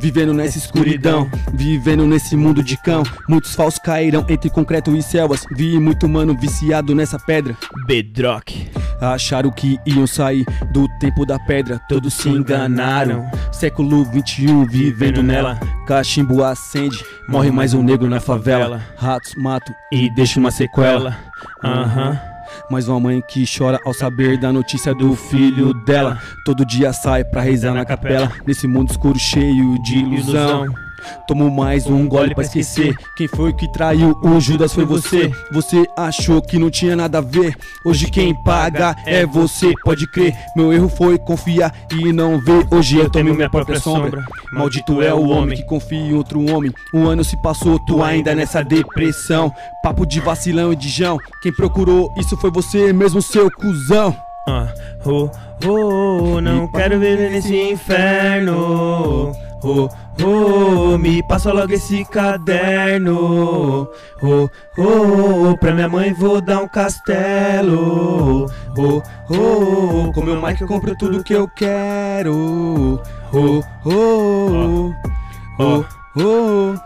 Vivendo 0.00 0.32
nessa 0.32 0.58
escuridão, 0.58 1.30
vivendo 1.52 2.06
nesse 2.06 2.36
mundo 2.36 2.62
de 2.62 2.76
cão. 2.76 3.02
Muitos 3.28 3.54
falsos 3.54 3.80
caíram 3.80 4.24
entre 4.28 4.50
concreto 4.50 4.94
e 4.94 5.02
selvas. 5.02 5.44
Vi 5.56 5.78
muito 5.78 6.08
mano 6.08 6.36
viciado 6.38 6.94
nessa 6.94 7.18
pedra. 7.18 7.56
Bedrock. 7.86 8.70
Acharam 9.00 9.50
que 9.50 9.78
iam 9.84 10.06
sair 10.06 10.44
do 10.72 10.88
tempo 10.98 11.26
da 11.26 11.38
pedra, 11.38 11.78
todos 11.88 12.14
se 12.14 12.28
enganaram. 12.28 13.28
Século 13.52 14.04
21 14.04 14.66
vivendo 14.66 15.22
nela, 15.22 15.58
cachimbo 15.86 16.42
acende, 16.42 17.04
morre 17.28 17.50
mais 17.50 17.72
um 17.72 17.82
negro 17.82 18.10
na 18.10 18.18
favela. 18.18 18.82
Ratos 18.96 19.34
matam 19.36 19.74
e 19.92 20.10
deixa 20.10 20.40
uma 20.40 20.50
sequela. 20.50 21.16
Aham. 21.62 22.18
Mais 22.68 22.88
uma 22.88 22.98
mãe 22.98 23.22
que 23.28 23.44
chora 23.46 23.78
ao 23.84 23.94
saber 23.94 24.38
da 24.38 24.52
notícia 24.52 24.92
do 24.94 25.14
filho 25.14 25.72
dela. 25.84 26.18
Todo 26.44 26.66
dia 26.66 26.92
sai 26.92 27.24
pra 27.24 27.40
rezar 27.40 27.72
na 27.72 27.84
capela, 27.84 28.30
nesse 28.44 28.66
mundo 28.66 28.90
escuro 28.90 29.18
cheio 29.18 29.80
de 29.82 29.98
ilusão. 29.98 30.66
Tomo 31.26 31.50
mais 31.50 31.86
um 31.86 32.08
gole 32.08 32.34
pra 32.34 32.44
esquecer. 32.44 32.94
Quem 33.16 33.28
foi 33.28 33.52
que 33.52 33.70
traiu 33.72 34.18
o 34.22 34.40
Judas 34.40 34.72
foi 34.72 34.84
você. 34.84 35.30
Você 35.52 35.84
achou 35.96 36.40
que 36.40 36.58
não 36.58 36.70
tinha 36.70 36.96
nada 36.96 37.18
a 37.18 37.20
ver. 37.20 37.56
Hoje 37.84 38.10
quem 38.10 38.34
paga 38.34 38.96
é 39.04 39.26
você, 39.26 39.72
pode 39.84 40.06
crer. 40.06 40.34
Meu 40.56 40.72
erro 40.72 40.88
foi 40.88 41.18
confiar 41.18 41.74
e 41.92 42.12
não 42.12 42.40
ver. 42.40 42.66
Hoje 42.70 42.98
eu 42.98 43.10
temo 43.10 43.34
minha 43.34 43.50
própria 43.50 43.78
sombra. 43.78 44.24
Maldito 44.52 45.02
é 45.02 45.12
o 45.12 45.28
homem 45.28 45.56
que 45.56 45.64
confia 45.64 45.98
em 45.98 46.14
outro 46.14 46.40
homem. 46.50 46.72
Um 46.94 47.06
ano 47.06 47.24
se 47.24 47.36
passou, 47.42 47.78
tu 47.78 48.02
ainda 48.02 48.34
nessa 48.34 48.62
depressão. 48.62 49.52
Papo 49.82 50.06
de 50.06 50.20
vacilão 50.20 50.72
e 50.72 50.76
de 50.76 50.88
jão. 50.88 51.18
Quem 51.42 51.52
procurou 51.52 52.12
isso 52.16 52.36
foi 52.36 52.50
você 52.50 52.92
mesmo, 52.92 53.20
seu 53.20 53.50
cuzão. 53.50 54.16
Ah, 54.48 54.72
oh, 55.04 55.28
oh, 55.66 56.40
não 56.40 56.68
quero 56.68 57.00
viver 57.00 57.32
nesse 57.32 57.72
inferno. 57.72 59.32
Oh, 59.60 59.88
oh, 60.24 60.96
me 60.98 61.22
passa 61.22 61.52
logo 61.52 61.72
esse 61.72 62.04
caderno. 62.04 63.88
Oh, 64.22 64.48
oh, 64.78 65.56
pra 65.58 65.72
minha 65.72 65.88
mãe 65.88 66.12
vou 66.12 66.40
dar 66.40 66.62
um 66.62 66.68
castelo. 66.68 68.46
Oh, 68.76 69.02
oh, 69.30 70.12
com 70.12 70.22
meu 70.22 70.40
mic 70.40 70.60
eu 70.60 70.68
compro 70.68 70.96
tudo 70.96 71.24
que 71.24 71.34
eu 71.34 71.48
quero. 71.48 73.00
Oh, 73.32 73.62
oh, 73.84 74.94
oh, 75.58 75.62
oh. 75.62 76.05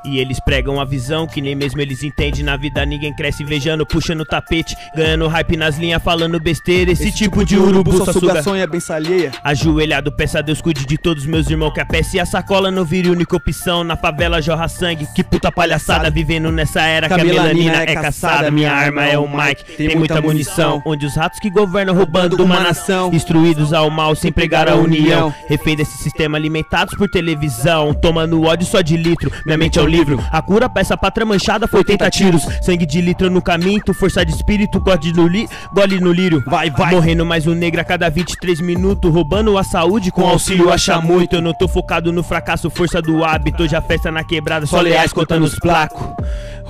E 0.04 0.18
eles 0.18 0.40
pregam 0.40 0.80
a 0.80 0.84
visão 0.84 1.26
que 1.26 1.40
nem 1.40 1.54
mesmo 1.54 1.80
eles 1.80 2.02
entendem. 2.02 2.42
Na 2.42 2.56
vida 2.56 2.84
ninguém 2.84 3.14
cresce 3.14 3.42
invejando, 3.42 3.86
puxando 3.86 4.24
tapete, 4.24 4.76
ganhando 4.94 5.28
hype 5.28 5.56
nas 5.56 5.78
linhas, 5.78 6.02
falando 6.02 6.40
besteira. 6.40 6.90
Esse, 6.90 7.12
tipo 7.12 7.44
de 7.44 7.56
urubu 7.56 8.04
só 8.04 8.12
suga. 8.12 8.42
é 8.58 8.66
bem 8.66 8.80
alheia. 8.88 9.32
Ajoelhado, 9.44 10.10
peça 10.10 10.38
a 10.38 10.42
Deus 10.42 10.60
cuide 10.60 10.86
de 10.86 10.96
todos 10.96 11.26
meus 11.26 11.48
irmãos. 11.48 11.72
Que 11.72 11.80
a 11.80 11.86
peça 11.86 12.16
e 12.16 12.20
a 12.20 12.26
sacola 12.26 12.70
não 12.70 12.84
vire 12.84 13.10
única 13.10 13.36
opção. 13.36 13.84
Na 13.84 13.96
favela 13.96 14.40
jorra 14.40 14.68
sangue, 14.68 15.06
que 15.14 15.22
puta 15.22 15.52
palhaçada. 15.52 16.10
Vivendo 16.10 16.50
nessa 16.50 16.82
era 16.82 17.08
que 17.08 17.14
a 17.14 17.24
melanina 17.24 17.82
é 17.82 17.94
caçada. 17.94 18.50
Minha 18.50 18.72
arma 18.72 19.04
é 19.04 19.18
o 19.18 19.28
Mike, 19.28 19.64
tem 19.76 19.96
muita 19.96 20.20
munição. 20.20 20.82
Onde 20.84 21.06
os 21.06 21.14
ratos 21.14 21.38
que 21.38 21.50
governam 21.50 21.94
roubando 21.94 22.42
uma 22.42 22.60
nação. 22.60 23.12
Instruídos 23.12 23.72
ao 23.72 23.90
mal 23.90 24.14
sem 24.14 24.32
pregar 24.32 24.68
a 24.68 24.74
união. 24.74 25.32
Refém 25.48 25.76
desse 25.76 25.98
sistema 25.98 26.36
alimentados 26.36 26.94
por 26.96 27.08
televisão. 27.08 27.92
Tomando 27.94 28.42
ódio 28.42 28.66
só 28.66 28.80
de 28.80 28.96
litro, 28.96 29.19
minha 29.44 29.58
mente 29.58 29.78
é 29.78 29.82
o 29.82 29.86
livro. 29.86 30.22
A 30.30 30.40
cura 30.42 30.68
pra 30.68 30.80
essa 30.80 30.96
pátria 30.96 31.26
manchada 31.26 31.66
foi 31.66 31.80
80 31.80 32.10
tiros. 32.10 32.42
Sangue 32.62 32.86
de 32.86 33.00
litro 33.00 33.30
no 33.30 33.42
caminho, 33.42 33.80
força 33.94 34.24
de 34.24 34.32
espírito, 34.32 34.80
gole 34.80 35.12
no, 35.12 35.26
li, 35.26 35.48
gole 35.72 36.00
no 36.00 36.12
lírio. 36.12 36.42
Vai, 36.46 36.70
vai. 36.70 36.94
Morrendo 36.94 37.24
mais 37.26 37.46
um 37.46 37.54
negro 37.54 37.80
a 37.80 37.84
cada 37.84 38.08
23 38.08 38.60
minutos. 38.60 39.12
Roubando 39.12 39.56
a 39.58 39.64
saúde 39.64 40.10
com 40.10 40.26
auxílio 40.26 40.72
acha 40.72 41.00
muito. 41.00 41.36
Eu 41.36 41.42
não 41.42 41.52
tô 41.52 41.66
focado 41.66 42.12
no 42.12 42.22
fracasso, 42.22 42.70
força 42.70 43.02
do 43.02 43.24
hábito. 43.24 43.68
Já 43.68 43.80
festa 43.80 44.10
na 44.10 44.24
quebrada, 44.24 44.66
só 44.66 44.80
leais 44.80 45.12
contando 45.12 45.44
os 45.44 45.58
placos. 45.58 46.00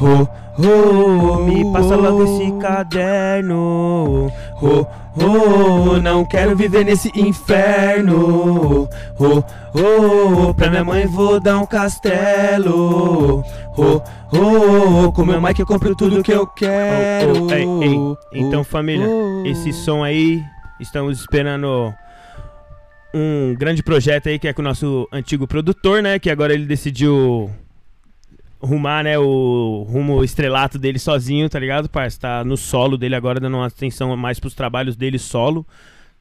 Oh, 0.01 0.27
oh, 0.62 1.45
me 1.45 1.73
passa 1.73 1.97
logo 1.97 2.24
esse 2.24 2.53
caderno. 2.59 4.31
Oh, 4.62 4.87
oh, 5.16 6.01
não 6.01 6.24
quero 6.24 6.57
viver 6.57 6.85
nesse 6.85 7.11
inferno. 7.15 8.89
Oh, 9.19 9.43
oh, 9.74 10.55
pra 10.55 10.70
minha 10.70 10.85
mãe 10.85 11.07
vou 11.07 11.41
dar 11.41 11.59
um 11.59 11.66
castelo. 11.66 13.43
Oh, 13.77 14.01
oh, 14.32 15.12
com 15.12 15.24
meu 15.24 15.41
mic 15.41 15.59
eu 15.59 15.66
compro 15.66 15.95
tudo 15.95 16.23
que 16.23 16.32
eu 16.32 16.47
quero. 16.47 17.47
Oh, 17.47 17.53
ei, 17.53 17.89
ei. 17.89 18.16
Então, 18.41 18.62
família, 18.62 19.07
esse 19.45 19.73
som 19.73 20.03
aí, 20.03 20.43
estamos 20.78 21.20
esperando 21.20 21.93
um 23.12 23.55
grande 23.59 23.82
projeto 23.82 24.28
aí 24.28 24.39
que 24.39 24.49
é 24.49 24.53
com 24.53 24.62
o 24.62 24.65
nosso 24.65 25.09
antigo 25.12 25.47
produtor, 25.47 26.03
né? 26.03 26.19
Que 26.19 26.31
agora 26.31 26.55
ele 26.55 26.66
decidiu 26.66 27.51
rumar, 28.61 29.05
né, 29.05 29.19
o 29.19 29.87
rumo 29.89 30.23
estrelato 30.23 30.78
dele 30.78 30.99
sozinho, 30.99 31.49
tá 31.49 31.59
ligado, 31.59 31.89
parça? 31.89 32.20
Tá 32.20 32.45
no 32.45 32.57
solo 32.57 32.97
dele 32.99 33.15
agora, 33.15 33.41
dando 33.41 33.57
uma 33.57 33.66
atenção 33.66 34.15
mais 34.16 34.39
pros 34.39 34.55
trabalhos 34.55 34.97
dele 34.97 35.19
solo. 35.19 35.66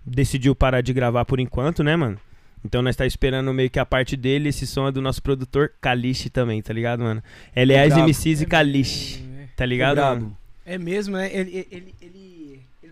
Decidiu 0.05 0.55
parar 0.55 0.81
de 0.81 0.93
gravar 0.93 1.25
por 1.25 1.39
enquanto, 1.39 1.83
né, 1.83 1.95
mano? 1.95 2.17
Então 2.63 2.81
nós 2.81 2.95
tá 2.95 3.05
esperando 3.05 3.53
meio 3.53 3.69
que 3.69 3.79
a 3.79 3.85
parte 3.85 4.15
dele, 4.15 4.49
esse 4.49 4.65
som 4.65 4.87
é 4.87 4.91
do 4.91 5.01
nosso 5.01 5.21
produtor 5.21 5.71
Kalish 5.79 6.29
também, 6.29 6.61
tá 6.61 6.73
ligado, 6.73 7.03
mano? 7.03 7.23
Aliás, 7.55 7.93
brabo. 7.93 8.09
MCs 8.09 8.41
e 8.41 8.45
Kalish, 8.45 9.23
tá 9.55 9.65
ligado, 9.65 9.97
mano? 9.97 10.37
É 10.65 10.77
mesmo, 10.77 11.15
né? 11.15 11.29
Ele, 11.33 11.67
ele, 11.71 11.95
ele 12.01 12.28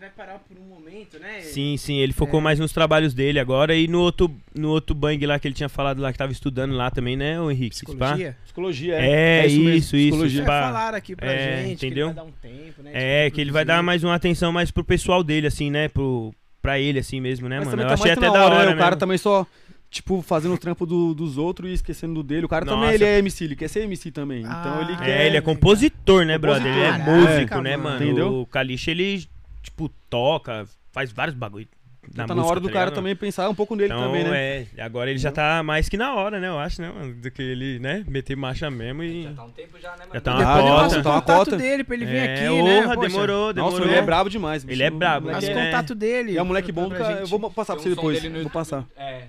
vai 0.08 0.26
parar 0.28 0.40
por 0.40 0.58
um 0.58 0.64
momento, 0.64 1.20
né? 1.20 1.42
Sim, 1.42 1.76
sim, 1.78 1.98
ele 1.98 2.14
focou 2.14 2.40
É. 2.40 2.44
mais 2.44 2.60
nos 2.60 2.72
trabalhos 2.72 3.14
dele 3.14 3.40
agora 3.40 3.76
e 3.76 3.88
no 3.88 4.00
outro, 4.00 4.32
no 4.56 4.70
outro 4.70 4.96
bang 4.96 5.26
lá 5.26 5.38
que 5.40 5.48
ele 5.48 5.56
tinha 5.56 5.70
falado 5.70 6.00
lá, 6.02 6.12
que 6.12 6.18
tava 6.18 6.32
estudando 6.32 6.74
lá 6.74 6.90
também, 6.90 7.16
né, 7.18 7.40
o 7.40 7.52
Henrique? 7.52 7.76
Psicologia. 7.76 8.38
Psicologia, 8.44 8.96
É, 8.96 9.40
é. 9.44 9.48
isso, 9.48 9.60
mesmo, 9.60 9.70
isso, 9.78 9.90
psicologia. 9.96 10.42
É, 10.42 10.46
Pá. 10.46 10.62
falaram 10.64 10.98
aqui 10.98 11.16
pra 11.16 11.32
É, 11.32 11.64
gente 11.66 11.74
entendeu? 11.74 11.78
que 11.78 11.86
ele 11.86 12.04
vai 12.06 12.14
dar 12.14 12.24
um 12.24 12.32
tempo, 12.66 12.84
né? 12.84 12.92
É, 12.94 13.30
que 13.30 13.42
ele 13.42 13.52
vai 13.52 13.66
dar 13.66 13.84
mais 13.84 14.04
uma 14.04 14.16
atenção 14.16 14.52
mais 14.52 14.72
pro 14.72 14.84
pessoal 14.84 15.24
dele, 15.24 15.48
assim, 15.48 15.70
né? 15.70 15.88
Pro, 15.90 16.34
pra 16.62 16.80
ele, 16.80 17.00
assim 17.00 17.20
mesmo, 17.20 17.48
né, 17.50 17.60
Mas 17.60 17.68
mano? 17.68 17.82
Eu 17.84 17.88
tá 17.88 17.94
achei 17.96 18.12
até 18.12 18.22
da 18.32 18.46
hora, 18.46 18.66
né? 18.66 18.74
O 18.74 18.78
cara 18.78 18.90
mesmo. 18.92 19.00
também 19.00 19.18
só, 19.18 19.46
tipo, 19.90 20.22
fazendo 20.22 20.54
o 20.54 20.58
trampo 20.58 20.86
do- 20.86 21.14
dos 21.14 21.38
outros 21.38 21.70
e 21.70 21.74
esquecendo 21.74 22.16
do 22.16 22.24
dele. 22.24 22.46
O 22.46 22.50
cara 22.50 22.66
Nossa. 22.66 22.78
também, 22.78 22.96
ele 22.96 23.04
é 23.06 23.20
MC, 23.20 23.44
ele 23.46 23.56
quer 23.56 23.68
ser 23.70 23.82
MC 23.84 24.12
também. 24.12 24.44
Ah, 24.46 24.58
então 24.60 24.82
ele 24.82 24.94
é, 24.94 24.96
quer... 24.98 25.22
É, 25.22 25.28
ele 25.28 25.38
é 25.38 25.42
compositor, 25.42 26.26
né, 26.26 26.38
brother? 26.38 26.66
Ele 26.66 26.80
é 26.82 26.92
Compositor. 26.92 27.16
músico, 27.16 27.50
Caraca, 27.50 27.62
né, 27.62 27.78
mano. 27.78 27.90
mano? 27.90 28.06
Entendeu? 28.06 28.42
O 28.42 28.46
Kalish, 28.46 28.88
ele, 28.90 29.28
tipo, 29.70 29.90
toca, 30.10 30.66
faz 30.92 31.12
vários 31.12 31.36
bagulho 31.36 31.68
na 32.16 32.26
tá 32.26 32.34
música, 32.34 32.36
na 32.36 32.46
hora 32.46 32.60
do 32.62 32.68
tá 32.68 32.74
cara 32.74 32.90
também 32.92 33.14
pensar 33.18 33.50
um 33.50 33.54
pouco 33.56 33.76
nele 33.76 33.92
Então, 33.94 34.06
também, 34.06 34.24
né? 34.24 34.66
é, 34.78 34.82
agora 34.82 35.10
ele 35.10 35.20
já 35.20 35.30
tá 35.30 35.62
mais 35.62 35.90
que 35.90 35.98
na 35.98 36.16
hora, 36.16 36.40
né, 36.40 36.48
eu 36.48 36.58
acho, 36.58 36.82
né, 36.82 36.90
mano? 36.90 37.14
Do 37.16 37.30
que 37.30 37.42
ele, 37.42 37.80
né, 37.80 38.06
meter 38.08 38.34
marcha 38.38 38.72
mesmo 38.72 39.04
e... 39.04 39.24
Já 39.24 39.34
tá 39.34 39.44
um 39.44 39.52
tempo 39.52 39.78
já, 39.78 39.92
né, 39.92 39.98
mano? 40.00 40.12
Já 40.14 40.22
tá 40.22 40.32
uma 40.32 40.40
Depois 40.40 40.56
cota. 40.56 40.70
ele 40.70 40.78
passa 40.78 41.00
o 41.00 41.04
Tá 41.04 41.10
uma 41.10 41.22
contato 41.22 41.38
cota. 41.46 41.58
dele 41.58 41.84
pra 41.84 41.96
ele 41.96 42.06
vir 42.06 42.16
é, 42.16 42.34
aqui, 42.34 42.64
né? 42.64 42.82
Poxa, 42.84 42.96
demorou, 42.96 43.54
demorou. 43.54 43.54
Nossa, 43.80 43.84
ele 43.92 43.96
é 44.00 44.02
brabo 44.02 44.30
demais. 44.30 44.64
bicho. 44.64 44.74
Ele 44.74 44.84
é 44.84 44.90
brabo, 44.90 45.30
Passa 45.30 45.48
É. 45.48 45.52
o 45.52 45.66
contato 45.66 45.94
dele. 45.96 46.38
É 46.38 46.42
um 46.42 46.46
moleque 46.46 46.72
bom, 46.72 46.88
pra 46.88 46.98
cara. 46.98 47.10
gente. 47.12 47.22
Eu 47.24 47.28
vou 47.40 47.52
passar 47.52 47.74
pra 47.74 47.84
você 47.84 47.90
depois. 47.90 48.16
dele 48.22 48.30
no 48.30 48.34
Vou 48.36 48.44
YouTube- 48.44 48.54
passar. 48.54 48.86
É. 48.96 49.24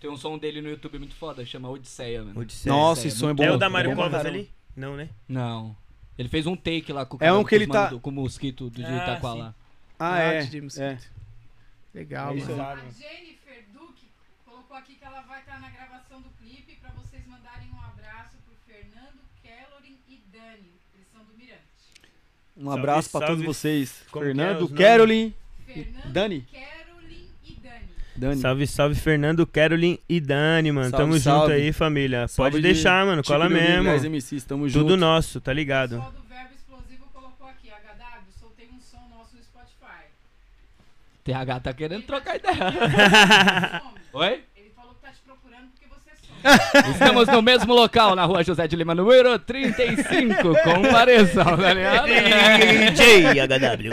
Tem 0.00 0.10
um 0.10 0.16
som 0.16 0.36
dele 0.36 0.60
no 0.60 0.68
YouTube 0.70 0.98
muito 0.98 1.14
foda, 1.14 1.46
chama 1.46 1.70
Odisseia, 1.70 2.22
mano. 2.24 2.40
Odisseia. 2.40 2.74
Nossa, 2.74 3.04
é 3.04 3.06
esse 3.06 3.16
som 3.16 3.30
é 3.30 3.34
bom. 3.34 3.44
É 3.44 3.52
o 3.52 3.56
da 3.56 3.66
é 3.66 3.68
Mário 3.68 3.90
bom 3.90 3.96
pra 3.96 4.04
Covas 4.10 4.26
ali? 4.26 4.50
Não, 4.76 4.96
né? 4.96 5.08
Não. 5.28 5.76
Ele 6.18 6.28
fez 6.28 6.46
um 6.48 6.56
take 6.56 6.92
lá 6.92 7.06
com 7.06 7.16
o 7.16 7.20
É 7.22 7.32
um 7.32 7.36
cara 7.36 7.48
que 7.48 7.54
ele 7.54 7.66
com 7.68 7.72
tá- 7.72 7.90
com 8.02 8.10
o 8.10 8.12
mosquito 8.12 8.68
do 8.70 8.84
Ah, 8.84 8.96
Itaquá 8.96 9.34
lá. 9.34 9.54
Ah, 9.98 10.18
é. 10.18 10.42
de 10.42 10.58
James 10.58 10.78
é. 10.78 10.98
Legal, 11.94 12.32
É 12.36 12.40
mano. 12.40 12.62
A 12.62 12.76
Jennifer 12.90 13.64
Duque 13.72 14.08
colocou 14.44 14.76
aqui 14.76 14.94
que 14.96 15.04
ela 15.04 15.20
vai 15.22 15.40
estar 15.40 15.60
na 15.60 15.68
gravação 15.70 16.20
do 16.20 16.28
clipe 16.42 16.76
pra 16.80 16.90
vocês 16.90 17.24
mandarem 17.26 17.68
um 17.70 17.80
abraço 17.80 18.36
pro 18.44 18.54
Fernando, 18.66 19.18
Kellorin 19.42 19.96
e 20.08 20.20
Dani. 20.32 20.72
Eles 20.94 21.06
são 21.12 21.24
do 21.24 21.32
Mirante. 21.38 21.60
Um 22.56 22.70
abraço 22.70 23.10
pra 23.10 23.20
todos 23.20 23.36
salve. 23.36 23.46
vocês. 23.46 24.02
Como 24.10 24.24
que 24.24 24.30
é 24.30 24.34
Fernando, 24.34 24.62
os 24.64 24.70
nomes? 24.70 24.78
Carolyn, 24.84 25.32
Fernando, 25.66 26.12
Dani? 26.12 26.46
Carolyn 26.52 27.28
e 27.44 27.52
Dani. 27.54 27.88
Dani. 28.16 28.40
Salve, 28.40 28.66
salve, 28.66 28.94
Fernando, 28.96 29.46
Carolyn 29.46 29.98
e 30.08 30.20
Dani, 30.20 30.72
mano. 30.72 30.90
Salve, 30.90 31.02
Tamo 31.04 31.12
junto 31.14 31.22
salve. 31.22 31.52
aí, 31.52 31.72
família. 31.72 32.26
Salve 32.26 32.50
Pode 32.50 32.62
de 32.62 32.68
deixar, 32.72 33.06
mano. 33.06 33.22
Tico 33.22 33.32
Cola 33.32 33.48
mesmo. 33.48 33.84
10 33.84 34.04
MCs, 34.06 34.44
tamo 34.44 34.66
Tudo 34.66 34.72
junto. 34.90 34.96
nosso, 34.96 35.40
tá 35.40 35.52
ligado? 35.52 35.90
pessoal 35.96 36.12
do 36.12 36.22
Verbo 36.22 36.54
Explosivo 36.54 37.06
colocou 37.12 37.46
aqui, 37.48 37.70
HW, 37.70 38.32
soltei 38.40 38.68
um 38.72 38.80
som 38.80 39.00
nosso 39.08 39.36
no 39.36 39.42
Spotify. 39.42 40.04
TH 41.24 41.60
tá 41.60 41.72
querendo 41.72 42.02
trocar 42.04 42.36
ideia. 42.36 42.54
Oi? 44.12 44.42
Ele 44.54 44.70
falou 44.76 44.92
que 44.94 45.00
tá 45.00 45.08
te 45.10 45.22
procurando 45.24 45.68
porque 45.70 45.86
você 45.88 46.10
some. 46.20 46.44
Estamos 46.92 47.26
no 47.28 47.40
mesmo 47.40 47.72
local, 47.72 48.14
na 48.14 48.26
rua 48.26 48.44
José 48.44 48.68
de 48.68 48.76
Lima, 48.76 48.94
número 48.94 49.38
35. 49.38 50.36
Compareçam, 50.62 51.56
tá 51.56 51.72
ligado? 51.72 52.06
DJ 52.08 53.40
HW. 53.40 53.90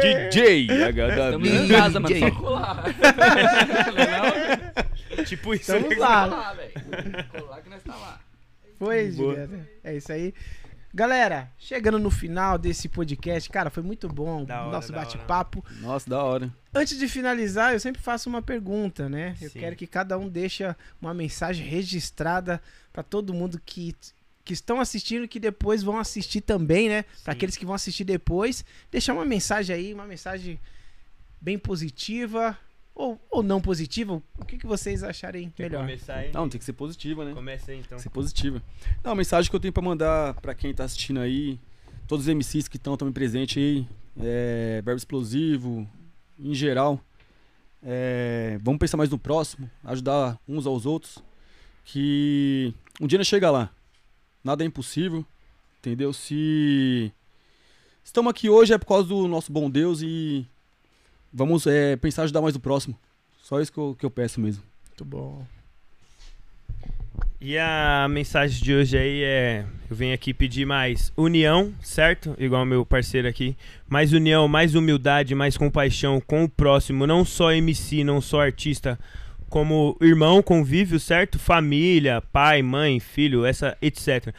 DJ 0.00 0.62
Estamos 0.62 1.50
HW. 1.50 1.64
em 1.64 1.68
casa, 1.68 2.00
mano. 2.00 2.18
Só 2.18 2.30
colar. 2.30 2.84
Não, 5.16 5.24
tipo 5.24 5.54
isso. 5.54 5.72
Lá. 5.98 6.54
colar, 7.38 7.60
que 7.62 7.68
nós 7.68 7.82
tá 7.82 7.94
lá. 7.94 8.20
Juliana. 9.12 9.68
É 9.84 9.94
isso 9.94 10.10
aí. 10.10 10.32
Galera, 10.96 11.52
chegando 11.58 11.98
no 11.98 12.10
final 12.10 12.56
desse 12.56 12.88
podcast, 12.88 13.50
cara, 13.50 13.68
foi 13.68 13.82
muito 13.82 14.08
bom 14.08 14.46
Da 14.46 14.62
hora, 14.62 14.72
nosso 14.72 14.94
bate-papo. 14.94 15.62
Nossa, 15.82 16.08
da 16.08 16.24
hora. 16.24 16.50
Antes 16.74 16.98
de 16.98 17.06
finalizar, 17.06 17.74
eu 17.74 17.78
sempre 17.78 18.00
faço 18.00 18.30
uma 18.30 18.40
pergunta, 18.40 19.06
né? 19.06 19.36
Eu 19.38 19.50
Sim. 19.50 19.58
quero 19.58 19.76
que 19.76 19.86
cada 19.86 20.16
um 20.16 20.26
deixe 20.26 20.64
uma 20.98 21.12
mensagem 21.12 21.66
registrada 21.66 22.62
pra 22.94 23.02
todo 23.02 23.34
mundo 23.34 23.60
que, 23.62 23.94
que 24.42 24.54
estão 24.54 24.80
assistindo 24.80 25.24
e 25.24 25.28
que 25.28 25.38
depois 25.38 25.82
vão 25.82 25.98
assistir 25.98 26.40
também, 26.40 26.88
né? 26.88 27.02
Pra 27.02 27.34
Sim. 27.34 27.36
aqueles 27.36 27.58
que 27.58 27.66
vão 27.66 27.74
assistir 27.74 28.04
depois, 28.04 28.64
deixar 28.90 29.12
uma 29.12 29.26
mensagem 29.26 29.76
aí, 29.76 29.92
uma 29.92 30.06
mensagem 30.06 30.58
bem 31.38 31.58
positiva 31.58 32.56
ou, 32.96 33.20
ou 33.30 33.42
não 33.42 33.60
positiva. 33.60 34.22
O 34.38 34.44
que, 34.44 34.56
que 34.56 34.66
vocês 34.66 35.04
acharem 35.04 35.50
Quer 35.50 35.64
melhor? 35.64 35.82
começar 35.82 36.14
aí? 36.14 36.32
Não, 36.32 36.48
tem 36.48 36.58
que 36.58 36.64
ser 36.64 36.72
positiva, 36.72 37.26
né? 37.26 37.34
Começa 37.34 37.70
aí, 37.70 37.78
então. 37.78 37.90
Tem 37.90 37.98
ser 37.98 38.08
positiva. 38.10 38.62
Não, 39.04 39.12
a 39.12 39.14
mensagem 39.14 39.50
que 39.50 39.54
eu 39.54 39.60
tenho 39.60 39.72
pra 39.72 39.82
mandar 39.82 40.34
pra 40.40 40.54
quem 40.54 40.72
tá 40.72 40.84
assistindo 40.84 41.20
aí, 41.20 41.60
todos 42.08 42.26
os 42.26 42.34
MCs 42.34 42.66
que 42.66 42.78
estão 42.78 42.96
também 42.96 43.12
presentes 43.12 43.62
aí, 43.62 43.86
é, 44.18 44.80
Verbo 44.82 44.96
Explosivo, 44.96 45.86
em 46.38 46.54
geral, 46.54 46.98
é, 47.82 48.58
vamos 48.62 48.78
pensar 48.78 48.96
mais 48.96 49.10
no 49.10 49.18
próximo, 49.18 49.70
ajudar 49.84 50.40
uns 50.48 50.66
aos 50.66 50.86
outros, 50.86 51.18
que 51.84 52.72
um 52.98 53.06
dia 53.06 53.18
nós 53.18 53.26
chega 53.26 53.50
lá. 53.50 53.70
Nada 54.42 54.64
é 54.64 54.66
impossível, 54.66 55.24
entendeu? 55.80 56.14
Se 56.14 57.12
estamos 58.02 58.30
aqui 58.30 58.48
hoje 58.48 58.72
é 58.72 58.78
por 58.78 58.86
causa 58.86 59.06
do 59.08 59.28
nosso 59.28 59.52
bom 59.52 59.68
Deus 59.68 60.00
e 60.00 60.46
vamos 61.36 61.66
é, 61.66 61.96
pensar 61.96 62.22
em 62.22 62.24
ajudar 62.24 62.40
mais 62.40 62.56
o 62.56 62.60
próximo. 62.60 62.98
Só 63.42 63.60
isso 63.60 63.70
que 63.70 63.78
eu, 63.78 63.96
que 63.98 64.06
eu 64.06 64.10
peço 64.10 64.40
mesmo. 64.40 64.62
Muito 64.88 65.04
bom. 65.04 65.44
E 67.38 67.58
a 67.58 68.08
mensagem 68.10 68.62
de 68.62 68.74
hoje 68.74 68.96
aí 68.96 69.22
é: 69.22 69.64
eu 69.90 69.94
venho 69.94 70.14
aqui 70.14 70.32
pedir 70.32 70.64
mais 70.64 71.12
união, 71.16 71.72
certo? 71.82 72.34
Igual 72.38 72.64
meu 72.64 72.84
parceiro 72.84 73.28
aqui. 73.28 73.54
Mais 73.86 74.12
união, 74.12 74.48
mais 74.48 74.74
humildade, 74.74 75.34
mais 75.34 75.56
compaixão 75.56 76.20
com 76.20 76.44
o 76.44 76.48
próximo. 76.48 77.06
Não 77.06 77.24
só 77.24 77.52
MC, 77.52 78.02
não 78.02 78.20
só 78.20 78.40
artista, 78.40 78.98
como 79.50 79.96
irmão, 80.00 80.42
convívio, 80.42 80.98
certo? 80.98 81.38
Família, 81.38 82.22
pai, 82.32 82.62
mãe, 82.62 82.98
filho, 82.98 83.44
essa 83.44 83.76
etc. 83.82 84.34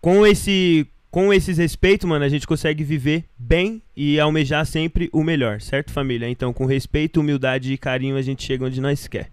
Com 0.00 0.26
esse. 0.26 0.86
Com 1.10 1.32
esses 1.32 1.56
respeitos, 1.56 2.06
mano, 2.06 2.24
a 2.24 2.28
gente 2.28 2.46
consegue 2.46 2.84
viver 2.84 3.24
bem 3.38 3.80
e 3.96 4.20
almejar 4.20 4.66
sempre 4.66 5.08
o 5.12 5.24
melhor, 5.24 5.60
certo, 5.60 5.90
família? 5.90 6.28
Então, 6.28 6.52
com 6.52 6.66
respeito, 6.66 7.20
humildade 7.20 7.72
e 7.72 7.78
carinho, 7.78 8.16
a 8.16 8.22
gente 8.22 8.42
chega 8.44 8.66
onde 8.66 8.80
nós 8.80 9.08
quer. 9.08 9.30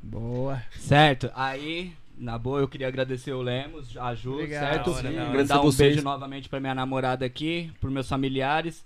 Boa. 0.00 0.62
Certo, 0.78 1.30
aí, 1.34 1.92
na 2.16 2.38
boa, 2.38 2.60
eu 2.60 2.68
queria 2.68 2.86
agradecer 2.86 3.32
o 3.32 3.42
Lemos, 3.42 3.96
a 3.96 4.14
Ju, 4.14 4.34
Obrigado. 4.34 4.60
certo? 4.62 4.90
Hora, 4.92 5.02
da 5.02 5.08
hora. 5.08 5.22
Agradecer 5.22 5.38
Mandar 5.54 5.60
um 5.60 5.64
vocês. 5.64 5.88
beijo 5.90 6.04
novamente 6.04 6.48
pra 6.48 6.60
minha 6.60 6.74
namorada 6.74 7.26
aqui, 7.26 7.70
pros 7.80 7.92
meus 7.92 8.08
familiares. 8.08 8.84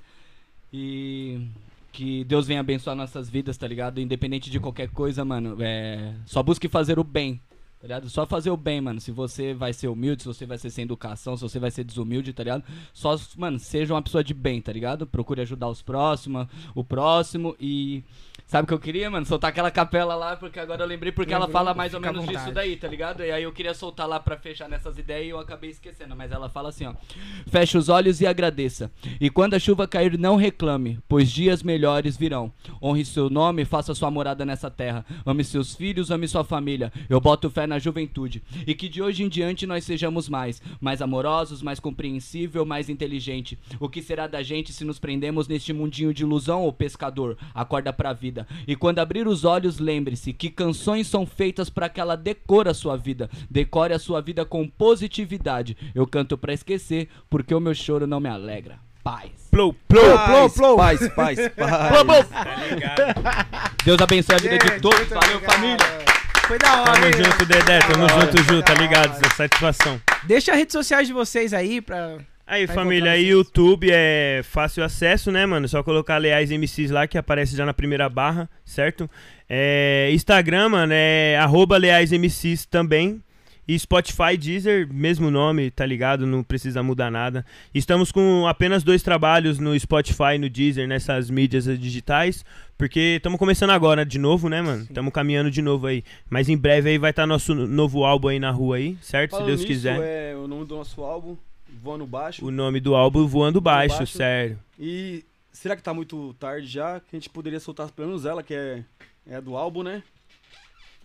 E 0.72 1.46
que 1.92 2.24
Deus 2.24 2.46
venha 2.46 2.60
abençoar 2.60 2.96
nossas 2.96 3.28
vidas, 3.30 3.56
tá 3.56 3.66
ligado? 3.66 4.00
Independente 4.00 4.50
de 4.50 4.60
qualquer 4.60 4.88
coisa, 4.88 5.24
mano. 5.24 5.56
É... 5.60 6.12
Só 6.26 6.42
busque 6.42 6.68
fazer 6.68 6.98
o 6.98 7.04
bem. 7.04 7.40
Tá 7.86 7.94
ligado? 7.94 8.10
Só 8.10 8.26
fazer 8.26 8.50
o 8.50 8.56
bem, 8.56 8.80
mano. 8.80 9.00
Se 9.00 9.12
você 9.12 9.54
vai 9.54 9.72
ser 9.72 9.86
humilde, 9.86 10.22
se 10.22 10.28
você 10.28 10.44
vai 10.44 10.58
ser 10.58 10.70
sem 10.70 10.82
educação, 10.82 11.36
se 11.36 11.42
você 11.42 11.60
vai 11.60 11.70
ser 11.70 11.84
desumilde, 11.84 12.32
tá 12.32 12.42
ligado? 12.42 12.64
Só, 12.92 13.16
mano, 13.36 13.60
seja 13.60 13.94
uma 13.94 14.02
pessoa 14.02 14.24
de 14.24 14.34
bem, 14.34 14.60
tá 14.60 14.72
ligado? 14.72 15.06
Procure 15.06 15.40
ajudar 15.42 15.68
os 15.68 15.82
próximos, 15.82 16.48
o 16.74 16.82
próximo 16.82 17.54
e. 17.60 18.02
Sabe 18.46 18.64
o 18.64 18.66
que 18.68 18.74
eu 18.74 18.78
queria, 18.78 19.10
mano? 19.10 19.26
Soltar 19.26 19.50
aquela 19.50 19.72
capela 19.72 20.14
lá, 20.14 20.36
porque 20.36 20.60
agora 20.60 20.82
eu 20.82 20.86
lembrei 20.86 21.10
porque 21.10 21.32
ela 21.32 21.46
Lembrou? 21.46 21.60
fala 21.64 21.74
mais 21.74 21.94
ou 21.94 22.00
menos 22.00 22.24
disso 22.26 22.52
daí, 22.52 22.76
tá 22.76 22.86
ligado? 22.86 23.24
E 23.24 23.30
aí 23.32 23.42
eu 23.42 23.52
queria 23.52 23.74
soltar 23.74 24.06
lá 24.06 24.20
pra 24.20 24.36
fechar 24.36 24.68
nessas 24.68 24.96
ideias 24.98 25.26
e 25.26 25.30
eu 25.30 25.38
acabei 25.40 25.70
esquecendo. 25.70 26.14
Mas 26.14 26.30
ela 26.30 26.48
fala 26.48 26.68
assim, 26.68 26.86
ó. 26.86 26.94
Feche 27.48 27.76
os 27.76 27.88
olhos 27.88 28.20
e 28.20 28.26
agradeça. 28.26 28.90
E 29.20 29.30
quando 29.30 29.54
a 29.54 29.58
chuva 29.58 29.88
cair, 29.88 30.16
não 30.16 30.36
reclame, 30.36 31.00
pois 31.08 31.30
dias 31.30 31.62
melhores 31.62 32.16
virão. 32.16 32.52
Honre 32.80 33.04
seu 33.04 33.28
nome, 33.28 33.64
faça 33.64 33.94
sua 33.96 34.12
morada 34.12 34.44
nessa 34.44 34.70
terra. 34.70 35.04
Ame 35.24 35.42
seus 35.42 35.74
filhos, 35.74 36.12
ame 36.12 36.28
sua 36.28 36.44
família. 36.44 36.92
Eu 37.08 37.20
boto 37.20 37.50
fé 37.50 37.66
na 37.66 37.75
na 37.76 37.78
juventude. 37.78 38.42
E 38.66 38.74
que 38.74 38.88
de 38.88 39.02
hoje 39.02 39.22
em 39.22 39.28
diante 39.28 39.66
nós 39.66 39.84
sejamos 39.84 40.28
mais, 40.28 40.60
mais 40.80 41.02
amorosos, 41.02 41.62
mais 41.62 41.78
compreensível, 41.78 42.64
mais 42.64 42.88
inteligente. 42.88 43.58
O 43.78 43.88
que 43.88 44.02
será 44.02 44.26
da 44.26 44.42
gente 44.42 44.72
se 44.72 44.84
nos 44.84 44.98
prendemos 44.98 45.46
neste 45.46 45.72
mundinho 45.72 46.12
de 46.12 46.22
ilusão, 46.22 46.66
ô 46.66 46.72
pescador? 46.72 47.36
Acorda 47.54 47.92
pra 47.92 48.12
vida. 48.12 48.46
E 48.66 48.74
quando 48.74 48.98
abrir 48.98 49.28
os 49.28 49.44
olhos, 49.44 49.78
lembre-se 49.78 50.32
que 50.32 50.50
canções 50.50 51.06
são 51.06 51.26
feitas 51.26 51.68
para 51.68 51.88
que 51.88 52.00
ela 52.00 52.16
decore 52.16 52.70
a 52.70 52.74
sua 52.74 52.96
vida. 52.96 53.30
Decore 53.50 53.92
a 53.92 53.98
sua 53.98 54.20
vida 54.20 54.44
com 54.44 54.66
positividade. 54.66 55.76
Eu 55.94 56.06
canto 56.06 56.38
pra 56.38 56.54
esquecer, 56.54 57.08
porque 57.28 57.54
o 57.54 57.60
meu 57.60 57.74
choro 57.74 58.06
não 58.06 58.20
me 58.20 58.28
alegra. 58.28 58.78
Paz. 59.04 59.30
Plou, 59.50 59.72
plou, 59.86 60.18
plou, 60.18 60.50
plou. 60.50 60.76
Paz, 60.76 61.08
paz, 61.10 61.38
paz. 61.54 62.28
Tá 62.28 62.66
ligado? 62.68 63.02
Deus 63.84 64.00
abençoe 64.00 64.34
a 64.34 64.38
vida 64.38 64.58
de 64.58 64.80
todos. 64.80 65.08
Valeu, 65.08 65.36
obrigado. 65.36 65.52
família. 65.52 66.25
Foi 66.46 66.58
da 66.58 66.80
hora. 66.82 66.92
Tamo 66.92 67.06
hein? 67.06 67.12
junto, 67.12 67.44
Dedé. 67.44 67.78
Tamo 67.80 68.08
junto, 68.08 68.42
Ju, 68.44 68.62
tá 68.62 68.74
ligado? 68.74 69.16
Essa 69.16 69.34
satisfação. 69.34 70.00
Deixa 70.24 70.52
as 70.52 70.58
redes 70.58 70.72
sociais 70.72 71.08
de 71.08 71.12
vocês 71.12 71.52
aí 71.52 71.80
pra. 71.80 72.18
Aí, 72.46 72.66
Vai 72.66 72.76
família, 72.76 73.10
aí. 73.10 73.26
YouTube 73.30 73.88
é 73.90 74.42
fácil 74.44 74.84
acesso, 74.84 75.32
né, 75.32 75.44
mano? 75.44 75.66
Só 75.66 75.82
colocar 75.82 76.18
Leais 76.18 76.52
MCs 76.52 76.92
lá 76.92 77.08
que 77.08 77.18
aparece 77.18 77.56
já 77.56 77.66
na 77.66 77.74
primeira 77.74 78.08
barra, 78.08 78.48
certo? 78.64 79.10
É, 79.50 80.08
Instagram, 80.12 80.68
mano, 80.68 80.92
é 80.94 81.36
arroba 81.36 81.76
Leais 81.76 82.12
MCs 82.12 82.64
também. 82.64 83.20
E 83.68 83.76
Spotify, 83.78 84.36
Deezer, 84.38 84.88
mesmo 84.92 85.30
nome, 85.30 85.70
tá 85.70 85.84
ligado? 85.84 86.24
Não 86.26 86.42
precisa 86.42 86.82
mudar 86.82 87.10
nada. 87.10 87.44
Estamos 87.74 88.12
com 88.12 88.46
apenas 88.46 88.84
dois 88.84 89.02
trabalhos 89.02 89.58
no 89.58 89.78
Spotify 89.78 90.34
e 90.36 90.38
no 90.38 90.48
Deezer, 90.48 90.86
nessas 90.86 91.28
mídias 91.30 91.64
digitais. 91.78 92.44
Porque 92.78 93.16
estamos 93.16 93.38
começando 93.38 93.70
agora 93.70 94.04
de 94.04 94.18
novo, 94.18 94.48
né, 94.48 94.62
mano? 94.62 94.82
Estamos 94.84 95.12
caminhando 95.12 95.50
de 95.50 95.62
novo 95.62 95.86
aí. 95.86 96.04
Mas 96.30 96.48
em 96.48 96.56
breve 96.56 96.90
aí 96.90 96.98
vai 96.98 97.10
estar 97.10 97.26
nosso 97.26 97.54
novo 97.54 98.04
álbum 98.04 98.28
aí 98.28 98.38
na 98.38 98.50
rua 98.50 98.76
aí, 98.76 98.96
certo? 99.00 99.30
Falando 99.32 99.46
Se 99.46 99.48
Deus 99.50 99.60
nisso, 99.62 99.72
quiser. 99.72 99.98
é 100.32 100.36
o 100.36 100.46
nome 100.46 100.64
do 100.66 100.76
nosso 100.76 101.02
álbum, 101.02 101.36
Voando 101.82 102.06
Baixo. 102.06 102.44
O 102.46 102.50
nome 102.50 102.78
do 102.78 102.94
álbum 102.94 103.26
Voando 103.26 103.60
Baixo, 103.60 103.98
Baixo. 103.98 104.16
sério. 104.16 104.58
E 104.78 105.24
será 105.52 105.74
que 105.74 105.82
tá 105.82 105.92
muito 105.92 106.34
tarde 106.38 106.66
já? 106.68 107.00
Que 107.00 107.16
a 107.16 107.18
gente 107.18 107.30
poderia 107.30 107.58
soltar 107.58 107.90
pelo 107.90 108.08
menos 108.08 108.24
ela, 108.26 108.42
que 108.42 108.54
é, 108.54 108.82
é 109.28 109.40
do 109.40 109.56
álbum, 109.56 109.82
né? 109.82 110.02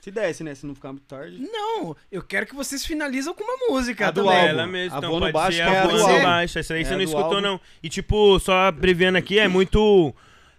Se 0.02 0.10
desse, 0.12 0.44
né? 0.44 0.54
Se 0.56 0.66
não 0.66 0.74
ficar 0.76 0.92
muito 0.92 1.06
tarde. 1.06 1.38
Não, 1.40 1.96
eu 2.12 2.22
quero 2.24 2.46
que 2.48 2.56
vocês 2.56 2.84
finalizam 2.86 3.34
com 3.36 3.44
uma 3.44 3.70
música 3.70 4.08
A 4.08 4.12
do 4.12 4.24
também. 4.24 4.36
álbum. 4.36 4.50
Ela 4.50 4.68
mesmo, 4.68 4.96
A 4.96 4.98
então 4.98 5.10
Voando 5.12 5.22
pode 5.26 5.34
Baixo, 5.34 5.58
ser 5.58 5.64
é 5.64 5.66
a 5.66 5.82
a 5.82 5.84
do 5.86 5.90
Voando 5.92 6.08
álbum. 6.12 6.24
Baixo. 6.24 6.60
Essa 6.60 6.74
aí 6.74 6.82
É 6.82 6.84
você 6.84 6.96
não 6.96 7.02
escutou, 7.04 7.24
álbum. 7.36 7.42
não. 7.42 7.62
E 7.84 7.88
tipo, 7.88 8.40
só 8.40 8.68
abreviando 8.68 9.18
aqui, 9.18 9.38
é 9.40 9.48
muito... 9.48 10.14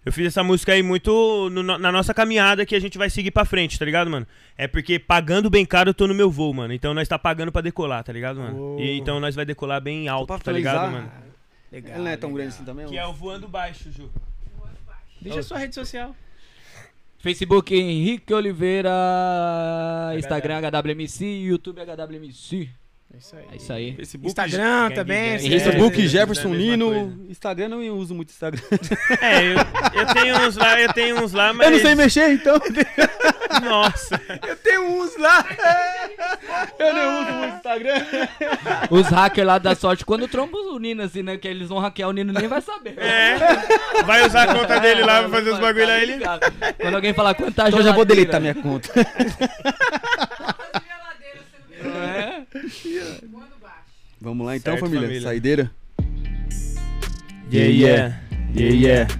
Eu 0.05 0.13
fiz 0.13 0.27
essa 0.27 0.43
música 0.43 0.73
aí 0.73 0.83
muito 0.83 1.49
no- 1.51 1.63
na 1.63 1.93
nossa 1.93 2.13
caminhada 2.15 2.67
que 2.67 2.75
a 2.75 2.81
gente 2.81 2.99
vai 2.99 3.09
seguir 3.11 3.31
pra 3.31 3.45
frente, 3.45 3.79
tá 3.79 3.85
ligado, 3.85 4.11
mano? 4.11 4.27
É 4.59 4.67
porque 4.67 4.99
pagando 4.99 5.49
bem 5.51 5.65
caro 5.67 5.91
eu 5.91 5.95
tô 5.95 6.09
no 6.09 6.15
meu 6.15 6.29
voo, 6.31 6.53
mano. 6.53 6.73
Então 6.75 6.93
nós 6.95 7.07
tá 7.07 7.17
pagando 7.19 7.53
pra 7.53 7.61
decolar, 7.63 8.03
tá 8.03 8.13
ligado, 8.13 8.41
mano? 8.41 8.77
Oh. 8.77 8.81
E 8.81 8.99
então 8.99 9.21
nós 9.21 9.35
vai 9.37 9.45
decolar 9.45 9.81
bem 9.81 10.09
alto, 10.09 10.27
pra 10.27 10.39
tá 10.39 10.51
ligado, 10.51 10.91
mano? 10.91 11.11
Legal. 11.71 11.95
Ela 11.95 12.03
não 12.05 12.11
é 12.11 12.17
tão 12.17 12.31
legal. 12.31 12.37
grande 12.43 12.55
assim 12.57 12.65
também? 12.65 12.87
Que 12.89 12.99
é 12.99 13.07
o 13.07 13.13
Voando 13.13 13.47
Baixo, 13.49 13.91
Ju. 13.93 14.11
Deixa 15.21 15.39
a 15.39 15.43
sua 15.45 15.59
rede 15.59 15.75
social. 15.75 16.15
Facebook 17.23 17.71
Henrique 17.71 18.35
Oliveira, 18.35 20.13
Instagram 20.17 20.61
HWMC, 20.61 21.21
YouTube 21.23 21.79
HWMC. 21.79 22.82
É 23.15 23.19
isso 23.19 23.37
aí. 23.37 23.45
É 23.53 23.57
isso 23.57 23.73
aí. 23.73 23.97
Facebook, 23.97 24.29
Instagram 24.29 24.91
também. 24.93 25.39
Quiser. 25.39 25.51
Facebook 25.51 26.03
É, 26.03 26.07
Jefferson 26.09 26.55
é 26.55 26.57
Nino. 26.57 26.87
coisa. 26.87 27.31
Instagram 27.31 27.69
não 27.69 27.83
eu 27.83 27.95
uso 27.97 28.15
muito 28.15 28.31
Instagram. 28.31 28.63
É, 29.21 29.43
eu, 29.43 29.57
eu 30.01 30.07
tenho 30.15 30.41
uns 30.41 30.57
lá, 30.57 30.81
eu 30.81 30.93
tenho 30.93 31.23
uns 31.23 31.33
lá, 31.33 31.53
mas... 31.53 31.67
Eu 31.67 31.73
não 31.73 31.79
sei 31.81 31.95
mexer, 31.95 32.33
então. 32.33 32.59
Nossa. 33.63 34.21
Eu 34.49 34.57
tenho 34.57 34.83
uns 34.83 35.17
lá. 35.19 35.45
eu 36.79 36.95
não 36.95 37.23
uso 37.23 37.33
muito 37.33 37.57
Instagram. 37.57 38.03
Os 38.91 39.07
hackers 39.09 39.47
lá 39.47 39.59
da 39.59 39.75
sorte, 39.75 40.05
quando 40.05 40.27
trombam 40.27 40.75
o 40.75 40.79
Nino 40.79 41.03
assim, 41.03 41.23
né? 41.23 41.37
Que 41.37 41.49
eles 41.49 41.69
vão 41.69 41.79
hackear 41.79 42.09
o 42.09 42.13
Nino, 42.13 42.33
nem 42.33 42.49
vai 42.49 42.61
saber. 42.63 42.99
É. 42.99 43.37
Vai 44.05 44.27
usar 44.27 44.45
a 44.45 44.55
conta 44.55 44.81
dele 44.81 45.03
lá 45.03 45.21
pra 45.21 45.29
fazer 45.29 45.51
os 45.51 45.59
bagulho 45.59 45.87
Tá 45.87 45.93
lá, 45.93 46.03
ele... 46.03 46.13
ligado? 46.13 46.41
Quando 46.81 46.95
alguém 46.95 47.13
falar 47.13 47.35
quanta 47.35 47.69
Então 47.69 47.79
eu 47.79 47.85
já 47.85 47.93
vou 47.93 48.05
deletar 48.05 48.41
minha 48.41 48.55
conta. 48.55 48.91
Vamos 54.21 54.47
lá 54.47 54.57
então, 54.57 54.73
Certo, 54.75 54.85
família. 54.87 55.03
família. 55.09 55.23
Saideira. 55.29 55.71
Yeah, 57.53 57.71
yeah, 57.71 58.21
yeah, 58.55 58.75
yeah. 58.75 59.15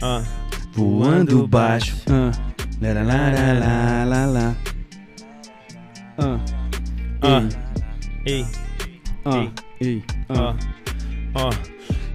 Ah. 0.00 0.22
Voando 0.72 1.46
baixo. 1.46 1.96
Ah. 2.08 2.30
Lá, 2.80 2.92
lá, 2.92 3.02
lá, 3.02 3.52
lá, 3.52 4.04
lá, 4.04 4.26
lá. 4.26 4.56
Ah. 6.18 6.40
Ah. 7.22 7.48
Ei, 8.24 8.46
Ah. 9.24 9.50
Ei. 9.80 10.02
ó, 10.28 10.54
Ah. 11.34 11.50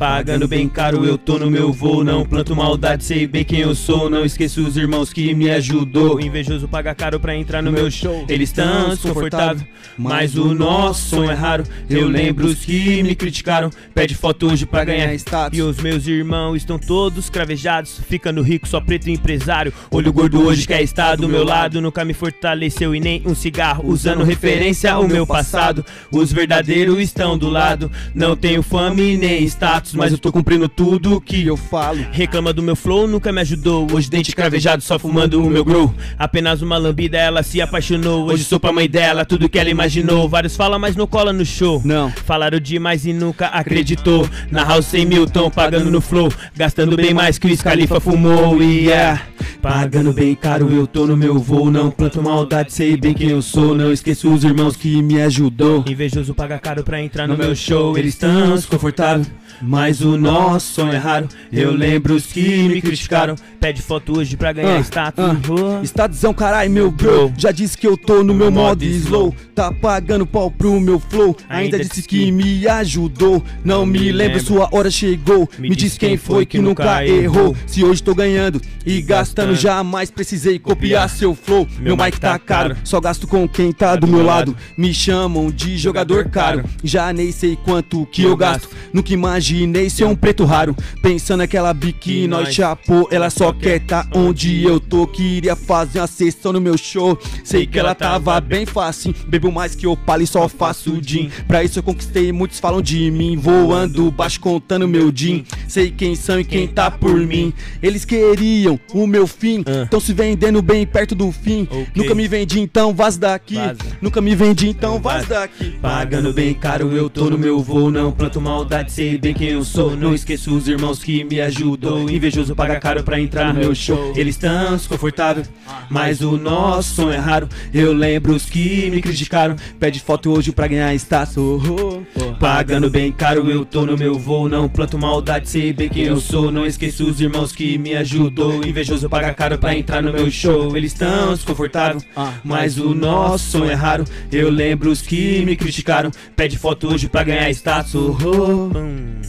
Pagando 0.04 0.50
bem 0.50 0.68
caro, 0.68 1.06
eu 1.06 1.18
tô 1.18 1.40
no 1.40 1.50
meu 1.50 1.72
voo. 1.72 2.04
Não 2.04 2.26
planto 2.26 2.54
maldade, 2.54 3.06
sei 3.06 3.26
bem 3.26 3.46
quem 3.46 3.62
eu 3.62 3.74
sou. 3.74 4.10
Não 4.10 4.26
esqueço 4.26 4.62
os 4.62 4.76
irmãos 4.76 5.14
que 5.14 5.34
me 5.34 5.50
ajudou. 5.50 6.20
Invejoso 6.20 6.68
paga 6.68 6.94
caro 6.94 7.22
pra 7.22 7.34
entrar 7.34 7.62
no 7.62 7.72
meu 7.72 7.90
show. 7.90 8.26
Eles 8.28 8.52
tão 8.52 8.90
desconfortável, 8.90 9.66
mas 9.98 10.36
o 10.36 10.54
nosso 10.54 11.08
som 11.08 11.24
é 11.24 11.34
raro. 11.34 11.64
Eu 11.90 12.10
lembro 12.10 12.48
os 12.48 12.66
que 12.66 13.02
me 13.02 13.16
criticaram. 13.16 13.70
Pede 13.96 14.14
foto 14.14 14.52
hoje 14.52 14.66
pra 14.66 14.84
ganhar 14.84 15.14
status. 15.14 15.58
E 15.58 15.62
os 15.62 15.78
meus 15.78 16.06
irmãos 16.06 16.58
estão 16.58 16.78
todos 16.78 17.30
cravejados, 17.30 18.02
ficando 18.06 18.42
rico, 18.42 18.68
só 18.68 18.82
preto 18.82 19.10
empresário. 19.10 19.72
Olho 19.90 20.12
gordo 20.12 20.46
hoje 20.46 20.68
quer 20.68 20.82
estar 20.82 21.16
do 21.16 21.30
meu 21.30 21.46
lado, 21.46 21.80
nunca 21.80 22.04
me 22.04 22.14
fortaleceu 22.14 22.94
e 22.94 23.00
nem 23.00 23.22
um 23.26 23.34
cigarro. 23.34 23.86
Usando 23.88 24.26
referência 24.26 24.92
ao 24.92 25.08
meu 25.08 25.26
passado, 25.26 25.86
os 26.12 26.30
verdadeiros 26.34 27.00
estão 27.00 27.38
do 27.38 27.50
lado. 27.50 27.90
Não 28.14 28.36
tenho 28.36 28.62
fama 28.62 29.00
e 29.00 29.16
nem 29.16 29.46
status, 29.46 29.93
mas 29.96 30.12
eu 30.12 30.18
tô 30.18 30.32
cumprindo 30.32 30.68
tudo 30.68 31.20
que 31.22 31.46
eu 31.46 31.58
falo. 31.58 32.06
Reclama 32.12 32.54
do 32.54 32.62
meu 32.62 32.76
flow, 32.76 33.08
nunca 33.08 33.32
me 33.32 33.42
ajudou. 33.42 33.88
Hoje 33.92 34.10
dente 34.10 34.36
cravejado, 34.36 34.82
só 34.84 34.98
fumando 34.98 35.44
o 35.44 35.50
meu 35.50 35.64
grow. 35.64 35.94
Apenas 36.18 36.62
uma 36.62 36.78
lambida, 36.78 37.18
ela 37.18 37.44
se 37.44 37.62
apaixonou. 37.62 38.28
Hoje 38.30 38.44
sou 38.44 38.60
pra 38.60 38.72
mãe 38.72 38.90
dela, 38.90 39.26
tudo 39.26 39.50
que 39.50 39.60
ela 39.60 39.70
imaginou. 39.70 40.28
Vários 40.28 40.56
falam, 40.56 40.80
mas 40.80 40.96
não 40.96 41.08
cola 41.08 41.34
no 41.34 41.46
show. 41.46 41.82
Não. 41.84 42.12
Falaram 42.12 42.60
demais 42.60 43.06
e 43.06 43.14
nunca 43.14 43.48
acreditou. 43.48 44.28
Na 44.52 44.64
house 44.64 44.86
100 44.86 45.06
mil 45.06 45.28
tão 45.28 45.50
pagando 45.50 45.90
no 45.90 46.02
flow. 46.02 46.32
Gastando 46.56 46.96
bem 46.96 47.14
mais 47.14 47.38
que 47.38 47.48
o 47.48 47.56
Scalifa 47.56 48.00
fumou. 48.00 48.62
E 48.62 48.86
yeah. 48.86 49.22
Pagando 49.62 50.12
bem 50.12 50.36
caro, 50.36 50.70
eu 50.72 50.86
tô 50.86 51.08
no 51.08 51.16
meu 51.16 51.40
voo. 51.40 51.72
Não 51.72 51.90
planto 51.90 52.22
maldade, 52.22 52.74
sei 52.74 52.98
bem 52.98 53.14
quem 53.14 53.30
eu 53.30 53.42
sou. 53.42 53.74
Não 53.74 53.92
esqueço 53.92 54.32
os 54.32 54.44
irmãos 54.44 54.76
que 54.76 55.02
me 55.02 55.22
ajudou. 55.22 55.86
Invejoso 55.88 56.34
paga 56.34 56.60
caro 56.60 56.84
pra 56.84 57.02
entrar 57.02 57.28
no 57.28 57.38
meu 57.38 57.56
show. 57.56 57.98
Eles 57.98 58.16
tão 58.16 58.56
desconfortáveis. 58.56 59.32
Mas 59.62 60.02
o 60.02 60.18
nosso 60.18 60.74
som 60.74 60.90
é 60.90 60.98
raro. 60.98 61.28
Eu 61.52 61.72
lembro 61.76 62.16
os 62.16 62.26
que 62.26 62.68
me 62.68 62.82
criticaram. 62.82 63.36
Pede 63.60 63.82
foto 63.82 64.18
hoje 64.18 64.36
pra 64.36 64.52
ganhar 64.52 64.76
Ah, 64.78 64.80
status. 64.84 65.24
ah. 65.24 65.36
Oh. 65.50 65.84
Estadizão, 65.84 66.34
carai, 66.34 66.68
meu 66.68 66.92
bro. 66.92 67.32
Já 67.38 67.52
disse 67.52 67.78
que 67.78 67.88
eu 67.88 67.96
tô 67.98 68.24
no 68.24 68.34
meu 68.34 68.52
modo 68.52 68.84
slow. 68.84 69.34
Tá 69.56 69.72
pagando 69.72 70.26
pau 70.26 70.52
pro 70.52 70.80
meu 70.80 71.00
flow. 71.00 71.36
Ainda 71.48 71.80
disse 71.80 72.02
que 72.04 72.32
me 72.32 72.68
ajudou. 72.68 73.44
Não 73.64 73.86
me 73.86 74.12
lembro, 74.12 74.40
sua 74.42 74.68
hora 74.72 74.92
chegou. 74.92 75.50
Me 75.58 75.76
diz 75.76 75.98
quem 75.98 76.18
foi 76.18 76.46
que 76.46 76.60
nunca 76.60 77.06
errou. 77.06 77.56
Se 77.66 77.84
hoje 77.84 78.04
tô 78.04 78.14
ganhando 78.14 78.62
e 78.86 79.02
gastando, 79.02 79.56
jamais 79.56 80.12
precisei 80.12 80.60
copiar 80.60 81.10
seu 81.10 81.34
flow. 81.34 81.68
Meu 81.80 81.96
mic 81.96 82.20
tá 82.20 82.38
caro, 82.38 82.76
só 82.84 83.00
gasto 83.00 83.28
com 83.28 83.48
quem 83.48 83.72
tá 83.72 83.96
do 83.96 84.08
meu 84.08 84.24
lado. 84.24 84.56
Me 84.78 84.94
chamam 84.94 85.50
de 85.50 85.78
jogador 85.78 86.30
caro. 86.30 86.64
Já 86.84 87.14
nem 87.14 87.32
sei 87.32 87.56
quanto 87.56 88.06
que 88.08 88.24
eu 88.24 88.36
gasto. 88.36 88.70
Nunca 88.92 89.14
imaginei 89.44 89.90
ser 89.90 90.06
um 90.06 90.16
preto 90.16 90.46
raro. 90.46 90.74
Pensando 91.02 91.40
naquela 91.40 91.74
bique, 91.74 92.28
nós 92.28 92.54
chapou. 92.54 93.10
Ela 93.12 93.30
só 93.30 93.52
quer 93.52 93.82
tá 93.82 94.08
onde 94.16 94.64
eu 94.64 94.80
tô. 94.80 95.06
Queria 95.06 95.56
fazer 95.56 96.00
uma 96.00 96.08
sessão 96.08 96.54
no 96.54 96.62
meu 96.62 96.78
show. 96.78 97.20
Sei 97.44 97.68
que 97.68 97.78
ela 97.78 97.94
tava 97.94 98.40
bem 98.40 98.66
fácil. 98.66 99.14
Bebo 99.28 99.52
mais 99.52 99.76
que 99.76 99.86
eu 99.86 99.98
palo 99.98 100.24
e 100.24 100.28
só 100.28 100.48
faço 100.48 100.98
gin. 101.02 101.30
Pra 101.46 101.64
isso 101.64 101.80
eu 101.80 101.84
conquistei, 101.84 102.32
muitos 102.32 102.60
falam 102.60 102.82
de 102.82 103.12
mim. 103.12 103.36
Voando 103.36 104.10
baixo, 104.10 104.40
contando 104.40 104.88
meu 104.88 105.12
din. 105.12 105.44
Sei 105.68 105.92
quem 105.92 106.16
são 106.16 106.40
e 106.40 106.46
quem 106.46 106.68
tá 106.68 106.90
por 106.90 107.16
mim. 107.16 107.52
Eles 107.82 108.06
queriam 108.06 108.80
o 108.94 109.06
meu 109.06 109.28
fim. 109.28 109.64
Ah. 109.66 109.88
Tão 109.90 110.00
se 110.00 110.14
vendendo 110.14 110.62
bem 110.62 110.86
perto 110.86 111.14
do 111.14 111.32
fim. 111.32 111.68
Nunca 111.94 112.16
me 112.16 112.28
vendi, 112.28 112.62
então 112.62 112.94
vaza 112.94 113.20
daqui. 113.20 113.58
Nunca 114.02 114.22
me 114.22 114.36
vendi, 114.36 114.70
então 114.70 115.00
Vaza. 115.00 115.28
daqui. 115.28 115.72
Pagando 115.82 116.32
bem 116.32 116.54
caro, 116.54 116.92
eu 116.92 117.10
tô 117.10 117.30
no 117.30 117.38
meu 117.38 117.60
voo. 117.60 117.92
Não 117.92 118.12
planto 118.12 118.40
maldade, 118.40 118.92
sei 118.92 119.18
bem 119.18 119.33
bem 119.34 119.48
quem 119.48 119.50
eu 119.50 119.64
sou. 119.64 119.98
Não 119.98 120.14
esqueço 120.14 120.56
os 120.56 120.68
irmãos 120.68 121.04
que 121.04 121.24
me 121.24 121.42
ajudou. 121.42 122.10
Invejoso 122.10 122.56
paga 122.56 122.80
caro 122.80 123.04
pra 123.04 123.20
entrar 123.20 123.54
no 123.54 123.60
meu 123.60 123.76
show. 123.76 124.14
Eles 124.16 124.38
tão 124.38 124.76
desconfortável, 124.76 125.44
mas 125.90 126.22
o 126.22 126.38
nosso 126.38 126.96
som 126.96 127.12
é 127.12 127.18
raro. 127.18 127.50
Eu 127.74 127.92
lembro 127.94 128.34
os 128.34 128.46
que 128.46 128.90
me 128.92 129.02
criticaram. 129.02 129.56
Pede 129.80 130.00
foto 130.00 130.32
hoje 130.32 130.52
pra 130.52 130.68
ganhar 130.68 130.94
status. 130.96 131.38
Oh, 131.38 131.62
oh, 131.68 132.04
oh. 132.16 132.34
Pagando 132.36 132.90
bem 132.90 133.12
caro, 133.12 133.50
eu 133.50 133.66
tô 133.66 133.86
no 133.86 133.98
meu 133.98 134.18
voo. 134.18 134.48
Não 134.48 134.70
planto 134.70 134.98
maldade, 134.98 135.50
sei 135.50 135.74
bem 135.74 135.90
quem 135.90 136.04
eu 136.04 136.20
sou. 136.20 136.52
Não 136.52 136.66
esqueço 136.66 137.06
os 137.10 137.20
irmãos 137.20 137.52
que 137.52 137.78
me 137.78 137.96
ajudou. 137.96 138.64
Invejoso 138.64 139.10
paga 139.10 139.34
caro 139.34 139.58
pra 139.58 139.76
entrar 139.76 140.02
no 140.02 140.14
meu 140.14 140.30
show. 140.30 140.76
Eles 140.78 140.94
tão 140.94 141.34
desconfortável, 141.34 142.02
mas 142.44 142.78
o 142.78 142.94
nosso 142.94 143.52
som 143.52 143.66
é 143.66 143.74
raro. 143.74 144.06
Eu 144.32 144.50
lembro 144.50 144.92
os 144.92 145.02
que 145.02 145.44
me 145.46 145.56
criticaram. 145.56 146.12
Pede 146.36 146.58
foto 146.58 146.94
hoje 146.94 147.10
pra 147.10 147.24
ganhar 147.24 147.50
status. 147.50 147.96
Oh, 147.96 148.18
oh. 148.22 149.23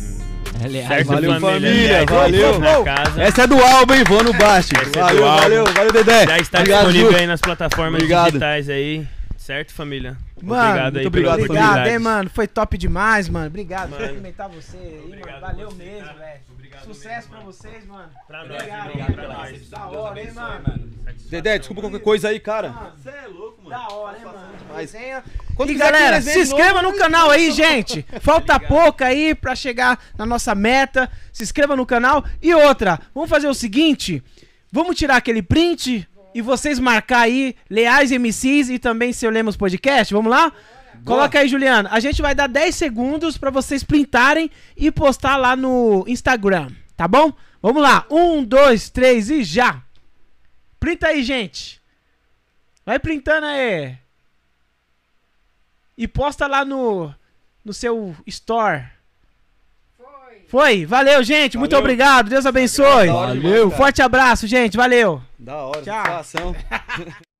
Certo, 0.60 1.06
Valeu, 1.08 1.40
família, 1.40 1.98
Aí, 2.00 2.06
valeu. 2.06 2.84
Casa. 2.84 3.22
Essa 3.22 3.42
é 3.42 3.46
do 3.46 3.60
álbum, 3.60 3.94
hein? 3.94 4.04
Vou 4.06 4.22
no 4.22 4.32
baixo. 4.32 4.70
Essa 4.80 4.98
é 4.98 5.02
Valeu, 5.02 5.26
álbum. 5.26 5.42
valeu, 5.42 5.64
valeu, 5.66 5.92
Dedé. 5.92 6.26
Já 6.26 6.38
está 6.38 6.58
Obrigado, 6.60 6.84
disponível 6.84 7.12
Ju. 7.12 7.18
aí 7.18 7.26
nas 7.26 7.40
plataformas 7.40 7.94
Obrigado. 7.94 8.26
digitais 8.26 8.68
aí. 8.70 9.06
Certo, 9.36 9.74
família? 9.74 10.16
Mano, 10.42 10.62
obrigado 10.70 10.96
aí 10.98 11.06
obrigado, 11.06 11.40
Obrigado, 11.40 11.86
hein, 11.86 11.98
mano. 11.98 12.30
Foi 12.32 12.46
top 12.46 12.78
demais, 12.78 13.28
mano. 13.28 13.46
Obrigado. 13.46 13.90
Mano. 13.90 14.06
Cumprimentar 14.06 14.48
você 14.48 14.76
aí, 14.76 14.92
mano. 14.92 15.04
Obrigado 15.06 15.40
Valeu 15.40 15.70
você, 15.70 15.82
mesmo, 15.84 16.00
cara. 16.06 16.18
velho. 16.18 16.40
Obrigado 16.82 16.94
Sucesso 16.94 17.14
mesmo, 17.16 17.28
pra 17.30 17.38
mano. 17.38 17.52
vocês, 17.52 17.86
mano. 17.86 18.10
Pra 18.26 18.38
nós, 18.44 18.50
Obrigado, 18.52 18.86
obrigado 18.88 19.16
mano. 19.16 19.58
Da 19.70 19.86
hora, 19.86 20.20
hein, 20.20 20.32
mano. 20.32 20.62
mano. 20.68 20.94
Dedé, 21.28 21.58
desculpa 21.58 21.82
qualquer 21.82 22.00
coisa 22.00 22.28
aí, 22.28 22.40
cara. 22.40 22.92
Você 22.96 23.10
é 23.10 23.26
louco, 23.26 23.68
Da 23.68 23.88
hora, 23.88 24.18
hein, 24.18 24.24
mano. 24.24 24.38
Mas- 24.68 24.92
Resenha. 24.92 25.24
Quando 25.54 25.70
E 25.70 25.74
galera, 25.74 26.20
se 26.20 26.38
inscreva 26.40 26.82
novo, 26.82 26.92
no 26.94 26.98
canal 26.98 27.30
aí, 27.30 27.50
gente. 27.52 28.04
Falta 28.20 28.58
pouco 28.58 29.04
aí 29.04 29.34
pra 29.34 29.54
chegar 29.54 29.98
na 30.18 30.26
nossa 30.26 30.54
meta. 30.54 31.10
Se 31.32 31.42
inscreva 31.44 31.76
no 31.76 31.86
canal. 31.86 32.24
E 32.42 32.52
outra, 32.54 33.00
vamos 33.14 33.30
fazer 33.30 33.46
o 33.48 33.54
seguinte: 33.54 34.22
vamos 34.72 34.96
tirar 34.96 35.16
aquele 35.16 35.42
print 35.42 36.06
e 36.34 36.42
vocês 36.42 36.78
marcar 36.80 37.20
aí 37.20 37.54
Leais 37.70 38.10
MCs 38.10 38.68
e 38.70 38.78
também 38.78 39.12
Seu 39.12 39.30
Lemos 39.30 39.56
Podcast. 39.56 40.12
Vamos 40.12 40.30
lá? 40.30 40.52
Coloca 41.04 41.38
aí, 41.38 41.48
Juliana. 41.48 41.88
A 41.92 42.00
gente 42.00 42.20
vai 42.22 42.34
dar 42.34 42.46
10 42.46 42.74
segundos 42.74 43.36
pra 43.36 43.50
vocês 43.50 43.82
printarem 43.82 44.50
e 44.76 44.90
postar 44.90 45.36
lá 45.36 45.54
no 45.56 46.04
Instagram, 46.06 46.70
tá 46.96 47.06
bom? 47.08 47.32
Vamos 47.60 47.82
lá. 47.82 48.04
Um, 48.10 48.44
dois, 48.44 48.90
três 48.90 49.30
e 49.30 49.42
já. 49.42 49.82
Printa 50.78 51.08
aí, 51.08 51.22
gente. 51.22 51.80
Vai 52.84 52.98
printando 52.98 53.46
aí. 53.46 53.96
E 55.96 56.06
posta 56.06 56.46
lá 56.46 56.64
no, 56.64 57.14
no 57.64 57.72
seu 57.72 58.14
store. 58.26 58.84
Foi. 59.96 60.44
Foi? 60.48 60.86
Valeu, 60.86 61.22
gente. 61.22 61.56
Muito 61.56 61.70
Valeu. 61.70 61.84
obrigado. 61.84 62.28
Deus 62.28 62.44
abençoe. 62.44 63.06
Cara. 63.06 63.70
Forte 63.76 64.02
abraço, 64.02 64.46
gente. 64.46 64.76
Valeu. 64.76 65.22
Da 65.38 65.56
hora, 65.56 65.82
Tchau. 65.82 66.54